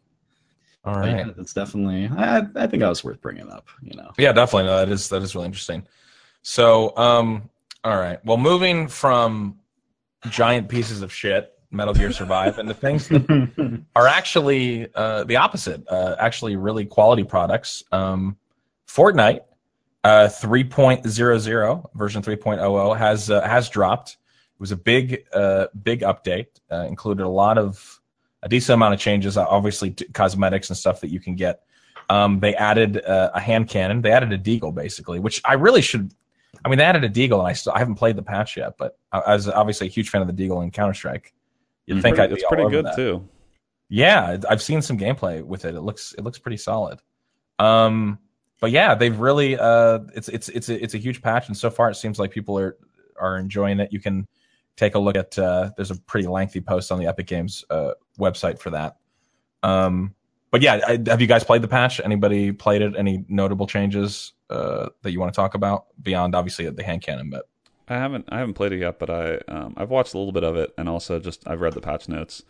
All 0.84 0.94
right. 0.94 1.16
yeah, 1.26 1.32
that's 1.36 1.52
definitely. 1.52 2.08
I 2.16 2.38
I 2.56 2.66
think 2.66 2.80
that 2.80 2.88
was 2.88 3.04
worth 3.04 3.20
bringing 3.20 3.50
up. 3.50 3.68
You 3.82 3.96
know. 3.96 4.10
Yeah, 4.18 4.32
definitely. 4.32 4.68
No, 4.68 4.78
that 4.78 4.88
is 4.88 5.08
that 5.10 5.22
is 5.22 5.34
really 5.34 5.46
interesting. 5.46 5.86
So, 6.42 6.96
um, 6.96 7.50
all 7.84 7.96
right. 7.98 8.24
Well, 8.24 8.36
moving 8.36 8.86
from 8.88 9.58
giant 10.30 10.68
pieces 10.68 11.02
of 11.02 11.12
shit, 11.12 11.52
Metal 11.70 11.92
Gear 11.92 12.12
Survive, 12.12 12.58
and 12.58 12.68
the 12.68 12.74
things 12.74 13.08
that 13.08 13.82
are 13.96 14.06
actually 14.06 14.88
uh, 14.94 15.24
the 15.24 15.36
opposite. 15.36 15.82
Uh, 15.88 16.14
actually, 16.18 16.56
really 16.56 16.84
quality 16.86 17.24
products. 17.24 17.82
Um, 17.92 18.36
Fortnite 18.88 19.40
uh, 20.04 20.28
3.00 20.28 21.84
version 21.94 22.22
3.00 22.22 22.96
has 22.98 23.30
uh, 23.30 23.40
has 23.42 23.68
dropped. 23.68 24.10
It 24.10 24.60
was 24.60 24.72
a 24.72 24.76
big 24.76 25.24
uh, 25.32 25.66
big 25.82 26.00
update. 26.00 26.46
Uh, 26.70 26.86
included 26.88 27.24
a 27.24 27.28
lot 27.28 27.58
of 27.58 28.00
a 28.42 28.48
decent 28.48 28.74
amount 28.74 28.94
of 28.94 29.00
changes. 29.00 29.36
uh, 29.36 29.44
Obviously, 29.46 29.90
cosmetics 30.14 30.70
and 30.70 30.76
stuff 30.76 31.00
that 31.00 31.10
you 31.10 31.20
can 31.20 31.34
get. 31.36 31.62
Um, 32.08 32.38
they 32.40 32.54
added 32.54 33.04
uh, 33.04 33.32
a 33.34 33.40
hand 33.40 33.68
cannon. 33.68 34.00
They 34.02 34.12
added 34.12 34.32
a 34.32 34.38
deagle, 34.38 34.72
basically, 34.74 35.18
which 35.18 35.42
I 35.44 35.54
really 35.54 35.82
should. 35.82 36.14
I 36.64 36.68
mean, 36.68 36.78
they 36.78 36.84
added 36.84 37.04
a 37.04 37.08
deagle, 37.08 37.40
and 37.40 37.48
I 37.48 37.52
still 37.52 37.72
I 37.72 37.78
haven't 37.80 37.96
played 37.96 38.16
the 38.16 38.22
patch 38.22 38.56
yet, 38.56 38.74
but 38.78 38.96
I, 39.12 39.18
I 39.18 39.34
was 39.34 39.48
obviously 39.48 39.88
a 39.88 39.90
huge 39.90 40.08
fan 40.10 40.22
of 40.22 40.28
the 40.28 40.32
deagle 40.48 40.62
in 40.62 40.70
Counter 40.70 40.94
Strike. 40.94 41.34
You'd 41.86 41.98
Mhm. 41.98 42.02
think 42.02 42.18
I'd 42.18 42.32
it's 42.32 42.44
pretty 42.48 42.68
good 42.70 42.86
that. 42.86 42.96
too. 42.96 43.28
Yeah, 43.88 44.36
I've 44.48 44.62
seen 44.62 44.82
some 44.82 44.98
gameplay 44.98 45.42
with 45.44 45.64
it. 45.64 45.74
It 45.74 45.80
looks 45.82 46.14
it 46.16 46.22
looks 46.24 46.38
pretty 46.38 46.56
solid. 46.56 47.00
Um, 47.58 48.18
but 48.60 48.70
yeah, 48.70 48.94
they've 48.94 49.18
really 49.18 49.58
uh, 49.58 50.00
it's 50.14 50.28
it's 50.28 50.48
it's 50.48 50.68
a, 50.68 50.82
it's 50.82 50.94
a 50.94 50.98
huge 50.98 51.22
patch, 51.22 51.48
and 51.48 51.56
so 51.56 51.70
far 51.70 51.90
it 51.90 51.96
seems 51.96 52.18
like 52.18 52.30
people 52.30 52.58
are 52.58 52.76
are 53.18 53.38
enjoying 53.38 53.80
it. 53.80 53.92
You 53.92 54.00
can 54.00 54.26
take 54.76 54.94
a 54.94 54.98
look 54.98 55.16
at 55.16 55.38
uh, 55.38 55.70
there's 55.76 55.90
a 55.90 55.96
pretty 55.96 56.28
lengthy 56.28 56.60
post 56.60 56.92
on 56.92 56.98
the 56.98 57.06
Epic 57.06 57.26
Games 57.26 57.64
uh, 57.70 57.92
website 58.18 58.58
for 58.58 58.70
that. 58.70 58.96
Um, 59.62 60.14
but 60.50 60.62
yeah, 60.62 60.80
I, 60.86 60.98
have 61.06 61.20
you 61.20 61.26
guys 61.26 61.44
played 61.44 61.62
the 61.62 61.68
patch? 61.68 62.00
Anybody 62.02 62.52
played 62.52 62.82
it? 62.82 62.94
Any 62.96 63.24
notable 63.28 63.66
changes 63.66 64.32
uh, 64.48 64.88
that 65.02 65.12
you 65.12 65.20
want 65.20 65.32
to 65.32 65.36
talk 65.36 65.54
about 65.54 65.86
beyond 66.02 66.34
obviously 66.34 66.68
the 66.70 66.82
hand 66.82 67.02
cannon? 67.02 67.30
But 67.30 67.48
I 67.88 67.94
haven't 67.94 68.26
I 68.30 68.38
haven't 68.38 68.54
played 68.54 68.72
it 68.72 68.78
yet, 68.78 68.98
but 68.98 69.10
I 69.10 69.36
um, 69.48 69.74
I've 69.76 69.90
watched 69.90 70.14
a 70.14 70.18
little 70.18 70.32
bit 70.32 70.44
of 70.44 70.56
it, 70.56 70.72
and 70.78 70.88
also 70.88 71.18
just 71.18 71.46
I've 71.46 71.60
read 71.60 71.74
the 71.74 71.80
patch 71.80 72.08
notes. 72.08 72.42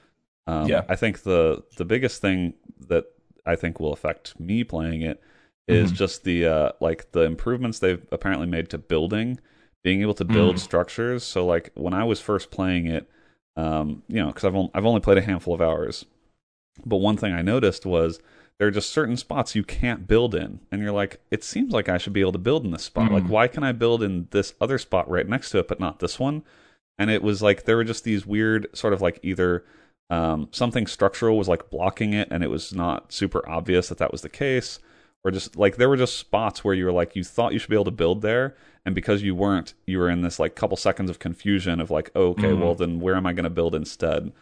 Um, 0.46 0.68
Yeah. 0.68 0.82
I 0.88 0.94
think 0.94 1.22
the 1.22 1.64
the 1.76 1.84
biggest 1.84 2.20
thing 2.20 2.54
that 2.88 3.06
I 3.44 3.56
think 3.56 3.80
will 3.80 3.92
affect 3.92 4.38
me 4.38 4.62
playing 4.62 5.02
it 5.02 5.20
is 5.68 5.92
Mhm. 5.92 5.96
just 5.96 6.24
the 6.24 6.46
uh, 6.46 6.72
like 6.80 7.12
the 7.12 7.22
improvements 7.22 7.78
they've 7.78 8.06
apparently 8.12 8.46
made 8.46 8.68
to 8.70 8.78
building, 8.78 9.40
being 9.82 10.02
able 10.02 10.14
to 10.14 10.24
build 10.24 10.56
Mm. 10.56 10.60
structures. 10.60 11.24
So 11.24 11.44
like 11.46 11.70
when 11.74 11.94
I 11.94 12.04
was 12.04 12.20
first 12.20 12.50
playing 12.50 12.86
it, 12.86 13.08
um, 13.56 14.02
you 14.08 14.16
know, 14.16 14.28
because 14.28 14.44
I've 14.44 14.54
on, 14.56 14.70
I've 14.74 14.86
only 14.86 15.00
played 15.00 15.18
a 15.18 15.22
handful 15.22 15.54
of 15.54 15.60
hours, 15.62 16.04
but 16.84 16.96
one 16.98 17.16
thing 17.16 17.32
I 17.32 17.42
noticed 17.42 17.86
was 17.86 18.20
there 18.58 18.68
are 18.68 18.72
just 18.72 18.90
certain 18.90 19.16
spots 19.16 19.54
you 19.54 19.64
can't 19.64 20.06
build 20.08 20.34
in, 20.34 20.60
and 20.70 20.82
you're 20.82 20.92
like, 20.92 21.20
it 21.30 21.44
seems 21.44 21.72
like 21.72 21.88
I 21.88 21.98
should 21.98 22.12
be 22.14 22.20
able 22.22 22.32
to 22.32 22.38
build 22.38 22.64
in 22.64 22.70
this 22.70 22.84
spot. 22.84 23.10
Mhm. 23.10 23.12
Like, 23.12 23.28
why 23.28 23.48
can 23.48 23.62
I 23.64 23.72
build 23.72 24.02
in 24.02 24.28
this 24.30 24.54
other 24.60 24.78
spot 24.78 25.08
right 25.10 25.28
next 25.28 25.50
to 25.50 25.58
it, 25.58 25.68
but 25.68 25.80
not 25.80 25.98
this 26.00 26.18
one? 26.18 26.42
And 26.98 27.10
it 27.10 27.22
was 27.22 27.42
like 27.42 27.64
there 27.64 27.76
were 27.76 27.84
just 27.84 28.04
these 28.04 28.26
weird 28.26 28.68
sort 28.74 28.92
of 28.94 29.02
like 29.02 29.20
either 29.22 29.64
um, 30.08 30.48
something 30.52 30.86
structural 30.86 31.36
was 31.36 31.48
like 31.48 31.68
blocking 31.70 32.12
it, 32.14 32.28
and 32.30 32.42
it 32.44 32.48
was 32.50 32.72
not 32.74 33.12
super 33.12 33.46
obvious 33.48 33.88
that 33.88 33.98
that 33.98 34.12
was 34.12 34.22
the 34.22 34.28
case, 34.30 34.78
or 35.26 35.32
just 35.32 35.56
like 35.56 35.74
there 35.76 35.88
were 35.88 35.96
just 35.96 36.18
spots 36.18 36.62
where 36.62 36.72
you 36.72 36.84
were 36.84 36.92
like 36.92 37.16
you 37.16 37.24
thought 37.24 37.52
you 37.52 37.58
should 37.58 37.68
be 37.68 37.74
able 37.74 37.84
to 37.84 37.90
build 37.90 38.22
there, 38.22 38.54
and 38.84 38.94
because 38.94 39.24
you 39.24 39.34
weren't, 39.34 39.74
you 39.84 39.98
were 39.98 40.08
in 40.08 40.22
this 40.22 40.38
like 40.38 40.54
couple 40.54 40.76
seconds 40.76 41.10
of 41.10 41.18
confusion 41.18 41.80
of 41.80 41.90
like, 41.90 42.10
oh, 42.14 42.28
okay, 42.28 42.52
Mhm. 42.52 42.60
well 42.60 42.76
then 42.76 43.00
where 43.00 43.16
am 43.16 43.26
I 43.26 43.32
going 43.32 43.42
to 43.42 43.50
build 43.50 43.74
instead? 43.74 44.32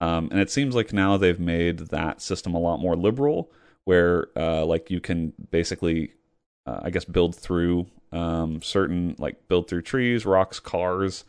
Um, 0.00 0.28
and 0.30 0.38
it 0.40 0.48
seems 0.48 0.76
like 0.76 0.92
now 0.92 1.16
they've 1.16 1.40
made 1.40 1.78
that 1.88 2.22
system 2.22 2.54
a 2.54 2.60
lot 2.60 2.78
more 2.78 2.94
liberal, 2.94 3.50
where 3.84 4.28
uh, 4.36 4.64
like 4.64 4.92
you 4.92 5.00
can 5.00 5.32
basically, 5.50 6.12
uh, 6.66 6.78
I 6.82 6.90
guess, 6.90 7.04
build 7.04 7.34
through 7.34 7.86
um, 8.12 8.62
certain 8.62 9.16
like 9.18 9.48
build 9.48 9.66
through 9.68 9.82
trees, 9.82 10.24
rocks, 10.24 10.60
cars. 10.60 11.24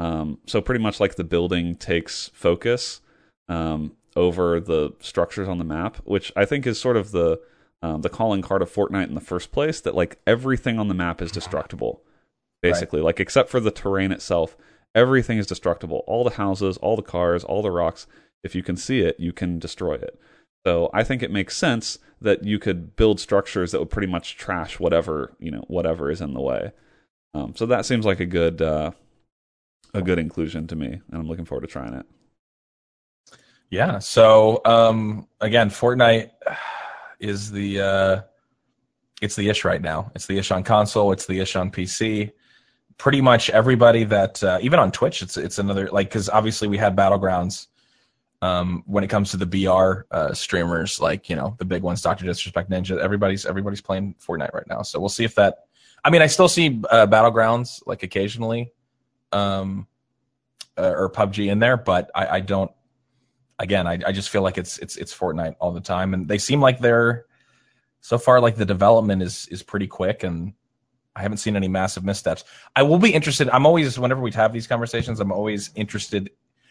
Um, 0.00 0.38
so 0.46 0.60
pretty 0.60 0.82
much 0.82 0.98
like 0.98 1.14
the 1.14 1.22
building 1.24 1.76
takes 1.76 2.28
focus 2.34 3.00
um, 3.48 3.92
over 4.16 4.58
the 4.58 4.94
structures 4.98 5.46
on 5.48 5.58
the 5.58 5.64
map, 5.64 5.98
which 5.98 6.32
I 6.34 6.44
think 6.44 6.66
is 6.66 6.80
sort 6.80 6.96
of 6.96 7.12
the 7.12 7.40
um, 7.82 8.02
the 8.02 8.08
calling 8.08 8.42
card 8.42 8.62
of 8.62 8.72
Fortnite 8.72 9.08
in 9.08 9.14
the 9.14 9.20
first 9.20 9.52
place. 9.52 9.80
That 9.80 9.94
like 9.94 10.18
everything 10.26 10.78
on 10.78 10.88
the 10.88 10.94
map 10.94 11.22
is 11.22 11.32
destructible, 11.32 12.02
basically, 12.62 13.00
like 13.00 13.20
except 13.20 13.50
for 13.50 13.60
the 13.60 13.70
terrain 13.70 14.12
itself. 14.12 14.56
Everything 14.94 15.38
is 15.38 15.46
destructible. 15.46 16.02
All 16.06 16.24
the 16.24 16.30
houses, 16.30 16.76
all 16.78 16.96
the 16.96 17.02
cars, 17.02 17.44
all 17.44 17.62
the 17.62 17.70
rocks. 17.70 18.06
If 18.42 18.54
you 18.54 18.62
can 18.62 18.76
see 18.76 19.00
it, 19.00 19.18
you 19.18 19.32
can 19.32 19.58
destroy 19.58 19.94
it. 19.94 20.18
So 20.66 20.90
I 20.92 21.04
think 21.04 21.22
it 21.22 21.30
makes 21.30 21.56
sense 21.56 21.98
that 22.20 22.44
you 22.44 22.58
could 22.58 22.96
build 22.96 23.20
structures 23.20 23.72
that 23.72 23.78
would 23.78 23.90
pretty 23.90 24.10
much 24.10 24.36
trash 24.36 24.80
whatever 24.80 25.32
you 25.38 25.50
know 25.50 25.64
whatever 25.68 26.10
is 26.10 26.20
in 26.20 26.34
the 26.34 26.40
way. 26.40 26.72
Um, 27.34 27.54
so 27.54 27.66
that 27.66 27.86
seems 27.86 28.04
like 28.04 28.20
a 28.20 28.26
good 28.26 28.60
uh, 28.60 28.92
a 29.94 30.02
good 30.02 30.18
inclusion 30.18 30.66
to 30.68 30.76
me, 30.76 30.86
and 30.86 31.02
I'm 31.20 31.28
looking 31.28 31.44
forward 31.44 31.62
to 31.62 31.72
trying 31.72 31.94
it. 31.94 32.06
Yeah. 33.70 33.98
So 33.98 34.60
um, 34.64 35.28
again, 35.40 35.70
Fortnite 35.70 36.30
is 37.20 37.50
the 37.50 37.80
uh, 37.80 38.20
it's 39.20 39.36
the 39.36 39.48
ish 39.48 39.64
right 39.64 39.80
now. 39.80 40.10
It's 40.14 40.26
the 40.26 40.38
ish 40.38 40.50
on 40.50 40.62
console. 40.62 41.12
It's 41.12 41.26
the 41.26 41.40
ish 41.40 41.56
on 41.56 41.70
PC. 41.70 42.32
Pretty 42.96 43.20
much 43.20 43.50
everybody 43.50 44.04
that 44.04 44.42
uh, 44.42 44.58
even 44.60 44.78
on 44.78 44.90
Twitch, 44.90 45.22
it's 45.22 45.36
it's 45.36 45.58
another 45.58 45.88
like 45.90 46.08
because 46.08 46.28
obviously 46.28 46.68
we 46.68 46.78
had 46.78 46.96
battlegrounds. 46.96 47.66
Um, 48.40 48.84
when 48.86 49.02
it 49.02 49.08
comes 49.08 49.32
to 49.32 49.36
the 49.36 49.46
BR 49.46 50.06
uh, 50.14 50.32
streamers, 50.32 51.00
like 51.00 51.28
you 51.28 51.34
know 51.34 51.56
the 51.58 51.64
big 51.64 51.82
ones, 51.82 52.02
Doctor 52.02 52.24
Disrespect 52.24 52.70
Ninja, 52.70 52.98
everybody's 52.98 53.46
everybody's 53.46 53.80
playing 53.80 54.14
Fortnite 54.24 54.54
right 54.54 54.66
now. 54.68 54.82
So 54.82 55.00
we'll 55.00 55.08
see 55.08 55.24
if 55.24 55.34
that. 55.36 55.64
I 56.04 56.10
mean, 56.10 56.22
I 56.22 56.28
still 56.28 56.48
see 56.48 56.80
uh, 56.90 57.08
battlegrounds 57.08 57.82
like 57.86 58.04
occasionally, 58.04 58.72
um, 59.32 59.88
uh, 60.76 60.94
or 60.96 61.10
PUBG 61.10 61.50
in 61.50 61.58
there, 61.58 61.76
but 61.76 62.10
I, 62.14 62.26
I 62.36 62.40
don't 62.40 62.70
again, 63.58 63.86
I, 63.86 63.98
I 64.06 64.12
just 64.12 64.30
feel 64.30 64.42
like 64.42 64.58
it's 64.58 64.78
it's 64.78 64.96
it's 64.96 65.16
Fortnite 65.16 65.56
all 65.60 65.72
the 65.72 65.80
time, 65.80 66.14
and 66.14 66.28
they 66.28 66.38
seem 66.38 66.60
like 66.60 66.78
they're 66.78 67.26
so 68.00 68.18
far 68.18 68.40
like 68.40 68.56
the 68.56 68.64
development 68.64 69.22
is 69.22 69.48
is 69.48 69.62
pretty 69.62 69.86
quick, 69.86 70.22
and 70.22 70.52
I 71.16 71.22
haven't 71.22 71.38
seen 71.38 71.56
any 71.56 71.68
massive 71.68 72.04
missteps. 72.04 72.44
I 72.76 72.82
will 72.82 72.98
be 72.98 73.12
interested. 73.12 73.48
I'm 73.50 73.66
always 73.66 73.98
whenever 73.98 74.20
we 74.20 74.30
have 74.32 74.52
these 74.52 74.66
conversations, 74.66 75.20
I'm 75.20 75.32
always 75.32 75.70
interested. 75.74 76.30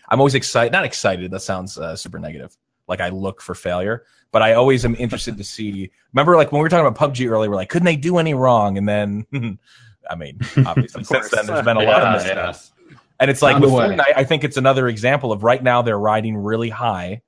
I'm 0.09 0.19
always 0.19 0.35
excited. 0.35 0.71
Not 0.71 0.85
excited. 0.85 1.31
That 1.31 1.41
sounds 1.41 1.77
uh, 1.77 1.95
super 1.95 2.19
negative. 2.19 2.55
Like 2.87 3.01
I 3.01 3.09
look 3.09 3.41
for 3.41 3.53
failure, 3.53 4.05
but 4.31 4.41
I 4.41 4.53
always 4.53 4.85
am 4.85 4.95
interested 4.95 5.37
to 5.37 5.43
see. 5.43 5.91
Remember, 6.13 6.37
like 6.37 6.51
when 6.51 6.59
we 6.59 6.63
were 6.63 6.69
talking 6.69 6.87
about 6.87 7.13
PUBG 7.13 7.29
earlier, 7.29 7.49
we're 7.49 7.57
like, 7.57 7.69
couldn't 7.69 7.85
they 7.85 7.97
do 7.97 8.17
any 8.17 8.33
wrong? 8.33 8.77
And 8.77 8.87
then, 8.87 9.25
I 10.09 10.15
mean, 10.15 10.39
obviously 10.65 11.03
since 11.03 11.29
then 11.29 11.45
there's 11.45 11.65
been 11.65 11.75
a 11.75 11.81
lot 11.81 12.03
of 12.03 12.13
missteps. 12.13 12.71
And 13.19 13.31
it's 13.31 13.41
like 13.41 13.59
with. 13.59 13.71
Fortnite, 13.71 14.13
I 14.15 14.23
think 14.23 14.43
it's 14.43 14.57
another 14.57 14.87
example 14.87 15.31
of 15.31 15.43
right 15.43 15.61
now 15.61 15.81
they're 15.81 15.99
riding 15.99 16.37
really 16.37 16.69
high. 16.69 17.21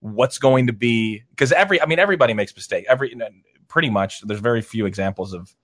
What's 0.00 0.38
going 0.38 0.68
to 0.68 0.72
be 0.72 1.22
because 1.30 1.52
every 1.52 1.80
I 1.80 1.86
mean 1.86 1.98
everybody 1.98 2.34
makes 2.34 2.54
mistakes. 2.54 2.86
Every 2.88 3.14
pretty 3.68 3.90
much 3.90 4.20
there's 4.22 4.40
very 4.40 4.62
few 4.62 4.86
examples 4.86 5.32
of 5.32 5.54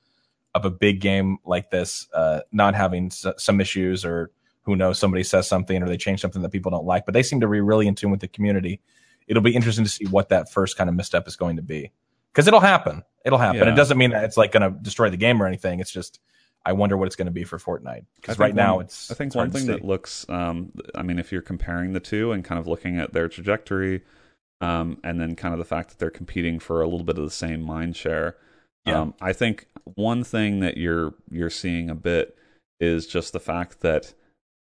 of 0.55 0.65
a 0.65 0.71
big 0.71 1.01
game 1.01 1.39
like 1.45 1.71
this 1.71 2.09
uh, 2.13 2.41
not 2.51 2.75
having 2.75 3.07
s- 3.07 3.27
some 3.39 3.61
issues 3.61 4.05
or 4.05 4.31
who 4.63 4.77
knows 4.77 4.99
somebody 4.99 5.23
says 5.23 5.49
something 5.49 5.83
or 5.83 5.89
they 5.89 5.97
change 5.97 6.21
something 6.21 6.43
that 6.43 6.51
people 6.51 6.71
don't 6.71 6.85
like. 6.85 7.05
But 7.05 7.15
they 7.15 7.23
seem 7.23 7.41
to 7.41 7.49
be 7.49 7.61
really 7.61 7.87
in 7.87 7.95
tune 7.95 8.11
with 8.11 8.21
the 8.21 8.29
community. 8.29 8.81
It'll 9.27 9.43
be 9.43 9.55
interesting 9.55 9.85
to 9.85 9.91
see 9.91 10.07
what 10.07 10.29
that 10.31 10.51
first 10.51 10.77
kind 10.77 10.91
of 10.91 10.97
misstep 10.97 11.27
is 11.27 11.37
going 11.37 11.57
to 11.57 11.63
be 11.63 11.93
because 12.33 12.47
it'll 12.49 12.61
happen. 12.61 13.03
It'll 13.25 13.39
happen. 13.39 13.61
Yeah. 13.61 13.73
It 13.73 13.77
doesn't 13.77 13.99
mean 13.99 14.11
that 14.11 14.25
it's 14.25 14.37
like 14.37 14.53
going 14.53 14.63
to 14.63 14.77
destroy 14.79 15.11
the 15.11 15.17
game 15.17 15.43
or 15.43 15.47
anything. 15.47 15.81
It's 15.81 15.93
just 15.93 16.21
I 16.65 16.73
wonder 16.73 16.97
what 16.97 17.07
it's 17.07 17.17
going 17.17 17.27
to 17.27 17.33
be 17.33 17.45
for 17.45 17.59
Fortnite 17.59 18.05
because 18.17 18.39
right 18.39 18.55
now 18.55 18.79
it's 18.81 19.11
I 19.11 19.15
think 19.15 19.29
it's 19.31 19.37
one 19.37 19.51
thing 19.51 19.67
that 19.67 19.85
looks, 19.85 20.29
um, 20.29 20.73
I 20.95 21.03
mean, 21.03 21.19
if 21.19 21.33
you're 21.33 21.43
comparing 21.43 21.93
the 21.93 22.01
two 22.01 22.31
and 22.33 22.45
kind 22.45 22.59
of 22.61 22.67
looking 22.69 22.99
at 22.99 23.13
their 23.13 23.29
trajectory, 23.29 24.03
um, 24.61 24.99
and 25.03 25.21
then 25.21 25.35
kind 25.35 25.53
of 25.55 25.59
the 25.59 25.65
fact 25.65 25.89
that 25.91 25.99
they're 25.99 26.11
competing 26.11 26.61
for 26.61 26.81
a 26.81 26.87
little 26.87 27.05
bit 27.05 27.19
of 27.19 27.25
the 27.25 27.31
same 27.31 27.63
mind 27.63 27.97
share, 27.97 28.37
Yeah. 28.87 29.01
um, 29.01 29.15
I 29.21 29.33
think 29.33 29.67
one 29.95 30.23
thing 30.23 30.61
that 30.61 30.77
you're 30.77 31.15
you're 31.31 31.51
seeing 31.51 31.91
a 31.91 31.95
bit 31.97 32.37
is 32.79 33.07
just 33.09 33.33
the 33.33 33.41
fact 33.41 33.81
that 33.81 34.15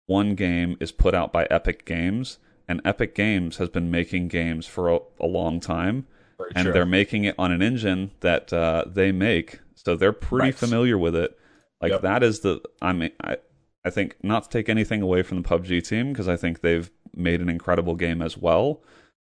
one 0.07 0.35
game 0.35 0.77
is 0.79 0.91
put 0.93 1.13
out 1.13 1.33
by 1.33 1.45
Epic 1.51 1.85
Games, 1.85 2.37
and 2.69 2.79
Epic 2.85 3.13
Games 3.15 3.57
has 3.57 3.67
been 3.69 3.91
making 3.91 4.29
games 4.29 4.65
for 4.65 4.89
a, 4.89 4.99
a 5.19 5.27
long 5.27 5.59
time, 5.59 6.07
Very 6.37 6.51
and 6.55 6.65
true. 6.65 6.73
they're 6.73 6.85
making 6.85 7.25
it 7.25 7.35
on 7.37 7.51
an 7.51 7.61
engine 7.61 8.11
that 8.21 8.51
uh, 8.53 8.85
they 8.87 9.11
make, 9.11 9.59
so 9.75 9.95
they're 9.97 10.13
pretty 10.13 10.47
Right. 10.47 10.55
familiar 10.55 10.97
with 10.97 11.15
it. 11.15 11.37
Like 11.81 11.91
Yep. 11.91 12.01
that 12.01 12.23
is 12.23 12.39
the 12.41 12.61
I 12.81 12.93
mean 12.93 13.11
I 13.21 13.37
I 13.83 13.89
think 13.89 14.15
not 14.23 14.43
to 14.43 14.49
take 14.49 14.69
anything 14.69 15.01
away 15.01 15.23
from 15.23 15.41
the 15.41 15.47
PUBG 15.47 15.81
team 15.87 16.11
because 16.13 16.27
I 16.27 16.35
think 16.37 16.61
they've 16.61 16.91
made 17.15 17.41
an 17.41 17.49
incredible 17.49 17.95
game 17.95 18.21
as 18.21 18.37
well. 18.37 18.81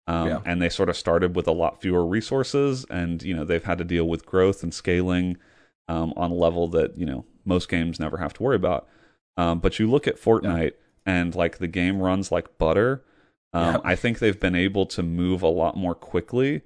Um, 0.08 0.28
Yeah. 0.28 0.40
And 0.46 0.62
they 0.62 0.70
sort 0.70 0.90
of 0.90 0.98
started 0.98 1.36
with 1.36 1.48
a 1.48 1.52
lot 1.52 1.82
fewer 1.82 2.06
resources, 2.06 2.86
and 2.90 3.22
you 3.22 3.36
know 3.36 3.44
they've 3.44 3.64
had 3.64 3.78
to 3.78 3.84
deal 3.84 4.08
with 4.08 4.26
growth 4.26 4.64
and 4.64 4.74
scaling 4.74 5.38
um, 5.88 6.14
on 6.18 6.32
a 6.32 6.34
level 6.34 6.68
that 6.70 6.98
you 6.98 7.06
know 7.06 7.26
most 7.46 7.70
games 7.70 8.00
never 8.00 8.18
have 8.18 8.34
to 8.34 8.44
worry 8.44 8.56
about. 8.56 8.88
Um, 9.38 9.60
but 9.60 9.78
you 9.80 9.90
look 9.90 10.08
at 10.08 10.20
Fortnite, 10.20 10.74
and 11.06 11.36
like 11.36 11.60
the 11.60 11.68
game 11.68 12.00
runs 12.02 12.32
like 12.32 12.58
butter. 12.58 13.04
Um, 13.54 13.76
Yeah. 13.76 13.82
I 13.84 13.96
think 13.96 14.20
they've 14.20 14.40
been 14.40 14.56
able 14.56 14.86
to 14.88 15.04
move 15.04 15.42
a 15.44 15.48
lot 15.48 15.78
more 15.78 15.94
quickly 15.96 16.62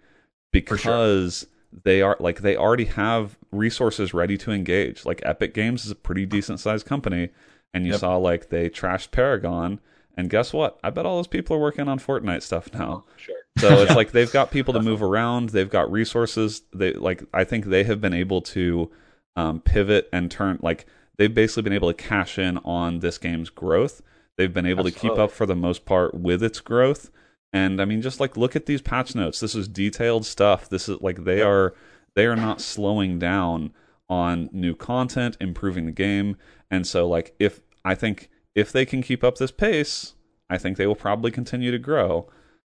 because 0.51 1.39
sure. 1.41 1.49
They 1.83 2.01
are 2.01 2.17
like 2.19 2.41
they 2.41 2.55
already 2.55 2.85
have 2.85 3.37
resources 3.51 4.13
ready 4.13 4.37
to 4.39 4.51
engage. 4.51 5.05
Like 5.05 5.21
Epic 5.23 5.53
Games 5.53 5.85
is 5.85 5.91
a 5.91 5.95
pretty 5.95 6.25
decent 6.25 6.59
sized 6.59 6.85
company, 6.85 7.29
and 7.73 7.85
you 7.85 7.91
Yep. 7.91 7.99
saw 8.01 8.15
like 8.17 8.49
they 8.49 8.69
trashed 8.69 9.11
Paragon, 9.11 9.79
and 10.17 10.29
guess 10.29 10.53
what? 10.53 10.79
I 10.83 10.89
bet 10.89 11.05
all 11.05 11.17
those 11.17 11.27
people 11.27 11.55
are 11.55 11.59
working 11.59 11.87
on 11.87 11.99
Fortnite 11.99 12.41
stuff 12.43 12.73
now. 12.73 13.05
Sure. 13.17 13.35
So 13.57 13.81
it's 13.83 13.95
like 13.95 14.11
they've 14.11 14.31
got 14.31 14.51
people 14.51 14.73
to 14.73 14.81
move 14.81 15.01
around. 15.01 15.49
They've 15.49 15.69
got 15.69 15.91
resources. 15.91 16.63
They 16.73 16.93
like 16.93 17.23
I 17.33 17.43
think 17.43 17.65
they 17.65 17.83
have 17.85 18.01
been 18.01 18.13
able 18.13 18.41
to 18.41 18.91
um, 19.35 19.61
pivot 19.61 20.09
and 20.11 20.29
turn 20.29 20.59
like 20.61 20.85
they've 21.17 21.33
basically 21.33 21.63
been 21.63 21.73
able 21.73 21.87
to 21.93 21.93
cash 21.93 22.37
in 22.37 22.57
on 22.59 22.99
this 22.99 23.17
game's 23.17 23.49
growth. 23.49 24.01
They've 24.37 24.53
been 24.53 24.65
able 24.65 24.83
to 24.85 24.91
keep 24.91 25.11
up 25.13 25.31
for 25.31 25.45
the 25.45 25.55
most 25.55 25.85
part 25.85 26.13
with 26.15 26.41
its 26.41 26.59
growth. 26.59 27.11
And 27.53 27.81
I 27.81 27.85
mean, 27.85 28.01
just 28.01 28.19
like 28.19 28.37
look 28.37 28.55
at 28.55 28.65
these 28.65 28.81
patch 28.81 29.13
notes. 29.15 29.39
This 29.39 29.55
is 29.55 29.67
detailed 29.67 30.25
stuff. 30.25 30.69
This 30.69 30.87
is 30.87 31.01
like 31.01 31.23
they 31.23 31.41
are 31.41 31.73
they 32.15 32.25
are 32.25 32.35
not 32.35 32.61
slowing 32.61 33.19
down 33.19 33.73
on 34.09 34.49
new 34.51 34.75
content, 34.75 35.37
improving 35.39 35.85
the 35.85 35.91
game. 35.91 36.37
And 36.69 36.85
so 36.87 37.07
like 37.07 37.35
if 37.39 37.61
I 37.83 37.95
think 37.95 38.29
if 38.55 38.71
they 38.71 38.85
can 38.85 39.01
keep 39.01 39.23
up 39.23 39.37
this 39.37 39.51
pace, 39.51 40.13
I 40.49 40.57
think 40.57 40.77
they 40.77 40.87
will 40.87 40.95
probably 40.95 41.31
continue 41.31 41.71
to 41.71 41.79
grow. 41.79 42.29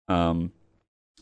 Um, 0.07 0.51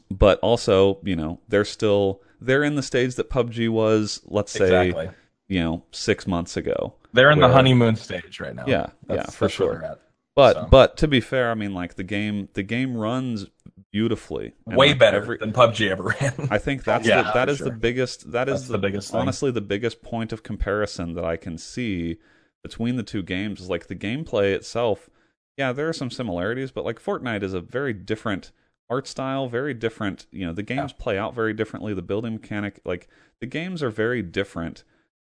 but 0.10 0.40
also, 0.40 1.00
you 1.04 1.16
know, 1.16 1.40
they're 1.48 1.66
still 1.66 2.22
they're 2.40 2.64
in 2.64 2.76
the 2.76 2.84
stage 2.84 3.16
that 3.16 3.30
PUBG 3.30 3.70
was, 3.70 4.22
let's 4.26 4.52
say, 4.52 4.90
Exactly. 4.90 5.10
you 5.48 5.60
know, 5.60 5.84
six 5.92 6.28
months 6.28 6.56
ago. 6.56 6.94
They're 7.14 7.32
in 7.32 7.40
where- 7.40 7.48
the 7.48 7.54
honeymoon 7.54 7.96
stage 7.96 8.40
right 8.40 8.56
now. 8.56 8.66
Yeah, 8.68 8.88
That's, 9.08 9.28
yeah, 9.28 9.32
for 9.32 9.50
sure. 9.50 9.98
They're 10.38 10.46
at. 10.50 10.54
But 10.56 10.62
So. 10.64 10.68
but 10.70 10.98
to 10.98 11.08
be 11.08 11.20
fair, 11.22 11.52
I 11.52 11.56
mean, 11.56 11.74
like 11.74 11.96
the 11.96 12.04
game 12.04 12.50
the 12.54 12.64
game 12.64 12.96
runs 12.96 13.48
beautifully, 13.92 14.54
Way 14.66 14.90
like, 14.90 15.00
better 15.00 15.18
every- 15.18 15.38
than 15.38 15.54
PUBG 15.54 15.90
ever 15.90 16.04
ran. 16.22 16.48
I 16.52 16.58
think 16.58 16.84
that's 16.84 17.08
Yeah, 17.08 17.24
the, 17.24 17.32
that 17.34 17.46
for 17.48 17.52
is 17.52 17.60
the 17.60 17.66
sure. 17.66 17.74
biggest 17.76 18.32
that 18.32 18.48
is 18.50 18.62
That's 18.62 18.68
the 18.70 18.78
biggest 18.78 19.12
thing. 19.12 19.20
honestly 19.22 19.52
the 19.52 19.62
biggest 19.62 20.02
point 20.02 20.32
of 20.34 20.44
comparison 20.44 21.14
that 21.14 21.26
I 21.26 21.38
can 21.38 21.58
see 21.58 22.18
between 22.64 22.96
the 22.98 23.04
two 23.04 23.24
games 23.24 23.62
is 23.62 23.70
like 23.70 23.88
the 23.88 23.96
gameplay 23.96 24.54
itself. 24.54 25.10
Yeah, 25.58 25.72
there 25.74 25.88
are 25.90 25.94
some 25.94 26.12
similarities, 26.12 26.72
but 26.72 26.86
like 26.86 27.02
Fortnite 27.02 27.42
is 27.44 27.54
a 27.54 27.62
very 27.62 27.94
different 27.94 28.52
art 28.90 29.08
style, 29.08 29.48
very 29.48 29.74
different. 29.74 30.28
You 30.32 30.46
know, 30.46 30.54
the 30.54 30.64
games 30.64 30.94
play 30.94 31.18
out 31.18 31.34
very 31.34 31.54
differently. 31.54 31.94
The 31.94 32.02
building 32.02 32.34
mechanic, 32.34 32.80
like 32.86 33.08
the 33.40 33.48
games 33.48 33.82
are 33.82 33.90
very 33.90 34.22
different. 34.22 34.84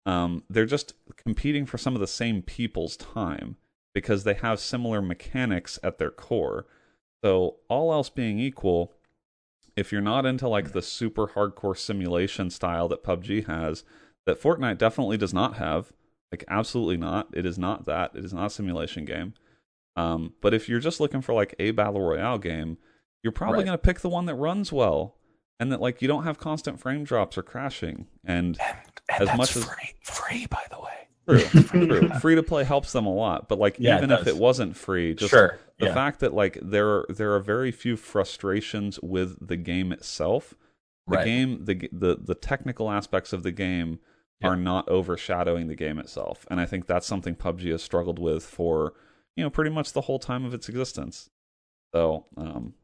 Um, 0.07 0.45
they're 0.49 0.67
just 0.67 0.95
competing 1.17 1.67
for 1.67 1.79
some 1.79 1.95
of 1.95 2.01
the 2.01 2.07
same 2.07 2.43
people's 2.43 2.97
time 2.97 3.57
because 3.95 4.25
they 4.25 4.35
have 4.35 4.61
similar 4.61 5.01
mechanics 5.03 5.79
at 5.83 5.99
their 5.99 6.11
core. 6.11 6.67
So 7.25 7.57
all 7.69 7.93
else 7.93 8.09
being 8.11 8.39
equal, 8.39 8.93
if 9.77 9.93
you're 9.93 10.01
not 10.01 10.27
into 10.27 10.49
like 10.49 10.73
the 10.73 10.83
super 10.83 11.29
hardcore 11.29 11.77
simulation 11.77 12.51
style 12.51 12.89
that 12.89 13.05
PUBG 13.05 13.47
has, 13.47 13.85
that 14.27 14.41
Fortnite 14.41 14.79
definitely 14.79 15.17
does 15.17 15.35
not 15.35 15.57
have, 15.57 15.93
like 16.33 16.45
absolutely 16.49 16.97
not. 16.97 17.29
It 17.33 17.45
is 17.47 17.59
not 17.59 17.85
that. 17.87 18.13
It 18.15 18.25
is 18.25 18.33
not 18.33 18.47
a 18.47 18.51
simulation 18.51 19.05
game. 19.05 19.35
Um, 19.97 20.35
but 20.41 20.55
if 20.55 20.69
you're 20.69 20.81
just 20.81 21.01
looking 21.01 21.21
for 21.21 21.35
like 21.35 21.55
a 21.59 21.73
battle 21.73 22.01
royale 22.01 22.39
game, 22.39 22.79
you're 23.23 23.33
probably 23.33 23.59
Right. 23.59 23.67
going 23.67 23.79
to 23.79 23.83
pick 23.83 24.01
the 24.01 24.09
one 24.09 24.27
that 24.27 24.35
runs 24.37 24.73
well 24.73 25.17
and 25.59 25.71
that 25.73 25.81
like 25.81 26.01
you 26.01 26.09
don't 26.09 26.25
have 26.25 26.39
constant 26.39 26.81
frame 26.81 27.05
drops 27.05 27.37
or 27.37 27.43
crashing. 27.43 28.07
And 28.25 28.57
And 28.61 28.79
as 29.09 29.27
that's 29.29 29.37
much 29.39 29.57
as- 29.57 29.65
free, 29.65 29.95
free 30.03 30.47
by 30.47 30.63
the 30.71 30.79
way. 30.81 31.00
True, 31.29 31.41
true. 31.69 32.09
free 32.21 32.35
to 32.35 32.43
play 32.43 32.65
helps 32.65 32.93
them 32.93 33.07
a 33.07 33.13
lot. 33.15 33.49
But 33.49 33.59
like 33.59 33.77
Yeah, 33.79 33.95
it 33.97 33.99
even 33.99 34.11
if 34.11 34.27
it 34.27 34.37
wasn't 34.37 34.77
free, 34.77 35.15
just 35.15 35.31
sure. 35.31 35.59
the 35.79 35.87
yeah. 35.87 35.95
fact 35.95 36.21
that 36.21 36.35
like 36.35 36.59
there 36.63 36.89
are, 36.89 37.07
there 37.09 37.35
are 37.35 37.41
very 37.41 37.71
few 37.73 37.97
frustrations 37.97 38.99
with 39.03 39.47
the 39.47 39.57
game 39.57 39.93
itself 39.93 40.55
the 41.07 41.17
Right. 41.17 41.25
game 41.25 41.65
the 41.65 41.89
the 41.93 42.17
the 42.23 42.35
technical 42.35 42.91
aspects 42.91 43.33
of 43.33 43.43
the 43.43 43.51
game 43.53 43.99
Yeah. 44.41 44.49
are 44.51 44.57
not 44.57 44.89
overshadowing 44.89 45.67
the 45.67 45.75
game 45.75 45.99
itself 45.99 46.47
and 46.51 46.61
i 46.61 46.67
think 46.67 46.87
that's 46.87 47.07
something 47.07 47.35
pubg 47.35 47.69
has 47.71 47.83
struggled 47.83 48.19
with 48.21 48.45
for 48.45 48.93
you 49.37 49.43
know 49.43 49.51
pretty 49.51 49.71
much 49.71 49.93
the 49.93 50.03
whole 50.03 50.19
time 50.21 50.45
of 50.45 50.55
its 50.55 50.69
existence 50.69 51.31
so 51.93 52.27
um 52.37 52.75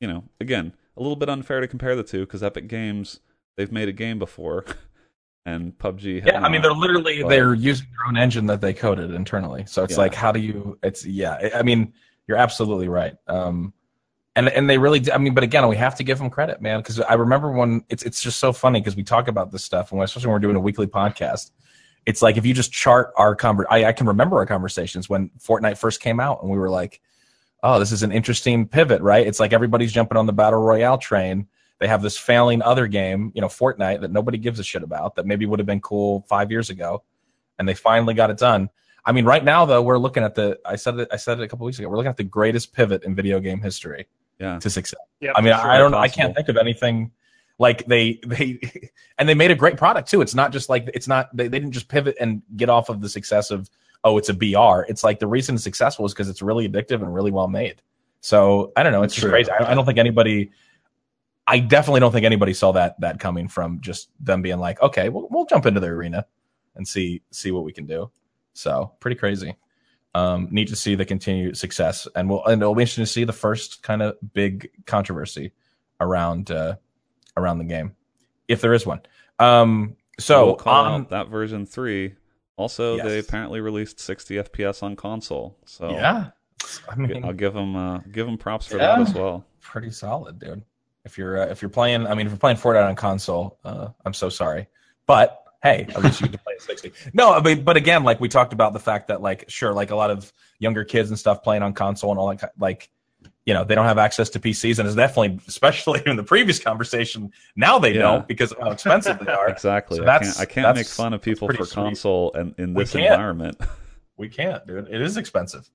you 0.00 0.06
know 0.06 0.24
again 0.40 0.74
a 0.96 1.00
little 1.02 1.16
bit 1.16 1.28
unfair 1.28 1.60
to 1.60 1.66
compare 1.66 1.96
the 1.96 2.04
two 2.04 2.20
because 2.20 2.42
epic 2.42 2.68
games 2.68 3.18
they've 3.56 3.72
made 3.72 3.88
a 3.88 3.92
game 3.92 4.18
before 4.18 4.64
and 5.46 5.76
pubg 5.78 6.24
Yeah, 6.24 6.40
I 6.40 6.48
mean 6.48 6.62
they're 6.62 6.72
literally 6.72 7.22
they're 7.22 7.54
using 7.54 7.86
their 7.96 8.08
own 8.08 8.16
engine 8.16 8.46
that 8.46 8.60
they 8.60 8.72
coded 8.72 9.12
internally. 9.12 9.64
So 9.66 9.82
it's 9.84 9.92
Yeah. 9.94 9.98
like, 9.98 10.14
how 10.14 10.32
do 10.32 10.40
you? 10.40 10.78
It's 10.82 11.04
yeah. 11.04 11.32
I- 11.54 11.58
I 11.58 11.62
mean, 11.62 11.92
you're 12.28 12.38
absolutely 12.38 12.88
right. 12.88 13.14
Um, 13.26 13.72
and 14.36 14.48
and 14.48 14.70
they 14.70 14.78
really, 14.78 15.10
I 15.12 15.18
mean, 15.18 15.34
but 15.34 15.44
again, 15.44 15.66
we 15.68 15.76
have 15.76 15.96
to 15.96 16.04
give 16.04 16.18
them 16.18 16.30
credit, 16.30 16.62
man, 16.62 16.78
because 16.80 17.00
I 17.00 17.14
remember 17.14 17.50
when 17.50 17.84
it's 17.88 18.02
it's 18.02 18.22
just 18.22 18.38
so 18.38 18.52
funny 18.52 18.80
because 18.80 18.96
we 18.96 19.02
talk 19.02 19.28
about 19.28 19.50
this 19.50 19.64
stuff, 19.64 19.90
and 19.90 19.98
when, 19.98 20.04
especially 20.04 20.28
when 20.28 20.34
we're 20.34 20.38
doing 20.40 20.56
a 20.56 20.60
weekly 20.60 20.86
podcast. 20.86 21.50
It's 22.04 22.20
like 22.20 22.36
if 22.36 22.44
you 22.44 22.52
just 22.52 22.72
chart 22.72 23.12
our 23.16 23.36
conver 23.36 23.64
I, 23.70 23.84
I 23.84 23.92
can 23.92 24.08
remember 24.08 24.36
our 24.38 24.46
conversations 24.46 25.08
when 25.08 25.30
Fortnite 25.38 25.78
first 25.78 26.00
came 26.00 26.18
out, 26.18 26.42
and 26.42 26.50
we 26.50 26.58
were 26.58 26.70
like, 26.70 27.00
oh, 27.62 27.78
this 27.78 27.92
is 27.92 28.02
an 28.02 28.10
interesting 28.10 28.66
pivot, 28.66 29.00
right? 29.02 29.24
It's 29.24 29.38
like 29.38 29.52
everybody's 29.52 29.92
jumping 29.92 30.18
on 30.18 30.26
the 30.26 30.32
battle 30.32 30.60
royale 30.60 30.98
train. 30.98 31.46
They 31.82 31.88
have 31.88 32.00
this 32.00 32.16
failing 32.16 32.62
other 32.62 32.86
game, 32.86 33.32
you 33.34 33.40
know, 33.40 33.48
Fortnite 33.48 34.02
that 34.02 34.12
nobody 34.12 34.38
gives 34.38 34.60
a 34.60 34.62
shit 34.62 34.84
about 34.84 35.16
that 35.16 35.26
maybe 35.26 35.46
would 35.46 35.58
have 35.58 35.66
been 35.66 35.80
cool 35.80 36.24
five 36.28 36.48
years 36.48 36.70
ago, 36.70 37.02
and 37.58 37.68
they 37.68 37.74
finally 37.74 38.14
got 38.14 38.30
it 38.30 38.38
done. 38.38 38.70
I 39.04 39.10
mean, 39.10 39.24
right 39.24 39.42
now 39.42 39.64
though, 39.64 39.82
we're 39.82 39.98
looking 39.98 40.22
at 40.22 40.36
the. 40.36 40.60
I 40.64 40.76
said 40.76 40.96
it. 41.00 41.08
I 41.10 41.16
said 41.16 41.40
it 41.40 41.42
a 41.42 41.48
couple 41.48 41.66
weeks 41.66 41.80
ago. 41.80 41.88
We're 41.88 41.96
looking 41.96 42.10
at 42.10 42.16
the 42.16 42.22
greatest 42.22 42.72
pivot 42.72 43.02
in 43.02 43.16
video 43.16 43.40
game 43.40 43.60
history 43.60 44.06
Yeah. 44.38 44.60
to 44.60 44.70
success. 44.70 45.00
Yeah, 45.18 45.32
I 45.34 45.40
mean, 45.40 45.52
sure. 45.54 45.66
I 45.68 45.76
don't. 45.76 45.92
I 45.92 46.06
can't 46.06 46.36
think 46.36 46.48
of 46.48 46.56
anything 46.56 47.10
like 47.58 47.84
they 47.86 48.20
they 48.24 48.60
and 49.18 49.28
they 49.28 49.34
made 49.34 49.50
a 49.50 49.56
great 49.56 49.76
product 49.76 50.08
too. 50.08 50.20
It's 50.22 50.36
not 50.36 50.52
just 50.52 50.68
like 50.68 50.88
it's 50.94 51.08
not 51.08 51.36
they, 51.36 51.48
they 51.48 51.58
didn't 51.58 51.72
just 51.72 51.88
pivot 51.88 52.14
and 52.20 52.42
get 52.56 52.68
off 52.68 52.90
of 52.90 53.00
the 53.00 53.08
success 53.08 53.50
of 53.50 53.68
oh 54.04 54.18
it's 54.18 54.28
a 54.28 54.34
BR. 54.34 54.82
It's 54.88 55.02
like 55.02 55.18
the 55.18 55.26
reason 55.26 55.56
it's 55.56 55.64
successful 55.64 56.06
is 56.06 56.12
because 56.12 56.28
it's 56.28 56.42
really 56.42 56.68
addictive 56.68 57.02
and 57.02 57.12
really 57.12 57.32
well 57.32 57.48
made. 57.48 57.82
So 58.20 58.72
I 58.76 58.84
don't 58.84 58.92
know. 58.92 59.02
It's 59.02 59.14
just 59.14 59.22
True. 59.22 59.32
crazy. 59.32 59.50
I, 59.50 59.72
I 59.72 59.74
don't 59.74 59.84
think 59.84 59.98
anybody. 59.98 60.52
I 61.46 61.58
definitely 61.58 62.00
don't 62.00 62.12
think 62.12 62.24
anybody 62.24 62.54
saw 62.54 62.72
that 62.72 63.00
that 63.00 63.18
coming 63.20 63.48
from 63.48 63.80
just 63.80 64.10
them 64.20 64.42
being 64.42 64.58
like, 64.58 64.80
okay, 64.80 65.08
we'll, 65.08 65.26
we'll 65.30 65.46
jump 65.46 65.66
into 65.66 65.80
the 65.80 65.88
arena 65.88 66.26
and 66.76 66.86
see 66.86 67.22
see 67.30 67.50
what 67.50 67.64
we 67.64 67.72
can 67.72 67.86
do. 67.86 68.10
So 68.54 68.92
pretty 69.00 69.16
crazy. 69.16 69.56
Um, 70.14 70.48
neat 70.50 70.68
to 70.68 70.76
see 70.76 70.94
the 70.94 71.04
continued 71.06 71.56
success, 71.56 72.06
and 72.14 72.28
we'll 72.28 72.44
and 72.44 72.60
it'll 72.60 72.74
be 72.74 72.82
interesting 72.82 73.02
to 73.04 73.10
see 73.10 73.24
the 73.24 73.32
first 73.32 73.82
kind 73.82 74.02
of 74.02 74.16
big 74.34 74.70
controversy 74.86 75.52
around 76.00 76.50
uh, 76.50 76.76
around 77.36 77.58
the 77.58 77.64
game, 77.64 77.96
if 78.46 78.60
there 78.60 78.74
is 78.74 78.84
one. 78.86 79.00
Um, 79.38 79.96
so 80.20 80.46
We'll 80.46 80.68
out 80.68 81.08
that 81.10 81.28
version 81.28 81.64
three. 81.66 82.14
Also, 82.56 82.98
they 82.98 83.18
apparently 83.18 83.60
released 83.60 83.98
60 83.98 84.34
FPS 84.36 84.82
on 84.82 84.94
console. 84.94 85.56
So 85.64 85.90
yeah, 85.90 86.30
I 86.88 86.94
mean, 86.96 87.24
I'll 87.24 87.32
give 87.32 87.54
them 87.54 87.74
uh, 87.74 87.98
give 88.12 88.26
them 88.26 88.36
props 88.36 88.66
for 88.66 88.76
Yeah. 88.76 88.98
that 88.98 89.08
as 89.08 89.14
well. 89.14 89.44
pretty 89.62 89.90
solid, 89.90 90.38
dude. 90.38 90.62
If 91.04 91.18
you're 91.18 91.42
uh, 91.42 91.46
if 91.46 91.62
you're 91.62 91.68
playing, 91.68 92.06
I 92.06 92.14
mean, 92.14 92.26
if 92.26 92.32
you're 92.32 92.38
playing 92.38 92.56
Fortnite 92.58 92.86
on 92.88 92.94
console, 92.94 93.58
uh, 93.64 93.88
I'm 94.04 94.14
so 94.14 94.28
sorry, 94.28 94.68
but 95.06 95.42
hey, 95.62 95.86
at 95.90 96.02
least 96.02 96.20
you 96.20 96.26
get 96.28 96.38
to 96.38 96.42
play 96.44 96.54
at 96.54 96.62
60. 96.62 96.92
No, 97.14 97.32
I 97.32 97.40
mean, 97.42 97.62
but 97.64 97.76
again, 97.76 98.02
like 98.04 98.20
we 98.20 98.28
talked 98.28 98.52
about 98.52 98.72
the 98.72 98.80
fact 98.80 99.08
that 99.08 99.20
like 99.20 99.44
sure, 99.48 99.72
like 99.72 99.90
a 99.90 99.96
lot 99.96 100.10
of 100.10 100.32
younger 100.58 100.84
kids 100.84 101.08
and 101.10 101.18
stuff 101.18 101.42
playing 101.42 101.62
on 101.62 101.72
console 101.72 102.10
and 102.10 102.18
all 102.20 102.34
that, 102.34 102.52
like 102.58 102.90
you 103.44 103.54
know, 103.54 103.64
they 103.64 103.74
don't 103.74 103.86
have 103.86 103.98
access 103.98 104.30
to 104.30 104.38
PCs, 104.40 104.78
and 104.78 104.86
it's 104.86 104.96
definitely, 104.96 105.40
especially 105.48 106.00
in 106.06 106.16
the 106.16 106.22
previous 106.22 106.60
conversation, 106.60 107.32
now 107.56 107.78
they 107.80 107.94
Yeah. 107.94 108.02
don't 108.02 108.28
because 108.28 108.52
of 108.52 108.58
how 108.60 108.70
expensive 108.70 109.18
they 109.18 109.32
are. 109.32 109.48
Exactly. 109.50 109.98
So 109.98 110.06
I 110.06 110.18
can't 110.20 110.40
I 110.40 110.44
can't 110.44 110.76
make 110.76 110.86
fun 110.86 111.12
of 111.12 111.20
people 111.22 111.48
for 111.48 111.64
sweet. 111.64 111.74
console 111.74 112.32
and 112.34 112.54
in 112.58 112.74
this 112.74 112.94
environment. 112.94 113.60
we 114.16 114.28
can't, 114.28 114.64
dude. 114.66 114.86
It 114.88 115.00
is 115.00 115.16
expensive 115.16 115.68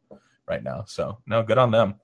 right 0.47 0.63
now. 0.63 0.85
So 0.87 1.17
no, 1.27 1.43
good 1.43 1.57
on 1.57 1.71
them. 1.71 1.95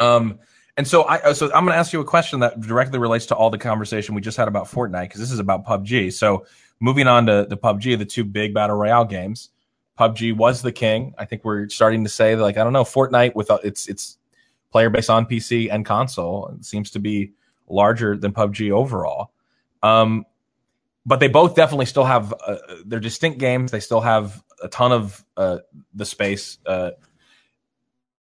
Um, 0.00 0.38
and 0.78 0.86
so 0.86 1.04
I 1.08 1.32
so 1.32 1.46
I'm 1.46 1.64
going 1.64 1.74
to 1.74 1.78
ask 1.78 1.92
you 1.92 2.00
a 2.00 2.04
question 2.04 2.38
that 2.40 2.60
directly 2.60 3.00
relates 3.00 3.26
to 3.26 3.34
all 3.34 3.50
the 3.50 3.58
conversation 3.58 4.14
we 4.14 4.20
just 4.20 4.36
had 4.36 4.46
about 4.46 4.66
Fortnite 4.66 5.02
because 5.02 5.20
this 5.20 5.32
is 5.32 5.40
about 5.40 5.66
PUBG. 5.66 6.12
So 6.12 6.46
moving 6.78 7.08
on 7.08 7.26
to 7.26 7.46
the 7.50 7.56
PUBG, 7.56 7.98
the 7.98 8.04
two 8.04 8.24
big 8.24 8.54
battle 8.54 8.76
royale 8.76 9.04
games. 9.04 9.50
PUBG 9.98 10.36
was 10.36 10.62
the 10.62 10.70
king. 10.70 11.14
I 11.18 11.24
think 11.24 11.44
we're 11.44 11.68
starting 11.68 12.04
to 12.04 12.08
say 12.08 12.36
like 12.36 12.56
I 12.56 12.62
don't 12.62 12.72
know, 12.72 12.84
Fortnite 12.84 13.34
with 13.34 13.50
uh, 13.50 13.58
its 13.64 13.88
its 13.88 14.18
player 14.70 14.88
base 14.88 15.10
on 15.10 15.26
PC 15.26 15.68
and 15.68 15.84
console 15.84 16.56
seems 16.60 16.92
to 16.92 17.00
be 17.00 17.32
larger 17.68 18.16
than 18.16 18.32
PUBG 18.32 18.70
overall. 18.70 19.32
Um, 19.82 20.26
but 21.04 21.18
they 21.18 21.28
both 21.28 21.56
definitely 21.56 21.86
still 21.86 22.04
have 22.04 22.32
uh, 22.46 22.56
they're 22.86 23.00
distinct 23.00 23.40
games. 23.40 23.72
They 23.72 23.80
still 23.80 24.00
have 24.00 24.44
a 24.62 24.68
ton 24.68 24.92
of 24.92 25.24
uh, 25.36 25.58
the 25.92 26.06
space. 26.06 26.58
Uh, 26.64 26.92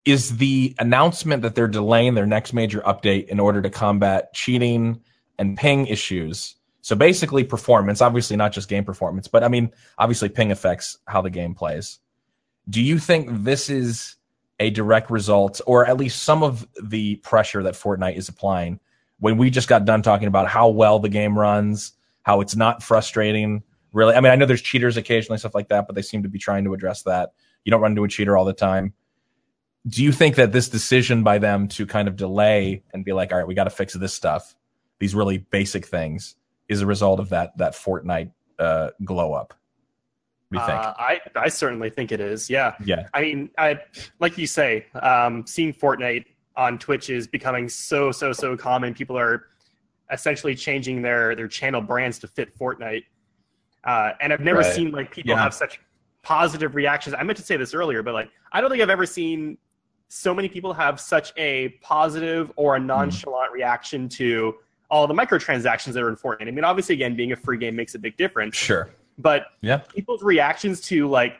is 0.05 0.37
the 0.37 0.75
announcement 0.79 1.43
that 1.43 1.55
they're 1.55 1.67
delaying 1.67 2.15
their 2.15 2.25
next 2.25 2.53
major 2.53 2.81
update 2.81 3.27
in 3.27 3.39
order 3.39 3.61
to 3.61 3.69
combat 3.69 4.33
cheating 4.33 5.01
and 5.37 5.57
ping 5.57 5.87
issues? 5.87 6.55
So 6.81 6.95
basically, 6.95 7.43
performance, 7.43 8.01
obviously 8.01 8.35
not 8.35 8.51
just 8.51 8.67
game 8.67 8.83
performance, 8.83 9.27
but 9.27 9.43
I 9.43 9.47
mean, 9.47 9.71
obviously, 9.97 10.29
ping 10.29 10.51
affects 10.51 10.97
how 11.05 11.21
the 11.21 11.29
game 11.29 11.53
plays. 11.53 11.99
Do 12.69 12.81
you 12.81 12.97
think 12.97 13.43
this 13.43 13.69
is 13.69 14.15
a 14.59 14.69
direct 14.71 15.11
result, 15.11 15.61
or 15.67 15.85
at 15.85 15.97
least 15.97 16.23
some 16.23 16.43
of 16.43 16.67
the 16.81 17.15
pressure 17.17 17.63
that 17.63 17.75
Fortnite 17.75 18.15
is 18.15 18.29
applying? 18.29 18.79
When 19.19 19.37
we 19.37 19.51
just 19.51 19.67
got 19.67 19.85
done 19.85 20.01
talking 20.01 20.27
about 20.27 20.47
how 20.47 20.69
well 20.69 20.97
the 20.97 21.09
game 21.09 21.37
runs, 21.37 21.93
how 22.23 22.41
it's 22.41 22.55
not 22.55 22.81
frustrating, 22.81 23.61
really. 23.93 24.15
I 24.15 24.21
mean, 24.21 24.31
I 24.31 24.35
know 24.35 24.47
there's 24.47 24.61
cheaters 24.61 24.97
occasionally, 24.97 25.37
stuff 25.37 25.53
like 25.53 25.69
that, 25.69 25.85
but 25.85 25.95
they 25.95 26.01
seem 26.01 26.23
to 26.23 26.29
be 26.29 26.39
trying 26.39 26.63
to 26.63 26.73
address 26.73 27.03
that. 27.03 27.33
You 27.63 27.71
don't 27.71 27.81
run 27.81 27.91
into 27.91 28.03
a 28.03 28.07
cheater 28.07 28.35
all 28.35 28.45
the 28.45 28.53
time. 28.53 28.93
Do 29.87 30.03
you 30.03 30.11
think 30.11 30.35
that 30.35 30.51
this 30.51 30.69
decision 30.69 31.23
by 31.23 31.39
them 31.39 31.67
to 31.69 31.85
kind 31.87 32.07
of 32.07 32.15
delay 32.15 32.83
and 32.93 33.03
be 33.03 33.13
like, 33.13 33.31
all 33.31 33.39
right, 33.39 33.47
we 33.47 33.55
got 33.55 33.63
to 33.63 33.69
fix 33.71 33.93
this 33.93 34.13
stuff, 34.13 34.55
these 34.99 35.15
really 35.15 35.39
basic 35.39 35.85
things, 35.87 36.35
is 36.69 36.81
a 36.81 36.85
result 36.85 37.19
of 37.19 37.29
that 37.29 37.57
that 37.57 37.73
Fortnite 37.73 38.31
uh, 38.59 38.91
glow 39.03 39.33
up? 39.33 39.53
What 40.49 40.57
do 40.57 40.61
you 40.63 40.67
think? 40.67 40.79
Uh, 40.85 40.93
I 40.99 41.19
I 41.35 41.47
certainly 41.47 41.89
think 41.89 42.11
it 42.11 42.19
is. 42.19 42.49
Yeah. 42.49 42.75
yeah, 42.85 43.07
I 43.13 43.21
mean, 43.21 43.49
I 43.57 43.79
like 44.19 44.37
you 44.37 44.45
say, 44.45 44.85
um, 45.01 45.47
seeing 45.47 45.73
Fortnite 45.73 46.25
on 46.55 46.77
Twitch 46.77 47.09
is 47.09 47.25
becoming 47.27 47.67
so 47.69 48.11
so 48.11 48.33
so 48.33 48.55
common. 48.55 48.93
People 48.93 49.17
are 49.17 49.45
essentially 50.11 50.53
changing 50.53 51.01
their 51.01 51.35
their 51.35 51.47
channel 51.47 51.81
brands 51.81 52.19
to 52.19 52.27
fit 52.27 52.55
Fortnite, 52.57 53.05
uh, 53.85 54.11
and 54.21 54.31
I've 54.31 54.41
never 54.41 54.59
Right. 54.59 54.75
seen 54.75 54.91
like 54.91 55.09
people 55.11 55.31
Yeah. 55.31 55.41
have 55.41 55.53
such 55.55 55.79
positive 56.21 56.75
reactions. 56.75 57.15
I 57.17 57.23
meant 57.23 57.37
to 57.37 57.43
say 57.43 57.57
this 57.57 57.73
earlier, 57.73 58.03
but 58.03 58.13
like 58.13 58.29
I 58.51 58.61
don't 58.61 58.69
think 58.69 58.83
I've 58.83 58.89
ever 58.91 59.05
seen 59.07 59.57
so 60.13 60.33
many 60.33 60.49
people 60.49 60.73
have 60.73 60.99
such 60.99 61.31
a 61.37 61.69
positive 61.81 62.51
or 62.57 62.75
a 62.75 62.79
Hmm. 62.79 62.87
nonchalant 62.87 63.49
reaction 63.53 64.09
to 64.09 64.55
all 64.89 65.07
the 65.07 65.13
microtransactions 65.13 65.93
that 65.93 66.03
are 66.03 66.09
in 66.09 66.17
Fortnite. 66.17 66.49
I 66.49 66.51
mean, 66.51 66.65
obviously, 66.65 66.95
again, 66.95 67.15
being 67.15 67.31
a 67.31 67.35
free 67.37 67.57
game 67.57 67.77
makes 67.77 67.95
a 67.95 67.99
big 67.99 68.17
difference 68.17 68.57
sure. 68.57 68.89
but 69.17 69.45
Yeah. 69.61 69.77
people's 69.77 70.21
reactions 70.21 70.81
to 70.81 71.07
like 71.07 71.39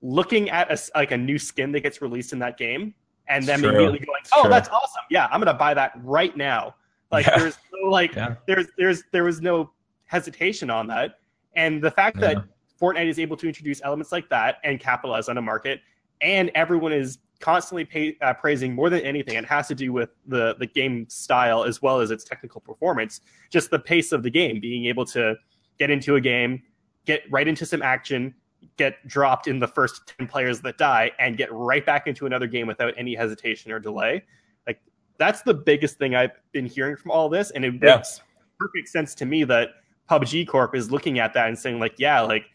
looking 0.00 0.48
at 0.48 0.70
a, 0.72 0.78
like 0.98 1.10
a 1.10 1.18
new 1.18 1.38
skin 1.38 1.70
that 1.72 1.80
gets 1.80 2.00
released 2.00 2.32
in 2.32 2.38
that 2.38 2.56
game 2.56 2.94
and 3.28 3.44
then 3.44 3.62
immediately 3.62 3.98
going 3.98 4.22
oh 4.32 4.42
Sure. 4.42 4.50
that's 4.50 4.68
awesome 4.70 5.02
yeah 5.10 5.26
i'm 5.32 5.40
gonna 5.40 5.52
buy 5.52 5.74
that 5.74 5.92
right 6.04 6.34
now 6.36 6.74
like 7.10 7.26
Yeah. 7.26 7.38
there's 7.38 7.58
no 7.72 7.90
like 7.90 8.14
Yeah. 8.14 8.36
there's 8.46 8.66
there's 8.78 9.02
there 9.10 9.24
was 9.24 9.40
no 9.42 9.70
hesitation 10.06 10.70
on 10.70 10.86
that 10.86 11.18
and 11.56 11.82
the 11.82 11.90
fact 11.90 12.16
Yeah. 12.20 12.34
that 12.34 12.44
fortnite 12.80 13.08
is 13.08 13.18
able 13.18 13.36
to 13.38 13.48
introduce 13.48 13.82
elements 13.82 14.12
like 14.12 14.28
that 14.30 14.58
and 14.64 14.78
capitalize 14.78 15.28
on 15.28 15.36
a 15.36 15.42
market 15.42 15.80
and 16.20 16.50
everyone 16.54 16.92
is 16.92 17.18
constantly 17.40 17.84
pay, 17.84 18.16
uh, 18.20 18.34
praising 18.34 18.74
more 18.74 18.90
than 18.90 19.00
anything. 19.00 19.34
It 19.36 19.44
has 19.44 19.68
to 19.68 19.74
do 19.74 19.92
with 19.92 20.10
the 20.26 20.56
the 20.58 20.66
game 20.66 21.08
style 21.08 21.64
as 21.64 21.80
well 21.82 22.00
as 22.00 22.10
its 22.10 22.24
technical 22.24 22.60
performance. 22.60 23.20
Just 23.50 23.70
the 23.70 23.78
pace 23.78 24.12
of 24.12 24.22
the 24.22 24.30
game 24.30 24.60
being 24.60 24.86
able 24.86 25.04
to 25.06 25.36
get 25.78 25.90
into 25.90 26.16
a 26.16 26.20
game 26.20 26.62
get 27.06 27.22
right 27.30 27.46
into 27.48 27.64
some 27.64 27.80
action 27.82 28.34
get 28.76 28.94
dropped 29.06 29.46
in 29.46 29.60
the 29.60 29.68
first 29.68 30.12
10 30.18 30.26
players 30.26 30.60
that 30.60 30.76
die 30.78 31.10
and 31.20 31.36
get 31.36 31.50
right 31.52 31.86
back 31.86 32.08
into 32.08 32.26
another 32.26 32.48
game 32.48 32.66
without 32.66 32.92
any 32.96 33.14
hesitation 33.14 33.70
or 33.70 33.78
delay. 33.78 34.22
Like 34.66 34.80
that's 35.16 35.42
the 35.42 35.54
biggest 35.54 35.96
thing 35.98 36.14
i've 36.16 36.32
been 36.52 36.66
hearing 36.66 36.96
from 36.96 37.12
all 37.12 37.28
this 37.28 37.50
and 37.52 37.64
it 37.64 37.74
Yeah. 37.80 37.96
makes 37.96 38.20
perfect 38.58 38.88
sense 38.88 39.14
to 39.16 39.24
me 39.26 39.44
that 39.44 39.68
pubg 40.10 40.46
corp 40.48 40.74
is 40.74 40.90
looking 40.90 41.18
at 41.20 41.32
that 41.34 41.46
and 41.48 41.58
saying 41.58 41.78
like 41.78 41.94
yeah 41.98 42.20
like 42.20 42.46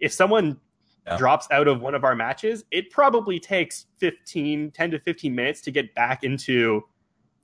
if 0.00 0.12
someone 0.12 0.58
Yeah. 1.10 1.16
drops 1.16 1.46
out 1.50 1.68
of 1.68 1.80
one 1.80 1.94
of 1.94 2.04
our 2.04 2.14
matches 2.14 2.64
it 2.70 2.90
probably 2.90 3.38
takes 3.40 3.86
15 3.98 4.70
10 4.72 4.90
to 4.90 4.98
15 4.98 5.34
minutes 5.34 5.60
to 5.62 5.70
get 5.70 5.94
back 5.94 6.22
into 6.24 6.82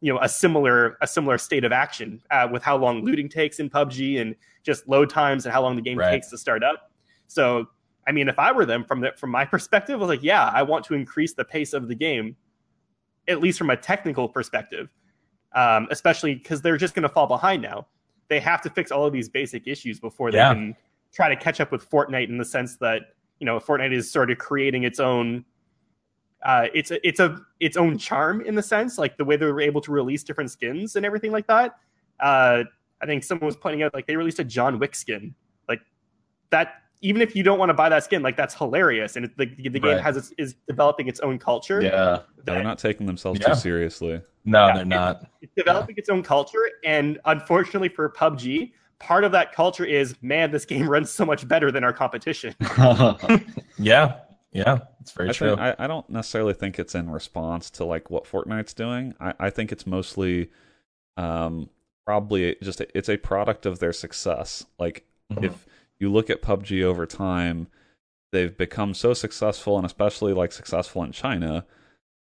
you 0.01 0.13
know 0.13 0.19
a 0.21 0.29
similar 0.29 0.97
a 1.01 1.07
similar 1.07 1.39
state 1.39 1.65
of 1.65 1.73
action 1.73 2.21
uh, 2.31 2.47
with 2.51 2.63
how 2.63 2.77
long 2.77 3.05
looting 3.05 3.29
takes 3.29 3.59
in 3.61 3.71
PUBG 3.71 4.21
and 4.21 4.35
just 4.63 4.87
load 4.89 5.09
times 5.09 5.47
and 5.47 5.53
how 5.53 5.63
long 5.63 5.77
the 5.77 5.83
game 5.83 5.99
Right. 5.99 6.11
takes 6.11 6.29
to 6.31 6.39
start 6.39 6.63
up. 6.63 6.91
So, 7.27 7.67
I 8.07 8.13
mean, 8.13 8.29
if 8.29 8.39
I 8.39 8.53
were 8.53 8.67
them 8.67 8.85
from 8.85 9.01
the, 9.01 9.13
from 9.17 9.31
my 9.31 9.45
perspective, 9.55 9.95
I 9.95 9.99
was 9.99 10.09
like, 10.09 10.23
yeah, 10.23 10.51
I 10.53 10.63
want 10.63 10.85
to 10.87 10.95
increase 10.95 11.33
the 11.35 11.45
pace 11.45 11.73
of 11.73 11.89
the 11.89 11.95
game, 11.95 12.37
at 13.29 13.41
least 13.41 13.57
from 13.59 13.71
a 13.71 13.77
technical 13.77 14.29
perspective, 14.29 14.89
um, 15.55 15.87
especially 15.91 16.35
because 16.35 16.61
they're 16.61 16.77
just 16.77 16.95
going 16.95 17.03
to 17.05 17.09
fall 17.09 17.27
behind 17.27 17.63
now. 17.63 17.87
They 18.29 18.41
have 18.41 18.61
to 18.63 18.71
fix 18.71 18.91
all 18.91 19.07
of 19.07 19.13
these 19.13 19.29
basic 19.29 19.67
issues 19.67 20.01
before 20.01 20.31
they 20.31 20.39
Yeah. 20.39 20.53
can 20.53 20.77
try 21.15 21.29
to 21.29 21.37
catch 21.37 21.61
up 21.61 21.71
with 21.73 21.89
Fortnite 21.89 22.29
in 22.29 22.37
the 22.39 22.45
sense 22.45 22.77
that 22.79 23.03
you 23.39 23.47
know 23.47 23.59
Fortnite 23.59 23.93
is 23.93 24.11
sort 24.11 24.31
of 24.31 24.39
creating 24.39 24.85
its 24.85 25.01
own 25.01 25.45
uh, 26.45 26.67
it's 26.75 26.91
a, 26.91 27.07
it's 27.07 27.21
a 27.21 27.41
its 27.61 27.77
own 27.77 27.97
charm 27.97 28.43
in 28.43 28.55
the 28.55 28.63
sense 28.63 28.99
like 28.99 29.17
the 29.17 29.25
way 29.25 29.37
they 29.37 29.47
were 29.47 29.61
able 29.61 29.81
to 29.81 29.91
release 29.91 30.23
different 30.23 30.51
skins 30.51 30.95
and 30.97 31.07
everything 31.07 31.33
like 31.33 31.47
that. 31.47 31.77
Uh, 32.21 32.65
I 33.03 33.07
think 33.07 33.25
someone 33.25 33.47
was 33.47 33.57
pointing 33.57 33.83
out 33.83 33.95
like 33.95 34.07
they 34.07 34.17
released 34.17 34.39
a 34.39 34.45
John 34.45 34.79
Wick 34.79 34.95
skin 34.95 35.35
like 35.69 35.81
that. 36.51 36.75
Even 37.01 37.21
if 37.21 37.35
you 37.37 37.43
don't 37.43 37.59
want 37.59 37.69
to 37.71 37.75
buy 37.75 37.89
that 37.91 38.03
skin, 38.05 38.23
like 38.23 38.37
that's 38.37 38.55
hilarious, 38.55 39.17
and 39.17 39.27
it, 39.27 39.37
the, 39.37 39.45
the 39.47 39.79
game 39.79 39.83
Right. 39.83 40.01
has 40.01 40.17
its, 40.17 40.33
is 40.39 40.55
developing 40.67 41.07
its 41.07 41.21
own 41.21 41.39
culture. 41.39 41.83
Yeah. 41.83 42.21
They're 42.45 42.63
not 42.63 42.79
taking 42.79 43.05
themselves 43.07 43.41
Yeah. 43.41 43.49
too 43.49 43.55
seriously. 43.57 44.23
No, 44.47 44.69
Yeah. 44.69 44.75
they're 44.77 44.85
not. 44.87 45.27
It's 45.43 45.53
developing 45.55 45.97
its 45.99 46.09
own 46.09 46.23
culture, 46.23 46.71
and 46.85 47.19
unfortunately 47.27 47.89
for 47.91 48.09
PUBG, 48.11 48.73
part 48.99 49.25
of 49.25 49.33
that 49.33 49.53
culture 49.53 49.85
is 49.85 50.15
man, 50.23 50.51
this 50.51 50.65
game 50.65 50.89
runs 50.89 51.11
so 51.11 51.25
much 51.25 51.47
better 51.47 51.71
than 51.71 51.85
our 51.85 51.93
competition. 51.93 52.55
Yeah, 53.79 54.17
Yeah, 54.53 54.79
it's 55.01 55.11
very 55.13 55.31
I, 55.31 55.33
true. 55.33 55.49
think, 55.51 55.61
I, 55.61 55.75
I 55.79 55.87
don't 55.87 56.09
necessarily 56.09 56.55
think 56.55 56.79
it's 56.79 56.95
in 56.95 57.11
response 57.11 57.71
to 57.71 57.85
like 57.85 58.11
what 58.11 58.25
Fortnite's 58.25 58.73
doing. 58.75 59.15
I, 59.21 59.35
I 59.41 59.51
think 59.51 59.73
it's 59.73 59.87
mostly 59.87 60.51
um, 61.17 61.69
probably 62.07 62.57
just 62.63 62.81
it's 62.81 63.09
a 63.09 63.17
product 63.17 63.67
of 63.67 63.79
their 63.81 63.93
success. 63.93 64.65
Like 64.79 65.05
Mhm. 65.33 65.45
if 65.45 65.67
you 65.99 66.13
look 66.13 66.29
at 66.31 66.43
PUBG 66.43 66.83
over 66.83 67.07
time, 67.07 67.67
they've 68.33 68.57
become 68.57 68.95
so 68.95 69.15
successful, 69.15 69.77
and 69.77 69.87
especially 69.87 70.33
like 70.35 70.53
successful 70.53 71.03
in 71.03 71.13
China, 71.13 71.65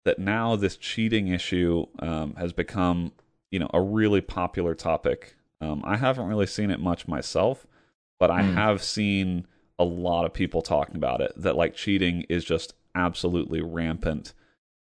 that 0.05 0.19
now 0.19 0.55
this 0.55 0.77
cheating 0.77 1.27
issue 1.27 1.85
um, 1.99 2.35
has 2.35 2.53
become 2.53 3.11
you 3.51 3.59
know 3.59 3.69
a 3.73 3.81
really 3.81 4.21
popular 4.21 4.73
topic. 4.73 5.35
Um, 5.63 5.81
I 5.85 5.97
haven't 5.97 6.27
really 6.27 6.45
seen 6.47 6.69
it 6.71 6.79
much 6.79 7.07
myself, 7.07 7.65
but 8.19 8.29
I 8.29 8.43
Hmm. 8.43 8.55
have 8.55 8.83
seen 8.83 9.47
a 9.79 9.83
lot 9.83 10.25
of 10.25 10.33
people 10.33 10.61
talking 10.61 10.95
about 10.95 11.21
it. 11.21 11.31
That 11.35 11.55
like 11.55 11.73
cheating 11.75 12.21
is 12.29 12.43
just 12.45 12.73
absolutely 12.95 13.61
rampant, 13.61 14.33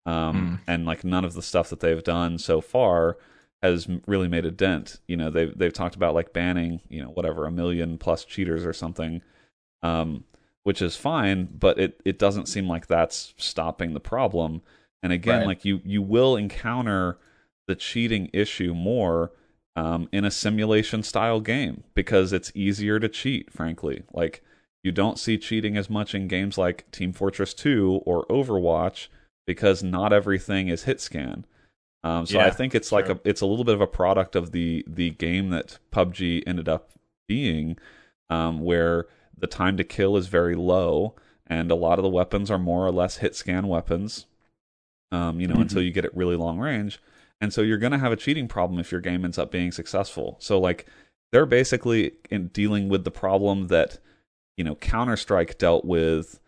um, 0.07 0.61
and 0.67 0.87
like 0.87 1.05
none 1.05 1.25
of 1.25 1.35
the 1.35 1.43
stuff 1.43 1.69
that 1.71 1.81
they've 1.81 2.03
done 2.03 2.39
so 2.39 2.61
far 2.61 3.17
has 3.63 3.87
really 4.07 4.27
made 4.29 4.47
a 4.47 4.51
dent. 4.51 4.99
You 5.07 5.17
know, 5.17 5.31
they've 5.31 5.57
they've 5.57 5.73
talked 5.73 5.95
about 5.97 6.15
like 6.15 6.33
banning, 6.33 6.81
you 6.89 7.03
know, 7.03 7.11
whatever 7.11 7.47
a 7.47 7.51
million 7.53 7.99
plus 7.99 8.25
cheaters 8.25 8.65
or 8.65 8.73
something, 8.73 9.23
um, 9.83 10.25
which 10.63 10.83
is 10.83 10.97
fine, 10.97 11.45
but 11.59 11.79
it 11.79 12.01
it 12.05 12.19
doesn't 12.19 12.47
seem 12.49 12.67
like 12.69 12.87
that's 12.87 13.35
stopping 13.37 13.93
the 13.95 14.01
problem. 14.01 14.63
And 15.03 15.13
again, 15.13 15.41
Right. 15.41 15.47
like 15.47 15.65
you 15.65 15.81
you 15.85 16.03
will 16.03 16.37
encounter 16.37 17.19
the 17.69 17.75
cheating 17.77 18.31
issue 18.33 18.75
more 18.75 19.33
um, 19.81 20.09
in 20.13 20.25
a 20.25 20.31
simulation 20.31 21.03
style 21.03 21.41
game 21.41 21.85
because 21.95 22.33
it's 22.33 22.53
easier 22.55 22.99
to 23.01 23.09
cheat. 23.09 23.51
Frankly, 23.53 24.03
like 24.13 24.43
you 24.85 24.93
don't 24.93 25.19
see 25.19 25.39
cheating 25.39 25.77
as 25.77 25.89
much 25.89 26.15
in 26.15 26.29
games 26.29 26.59
like 26.59 26.91
Team 26.91 27.13
Fortress 27.13 27.55
2 27.55 28.03
or 28.05 28.27
Overwatch 28.27 29.09
because 29.47 29.83
not 29.83 30.13
everything 30.13 30.69
is 30.69 30.85
hit 30.85 31.01
scan. 31.01 31.45
Um, 32.03 32.27
so 32.27 32.39
I 32.47 32.51
think 32.51 32.75
it's 32.75 32.93
like 32.93 33.09
a 33.09 33.21
it's 33.25 33.41
a 33.41 33.47
little 33.47 33.65
bit 33.65 33.75
of 33.75 33.81
a 33.81 33.87
product 33.87 34.37
of 34.37 34.53
the 34.53 34.85
the 34.87 35.11
game 35.11 35.51
that 35.51 35.79
PUBG 35.93 36.43
ended 36.47 36.69
up 36.69 36.91
being, 37.29 37.77
um, 38.31 38.61
where 38.61 39.07
the 39.37 39.47
time 39.47 39.77
to 39.79 39.85
kill 39.85 40.17
is 40.17 40.27
very 40.27 40.55
low, 40.55 41.15
and 41.47 41.71
a 41.71 41.75
lot 41.75 41.99
of 41.99 42.03
the 42.03 42.09
weapons 42.11 42.51
are 42.51 42.59
more 42.59 42.87
or 42.87 42.91
less 42.93 43.19
hit 43.19 43.35
scan 43.35 43.67
weapons. 43.69 44.27
Um, 45.13 45.41
you 45.41 45.49
know, 45.49 45.57
Mhm. 45.57 45.63
until 45.63 45.83
you 45.83 45.91
get 45.91 46.05
at 46.05 46.17
really 46.17 46.37
long 46.37 46.59
range, 46.59 47.01
and 47.41 47.53
so 47.53 47.63
you're 47.63 47.79
going 47.79 47.93
to 47.93 47.99
have 47.99 48.13
a 48.13 48.17
cheating 48.17 48.49
problem 48.49 48.79
if 48.79 48.93
your 48.93 49.01
game 49.01 49.25
ends 49.25 49.39
up 49.39 49.51
being 49.51 49.73
successful. 49.73 50.37
So 50.41 50.59
like 50.59 50.87
they're 51.33 51.47
basically 51.47 52.13
in 52.31 52.49
dealing 52.49 52.89
with 52.89 53.05
the 53.05 53.11
problem 53.11 53.69
that 53.69 53.99
you 54.57 54.65
know 54.65 54.75
Counter 54.75 55.17
Strike 55.17 55.59
dealt 55.59 55.85
with 55.85 56.41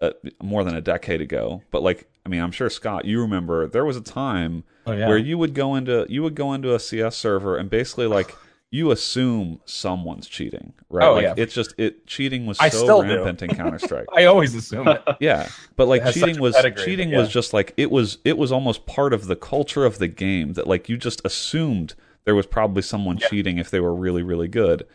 uh, 0.00 0.10
more 0.42 0.64
than 0.64 0.74
a 0.74 0.80
decade 0.80 1.20
ago. 1.20 1.62
But 1.70 1.82
like, 1.82 2.08
I 2.24 2.28
mean, 2.28 2.40
I'm 2.40 2.52
sure 2.52 2.70
Scott, 2.70 3.04
you 3.04 3.20
remember 3.20 3.66
there 3.66 3.84
was 3.84 3.96
a 3.96 4.02
time 4.02 4.64
oh, 4.86 4.92
yeah. 4.92 5.08
where 5.08 5.18
you 5.18 5.36
would 5.38 5.54
go 5.54 5.74
into 5.74 6.06
you 6.08 6.22
would 6.22 6.34
go 6.34 6.52
into 6.52 6.74
a 6.74 6.78
CS 6.78 7.16
server 7.16 7.56
and 7.56 7.68
basically 7.68 8.06
like 8.06 8.34
you 8.72 8.92
assume 8.92 9.60
someone's 9.64 10.28
cheating, 10.28 10.72
right? 10.88 11.04
Oh, 11.04 11.14
like, 11.14 11.22
yeah. 11.24 11.34
It's 11.36 11.52
just 11.52 11.74
it 11.76 12.06
cheating 12.06 12.46
was 12.46 12.58
I 12.60 12.68
so 12.68 12.78
still 12.78 13.02
do. 13.02 13.08
rampant 13.08 13.42
in 13.42 13.56
Counter 13.56 13.78
Strike. 13.80 14.06
I 14.16 14.26
always 14.26 14.54
assume 14.54 14.86
it. 14.88 15.02
yeah, 15.20 15.48
but 15.76 15.88
like 15.88 16.04
cheating 16.12 16.40
was 16.40 16.54
pedigree, 16.54 16.84
cheating 16.84 17.10
but 17.10 17.18
was 17.18 17.28
just 17.30 17.52
like 17.52 17.74
it 17.76 17.90
was 17.90 18.18
it 18.24 18.38
was 18.38 18.52
almost 18.52 18.86
part 18.86 19.12
of 19.12 19.26
the 19.26 19.36
culture 19.36 19.84
of 19.84 19.98
the 19.98 20.08
game 20.08 20.52
that 20.52 20.66
like 20.68 20.88
you 20.88 20.96
just 20.96 21.20
assumed 21.24 21.94
there 22.24 22.34
was 22.34 22.46
probably 22.46 22.82
someone 22.82 23.18
Yeah. 23.18 23.28
cheating 23.28 23.58
if 23.58 23.70
they 23.70 23.80
were 23.80 23.94
really 23.94 24.22
really 24.22 24.48
good. 24.48 24.86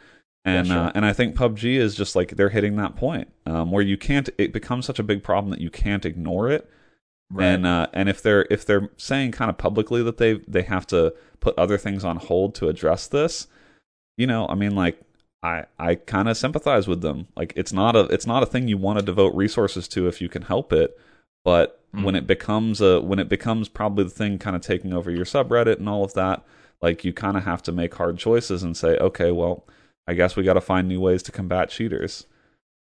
And 0.46 0.68
sure. 0.68 0.78
uh, 0.78 0.92
and 0.94 1.06
I 1.06 1.12
think 1.12 1.36
PUBG 1.36 1.76
is 1.76 1.96
just 1.96 2.16
like 2.16 2.36
they're 2.38 2.50
hitting 2.50 2.76
that 2.76 2.96
point 2.96 3.30
um, 3.48 3.72
where 3.72 3.84
you 3.84 3.98
can't. 3.98 4.30
It 4.38 4.54
becomes 4.54 4.86
such 4.86 5.00
a 5.00 5.04
big 5.04 5.24
problem 5.24 5.50
that 5.52 5.60
you 5.60 5.72
can't 5.72 6.06
ignore 6.06 6.50
it. 6.50 6.70
Right. 7.32 7.46
And 7.48 7.66
uh, 7.66 7.88
and 7.94 8.08
if 8.08 8.22
they're 8.22 8.46
if 8.52 8.66
they're 8.66 8.90
saying 8.96 9.32
kind 9.32 9.50
of 9.50 9.58
publicly 9.58 10.04
that 10.04 10.18
they 10.18 10.36
they 10.48 10.62
have 10.62 10.86
to 10.88 11.14
put 11.40 11.58
other 11.58 11.78
things 11.80 12.06
on 12.06 12.18
hold 12.18 12.54
to 12.56 12.70
address 12.70 13.08
this, 13.08 13.48
you 14.18 14.28
know, 14.28 14.48
I 14.48 14.56
mean, 14.56 14.76
like 14.76 15.00
I 15.44 15.66
I 15.80 15.96
kind 15.96 16.28
of 16.30 16.38
sympathize 16.38 16.88
with 16.88 17.02
them. 17.02 17.28
Like 17.36 17.54
it's 17.56 17.74
not 17.74 17.96
a 17.96 18.02
it's 18.06 18.26
not 18.28 18.44
a 18.44 18.46
thing 18.46 18.68
you 18.68 18.78
want 18.78 19.00
to 19.00 19.06
devote 19.06 19.36
resources 19.36 19.88
to 19.90 20.08
if 20.08 20.22
you 20.22 20.30
can 20.30 20.44
help 20.44 20.72
it. 20.74 20.98
But 21.44 21.82
Mm. 21.96 22.04
when 22.04 22.16
it 22.16 22.28
becomes 22.28 22.82
a 22.82 23.00
when 23.00 23.20
it 23.20 23.30
becomes 23.30 23.70
probably 23.70 24.04
the 24.04 24.10
thing 24.10 24.38
kind 24.38 24.54
of 24.56 24.62
taking 24.62 24.92
over 24.92 25.10
your 25.10 25.24
subreddit 25.24 25.78
and 25.80 25.88
all 25.88 26.04
of 26.04 26.14
that, 26.16 26.44
like 26.82 27.06
you 27.06 27.14
kind 27.14 27.38
of 27.38 27.46
have 27.46 27.64
to 27.64 27.72
make 27.72 27.96
hard 27.96 28.18
choices 28.18 28.64
and 28.64 28.76
say, 28.76 28.98
okay, 28.98 29.32
well, 29.32 29.66
I 30.06 30.14
guess 30.14 30.36
we 30.36 30.44
got 30.44 30.56
to 30.56 30.62
find 30.62 30.90
new 30.90 31.00
ways 31.00 31.24
to 31.24 31.32
combat 31.32 31.70
cheaters. 31.70 32.26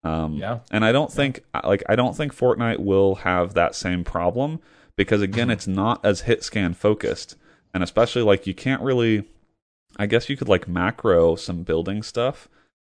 Um, 0.02 0.34
Yeah. 0.34 0.60
and 0.72 0.84
I 0.84 0.90
don't 0.90 1.12
think 1.12 1.44
like 1.62 1.84
I 1.88 1.94
don't 1.94 2.16
think 2.16 2.34
Fortnite 2.34 2.80
will 2.80 3.16
have 3.16 3.54
that 3.54 3.76
same 3.76 4.02
problem 4.02 4.58
because 4.96 5.22
again, 5.22 5.48
it's 5.54 5.68
not 5.68 6.04
as 6.04 6.22
hit 6.22 6.42
scan 6.42 6.74
focused, 6.74 7.36
and 7.72 7.84
especially 7.84 8.22
like 8.22 8.46
you 8.48 8.54
can't 8.54 8.82
really. 8.82 9.28
I 9.98 10.06
guess 10.06 10.28
you 10.28 10.36
could 10.36 10.48
like 10.48 10.66
macro 10.68 11.36
some 11.36 11.62
building 11.62 12.02
stuff, 12.02 12.48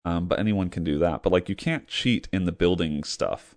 um, 0.06 0.28
but 0.28 0.40
anyone 0.40 0.70
can 0.70 0.84
do 0.84 0.98
that. 1.00 1.24
But 1.24 1.32
like 1.32 1.50
you 1.50 1.56
can't 1.56 1.88
cheat 1.88 2.28
in 2.32 2.46
the 2.46 2.52
building 2.52 3.04
stuff. 3.04 3.56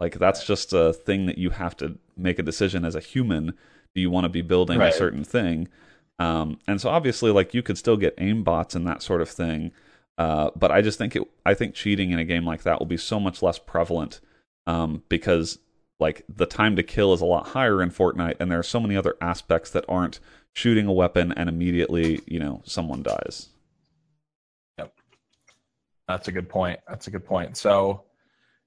Like 0.00 0.18
that's 0.18 0.44
just 0.46 0.72
a 0.72 0.92
thing 0.92 1.26
that 1.26 1.38
you 1.38 1.50
have 1.50 1.76
to 1.78 1.98
make 2.16 2.38
a 2.38 2.42
decision 2.42 2.84
as 2.84 2.94
a 2.94 3.00
human. 3.00 3.54
Do 3.94 4.00
you 4.00 4.10
want 4.10 4.24
to 4.24 4.28
be 4.28 4.42
building 4.42 4.78
Right. 4.78 4.92
a 4.92 4.96
certain 4.96 5.24
thing? 5.24 5.68
Um, 6.18 6.58
and 6.66 6.80
so 6.80 6.88
obviously, 6.90 7.30
like 7.30 7.54
you 7.54 7.62
could 7.62 7.78
still 7.78 7.96
get 7.96 8.16
aimbots 8.16 8.74
and 8.74 8.86
that 8.86 9.02
sort 9.02 9.20
of 9.20 9.28
thing. 9.28 9.72
Uh, 10.18 10.50
but 10.54 10.70
I 10.70 10.82
just 10.82 10.98
think 10.98 11.16
it. 11.16 11.22
I 11.46 11.54
think 11.54 11.74
cheating 11.74 12.10
in 12.10 12.18
a 12.18 12.24
game 12.24 12.44
like 12.44 12.62
that 12.64 12.78
will 12.78 12.86
be 12.86 12.96
so 12.98 13.18
much 13.18 13.42
less 13.42 13.58
prevalent 13.58 14.20
um, 14.66 15.02
because 15.08 15.58
like 15.98 16.24
the 16.28 16.46
time 16.46 16.76
to 16.76 16.82
kill 16.82 17.12
is 17.14 17.20
a 17.20 17.24
lot 17.26 17.48
higher 17.48 17.80
in 17.82 17.90
Fortnite, 17.90 18.36
and 18.40 18.50
there 18.50 18.58
are 18.58 18.62
so 18.64 18.80
many 18.80 18.96
other 18.96 19.16
aspects 19.20 19.70
that 19.70 19.84
aren't 19.88 20.20
shooting 20.52 20.86
a 20.86 20.92
weapon 20.92 21.32
and 21.32 21.48
immediately 21.48 22.20
you 22.26 22.38
know 22.38 22.62
someone 22.64 23.02
dies. 23.02 23.48
Yep. 24.78 24.94
That's 26.08 26.28
a 26.28 26.32
good 26.32 26.48
point. 26.48 26.80
That's 26.88 27.06
a 27.06 27.10
good 27.10 27.24
point. 27.24 27.56
So, 27.56 28.04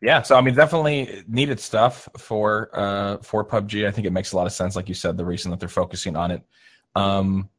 yeah. 0.01 0.21
So 0.21 0.35
I 0.35 0.41
mean, 0.41 0.55
definitely 0.55 1.23
needed 1.27 1.59
stuff 1.59 2.09
for 2.17 2.69
uh 2.73 3.17
for 3.17 3.45
PUBG. 3.45 3.87
I 3.87 3.91
think 3.91 4.07
it 4.07 4.11
makes 4.11 4.31
a 4.31 4.37
lot 4.37 4.47
of 4.47 4.53
sense, 4.53 4.75
like 4.75 4.89
you 4.89 4.95
said, 4.95 5.17
the 5.17 5.25
reason 5.25 5.51
that 5.51 5.59
they're 5.59 5.69
focusing 5.69 6.15
on 6.15 6.31
it. 6.31 6.41
Um, 6.95 7.49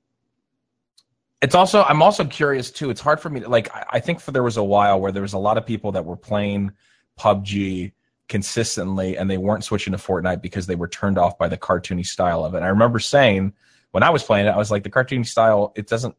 it's 1.42 1.54
also 1.54 1.82
I'm 1.82 2.02
also 2.02 2.24
curious 2.24 2.70
too. 2.70 2.90
It's 2.90 3.00
hard 3.00 3.20
for 3.20 3.28
me 3.28 3.40
to 3.40 3.48
like. 3.48 3.74
I, 3.74 3.84
I 3.94 4.00
think 4.00 4.20
for 4.20 4.32
there 4.32 4.42
was 4.42 4.56
a 4.56 4.64
while 4.64 5.00
where 5.00 5.12
there 5.12 5.22
was 5.22 5.34
a 5.34 5.38
lot 5.38 5.58
of 5.58 5.66
people 5.66 5.92
that 5.92 6.04
were 6.04 6.16
playing 6.16 6.72
PUBG 7.18 7.92
consistently, 8.28 9.16
and 9.16 9.30
they 9.30 9.38
weren't 9.38 9.62
switching 9.62 9.92
to 9.92 9.98
Fortnite 9.98 10.42
because 10.42 10.66
they 10.66 10.74
were 10.74 10.88
turned 10.88 11.18
off 11.18 11.38
by 11.38 11.48
the 11.48 11.56
cartoony 11.56 12.04
style 12.04 12.44
of 12.44 12.54
it. 12.54 12.58
And 12.58 12.66
I 12.66 12.68
remember 12.68 12.98
saying 12.98 13.52
when 13.96 14.02
I 14.02 14.10
was 14.10 14.22
playing 14.22 14.44
it, 14.46 14.50
I 14.50 14.58
was 14.58 14.70
like, 14.70 14.82
the 14.82 14.90
cartoon 14.90 15.24
style, 15.24 15.72
it 15.74 15.86
doesn't 15.86 16.14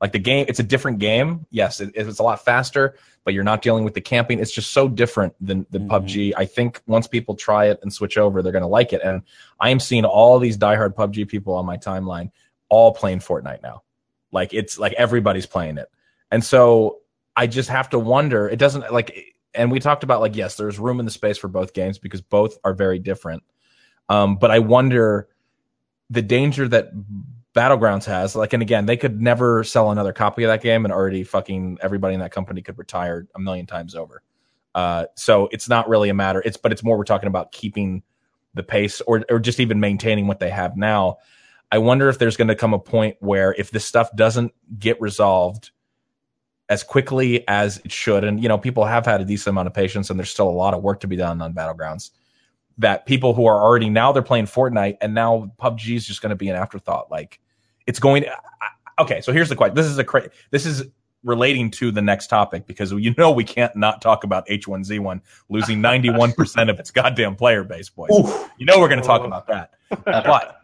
like 0.00 0.10
the 0.10 0.18
game. 0.18 0.46
It's 0.48 0.58
a 0.58 0.64
different 0.64 0.98
game. 0.98 1.46
Yes, 1.50 1.80
it, 1.80 1.92
it's 1.94 2.18
a 2.18 2.24
lot 2.24 2.44
faster, 2.44 2.96
but 3.24 3.34
you're 3.34 3.44
not 3.44 3.62
dealing 3.62 3.84
with 3.84 3.94
the 3.94 4.00
camping. 4.00 4.40
It's 4.40 4.50
just 4.50 4.72
so 4.72 4.88
different 4.88 5.34
than 5.40 5.64
than 5.70 5.88
Mhm. 5.88 5.90
PUBG. 5.90 6.32
I 6.36 6.44
think 6.44 6.82
once 6.88 7.06
people 7.06 7.36
try 7.36 7.66
it 7.66 7.78
and 7.82 7.92
switch 7.92 8.18
over, 8.18 8.42
they're 8.42 8.50
going 8.50 8.62
to 8.62 8.66
like 8.80 8.92
it. 8.92 9.00
And 9.04 9.22
I 9.60 9.70
am 9.70 9.78
seeing 9.78 10.04
all 10.04 10.40
these 10.40 10.58
diehard 10.58 10.96
PUBG 10.96 11.28
people 11.28 11.54
on 11.54 11.64
my 11.64 11.76
timeline 11.76 12.32
all 12.68 12.90
playing 12.92 13.20
Fortnite 13.20 13.62
now. 13.62 13.84
Like 14.32 14.52
it's 14.52 14.76
like 14.76 14.94
everybody's 14.94 15.46
playing 15.46 15.78
it. 15.78 15.88
And 16.32 16.42
so 16.42 16.98
I 17.36 17.46
just 17.46 17.68
have 17.68 17.90
to 17.90 17.98
wonder, 18.00 18.48
it 18.48 18.58
doesn't 18.58 18.92
like 18.92 19.36
and 19.54 19.70
we 19.70 19.78
talked 19.78 20.02
about 20.02 20.20
like 20.20 20.34
yes, 20.34 20.56
there's 20.56 20.80
room 20.80 20.98
in 20.98 21.04
the 21.04 21.12
space 21.12 21.38
for 21.38 21.46
both 21.46 21.74
games 21.74 22.00
because 22.00 22.22
both 22.22 22.58
are 22.64 22.74
very 22.74 22.98
different. 22.98 23.44
Um, 24.08 24.34
but 24.34 24.50
I 24.50 24.58
wonder 24.58 25.28
the 26.10 26.22
danger 26.22 26.68
that 26.68 26.90
Battlegrounds 27.54 28.04
has, 28.04 28.36
like, 28.36 28.52
and 28.52 28.62
again, 28.62 28.86
they 28.86 28.96
could 28.96 29.20
never 29.20 29.64
sell 29.64 29.90
another 29.90 30.12
copy 30.12 30.44
of 30.44 30.48
that 30.48 30.62
game, 30.62 30.84
and 30.84 30.92
already 30.92 31.24
fucking 31.24 31.78
everybody 31.80 32.14
in 32.14 32.20
that 32.20 32.32
company 32.32 32.62
could 32.62 32.78
retire 32.78 33.26
a 33.34 33.40
million 33.40 33.66
times 33.66 33.94
over. 33.94 34.22
Uh, 34.74 35.06
so 35.16 35.48
it's 35.50 35.68
not 35.68 35.88
really 35.88 36.08
a 36.10 36.14
matter. 36.14 36.42
It's 36.44 36.56
but 36.56 36.72
it's 36.72 36.84
more 36.84 36.96
we're 36.96 37.04
talking 37.04 37.26
about 37.26 37.52
keeping 37.52 38.02
the 38.54 38.62
pace 38.62 39.00
or 39.00 39.24
or 39.28 39.38
just 39.38 39.60
even 39.60 39.80
maintaining 39.80 40.26
what 40.26 40.38
they 40.38 40.50
have 40.50 40.76
now. 40.76 41.18
I 41.72 41.78
wonder 41.78 42.08
if 42.08 42.18
there's 42.18 42.36
going 42.36 42.48
to 42.48 42.56
come 42.56 42.74
a 42.74 42.78
point 42.78 43.16
where 43.20 43.54
if 43.56 43.70
this 43.70 43.84
stuff 43.84 44.14
doesn't 44.14 44.52
get 44.78 45.00
resolved 45.00 45.70
as 46.68 46.82
quickly 46.84 47.46
as 47.48 47.78
it 47.78 47.90
should, 47.90 48.22
and 48.22 48.40
you 48.40 48.48
know, 48.48 48.58
people 48.58 48.84
have 48.84 49.06
had 49.06 49.20
a 49.20 49.24
decent 49.24 49.54
amount 49.54 49.66
of 49.66 49.74
patience, 49.74 50.10
and 50.10 50.18
there's 50.18 50.30
still 50.30 50.48
a 50.48 50.50
lot 50.50 50.74
of 50.74 50.82
work 50.82 51.00
to 51.00 51.08
be 51.08 51.16
done 51.16 51.42
on 51.42 51.52
Battlegrounds. 51.52 52.10
That 52.78 53.04
people 53.04 53.34
who 53.34 53.46
are 53.46 53.60
already 53.60 53.90
now 53.90 54.12
they're 54.12 54.22
playing 54.22 54.46
Fortnite, 54.46 54.96
and 55.00 55.14
now 55.14 55.52
PUBG 55.60 55.96
is 55.96 56.06
just 56.06 56.22
going 56.22 56.30
to 56.30 56.36
be 56.36 56.48
an 56.48 56.56
afterthought. 56.56 57.10
Like 57.10 57.40
it's 57.86 57.98
going. 58.00 58.22
To, 58.22 58.30
I- 58.32 59.02
okay, 59.02 59.20
so 59.20 59.32
here's 59.32 59.48
the 59.50 59.56
question. 59.56 59.74
This 59.74 59.86
is 59.86 59.98
a 59.98 60.04
cra- 60.04 60.30
this 60.50 60.64
is 60.64 60.84
relating 61.22 61.70
to 61.70 61.90
the 61.90 62.00
next 62.00 62.28
topic 62.28 62.66
because 62.66 62.92
you 62.92 63.14
know 63.18 63.30
we 63.30 63.44
can't 63.44 63.76
not 63.76 64.00
talk 64.00 64.24
about 64.24 64.46
H1Z1 64.48 65.20
losing 65.50 65.78
91% 65.82 66.70
of 66.70 66.78
its 66.80 66.90
goddamn 66.90 67.36
player 67.36 67.62
base, 67.64 67.90
boys. 67.90 68.08
You 68.56 68.64
know 68.64 68.80
we're 68.80 68.88
going 68.88 69.02
to 69.02 69.06
talk 69.06 69.24
about 69.26 69.46
that. 69.48 69.74
But 70.04 70.56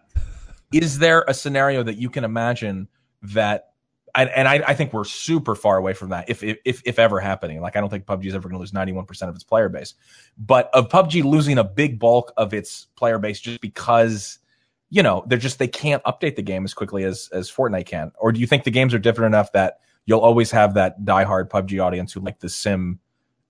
is 0.72 0.98
there 0.98 1.24
a 1.28 1.34
scenario 1.34 1.82
that 1.82 1.96
you 1.98 2.08
can 2.08 2.24
imagine 2.24 2.88
that 3.22 3.72
and, 4.16 4.30
and 4.30 4.48
I, 4.48 4.54
I 4.66 4.74
think 4.74 4.92
we're 4.92 5.04
super 5.04 5.54
far 5.54 5.76
away 5.76 5.92
from 5.92 6.08
that 6.08 6.28
if 6.28 6.42
if 6.42 6.82
if 6.84 6.98
ever 6.98 7.20
happening. 7.20 7.60
Like 7.60 7.76
I 7.76 7.80
don't 7.80 7.90
think 7.90 8.06
PUBG 8.06 8.26
is 8.26 8.34
ever 8.34 8.48
going 8.48 8.56
to 8.56 8.60
lose 8.60 8.72
91% 8.72 9.28
of 9.28 9.34
its 9.34 9.44
player 9.44 9.68
base, 9.68 9.94
but 10.38 10.70
of 10.72 10.88
PUBG 10.88 11.22
losing 11.24 11.58
a 11.58 11.64
big 11.64 11.98
bulk 11.98 12.32
of 12.36 12.54
its 12.54 12.86
player 12.96 13.18
base 13.18 13.40
just 13.40 13.60
because 13.60 14.38
you 14.90 15.02
know 15.02 15.24
they're 15.26 15.38
just 15.38 15.58
they 15.58 15.68
can't 15.68 16.02
update 16.04 16.36
the 16.36 16.42
game 16.42 16.64
as 16.64 16.74
quickly 16.74 17.04
as 17.04 17.28
as 17.32 17.50
Fortnite 17.50 17.86
can. 17.86 18.10
Or 18.18 18.32
do 18.32 18.40
you 18.40 18.46
think 18.46 18.64
the 18.64 18.70
games 18.70 18.94
are 18.94 18.98
different 18.98 19.34
enough 19.34 19.52
that 19.52 19.80
you'll 20.06 20.20
always 20.20 20.50
have 20.50 20.74
that 20.74 21.02
diehard 21.04 21.48
PUBG 21.50 21.82
audience 21.84 22.12
who 22.12 22.20
like 22.20 22.40
the 22.40 22.48
sim 22.48 22.98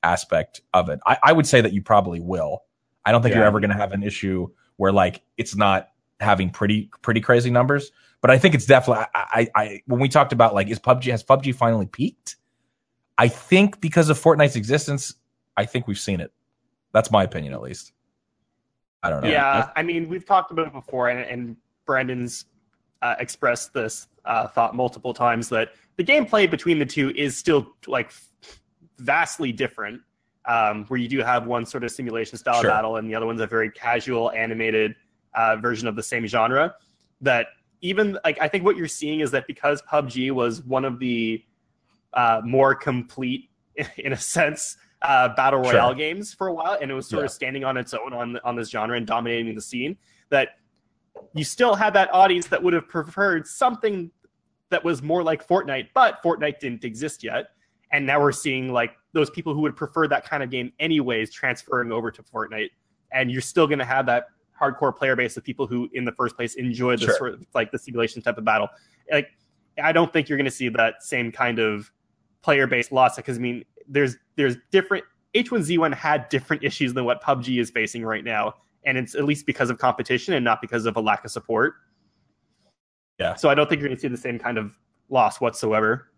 aspect 0.02 0.62
of 0.74 0.88
it? 0.88 1.00
I, 1.06 1.18
I 1.22 1.32
would 1.32 1.46
say 1.46 1.60
that 1.60 1.72
you 1.72 1.82
probably 1.82 2.20
will. 2.20 2.62
I 3.04 3.12
don't 3.12 3.22
think 3.22 3.32
Yeah. 3.34 3.38
you're 3.38 3.46
ever 3.46 3.60
going 3.60 3.70
to 3.70 3.76
have 3.76 3.92
an 3.92 4.02
issue 4.02 4.48
where 4.76 4.92
like 4.92 5.22
it's 5.36 5.54
not 5.54 5.90
having 6.20 6.50
pretty 6.50 6.90
pretty 7.02 7.20
crazy 7.20 7.50
numbers. 7.50 7.92
But 8.20 8.30
I 8.30 8.38
think 8.38 8.54
it's 8.54 8.66
definitely 8.66 9.04
I, 9.14 9.48
I, 9.54 9.62
I 9.62 9.82
when 9.86 10.00
we 10.00 10.08
talked 10.08 10.32
about 10.32 10.54
like 10.54 10.68
is 10.68 10.78
PUBG 10.78 11.10
has 11.10 11.22
PUBG 11.22 11.54
finally 11.54 11.86
peaked? 11.86 12.36
I 13.18 13.28
think 13.28 13.80
because 13.80 14.10
of 14.10 14.18
Fortnite's 14.18 14.56
existence, 14.56 15.14
I 15.56 15.64
think 15.64 15.86
we've 15.86 15.98
seen 15.98 16.20
it. 16.20 16.32
That's 16.92 17.10
my 17.10 17.24
opinion, 17.24 17.52
at 17.54 17.62
least. 17.62 17.92
I 19.02 19.10
don't 19.10 19.22
know. 19.22 19.28
Yeah, 19.28 19.70
I 19.76 19.82
mean, 19.82 20.08
we've 20.08 20.26
talked 20.26 20.50
about 20.50 20.66
it 20.66 20.72
before, 20.72 21.08
and, 21.08 21.20
and 21.20 21.56
Brandon's 21.86 22.46
uh, 23.02 23.14
expressed 23.18 23.72
this 23.72 24.08
uh, 24.24 24.48
thought 24.48 24.74
multiple 24.74 25.14
times 25.14 25.48
that 25.50 25.70
the 25.96 26.04
gameplay 26.04 26.50
between 26.50 26.78
the 26.78 26.86
two 26.86 27.10
is 27.10 27.36
still 27.36 27.74
like 27.86 28.12
vastly 28.98 29.52
different. 29.52 30.00
Um, 30.48 30.84
where 30.84 31.00
you 31.00 31.08
do 31.08 31.18
have 31.22 31.46
one 31.46 31.66
sort 31.66 31.82
of 31.82 31.90
simulation 31.90 32.38
style 32.38 32.60
Sure. 32.60 32.70
battle, 32.70 32.96
and 32.96 33.10
the 33.10 33.16
other 33.16 33.26
one's 33.26 33.40
a 33.40 33.48
very 33.48 33.68
casual 33.68 34.30
animated 34.30 34.94
uh, 35.34 35.56
version 35.56 35.88
of 35.88 35.96
the 35.96 36.04
same 36.04 36.24
genre. 36.26 36.74
That 37.20 37.48
even 37.80 38.18
like 38.24 38.38
I 38.40 38.48
think 38.48 38.64
what 38.64 38.76
you're 38.76 38.88
seeing 38.88 39.20
is 39.20 39.30
that 39.32 39.46
because 39.46 39.82
PUBG 39.82 40.30
was 40.32 40.62
one 40.62 40.84
of 40.84 40.98
the 40.98 41.44
uh, 42.12 42.40
more 42.44 42.74
complete, 42.74 43.50
in 43.98 44.12
a 44.12 44.16
sense, 44.16 44.76
uh, 45.02 45.28
battle 45.34 45.62
Sure. 45.62 45.72
royale 45.74 45.94
games 45.94 46.32
for 46.32 46.46
a 46.48 46.54
while, 46.54 46.78
and 46.80 46.90
it 46.90 46.94
was 46.94 47.06
sort 47.08 47.20
Yeah. 47.20 47.26
of 47.26 47.30
standing 47.30 47.64
on 47.64 47.76
its 47.76 47.92
own 47.94 48.12
on 48.12 48.38
on 48.44 48.56
this 48.56 48.70
genre 48.70 48.96
and 48.96 49.06
dominating 49.06 49.54
the 49.54 49.60
scene. 49.60 49.96
That 50.30 50.50
you 51.34 51.44
still 51.44 51.74
had 51.74 51.92
that 51.94 52.12
audience 52.12 52.46
that 52.48 52.62
would 52.62 52.72
have 52.74 52.88
preferred 52.88 53.46
something 53.46 54.10
that 54.70 54.82
was 54.82 55.02
more 55.02 55.22
like 55.22 55.46
Fortnite, 55.46 55.88
but 55.94 56.22
Fortnite 56.22 56.58
didn't 56.58 56.84
exist 56.84 57.22
yet. 57.22 57.50
And 57.92 58.04
now 58.04 58.20
we're 58.20 58.32
seeing 58.32 58.72
like 58.72 58.96
those 59.12 59.30
people 59.30 59.54
who 59.54 59.60
would 59.60 59.76
prefer 59.76 60.08
that 60.08 60.24
kind 60.28 60.42
of 60.42 60.50
game 60.50 60.72
anyways 60.80 61.32
transferring 61.32 61.92
over 61.92 62.10
to 62.10 62.22
Fortnite. 62.22 62.70
And 63.12 63.30
you're 63.30 63.40
still 63.40 63.66
going 63.68 63.78
to 63.78 63.84
have 63.84 64.06
that 64.06 64.26
hardcore 64.60 64.94
player 64.94 65.16
base 65.16 65.36
of 65.36 65.44
people 65.44 65.66
who, 65.66 65.88
in 65.92 66.04
the 66.04 66.12
first 66.12 66.36
place, 66.36 66.54
enjoy 66.54 66.96
the 66.96 67.06
Sure. 67.06 67.16
sort 67.16 67.34
of 67.34 67.46
like 67.54 67.70
the 67.72 67.78
simulation 67.78 68.22
type 68.22 68.38
of 68.38 68.44
battle. 68.44 68.68
Like, 69.10 69.28
I 69.82 69.92
don't 69.92 70.12
think 70.12 70.28
you're 70.28 70.38
going 70.38 70.44
to 70.46 70.50
see 70.50 70.68
that 70.70 71.02
same 71.02 71.30
kind 71.32 71.58
of 71.58 71.90
player 72.42 72.66
base 72.66 72.90
loss 72.92 73.16
because 73.16 73.36
I 73.36 73.40
mean, 73.40 73.64
there's 73.88 74.16
there's 74.36 74.56
different 74.70 75.04
H1Z1 75.34 75.92
had 75.94 76.28
different 76.28 76.64
issues 76.64 76.94
than 76.94 77.04
what 77.04 77.22
PUBG 77.22 77.60
is 77.60 77.70
facing 77.70 78.04
right 78.04 78.24
now, 78.24 78.54
and 78.84 78.96
it's 78.96 79.14
at 79.14 79.24
least 79.24 79.44
because 79.46 79.68
of 79.70 79.78
competition 79.78 80.32
and 80.34 80.44
not 80.44 80.60
because 80.60 80.86
of 80.86 80.96
a 80.96 81.00
lack 81.00 81.24
of 81.24 81.30
support. 81.30 81.74
Yeah. 83.18 83.34
So 83.34 83.48
I 83.48 83.54
don't 83.54 83.68
think 83.68 83.80
you're 83.80 83.88
going 83.88 83.96
to 83.96 84.00
see 84.00 84.08
the 84.08 84.16
same 84.16 84.38
kind 84.38 84.58
of 84.58 84.72
loss 85.08 85.40
whatsoever. 85.40 86.08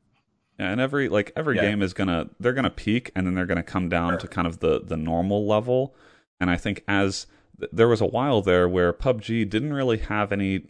Yeah, 0.59 0.71
and 0.73 0.81
every 0.81 1.09
like 1.09 1.33
every 1.37 1.55
Yeah. 1.57 1.63
game 1.63 1.83
is 1.83 1.95
gonna 1.95 2.31
they're 2.41 2.53
gonna 2.53 2.69
peak 2.71 3.13
and 3.15 3.25
then 3.25 3.35
they're 3.35 3.47
gonna 3.47 3.63
come 3.63 3.89
down 3.89 4.13
Sure. 4.15 4.19
to 4.21 4.29
kind 4.29 4.47
of 4.47 4.59
the 4.59 4.81
the 4.85 4.97
normal 4.97 5.47
level. 5.47 5.95
And 6.41 6.51
I 6.51 6.57
think 6.57 6.83
as 6.89 7.27
th- 7.59 7.71
there 7.73 7.89
was 7.89 8.01
a 8.01 8.07
while 8.07 8.43
there 8.43 8.69
where 8.69 8.93
PUBG 8.93 9.49
didn't 9.49 9.73
really 9.73 9.99
have 9.99 10.33
any 10.33 10.63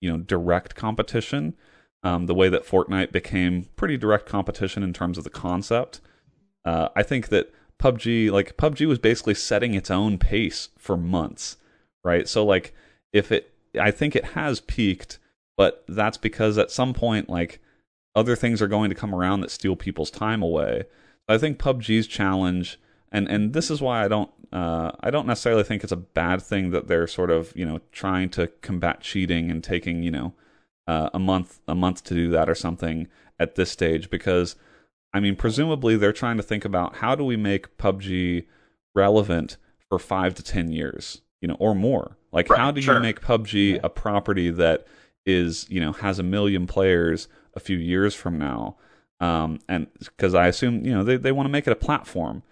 you 0.00 0.10
know 0.10 0.18
direct 0.18 0.74
competition. 0.74 1.54
Um, 2.02 2.26
the 2.26 2.34
way 2.34 2.48
that 2.48 2.66
Fortnite 2.66 3.10
became 3.10 3.66
pretty 3.74 3.96
direct 3.96 4.26
competition 4.26 4.82
in 4.84 4.92
terms 4.92 5.18
of 5.18 5.24
the 5.24 5.30
concept. 5.30 6.00
Uh, 6.64 6.88
I 6.94 7.02
think 7.02 7.28
that 7.28 7.52
PUBG 7.80 8.30
like 8.30 8.56
PUBG 8.56 8.86
was 8.86 8.98
basically 8.98 9.34
setting 9.34 9.74
its 9.74 9.90
own 9.90 10.18
pace 10.18 10.68
for 10.78 10.96
months, 10.96 11.56
right? 12.04 12.28
So 12.28 12.44
like 12.44 12.74
if 13.12 13.32
it 13.32 13.52
I 13.80 13.90
think 13.90 14.14
it 14.14 14.24
has 14.26 14.60
peaked, 14.60 15.18
but 15.56 15.84
that's 15.88 16.16
because 16.16 16.58
at 16.58 16.70
some 16.70 16.94
point 16.94 17.28
like 17.28 17.60
other 18.14 18.36
things 18.36 18.62
are 18.62 18.68
going 18.68 18.88
to 18.88 18.96
come 18.96 19.14
around 19.14 19.40
that 19.40 19.50
steal 19.50 19.76
people's 19.76 20.10
time 20.10 20.42
away. 20.42 20.84
I 21.28 21.38
think 21.38 21.58
PUBG's 21.58 22.06
challenge, 22.06 22.78
and 23.12 23.28
and 23.28 23.52
this 23.52 23.70
is 23.70 23.80
why 23.80 24.04
I 24.04 24.08
don't 24.08 24.30
uh, 24.52 24.92
I 25.00 25.10
don't 25.10 25.26
necessarily 25.26 25.64
think 25.64 25.82
it's 25.82 25.92
a 25.92 25.96
bad 25.96 26.42
thing 26.42 26.70
that 26.70 26.88
they're 26.88 27.06
sort 27.06 27.30
of 27.30 27.52
you 27.56 27.66
know 27.66 27.80
trying 27.92 28.28
to 28.30 28.48
combat 28.62 29.00
cheating 29.00 29.50
and 29.50 29.62
taking 29.62 30.02
you 30.02 30.10
know 30.10 30.34
uh, 30.86 31.10
a 31.12 31.18
month 31.18 31.60
a 31.66 31.74
month 31.74 32.04
to 32.04 32.14
do 32.14 32.30
that 32.30 32.48
or 32.48 32.54
something 32.54 33.08
at 33.38 33.54
this 33.54 33.70
stage 33.70 34.10
because 34.10 34.56
I 35.12 35.20
mean 35.20 35.36
presumably 35.36 35.96
they're 35.96 36.12
trying 36.12 36.36
to 36.36 36.42
think 36.42 36.64
about 36.64 36.96
how 36.96 37.14
do 37.14 37.24
we 37.24 37.36
make 37.36 37.76
PUBG 37.76 38.46
relevant 38.94 39.56
for 39.88 39.98
five 39.98 40.34
to 40.36 40.42
ten 40.42 40.70
years 40.70 41.22
you 41.40 41.48
know 41.48 41.56
or 41.58 41.74
more. 41.74 42.16
Like 42.32 42.50
Right, 42.50 42.58
how 42.58 42.70
do 42.70 42.80
sure. 42.80 42.94
you 42.94 43.00
make 43.00 43.20
PUBG 43.20 43.80
a 43.82 43.88
property 43.88 44.50
that 44.50 44.86
is 45.24 45.66
you 45.68 45.80
know 45.80 45.92
has 45.92 46.18
a 46.18 46.22
million 46.22 46.66
players 46.66 47.28
a 47.54 47.60
few 47.60 47.78
years 47.78 48.14
from 48.14 48.38
now? 48.38 48.76
Um, 49.18 49.60
and 49.68 49.86
because 49.98 50.34
I 50.34 50.46
assume 50.46 50.84
you 50.84 50.92
know 50.92 51.02
they, 51.02 51.16
they 51.16 51.32
want 51.32 51.46
to 51.46 51.50
make 51.50 51.66
it 51.66 51.72
a 51.72 51.76
platform 51.76 52.42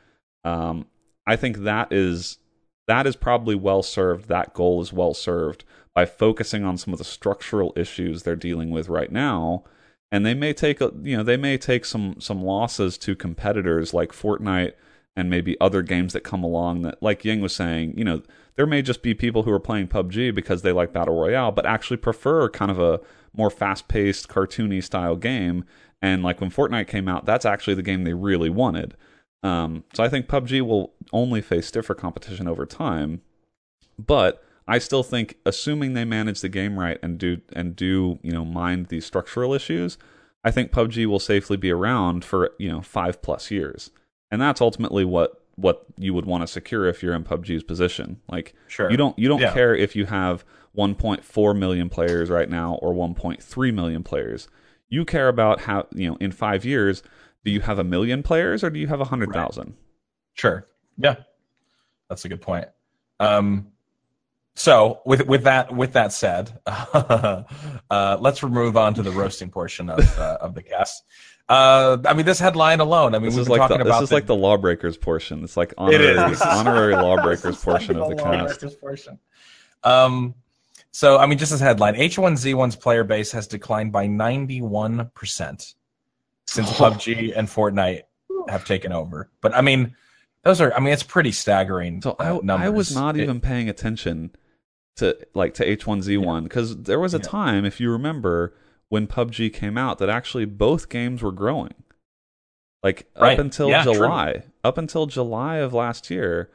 um, 0.44 0.86
I 1.26 1.36
think 1.36 1.58
that 1.58 1.92
is 1.92 2.38
that 2.86 3.06
is 3.06 3.16
probably 3.16 3.54
well 3.54 3.82
served 3.82 4.28
that 4.28 4.54
goal 4.54 4.82
is 4.82 4.92
well 4.92 5.14
served 5.14 5.64
by 5.94 6.04
focusing 6.04 6.64
on 6.64 6.76
some 6.76 6.92
of 6.92 6.98
the 6.98 7.04
structural 7.04 7.72
issues 7.76 8.22
they're 8.22 8.36
dealing 8.36 8.70
with 8.70 8.88
right 8.88 9.12
now. 9.12 9.64
And 10.10 10.26
they 10.26 10.34
may 10.34 10.52
take 10.52 10.80
a, 10.80 10.92
you 11.02 11.16
know 11.16 11.22
they 11.22 11.36
may 11.36 11.56
take 11.56 11.84
some 11.84 12.16
some 12.20 12.42
losses 12.42 12.98
to 12.98 13.16
competitors 13.16 13.94
like 13.94 14.12
Fortnite 14.12 14.74
and 15.16 15.30
maybe 15.30 15.56
other 15.60 15.82
games 15.82 16.12
that 16.12 16.22
come 16.22 16.44
along 16.44 16.82
that 16.82 17.02
like 17.02 17.24
Ying 17.24 17.40
was 17.40 17.54
saying 17.54 17.94
you 17.96 18.04
know 18.04 18.22
there 18.56 18.66
may 18.66 18.82
just 18.82 19.02
be 19.02 19.14
people 19.14 19.42
who 19.42 19.50
are 19.50 19.60
playing 19.60 19.88
PUBG 19.88 20.32
because 20.34 20.62
they 20.62 20.72
like 20.72 20.92
battle 20.92 21.18
royale 21.18 21.50
but 21.50 21.66
actually 21.66 21.96
prefer 21.96 22.48
kind 22.48 22.70
of 22.70 22.78
a 22.78 23.00
more 23.36 23.50
fast-paced 23.50 24.28
cartoony 24.28 24.82
style 24.82 25.16
game. 25.16 25.64
And 26.00 26.22
like 26.22 26.40
when 26.40 26.50
Fortnite 26.50 26.86
came 26.86 27.08
out 27.08 27.24
that's 27.24 27.46
actually 27.46 27.74
the 27.74 27.82
game 27.82 28.04
they 28.04 28.14
really 28.14 28.50
wanted 28.50 28.94
um, 29.44 29.84
so 29.94 30.02
I 30.02 30.08
think 30.08 30.26
PUBG 30.26 30.62
will 30.62 30.92
only 31.12 31.40
face 31.40 31.66
stiffer 31.68 31.94
competition 31.94 32.48
over 32.48 32.66
time 32.66 33.20
but 33.98 34.42
I 34.66 34.78
still 34.78 35.02
think 35.02 35.36
assuming 35.46 35.92
they 35.92 36.04
manage 36.04 36.40
the 36.40 36.48
game 36.48 36.78
right 36.78 36.98
and 37.02 37.18
do 37.18 37.40
and 37.52 37.76
do 37.76 38.18
you 38.22 38.32
know 38.32 38.44
mind 38.44 38.86
these 38.86 39.04
structural 39.06 39.54
issues 39.54 39.98
I 40.42 40.50
think 40.50 40.72
PUBG 40.72 41.06
will 41.06 41.20
safely 41.20 41.56
be 41.56 41.70
around 41.70 42.24
for 42.24 42.50
you 42.58 42.70
know 42.70 42.80
5 42.80 43.22
plus 43.22 43.50
years 43.50 43.90
and 44.30 44.40
that's 44.40 44.60
ultimately 44.60 45.04
what 45.04 45.40
what 45.56 45.84
you 45.96 46.12
would 46.12 46.26
want 46.26 46.42
to 46.42 46.48
secure 46.48 46.86
if 46.86 47.00
you're 47.02 47.14
in 47.14 47.22
PUBG's 47.22 47.62
position 47.62 48.20
like 48.28 48.54
Sure. 48.66 48.90
you 48.90 48.96
don't 48.96 49.16
you 49.18 49.28
don't 49.28 49.40
Yeah. 49.40 49.52
care 49.52 49.74
if 49.74 49.94
you 49.94 50.06
have 50.06 50.44
1.4 50.76 51.56
million 51.56 51.88
players 51.88 52.30
right 52.30 52.48
now 52.50 52.74
or 52.82 52.92
1.3 52.92 53.72
million 53.74 54.02
players. 54.02 54.48
You 54.88 55.04
care 55.04 55.28
about 55.28 55.60
how 55.60 55.86
you 55.94 56.10
know 56.10 56.16
in 56.20 56.32
five 56.32 56.64
years, 56.64 57.02
do 57.44 57.50
you 57.50 57.60
have 57.60 57.78
a 57.78 57.84
million 57.84 58.22
players 58.22 58.64
or 58.64 58.70
do 58.70 58.78
you 58.78 58.86
have 58.86 59.00
a 59.00 59.04
hundred 59.04 59.32
thousand? 59.32 59.74
Sure. 60.34 60.66
Yeah. 60.96 61.16
That's 62.08 62.24
a 62.24 62.28
good 62.28 62.40
point. 62.40 62.68
Um, 63.20 63.68
so 64.56 65.00
with 65.04 65.26
with 65.26 65.44
that 65.44 65.74
with 65.74 65.94
that 65.94 66.12
said, 66.12 66.58
uh, 66.66 67.44
let's 68.20 68.42
move 68.42 68.76
on 68.76 68.94
to 68.94 69.02
the 69.02 69.10
roasting 69.10 69.50
portion 69.50 69.90
of 69.90 70.18
uh, 70.18 70.38
of 70.40 70.54
the 70.54 70.62
cast. 70.62 71.02
Uh, 71.48 71.98
I 72.06 72.14
mean, 72.14 72.24
this 72.24 72.38
headline 72.38 72.80
alone. 72.80 73.14
I 73.14 73.18
mean, 73.18 73.30
This 73.30 73.36
is 73.36 73.48
like 73.48 73.68
the, 73.68 73.84
this 73.84 74.00
is 74.00 74.12
like 74.12 74.26
the 74.26 74.34
lawbreakers 74.34 74.96
portion. 74.96 75.44
It's 75.44 75.56
like 75.56 75.74
honorary 75.76 76.36
honorary 76.44 76.94
lawbreakers 76.94 77.62
portion 77.62 77.96
of 77.96 78.08
the 78.08 78.16
cast. 78.16 78.80
Portion. 78.80 79.18
Um, 79.82 80.34
so 80.92 81.18
I 81.18 81.26
mean, 81.26 81.38
just 81.38 81.52
as 81.52 81.60
headline, 81.60 81.94
H1Z1's 81.94 82.76
player 82.76 83.04
base 83.04 83.32
has 83.32 83.46
declined 83.48 83.92
by 83.92 84.06
91 84.06 85.10
percent 85.14 85.74
since 86.46 86.70
PUBG 86.78 87.32
and 87.36 87.48
Fortnite 87.48 88.02
have 88.48 88.64
taken 88.64 88.92
over. 88.92 89.30
But 89.40 89.54
I 89.54 89.60
mean, 89.60 89.94
those 90.42 90.60
are 90.60 90.72
I 90.74 90.80
mean, 90.80 90.92
it's 90.92 91.02
pretty 91.02 91.32
staggering. 91.32 92.02
So 92.02 92.16
I, 92.18 92.30
uh, 92.30 92.40
numbers. 92.42 92.66
I 92.66 92.68
was 92.70 92.94
not 92.94 93.16
It- 93.16 93.22
even 93.22 93.40
paying 93.40 93.68
attention 93.68 94.30
to 94.96 95.16
like 95.34 95.54
to 95.54 95.64
H1Z1 95.66 96.44
because 96.44 96.76
there 96.82 97.00
was 97.00 97.14
a 97.14 97.18
Yeah. 97.18 97.22
time, 97.24 97.64
if 97.64 97.80
you 97.80 97.90
remember, 97.90 98.54
when 98.88 99.06
PUBG 99.06 99.52
came 99.52 99.76
out 99.76 99.98
that 99.98 100.08
actually 100.08 100.44
both 100.44 100.88
games 100.88 101.22
were 101.22 101.32
growing. 101.32 101.74
Like 102.82 103.08
Right. 103.18 103.32
up 103.32 103.38
until 103.38 103.70
Yeah, 103.70 103.82
true. 103.82 103.94
July, 103.94 104.42
up 104.62 104.78
until 104.78 105.06
July 105.06 105.56
of 105.56 105.72
last 105.72 106.10
year, 106.10 106.50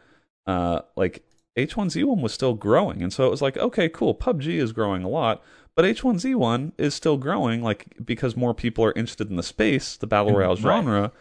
uh, 0.45 0.82
like 0.95 1.24
H1Z1 1.57 2.22
was 2.22 2.34
still 2.34 2.53
growing, 2.53 3.02
and 3.02 3.11
so 3.11 3.26
it 3.26 3.32
was 3.32 3.41
like, 3.41 3.57
okay, 3.57 3.90
cool, 3.90 4.14
PUBG 4.16 4.57
is 4.60 4.72
growing 4.72 5.03
a 5.03 5.10
lot, 5.10 5.44
but 5.80 5.86
H1Z1 5.86 6.74
is 6.78 6.94
still 6.94 7.16
growing, 7.16 7.62
like 7.64 7.86
because 8.04 8.36
more 8.36 8.54
people 8.54 8.84
are 8.84 8.92
interested 8.98 9.30
in 9.30 9.38
the 9.38 9.44
space, 9.44 9.96
the 9.96 10.08
battle 10.08 10.34
Mm, 10.34 10.36
royale 10.36 10.56
right. 10.56 10.60
genre. 10.60 11.12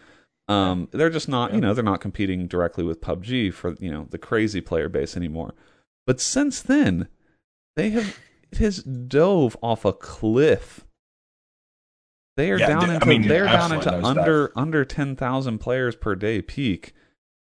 Um, 0.48 0.88
they're 0.90 1.10
just 1.10 1.28
not, 1.28 1.50
Yeah. 1.50 1.54
you 1.54 1.60
know, 1.60 1.74
they're 1.74 1.84
not 1.84 2.00
competing 2.00 2.48
directly 2.48 2.82
with 2.82 3.00
PUBG 3.00 3.54
for 3.54 3.76
you 3.78 3.88
know 3.88 4.08
the 4.10 4.18
crazy 4.18 4.60
player 4.60 4.88
base 4.88 5.16
anymore. 5.16 5.54
But 6.08 6.18
since 6.20 6.60
then, 6.60 7.06
they 7.76 7.90
have 7.90 8.18
it 8.50 8.58
has 8.58 8.82
dove 8.82 9.56
off 9.62 9.84
a 9.84 9.92
cliff. 9.92 10.84
They 12.36 12.50
are 12.50 12.58
Yeah, 12.58 12.66
down 12.66 12.90
I 12.90 12.94
into 12.94 13.06
mean, 13.06 13.28
they're 13.28 13.46
down 13.46 13.70
into 13.70 13.94
under 14.04 14.50
under 14.56 14.84
ten 14.84 15.14
thousand 15.14 15.58
players 15.58 15.94
per 15.94 16.16
day 16.16 16.42
peak. 16.42 16.94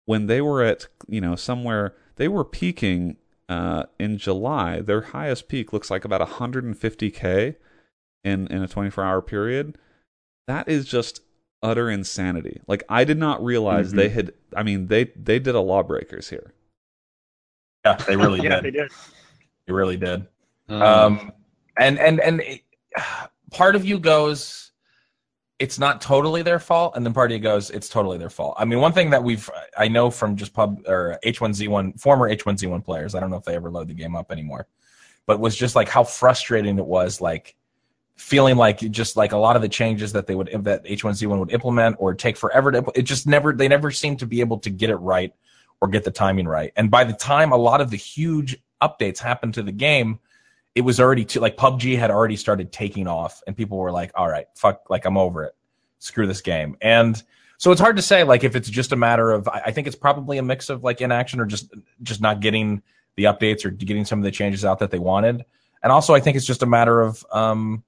When 0.07 0.27
they 0.27 0.41
were 0.41 0.65
at 0.65 0.89
you 1.07 1.20
know 1.20 1.36
somewhere 1.36 1.95
they 2.16 2.27
were 2.27 2.45
peaking 2.45 3.19
uh, 3.48 3.84
in 3.98 4.18
July. 4.18 4.80
Their 4.80 5.00
highest 5.02 5.48
peak 5.48 5.72
looks 5.72 5.90
like 5.90 6.04
about 6.04 6.20
150k 6.26 7.56
in 8.24 8.46
in 8.48 8.62
a 8.62 8.68
24 8.68 9.04
hour 9.04 9.20
period. 9.22 9.76
That 10.46 10.68
is 10.68 10.86
just 10.86 11.20
utter 11.62 11.90
insanity. 11.90 12.60
Like 12.66 12.82
I 12.88 13.04
did 13.04 13.18
not 13.18 13.42
realize 13.44 13.88
Mm-hmm. 13.88 13.96
they 13.96 14.08
had. 14.10 14.32
I 14.56 14.62
mean 14.62 14.86
they 14.88 15.04
they 15.16 15.38
did 15.38 15.54
a 15.54 15.60
lawbreakers 15.60 16.30
here. 16.30 16.52
Yeah, 17.84 17.94
they 17.96 18.16
really 18.16 18.40
yeah, 18.42 18.60
did. 18.60 18.64
they 18.64 18.70
did. 18.78 18.92
They 19.66 19.72
really 19.72 19.96
did. 19.96 20.26
Um, 20.68 20.82
Um, 20.82 21.32
and 21.78 21.98
and 21.98 22.20
and 22.20 22.40
it, 22.40 22.62
part 23.52 23.76
of 23.76 23.84
you 23.84 23.98
goes, 23.98 24.64
it's 25.59 25.78
not 25.78 26.01
totally 26.01 26.43
their 26.43 26.59
fault, 26.59 26.97
and 26.97 27.06
then 27.06 27.12
part 27.12 27.31
of 27.31 27.36
you 27.36 27.43
goes, 27.43 27.70
it's 27.70 27.89
totally 27.89 28.18
their 28.18 28.31
fault. 28.31 28.55
I 28.59 28.64
mean, 28.64 28.81
one 28.81 28.93
thing 28.93 29.10
that 29.10 29.22
we've 29.22 29.48
I 29.76 29.89
know 29.89 30.10
from 30.10 30.36
just 30.36 30.52
pub 30.52 30.82
or 30.86 31.18
H1Z1 31.24 32.01
former 32.01 32.28
H1Z1 32.28 32.85
players, 32.85 33.14
I 33.14 33.20
don't 33.20 33.31
know 33.31 33.36
if 33.36 33.44
they 33.44 33.55
ever 33.55 33.70
load 33.70 33.89
the 33.89 33.94
game 33.94 34.16
up 34.16 34.32
anymore, 34.32 34.66
but 35.26 35.39
was 35.40 35.55
just 35.55 35.76
like 35.76 35.89
how 35.89 36.05
frustrating 36.05 36.78
it 36.78 36.86
was, 36.86 37.20
like 37.20 37.55
feeling 38.16 38.56
like 38.56 38.78
just 38.78 39.16
like 39.16 39.32
a 39.32 39.36
lot 39.36 39.56
of 39.56 39.62
the 39.62 39.68
changes 39.68 40.12
that 40.12 40.26
they 40.26 40.35
would 40.35 40.48
that 40.64 40.85
H1Z1 40.85 41.39
would 41.39 41.52
implement 41.52 41.97
or 41.98 42.14
take 42.14 42.36
forever 42.36 42.70
to 42.72 42.85
it 42.94 43.02
just 43.02 43.26
never 43.26 43.52
they 43.52 43.68
never 43.68 43.90
seemed 43.90 44.20
to 44.20 44.26
be 44.26 44.40
able 44.40 44.59
to 44.60 44.70
get 44.70 44.90
it 44.90 44.97
right 44.97 45.32
or 45.81 45.89
get 45.89 46.05
the 46.05 46.10
timing 46.10 46.47
right. 46.47 46.72
And 46.76 46.90
by 46.90 47.05
the 47.05 47.12
time 47.12 47.52
a 47.52 47.56
lot 47.56 47.81
of 47.81 47.90
the 47.90 47.97
huge 47.97 48.56
updates 48.81 49.18
happened 49.18 49.55
to 49.55 49.62
the 49.62 49.72
game, 49.72 50.20
it 50.74 50.80
was 50.80 50.98
already 50.98 51.24
too 51.24 51.40
like 51.40 51.56
PUBG 51.56 51.98
had 51.98 52.10
already 52.10 52.36
started 52.36 52.72
taking 52.72 53.06
off, 53.06 53.42
and 53.46 53.56
people 53.56 53.78
were 53.78 53.92
like, 53.92 54.10
"All 54.14 54.28
right, 54.28 54.46
fuck, 54.55 54.90
like 54.90 55.05
I'm 55.05 55.16
over 55.16 55.44
it, 55.44 55.55
screw 55.98 56.26
this 56.26 56.40
game." 56.40 56.76
And 56.80 57.22
so 57.59 57.70
it's 57.70 57.80
hard 57.80 57.96
to 57.96 58.02
say 58.02 58.24
like 58.24 58.44
if 58.44 58.56
it's 58.56 58.68
just 58.68 58.92
a 58.92 58.96
matter 58.96 59.30
of 59.30 59.48
I 59.48 59.62
I 59.66 59.70
think 59.70 59.86
it's 59.86 59.96
probably 59.96 60.38
a 60.38 60.42
mix 60.42 60.68
of 60.70 60.82
like 60.82 61.01
inaction 61.01 61.40
or 61.40 61.46
just 61.46 61.72
just 62.02 62.20
not 62.20 62.40
getting 62.40 62.82
the 63.16 63.24
updates 63.24 63.64
or 63.64 63.70
getting 63.70 64.05
some 64.05 64.18
of 64.18 64.24
the 64.24 64.32
changes 64.32 64.64
out 64.64 64.80
that 64.80 64.90
they 64.90 64.98
wanted, 64.98 65.44
and 65.82 65.92
also 65.92 66.14
I 66.14 66.20
think 66.20 66.36
it's 66.36 66.46
just 66.46 66.62
a 66.62 66.66
matter 66.66 67.01
of 67.01 67.24
um 67.30 67.84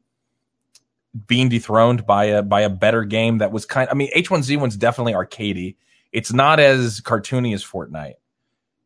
being 1.27 1.49
dethroned 1.49 2.07
by 2.07 2.25
a 2.27 2.43
by 2.43 2.61
a 2.61 2.71
better 2.71 3.05
game 3.05 3.39
that 3.39 3.51
was 3.51 3.67
kind. 3.67 3.89
I 3.91 3.95
mean, 3.95 4.11
H1Z1's 4.15 4.77
definitely 4.77 5.15
arcadey. 5.15 5.77
It's 6.13 6.33
not 6.33 6.61
as 6.61 7.01
cartoony 7.01 7.55
as 7.55 7.65
Fortnite 7.65 8.15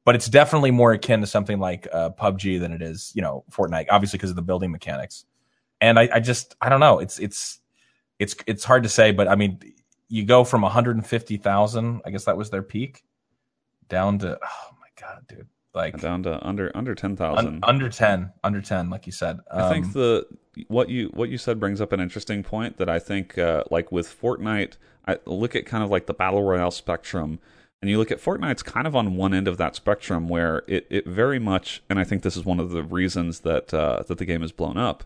but 0.05 0.15
it's 0.15 0.29
definitely 0.29 0.71
more 0.71 0.93
akin 0.93 1.21
to 1.21 1.27
something 1.27 1.59
like 1.59 1.87
uh, 1.93 2.11
PUBG 2.11 2.59
than 2.61 2.73
it 2.73 2.83
is, 2.83 3.13
you 3.15 3.23
know, 3.23 3.45
Fortnite. 3.51 3.87
Obviously, 3.91 4.17
because 4.17 4.31
of 4.31 4.37
the 4.37 4.43
building 4.43 4.71
mechanics. 4.71 5.25
And 5.81 5.99
I, 5.99 6.09
I 6.15 6.21
just, 6.21 6.57
I 6.61 6.69
don't 6.69 6.81
know. 6.81 6.99
It's, 6.99 7.19
it's, 7.19 7.61
it's, 8.19 8.35
it's 8.47 8.65
hard 8.65 8.83
to 8.83 8.89
say. 8.89 9.13
But 9.13 9.29
I 9.29 9.35
mean, 9.35 9.61
you 10.09 10.25
go 10.25 10.45
from 10.45 10.63
150,000. 10.63 12.03
I 12.05 12.11
guess 12.11 12.25
that 12.25 12.37
was 12.37 12.51
their 12.51 12.63
peak, 12.63 13.03
down 13.89 14.19
to 14.21 14.39
oh 14.43 14.71
my 14.81 14.89
god, 15.01 15.25
dude, 15.29 15.47
like 15.75 16.01
Down 16.01 16.23
to 16.25 16.45
under 16.47 16.71
under 16.75 16.95
ten 16.95 17.17
thousand. 17.17 17.47
un- 17.47 17.61
under 17.63 17.89
10, 17.89 18.33
under 18.43 18.61
10, 18.61 18.91
like 18.91 19.07
you 19.07 19.13
said. 19.13 19.39
I 19.51 19.69
think 19.69 19.87
Um, 19.87 19.93
the 19.93 20.27
what 20.69 20.89
you 20.89 21.09
what 21.15 21.29
you 21.29 21.39
said 21.39 21.61
brings 21.61 21.81
up 21.81 21.93
an 21.93 22.01
interesting 22.01 22.43
point 22.43 22.77
that 22.79 22.89
I 22.89 22.99
think 22.99 23.39
uh, 23.39 23.65
like 23.71 23.91
with 23.93 24.09
Fortnite, 24.21 24.75
I 25.07 25.19
look 25.27 25.55
at 25.57 25.65
kind 25.67 25.83
of 25.85 25.91
like 25.91 26.07
the 26.07 26.15
battle 26.15 26.43
royale 26.43 26.71
spectrum, 26.73 27.39
and 27.83 27.91
you 27.91 27.99
look 27.99 28.11
at 28.11 28.21
Fortnite's 28.21 28.63
kind 28.63 28.87
of 28.87 28.95
on 28.95 29.17
one 29.17 29.33
end 29.33 29.49
of 29.49 29.57
that 29.59 29.75
spectrum 29.75 30.29
where 30.29 30.63
it, 30.67 30.87
it 30.91 31.07
very 31.07 31.39
much, 31.39 31.83
and 31.89 31.99
I 31.99 32.05
think 32.05 32.23
this 32.23 32.37
is 32.37 32.45
one 32.45 32.61
of 32.61 32.71
the 32.71 32.83
reasons 32.83 33.41
that 33.41 33.73
uh, 33.73 34.03
that 34.07 34.19
the 34.19 34.27
game 34.27 34.43
is 34.43 34.53
blown 34.53 34.77
up, 34.77 35.05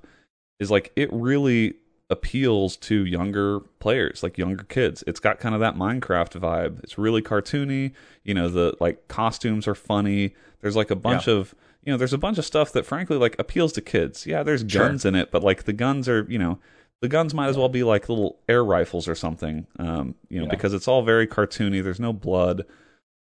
is 0.58 0.70
like 0.70 0.92
it 0.96 1.12
really 1.12 1.74
appeals 2.10 2.76
to 2.76 3.04
younger 3.04 3.60
players, 3.78 4.22
like 4.22 4.36
younger 4.38 4.64
kids. 4.64 5.02
It's 5.06 5.20
got 5.20 5.38
kind 5.40 5.54
of 5.54 5.60
that 5.60 5.76
Minecraft 5.76 6.38
vibe. 6.40 6.82
It's 6.84 6.98
really 6.98 7.22
cartoony. 7.22 7.92
You 8.24 8.34
know, 8.34 8.48
the 8.48 8.74
like 8.80 9.08
costumes 9.08 9.66
are 9.66 9.74
funny. 9.74 10.34
There's 10.60 10.76
like 10.76 10.90
a 10.90 10.96
bunch 10.96 11.28
of 11.28 11.54
you 11.82 11.92
know, 11.92 11.98
there's 11.98 12.14
a 12.14 12.18
bunch 12.18 12.38
of 12.38 12.46
stuff 12.46 12.72
that 12.72 12.86
frankly 12.86 13.18
like 13.18 13.36
appeals 13.38 13.72
to 13.74 13.80
kids. 13.82 14.26
Yeah, 14.26 14.42
there's 14.42 14.64
Sure. 14.66 14.88
guns 14.88 15.04
in 15.04 15.14
it, 15.14 15.30
but 15.30 15.42
like 15.44 15.64
the 15.64 15.72
guns 15.74 16.08
are, 16.08 16.26
you 16.30 16.38
know, 16.38 16.58
the 17.02 17.08
guns 17.08 17.34
might 17.34 17.48
as 17.48 17.56
well 17.58 17.68
be 17.68 17.82
like 17.82 18.08
little 18.08 18.38
air 18.48 18.64
rifles 18.64 19.06
or 19.08 19.14
something. 19.14 19.66
Um, 19.78 20.14
you 20.28 20.38
know, 20.38 20.46
Yeah. 20.46 20.50
because 20.50 20.72
it's 20.72 20.88
all 20.88 21.02
very 21.02 21.26
cartoony. 21.26 21.82
There's 21.82 22.00
no 22.00 22.12
blood. 22.12 22.64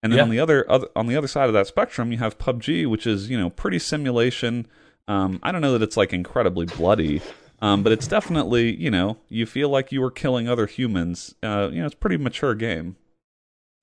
And 0.04 0.12
then 0.14 0.18
Yeah. 0.18 0.24
on 0.24 0.30
the 0.30 0.40
other, 0.40 0.70
other 0.72 0.88
on 0.96 1.08
the 1.08 1.16
other 1.18 1.28
side 1.28 1.48
of 1.48 1.54
that 1.54 1.68
spectrum, 1.68 2.12
you 2.12 2.20
have 2.20 2.38
PUBG, 2.38 2.86
which 2.86 3.06
is 3.08 3.30
you 3.30 3.38
know 3.38 3.50
pretty 3.50 3.80
simulation. 3.80 4.68
Um, 5.08 5.40
I 5.44 5.52
don't 5.52 5.62
know 5.62 5.74
that 5.74 5.82
it's 5.82 5.98
like 5.98 6.14
incredibly 6.14 6.66
bloody, 6.66 7.22
um, 7.62 7.82
but 7.84 7.92
it's 7.92 8.08
definitely 8.08 8.76
you 8.76 8.92
know 8.92 9.18
you 9.28 9.46
feel 9.46 9.70
like 9.70 9.92
you 9.92 10.02
were 10.02 10.12
killing 10.12 10.48
other 10.48 10.66
humans. 10.68 11.34
Uh, 11.44 11.70
you 11.72 11.80
know, 11.80 11.86
it's 11.88 11.96
a 11.96 11.98
pretty 11.98 12.18
mature 12.18 12.54
game. 12.56 12.96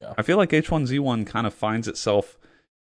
Yeah. 0.01 0.15
I 0.17 0.23
feel 0.23 0.37
like 0.37 0.51
H1Z1 0.51 1.27
kind 1.27 1.47
of 1.47 1.53
finds 1.55 1.89
itself 1.89 2.39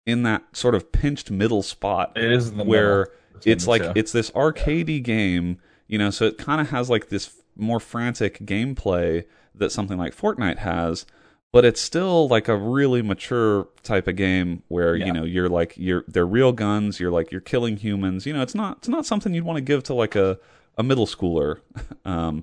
in 0.07 0.25
that 0.25 0.43
sort 0.57 0.75
of 0.75 0.91
pinched 0.93 1.31
middle 1.31 1.63
spot 1.63 2.13
it 2.17 2.31
is 2.33 2.51
where 2.53 2.99
middle. 2.99 3.13
it's 3.45 3.65
the 3.65 3.71
like 3.71 3.83
it's 3.95 4.13
this 4.13 4.31
arcadey 4.33 5.03
game, 5.03 5.59
you 5.93 5.99
know, 5.99 6.09
so 6.09 6.25
it 6.25 6.39
kind 6.39 6.59
of 6.59 6.71
has 6.71 6.89
like 6.89 7.11
this 7.11 7.35
more 7.55 7.79
frantic 7.79 8.39
gameplay 8.47 9.25
that 9.55 9.71
something 9.71 9.99
like 9.99 10.17
Fortnite 10.17 10.57
has, 10.57 11.05
but 11.53 11.67
it's 11.67 11.83
still 11.83 12.27
like 12.29 12.49
a 12.49 12.57
really 12.57 13.03
mature 13.03 13.69
type 13.83 14.09
of 14.09 14.17
game 14.17 14.63
where 14.69 14.97
Yeah. 14.97 15.05
you 15.07 15.13
know 15.13 15.25
you're 15.25 15.51
like 15.51 15.75
you're 15.77 16.03
they're 16.09 16.27
real 16.27 16.53
guns, 16.53 16.99
you're 16.99 17.11
like 17.11 17.31
you're 17.31 17.43
killing 17.43 17.77
humans, 17.77 18.25
you 18.25 18.33
know, 18.33 18.41
it's 18.41 18.55
not 18.55 18.79
it's 18.79 18.89
not 18.89 19.05
something 19.05 19.35
you'd 19.35 19.45
want 19.45 19.59
to 19.59 19.61
give 19.61 19.83
to 19.85 19.95
like 19.95 20.17
a 20.17 20.39
a 20.79 20.83
middle 20.83 21.07
schooler. 21.07 21.61
um 22.07 22.43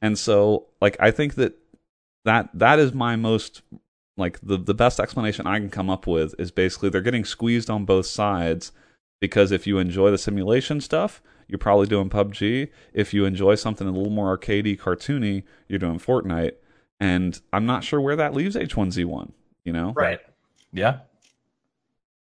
and 0.00 0.18
so 0.18 0.64
like 0.80 0.96
I 0.98 1.10
think 1.10 1.34
that 1.34 1.58
that 2.24 2.48
that 2.54 2.78
is 2.78 2.94
my 2.94 3.16
most 3.16 3.60
like 4.16 4.40
the 4.42 4.56
the 4.56 4.72
best 4.74 4.98
explanation 4.98 5.46
I 5.46 5.58
can 5.58 5.68
come 5.68 5.90
up 5.90 6.06
with 6.06 6.34
is 6.38 6.50
basically 6.50 6.88
they're 6.88 7.02
getting 7.02 7.26
squeezed 7.26 7.68
on 7.68 7.84
both 7.84 8.06
sides 8.06 8.72
because 9.20 9.52
if 9.52 9.66
you 9.66 9.78
enjoy 9.78 10.10
the 10.10 10.16
simulation 10.16 10.80
stuff, 10.80 11.20
you're 11.48 11.58
probably 11.58 11.86
doing 11.86 12.08
PUBG. 12.10 12.68
If 12.92 13.12
you 13.12 13.24
enjoy 13.24 13.56
something 13.56 13.88
a 13.88 13.90
little 13.90 14.12
more 14.12 14.36
arcadey, 14.36 14.78
cartoony, 14.78 15.44
you're 15.66 15.78
doing 15.78 15.98
Fortnite. 15.98 16.52
And 17.00 17.40
I'm 17.52 17.66
not 17.66 17.84
sure 17.84 18.00
where 18.00 18.16
that 18.16 18.34
leaves 18.34 18.54
H1Z1. 18.54 19.32
You 19.64 19.72
know, 19.72 19.92
Right. 19.96 20.20
Yeah. 20.72 21.00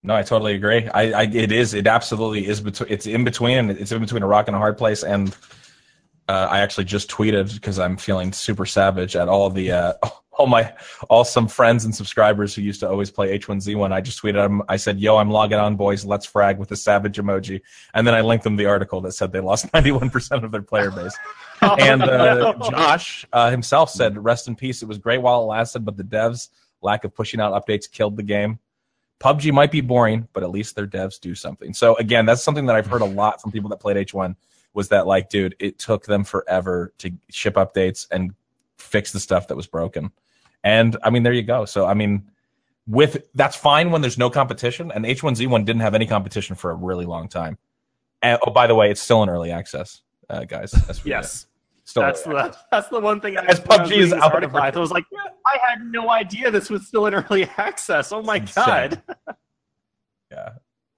No, 0.04 0.16
I 0.16 0.24
totally 0.24 0.56
agree. 0.56 0.88
I, 0.90 1.12
I 1.12 1.24
it 1.24 1.52
is 1.52 1.74
it 1.74 1.88
absolutely 1.88 2.48
is 2.48 2.62
between 2.62 2.90
it's 2.92 3.06
in 3.06 3.24
between 3.24 3.58
and 3.58 3.72
it's 3.72 3.92
in 3.92 4.00
between 4.00 4.24
a 4.24 4.28
rock 4.28 4.48
and 4.48 4.56
a 4.56 4.60
hard 4.60 4.78
place 4.78 5.04
and 5.04 5.36
uh, 6.28 6.48
I 6.50 6.60
actually 6.60 6.86
just 6.86 7.10
tweeted 7.10 7.54
because 7.54 7.80
I'm 7.80 7.98
feeling 7.98 8.34
super 8.34 8.66
savage 8.66 9.16
at 9.16 9.30
all 9.30 9.50
the 9.50 9.72
uh, 9.72 9.94
all 10.38 10.46
my 10.48 10.72
awesome 11.10 11.48
friends 11.48 11.84
and 11.86 11.96
subscribers 11.96 12.54
who 12.54 12.62
used 12.62 12.80
to 12.82 12.90
always 12.90 13.10
play 13.10 13.38
H1Z1. 13.40 13.92
I 13.92 14.02
just 14.02 14.22
tweeted 14.22 14.34
them. 14.36 14.62
I 14.70 14.76
said, 14.78 15.00
"Yo, 15.00 15.18
I'm 15.18 15.32
logging 15.32 15.58
on, 15.58 15.76
boys. 15.76 16.06
Let's 16.06 16.26
frag 16.26 16.60
with 16.60 16.70
the 16.70 16.76
savage 16.76 17.18
emoji." 17.18 17.62
And 17.94 18.06
then 18.06 18.14
I 18.14 18.22
linked 18.22 18.44
them 18.44 18.56
the 18.56 18.66
article 18.66 19.02
that 19.02 19.14
said 19.14 19.32
they 19.32 19.40
lost 19.40 19.72
91 19.74 20.10
percent 20.10 20.44
of 20.44 20.52
their 20.52 20.62
player 20.62 20.92
base. 20.92 21.16
and 21.62 22.04
uh, 22.04 22.54
No. 22.54 22.70
Josh 22.70 23.26
uh, 23.34 23.50
himself 23.50 23.90
said, 23.90 24.24
"Rest 24.24 24.48
in 24.48 24.56
peace. 24.56 24.82
It 24.82 24.88
was 24.88 24.98
great 24.98 25.22
while 25.22 25.42
it 25.42 25.46
lasted, 25.46 25.86
but 25.86 25.98
the 25.98 26.04
devs' 26.04 26.50
lack 26.82 27.04
of 27.04 27.16
pushing 27.16 27.40
out 27.40 27.54
updates 27.54 27.90
killed 27.90 28.18
the 28.18 28.24
game. 28.24 28.60
PUBG 29.20 29.52
might 29.52 29.72
be 29.72 29.82
boring, 29.82 30.28
but 30.34 30.44
at 30.44 30.52
least 30.52 30.76
their 30.76 30.88
devs 30.88 31.20
do 31.20 31.34
something." 31.34 31.74
So 31.74 31.96
again, 31.96 32.26
that's 32.26 32.44
something 32.44 32.66
that 32.68 32.76
I've 32.76 32.86
heard 32.88 33.02
a 33.02 33.06
lot 33.06 33.42
from 33.42 33.52
people 33.52 33.70
that 33.72 33.80
played 33.80 33.96
H1 33.98 34.36
was 34.78 34.90
that 34.90 35.08
like, 35.08 35.28
dude, 35.30 35.56
it 35.58 35.80
took 35.80 36.06
them 36.06 36.24
forever 36.24 36.94
to 37.00 37.12
ship 37.30 37.56
updates 37.56 38.08
and 38.12 38.36
fix 38.78 39.12
the 39.12 39.20
stuff 39.20 39.48
that 39.48 39.56
was 39.56 39.66
broken. 39.66 40.12
And 40.64 40.96
I 41.04 41.10
mean, 41.10 41.24
there 41.24 41.34
you 41.34 41.42
go. 41.42 41.66
So 41.66 41.88
I 41.88 41.96
mean, 41.96 42.30
with 42.86 43.28
that's 43.34 43.56
fine 43.56 43.90
when 43.90 44.02
there's 44.02 44.20
no 44.20 44.30
competition, 44.30 44.92
and 44.94 45.04
H1Z1 45.04 45.66
didn't 45.66 45.82
have 45.82 45.96
any 45.96 46.06
competition 46.06 46.56
for 46.56 46.70
a 46.70 46.76
really 46.76 47.06
long 47.06 47.28
time. 47.28 47.58
And, 48.22 48.40
oh, 48.46 48.52
by 48.52 48.68
the 48.68 48.76
way, 48.76 48.92
it's 48.92 49.02
still 49.02 49.24
in 49.24 49.30
early 49.30 49.52
access, 49.52 50.02
uh, 50.30 50.44
guys. 50.46 50.72
That's 50.72 51.00
for 51.00 51.08
you. 51.08 51.16
Yes. 51.16 51.48
still 51.84 52.04
That's 52.04 52.22
the 52.22 52.56
that's 52.72 52.88
the 52.90 53.00
one 53.00 53.20
thing. 53.20 53.36
I, 53.36 53.46
As 53.46 53.60
when 53.62 53.80
I 53.80 53.82
was 53.82 53.92
PUBG 53.92 53.98
is 53.98 54.14
out 54.14 54.44
of- 54.44 54.56
I 54.56 54.70
was 54.78 54.92
like, 54.92 55.06
I 55.46 55.58
had 55.68 55.82
no 55.86 56.12
idea 56.12 56.52
this 56.52 56.70
was 56.70 56.86
still 56.86 57.08
in 57.08 57.16
early 57.16 57.46
access. 57.58 58.12
Oh 58.12 58.22
my 58.22 58.38
god! 58.40 59.02
yeah 60.32 60.50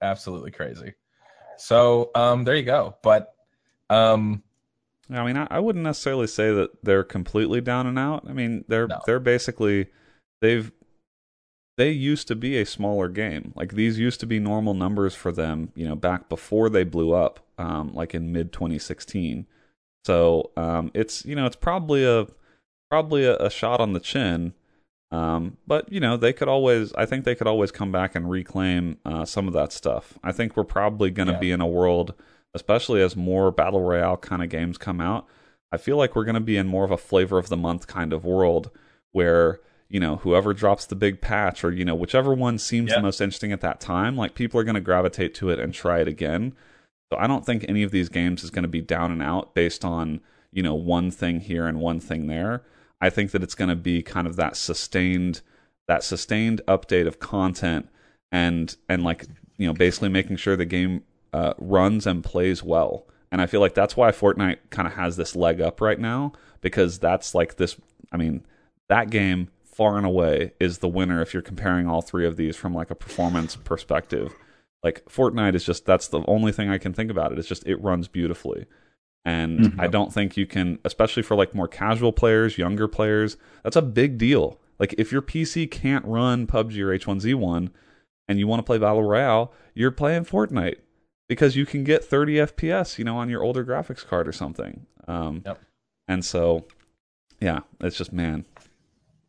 absolutely 0.02 0.50
crazy 0.50 0.92
so 1.56 2.10
um 2.14 2.42
there 2.42 2.56
you 2.56 2.64
go 2.64 2.96
but 3.02 3.34
um 3.90 4.42
I 5.12 5.24
mean, 5.26 5.36
I, 5.36 5.48
I 5.50 5.58
wouldn't 5.58 5.82
necessarily 5.82 6.28
say 6.28 6.54
that 6.54 6.84
they're 6.84 7.02
completely 7.02 7.60
down 7.60 7.88
and 7.88 7.98
out. 7.98 8.24
I 8.28 8.32
mean, 8.32 8.64
they're 8.68 8.86
No. 8.86 9.00
they're 9.06 9.18
basically 9.20 9.88
they've 10.40 10.70
they 11.76 11.90
used 11.90 12.28
to 12.28 12.36
be 12.36 12.58
a 12.58 12.66
smaller 12.66 13.08
game. 13.08 13.52
Like 13.56 13.72
these 13.72 13.98
used 13.98 14.20
to 14.20 14.26
be 14.26 14.38
normal 14.38 14.74
numbers 14.74 15.14
for 15.14 15.32
them, 15.32 15.72
you 15.74 15.88
know, 15.88 15.94
back 15.96 16.28
before 16.28 16.68
they 16.68 16.84
blew 16.84 17.12
up, 17.12 17.40
um, 17.58 17.92
like 17.94 18.14
in 18.14 18.32
mid 18.32 18.52
2016. 18.52 19.46
So 20.04 20.50
um, 20.56 20.90
it's 20.94 21.24
you 21.24 21.34
know 21.34 21.46
it's 21.46 21.56
probably 21.56 22.04
a 22.04 22.26
probably 22.90 23.24
a, 23.24 23.36
a 23.36 23.50
shot 23.50 23.80
on 23.80 23.92
the 23.94 24.00
chin. 24.00 24.52
Um, 25.12 25.56
but 25.66 25.90
you 25.92 25.98
know 25.98 26.16
they 26.16 26.32
could 26.32 26.48
always 26.48 26.92
I 26.94 27.04
think 27.06 27.24
they 27.24 27.34
could 27.34 27.48
always 27.48 27.72
come 27.72 27.90
back 27.90 28.14
and 28.14 28.30
reclaim 28.30 28.98
uh, 29.04 29.24
some 29.24 29.48
of 29.48 29.54
that 29.54 29.72
stuff. 29.72 30.18
I 30.22 30.30
think 30.32 30.56
we're 30.56 30.62
probably 30.64 31.10
going 31.10 31.26
to 31.28 31.32
Yeah. 31.34 31.40
be 31.40 31.50
in 31.50 31.60
a 31.60 31.66
world, 31.66 32.14
especially 32.54 33.02
as 33.02 33.16
more 33.16 33.50
battle 33.50 33.82
royale 33.82 34.16
kind 34.16 34.42
of 34.42 34.48
games 34.48 34.78
come 34.78 35.00
out. 35.00 35.26
I 35.72 35.76
feel 35.76 35.96
like 35.96 36.16
we're 36.16 36.24
going 36.24 36.34
to 36.34 36.40
be 36.40 36.56
in 36.56 36.66
more 36.66 36.84
of 36.84 36.90
a 36.90 36.96
flavor 36.96 37.38
of 37.38 37.48
the 37.48 37.56
month 37.56 37.86
kind 37.86 38.12
of 38.12 38.24
world 38.24 38.70
where 39.12 39.60
you 39.88 39.98
know 40.00 40.16
whoever 40.16 40.52
drops 40.54 40.86
the 40.86 40.94
big 40.96 41.20
patch 41.20 41.64
or 41.64 41.72
you 41.72 41.84
know 41.84 41.94
whichever 41.94 42.32
one 42.32 42.58
seems 42.58 42.90
Yeah. 42.90 42.96
the 42.96 43.02
most 43.02 43.20
interesting 43.20 43.50
at 43.52 43.60
that 43.62 43.80
time 43.80 44.16
like 44.16 44.34
people 44.36 44.60
are 44.60 44.64
going 44.64 44.76
to 44.76 44.80
gravitate 44.80 45.34
to 45.34 45.50
it 45.50 45.58
and 45.58 45.74
try 45.74 45.98
it 46.00 46.06
again 46.06 46.54
so 47.12 47.18
i 47.18 47.26
don't 47.26 47.44
think 47.44 47.64
any 47.68 47.82
of 47.82 47.90
these 47.90 48.08
games 48.08 48.44
is 48.44 48.50
going 48.50 48.62
to 48.62 48.68
be 48.68 48.80
down 48.80 49.10
and 49.10 49.20
out 49.20 49.52
based 49.52 49.84
on 49.84 50.20
you 50.52 50.62
know 50.62 50.76
one 50.76 51.10
thing 51.10 51.40
here 51.40 51.66
and 51.66 51.80
one 51.80 51.98
thing 51.98 52.28
there 52.28 52.62
i 53.00 53.10
think 53.10 53.32
that 53.32 53.42
it's 53.42 53.56
going 53.56 53.68
to 53.68 53.74
be 53.74 54.00
kind 54.00 54.28
of 54.28 54.36
that 54.36 54.56
sustained 54.56 55.40
that 55.88 56.04
sustained 56.04 56.60
update 56.68 57.08
of 57.08 57.18
content 57.18 57.88
and 58.30 58.76
and 58.88 59.02
like 59.02 59.26
you 59.58 59.66
know 59.66 59.74
basically 59.74 60.08
making 60.08 60.36
sure 60.36 60.54
the 60.54 60.64
game 60.64 61.02
uh, 61.32 61.54
runs 61.58 62.06
and 62.06 62.22
plays 62.24 62.62
well. 62.62 63.06
And 63.32 63.40
i 63.40 63.46
feel 63.46 63.60
like 63.60 63.74
that's 63.74 63.96
why 63.96 64.10
fortnite 64.10 64.56
kind 64.70 64.88
of 64.88 64.94
has 64.94 65.16
this 65.16 65.36
leg 65.36 65.60
up 65.60 65.80
right 65.80 65.98
now 66.00 66.32
because 66.60 66.98
that's 66.98 67.32
like 67.34 67.56
this 67.56 67.76
i 68.12 68.16
mean 68.16 68.44
that 68.88 69.08
game 69.10 69.48
far 69.64 69.96
and 69.96 70.04
away 70.04 70.52
is 70.58 70.78
the 70.78 70.88
winner 70.88 71.22
if 71.22 71.32
you're 71.32 71.40
comparing 71.42 71.86
all 71.88 72.02
three 72.02 72.26
of 72.26 72.36
these 72.36 72.56
from 72.56 72.74
like 72.74 72.90
a 72.90 72.94
performance 72.94 73.54
perspective. 73.56 74.34
Like 74.82 75.04
fortnite 75.06 75.54
is 75.54 75.64
just 75.64 75.86
that's 75.86 76.08
the 76.08 76.22
only 76.26 76.50
thing 76.52 76.68
i 76.70 76.76
can 76.78 76.92
think 76.92 77.10
about 77.10 77.30
it 77.32 77.38
it's 77.38 77.46
just 77.48 77.64
it 77.66 77.76
runs 77.76 78.08
beautifully. 78.08 78.66
And 79.24 79.60
Mhm. 79.60 79.80
i 79.80 79.86
don't 79.86 80.12
think 80.12 80.36
you 80.36 80.46
can 80.46 80.78
especially 80.84 81.22
for 81.22 81.36
like 81.36 81.54
more 81.54 81.68
casual 81.68 82.12
players 82.12 82.58
younger 82.58 82.88
players 82.88 83.36
that's 83.62 83.76
a 83.76 83.82
big 83.82 84.18
deal. 84.18 84.58
Like 84.80 84.94
if 84.98 85.12
your 85.12 85.22
pc 85.22 85.70
can't 85.70 86.04
run 86.04 86.46
pubg 86.48 86.76
or 86.78 86.88
h1z1 86.98 87.70
and 88.26 88.38
you 88.40 88.46
want 88.48 88.58
to 88.58 88.64
play 88.64 88.78
battle 88.78 89.02
royale 89.04 89.52
you're 89.74 89.90
playing 89.92 90.24
fortnite 90.24 90.78
because 91.30 91.54
you 91.56 91.64
can 91.64 91.84
get 91.84 92.04
30 92.04 92.34
fps 92.36 92.98
you 92.98 93.04
know 93.04 93.16
on 93.16 93.28
your 93.30 93.42
older 93.42 93.64
graphics 93.64 94.04
card 94.06 94.26
or 94.28 94.32
something 94.32 94.84
um, 95.08 95.42
Yep. 95.46 95.58
and 96.08 96.24
so 96.24 96.66
yeah 97.40 97.60
it's 97.80 97.96
just 97.96 98.12
man 98.12 98.44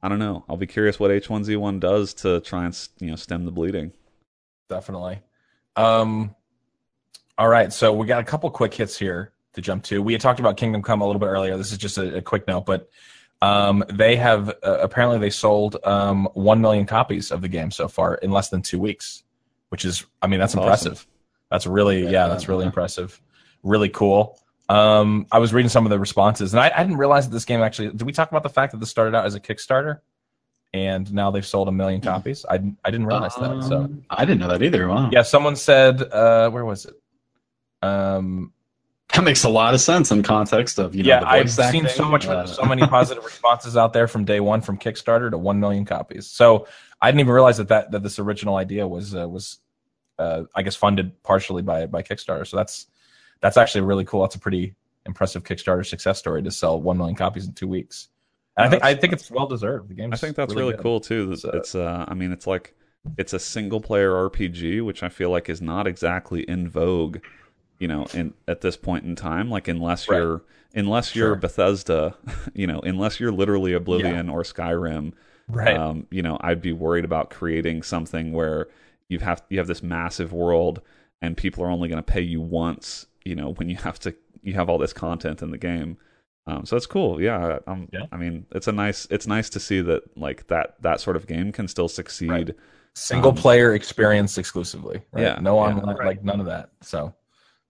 I 0.03 0.09
don't 0.09 0.17
know. 0.17 0.43
I'll 0.49 0.57
be 0.57 0.65
curious 0.65 0.99
what 0.99 1.11
H1Z1 1.11 1.79
does 1.79 2.15
to 2.15 2.39
try 2.41 2.65
and 2.65 2.89
you 2.99 3.11
know 3.11 3.15
stem 3.15 3.45
the 3.45 3.51
bleeding. 3.51 3.93
definitely. 4.67 5.19
Um, 5.75 6.33
all 7.37 7.47
right, 7.47 7.71
so 7.71 7.93
we 7.93 8.07
got 8.07 8.19
a 8.19 8.23
couple 8.23 8.49
quick 8.49 8.73
hits 8.73 8.97
here 8.97 9.31
to 9.53 9.61
jump 9.61 9.83
to. 9.83 10.01
We 10.01 10.13
had 10.13 10.21
talked 10.21 10.39
about 10.39 10.57
Kingdom 10.57 10.81
Come 10.81 11.01
a 11.01 11.05
little 11.05 11.19
bit 11.19 11.27
earlier. 11.27 11.55
This 11.55 11.71
is 11.71 11.77
just 11.77 11.99
a, 11.99 12.15
a 12.17 12.21
quick 12.21 12.47
note, 12.47 12.65
but 12.65 12.89
um, 13.43 13.83
they 13.93 14.15
have 14.15 14.49
uh, 14.49 14.79
apparently 14.81 15.19
they 15.19 15.29
sold 15.29 15.77
um, 15.83 16.27
one 16.33 16.61
million 16.61 16.87
copies 16.87 17.29
of 17.31 17.41
the 17.41 17.47
game 17.47 17.69
so 17.69 17.87
far 17.87 18.15
in 18.15 18.31
less 18.31 18.49
than 18.49 18.63
two 18.63 18.79
weeks, 18.79 19.21
which 19.69 19.85
is, 19.85 20.03
I 20.21 20.25
mean, 20.25 20.39
that's 20.39 20.53
That's 20.53 20.63
impressive. 20.63 21.07
That's 21.51 21.67
really, 21.67 22.07
yeah, 22.09 22.27
that's 22.27 22.47
really 22.47 22.65
impressive. 22.65 23.21
Really 23.61 23.89
cool. 23.89 24.39
Um, 24.69 25.27
I 25.31 25.39
was 25.39 25.53
reading 25.53 25.69
some 25.69 25.85
of 25.85 25.89
the 25.89 25.99
responses, 25.99 26.53
and 26.53 26.61
I, 26.61 26.71
I 26.73 26.81
didn't 26.81 26.97
realize 26.97 27.27
that 27.27 27.33
this 27.33 27.45
game 27.45 27.61
actually. 27.61 27.89
Did 27.89 28.03
we 28.03 28.13
talk 28.13 28.31
about 28.31 28.41
the 28.41 28.49
fact 28.49 28.71
that 28.71 28.79
this 28.79 28.89
started 28.89 29.13
out 29.13 29.25
as 29.25 29.35
a 29.35 29.39
Kickstarter, 29.39 29.99
and 30.73 31.13
now 31.13 31.29
they've 31.29 31.45
sold 31.45 31.67
a 31.67 31.71
million 31.71 31.99
copies? 32.01 32.45
I 32.49 32.55
I 32.85 32.89
didn't 32.89 33.05
realize 33.05 33.35
that. 33.35 33.63
So 33.63 33.81
Um, 33.81 34.05
I 34.09 34.23
didn't 34.23 34.39
know 34.39 34.47
that 34.47 34.63
either. 34.63 34.87
Wow. 34.87 35.09
yeah, 35.11 35.23
someone 35.23 35.57
said, 35.57 36.01
uh, 36.01 36.49
where 36.49 36.63
was 36.63 36.85
it? 36.85 36.95
Um, 37.85 38.53
That 39.13 39.25
makes 39.25 39.43
a 39.43 39.49
lot 39.49 39.73
of 39.73 39.81
sense 39.81 40.09
in 40.11 40.23
context 40.23 40.79
of 40.79 40.95
you 40.95 41.03
know. 41.03 41.09
yeah, 41.09 41.19
the 41.19 41.27
I've 41.27 41.51
seen 41.51 41.87
so 41.89 42.05
much, 42.05 42.25
uh, 42.27 42.45
so 42.47 42.63
many 42.63 42.87
positive 42.87 43.25
responses 43.25 43.75
out 43.75 43.91
there 43.91 44.07
from 44.07 44.23
day 44.23 44.39
one 44.39 44.61
from 44.61 44.77
Kickstarter 44.77 45.29
to 45.29 45.37
one 45.37 45.59
million 45.59 45.83
copies. 45.83 46.27
So 46.27 46.65
I 47.01 47.11
didn't 47.11 47.19
even 47.21 47.33
realize 47.33 47.57
that 47.57 47.67
that, 47.67 47.91
that 47.91 48.03
this 48.03 48.19
original 48.19 48.55
idea 48.55 48.87
was 48.87 49.13
uh, 49.13 49.27
was, 49.27 49.59
uh, 50.21 50.43
I 50.55 50.61
guess, 50.63 50.75
funded 50.75 51.07
partially 51.23 51.61
by 51.61 51.85
by 51.87 52.01
Kickstarter. 52.03 52.45
So 52.47 52.57
that's 52.57 52.87
that's 53.41 53.57
actually 53.57 53.81
really 53.81 54.05
cool. 54.05 54.21
That's 54.21 54.35
a 54.35 54.39
pretty 54.39 54.75
impressive 55.05 55.43
Kickstarter 55.43 55.85
success 55.85 56.19
story 56.19 56.43
to 56.43 56.51
sell 56.51 56.79
one 56.79 56.97
million 56.97 57.15
copies 57.15 57.47
in 57.47 57.53
two 57.53 57.67
weeks. 57.67 58.09
And 58.57 58.65
I 58.65 58.69
think 58.69 58.83
I 58.83 58.93
think 58.95 59.13
it's 59.13 59.31
well 59.31 59.47
deserved. 59.47 59.89
The 59.89 59.93
game. 59.95 60.13
I 60.13 60.17
think 60.17 60.35
that's 60.35 60.53
really, 60.53 60.73
good. 60.73 60.83
cool 60.83 60.99
too. 60.99 61.35
So- 61.35 61.49
It's 61.53 61.73
uh, 61.75 62.05
I 62.07 62.13
mean, 62.13 62.31
it's 62.31 62.45
like 62.47 62.75
it's 63.17 63.33
a 63.33 63.39
single 63.39 63.81
player 63.81 64.11
RPG, 64.11 64.83
which 64.85 65.01
I 65.03 65.09
feel 65.09 65.31
like 65.31 65.49
is 65.49 65.61
not 65.61 65.87
exactly 65.87 66.41
in 66.43 66.69
vogue, 66.69 67.17
you 67.79 67.87
know, 67.87 68.05
in 68.13 68.33
at 68.47 68.61
this 68.61 68.77
point 68.77 69.05
in 69.05 69.15
time. 69.15 69.49
Like 69.49 69.67
unless 69.67 70.07
Right. 70.07 70.17
you're 70.17 70.43
unless 70.75 71.15
you're 71.15 71.35
Bethesda, 71.35 72.15
you 72.53 72.67
know, 72.67 72.79
unless 72.81 73.19
you're 73.19 73.31
literally 73.31 73.73
Oblivion 73.73 74.29
or 74.29 74.43
Skyrim, 74.43 75.13
Right. 75.47 75.75
um, 75.75 76.05
you 76.11 76.21
know, 76.21 76.37
I'd 76.41 76.61
be 76.61 76.71
worried 76.73 77.03
about 77.05 77.29
creating 77.31 77.81
something 77.83 78.31
where 78.33 78.67
you 79.11 79.19
have 79.19 79.43
you 79.49 79.57
have 79.59 79.67
this 79.67 79.83
massive 79.83 80.31
world 80.33 80.81
and 81.21 81.35
people 81.37 81.63
are 81.63 81.69
only 81.69 81.87
going 81.89 82.01
to 82.03 82.11
pay 82.13 82.21
you 82.21 82.41
once, 82.41 83.05
you 83.25 83.35
know, 83.35 83.53
when 83.53 83.69
you 83.69 83.75
have 83.75 83.99
to 83.99 84.15
you 84.41 84.53
have 84.53 84.69
all 84.69 84.77
this 84.77 84.93
content 84.93 85.41
in 85.41 85.51
the 85.51 85.57
game. 85.57 85.97
Um, 86.47 86.65
so 86.65 86.75
that's 86.75 86.87
cool. 86.87 87.21
Yeah, 87.21 87.59
um, 87.67 87.87
Yeah. 87.93 88.05
I 88.11 88.17
mean, 88.17 88.45
it's 88.51 88.67
a 88.67 88.71
nice 88.71 89.05
it's 89.11 89.27
nice 89.27 89.49
to 89.51 89.59
see 89.59 89.81
that 89.81 90.17
like 90.17 90.47
that 90.47 90.81
that 90.81 90.99
sort 91.01 91.15
of 91.15 91.27
game 91.27 91.51
can 91.51 91.67
still 91.67 91.87
succeed. 91.87 92.29
Right. 92.29 92.49
Single 92.95 93.29
Um, 93.31 93.37
player 93.37 93.73
experience 93.75 94.37
exclusively. 94.37 95.01
Right? 95.11 95.21
Yeah, 95.23 95.39
No 95.41 95.55
yeah. 95.55 95.61
online, 95.75 95.95
Right. 95.97 96.07
like 96.07 96.23
none 96.23 96.39
of 96.39 96.45
that. 96.47 96.71
So 96.81 97.13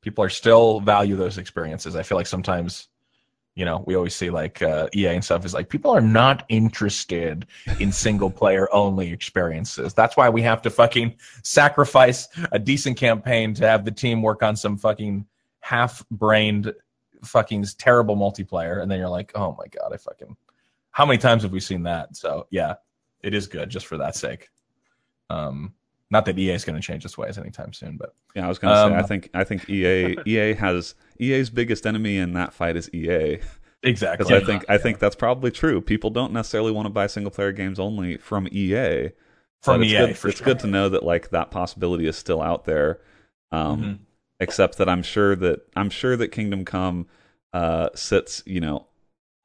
people 0.01 0.23
are 0.23 0.29
still 0.29 0.79
value 0.79 1.15
those 1.15 1.37
experiences. 1.37 1.95
I 1.95 2.03
feel 2.03 2.17
like 2.17 2.27
sometimes, 2.27 2.87
you 3.55 3.65
know, 3.65 3.83
we 3.85 3.95
always 3.95 4.15
see 4.15 4.29
like 4.29 4.61
uh, 4.61 4.87
EA 4.95 5.07
and 5.07 5.23
stuff 5.23 5.43
is 5.43 5.53
like 5.53 5.69
people 5.69 5.91
are 5.91 6.01
not 6.01 6.45
interested 6.47 7.45
in 7.79 7.91
single 7.91 8.29
player 8.29 8.73
only 8.73 9.11
experiences. 9.11 9.93
That's 9.93 10.15
why 10.15 10.29
we 10.29 10.41
have 10.43 10.61
to 10.61 10.69
fucking 10.69 11.15
sacrifice 11.43 12.29
a 12.51 12.59
decent 12.59 12.97
campaign 12.97 13.53
to 13.55 13.67
have 13.67 13.83
the 13.83 13.91
team 13.91 14.21
work 14.21 14.41
on 14.41 14.55
some 14.55 14.77
fucking 14.77 15.25
half 15.59 16.03
brained 16.11 16.73
fucking 17.25 17.65
terrible 17.77 18.15
multiplayer. 18.15 18.81
And 18.81 18.89
then 18.89 18.99
you're 18.99 19.09
like, 19.09 19.31
oh 19.35 19.55
my 19.57 19.67
God, 19.67 19.93
I 19.93 19.97
fucking, 19.97 20.35
how 20.91 21.05
many 21.05 21.17
times 21.17 21.43
have 21.43 21.51
we 21.51 21.59
seen 21.59 21.83
that? 21.83 22.15
So 22.15 22.47
yeah, 22.51 22.75
it 23.21 23.33
is 23.33 23.47
good 23.47 23.69
just 23.69 23.85
for 23.85 23.97
that 23.97 24.15
sake. 24.15 24.49
Um, 25.29 25.73
not 26.11 26.25
that 26.25 26.37
EA 26.37 26.51
is 26.51 26.65
going 26.65 26.75
to 26.79 26.81
change 26.85 27.05
its 27.05 27.17
ways 27.17 27.37
anytime 27.37 27.73
soon, 27.73 27.97
but 27.97 28.13
Yeah, 28.35 28.45
I 28.45 28.49
was 28.49 28.59
gonna 28.59 28.75
say 28.89 28.95
I 28.95 28.99
Um, 28.99 29.07
think 29.07 29.29
I 29.33 29.43
think 29.43 29.69
EA 29.69 30.17
EA 30.25 30.53
has 30.53 30.93
EA's 31.19 31.49
biggest 31.49 31.87
enemy 31.87 32.17
in 32.17 32.33
that 32.33 32.53
fight 32.53 32.75
is 32.75 32.89
EA 32.93 33.39
exactly. 33.83 34.25
because 34.25 34.43
I 34.43 34.45
think 34.45 34.65
I 34.69 34.77
think 34.77 34.99
that's 34.99 35.15
probably 35.15 35.51
true. 35.51 35.81
People 35.81 36.09
don't 36.09 36.33
necessarily 36.33 36.71
want 36.71 36.85
to 36.85 36.89
buy 36.91 37.07
single 37.07 37.31
player 37.31 37.51
games 37.51 37.79
only 37.79 38.17
from 38.17 38.47
EA. 38.51 39.09
from 39.61 39.81
it's 39.83 39.91
EA 39.91 39.97
good, 40.07 40.17
for 40.17 40.27
it's 40.29 40.37
sure. 40.39 40.45
good 40.45 40.59
to 40.59 40.67
know 40.67 40.89
that 40.89 41.03
like 41.03 41.29
that 41.29 41.49
possibility 41.51 42.07
is 42.07 42.15
still 42.17 42.41
out 42.41 42.65
there. 42.65 42.99
Um, 43.51 43.81
Mhm. 43.83 43.97
Except 44.39 44.77
that 44.79 44.89
I'm 44.89 45.03
sure 45.03 45.35
that 45.35 45.67
I'm 45.75 45.89
sure 45.91 46.17
that 46.17 46.29
Kingdom 46.29 46.65
Come 46.65 47.05
uh, 47.53 47.89
sits 47.93 48.41
you 48.47 48.59
know 48.59 48.87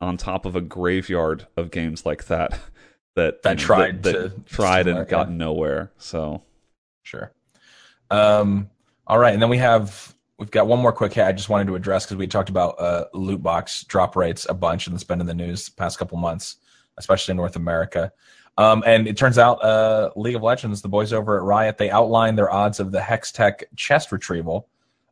on 0.00 0.16
top 0.16 0.46
of 0.46 0.56
a 0.56 0.60
graveyard 0.60 1.46
of 1.56 1.70
games 1.70 2.06
like 2.06 2.26
that 2.26 2.58
that 3.14 3.42
That 3.42 3.50
you 3.60 3.62
know, 3.62 3.66
tried 3.66 4.02
that, 4.04 4.12
to- 4.12 4.18
that 4.30 4.46
tried 4.46 4.86
and 4.86 5.06
got 5.08 5.30
nowhere. 5.30 5.92
So 5.98 6.42
Sure. 7.06 7.32
Um, 8.10 8.68
all 9.06 9.18
right, 9.18 9.32
and 9.32 9.40
then 9.40 9.48
we 9.48 9.58
have 9.58 10.14
we've 10.38 10.50
got 10.50 10.66
one 10.66 10.80
more 10.80 10.92
quick 10.92 11.12
hit 11.12 11.24
I 11.24 11.32
just 11.32 11.48
wanted 11.48 11.68
to 11.68 11.76
address 11.76 12.04
because 12.04 12.16
we 12.16 12.26
talked 12.26 12.48
about 12.48 12.80
uh, 12.80 13.04
loot 13.14 13.42
box 13.42 13.84
drop 13.84 14.16
rates 14.16 14.46
a 14.48 14.54
bunch 14.54 14.86
and 14.86 14.94
it's 14.94 15.04
been 15.04 15.20
in 15.20 15.26
the 15.26 15.34
news 15.34 15.66
the 15.66 15.72
past 15.76 15.98
couple 15.98 16.18
months, 16.18 16.56
especially 16.98 17.32
in 17.32 17.36
North 17.36 17.56
America. 17.56 18.12
Um, 18.58 18.82
and 18.86 19.06
it 19.06 19.16
turns 19.16 19.38
out 19.38 19.62
uh, 19.62 20.10
League 20.16 20.34
of 20.34 20.42
Legends, 20.42 20.82
the 20.82 20.88
boys 20.88 21.12
over 21.12 21.36
at 21.36 21.44
Riot, 21.44 21.78
they 21.78 21.90
outlined 21.90 22.36
their 22.36 22.50
odds 22.50 22.80
of 22.80 22.90
the 22.90 22.98
Hextech 22.98 23.64
chest 23.76 24.10
retrieval 24.10 24.68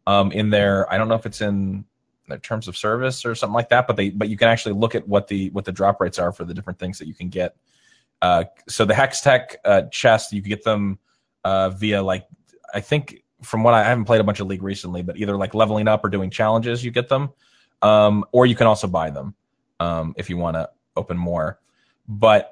um, 0.06 0.32
in 0.32 0.50
their. 0.50 0.92
I 0.92 0.98
don't 0.98 1.08
know 1.08 1.14
if 1.14 1.26
it's 1.26 1.42
in 1.42 1.84
their 2.26 2.38
terms 2.38 2.68
of 2.68 2.76
service 2.76 3.24
or 3.24 3.34
something 3.34 3.54
like 3.54 3.68
that, 3.68 3.86
but 3.86 3.96
they 3.96 4.10
but 4.10 4.28
you 4.28 4.36
can 4.36 4.48
actually 4.48 4.74
look 4.74 4.94
at 4.94 5.06
what 5.06 5.28
the 5.28 5.50
what 5.50 5.64
the 5.64 5.72
drop 5.72 6.00
rates 6.00 6.18
are 6.18 6.32
for 6.32 6.44
the 6.44 6.54
different 6.54 6.78
things 6.78 6.98
that 6.98 7.06
you 7.06 7.14
can 7.14 7.28
get. 7.28 7.54
Uh, 8.20 8.44
so 8.68 8.84
the 8.84 8.94
Hextech 8.94 9.56
uh, 9.64 9.82
chest, 9.92 10.32
you 10.32 10.42
can 10.42 10.48
get 10.48 10.64
them 10.64 10.98
uh, 11.44 11.70
via 11.70 12.02
like 12.02 12.26
I 12.72 12.80
think 12.80 13.22
from 13.42 13.62
what 13.62 13.74
I, 13.74 13.80
I 13.80 13.84
haven't 13.84 14.06
played 14.06 14.20
a 14.20 14.24
bunch 14.24 14.40
of 14.40 14.46
League 14.46 14.62
recently, 14.62 15.02
but 15.02 15.16
either 15.16 15.36
like 15.36 15.54
leveling 15.54 15.88
up 15.88 16.04
or 16.04 16.08
doing 16.08 16.30
challenges, 16.30 16.84
you 16.84 16.90
get 16.90 17.08
them, 17.08 17.30
um, 17.82 18.24
or 18.32 18.46
you 18.46 18.54
can 18.54 18.66
also 18.66 18.86
buy 18.86 19.10
them 19.10 19.34
um, 19.80 20.14
if 20.16 20.30
you 20.30 20.36
want 20.36 20.56
to 20.56 20.70
open 20.96 21.16
more. 21.16 21.60
But 22.08 22.50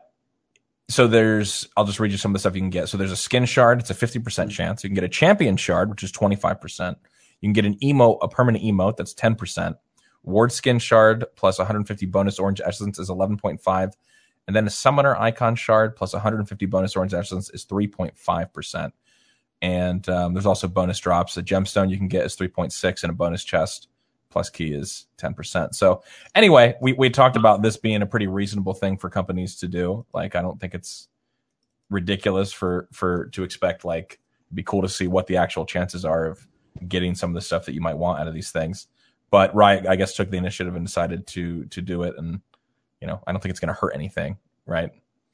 so 0.89 1.06
there's 1.06 1.69
I'll 1.77 1.85
just 1.85 2.01
read 2.01 2.12
you 2.12 2.19
some 2.19 2.31
of 2.31 2.35
the 2.35 2.40
stuff 2.40 2.55
you 2.55 2.60
can 2.60 2.70
get. 2.70 2.89
So 2.89 2.97
there's 2.98 3.12
a 3.12 3.16
skin 3.16 3.47
shard, 3.47 3.81
it's 3.81 3.90
a 3.90 3.94
50% 3.94 4.51
chance. 4.51 4.85
You 4.85 4.90
can 4.90 4.94
get 4.94 5.05
a 5.05 5.09
champion 5.09 5.56
shard, 5.56 5.90
which 5.90 6.02
is 6.02 6.12
25%. 6.12 6.97
You 7.40 7.48
can 7.48 7.52
get 7.52 7.64
an 7.64 7.78
emote, 7.78 8.19
a 8.23 8.28
permanent 8.28 8.64
emote, 8.64 8.97
that's 8.97 9.14
10%. 9.14 9.74
Ward 10.24 10.52
skin 10.52 10.78
shard 10.78 11.24
plus 11.35 11.59
150 11.59 12.06
bonus 12.06 12.39
orange 12.39 12.60
essence 12.64 12.98
is 12.98 13.09
11.5. 13.09 13.93
And 14.47 14.56
then 14.56 14.66
a 14.66 14.70
summoner 14.70 15.16
icon 15.16 15.55
shard 15.55 15.97
plus 15.97 16.12
150 16.12 16.66
bonus 16.66 16.97
orange 16.97 17.14
essence 17.14 17.51
is 17.51 17.64
3.5%. 17.64 18.93
And 19.60 20.09
um, 20.09 20.35
there's 20.35 20.47
also 20.47 20.66
bonus 20.66 20.98
drops. 20.98 21.36
A 21.36 21.43
gemstone 21.43 21.90
you 21.90 21.97
can 21.97 22.09
get 22.09 22.24
is 22.24 22.36
3.6 22.36 23.02
and 23.02 23.10
a 23.10 23.14
bonus 23.14 23.44
chest 23.44 23.89
plus 24.31 24.51
key 24.51 24.73
is 24.73 25.06
10%. 25.19 25.74
So 25.74 26.02
anyway, 26.35 26.74
we, 26.81 26.94
we 26.94 27.10
talked 27.10 27.36
about 27.36 27.62
this 27.62 27.77
being 27.77 28.02
a 28.02 28.06
pretty 28.06 28.27
reasonable 28.27 28.74
thing 28.74 28.97
for 28.97 29.10
companies 29.10 29.56
to 29.56 29.69
do. 29.69 30.05
Like, 30.12 30.35
I 30.35 30.43
don't 30.43 30.59
think 30.59 30.74
it's 30.74 31.09
ridiculous 31.90 32.52
for, 32.52 32.89
for, 32.90 33.27
to 33.27 33.44
expect 33.44 33.85
like, 33.85 34.19
it'd 34.47 34.56
be 34.56 34.62
cool 34.62 34.82
to 34.82 34.89
see 34.89 35.06
what 35.06 35.27
the 35.27 35.36
actual 35.36 35.64
chances 35.64 36.05
are 36.05 36.27
of 36.27 36.47
getting 36.89 37.14
some 37.14 37.31
of 37.31 37.35
the 37.35 37.40
stuff 37.40 37.66
that 37.66 37.74
you 37.74 37.81
might 37.81 37.97
want 37.97 38.20
out 38.20 38.27
of 38.27 38.35
these 38.35 38.51
things. 38.51 38.89
but 39.31 39.55
Riot, 39.55 39.86
I 39.86 39.97
guess, 39.97 40.14
took 40.14 40.31
the 40.31 40.36
initiative 40.36 40.77
and 40.77 40.86
decided 40.86 41.27
to 41.28 41.64
to 41.66 41.82
do 41.82 42.02
it, 42.02 42.14
and 42.19 42.40
you 43.03 43.09
know, 43.09 43.20
I 43.27 43.33
don't 43.33 43.43
think 43.43 43.51
it's 43.51 43.61
going 43.61 43.74
to 43.74 43.79
hurt 43.79 43.93
anything, 43.95 44.39
right? 44.65 44.91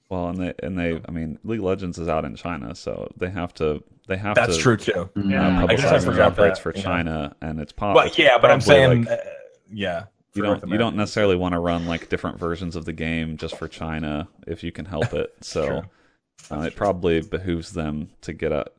Well, 0.08 0.30
and 0.30 0.38
they 0.38 0.54
and 0.62 0.78
they, 0.78 1.00
I 1.06 1.10
mean, 1.12 1.38
League 1.44 1.58
of 1.60 1.66
Legends 1.66 1.98
is 1.98 2.08
out 2.08 2.24
in 2.24 2.34
China, 2.34 2.74
so 2.74 3.12
they 3.18 3.28
have 3.28 3.52
to 3.54 3.84
they 4.08 4.16
have 4.16 4.34
That's 4.36 4.56
to 4.56 4.62
true 4.62 4.76
too. 4.78 5.10
uh, 5.14 5.20
Yeah, 5.20 5.64
I 5.64 5.66
guess 5.66 5.84
I 5.84 5.98
publicize 5.98 6.00
the 6.00 6.10
forgot 6.12 6.36
that, 6.36 6.58
for 6.58 6.72
yeah. 6.74 6.82
China, 6.82 7.36
and 7.42 7.60
it's 7.60 7.72
pop. 7.72 7.94
But 7.94 8.18
yeah, 8.18 8.38
but 8.38 8.50
I'm 8.50 8.62
saying, 8.62 9.04
like, 9.04 9.20
uh, 9.20 9.22
yeah, 9.70 10.04
you 10.32 10.40
don't 10.42 10.66
you 10.66 10.78
don't 10.78 10.96
necessarily 10.96 11.36
want 11.36 11.52
to 11.52 11.58
run 11.58 11.86
like 11.86 12.08
different 12.08 12.38
versions 12.38 12.74
of 12.74 12.86
the 12.86 12.94
game 12.94 13.36
just 13.36 13.56
for 13.58 13.68
China 13.68 14.28
if 14.46 14.64
you 14.64 14.72
can 14.72 14.86
help 14.86 15.12
it. 15.12 15.34
So 15.42 15.66
True. 15.66 16.56
uh, 16.58 16.60
it 16.62 16.70
true. 16.70 16.76
probably 16.78 17.20
behooves 17.20 17.72
them 17.74 18.08
to 18.22 18.32
get 18.32 18.50
up 18.50 18.74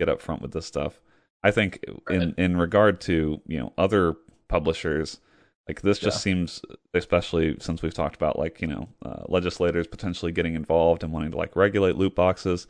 get 0.00 0.08
up 0.08 0.22
front 0.22 0.40
with 0.40 0.52
this 0.52 0.64
stuff. 0.64 0.98
I 1.42 1.50
think 1.50 1.84
in 2.08 2.34
in 2.38 2.56
regard 2.56 3.02
to 3.02 3.42
you 3.46 3.58
know 3.58 3.74
other 3.76 4.16
publishers, 4.48 5.18
like 5.68 5.80
this 5.82 5.98
just 5.98 6.16
Yeah. 6.18 6.20
seems, 6.34 6.60
especially 6.92 7.56
since 7.58 7.80
we've 7.82 7.94
talked 7.94 8.16
about 8.16 8.38
like 8.38 8.60
you 8.60 8.66
know 8.68 8.88
uh, 9.04 9.22
legislators 9.28 9.86
potentially 9.86 10.32
getting 10.32 10.54
involved 10.54 11.02
and 11.02 11.12
wanting 11.12 11.30
to 11.30 11.36
like 11.36 11.56
regulate 11.56 11.96
loot 11.96 12.14
boxes. 12.14 12.66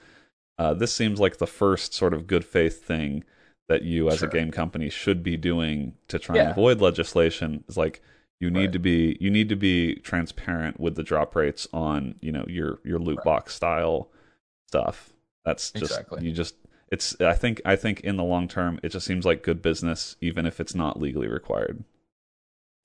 Uh, 0.59 0.73
this 0.75 0.93
seems 0.95 1.19
like 1.19 1.39
the 1.39 1.47
first 1.47 1.93
sort 1.95 2.15
of 2.15 2.27
good 2.29 2.45
faith 2.45 2.85
thing 2.85 3.25
that 3.69 3.83
you 3.83 4.09
as 4.09 4.19
Sure. 4.21 4.29
a 4.29 4.33
game 4.33 4.51
company 4.53 4.89
should 4.89 5.23
be 5.23 5.37
doing 5.37 5.95
to 6.09 6.19
try 6.19 6.37
Yeah. 6.37 6.43
and 6.43 6.51
avoid 6.53 6.81
legislation. 6.81 7.65
Is 7.69 7.77
like 7.77 8.01
you 8.41 8.51
need 8.51 8.61
Right. 8.66 8.73
to 8.75 8.79
be 8.79 9.16
you 9.21 9.31
need 9.31 9.49
to 9.49 9.57
be 9.57 9.97
transparent 9.97 10.79
with 10.79 10.95
the 10.95 11.03
drop 11.03 11.35
rates 11.35 11.66
on 11.73 12.15
you 12.21 12.31
know 12.31 12.45
your 12.47 12.79
your 12.85 12.99
loot 13.01 13.16
Right. 13.19 13.25
box 13.25 13.55
style 13.55 14.11
stuff. 14.69 15.12
That's 15.45 15.71
just 15.73 15.91
Exactly. 15.93 16.25
you 16.25 16.33
just 16.33 16.55
it's 16.93 17.21
I 17.21 17.33
think 17.35 17.61
I 17.65 17.75
think 17.77 18.01
in 18.01 18.16
the 18.16 18.23
long 18.25 18.47
term 18.47 18.79
it 18.83 18.91
just 18.91 19.07
seems 19.07 19.25
like 19.25 19.43
good 19.43 19.62
business 19.62 20.16
even 20.21 20.47
if 20.47 20.61
it's 20.61 20.75
not 20.75 21.01
legally 21.01 21.27
required. 21.29 21.83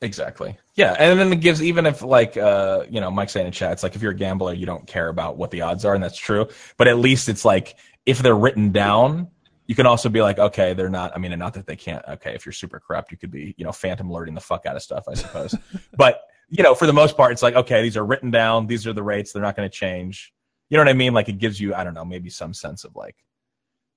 Exactly. 0.01 0.57
Yeah, 0.75 0.95
and 0.97 1.19
then 1.19 1.33
it 1.33 1.41
gives 1.41 1.61
even 1.61 1.85
if 1.85 2.01
like 2.01 2.37
uh 2.37 2.85
you 2.89 3.01
know 3.01 3.11
Mike's 3.11 3.33
saying 3.33 3.47
in 3.47 3.51
chat, 3.51 3.73
it's 3.73 3.83
like 3.83 3.95
if 3.95 4.01
you're 4.01 4.13
a 4.13 4.15
gambler, 4.15 4.53
you 4.53 4.65
don't 4.65 4.87
care 4.87 5.09
about 5.09 5.37
what 5.37 5.51
the 5.51 5.61
odds 5.61 5.83
are, 5.83 5.93
and 5.93 6.03
that's 6.03 6.17
true. 6.17 6.47
But 6.77 6.87
at 6.87 6.97
least 6.97 7.27
it's 7.27 7.43
like 7.43 7.75
if 8.05 8.19
they're 8.19 8.35
written 8.35 8.71
down, 8.71 9.29
you 9.67 9.75
can 9.75 9.85
also 9.85 10.09
be 10.09 10.21
like, 10.21 10.39
okay, 10.39 10.73
they're 10.73 10.89
not. 10.89 11.11
I 11.15 11.19
mean, 11.19 11.31
and 11.31 11.39
not 11.39 11.53
that 11.53 11.67
they 11.67 11.75
can't. 11.75 12.03
Okay, 12.07 12.33
if 12.33 12.45
you're 12.45 12.53
super 12.53 12.79
corrupt, 12.79 13.11
you 13.11 13.17
could 13.17 13.29
be 13.29 13.53
you 13.57 13.65
know 13.65 13.71
phantom 13.71 14.09
alerting 14.09 14.35
the 14.35 14.41
fuck 14.41 14.65
out 14.65 14.75
of 14.75 14.81
stuff, 14.81 15.03
I 15.07 15.15
suppose. 15.15 15.53
but 15.97 16.21
you 16.49 16.63
know, 16.63 16.73
for 16.73 16.87
the 16.87 16.93
most 16.93 17.17
part, 17.17 17.33
it's 17.33 17.43
like 17.43 17.55
okay, 17.55 17.81
these 17.81 17.97
are 17.97 18.05
written 18.05 18.31
down. 18.31 18.67
These 18.67 18.87
are 18.87 18.93
the 18.93 19.03
rates. 19.03 19.33
They're 19.33 19.43
not 19.43 19.55
going 19.55 19.69
to 19.69 19.75
change. 19.75 20.33
You 20.69 20.77
know 20.77 20.83
what 20.83 20.89
I 20.89 20.93
mean? 20.93 21.13
Like 21.13 21.29
it 21.29 21.39
gives 21.39 21.59
you, 21.59 21.75
I 21.75 21.83
don't 21.83 21.93
know, 21.93 22.05
maybe 22.05 22.29
some 22.29 22.53
sense 22.53 22.83
of 22.83 22.95
like, 22.95 23.15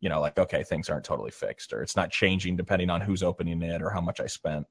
you 0.00 0.08
know, 0.08 0.20
like 0.20 0.36
okay, 0.36 0.64
things 0.64 0.90
aren't 0.90 1.04
totally 1.04 1.30
fixed, 1.30 1.72
or 1.72 1.82
it's 1.82 1.96
not 1.96 2.10
changing 2.10 2.56
depending 2.56 2.90
on 2.90 3.00
who's 3.00 3.22
opening 3.22 3.62
it 3.62 3.80
or 3.80 3.90
how 3.90 4.00
much 4.00 4.20
I 4.20 4.26
spent. 4.26 4.66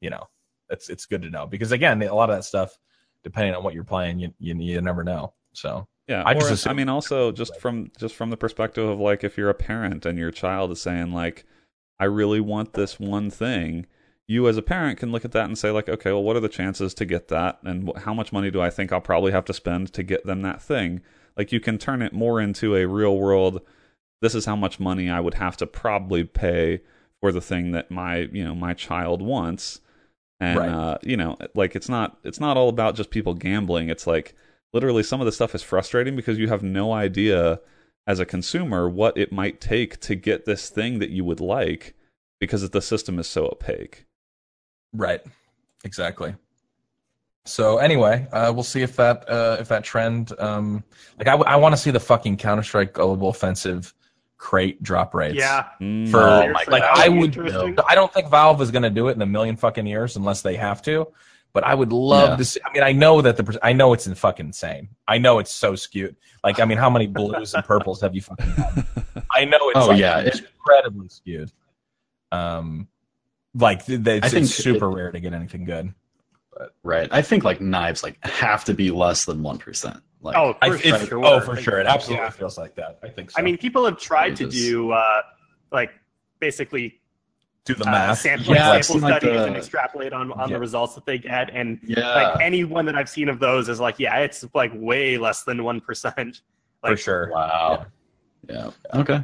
You 0.00 0.10
know, 0.10 0.26
it's 0.70 0.88
it's 0.88 1.06
good 1.06 1.22
to 1.22 1.30
know 1.30 1.46
because 1.46 1.72
again, 1.72 2.02
a 2.02 2.14
lot 2.14 2.30
of 2.30 2.36
that 2.36 2.44
stuff, 2.44 2.78
depending 3.24 3.54
on 3.54 3.62
what 3.62 3.74
you're 3.74 3.84
playing, 3.84 4.18
you 4.18 4.32
you, 4.38 4.54
you 4.56 4.80
never 4.80 5.04
know. 5.04 5.34
So 5.52 5.88
Yeah, 6.06 6.22
I 6.24 6.34
just 6.34 6.66
I 6.66 6.72
mean, 6.72 6.88
also 6.88 7.32
just 7.32 7.58
from 7.60 7.90
just 7.98 8.14
from 8.14 8.30
the 8.30 8.36
perspective 8.36 8.88
of 8.88 8.98
like 8.98 9.24
if 9.24 9.36
you're 9.36 9.50
a 9.50 9.54
parent 9.54 10.06
and 10.06 10.18
your 10.18 10.30
child 10.30 10.70
is 10.70 10.80
saying 10.80 11.12
like, 11.12 11.44
I 11.98 12.04
really 12.04 12.40
want 12.40 12.72
this 12.72 12.98
one 12.98 13.30
thing, 13.30 13.86
you 14.26 14.48
as 14.48 14.56
a 14.56 14.62
parent 14.62 14.98
can 14.98 15.12
look 15.12 15.24
at 15.24 15.32
that 15.32 15.46
and 15.46 15.58
say 15.58 15.70
like, 15.70 15.88
okay, 15.88 16.12
well, 16.12 16.22
what 16.22 16.36
are 16.36 16.40
the 16.40 16.48
chances 16.48 16.94
to 16.94 17.04
get 17.04 17.28
that, 17.28 17.58
and 17.64 17.90
how 17.98 18.14
much 18.14 18.32
money 18.32 18.50
do 18.50 18.60
I 18.60 18.70
think 18.70 18.92
I'll 18.92 19.00
probably 19.00 19.32
have 19.32 19.44
to 19.46 19.54
spend 19.54 19.92
to 19.92 20.02
get 20.02 20.24
them 20.24 20.42
that 20.42 20.62
thing? 20.62 21.02
Like 21.36 21.52
you 21.52 21.60
can 21.60 21.78
turn 21.78 22.02
it 22.02 22.12
more 22.12 22.40
into 22.40 22.76
a 22.76 22.86
real 22.86 23.16
world. 23.16 23.60
This 24.22 24.34
is 24.34 24.44
how 24.44 24.56
much 24.56 24.78
money 24.78 25.08
I 25.08 25.20
would 25.20 25.34
have 25.34 25.56
to 25.58 25.66
probably 25.66 26.24
pay 26.24 26.82
for 27.20 27.32
the 27.32 27.40
thing 27.40 27.72
that 27.72 27.90
my 27.90 28.28
you 28.32 28.44
know 28.44 28.54
my 28.54 28.74
child 28.74 29.22
wants 29.22 29.80
and 30.40 30.58
Right. 30.58 30.68
uh, 30.68 30.98
you 31.02 31.16
know 31.16 31.36
like 31.54 31.76
it's 31.76 31.88
not 31.88 32.18
it's 32.24 32.40
not 32.40 32.56
all 32.56 32.68
about 32.68 32.94
just 32.94 33.10
people 33.10 33.34
gambling 33.34 33.88
it's 33.90 34.06
like 34.06 34.34
literally 34.72 35.02
some 35.02 35.20
of 35.20 35.26
the 35.26 35.32
stuff 35.32 35.54
is 35.54 35.62
frustrating 35.62 36.16
because 36.16 36.38
you 36.38 36.48
have 36.48 36.62
no 36.62 36.92
idea 36.92 37.60
as 38.06 38.18
a 38.18 38.26
consumer 38.26 38.88
what 38.88 39.16
it 39.16 39.30
might 39.32 39.60
take 39.60 40.00
to 40.00 40.14
get 40.14 40.44
this 40.46 40.70
thing 40.70 40.98
that 40.98 41.10
you 41.10 41.24
would 41.24 41.40
like 41.40 41.94
because 42.40 42.68
the 42.70 42.80
system 42.82 43.18
is 43.18 43.26
so 43.26 43.46
opaque 43.46 44.06
Right. 44.92 45.20
Exactly. 45.84 46.34
So 47.46 47.78
anyway, 47.78 48.26
uh, 48.32 48.52
we'll 48.54 48.64
see 48.64 48.82
if 48.82 48.96
that 48.96 49.28
uh, 49.28 49.56
if 49.60 49.68
that 49.68 49.82
trend 49.84 50.32
um, 50.38 50.84
like 51.18 51.26
I, 51.28 51.32
w- 51.32 51.48
I 51.48 51.56
want 51.56 51.72
to 51.74 51.76
see 51.80 51.90
the 51.90 52.00
fucking 52.00 52.36
Counter 52.36 52.62
Strike 52.62 52.92
Global 52.94 53.28
Offensive 53.28 53.94
crate 54.40 54.82
drop 54.82 55.14
rates. 55.14 55.34
Yeah. 55.36 55.66
Mm. 55.82 56.10
For 56.10 56.18
Oh, 56.22 56.46
like, 56.54 56.68
like 56.70 56.82
I 56.82 57.10
would 57.10 57.36
would. 57.36 57.78
I 57.86 57.94
don't 57.94 58.10
think 58.12 58.30
Valve 58.30 58.62
is 58.62 58.70
going 58.70 58.84
to 58.84 58.90
do 58.90 59.08
it 59.08 59.12
in 59.12 59.20
a 59.20 59.26
million 59.26 59.54
fucking 59.56 59.86
years 59.86 60.16
unless 60.16 60.40
they 60.40 60.56
have 60.56 60.80
to. 60.82 61.08
But 61.52 61.64
I 61.64 61.74
would 61.74 61.92
love 61.92 62.30
Yeah. 62.30 62.36
to 62.36 62.44
see. 62.44 62.60
I 62.64 62.72
mean, 62.72 62.82
I 62.82 62.92
know 62.92 63.20
that 63.20 63.36
the 63.36 63.58
I 63.62 63.72
know 63.74 63.92
it's 63.92 64.06
in 64.06 64.14
fucking 64.14 64.46
insane. 64.46 64.88
I 65.06 65.18
know 65.18 65.40
it's 65.40 65.50
so 65.52 65.74
skewed. 65.74 66.16
Like, 66.42 66.58
I 66.58 66.64
mean, 66.64 66.78
how 66.78 66.88
many 66.88 67.06
blues 67.06 67.52
and 67.54 67.62
purples 67.64 68.00
have 68.00 68.14
you 68.14 68.22
fucking 68.22 68.46
had? 68.52 68.86
I 69.30 69.44
know 69.44 69.58
it's 69.70 69.78
Oh, 69.80 69.86
like, 69.88 69.98
yeah, 70.00 70.20
it- 70.20 70.40
incredibly 70.40 71.08
skewed. 71.08 71.50
Um, 72.32 72.88
like 73.54 73.84
th- 73.84 74.02
th- 74.04 74.22
I 74.22 74.26
it's, 74.26 74.32
think 74.34 74.44
it's 74.44 74.54
super 74.54 74.88
rare 74.88 75.10
to 75.12 75.20
get 75.20 75.32
anything 75.34 75.64
good. 75.64 75.92
Right. 76.82 77.08
I 77.10 77.22
think 77.22 77.44
like 77.44 77.60
knives 77.60 78.02
like 78.02 78.18
have 78.24 78.64
to 78.66 78.74
be 78.74 78.90
less 78.90 79.24
than 79.24 79.42
one 79.42 79.58
percent. 79.58 79.98
Like 80.22 80.36
Oh, 80.36 80.56
I, 80.60 80.68
for 80.70 80.74
it's- 80.76 81.08
sure. 81.08 81.24
oh, 81.24 81.40
for 81.40 81.56
sure. 81.56 81.78
It 81.80 81.86
absolutely 81.86 82.24
Yeah. 82.24 82.30
feels 82.30 82.58
like 82.58 82.74
that. 82.76 82.98
I 83.02 83.08
think 83.08 83.30
so. 83.30 83.38
I 83.38 83.42
mean, 83.42 83.56
people 83.58 83.84
have 83.84 83.98
tried 83.98 84.36
to 84.36 84.48
do 84.48 84.90
uh, 84.92 85.22
like 85.72 85.90
basically 86.40 87.00
do 87.64 87.74
the 87.74 87.84
uh, 87.86 87.90
math. 87.90 88.18
sample, 88.18 88.54
Yeah, 88.54 88.80
sample 88.80 88.96
it's 88.96 89.02
like 89.12 89.22
the- 89.22 89.44
and 89.46 89.56
extrapolate 89.56 90.12
on, 90.12 90.32
on 90.32 90.48
Yeah. 90.48 90.54
the 90.56 90.60
results 90.60 90.94
that 90.94 91.06
they 91.06 91.18
get. 91.18 91.50
And 91.52 91.78
yeah. 91.84 92.14
like 92.14 92.40
any 92.42 92.64
one 92.64 92.86
that 92.86 92.94
I've 92.96 93.08
seen 93.08 93.28
of 93.28 93.38
those 93.38 93.68
is 93.68 93.80
like, 93.80 93.98
yeah, 93.98 94.18
it's 94.18 94.44
like 94.54 94.72
way 94.74 95.16
less 95.18 95.44
than 95.44 95.62
one 95.64 95.80
percent. 95.80 96.42
for 96.84 96.96
sure. 96.96 97.30
wow. 97.32 97.86
Yeah. 98.48 98.70
Okay. 98.94 99.14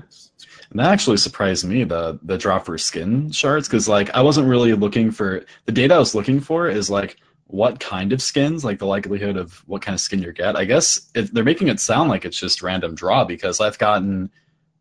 And 0.70 0.80
that 0.80 0.92
actually 0.92 1.16
surprised 1.16 1.64
me 1.64 1.84
the 1.84 2.18
the 2.22 2.36
drop 2.36 2.66
for 2.66 2.76
skin 2.76 3.30
shards 3.30 3.66
because 3.68 3.88
like 3.88 4.10
I 4.14 4.20
wasn't 4.20 4.46
really 4.48 4.74
looking 4.74 5.10
for 5.10 5.44
the 5.64 5.72
data 5.72 5.94
I 5.94 5.98
was 5.98 6.14
looking 6.14 6.38
for 6.40 6.68
is 6.68 6.90
like 6.90 7.16
what 7.48 7.78
kind 7.78 8.12
of 8.12 8.20
skins 8.20 8.64
like 8.64 8.78
the 8.78 8.86
likelihood 8.86 9.36
of 9.36 9.62
what 9.66 9.82
kind 9.82 9.94
of 9.94 10.00
skin 10.00 10.20
you 10.20 10.32
get. 10.32 10.56
I 10.56 10.64
guess 10.64 11.10
if 11.14 11.32
they're 11.32 11.44
making 11.44 11.68
it 11.68 11.78
sound 11.78 12.10
like 12.10 12.24
it's 12.24 12.38
just 12.38 12.62
random 12.62 12.94
draw 12.94 13.24
because 13.24 13.60
I've 13.60 13.78
gotten 13.78 14.30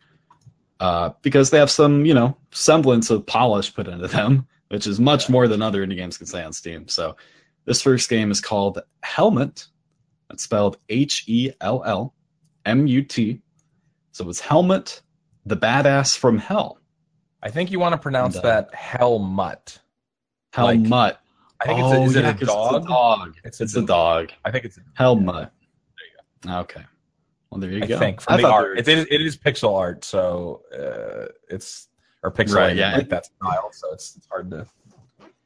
uh, 0.81 1.11
because 1.21 1.51
they 1.51 1.59
have 1.59 1.71
some 1.71 2.07
you 2.07 2.15
know 2.15 2.39
semblance 2.53 3.11
of 3.11 3.27
polish 3.27 3.75
put 3.75 3.87
into 3.87 4.09
them, 4.09 4.47
which 4.69 4.87
is 4.87 4.99
much 5.01 5.29
more 5.29 5.49
than 5.49 5.63
other 5.63 5.87
indie 5.87 5.97
games 5.97 6.17
can 6.19 6.27
say 6.27 6.43
on 6.43 6.53
Steam. 6.53 6.89
So 6.89 7.17
this 7.65 7.83
first 7.83 8.09
game 8.09 8.31
is 8.31 8.41
called 8.41 8.81
Helmet. 9.03 9.67
It's 10.31 10.43
spelled 10.43 10.79
H 10.89 11.25
E 11.27 11.51
L 11.61 11.83
L 11.85 12.15
M 12.67 12.87
U 12.87 13.03
T. 13.03 13.41
So 14.13 14.29
it's 14.29 14.41
Helmet, 14.41 15.01
the 15.47 15.57
badass 15.57 16.17
from 16.17 16.39
hell. 16.39 16.79
I 17.43 17.51
think 17.51 17.71
you 17.71 17.79
want 17.79 17.93
to 17.93 17.99
pronounce 17.99 18.37
And, 18.37 18.45
uh, 18.45 18.49
that 18.49 18.75
Helmut. 18.75 19.79
Like- 20.57 21.19
I 21.61 21.67
think 21.67 21.81
oh, 21.81 21.91
it's 21.91 21.99
a, 21.99 22.03
is 22.05 22.15
yeah, 22.25 22.31
it 22.31 22.43
a 22.43 22.47
dog? 22.47 22.75
It's 22.77 22.85
a 22.85 22.89
dog. 22.89 23.37
It's 23.45 23.61
It's, 23.61 23.77
a 23.77 23.83
a 23.83 23.87
dog. 23.87 24.31
I 24.45 24.51
think 24.53 24.65
it's. 24.65 24.79
Helmut. 24.95 25.51
There 25.97 26.07
you 26.47 26.51
go. 26.53 26.59
Okay. 26.61 26.85
Well, 27.51 27.61
there 27.61 27.71
you 27.73 27.83
I 27.83 27.87
go. 27.87 27.99
think 27.99 28.21
I 28.23 28.25
from 28.25 28.37
the 28.37 28.43
thought 28.43 28.53
art, 28.53 28.85
they 28.85 28.93
it 28.93 28.99
is, 28.99 29.07
it 29.11 29.21
is 29.23 29.37
pixel 29.37 29.77
art, 29.77 30.05
so 30.05 30.63
uh, 30.73 31.33
it's 31.49 31.89
or 32.23 32.31
pixel 32.33 32.57
Right, 32.57 32.69
art, 32.71 32.77
yeah. 32.77 32.97
like 32.97 33.09
that 33.11 33.27
style. 33.27 33.71
So 33.73 33.93
it's, 33.93 34.17
it's 34.17 34.27
hard 34.29 34.51
to. 34.51 34.67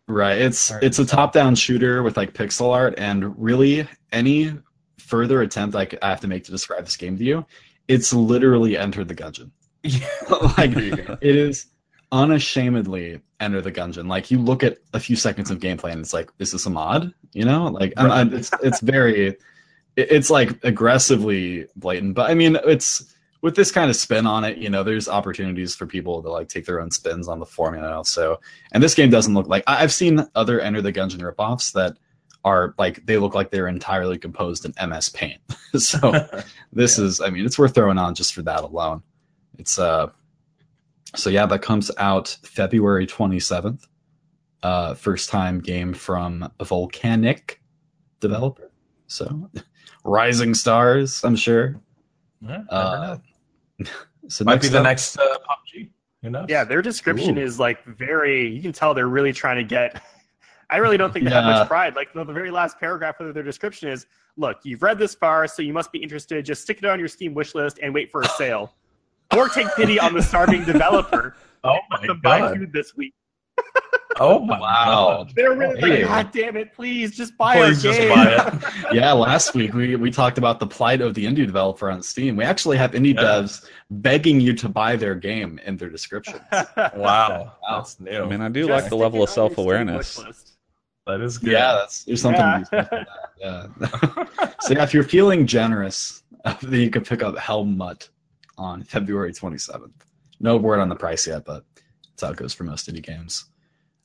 Right. 0.08 0.38
It's 0.38 0.68
Hard 0.70 0.84
it's 0.84 0.96
to 0.96 1.02
a 1.02 1.06
top-down 1.06 1.54
shooter 1.54 2.02
with 2.02 2.16
like 2.16 2.32
pixel 2.34 2.72
art, 2.74 2.94
and 2.98 3.38
really 3.40 3.86
any 4.10 4.52
further 4.98 5.42
attempt 5.42 5.76
i 5.76 5.86
have 6.02 6.20
to 6.20 6.28
make 6.28 6.42
to 6.44 6.50
describe 6.50 6.84
this 6.84 6.96
game 6.96 7.16
to 7.18 7.24
you, 7.24 7.46
it's 7.88 8.12
literally 8.12 8.76
Enter 8.78 9.04
the 9.04 9.14
Gungeon. 9.14 9.50
like 10.58 10.72
There 10.74 10.82
you 10.82 10.96
go. 10.96 11.18
it 11.20 11.36
is 11.36 11.66
unashamedly 12.12 13.20
Enter 13.40 13.60
the 13.60 13.72
Gungeon. 13.72 14.08
Like 14.08 14.30
you 14.30 14.38
look 14.38 14.62
at 14.62 14.78
a 14.94 15.00
few 15.00 15.16
seconds 15.16 15.50
of 15.50 15.58
gameplay, 15.58 15.92
and 15.92 16.00
it's 16.00 16.12
like, 16.14 16.30
is 16.38 16.52
this 16.52 16.66
a 16.66 16.70
mod? 16.70 17.12
You 17.32 17.44
know, 17.44 17.66
like 17.66 17.92
I'm- 17.96 18.10
I'm- 18.10 18.34
it's 18.34 18.50
it's 18.62 18.80
very, 18.80 19.36
it's 19.96 20.30
like 20.30 20.62
aggressively 20.64 21.66
blatant. 21.76 22.14
But 22.14 22.30
I 22.30 22.34
mean, 22.34 22.56
it's 22.64 23.11
with 23.42 23.54
this 23.56 23.70
kind 23.72 23.90
of 23.90 23.96
spin 23.96 24.26
on 24.26 24.44
it. 24.44 24.56
You 24.58 24.70
know, 24.70 24.82
there's 24.82 25.08
opportunities 25.08 25.74
for 25.74 25.86
people 25.86 26.22
to 26.22 26.30
like 26.30 26.48
take 26.48 26.64
their 26.64 26.80
own 26.80 26.90
spins 26.90 27.28
on 27.28 27.38
the 27.40 27.46
formula. 27.46 28.04
So, 28.04 28.40
and 28.72 28.82
this 28.82 28.94
game 28.94 29.10
doesn't 29.10 29.34
look 29.34 29.48
like 29.48 29.64
I- 29.66 29.82
I've 29.82 29.92
seen 29.92 30.26
other 30.34 30.60
Enter 30.60 30.80
the 30.80 30.92
Gungeon 30.92 31.20
ripoffs 31.20 31.72
that 31.72 31.96
are 32.44 32.74
like 32.78 33.04
they 33.06 33.18
look 33.18 33.34
like 33.34 33.50
they're 33.50 33.68
entirely 33.68 34.18
composed 34.18 34.64
in 34.64 34.72
MS 34.88 35.10
Paint. 35.10 35.40
so 35.76 36.12
this 36.72 36.98
is, 36.98 37.20
I 37.20 37.30
mean, 37.30 37.44
it's 37.44 37.58
worth 37.58 37.74
throwing 37.74 37.98
on 37.98 38.14
just 38.14 38.32
for 38.34 38.42
that 38.42 38.62
alone. 38.64 39.02
It's 39.58 39.78
uh, 39.78 40.08
so 41.14 41.28
yeah, 41.30 41.44
that 41.46 41.60
comes 41.62 41.90
out 41.98 42.38
February 42.42 43.06
27th. 43.06 43.86
Uh, 44.62 44.94
first 44.94 45.28
time 45.28 45.58
game 45.60 45.92
from 45.92 46.48
Volcanic 46.62 47.60
developer. 48.20 48.70
So 49.08 49.50
rising 50.04 50.54
stars, 50.54 51.22
I'm 51.24 51.34
sure. 51.36 51.80
Yeah, 52.40 52.62
Uh. 52.70 53.18
So 54.28 54.44
Might 54.44 54.62
be 54.62 54.68
the 54.68 54.78
up- 54.78 54.84
next 54.84 55.18
uh, 55.18 55.22
PUBG. 55.38 55.90
Who 56.22 56.30
knows? 56.30 56.46
Yeah, 56.48 56.62
their 56.62 56.80
description 56.80 57.36
Ooh. 57.38 57.42
is 57.42 57.58
like 57.58 57.84
very. 57.84 58.48
You 58.48 58.62
can 58.62 58.72
tell 58.72 58.94
they're 58.94 59.08
really 59.08 59.32
trying 59.32 59.56
to 59.56 59.64
get. 59.64 60.00
I 60.70 60.76
really 60.76 60.96
don't 60.96 61.12
think 61.12 61.24
they 61.24 61.32
have 61.32 61.44
much 61.44 61.66
pride. 61.66 61.96
Like 61.96 62.12
the, 62.14 62.22
the 62.24 62.32
very 62.32 62.52
last 62.52 62.78
paragraph 62.78 63.18
of 63.18 63.34
their 63.34 63.42
description 63.42 63.88
is, 63.88 64.06
"Look, 64.36 64.58
you've 64.62 64.80
read 64.80 64.96
this 64.98 65.14
far, 65.16 65.48
so 65.48 65.60
you 65.60 65.72
must 65.72 65.90
be 65.90 65.98
interested. 65.98 66.44
Just 66.44 66.62
stick 66.62 66.78
it 66.78 66.84
on 66.84 67.00
your 67.00 67.08
Steam 67.08 67.34
wish 67.34 67.54
list 67.56 67.80
and 67.82 67.92
wait 67.92 68.12
for 68.12 68.20
a 68.22 68.28
sale, 68.28 68.72
or 69.36 69.48
take 69.48 69.66
pity 69.74 69.98
on 69.98 70.14
the 70.14 70.22
starving 70.22 70.64
developer 70.72 71.34
Oh 71.64 71.72
and 71.72 71.80
my 71.90 71.98
let 71.98 72.06
them 72.06 72.20
buy 72.22 72.38
god. 72.38 72.56
food 72.58 72.72
this 72.72 72.96
week." 72.96 73.14
Oh 74.20 74.40
my 74.40 74.60
Wow. 74.60 75.24
god. 75.24 75.32
They're 75.34 75.54
really 75.56 75.80
Hey. 75.80 76.04
like, 76.04 76.08
"God 76.26 76.32
damn 76.32 76.56
it, 76.58 76.74
please 76.74 77.16
just 77.16 77.34
buy 77.38 77.56
Please 77.56 77.84
our 77.84 77.92
just 77.92 77.98
game." 77.98 78.08
buy 78.10 78.30
it. 78.30 78.64
yeah, 78.94 79.10
last 79.12 79.54
week 79.54 79.72
we, 79.72 79.96
we 79.96 80.10
talked 80.10 80.36
about 80.36 80.60
the 80.60 80.66
plight 80.66 81.00
of 81.00 81.14
the 81.14 81.24
indie 81.24 81.46
developer 81.46 81.90
on 81.90 82.02
Steam. 82.02 82.36
We 82.36 82.44
actually 82.44 82.76
have 82.76 82.92
indie 82.92 83.14
Yeah. 83.14 83.22
devs 83.22 83.64
begging 83.90 84.38
you 84.38 84.52
to 84.52 84.68
buy 84.68 84.96
their 84.96 85.14
game 85.14 85.58
in 85.64 85.78
their 85.78 85.88
description. 85.88 86.40
Wow. 86.94 87.52
That's 87.70 87.98
new. 88.00 88.22
I 88.22 88.26
mean, 88.28 88.42
I 88.42 88.50
do 88.50 88.66
Just 88.66 88.82
like 88.82 88.90
the 88.90 88.96
level 88.96 89.22
of 89.22 89.30
on 89.30 89.34
your 89.36 89.48
Steam 89.48 89.56
self 89.56 89.58
awareness. 89.58 90.22
that 91.06 91.20
is 91.22 91.38
good. 91.38 91.52
Yeah, 91.52 91.72
that's 91.72 92.04
there's 92.04 92.20
something 92.20 92.40
Yeah. 92.42 92.52
to 92.54 92.60
be 92.60 92.66
said 92.66 92.88
for 92.88 93.06
that. 93.06 94.28
Yeah. 94.42 94.54
so 94.60 94.74
yeah, 94.74 94.82
if 94.84 94.92
you're 94.92 95.04
feeling 95.04 95.46
generous, 95.46 96.22
then 96.60 96.80
you 96.80 96.90
could 96.90 97.06
pick 97.06 97.22
up 97.22 97.36
Helmut 97.38 98.10
on 98.58 98.84
February 98.84 99.32
27th. 99.32 99.90
No 100.38 100.58
word 100.58 100.80
on 100.80 100.90
the 100.90 100.96
price 100.96 101.26
yet, 101.26 101.44
but 101.46 101.64
that's 102.22 102.28
how 102.28 102.32
it 102.32 102.36
goes 102.38 102.54
for 102.54 102.64
most 102.64 102.88
indie 102.90 103.02
games. 103.02 103.46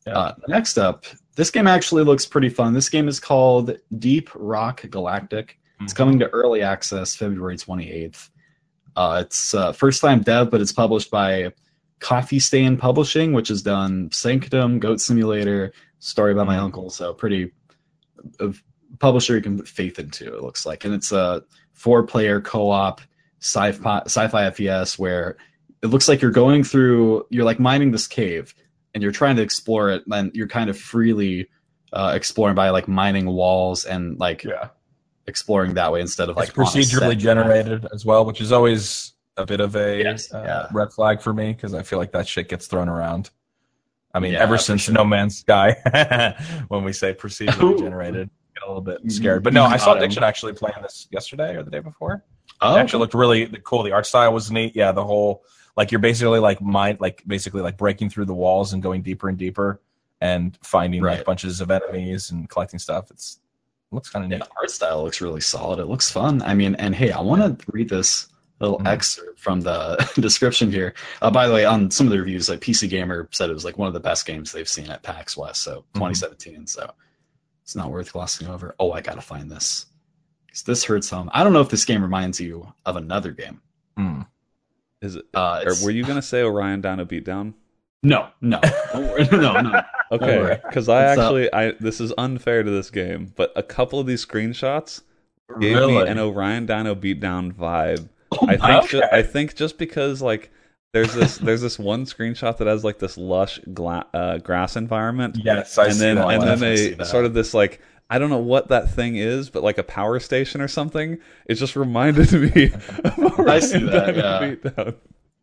Yeah. 0.06 0.18
Uh, 0.18 0.36
next 0.48 0.78
up, 0.78 1.06
this 1.36 1.52
game 1.52 1.68
actually 1.68 2.04
looks 2.04 2.26
pretty 2.26 2.50
fun. 2.50 2.74
This 2.74 2.90
game 2.90 3.08
is 3.08 3.20
called 3.20 3.78
Deep 4.00 4.30
Rock 4.36 4.84
Galactic. 4.90 5.60
It's 5.82 5.94
Mhm. 5.94 5.98
coming 5.98 6.20
to 6.20 6.30
early 6.30 6.62
access 6.62 7.16
February 7.16 7.58
28th. 7.58 8.30
Uh, 8.96 9.22
it's 9.26 9.54
uh, 9.54 9.72
first 9.74 10.02
time 10.02 10.22
dev, 10.22 10.50
but 10.50 10.62
it's 10.62 10.72
published 10.72 11.12
by 11.12 11.54
Coffee 12.00 12.40
Stain 12.40 12.78
Publishing, 12.78 13.34
which 13.34 13.50
has 13.50 13.62
done 13.62 14.10
Sanctum, 14.12 14.80
Goat 14.80 15.00
Simulator, 15.02 15.72
Story 16.00 16.32
about 16.32 16.48
My 16.48 16.58
Mhm. 16.58 16.62
Uncle. 16.64 16.90
So 16.90 17.14
pretty 17.14 17.52
a 18.40 18.54
publisher 19.00 19.36
you 19.36 19.42
can 19.42 19.58
put 19.58 19.68
faith 19.68 20.00
into. 20.00 20.26
It 20.36 20.42
looks 20.42 20.66
like, 20.66 20.86
and 20.86 20.94
it's 20.94 21.12
a 21.12 21.44
four 21.74 22.04
player 22.04 22.42
co 22.42 22.70
op 22.70 23.02
sci-fi 23.40 24.02
sci-fi 24.06 24.46
FPS 24.46 24.98
where 24.98 25.38
it 25.84 25.88
looks 25.88 26.08
like 26.08 26.22
you're 26.22 26.32
going 26.32 26.64
through. 26.64 27.26
You're 27.30 27.46
like 27.46 27.60
mining 27.60 27.92
this 27.92 28.08
cave, 28.08 28.54
and 28.94 29.04
you're 29.04 29.12
trying 29.12 29.36
to 29.38 29.42
explore 29.42 29.90
it, 29.92 30.04
and 30.12 30.32
you're 30.36 30.48
kind 30.48 30.70
of 30.70 30.78
freely 30.78 31.50
uh, 31.94 32.14
exploring 32.16 32.56
by 32.56 32.70
like 32.72 32.88
mining 32.88 33.26
walls 33.28 33.86
and 33.86 34.20
like 34.20 34.44
Yeah. 34.44 34.70
exploring 35.28 35.76
that 35.76 35.92
way 35.92 36.02
instead 36.02 36.30
of 36.30 36.36
like 36.36 36.50
it's 36.50 36.58
on 36.58 36.66
a 36.66 36.68
procedurally 36.68 37.18
generated 37.18 37.86
as 37.94 38.06
well, 38.06 38.26
which 38.26 38.42
is 38.42 38.52
always 38.52 39.14
a 39.38 39.46
bit 39.46 39.60
of 39.62 39.76
a 39.76 40.00
Yes, 40.04 40.34
uh, 40.34 40.42
yeah. 40.46 40.68
red 40.74 40.92
flag 40.92 41.22
for 41.22 41.34
me 41.34 41.54
because 41.54 41.74
I 41.74 41.84
feel 41.84 42.00
like 42.00 42.12
that 42.14 42.28
shit 42.28 42.50
gets 42.50 42.68
thrown 42.68 42.90
around. 42.90 43.30
I 44.14 44.20
mean, 44.20 44.34
Yeah, 44.34 44.40
ever 44.40 44.58
since 44.58 44.82
sure. 44.82 44.96
No 44.96 45.06
Man's 45.06 45.38
Sky, 45.40 45.76
when 46.70 46.84
we 46.84 46.92
say 46.92 47.14
procedurally 47.14 47.76
Ooh. 47.76 47.80
generated, 47.80 48.30
get 48.56 48.64
a 48.64 48.68
little 48.68 48.82
bit 48.82 49.00
scared. 49.12 49.44
But 49.44 49.54
no, 49.54 49.64
I 49.64 49.78
saw 49.78 49.94
Got 49.94 49.98
him. 49.98 50.04
Diction 50.10 50.24
actually 50.24 50.54
playing 50.54 50.82
this 50.82 51.08
yesterday 51.12 51.56
or 51.56 51.62
the 51.64 51.70
day 51.72 51.80
before. 51.80 52.24
Oh, 52.62 52.76
It 52.76 52.80
actually 52.80 53.00
looked 53.02 53.14
really 53.14 53.46
cool. 53.64 53.84
The 53.84 53.92
art 53.92 54.08
style 54.08 54.34
was 54.34 54.50
neat. 54.52 54.76
Yeah, 54.76 54.92
the 54.92 55.04
whole 55.06 55.44
like 55.78 55.92
you're 55.92 56.00
basically 56.00 56.40
like 56.40 56.60
mind 56.62 57.00
like 57.00 57.24
basically 57.26 57.62
like 57.62 57.78
breaking 57.78 58.10
through 58.10 58.26
the 58.26 58.34
walls 58.34 58.74
and 58.74 58.84
going 58.84 59.02
deeper 59.04 59.30
and 59.30 59.38
deeper 59.38 59.80
and 60.20 60.58
finding 60.64 61.02
Right. 61.02 61.18
like 61.18 61.26
bunches 61.26 61.62
of 61.62 61.72
enemies 61.72 62.32
and 62.32 62.50
collecting 62.50 62.80
stuff. 62.80 63.10
It's 63.12 63.40
it 63.92 63.96
looks 63.96 64.10
kind 64.10 64.26
of 64.26 64.30
neat. 64.32 64.40
the 64.40 64.50
art 64.60 64.70
style 64.72 65.04
looks 65.04 65.22
really 65.22 65.40
solid. 65.40 65.80
It 65.80 65.86
looks 65.86 66.12
fun. 66.12 66.42
I 66.42 66.54
mean, 66.56 66.76
and 66.76 66.94
hey, 66.94 67.12
I 67.12 67.22
want 67.22 67.60
to 67.60 67.66
read 67.72 67.88
this 67.88 68.28
little 68.60 68.80
Mhm. 68.80 68.88
excerpt 68.88 69.40
from 69.40 69.62
the 69.62 69.96
description 70.20 70.72
here. 70.72 70.94
Uh, 71.22 71.30
by 71.32 71.48
the 71.48 71.54
way, 71.54 71.64
on 71.64 71.90
some 71.92 72.08
of 72.08 72.12
the 72.12 72.18
reviews, 72.20 72.50
like 72.50 72.60
PC 72.60 72.90
Gamer 72.90 73.30
said 73.32 73.50
it 73.50 73.54
was 73.54 73.64
like 73.64 73.78
one 73.78 73.88
of 73.88 73.94
the 73.94 74.00
best 74.02 74.26
games 74.26 74.52
they've 74.52 74.68
seen 74.68 74.90
at 74.90 75.04
PAX 75.04 75.38
West, 75.38 75.62
so 75.62 75.86
2017. 75.94 76.66
So 76.68 76.90
it's 77.64 77.76
not 77.76 77.92
worth 77.92 78.12
glossing 78.12 78.48
over. 78.50 78.76
Oh, 78.80 78.92
I 78.92 79.02
gotta 79.02 79.22
find 79.22 79.50
this. 79.50 79.86
This 80.66 80.84
hurts 80.84 81.10
home. 81.12 81.30
I 81.34 81.44
don't 81.44 81.54
know 81.54 81.62
if 81.62 81.70
this 81.70 81.86
game 81.86 82.02
reminds 82.02 82.42
you 82.42 82.74
of 82.86 82.96
another 82.98 83.32
game. 83.32 83.62
Hmm. 83.96 84.22
Is 85.02 85.16
it? 85.16 85.26
Uh, 85.34 85.64
Or 85.66 85.74
were 85.86 85.92
you 85.92 86.04
gonna 86.04 86.22
say 86.22 86.42
Orion 86.44 86.82
Dino 86.82 87.06
Beatdown? 87.06 87.54
No, 88.04 88.30
no, 88.42 88.60
no, 89.32 89.60
no. 89.62 89.82
Okay, 90.12 90.60
because 90.66 90.88
I 90.88 91.12
It's, 91.12 91.20
uh, 91.20 91.22
actually, 91.24 91.54
I 91.54 91.72
this 91.80 92.00
is 92.00 92.14
unfair 92.18 92.64
to 92.64 92.70
this 92.72 92.90
game, 92.90 93.34
but 93.36 93.52
a 93.56 93.64
couple 93.64 94.00
of 94.00 94.08
these 94.08 94.26
screenshots 94.26 95.02
gave 95.60 95.76
me 95.78 96.02
an 96.02 96.20
Orion 96.20 96.66
Dino 96.66 96.96
Beatdown 96.96 97.54
vibe. 97.54 98.08
Oh 98.32 98.48
I 98.48 98.58
my- 98.58 98.80
think, 98.80 98.90
ju- 98.92 99.04
I 99.12 99.22
think 99.24 99.56
just 99.56 99.78
because 99.78 100.22
like 100.22 100.52
there's 100.94 101.14
this 101.14 101.38
there's 101.38 101.62
this 101.62 101.78
one 101.80 102.06
screenshot 102.06 102.58
that 102.58 102.68
has 102.68 102.84
like 102.84 103.00
this 103.00 103.18
lush 103.18 103.60
gla- 103.74 104.08
uh, 104.14 104.38
grass 104.38 104.76
environment, 104.76 105.38
Yes, 105.44 105.78
I 105.78 105.86
and 105.86 105.94
see 105.94 106.00
then 106.00 106.16
that 106.16 106.28
and 106.28 106.38
one. 106.40 106.40
then 106.48 106.60
definitely 106.60 106.94
a 107.00 107.06
sort 107.06 107.26
of 107.26 107.34
this 107.34 107.54
like 107.54 107.82
I 108.10 108.20
don't 108.20 108.30
know 108.30 108.38
what 108.38 108.70
that 108.70 108.90
thing 108.90 109.18
is, 109.18 109.50
but 109.50 109.64
like 109.64 109.78
a 109.78 109.84
power 109.84 110.20
station 110.20 110.62
or 110.62 110.68
something. 110.68 111.18
It 111.46 111.56
just 111.56 111.76
reminded 111.76 112.32
me. 112.56 112.72
Of 112.72 113.40
I 113.40 113.60
see 113.60 113.80
that, 113.80 114.16
Dino 114.16 114.18
yeah. 114.18 114.56
Beatdown. 114.56 114.96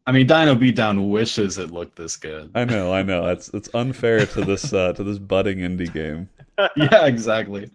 I 0.07 0.13
mean, 0.13 0.27
Dino 0.27 0.55
Beatdown 0.55 1.11
wishes 1.11 1.59
it 1.59 1.71
looked 1.71 1.97
this 1.97 2.17
good. 2.17 2.51
I 2.55 2.65
know, 2.65 2.93
I 2.93 3.03
know. 3.03 3.27
It's 3.29 3.49
it's 3.49 3.69
unfair 3.75 4.27
to 4.27 4.45
this 4.45 4.73
uh, 4.73 4.93
to 4.95 5.05
this 5.05 5.19
budding 5.19 5.59
indie 5.59 5.93
game. 5.93 6.29
yeah, 6.77 7.07
exactly. 7.07 7.71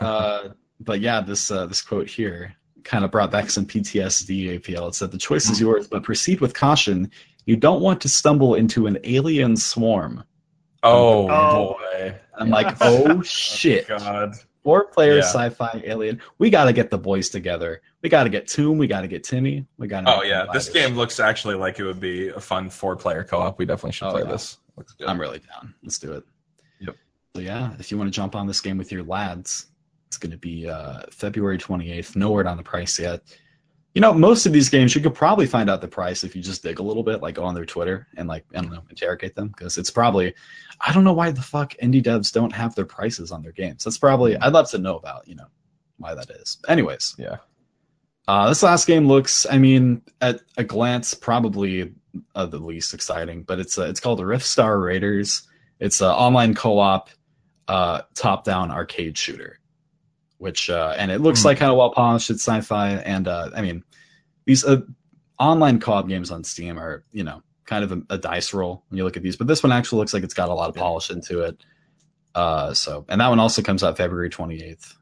Uh, 0.00 0.50
but 0.80 1.00
yeah, 1.00 1.20
this 1.20 1.50
uh, 1.50 1.66
this 1.66 1.82
quote 1.82 2.08
here 2.08 2.54
kind 2.84 3.04
of 3.04 3.10
brought 3.10 3.30
back 3.30 3.50
some 3.50 3.66
PTSD. 3.66 4.60
APL. 4.60 4.88
It 4.88 4.94
said, 4.94 5.10
"The 5.10 5.18
choice 5.18 5.50
is 5.50 5.60
yours, 5.60 5.88
but 5.88 6.02
proceed 6.02 6.40
with 6.40 6.54
caution. 6.54 7.10
You 7.44 7.56
don't 7.56 7.82
want 7.82 8.00
to 8.02 8.08
stumble 8.08 8.54
into 8.54 8.86
an 8.86 8.98
alien 9.04 9.56
swarm." 9.56 10.24
Oh, 10.82 11.28
Oh. 11.30 11.74
boy. 11.78 12.14
I'm 12.36 12.50
like, 12.50 12.76
oh 12.80 13.22
shit! 13.22 13.86
God. 13.88 14.34
Four 14.64 14.86
player 14.86 15.14
Yeah. 15.16 15.20
sci-fi 15.22 15.82
alien. 15.84 16.20
We 16.38 16.48
got 16.48 16.64
to 16.66 16.72
get 16.72 16.90
the 16.90 16.98
boys 16.98 17.30
together. 17.30 17.82
We 18.00 18.08
got 18.08 18.24
to 18.24 18.30
get 18.30 18.46
Tomb. 18.46 18.78
We 18.78 18.86
got 18.86 19.00
to 19.00 19.08
get 19.08 19.24
Timmy. 19.24 19.66
We 19.76 19.88
got. 19.88 20.02
To 20.02 20.18
Oh 20.18 20.22
yeah, 20.22 20.46
this 20.52 20.68
game 20.68 20.94
looks 20.94 21.18
actually 21.20 21.56
like 21.56 21.78
it 21.80 21.84
would 21.84 21.98
be 22.00 22.28
a 22.28 22.38
fun 22.40 22.70
four 22.70 22.94
player 22.96 23.24
co 23.24 23.38
op. 23.38 23.58
We 23.58 23.66
definitely 23.66 23.92
should 23.92 24.06
Oh, 24.08 24.12
play 24.12 24.22
yeah. 24.22 24.28
this. 24.30 24.58
Looks 24.76 24.92
good. 24.94 25.08
I'm 25.08 25.20
really 25.20 25.40
down. 25.40 25.74
Let's 25.82 25.98
do 25.98 26.12
it. 26.12 26.24
Yep. 26.80 26.96
So 27.36 27.42
yeah, 27.42 27.72
if 27.80 27.90
you 27.90 27.98
want 27.98 28.08
to 28.12 28.16
jump 28.16 28.34
on 28.36 28.46
this 28.46 28.60
game 28.60 28.78
with 28.78 28.92
your 28.92 29.02
lads, 29.02 29.66
it's 30.06 30.16
going 30.16 30.32
to 30.32 30.38
be 30.38 30.68
uh, 30.68 31.02
February 31.10 31.58
28th. 31.58 32.14
No 32.16 32.30
word 32.30 32.46
on 32.46 32.56
the 32.56 32.62
price 32.62 32.98
yet. 32.98 33.22
You 33.94 34.00
know, 34.00 34.14
most 34.14 34.46
of 34.46 34.52
these 34.54 34.70
games 34.70 34.94
you 34.94 35.02
could 35.02 35.14
probably 35.14 35.46
find 35.46 35.68
out 35.68 35.80
the 35.82 35.88
price 35.88 36.24
if 36.24 36.34
you 36.34 36.40
just 36.42 36.62
dig 36.62 36.78
a 36.78 36.82
little 36.82 37.02
bit, 37.02 37.20
like 37.20 37.34
go 37.34 37.44
on 37.44 37.54
their 37.54 37.66
Twitter 37.66 38.06
and 38.16 38.26
like 38.26 38.44
I 38.54 38.62
don't 38.62 38.70
know, 38.72 38.82
interrogate 38.88 39.34
them 39.34 39.48
because 39.48 39.76
it's 39.78 39.90
probably. 39.90 40.34
I 40.80 40.92
don't 40.92 41.04
know 41.04 41.12
why 41.12 41.30
the 41.30 41.42
fuck 41.42 41.74
indie 41.82 42.02
devs 42.02 42.32
don't 42.32 42.52
have 42.52 42.74
their 42.74 42.86
prices 42.86 43.30
on 43.32 43.42
their 43.42 43.52
games. 43.52 43.84
That's 43.84 43.98
probably 43.98 44.36
I'd 44.38 44.52
love 44.54 44.70
to 44.70 44.78
know 44.78 44.96
about. 44.96 45.28
You 45.28 45.34
know, 45.36 45.46
why 45.98 46.14
that 46.14 46.30
is. 46.30 46.58
Anyways, 46.68 47.14
Yeah. 47.18 47.36
uh, 48.28 48.48
this 48.48 48.62
last 48.62 48.86
game 48.86 49.06
looks, 49.06 49.46
I 49.50 49.58
mean, 49.58 50.02
at 50.20 50.40
a 50.56 50.64
glance, 50.64 51.12
probably 51.14 51.92
uh, 52.34 52.46
the 52.46 52.58
least 52.58 52.94
exciting, 52.94 53.42
but 53.42 53.60
it's 53.60 53.78
uh, 53.78 53.84
it's 53.84 54.00
called 54.00 54.20
Rift 54.20 54.46
Star 54.46 54.80
Raiders. 54.80 55.42
It's 55.80 56.00
an 56.00 56.08
online 56.08 56.54
co-op. 56.54 57.10
uh, 57.68 58.02
top-down 58.14 58.70
arcade 58.70 59.16
shooter, 59.16 59.58
which 60.42 60.68
uh, 60.68 60.92
and 60.98 61.12
it 61.12 61.20
looks 61.20 61.42
Hmm. 61.42 61.48
like 61.48 61.58
kind 61.58 61.70
of 61.70 61.78
well 61.78 61.92
polished. 61.92 62.28
It's 62.28 62.42
sci-fi, 62.42 62.90
and 62.90 63.28
uh, 63.28 63.50
I 63.54 63.62
mean, 63.62 63.84
these 64.44 64.64
uh, 64.64 64.80
online 65.38 65.78
co-op 65.78 66.08
games 66.08 66.32
on 66.32 66.42
Steam 66.42 66.78
are 66.78 67.04
you 67.12 67.22
know 67.22 67.42
kind 67.64 67.84
of 67.84 67.92
a, 67.92 68.02
a 68.14 68.18
dice 68.18 68.52
roll 68.52 68.82
when 68.88 68.98
you 68.98 69.04
look 69.04 69.16
at 69.16 69.22
these, 69.22 69.36
but 69.36 69.46
this 69.46 69.62
one 69.62 69.70
actually 69.70 69.98
looks 70.00 70.12
like 70.12 70.24
it's 70.24 70.34
got 70.34 70.48
a 70.48 70.54
lot 70.54 70.68
of 70.68 70.74
polish 70.74 71.10
into 71.10 71.42
it. 71.42 71.64
Uh, 72.34 72.74
so 72.74 73.04
and 73.08 73.20
that 73.20 73.28
one 73.28 73.38
also 73.38 73.62
comes 73.62 73.84
out 73.84 73.96
February 73.96 74.30
28th, 74.30 74.94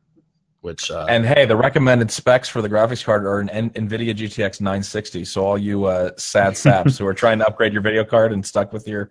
which 0.61 0.91
uh, 0.91 1.07
And 1.09 1.25
hey, 1.25 1.47
the 1.47 1.57
recommended 1.57 2.11
specs 2.11 2.49
for 2.51 2.61
the 2.61 2.69
graphics 2.69 3.03
card 3.03 3.25
are 3.25 3.39
an 3.41 3.49
N- 3.49 3.71
NVIDIA 3.71 4.15
GTX 4.15 4.61
960. 4.61 5.25
So 5.25 5.47
all 5.47 5.57
you 5.57 5.87
uh, 5.87 6.11
sad 6.19 6.55
saps 6.65 6.99
who 6.99 7.07
are 7.07 7.15
trying 7.15 7.39
to 7.39 7.47
upgrade 7.47 7.73
your 7.73 7.83
video 7.83 8.05
card 8.05 8.33
and 8.35 8.45
stuck 8.45 8.75
with 8.75 8.87
your 8.87 9.11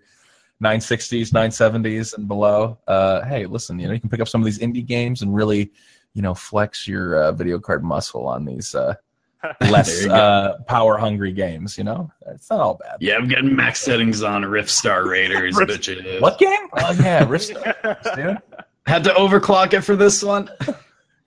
960s, 0.64 1.32
970s, 1.32 2.16
and 2.18 2.28
below, 2.28 2.78
uh, 2.88 3.24
hey, 3.26 3.46
listen, 3.48 3.80
you 3.80 3.88
know 3.88 3.94
you 3.94 4.00
can 4.00 4.10
pick 4.10 4.20
up 4.20 4.28
some 4.28 4.42
of 4.42 4.46
these 4.46 4.60
indie 4.60 4.86
games 4.86 5.22
and 5.24 5.34
really, 5.34 5.72
you 6.20 6.24
know, 6.24 6.34
flex 6.34 6.86
your 6.86 7.16
uh, 7.16 7.32
video 7.32 7.58
card 7.60 7.82
muscle 7.82 8.28
on 8.28 8.44
these 8.44 8.76
uh, 8.76 8.94
less 9.62 10.06
uh, 10.06 10.58
power 10.68 10.98
hungry 10.98 11.32
games. 11.32 11.78
You 11.78 11.86
know, 11.86 12.12
it's 12.28 12.50
not 12.50 12.60
all 12.60 12.74
bad. 12.74 12.98
yeah, 13.00 13.16
I'm 13.16 13.30
getting 13.30 13.56
max 13.56 13.80
settings 13.80 14.22
on 14.22 14.44
Rift 14.44 14.70
Star 14.70 15.08
Raiders, 15.08 15.56
Rift- 15.56 15.72
bitches. 15.72 16.20
What 16.20 16.38
game? 16.38 16.68
Oh 16.74 16.92
yeah, 17.00 17.26
Rift 17.26 17.48
dude. 18.16 18.38
Had 18.86 19.06
to 19.06 19.12
overclock 19.12 19.72
it 19.72 19.80
for 19.80 19.96
this 19.96 20.22
one. 20.22 20.50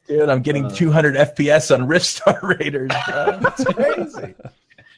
Dude, 0.06 0.28
I'm 0.28 0.42
getting 0.42 0.66
Uh, 0.66 0.70
200 0.74 1.14
FPS 1.14 1.74
on 1.74 1.86
Rift 1.86 2.04
Star 2.04 2.38
Raiders. 2.42 2.90
Bro. 3.08 3.38
That's 3.42 3.64
crazy. 3.64 4.34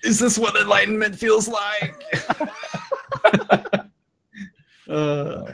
Is 0.02 0.18
this 0.18 0.36
what 0.36 0.56
enlightenment 0.56 1.14
feels 1.14 1.46
like? 1.46 2.02
uh, 4.88 5.52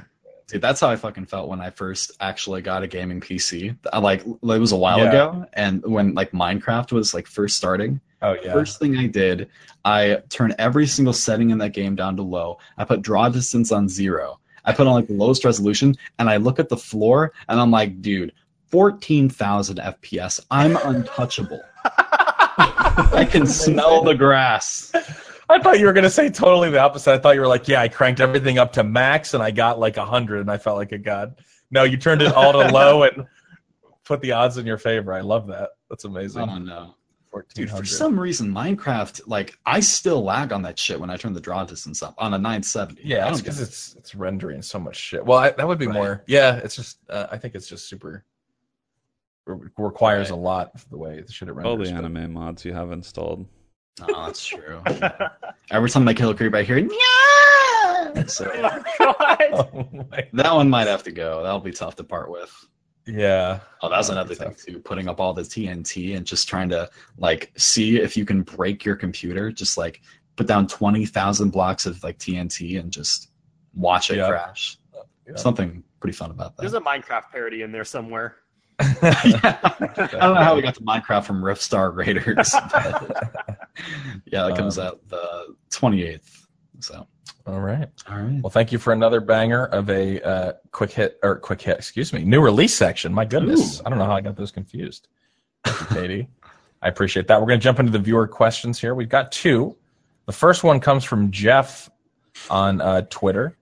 dude, 0.50 0.60
that's 0.62 0.80
how 0.80 0.88
I 0.90 0.96
fucking 0.96 1.26
felt 1.26 1.48
when 1.48 1.60
I 1.60 1.70
first 1.70 2.12
actually 2.20 2.62
got 2.62 2.82
a 2.82 2.86
gaming 2.86 3.20
PC. 3.20 3.76
I, 3.92 3.98
like 3.98 4.20
it 4.26 4.42
was 4.42 4.72
a 4.72 4.76
while 4.76 4.98
Yeah. 4.98 5.08
ago, 5.08 5.46
and 5.54 5.82
when 5.84 6.14
like 6.14 6.32
Minecraft 6.32 6.92
was 6.92 7.14
like 7.14 7.26
first 7.26 7.56
starting, 7.56 8.00
Oh 8.22 8.34
yeah. 8.42 8.52
first 8.52 8.78
thing 8.78 8.96
I 8.98 9.06
did, 9.06 9.48
I 9.84 10.18
turned 10.28 10.54
every 10.58 10.86
single 10.86 11.12
setting 11.14 11.50
in 11.50 11.58
that 11.58 11.70
game 11.70 11.94
down 11.96 12.16
to 12.16 12.22
low. 12.22 12.58
I 12.76 12.84
put 12.84 13.02
draw 13.02 13.28
distance 13.28 13.72
on 13.72 13.88
zero. 13.88 14.38
I 14.64 14.72
put 14.74 14.86
on 14.86 14.92
like 14.92 15.06
the 15.06 15.14
lowest 15.14 15.44
resolution, 15.44 15.96
and 16.18 16.28
I 16.28 16.36
look 16.36 16.58
at 16.58 16.68
the 16.68 16.76
floor, 16.76 17.32
and 17.48 17.58
I'm 17.58 17.70
like, 17.70 18.02
dude, 18.02 18.32
fourteen 18.68 19.28
thousand 19.30 19.78
FPS. 19.78 20.38
I'm 20.50 20.76
untouchable. 20.76 21.62
I 21.84 23.26
can 23.30 23.46
smell 23.46 24.02
the 24.04 24.14
grass. 24.14 24.92
I 25.50 25.58
thought 25.60 25.78
you 25.78 25.86
were 25.86 25.92
going 25.92 26.04
to 26.04 26.10
say 26.10 26.28
totally 26.30 26.70
the 26.70 26.78
opposite. 26.80 27.12
I 27.12 27.18
thought 27.18 27.34
you 27.34 27.40
were 27.40 27.46
like, 27.48 27.66
yeah, 27.68 27.80
I 27.80 27.88
cranked 27.88 28.20
everything 28.20 28.58
up 28.58 28.72
to 28.74 28.84
max 28.84 29.34
and 29.34 29.42
I 29.42 29.50
got 29.50 29.78
like 29.78 29.96
100 29.96 30.40
and 30.40 30.50
I 30.50 30.58
felt 30.58 30.76
like 30.76 30.92
a 30.92 30.98
god. 30.98 31.36
No, 31.70 31.82
you 31.84 31.96
turned 31.96 32.22
it 32.22 32.32
all 32.32 32.52
to 32.52 32.58
low 32.72 33.02
and 33.04 33.26
put 34.04 34.20
the 34.20 34.32
odds 34.32 34.56
in 34.58 34.66
your 34.66 34.78
favor. 34.78 35.12
I 35.12 35.20
love 35.20 35.46
that. 35.48 35.70
That's 35.88 36.04
amazing. 36.04 36.42
Oh 36.48 36.58
no. 36.58 36.94
Dude, 37.54 37.70
for 37.70 37.84
some 37.84 38.18
reason, 38.18 38.52
Minecraft, 38.52 39.20
like, 39.28 39.56
I 39.64 39.78
still 39.78 40.24
lag 40.24 40.52
on 40.52 40.62
that 40.62 40.76
shit 40.76 40.98
when 40.98 41.10
I 41.10 41.16
turn 41.16 41.32
the 41.32 41.40
draw 41.40 41.64
distance 41.64 42.02
up 42.02 42.14
on 42.18 42.34
a 42.34 42.38
970. 42.38 43.02
Yeah, 43.04 43.20
don't 43.24 43.32
it's 43.34 43.40
because 43.40 43.60
it. 43.60 43.68
it's 43.68 43.94
it's 43.96 44.14
rendering 44.16 44.62
so 44.62 44.80
much 44.80 44.96
shit. 44.96 45.24
Well, 45.24 45.38
I, 45.38 45.50
that 45.52 45.68
would 45.68 45.78
be 45.78 45.86
Right. 45.86 45.94
more. 45.94 46.24
Yeah, 46.26 46.56
it's 46.56 46.74
just 46.74 46.98
uh, 47.08 47.28
I 47.30 47.38
think 47.38 47.54
it's 47.54 47.68
just 47.68 47.88
super 47.88 48.24
requires 49.46 50.30
Right. 50.30 50.36
a 50.36 50.40
lot 50.40 50.72
of 50.74 50.88
the 50.90 50.98
way 50.98 51.20
the 51.20 51.32
shit 51.32 51.48
it 51.48 51.52
renders. 51.52 51.66
All 51.70 51.76
renders. 51.76 51.88
the 51.90 51.94
but- 52.02 52.18
anime 52.20 52.32
mods 52.32 52.64
you 52.64 52.72
have 52.74 52.90
installed. 52.90 53.46
Oh, 54.02 54.26
that's 54.26 54.44
true. 54.44 54.82
Every 55.70 55.90
time 55.90 56.08
I 56.08 56.14
kill 56.14 56.30
a 56.30 56.34
creep, 56.34 56.54
I 56.54 56.62
hear, 56.62 56.78
yeah! 56.78 58.24
So 58.26 58.50
oh 58.54 58.82
God. 58.98 59.38
Oh 59.52 59.88
my- 60.10 60.28
that 60.32 60.54
one 60.54 60.68
might 60.70 60.86
have 60.88 61.02
to 61.04 61.12
go. 61.12 61.42
That'll 61.42 61.60
be 61.60 61.70
tough 61.72 61.96
to 61.96 62.04
part 62.04 62.30
with. 62.30 62.52
yeah. 63.06 63.60
Oh, 63.82 63.88
that's 63.88 64.08
another 64.08 64.34
thing 64.34 64.54
too. 64.54 64.78
Putting 64.80 65.08
up 65.08 65.20
all 65.20 65.32
the 65.34 65.42
TNT 65.42 66.16
and 66.16 66.26
just 66.26 66.48
trying 66.48 66.68
to 66.70 66.88
like 67.18 67.52
see 67.56 67.98
if 68.00 68.16
you 68.16 68.24
can 68.24 68.42
break 68.42 68.84
your 68.84 68.96
computer. 68.96 69.50
Just 69.52 69.76
like 69.78 70.00
put 70.36 70.46
down 70.46 70.66
twenty 70.66 71.06
thousand 71.06 71.50
blocks 71.50 71.86
of 71.86 72.02
like 72.02 72.18
TNT 72.18 72.78
and 72.80 72.90
just 72.92 73.30
watch 73.74 74.10
it 74.10 74.16
Yeah. 74.16 74.28
crash. 74.28 74.78
Yeah. 75.26 75.36
Something 75.36 75.84
pretty 76.00 76.16
fun 76.16 76.30
about 76.30 76.56
that. 76.56 76.62
There's 76.62 76.74
a 76.74 76.80
Minecraft 76.80 77.30
parody 77.30 77.62
in 77.62 77.70
there 77.72 77.84
somewhere. 77.84 78.36
Yeah. 78.80 79.58
I 79.64 80.06
don't 80.20 80.34
know 80.34 80.42
how 80.42 80.56
we 80.56 80.62
got 80.62 80.74
to 80.76 80.80
Minecraft 80.82 81.24
from 81.24 81.44
Rift 81.44 81.62
Star 81.62 81.90
Raiders. 81.90 82.52
but- 82.72 83.68
yeah, 84.26 84.48
it 84.48 84.56
comes 84.56 84.78
Um, 84.78 84.86
out 84.86 85.08
the 85.08 85.54
28th. 85.70 86.46
So, 86.80 87.06
All 87.46 87.60
right. 87.60 87.88
all 88.08 88.16
right. 88.18 88.40
Well, 88.42 88.50
thank 88.50 88.72
you 88.72 88.78
for 88.78 88.92
another 88.92 89.20
banger 89.20 89.66
of 89.66 89.90
a 89.90 90.20
uh, 90.22 90.52
quick 90.72 90.90
hit 90.92 91.18
or 91.22 91.36
quick 91.36 91.60
hit. 91.60 91.76
Excuse 91.76 92.12
me, 92.12 92.24
new 92.24 92.40
release 92.40 92.74
section. 92.74 93.12
My 93.12 93.24
goodness, 93.24 93.80
Ooh. 93.80 93.82
I 93.84 93.90
don't 93.90 93.98
know 93.98 94.06
how 94.06 94.16
I 94.16 94.20
got 94.22 94.36
those 94.36 94.50
confused. 94.50 95.08
Thank 95.64 95.80
you, 95.80 95.86
KD. 95.96 96.28
I 96.82 96.88
appreciate 96.88 97.26
that. 97.28 97.38
We're 97.40 97.46
going 97.48 97.60
to 97.60 97.64
jump 97.64 97.78
into 97.78 97.92
the 97.92 97.98
viewer 97.98 98.26
questions 98.26 98.80
here. 98.80 98.94
We've 98.94 99.08
got 99.10 99.30
two. 99.32 99.76
The 100.24 100.32
first 100.32 100.64
one 100.64 100.80
comes 100.80 101.04
from 101.04 101.30
Jeff 101.30 101.90
on 102.48 102.80
uh, 102.80 103.02
Twitter, 103.10 103.58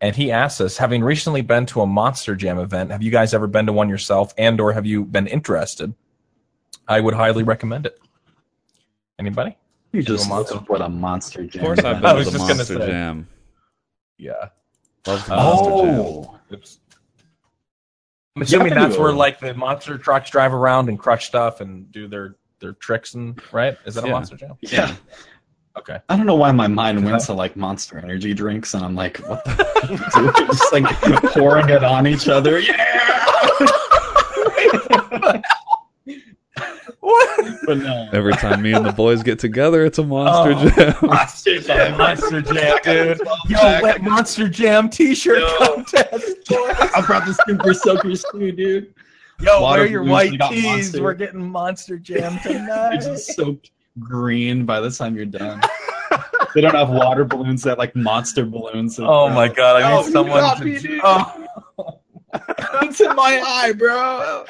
and 0.00 0.14
he 0.14 0.30
asks 0.30 0.60
us: 0.60 0.76
Having 0.76 1.02
recently 1.04 1.42
been 1.42 1.66
to 1.66 1.80
a 1.82 1.86
Monster 1.86 2.36
Jam 2.36 2.58
event, 2.58 2.90
have 2.90 3.02
you 3.02 3.10
guys 3.10 3.34
ever 3.34 3.46
been 3.46 3.66
to 3.66 3.72
one 3.72 3.88
yourself, 3.88 4.32
and/or 4.38 4.72
have 4.72 4.86
you 4.86 5.04
been 5.04 5.26
interested? 5.26 5.94
I 6.86 7.00
would 7.00 7.14
highly 7.14 7.42
recommend 7.42 7.86
it. 7.86 7.98
Anybody? 9.18 9.56
You 9.92 10.02
Do 10.02 10.14
a 10.14 10.16
just 10.16 10.28
monster. 10.28 10.54
looked 10.54 10.68
what 10.68 10.80
a 10.82 10.88
monster 10.88 11.44
jam. 11.46 11.60
Of 11.62 11.66
course, 11.66 11.78
I've 11.84 12.00
been 12.02 12.16
to 12.16 12.24
the 12.24 12.30
just 12.30 12.48
Monster. 12.48 12.78
Jam. 12.78 13.28
Yeah. 14.18 14.48
Love 15.06 15.24
the 15.26 15.34
Monster 15.36 15.70
oh. 15.70 15.84
Jam. 15.84 16.00
Oh, 16.00 16.38
Oops. 16.52 16.78
I'm 18.36 18.42
assuming 18.42 18.68
Yeah, 18.68 18.86
that's 18.86 18.96
where 18.98 19.12
like 19.12 19.40
the 19.40 19.52
monster 19.54 19.98
trucks 19.98 20.30
drive 20.30 20.54
around 20.54 20.88
and 20.88 20.98
crush 20.98 21.26
stuff 21.26 21.60
and 21.60 21.90
do 21.90 22.06
their 22.06 22.36
their 22.60 22.72
tricks 22.74 23.14
and 23.14 23.40
right? 23.52 23.76
Is 23.86 23.94
that 23.96 24.04
a 24.04 24.06
Yeah. 24.06 24.12
monster 24.12 24.36
jam? 24.36 24.56
yeah. 24.60 24.94
Okay. 25.78 25.98
I 26.08 26.16
don't 26.16 26.26
know 26.26 26.34
why 26.34 26.50
my 26.52 26.66
mind 26.68 27.04
went 27.04 27.22
to 27.24 27.32
like 27.34 27.56
monster 27.56 27.98
energy 27.98 28.34
drinks, 28.34 28.74
and 28.74 28.84
I'm 28.84 28.94
like, 28.94 29.18
what 29.18 29.44
the 29.44 29.50
fuck 29.52 30.16
are 30.16 30.22
you? 30.40 30.46
Just 30.46 30.72
like 30.72 30.86
pouring 31.32 31.68
it 31.68 31.84
on 31.84 32.06
each 32.06 32.28
other. 32.28 32.58
Yeah. 32.58 32.84
What? 37.00 37.54
But 37.64 37.78
no. 37.78 38.08
Every 38.12 38.32
time 38.34 38.60
me 38.62 38.72
and 38.72 38.84
the 38.84 38.92
boys 38.92 39.22
get 39.22 39.38
together, 39.38 39.84
it's 39.84 39.98
a 39.98 40.02
Monster 40.02 40.54
Oh. 40.56 40.70
Jam. 40.70 40.94
Monster 41.08 41.58
jam. 41.60 41.96
monster 41.96 42.42
jam, 42.42 42.78
dude. 42.84 43.18
Yo, 43.48 43.56
Back. 43.56 43.82
let 43.82 44.02
Monster 44.02 44.48
Jam 44.48 44.90
T-shirt 44.90 45.38
Yo. 45.38 45.56
contest. 45.58 46.36
I 46.52 47.02
brought 47.06 47.24
the 47.24 47.38
super 47.46 47.72
soakers 47.72 48.24
too, 48.32 48.52
dude. 48.52 48.92
Yo, 49.40 49.60
Water 49.62 49.82
wear 49.82 49.90
your 49.90 50.00
balloons, 50.02 50.12
white 50.12 50.38
they 50.50 50.56
tees. 50.56 50.64
Monster. 50.64 51.02
We're 51.04 51.14
getting 51.14 51.48
Monster 51.48 51.98
Jam 51.98 52.34
It's 52.34 52.42
tonight. 52.42 53.00
just 53.00 53.34
soaked 53.36 53.70
green 53.98 54.64
by 54.64 54.80
the 54.80 54.90
time 54.90 55.16
you're 55.16 55.24
done. 55.26 55.60
they 56.54 56.60
don't 56.60 56.74
have 56.74 56.90
water 56.90 57.24
balloons; 57.24 57.62
they 57.62 57.70
have 57.70 57.78
like 57.78 57.94
monster 57.94 58.44
balloons. 58.44 58.98
oh 59.00 59.28
my 59.28 59.48
god, 59.48 59.82
I 59.82 59.92
Oh, 59.92 59.98
need 60.00 60.06
you 60.06 60.12
someone 60.12 60.56
to. 60.60 61.00
oh. 61.04 61.47
It's 62.82 63.00
in 63.00 63.14
my 63.16 63.42
eye, 63.44 63.72
bro. 63.72 64.44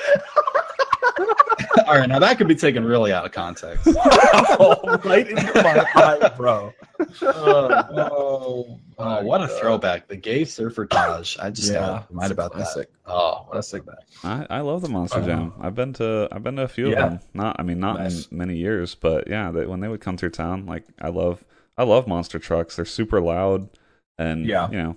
All 1.87 1.95
right, 1.99 2.09
now 2.09 2.19
that 2.19 2.37
could 2.39 2.49
be 2.49 2.55
taken 2.55 2.85
really 2.85 3.13
out 3.13 3.25
of 3.25 3.33
context. 3.33 3.87
oh, 3.97 5.01
right 5.05 5.27
into 5.29 5.63
my 5.63 5.87
eye, 5.95 6.33
bro. 6.37 6.73
Oh, 7.23 8.81
oh, 8.99 9.23
what 9.23 9.41
a 9.41 9.47
throwback! 9.47 10.09
The 10.09 10.17
gay 10.17 10.45
surfer 10.45 10.85
Taj. 10.85 11.39
I 11.39 11.51
just 11.51 11.71
Yeah, 11.73 11.79
got 11.79 12.11
reminded 12.11 12.33
about 12.33 12.53
that. 12.55 12.87
Oh, 13.07 13.45
what 13.47 13.51
a 13.51 13.51
Classic. 13.53 13.85
throwback! 13.85 14.49
I, 14.51 14.57
I 14.59 14.61
love 14.63 14.83
the 14.83 14.89
Monster 14.89 15.21
Uh, 15.21 15.27
Jam. 15.27 15.53
I've 15.61 15.77
been 15.77 15.93
to 15.95 16.29
I've 16.33 16.43
been 16.43 16.57
to 16.57 16.63
a 16.63 16.69
few 16.69 16.91
Yeah. 16.91 17.05
of 17.05 17.11
them. 17.13 17.21
Not 17.35 17.57
I 17.61 17.63
mean 17.63 17.79
not 17.79 18.01
Nice. 18.01 18.27
in 18.27 18.37
many 18.37 18.57
years, 18.57 18.97
but 18.97 19.29
yeah, 19.29 19.53
they, 19.53 19.65
when 19.67 19.79
they 19.79 19.87
would 19.87 20.01
come 20.01 20.17
through 20.17 20.31
town, 20.31 20.67
like 20.67 20.85
I 21.01 21.09
love 21.09 21.45
I 21.77 21.85
love 21.85 22.09
monster 22.09 22.41
trucks. 22.41 22.75
They're 22.75 22.85
super 22.85 23.21
loud, 23.21 23.69
and 24.19 24.45
Yeah. 24.45 24.69
you 24.71 24.79
know, 24.83 24.97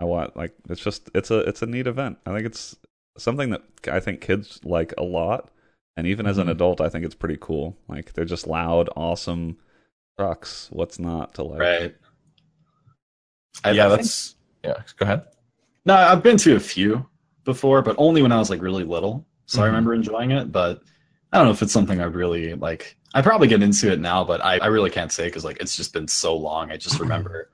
I 0.00 0.04
want 0.04 0.36
like 0.36 0.54
it's 0.68 0.80
just 0.80 1.10
it's 1.14 1.30
a 1.30 1.40
it's 1.40 1.62
a 1.62 1.66
neat 1.66 1.86
event. 1.86 2.18
I 2.26 2.32
think 2.34 2.46
it's 2.46 2.76
something 3.18 3.50
that 3.50 3.62
I 3.90 4.00
think 4.00 4.20
kids 4.20 4.60
like 4.64 4.94
a 4.96 5.02
lot, 5.02 5.50
and 5.96 6.06
even 6.06 6.26
as 6.26 6.38
an 6.38 6.46
Mhm. 6.46 6.52
adult, 6.52 6.80
I 6.80 6.88
think 6.88 7.04
it's 7.04 7.14
pretty 7.14 7.36
cool. 7.40 7.76
Like 7.88 8.12
they're 8.14 8.24
just 8.24 8.46
loud, 8.46 8.88
awesome 8.96 9.58
trucks. 10.18 10.68
What's 10.72 10.98
not 10.98 11.34
to 11.34 11.42
like? 11.44 11.60
Right. 11.60 11.96
I- 13.64 13.72
yeah, 13.72 13.86
I 13.86 13.88
think- 13.90 14.00
that's 14.02 14.34
yeah. 14.64 14.82
Go 14.96 15.04
ahead. 15.04 15.24
No, 15.86 15.94
I've 15.94 16.22
been 16.22 16.36
to 16.38 16.56
a 16.56 16.60
few 16.60 17.06
before, 17.44 17.82
but 17.82 17.96
only 17.98 18.22
when 18.22 18.32
I 18.32 18.38
was 18.38 18.50
like 18.50 18.62
really 18.62 18.84
little. 18.84 19.26
So 19.46 19.60
I 19.60 19.64
Mhm. 19.64 19.66
remember 19.68 19.94
enjoying 19.94 20.30
it, 20.30 20.52
but 20.52 20.82
I 21.32 21.38
don't 21.38 21.46
know 21.46 21.52
if 21.52 21.62
it's 21.62 21.72
something 21.72 22.00
I 22.00 22.04
really 22.04 22.54
like. 22.54 22.96
I 23.14 23.22
probably 23.22 23.48
get 23.48 23.62
into 23.62 23.90
it 23.92 23.98
now, 23.98 24.22
but 24.24 24.44
I, 24.44 24.58
I 24.58 24.66
really 24.66 24.90
can't 24.90 25.10
say 25.12 25.24
because 25.24 25.44
like 25.44 25.58
it's 25.60 25.76
just 25.76 25.92
been 25.92 26.06
so 26.08 26.36
long. 26.36 26.70
I 26.70 26.76
just 26.76 27.00
remember 27.00 27.50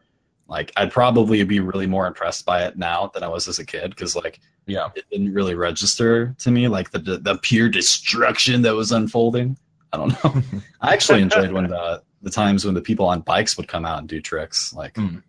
like 0.49 0.73
I'd 0.77 0.93
probably 0.93 1.43
be 1.45 1.61
really 1.61 1.87
more 1.87 2.07
impressed 2.07 2.45
by 2.47 2.65
it 2.65 2.77
now 2.79 3.11
than 3.13 3.23
I 3.23 3.29
was 3.29 3.49
as 3.49 3.59
a 3.59 3.65
kid 3.67 3.91
because 3.91 4.15
like 4.17 4.41
Yeah. 4.67 4.89
it 4.95 5.05
didn't 5.11 5.33
really 5.35 5.55
register 5.55 6.35
to 6.39 6.51
me 6.51 6.69
like 6.69 6.91
the 6.91 6.99
the, 6.99 7.39
pure 7.43 7.69
destruction 7.69 8.63
that 8.63 8.75
was 8.75 8.93
unfolding. 8.93 9.57
I 9.93 9.97
don't 9.99 10.25
know. 10.25 10.43
I 10.81 10.93
actually 10.93 11.23
enjoyed 11.23 11.53
when 11.53 11.69
the 11.69 12.03
the 12.23 12.31
times 12.31 12.65
when 12.65 12.75
the 12.75 12.81
people 12.81 13.07
on 13.07 13.21
bikes 13.21 13.57
would 13.57 13.69
come 13.69 13.85
out 13.85 13.99
and 14.01 14.09
do 14.09 14.21
tricks. 14.21 14.73
Like, 14.73 14.95
Mm. 14.95 15.23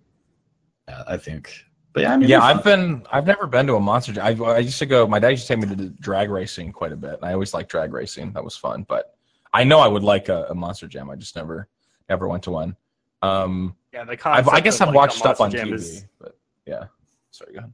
yeah, 0.88 1.03
I 1.07 1.18
think 1.18 1.53
But 1.94 2.03
yeah, 2.03 2.14
I 2.14 2.18
mean, 2.18 2.30
yeah, 2.30 2.41
I've 2.44 2.64
fun. 2.64 2.64
been. 2.64 3.06
I've 3.11 3.26
never 3.27 3.45
been 3.48 3.68
to 3.68 3.76
a 3.76 3.80
monster. 3.80 4.14
Jam. 4.14 4.26
I, 4.44 4.45
I 4.45 4.57
used 4.60 4.80
to 4.80 4.85
go. 4.85 5.07
My 5.07 5.19
dad 5.19 5.30
used 5.30 5.48
to 5.48 5.56
take 5.56 5.68
me 5.68 5.76
to 5.76 5.89
drag 5.99 6.30
racing 6.30 6.72
quite 6.72 6.91
a 6.91 6.95
bit. 6.95 7.14
And 7.15 7.26
I 7.26 7.34
always 7.34 7.53
liked 7.53 7.69
drag 7.72 7.91
racing. 7.94 8.34
That 8.34 8.44
was 8.44 8.56
fun. 8.56 8.85
But 8.88 9.15
I 9.53 9.64
know 9.64 9.80
I 9.80 9.88
would 9.88 10.03
like 10.03 10.30
a, 10.30 10.45
a 10.49 10.56
monster 10.56 10.88
jam. 10.88 11.10
I 11.10 11.15
just 11.15 11.35
never, 11.35 11.68
never 12.10 12.27
went 12.27 12.44
to 12.44 12.52
one. 12.52 12.76
Um, 13.23 13.76
Yeah, 13.97 14.03
the 14.05 14.11
I've, 14.11 14.19
concept 14.19 14.49
I 14.55 14.59
guess 14.59 14.75
of, 14.75 14.81
I've 14.81 14.87
like, 14.89 14.95
watched 14.95 15.17
stuff 15.17 15.41
on 15.41 15.49
Monster 15.51 15.65
TV. 15.67 15.73
Is- 15.73 16.05
But 16.19 16.37
yeah, 16.67 16.83
sorry, 17.31 17.53
go 17.53 17.59
ahead. 17.59 17.73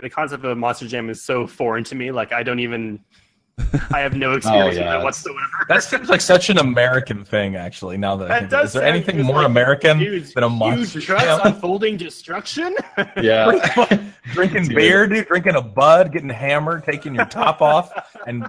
the 0.00 0.10
concept 0.10 0.44
of 0.44 0.50
a 0.52 0.54
monster 0.54 0.86
jam 0.86 1.10
is 1.10 1.22
so 1.22 1.46
foreign 1.46 1.82
to 1.84 1.94
me. 1.96 2.10
Like 2.12 2.32
I 2.32 2.42
don't 2.44 2.60
even. 2.60 3.00
I 3.90 4.00
have 4.00 4.14
no 4.14 4.32
experience 4.36 4.76
Oh, 4.76 4.80
yeah. 4.80 4.92
with 4.96 5.00
it 5.00 5.04
whatsoever. 5.04 5.40
That 5.70 5.82
seems 5.82 6.08
like 6.10 6.20
such 6.20 6.50
an 6.50 6.58
American 6.58 7.24
thing, 7.24 7.56
actually. 7.56 7.96
Now 7.96 8.14
that, 8.16 8.26
I 8.30 8.34
That 8.34 8.38
think, 8.40 8.50
does 8.50 8.68
is 8.68 8.72
there 8.74 8.84
anything 8.84 9.22
more 9.22 9.36
like 9.38 9.46
American 9.46 9.98
huge, 9.98 10.34
than 10.34 10.44
a 10.44 10.48
monster 10.50 10.98
huge 10.98 11.06
trucks 11.06 11.24
jam? 11.24 11.40
unfolding 11.44 11.96
destruction. 11.96 12.76
yeah. 13.20 13.50
drinking 14.34 14.64
Dude. 14.64 14.76
beer, 14.76 15.06
dude, 15.06 15.26
drinking 15.26 15.54
a 15.56 15.62
bud, 15.62 16.12
getting 16.12 16.28
hammered, 16.28 16.84
taking 16.84 17.14
your 17.14 17.24
top 17.24 17.62
off, 17.62 17.90
and 18.26 18.46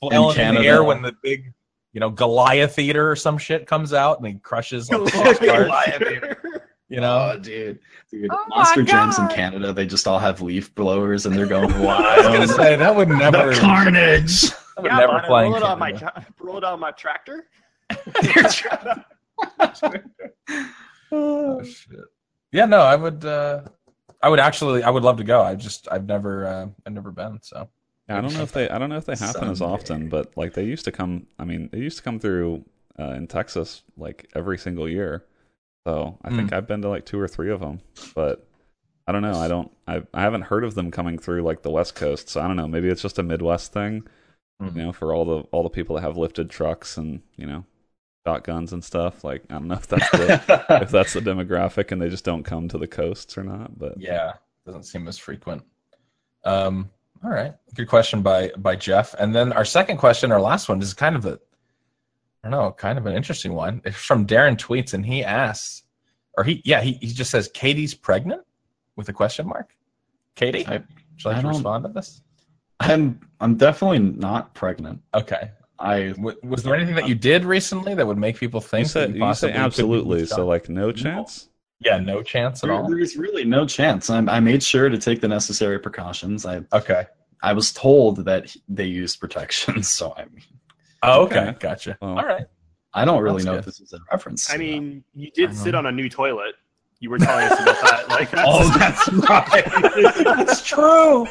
flailing 0.00 0.38
in, 0.40 0.54
the 0.56 0.66
air 0.66 0.82
when 0.82 1.02
the 1.02 1.12
big, 1.22 1.52
you 1.96 2.00
know, 2.00 2.10
Goliath 2.10 2.78
Eater 2.78 3.10
or 3.10 3.16
some 3.16 3.38
shit 3.38 3.66
comes 3.66 3.94
out 3.94 4.18
and 4.18 4.26
he 4.26 4.34
crushes 4.34 4.90
all 4.90 5.02
the 5.02 5.10
cars, 5.10 6.60
you 6.90 7.00
know. 7.00 7.32
Oh, 7.32 7.38
dude, 7.38 7.78
dude. 8.10 8.28
Oh 8.30 8.44
my 8.48 8.56
Monster 8.58 8.82
jams 8.82 9.18
in 9.18 9.28
Canada, 9.28 9.72
they 9.72 9.86
just 9.86 10.06
all 10.06 10.18
have 10.18 10.42
leaf 10.42 10.74
blowers 10.74 11.24
and 11.24 11.34
they're 11.34 11.46
going 11.46 11.70
wild. 11.82 12.04
I 12.04 12.16
was 12.18 12.26
gonna 12.26 12.48
say 12.48 12.76
that 12.76 12.94
would 12.94 13.08
never, 13.08 13.48
the 13.54 13.58
carnage. 13.58 14.42
that 14.42 14.58
would 14.76 14.84
Yeah, 14.92 14.98
never 14.98 15.12
but 15.14 15.26
fly 15.26 15.44
in 15.44 15.52
roll 15.52 15.56
it 15.56 15.62
on 15.62 15.78
my 15.78 15.92
Canada. 15.92 16.26
roll 16.38 16.58
it 16.58 16.64
on 16.64 16.80
my 16.80 16.90
tractor. 16.90 17.48
Oh, 21.12 21.62
shit. 21.62 21.96
Yeah, 22.52 22.66
no, 22.66 22.80
I 22.80 22.96
would. 22.96 23.24
uh 23.24 23.62
I 24.22 24.28
would 24.28 24.40
actually. 24.40 24.82
I 24.82 24.90
would 24.90 25.02
love 25.02 25.16
to 25.16 25.24
go. 25.24 25.40
I 25.40 25.54
just. 25.54 25.88
I've 25.90 26.04
never. 26.04 26.46
uh 26.46 26.66
I've 26.86 26.92
never 26.92 27.10
been. 27.10 27.38
So. 27.40 27.70
Yeah, 28.08 28.18
I 28.18 28.20
don't 28.20 28.34
know 28.34 28.42
if 28.42 28.52
they 28.52 28.68
I 28.68 28.78
don't 28.78 28.90
know 28.90 28.96
if 28.98 29.04
they 29.04 29.16
happen 29.16 29.48
as 29.48 29.60
often, 29.60 30.08
but 30.08 30.36
like 30.36 30.54
they 30.54 30.64
used 30.64 30.84
to 30.84 30.92
come. 30.92 31.26
I 31.38 31.44
mean, 31.44 31.68
they 31.72 31.78
used 31.78 31.96
to 31.98 32.02
come 32.04 32.20
through 32.20 32.64
uh, 32.98 33.10
in 33.12 33.26
Texas 33.26 33.82
like 33.96 34.30
every 34.34 34.58
single 34.58 34.88
year. 34.88 35.24
So 35.86 36.18
I 36.24 36.30
think 36.30 36.52
I've 36.52 36.66
been 36.66 36.82
to 36.82 36.88
like 36.88 37.04
two 37.06 37.18
or 37.20 37.28
three 37.28 37.50
of 37.50 37.60
them, 37.60 37.80
but 38.14 38.46
I 39.06 39.12
don't 39.12 39.22
know. 39.22 39.38
I 39.38 39.48
don't. 39.48 39.70
I 39.88 40.02
I 40.14 40.22
haven't 40.22 40.42
heard 40.42 40.64
of 40.64 40.74
them 40.74 40.90
coming 40.90 41.18
through 41.18 41.42
like 41.42 41.62
the 41.62 41.70
West 41.70 41.94
Coast. 41.94 42.28
So 42.28 42.40
I 42.40 42.46
don't 42.46 42.56
know. 42.56 42.68
Maybe 42.68 42.88
it's 42.88 43.02
just 43.02 43.18
a 43.18 43.22
Midwest 43.22 43.72
thing, 43.72 44.06
Mhm. 44.62 44.76
you 44.76 44.82
know, 44.84 44.92
for 44.92 45.14
all 45.14 45.24
the 45.24 45.38
all 45.52 45.62
the 45.62 45.70
people 45.70 45.96
that 45.96 46.02
have 46.02 46.16
lifted 46.16 46.50
trucks 46.50 46.96
and 46.96 47.22
you 47.36 47.46
know 47.46 47.64
shotguns 48.26 48.72
and 48.72 48.84
stuff. 48.84 49.24
Like 49.24 49.44
I 49.50 49.54
don't 49.54 49.68
know 49.68 49.74
if 49.74 49.86
that's 49.88 50.10
the 50.10 50.66
if 50.82 50.90
that's 50.90 51.12
the 51.14 51.20
demographic 51.20 51.92
and 51.92 52.00
they 52.02 52.08
just 52.08 52.24
don't 52.24 52.44
come 52.44 52.68
to 52.68 52.78
the 52.78 52.88
coasts 52.88 53.36
or 53.38 53.44
not. 53.44 53.78
But 53.78 54.00
Yeah, 54.00 54.34
doesn't 54.64 54.84
seem 54.84 55.08
as 55.08 55.18
frequent. 55.18 55.62
Um, 56.44 56.90
all 57.26 57.32
right, 57.32 57.54
good 57.74 57.88
question 57.88 58.22
by 58.22 58.52
by 58.56 58.76
Jeff. 58.76 59.14
And 59.18 59.34
then 59.34 59.52
our 59.52 59.64
second 59.64 59.96
question, 59.96 60.30
our 60.30 60.40
last 60.40 60.68
one, 60.68 60.80
is 60.80 60.94
kind 60.94 61.16
of 61.16 61.26
a, 61.26 61.38
I 62.44 62.50
don't 62.50 62.52
know, 62.52 62.70
kind 62.72 62.98
of 62.98 63.06
an 63.06 63.16
interesting 63.16 63.52
one. 63.52 63.82
It's 63.84 63.96
from 63.96 64.26
Darren 64.26 64.56
tweets, 64.56 64.94
and 64.94 65.04
he 65.04 65.24
asks, 65.24 65.82
or 66.38 66.44
he, 66.44 66.62
yeah, 66.64 66.80
he, 66.80 66.92
he 67.00 67.08
just 67.08 67.30
says, 67.32 67.48
"KD's 67.48 67.94
pregnant?" 67.94 68.42
with 68.94 69.08
a 69.08 69.12
question 69.12 69.46
mark. 69.48 69.74
Katie, 70.36 70.66
I- 70.66 70.72
would 70.78 70.84
you 71.24 71.30
like 71.30 71.38
I 71.38 71.42
to 71.42 71.48
respond 71.48 71.84
to 71.84 71.90
this? 71.92 72.22
I'm 72.80 73.20
I'm 73.40 73.56
definitely 73.56 73.98
not 73.98 74.54
pregnant. 74.54 75.00
Okay. 75.14 75.50
I 75.78 76.08
W- 76.10 76.38
was 76.44 76.62
there 76.62 76.74
anything 76.74 76.94
that 76.94 77.08
you 77.08 77.14
did 77.14 77.44
recently 77.44 77.94
that 77.94 78.06
would 78.06 78.16
make 78.18 78.36
people 78.38 78.60
you 78.60 78.66
think 78.66 78.86
said 78.88 79.10
that 79.10 79.14
you 79.14 79.20
possibly 79.20 79.52
say 79.52 79.58
could 79.58 79.64
absolutely. 79.64 80.26
So 80.26 80.46
like 80.46 80.68
no 80.68 80.92
chance. 80.92 81.48
Yeah, 81.80 81.98
no 81.98 82.22
chance 82.22 82.62
at 82.62 82.68
there, 82.68 82.74
all. 82.76 82.88
there's 82.88 83.16
really 83.16 83.44
no 83.44 83.66
chance. 83.66 84.08
I, 84.08 84.18
I 84.18 84.40
made 84.40 84.62
sure 84.62 84.88
to 84.88 84.96
take 84.98 85.20
the 85.20 85.28
necessary 85.28 85.78
precautions. 85.78 86.46
I 86.46 86.62
Okay. 86.72 87.06
I 87.42 87.52
was 87.52 87.72
told 87.72 88.24
that 88.24 88.54
they 88.68 88.86
use 88.86 89.14
protection, 89.16 89.82
so 89.82 90.14
I 90.16 90.24
mean, 90.24 90.42
Oh, 91.02 91.24
okay, 91.24 91.40
Okay. 91.48 91.56
gotcha. 91.60 91.98
Well, 92.00 92.18
all 92.18 92.24
right. 92.24 92.46
I 92.94 93.04
don't 93.04 93.22
really 93.22 93.36
That's 93.36 93.44
know 93.44 93.52
good. 93.52 93.58
if 93.60 93.64
this 93.66 93.80
is 93.80 93.92
a 93.92 93.98
reference. 94.10 94.48
I 94.48 94.54
to 94.54 94.58
that. 94.58 94.64
mean, 94.64 95.04
you 95.14 95.26
I 95.26 95.30
did 95.34 95.50
know. 95.50 95.56
sit 95.56 95.74
on 95.74 95.86
a 95.86 95.92
new 95.92 96.08
toilet. 96.08 96.54
You 96.98 97.10
were 97.10 97.18
telling 97.18 97.44
us 97.44 97.60
about 97.60 97.80
that. 97.82 98.08
Like, 98.08 98.30
oh, 98.38 98.78
that's 98.78 99.12
right. 99.28 100.14
That's 100.46 100.64
true. 100.66 101.26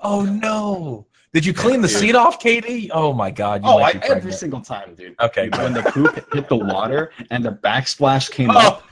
Oh 0.00 0.22
no! 0.22 1.06
Did 1.34 1.44
you 1.44 1.52
clean 1.52 1.80
the 1.82 1.88
seat 1.88 2.14
off, 2.14 2.40
KD? 2.40 2.90
Oh 2.92 3.12
my 3.12 3.32
God! 3.32 3.64
You 3.64 3.68
oh, 3.68 3.78
I, 3.78 3.90
every 4.04 4.30
single 4.30 4.60
time, 4.60 4.94
dude. 4.94 5.16
Okay, 5.20 5.48
When 5.58 5.72
the 5.74 5.82
poop 5.82 6.32
hit 6.32 6.48
the 6.48 6.56
water 6.56 7.10
and 7.32 7.44
the 7.44 7.50
backsplash 7.50 8.30
came 8.30 8.50
Oh. 8.52 8.58
up, 8.58 8.84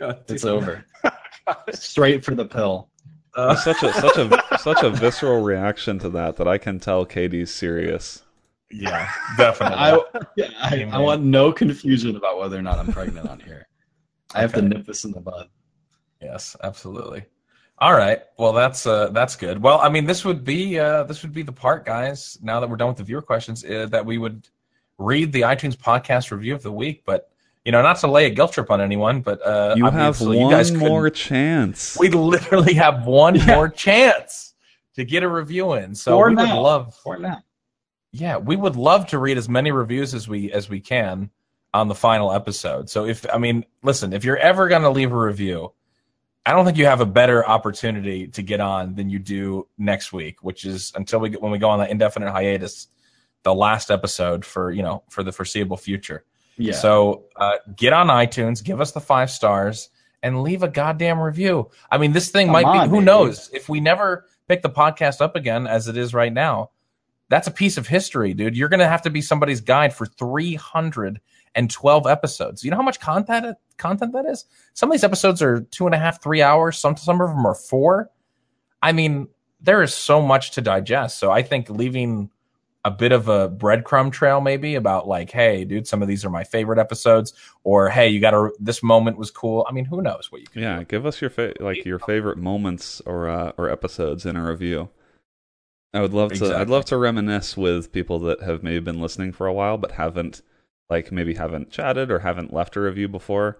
God, 0.00 0.24
it's 0.28 0.46
over. 0.46 0.84
Straight 1.72 2.24
for 2.24 2.34
the 2.34 2.46
pill. 2.46 2.88
Uh, 3.34 3.54
such 3.54 3.82
a 3.82 3.92
such 4.00 4.16
a 4.16 4.58
such 4.58 4.82
a 4.82 4.90
visceral 4.90 5.42
reaction 5.42 5.98
to 5.98 6.08
that 6.10 6.36
that 6.36 6.48
I 6.48 6.58
can 6.58 6.80
tell 6.80 7.04
KD's 7.04 7.52
serious. 7.52 8.22
yeah, 8.70 9.10
definitely. 9.36 9.76
I, 9.78 10.00
yeah, 10.36 10.48
I, 10.58 10.88
I 10.90 10.98
want 10.98 11.22
no 11.22 11.52
confusion 11.52 12.16
about 12.16 12.38
whether 12.38 12.58
or 12.58 12.62
not 12.62 12.78
I'm 12.78 12.92
pregnant 12.92 13.28
on 13.28 13.40
here. 13.40 13.68
I 14.34 14.40
have 14.40 14.54
to 14.54 14.62
nip 14.62 14.86
this 14.86 15.04
in 15.04 15.12
the 15.12 15.20
bud. 15.20 15.48
yes, 16.20 16.56
absolutely. 16.62 17.26
All 17.78 17.94
right. 17.94 18.20
Well, 18.38 18.52
that's 18.52 18.86
uh, 18.86 19.08
that's 19.10 19.36
good. 19.36 19.62
Well, 19.62 19.80
I 19.80 19.90
mean, 19.90 20.06
this 20.06 20.24
would 20.24 20.44
be 20.44 20.78
uh, 20.78 21.04
this 21.04 21.22
would 21.22 21.32
be 21.32 21.42
the 21.42 21.52
part, 21.52 21.84
guys. 21.84 22.38
Now 22.42 22.58
that 22.60 22.70
we're 22.70 22.76
done 22.76 22.88
with 22.88 22.96
the 22.96 23.04
viewer 23.04 23.22
questions, 23.22 23.64
uh, 23.64 23.86
that 23.90 24.06
we 24.06 24.16
would 24.16 24.48
read 24.98 25.32
the 25.32 25.42
iTunes 25.42 25.76
podcast 25.76 26.30
review 26.30 26.54
of 26.54 26.62
the 26.62 26.72
week. 26.72 27.02
But 27.04 27.29
you 27.64 27.72
know, 27.72 27.82
not 27.82 27.96
to 27.98 28.06
lay 28.06 28.26
a 28.26 28.30
guilt 28.30 28.52
trip 28.52 28.70
on 28.70 28.80
anyone, 28.80 29.20
but 29.20 29.44
uh, 29.46 29.74
You 29.76 29.84
have 29.84 29.94
obviously 29.94 30.38
one 30.38 30.46
you 30.46 30.50
guys 30.52 30.70
couldn't- 30.70 30.88
more 30.88 31.10
chance. 31.10 31.96
We 31.98 32.08
literally 32.08 32.74
have 32.74 33.06
one 33.06 33.34
Yeah. 33.34 33.46
more 33.54 33.68
chance 33.68 34.54
to 34.94 35.04
get 35.04 35.22
a 35.22 35.28
review 35.28 35.74
in. 35.74 35.94
So 35.94 36.12
For 36.16 36.28
we 36.30 36.36
would 36.36 36.48
love 36.48 36.94
For 36.96 37.18
now. 37.18 37.42
yeah, 38.12 38.36
we 38.38 38.56
would 38.56 38.76
love 38.76 39.06
to 39.08 39.18
read 39.18 39.36
as 39.38 39.48
many 39.48 39.70
reviews 39.72 40.14
as 40.14 40.26
we 40.28 40.50
as 40.52 40.68
we 40.68 40.80
can 40.80 41.30
on 41.72 41.86
the 41.88 41.94
final 41.94 42.32
episode. 42.32 42.88
So 42.90 43.04
if 43.06 43.24
I 43.32 43.38
mean, 43.38 43.64
listen, 43.82 44.12
if 44.12 44.24
you're 44.24 44.38
ever 44.38 44.66
going 44.68 44.82
to 44.82 44.90
leave 44.90 45.12
a 45.12 45.16
review, 45.16 45.72
I 46.46 46.52
don't 46.52 46.64
think 46.64 46.78
you 46.78 46.86
have 46.86 47.00
a 47.02 47.06
better 47.06 47.46
opportunity 47.46 48.26
to 48.28 48.42
get 48.42 48.60
on 48.60 48.94
than 48.94 49.10
you 49.10 49.18
do 49.18 49.68
next 49.78 50.12
week, 50.12 50.42
which 50.42 50.64
is 50.64 50.92
until 50.96 51.20
we 51.20 51.28
get 51.28 51.40
when 51.42 51.52
we 51.52 51.58
go 51.58 51.68
on 51.68 51.78
that 51.78 51.90
indefinite 51.90 52.32
hiatus, 52.32 52.88
the 53.44 53.54
last 53.54 53.90
episode 53.90 54.44
for, 54.44 54.72
you 54.72 54.82
know, 54.82 55.02
for 55.10 55.22
the 55.22 55.30
foreseeable 55.30 55.76
future. 55.76 56.24
Yeah. 56.60 56.74
So 56.74 57.24
uh, 57.36 57.56
get 57.74 57.92
on 57.92 58.08
iTunes, 58.08 58.62
give 58.62 58.80
us 58.80 58.92
the 58.92 59.00
five 59.00 59.30
stars, 59.30 59.88
and 60.22 60.42
leave 60.42 60.62
a 60.62 60.68
goddamn 60.68 61.20
review. 61.20 61.70
I 61.90 61.98
mean, 61.98 62.12
this 62.12 62.30
thing 62.30 62.48
Come 62.48 62.52
might 62.52 62.64
on, 62.64 62.86
be. 62.86 62.90
Who 62.90 62.96
baby. 62.96 63.06
knows 63.06 63.50
if 63.52 63.68
we 63.68 63.80
never 63.80 64.26
pick 64.48 64.62
the 64.62 64.70
podcast 64.70 65.20
up 65.20 65.36
again 65.36 65.66
as 65.66 65.88
it 65.88 65.96
is 65.96 66.12
right 66.12 66.32
now? 66.32 66.70
That's 67.28 67.46
a 67.46 67.52
piece 67.52 67.78
of 67.78 67.86
history, 67.86 68.34
dude. 68.34 68.56
You're 68.56 68.68
going 68.68 68.80
to 68.80 68.88
have 68.88 69.02
to 69.02 69.10
be 69.10 69.22
somebody's 69.22 69.60
guide 69.60 69.94
for 69.94 70.04
312 70.04 72.06
episodes. 72.06 72.64
You 72.64 72.70
know 72.70 72.76
how 72.76 72.82
much 72.82 73.00
content 73.00 73.56
content 73.78 74.12
that 74.12 74.26
is? 74.26 74.44
Some 74.74 74.90
of 74.90 74.92
these 74.92 75.04
episodes 75.04 75.40
are 75.40 75.60
two 75.60 75.86
and 75.86 75.94
a 75.94 75.98
half, 75.98 76.22
three 76.22 76.42
hours. 76.42 76.76
Some 76.76 76.96
some 76.96 77.20
of 77.20 77.30
them 77.30 77.46
are 77.46 77.54
four. 77.54 78.10
I 78.82 78.92
mean, 78.92 79.28
there 79.60 79.82
is 79.82 79.94
so 79.94 80.20
much 80.20 80.50
to 80.52 80.60
digest. 80.60 81.18
So 81.18 81.30
I 81.30 81.42
think 81.42 81.70
leaving 81.70 82.30
a 82.84 82.90
bit 82.90 83.12
of 83.12 83.28
a 83.28 83.48
breadcrumb 83.48 84.10
trail 84.10 84.40
maybe 84.40 84.74
about 84.74 85.06
like 85.06 85.30
hey 85.30 85.64
dude 85.64 85.86
some 85.86 86.00
of 86.00 86.08
these 86.08 86.24
are 86.24 86.30
my 86.30 86.42
favorite 86.44 86.78
episodes 86.78 87.34
or 87.62 87.90
hey 87.90 88.08
you 88.08 88.20
got 88.20 88.30
to 88.30 88.50
this 88.58 88.82
moment 88.82 89.18
was 89.18 89.30
cool 89.30 89.66
i 89.68 89.72
mean 89.72 89.84
who 89.84 90.00
knows 90.00 90.32
what 90.32 90.40
you 90.40 90.46
can 90.46 90.62
yeah, 90.62 90.78
do. 90.78 90.84
give 90.86 91.04
us 91.04 91.20
your 91.20 91.28
fa- 91.30 91.52
like 91.60 91.84
your 91.84 91.98
favorite 91.98 92.38
moments 92.38 93.02
or 93.04 93.28
uh, 93.28 93.52
or 93.58 93.68
episodes 93.68 94.24
in 94.24 94.34
a 94.36 94.46
review. 94.48 94.88
I 95.92 96.00
would 96.00 96.14
love 96.14 96.32
to. 96.34 96.56
I'd 96.56 96.70
love 96.70 96.84
to 96.86 96.96
reminisce 96.96 97.56
with 97.56 97.90
people 97.92 98.20
that 98.20 98.40
have 98.42 98.62
maybe 98.62 98.78
been 98.78 99.00
listening 99.00 99.32
for 99.32 99.48
a 99.48 99.52
while 99.52 99.76
but 99.76 99.90
haven't, 99.92 100.40
like 100.88 101.10
maybe 101.10 101.34
haven't 101.34 101.70
chatted 101.72 102.12
or 102.12 102.20
haven't 102.20 102.52
left 102.54 102.76
a 102.76 102.80
review 102.80 103.08
before. 103.08 103.58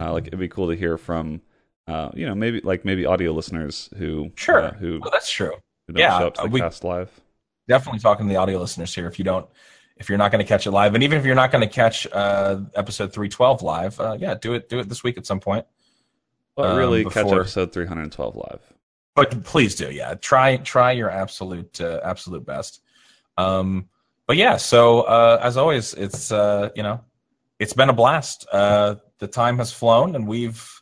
Uh, 0.00 0.12
like 0.12 0.28
it'd 0.28 0.38
be 0.38 0.46
cool 0.48 0.68
to 0.68 0.76
hear 0.76 0.96
from, 0.96 1.40
uh, 1.88 2.10
you 2.14 2.26
know, 2.26 2.34
maybe 2.34 2.60
like 2.60 2.84
maybe 2.84 3.04
audio 3.04 3.32
listeners 3.32 3.90
who 3.98 4.30
Sure. 4.36 4.62
uh, 4.62 4.72
who, 4.74 5.00
oh, 5.04 5.10
that's 5.10 5.28
true 5.30 5.50
who 5.88 5.94
don't 5.94 5.98
Yeah, 6.00 6.16
show 6.18 6.26
up 6.28 6.34
to 6.34 6.42
the 6.42 6.48
we- 6.48 6.60
cast 6.60 6.84
live. 6.84 7.10
Definitely 7.68 8.00
talking 8.00 8.26
to 8.26 8.32
the 8.32 8.36
audio 8.36 8.58
listeners 8.58 8.94
here 8.94 9.06
if 9.06 9.18
you 9.18 9.24
don't 9.24 9.46
if 9.96 10.08
you're 10.08 10.18
not 10.18 10.32
going 10.32 10.44
to 10.44 10.48
catch 10.48 10.66
it 10.66 10.72
live. 10.72 10.94
And 10.94 11.04
even 11.04 11.18
if 11.18 11.24
you're 11.24 11.36
not 11.36 11.52
going 11.52 11.66
to 11.66 11.72
catch 11.72 12.06
uh 12.12 12.60
episode 12.74 13.12
312 13.12 13.62
live 13.62 14.00
uh 14.00 14.16
yeah 14.18 14.34
do 14.34 14.54
it 14.54 14.68
do 14.68 14.78
it 14.78 14.88
this 14.88 15.02
week 15.02 15.18
at 15.18 15.26
some 15.26 15.40
point. 15.40 15.66
But 16.56 16.70
um, 16.70 16.76
really, 16.76 17.04
catch 17.04 17.26
episode 17.26 17.72
312 17.72 18.36
live. 18.36 18.60
but 19.14 19.44
please 19.44 19.74
do 19.74 19.90
yeah. 19.90 20.14
Try 20.14 20.56
try 20.58 20.92
your 20.92 21.10
absolute 21.10 21.80
uh, 21.80 22.00
absolute 22.04 22.44
best. 22.44 22.80
Um 23.36 23.88
but 24.26 24.36
yeah 24.36 24.56
so 24.56 25.02
uh 25.02 25.38
as 25.42 25.56
always 25.56 25.94
it's 25.94 26.32
uh 26.32 26.70
you 26.74 26.82
know 26.82 27.00
it's 27.58 27.72
been 27.72 27.88
a 27.88 27.94
blast. 27.94 28.46
Uh 28.52 28.96
the 29.18 29.26
time 29.26 29.58
has 29.58 29.72
flown 29.72 30.16
and 30.16 30.26
we've 30.26 30.73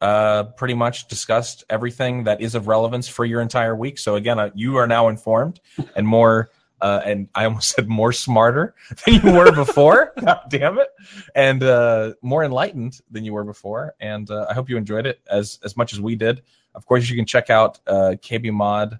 uh 0.00 0.44
pretty 0.44 0.74
much 0.74 1.08
discussed 1.08 1.64
everything 1.70 2.24
that 2.24 2.40
is 2.40 2.54
of 2.54 2.68
relevance 2.68 3.08
for 3.08 3.24
your 3.24 3.40
entire 3.40 3.74
week 3.74 3.98
so 3.98 4.14
again 4.14 4.38
uh, 4.38 4.50
you 4.54 4.76
are 4.76 4.86
now 4.86 5.08
informed 5.08 5.60
and 5.96 6.06
more 6.06 6.50
uh, 6.80 7.00
and 7.04 7.28
I 7.34 7.44
almost 7.44 7.70
said 7.76 7.88
more 7.88 8.12
smarter 8.12 8.74
than 9.04 9.14
you 9.14 9.32
were 9.32 9.52
before. 9.52 10.12
God 10.20 10.40
damn 10.48 10.78
it! 10.78 10.88
And 11.34 11.62
uh, 11.62 12.14
more 12.22 12.44
enlightened 12.44 13.00
than 13.10 13.24
you 13.24 13.32
were 13.32 13.44
before. 13.44 13.94
And 14.00 14.30
uh, 14.30 14.46
I 14.48 14.54
hope 14.54 14.68
you 14.68 14.76
enjoyed 14.76 15.06
it 15.06 15.20
as 15.30 15.58
as 15.64 15.76
much 15.76 15.92
as 15.92 16.00
we 16.00 16.16
did. 16.16 16.42
of 16.74 16.86
course, 16.86 17.08
you 17.08 17.16
can 17.16 17.26
check 17.26 17.50
out 17.50 17.80
uh, 17.86 18.14
KBMOD, 18.20 18.98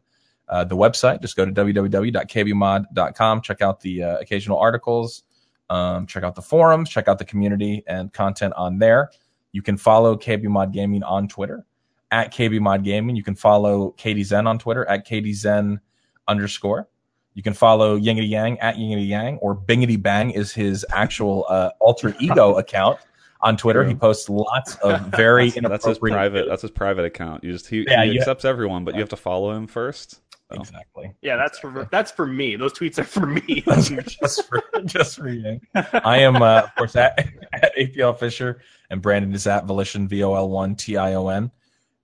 uh, 0.48 0.64
the 0.64 0.76
website. 0.76 1.20
Just 1.20 1.36
go 1.36 1.44
to 1.44 1.52
www.kbmod.com. 1.52 3.40
Check 3.42 3.62
out 3.62 3.80
the 3.80 4.02
uh, 4.02 4.18
occasional 4.18 4.58
articles. 4.58 5.22
Um, 5.70 6.06
check 6.06 6.22
out 6.22 6.34
the 6.34 6.42
forums. 6.42 6.88
Check 6.88 7.08
out 7.08 7.18
the 7.18 7.26
community 7.26 7.84
and 7.86 8.12
content 8.12 8.54
on 8.56 8.78
there. 8.78 9.10
You 9.52 9.62
can 9.62 9.76
follow 9.76 10.16
KBMOD 10.16 10.72
Gaming 10.72 11.02
on 11.02 11.28
Twitter 11.28 11.64
at 12.10 12.32
KBMOD 12.32 12.84
Gaming. 12.84 13.16
You 13.16 13.22
can 13.22 13.34
follow 13.34 13.94
KDZen 13.98 14.46
on 14.46 14.58
Twitter 14.58 14.88
at 14.88 15.06
KDZen 15.06 15.78
underscore. 16.26 16.88
You 17.34 17.42
can 17.42 17.54
follow 17.54 17.98
Yingity 17.98 18.28
Yang 18.28 18.58
at 18.60 18.76
Yingity 18.76 19.06
Yang 19.06 19.38
or 19.38 19.54
Bingity 19.56 20.00
Bang 20.00 20.30
is 20.30 20.52
his 20.52 20.84
actual 20.90 21.46
uh, 21.48 21.70
alter 21.78 22.14
ego 22.18 22.56
account 22.58 22.98
on 23.40 23.56
Twitter. 23.56 23.84
He 23.84 23.94
posts 23.94 24.28
lots 24.28 24.74
of 24.76 25.00
very 25.02 25.50
That's, 25.50 25.68
that's 25.68 25.86
his 25.86 25.96
inappropriate. 25.98 26.14
private. 26.14 26.48
That's 26.48 26.62
his 26.62 26.70
private 26.72 27.04
account. 27.04 27.44
You 27.44 27.52
just 27.52 27.68
he, 27.68 27.84
Yeah, 27.88 28.04
he 28.04 28.18
accepts 28.18 28.44
everyone, 28.44 28.84
but 28.84 28.94
you 28.94 29.00
have 29.00 29.08
to 29.10 29.16
follow 29.16 29.52
him 29.52 29.66
first. 29.66 30.20
So. 30.50 30.60
Exactly. 30.60 31.12
Yeah, 31.20 31.36
that's 31.36 31.58
for 31.58 31.86
that's 31.92 32.10
for 32.10 32.26
me. 32.26 32.56
Those 32.56 32.72
tweets 32.72 32.98
are 32.98 33.04
for 33.04 33.26
me. 33.26 33.62
Those 33.66 33.92
are 33.92 34.00
just 34.00 34.48
for 34.48 34.62
just 34.86 35.16
for 35.16 35.28
you. 35.28 35.60
I 35.74 36.18
am, 36.18 36.36
uh, 36.36 36.62
of 36.62 36.74
course, 36.74 36.96
at, 36.96 37.18
at 37.52 37.76
APL 37.76 38.18
Fisher, 38.18 38.62
and 38.88 39.02
Brandon 39.02 39.34
is 39.34 39.46
at 39.46 39.66
Volition 39.66 40.08
V 40.08 40.24
O 40.24 40.34
L 40.34 40.48
one 40.48 40.74
T 40.74 40.96
I 40.96 41.14
O 41.14 41.28
N. 41.28 41.50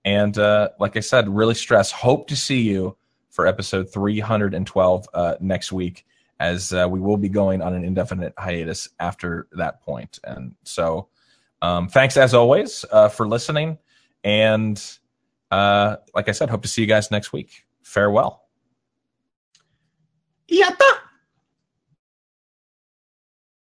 And 0.03 0.37
uh, 0.37 0.69
like 0.79 0.95
I 0.95 0.99
said, 0.99 1.27
really 1.27 1.55
stress. 1.55 1.91
Hope 1.91 2.27
to 2.27 2.35
see 2.35 2.61
you 2.61 2.95
for 3.31 3.47
episode 3.47 3.91
three 3.91 4.19
hundred 4.19 4.53
and 4.53 4.67
twelve 4.67 5.07
uh, 5.15 5.35
next 5.39 5.71
week, 5.71 6.05
as 6.39 6.71
uh, 6.71 6.87
we 6.87 6.99
will 6.99 7.17
be 7.17 7.29
going 7.29 7.63
on 7.63 7.73
an 7.73 7.83
indefinite 7.83 8.35
hiatus 8.37 8.89
after 8.99 9.47
that 9.53 9.81
point. 9.81 10.19
And 10.23 10.53
so, 10.63 11.07
um, 11.63 11.87
thanks 11.87 12.15
as 12.15 12.35
always 12.35 12.85
uh, 12.91 13.09
for 13.09 13.27
listening. 13.27 13.79
And 14.23 14.79
uh, 15.49 15.95
like 16.13 16.29
I 16.29 16.31
said, 16.31 16.51
hope 16.51 16.61
to 16.61 16.67
see 16.67 16.81
you 16.81 16.87
guys 16.87 17.09
next 17.09 17.33
week. 17.33 17.64
Farewell. 17.85 18.41
Yatta! 20.51 21.04